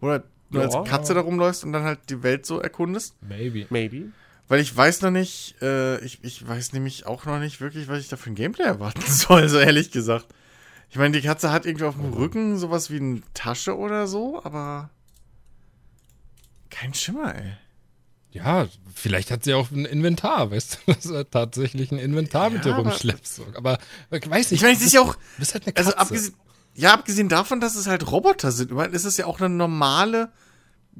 Wo 0.00 0.08
du 0.08 0.22
Ja. 0.52 0.60
als 0.68 0.88
Katze 0.88 1.14
da 1.14 1.20
rumläufst 1.20 1.64
und 1.64 1.72
dann 1.72 1.82
halt 1.82 1.98
die 2.08 2.22
Welt 2.22 2.46
so 2.46 2.60
erkundest. 2.60 3.14
Maybe. 3.22 3.66
Maybe. 3.70 4.10
Weil 4.48 4.60
ich 4.60 4.76
weiß 4.76 5.02
noch 5.02 5.10
nicht, 5.10 5.56
äh, 5.62 5.98
ich, 6.04 6.18
ich 6.22 6.46
weiß 6.46 6.72
nämlich 6.72 7.06
auch 7.06 7.24
noch 7.26 7.38
nicht 7.38 7.60
wirklich, 7.60 7.86
was 7.88 8.00
ich 8.00 8.08
da 8.08 8.16
für 8.16 8.30
ein 8.30 8.34
Gameplay 8.34 8.64
erwarten 8.64 9.00
soll, 9.06 9.48
so 9.48 9.58
ehrlich 9.58 9.90
gesagt. 9.90 10.26
Ich 10.90 10.96
meine, 10.96 11.16
die 11.20 11.24
Katze 11.26 11.52
hat 11.52 11.66
irgendwie 11.66 11.84
auf 11.84 11.94
dem 11.94 12.12
Rücken 12.12 12.58
sowas 12.58 12.90
wie 12.90 12.96
eine 12.96 13.20
Tasche 13.34 13.76
oder 13.76 14.06
so, 14.08 14.42
aber 14.42 14.90
kein 16.70 16.94
Schimmer, 16.94 17.34
ey. 17.34 17.52
Ja, 18.32 18.68
vielleicht 18.94 19.30
hat 19.32 19.42
sie 19.42 19.54
auch 19.54 19.70
ein 19.72 19.84
Inventar, 19.84 20.50
weißt 20.52 20.78
du, 20.86 20.92
dass 20.94 21.02
du 21.04 21.24
tatsächlich 21.24 21.90
ein 21.90 21.98
Inventar 21.98 22.50
mit 22.50 22.64
dir 22.64 22.70
Ja, 22.70 22.76
aber- 22.76 22.90
rumschleppst. 22.90 23.40
Aber 23.54 23.78
ich 24.10 24.30
weiß 24.30 24.50
nicht. 24.52 24.60
Ich 24.60 24.62
meine, 24.62 24.76
es 24.76 24.82
ist 24.82 24.92
ja 24.92 25.00
auch, 25.00 25.16
bist 25.38 25.54
halt 25.54 25.64
eine 25.66 25.72
Katze. 25.72 25.88
also 25.88 25.98
abgesehen, 25.98 26.34
ja, 26.74 26.94
abgesehen 26.94 27.28
davon, 27.28 27.60
dass 27.60 27.74
es 27.74 27.86
halt 27.88 28.10
Roboter 28.10 28.52
sind, 28.52 28.70
ich 28.70 28.76
meine, 28.76 28.94
es 28.94 29.04
ist 29.04 29.16
ja 29.18 29.26
auch 29.26 29.40
eine 29.40 29.48
normale 29.48 30.30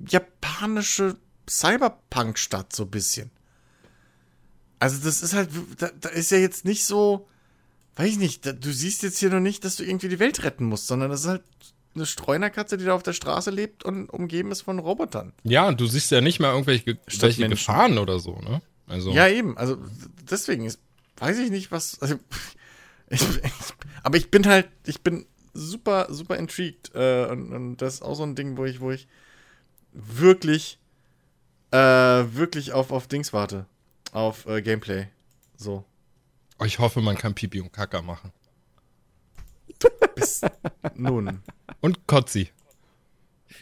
japanische 0.08 1.16
Cyberpunk-Stadt, 1.48 2.74
so 2.74 2.84
ein 2.84 2.90
bisschen. 2.90 3.30
Also, 4.78 4.98
das 5.04 5.22
ist 5.22 5.34
halt, 5.34 5.50
da, 5.78 5.90
da 6.00 6.08
ist 6.08 6.30
ja 6.30 6.38
jetzt 6.38 6.64
nicht 6.64 6.84
so, 6.84 7.28
weiß 7.96 8.10
ich 8.12 8.18
nicht, 8.18 8.46
da, 8.46 8.52
du 8.52 8.72
siehst 8.72 9.02
jetzt 9.02 9.18
hier 9.18 9.30
noch 9.30 9.40
nicht, 9.40 9.64
dass 9.64 9.76
du 9.76 9.84
irgendwie 9.84 10.08
die 10.08 10.18
Welt 10.18 10.42
retten 10.42 10.64
musst, 10.64 10.86
sondern 10.86 11.10
das 11.10 11.20
ist 11.22 11.26
halt 11.28 11.44
eine 11.94 12.06
Streunerkatze, 12.06 12.76
die 12.76 12.84
da 12.84 12.94
auf 12.94 13.02
der 13.02 13.12
Straße 13.12 13.50
lebt 13.50 13.84
und 13.84 14.08
umgeben 14.10 14.52
ist 14.52 14.62
von 14.62 14.78
Robotern. 14.78 15.32
Ja, 15.42 15.68
und 15.68 15.80
du 15.80 15.86
siehst 15.86 16.10
ja 16.10 16.20
nicht 16.20 16.40
mal 16.40 16.52
irgendwelche 16.52 16.98
Statt 17.06 17.22
welche 17.22 17.40
Menschen. 17.42 17.56
Gefahren 17.56 17.98
oder 17.98 18.18
so, 18.18 18.36
ne? 18.36 18.62
Also, 18.86 19.10
Ja, 19.12 19.28
eben. 19.28 19.56
Also 19.56 19.76
deswegen 20.30 20.64
ist, 20.64 20.80
weiß 21.18 21.38
ich 21.38 21.50
nicht, 21.50 21.70
was. 21.72 22.00
Also, 22.00 22.16
ich, 23.08 23.22
ich, 23.22 23.52
aber 24.02 24.16
ich 24.16 24.30
bin 24.30 24.46
halt, 24.46 24.68
ich 24.86 25.02
bin 25.02 25.26
super, 25.52 26.06
super 26.10 26.36
intrigued. 26.36 26.94
Äh, 26.94 27.26
und, 27.26 27.52
und 27.52 27.76
das 27.78 27.94
ist 27.94 28.02
auch 28.02 28.14
so 28.14 28.22
ein 28.22 28.34
Ding, 28.34 28.56
wo 28.56 28.64
ich, 28.64 28.80
wo 28.80 28.90
ich 28.90 29.08
wirklich, 29.92 30.78
äh, 31.72 31.76
wirklich 31.76 32.72
auf, 32.72 32.90
auf 32.92 33.06
Dings 33.06 33.32
warte. 33.32 33.66
Auf 34.12 34.46
äh, 34.46 34.62
Gameplay. 34.62 35.08
So. 35.56 35.84
Ich 36.64 36.78
hoffe, 36.78 37.00
man 37.00 37.16
kann 37.16 37.34
Pipi 37.34 37.60
und 37.60 37.72
Kaka 37.72 38.02
machen. 38.02 38.32
Nun. 40.94 41.40
Und 41.80 42.06
Kotzi. 42.06 42.50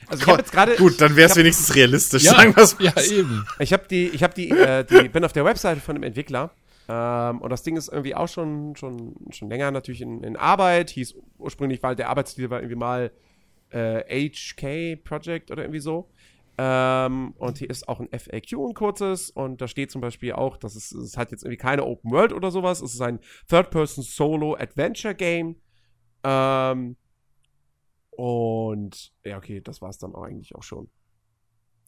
Also 0.07 0.31
ich 0.31 0.39
jetzt 0.39 0.53
gerade 0.53 0.77
Gut, 0.77 1.01
dann 1.01 1.17
wäre 1.17 1.31
es 1.31 1.37
wenigstens 1.37 1.75
realistisch, 1.75 2.25
sagen 2.25 2.55
wir's 2.57 2.79
mal 2.79 2.85
ja, 2.85 3.03
eben. 3.03 3.47
Ich 3.59 3.73
habe 3.73 3.87
die, 3.89 4.09
ich 4.09 4.23
habe 4.23 4.35
die, 4.35 4.51
äh, 4.51 4.85
die, 4.85 5.09
bin 5.09 5.25
auf 5.25 5.33
der 5.33 5.45
Webseite 5.45 5.81
von 5.81 5.97
dem 5.97 6.03
Entwickler. 6.03 6.51
Ähm, 6.89 7.41
und 7.41 7.51
das 7.51 7.63
Ding 7.63 7.77
ist 7.77 7.89
irgendwie 7.89 8.15
auch 8.15 8.29
schon, 8.29 8.77
schon, 8.77 9.15
schon 9.31 9.51
länger 9.51 9.71
natürlich 9.71 10.01
in, 10.01 10.23
in 10.25 10.37
Arbeit. 10.37 10.91
Hieß 10.91 11.15
ursprünglich, 11.39 11.83
weil 11.83 11.97
der 11.97 12.09
Arbeitstitel 12.09 12.51
war 12.51 12.61
irgendwie 12.61 12.77
mal 12.77 13.11
äh, 13.71 14.31
HK 14.31 14.97
Project 15.05 15.51
oder 15.51 15.63
irgendwie 15.63 15.81
so. 15.81 16.09
Ähm, 16.61 17.35
und 17.39 17.59
hier 17.59 17.71
ist 17.71 17.89
auch 17.89 18.01
ein 18.01 18.09
FAQ, 18.09 18.69
ein 18.69 18.75
kurzes. 18.75 19.31
Und 19.31 19.61
da 19.61 19.69
steht 19.69 19.91
zum 19.91 20.01
Beispiel 20.01 20.33
auch, 20.33 20.57
dass 20.57 20.75
es, 20.75 20.93
es 20.93 21.17
hat 21.17 21.31
jetzt 21.31 21.45
irgendwie 21.45 21.59
keine 21.59 21.85
Open 21.85 22.11
World 22.11 22.33
oder 22.33 22.51
sowas. 22.51 22.81
Es 22.81 22.95
ist 22.95 23.03
ein 23.03 23.21
Third-Person-Solo-Adventure-Game. 23.49 25.57
Ähm, 26.23 26.97
und 28.11 29.13
ja, 29.25 29.39
okay, 29.39 29.61
das 29.61 29.81
war 29.81 29.91
es 29.91 29.99
dann 29.99 30.15
auch 30.15 30.25
eigentlich 30.25 30.55
auch 30.55 30.63
schon. 30.63 30.89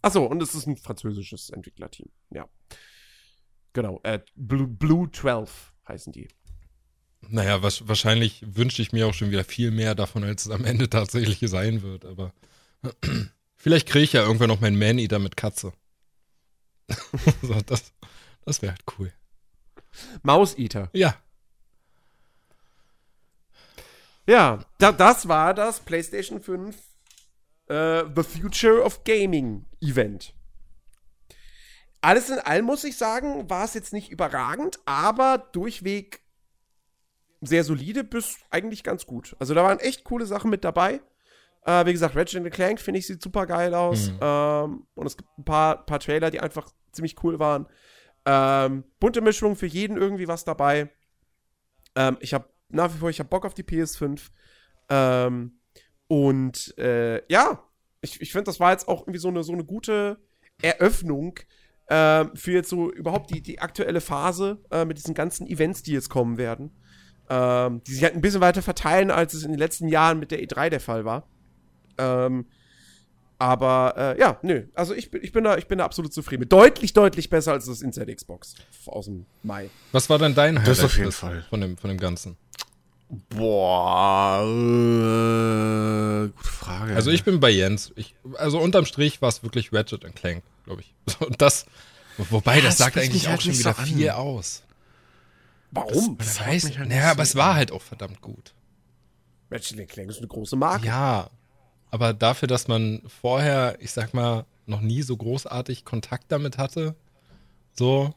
Achso, 0.03 0.25
und 0.25 0.43
es 0.43 0.55
ist 0.55 0.67
ein 0.67 0.77
französisches 0.77 1.51
Entwicklerteam. 1.51 2.09
Ja. 2.31 2.49
Genau. 3.73 4.01
Äh, 4.03 4.21
Blue, 4.35 4.67
Blue 4.67 5.11
12 5.11 5.75
heißen 5.87 6.13
die. 6.13 6.29
Naja, 7.29 7.63
was, 7.63 7.87
wahrscheinlich 7.87 8.43
wünsche 8.47 8.81
ich 8.81 8.93
mir 8.93 9.07
auch 9.07 9.15
schon 9.15 9.31
wieder 9.31 9.45
viel 9.45 9.71
mehr 9.71 9.95
davon, 9.95 10.25
als 10.25 10.47
es 10.47 10.51
am 10.51 10.65
Ende 10.65 10.89
tatsächlich 10.89 11.39
sein 11.51 11.83
wird. 11.83 12.07
Aber 12.07 12.33
vielleicht 13.57 13.89
kriege 13.89 14.05
ich 14.05 14.13
ja 14.15 14.23
irgendwann 14.23 14.49
noch 14.49 14.61
meinen 14.61 14.79
Man-Eater 14.79 15.19
mit 15.19 15.37
Katze. 15.37 15.73
so, 17.43 17.61
das 17.61 17.93
das 18.45 18.63
wäre 18.63 18.73
halt 18.73 18.85
cool. 18.99 19.13
Mouse 20.23 20.57
Eater. 20.59 20.91
Ja. 20.93 21.17
Ja, 24.31 24.61
da, 24.79 24.93
das 24.93 25.27
war 25.27 25.55
das 25.55 25.81
PlayStation 25.81 26.41
5 26.41 26.77
äh, 27.67 28.05
The 28.15 28.23
Future 28.23 28.85
of 28.85 29.03
Gaming 29.03 29.67
Event. 29.81 30.35
Alles 32.01 32.31
in 32.31 32.39
allem 32.39 32.65
muss 32.65 32.85
ich 32.85 32.97
sagen, 32.97 33.51
war 33.51 33.65
es 33.65 33.75
jetzt 33.75 33.93
nicht 33.93 34.09
überragend, 34.13 34.79
aber 34.85 35.49
durchweg 35.51 36.21
sehr 37.41 37.65
solide 37.65 38.05
bis 38.05 38.37
eigentlich 38.51 38.85
ganz 38.85 39.05
gut. 39.05 39.35
Also 39.41 39.53
da 39.53 39.65
waren 39.65 39.81
echt 39.81 40.05
coole 40.05 40.27
Sachen 40.27 40.49
mit 40.49 40.63
dabei. 40.63 41.01
Äh, 41.65 41.87
wie 41.87 41.93
gesagt, 41.93 42.15
Ratchet 42.15 42.53
Clank 42.53 42.81
finde 42.81 43.01
ich 43.01 43.09
sieht 43.09 43.21
super 43.21 43.47
geil 43.47 43.75
aus. 43.75 44.13
Ähm, 44.21 44.87
und 44.95 45.07
es 45.09 45.17
gibt 45.17 45.29
ein 45.39 45.45
paar, 45.45 45.85
paar 45.85 45.99
Trailer, 45.99 46.31
die 46.31 46.39
einfach 46.39 46.71
ziemlich 46.93 47.17
cool 47.25 47.41
waren. 47.41 47.67
Ähm, 48.25 48.85
bunte 49.01 49.23
Mischung 49.23 49.57
für 49.57 49.67
jeden 49.67 49.97
irgendwie 49.97 50.29
was 50.29 50.45
dabei. 50.45 50.89
Ähm, 51.97 52.17
ich 52.21 52.33
habe 52.33 52.49
nach 52.71 52.93
wie 52.95 52.99
vor, 52.99 53.11
ich 53.11 53.19
habe 53.19 53.29
Bock 53.29 53.45
auf 53.45 53.55
die 53.55 53.63
PS5. 53.63 54.21
Ähm, 54.89 55.59
und 56.09 56.77
äh, 56.79 57.23
ja, 57.33 57.65
ich, 58.01 58.21
ich 58.21 58.33
finde, 58.33 58.45
das 58.45 58.61
war 58.61 58.73
jetzt 58.73 58.89
auch 58.89 59.03
irgendwie 59.03 59.19
so 59.21 59.29
eine, 59.29 59.43
so 59.43 59.53
eine 59.53 59.65
gute 59.65 60.19
Eröffnung 60.63 61.39
ähm, 61.89 62.31
für 62.35 62.53
jetzt 62.53 62.71
so 62.71 62.91
überhaupt 62.91 63.31
die, 63.31 63.43
die 63.43 63.61
aktuelle 63.61 64.01
Phase 64.01 64.63
äh, 64.71 64.85
mit 64.85 64.99
diesen 64.99 65.15
ganzen 65.15 65.47
Events, 65.47 65.83
die 65.83 65.93
jetzt 65.93 66.09
kommen 66.09 66.39
werden. 66.39 66.71
Ähm, 67.29 67.83
die 67.85 67.93
sich 67.93 68.03
halt 68.03 68.15
ein 68.15 68.21
bisschen 68.21 68.41
weiter 68.41 68.63
verteilen, 68.63 69.11
als 69.11 69.35
es 69.35 69.45
in 69.45 69.51
den 69.51 69.59
letzten 69.59 69.89
Jahren 69.89 70.19
mit 70.19 70.31
der 70.31 70.41
E3 70.41 70.69
der 70.69 70.81
Fall 70.81 71.05
war. 71.05 71.29
Ähm, 71.99 72.47
aber 73.39 73.95
äh, 73.97 74.21
ja, 74.21 74.39
nö, 74.43 74.65
also 74.75 74.95
ich 74.95 75.11
bin, 75.11 75.23
ich, 75.25 75.33
bin 75.33 75.45
da, 75.45 75.57
ich 75.57 75.67
bin 75.67 75.79
da 75.79 75.85
absolut 75.85 76.13
zufrieden. 76.13 76.41
mit. 76.41 76.53
Deutlich, 76.53 76.93
deutlich 76.93 77.31
besser 77.31 77.53
als 77.53 77.67
das 77.67 77.83
Inside 77.83 78.15
Xbox 78.15 78.55
aus 78.87 79.07
dem 79.07 79.27
Mai. 79.43 79.71
Was 79.93 80.11
war 80.11 80.19
denn 80.19 80.35
dein 80.35 80.59
Highlight 80.59 80.69
Das 80.69 80.85
auf 80.85 80.97
jeden 80.99 81.13
Fall. 81.13 81.47
Von, 81.49 81.61
dem, 81.61 81.77
von 81.77 81.89
dem 81.89 81.99
Ganzen? 81.99 82.37
Boah, 83.29 84.43
äh, 84.45 86.29
gute 86.29 86.49
Frage. 86.49 86.95
Also 86.95 87.11
ich 87.11 87.25
bin 87.25 87.41
bei 87.41 87.51
Jens. 87.51 87.93
Ich, 87.97 88.15
also 88.39 88.61
unterm 88.61 88.85
Strich 88.85 89.21
war 89.21 89.29
es 89.29 89.43
wirklich 89.43 89.73
Ratchet 89.73 90.05
and 90.05 90.15
Clank, 90.15 90.45
glaube 90.65 90.83
ich. 90.83 90.95
Und 91.21 91.43
das, 91.43 91.67
wobei, 92.19 92.57
Ja, 92.59 92.63
das 92.63 92.77
das 92.77 92.87
sagt 92.87 92.99
eigentlich 92.99 93.27
auch 93.27 93.31
halt 93.33 93.43
schon 93.43 93.59
wieder 93.59 93.75
so 93.75 93.81
an. 93.81 93.87
viel 93.87 94.11
aus. 94.11 94.63
Warum? 95.73 96.17
Das 96.19 96.41
haut 96.41 96.47
heißt, 96.47 96.79
halt 96.79 96.89
naja, 96.89 97.11
aber 97.11 97.23
es 97.23 97.35
war 97.37 97.55
halt 97.55 97.73
auch 97.73 97.83
verdammt 97.83 98.21
gut. 98.21 98.55
Ratchet 99.51 99.89
Clank 99.89 100.11
ist 100.11 100.19
eine 100.19 100.29
große 100.29 100.55
Marke. 100.57 100.87
Ja, 100.87 101.31
aber 101.91 102.13
dafür, 102.15 102.47
dass 102.47 102.69
man 102.69 103.03
vorher, 103.21 103.77
ich 103.81 103.91
sag 103.91 104.15
mal, 104.15 104.45
noch 104.67 104.81
nie 104.81 105.03
so 105.03 105.17
großartig 105.17 105.85
Kontakt 105.85 106.31
damit 106.31 106.59
hatte, 106.59 106.95
so, 107.75 108.15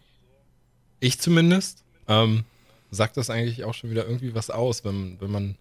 ich 0.99 1.19
zumindest, 1.19 1.83
ähm, 2.07 2.43
sagt 2.93 3.17
das 3.17 3.29
eigentlich 3.29 3.63
auch 3.63 3.73
schon 3.73 3.89
wieder 3.89 4.05
irgendwie 4.05 4.33
was 4.35 4.49
aus, 4.49 4.83
wenn, 4.85 5.17
wenn 5.19 5.31
man, 5.31 5.55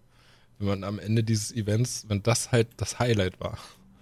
wenn 0.59 0.67
man 0.67 0.83
am 0.83 0.99
Ende 0.99 1.23
dieses 1.23 1.51
Events, 1.51 2.05
wenn 2.07 2.23
das 2.23 2.51
halt 2.51 2.67
das 2.77 2.99
Highlight 2.99 3.39
war. 3.39 3.57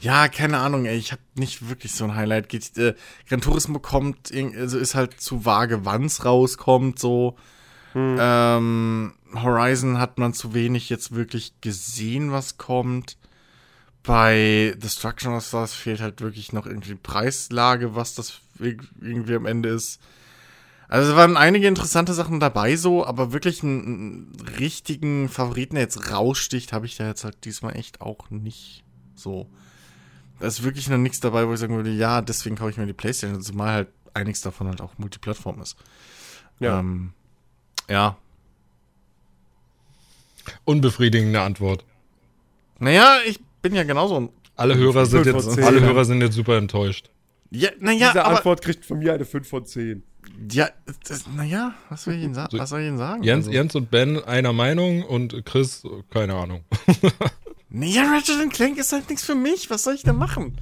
Ja, 0.00 0.28
keine 0.28 0.58
Ahnung, 0.58 0.86
ey, 0.86 0.96
ich 0.96 1.12
habe 1.12 1.20
nicht 1.34 1.68
wirklich 1.68 1.92
so 1.92 2.04
ein 2.04 2.14
Highlight. 2.14 2.48
Geht, 2.48 2.76
äh, 2.78 2.94
Gran 3.28 3.42
Turismo 3.42 3.78
kommt, 3.80 4.32
also 4.56 4.78
ist 4.78 4.94
halt 4.94 5.20
zu 5.20 5.44
vage, 5.44 5.84
wann's 5.84 6.24
rauskommt, 6.24 6.98
so. 6.98 7.36
Ähm, 8.18 9.12
Horizon 9.34 9.98
hat 9.98 10.16
man 10.18 10.32
zu 10.32 10.54
wenig 10.54 10.88
jetzt 10.88 11.14
wirklich 11.14 11.52
gesehen, 11.60 12.32
was 12.32 12.56
kommt. 12.56 13.18
Bei 14.02 14.74
Destruction 14.78 15.34
of 15.34 15.44
Stars 15.44 15.74
fehlt 15.74 16.00
halt 16.00 16.22
wirklich 16.22 16.54
noch 16.54 16.64
irgendwie 16.66 16.94
Preislage, 16.94 17.94
was 17.94 18.14
das 18.14 18.40
irg- 18.58 18.88
irgendwie 19.02 19.34
am 19.34 19.44
Ende 19.44 19.68
ist. 19.68 20.00
Also 20.90 21.12
es 21.12 21.16
waren 21.16 21.36
einige 21.36 21.68
interessante 21.68 22.12
Sachen 22.14 22.40
dabei 22.40 22.74
so, 22.74 23.06
aber 23.06 23.32
wirklich 23.32 23.62
einen, 23.62 24.32
einen 24.34 24.46
richtigen 24.58 25.28
Favoriten, 25.28 25.76
der 25.76 25.84
jetzt 25.84 26.10
raussticht, 26.10 26.72
habe 26.72 26.84
ich 26.84 26.96
da 26.96 27.06
jetzt 27.06 27.22
halt 27.22 27.44
diesmal 27.44 27.76
echt 27.76 28.00
auch 28.00 28.28
nicht 28.30 28.82
so. 29.14 29.48
Da 30.40 30.48
ist 30.48 30.64
wirklich 30.64 30.88
noch 30.88 30.98
nichts 30.98 31.20
dabei, 31.20 31.46
wo 31.46 31.52
ich 31.54 31.60
sagen 31.60 31.76
würde, 31.76 31.92
ja, 31.92 32.22
deswegen 32.22 32.56
kaufe 32.56 32.70
ich 32.70 32.76
mir 32.76 32.86
die 32.86 32.92
Playstation, 32.92 33.40
zumal 33.40 33.72
halt 33.72 33.88
einiges 34.14 34.40
davon 34.40 34.66
halt 34.66 34.80
auch 34.80 34.98
Multiplattform 34.98 35.62
ist. 35.62 35.76
Ja. 36.58 36.80
Ähm, 36.80 37.12
ja. 37.88 38.16
Unbefriedigende 40.64 41.40
Antwort. 41.40 41.84
Naja, 42.80 43.18
ich 43.28 43.38
bin 43.62 43.76
ja 43.76 43.84
genauso. 43.84 44.32
Alle 44.56 44.76
Hörer 44.76 45.06
sind 45.06 45.24
jetzt, 45.24 45.56
alle 45.56 45.82
Hörer 45.82 46.04
sind 46.04 46.20
jetzt 46.20 46.34
super 46.34 46.56
enttäuscht. 46.56 47.10
Ja, 47.50 47.70
naja, 47.80 48.08
Diese 48.10 48.24
aber. 48.24 48.36
Antwort 48.36 48.62
kriegt 48.62 48.84
von 48.84 48.98
mir 48.98 49.12
eine 49.14 49.24
5 49.24 49.48
von 49.48 49.66
10. 49.66 50.02
Ja, 50.50 50.68
naja, 51.34 51.74
was 51.88 52.04
soll 52.04 52.14
ich 52.14 52.22
Ihnen 52.22 52.34
sagen? 52.34 52.50
So, 52.52 52.58
Was 52.58 52.70
soll 52.70 52.80
ich 52.80 52.86
Ihnen 52.88 52.98
sagen? 52.98 53.22
Jens, 53.22 53.46
Also- 53.46 53.56
Jens 53.56 53.74
und 53.74 53.90
Ben 53.90 54.22
einer 54.22 54.52
Meinung 54.52 55.02
und 55.02 55.44
Chris, 55.44 55.82
keine 56.10 56.34
Ahnung. 56.34 56.64
Naja, 57.72 58.02
Ratchet 58.12 58.52
Clank 58.52 58.78
ist 58.78 58.92
halt 58.92 59.08
nichts 59.08 59.24
für 59.24 59.36
mich. 59.36 59.70
Was 59.70 59.84
soll 59.84 59.94
ich 59.94 60.02
denn 60.02 60.16
machen? 60.16 60.58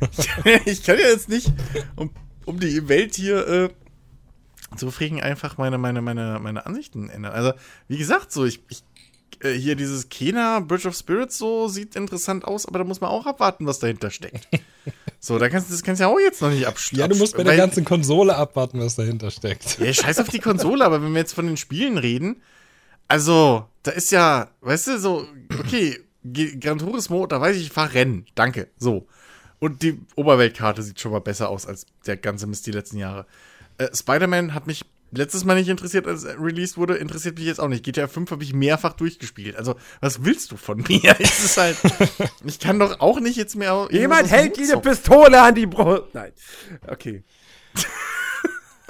ich 0.64 0.84
kann 0.84 0.96
ja 0.96 1.08
jetzt 1.08 1.28
nicht, 1.28 1.52
um, 1.96 2.10
um 2.44 2.60
die 2.60 2.88
Welt 2.88 3.16
hier 3.16 3.48
äh, 3.48 3.68
zu 4.76 4.86
befriedigen, 4.86 5.20
einfach 5.20 5.58
meine, 5.58 5.76
meine, 5.76 6.00
meine, 6.02 6.38
meine 6.40 6.64
Ansichten 6.64 7.08
ändern. 7.10 7.32
Also, 7.32 7.52
wie 7.88 7.98
gesagt, 7.98 8.30
so, 8.30 8.44
ich, 8.44 8.62
ich 8.68 8.84
äh, 9.44 9.52
hier 9.52 9.76
dieses 9.76 10.08
Kena 10.08 10.60
Bridge 10.60 10.88
of 10.88 10.94
Spirits 10.94 11.38
so 11.38 11.68
sieht 11.68 11.96
interessant 11.96 12.44
aus, 12.44 12.66
aber 12.66 12.78
da 12.78 12.84
muss 12.84 13.00
man 13.00 13.10
auch 13.10 13.26
abwarten, 13.26 13.66
was 13.66 13.78
dahinter 13.78 14.10
steckt. 14.10 14.48
so, 15.20 15.38
da 15.38 15.48
kannst 15.48 15.68
du 15.68 15.74
das 15.74 15.82
kannst 15.82 16.00
du 16.00 16.04
ja 16.04 16.10
auch 16.10 16.18
jetzt 16.18 16.42
noch 16.42 16.50
nicht 16.50 16.66
abschließen. 16.66 17.00
Ja, 17.00 17.08
du 17.08 17.16
musst 17.16 17.36
bei 17.36 17.44
der 17.44 17.56
ganzen 17.56 17.84
Konsole 17.84 18.36
abwarten, 18.36 18.80
was 18.80 18.96
dahinter 18.96 19.30
steckt. 19.30 19.78
Ja, 19.78 19.92
scheiß 19.92 20.18
auf 20.20 20.28
die 20.28 20.38
Konsole, 20.40 20.84
aber 20.84 21.02
wenn 21.02 21.12
wir 21.12 21.20
jetzt 21.20 21.34
von 21.34 21.46
den 21.46 21.56
Spielen 21.56 21.98
reden, 21.98 22.42
also, 23.12 23.66
da 23.82 23.90
ist 23.90 24.10
ja, 24.10 24.48
weißt 24.62 24.86
du, 24.86 24.98
so, 24.98 25.26
okay, 25.58 25.98
Gran 26.24 26.78
Turismo, 26.78 27.26
da 27.26 27.40
weiß 27.40 27.56
ich, 27.56 27.64
ich 27.64 27.70
fahr 27.70 27.92
Rennen. 27.92 28.24
Danke. 28.34 28.68
So. 28.78 29.06
Und 29.58 29.82
die 29.82 30.00
Oberweltkarte 30.16 30.82
sieht 30.82 30.98
schon 30.98 31.12
mal 31.12 31.20
besser 31.20 31.50
aus 31.50 31.66
als 31.66 31.86
der 32.06 32.16
ganze 32.16 32.46
Mist 32.46 32.66
die 32.66 32.70
letzten 32.70 32.96
Jahre. 32.96 33.26
Äh, 33.78 33.94
Spider-Man 33.94 34.54
hat 34.54 34.66
mich 34.66 34.84
letztes 35.12 35.44
Mal 35.44 35.54
nicht 35.54 35.68
interessiert, 35.68 36.06
als 36.06 36.24
released 36.24 36.76
wurde, 36.76 36.96
interessiert 36.96 37.38
mich 37.38 37.46
jetzt 37.46 37.60
auch 37.60 37.68
nicht. 37.68 37.84
GTA 37.84 38.08
5 38.08 38.30
habe 38.30 38.42
ich 38.42 38.52
mehrfach 38.52 38.94
durchgespielt. 38.94 39.56
Also, 39.56 39.76
was 40.00 40.24
willst 40.24 40.50
du 40.50 40.56
von 40.56 40.78
mir? 40.88 41.16
es 41.18 41.44
ist 41.44 41.56
halt, 41.56 41.76
ich 42.44 42.58
kann 42.58 42.78
doch 42.78 43.00
auch 43.00 43.20
nicht 43.20 43.36
jetzt 43.36 43.56
mehr. 43.56 43.88
Jemand 43.90 44.30
hält 44.30 44.58
jede 44.58 44.78
Pistole 44.78 45.40
an 45.40 45.54
die 45.54 45.66
Brust. 45.66 46.14
Nein. 46.14 46.32
Okay. 46.88 47.22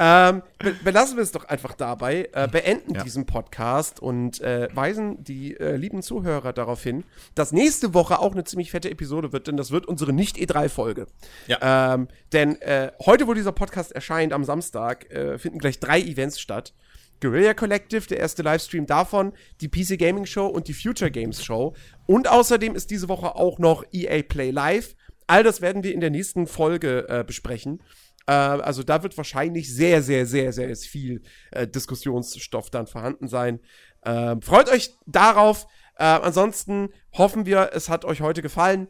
ähm, 0.05 0.43
be 0.59 0.73
belassen 0.83 1.17
wir 1.17 1.23
es 1.23 1.31
doch 1.31 1.45
einfach 1.45 1.75
dabei, 1.75 2.29
äh, 2.33 2.49
beenden 2.49 2.97
ja. 2.97 3.05
diesen 3.05 3.25
Podcast 3.25 4.01
und 4.01 4.41
äh, 4.41 4.69
weisen 4.75 5.23
die 5.23 5.57
äh, 5.57 5.77
lieben 5.77 6.03
Zuhörer 6.03 6.53
darauf 6.53 6.83
hin, 6.83 7.05
dass 7.37 7.53
nächste 7.53 7.95
Woche 7.95 8.19
auch 8.19 8.33
eine 8.33 8.43
ziemlich 8.43 8.73
fette 8.73 8.91
Episode 8.91 9.33
wird, 9.33 9.47
denn 9.47 9.57
das 9.57 9.71
wird 9.71 9.87
unsere 9.87 10.13
Nicht-E3-Folge. 10.13 11.07
Ja. 11.47 11.95
Ähm, 11.95 12.09
denn 12.33 12.61
äh, 12.63 12.91
heute, 13.07 13.29
wo 13.29 13.35
dieser 13.35 13.53
Podcast 13.53 13.93
erscheint, 13.93 14.33
am 14.33 14.43
Samstag, 14.43 15.09
äh, 15.13 15.39
finden 15.39 15.61
gleich 15.61 15.79
drei 15.79 16.01
Events 16.01 16.41
statt. 16.41 16.75
Guerilla 17.21 17.55
Collective, 17.55 18.09
der 18.09 18.19
erste 18.19 18.43
Livestream 18.43 18.87
davon, 18.87 19.33
die 19.61 19.69
PC 19.69 19.97
Gaming 19.97 20.27
Show 20.27 20.47
und 20.47 20.67
die 20.67 20.75
Future 20.75 21.13
Games 21.13 21.45
Show. 21.45 21.75
Und 22.07 22.27
außerdem 22.27 22.75
ist 22.75 22.91
diese 22.91 23.09
Woche 23.09 23.37
auch 23.37 23.61
noch 23.61 23.85
EA 23.93 24.23
Play 24.23 24.51
Live. 24.51 24.97
All 25.29 25.45
das 25.45 25.61
werden 25.61 25.85
wir 25.85 25.95
in 25.95 26.01
der 26.01 26.11
nächsten 26.11 26.49
Folge 26.49 27.07
äh, 27.09 27.23
besprechen. 27.23 27.81
Äh, 28.27 28.33
also 28.33 28.83
da 28.83 29.03
wird 29.03 29.17
wahrscheinlich 29.17 29.75
sehr, 29.75 30.03
sehr, 30.03 30.27
sehr, 30.27 30.53
sehr 30.53 30.75
viel 30.77 31.23
äh, 31.51 31.67
Diskussionsstoff 31.67 32.71
dann 32.71 32.87
vorhanden 32.87 33.29
sein. 33.29 33.61
Äh, 34.03 34.37
freut 34.41 34.71
euch 34.71 34.95
darauf. 35.07 35.67
Äh, 35.97 36.05
ansonsten 36.05 36.89
hoffen 37.13 37.47
wir, 37.47 37.71
es 37.75 37.89
hat 37.89 38.05
euch 38.05 38.21
heute 38.21 38.43
gefallen. 38.43 38.89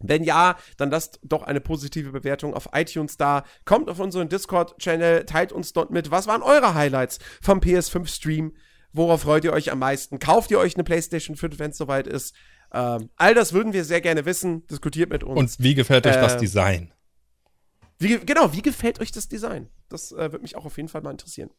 Wenn 0.00 0.24
ja, 0.24 0.56
dann 0.76 0.90
lasst 0.90 1.20
doch 1.22 1.42
eine 1.42 1.60
positive 1.60 2.10
Bewertung 2.10 2.54
auf 2.54 2.70
iTunes 2.72 3.16
da. 3.16 3.44
Kommt 3.64 3.88
auf 3.88 4.00
unseren 4.00 4.28
Discord-Channel, 4.28 5.24
teilt 5.26 5.52
uns 5.52 5.72
dort 5.72 5.90
mit. 5.90 6.10
Was 6.10 6.26
waren 6.26 6.42
eure 6.42 6.74
Highlights 6.74 7.18
vom 7.40 7.60
PS5-Stream? 7.60 8.52
Worauf 8.92 9.22
freut 9.22 9.44
ihr 9.44 9.52
euch 9.52 9.70
am 9.70 9.78
meisten? 9.78 10.18
Kauft 10.18 10.50
ihr 10.50 10.58
euch 10.58 10.74
eine 10.74 10.84
PlayStation 10.84 11.36
5, 11.36 11.58
wenn 11.58 11.70
es 11.70 11.78
soweit 11.78 12.06
ist? 12.06 12.34
Ähm, 12.74 13.10
all 13.16 13.34
das 13.34 13.52
würden 13.52 13.72
wir 13.72 13.84
sehr 13.84 14.00
gerne 14.00 14.24
wissen. 14.24 14.66
Diskutiert 14.66 15.10
mit 15.10 15.24
uns. 15.24 15.38
Und 15.38 15.64
wie 15.64 15.74
gefällt 15.74 16.06
euch 16.06 16.16
äh, 16.16 16.20
das 16.20 16.36
Design? 16.36 16.92
Wie, 18.02 18.18
genau, 18.18 18.52
wie 18.52 18.62
gefällt 18.62 19.00
euch 19.00 19.12
das 19.12 19.28
Design? 19.28 19.68
Das 19.88 20.12
äh, 20.12 20.32
würde 20.32 20.40
mich 20.40 20.56
auch 20.56 20.64
auf 20.64 20.76
jeden 20.76 20.88
Fall 20.88 21.02
mal 21.02 21.10
interessieren. 21.10 21.50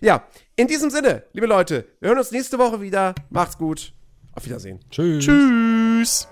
Ja, 0.00 0.26
in 0.56 0.66
diesem 0.66 0.90
Sinne, 0.90 1.24
liebe 1.32 1.46
Leute, 1.46 1.86
wir 2.00 2.08
hören 2.08 2.18
uns 2.18 2.30
nächste 2.30 2.58
Woche 2.58 2.80
wieder. 2.80 3.14
Macht's 3.30 3.58
gut. 3.58 3.92
Auf 4.32 4.44
Wiedersehen. 4.44 4.80
Tschüss. 4.90 5.24
Tschüss. 5.24 6.28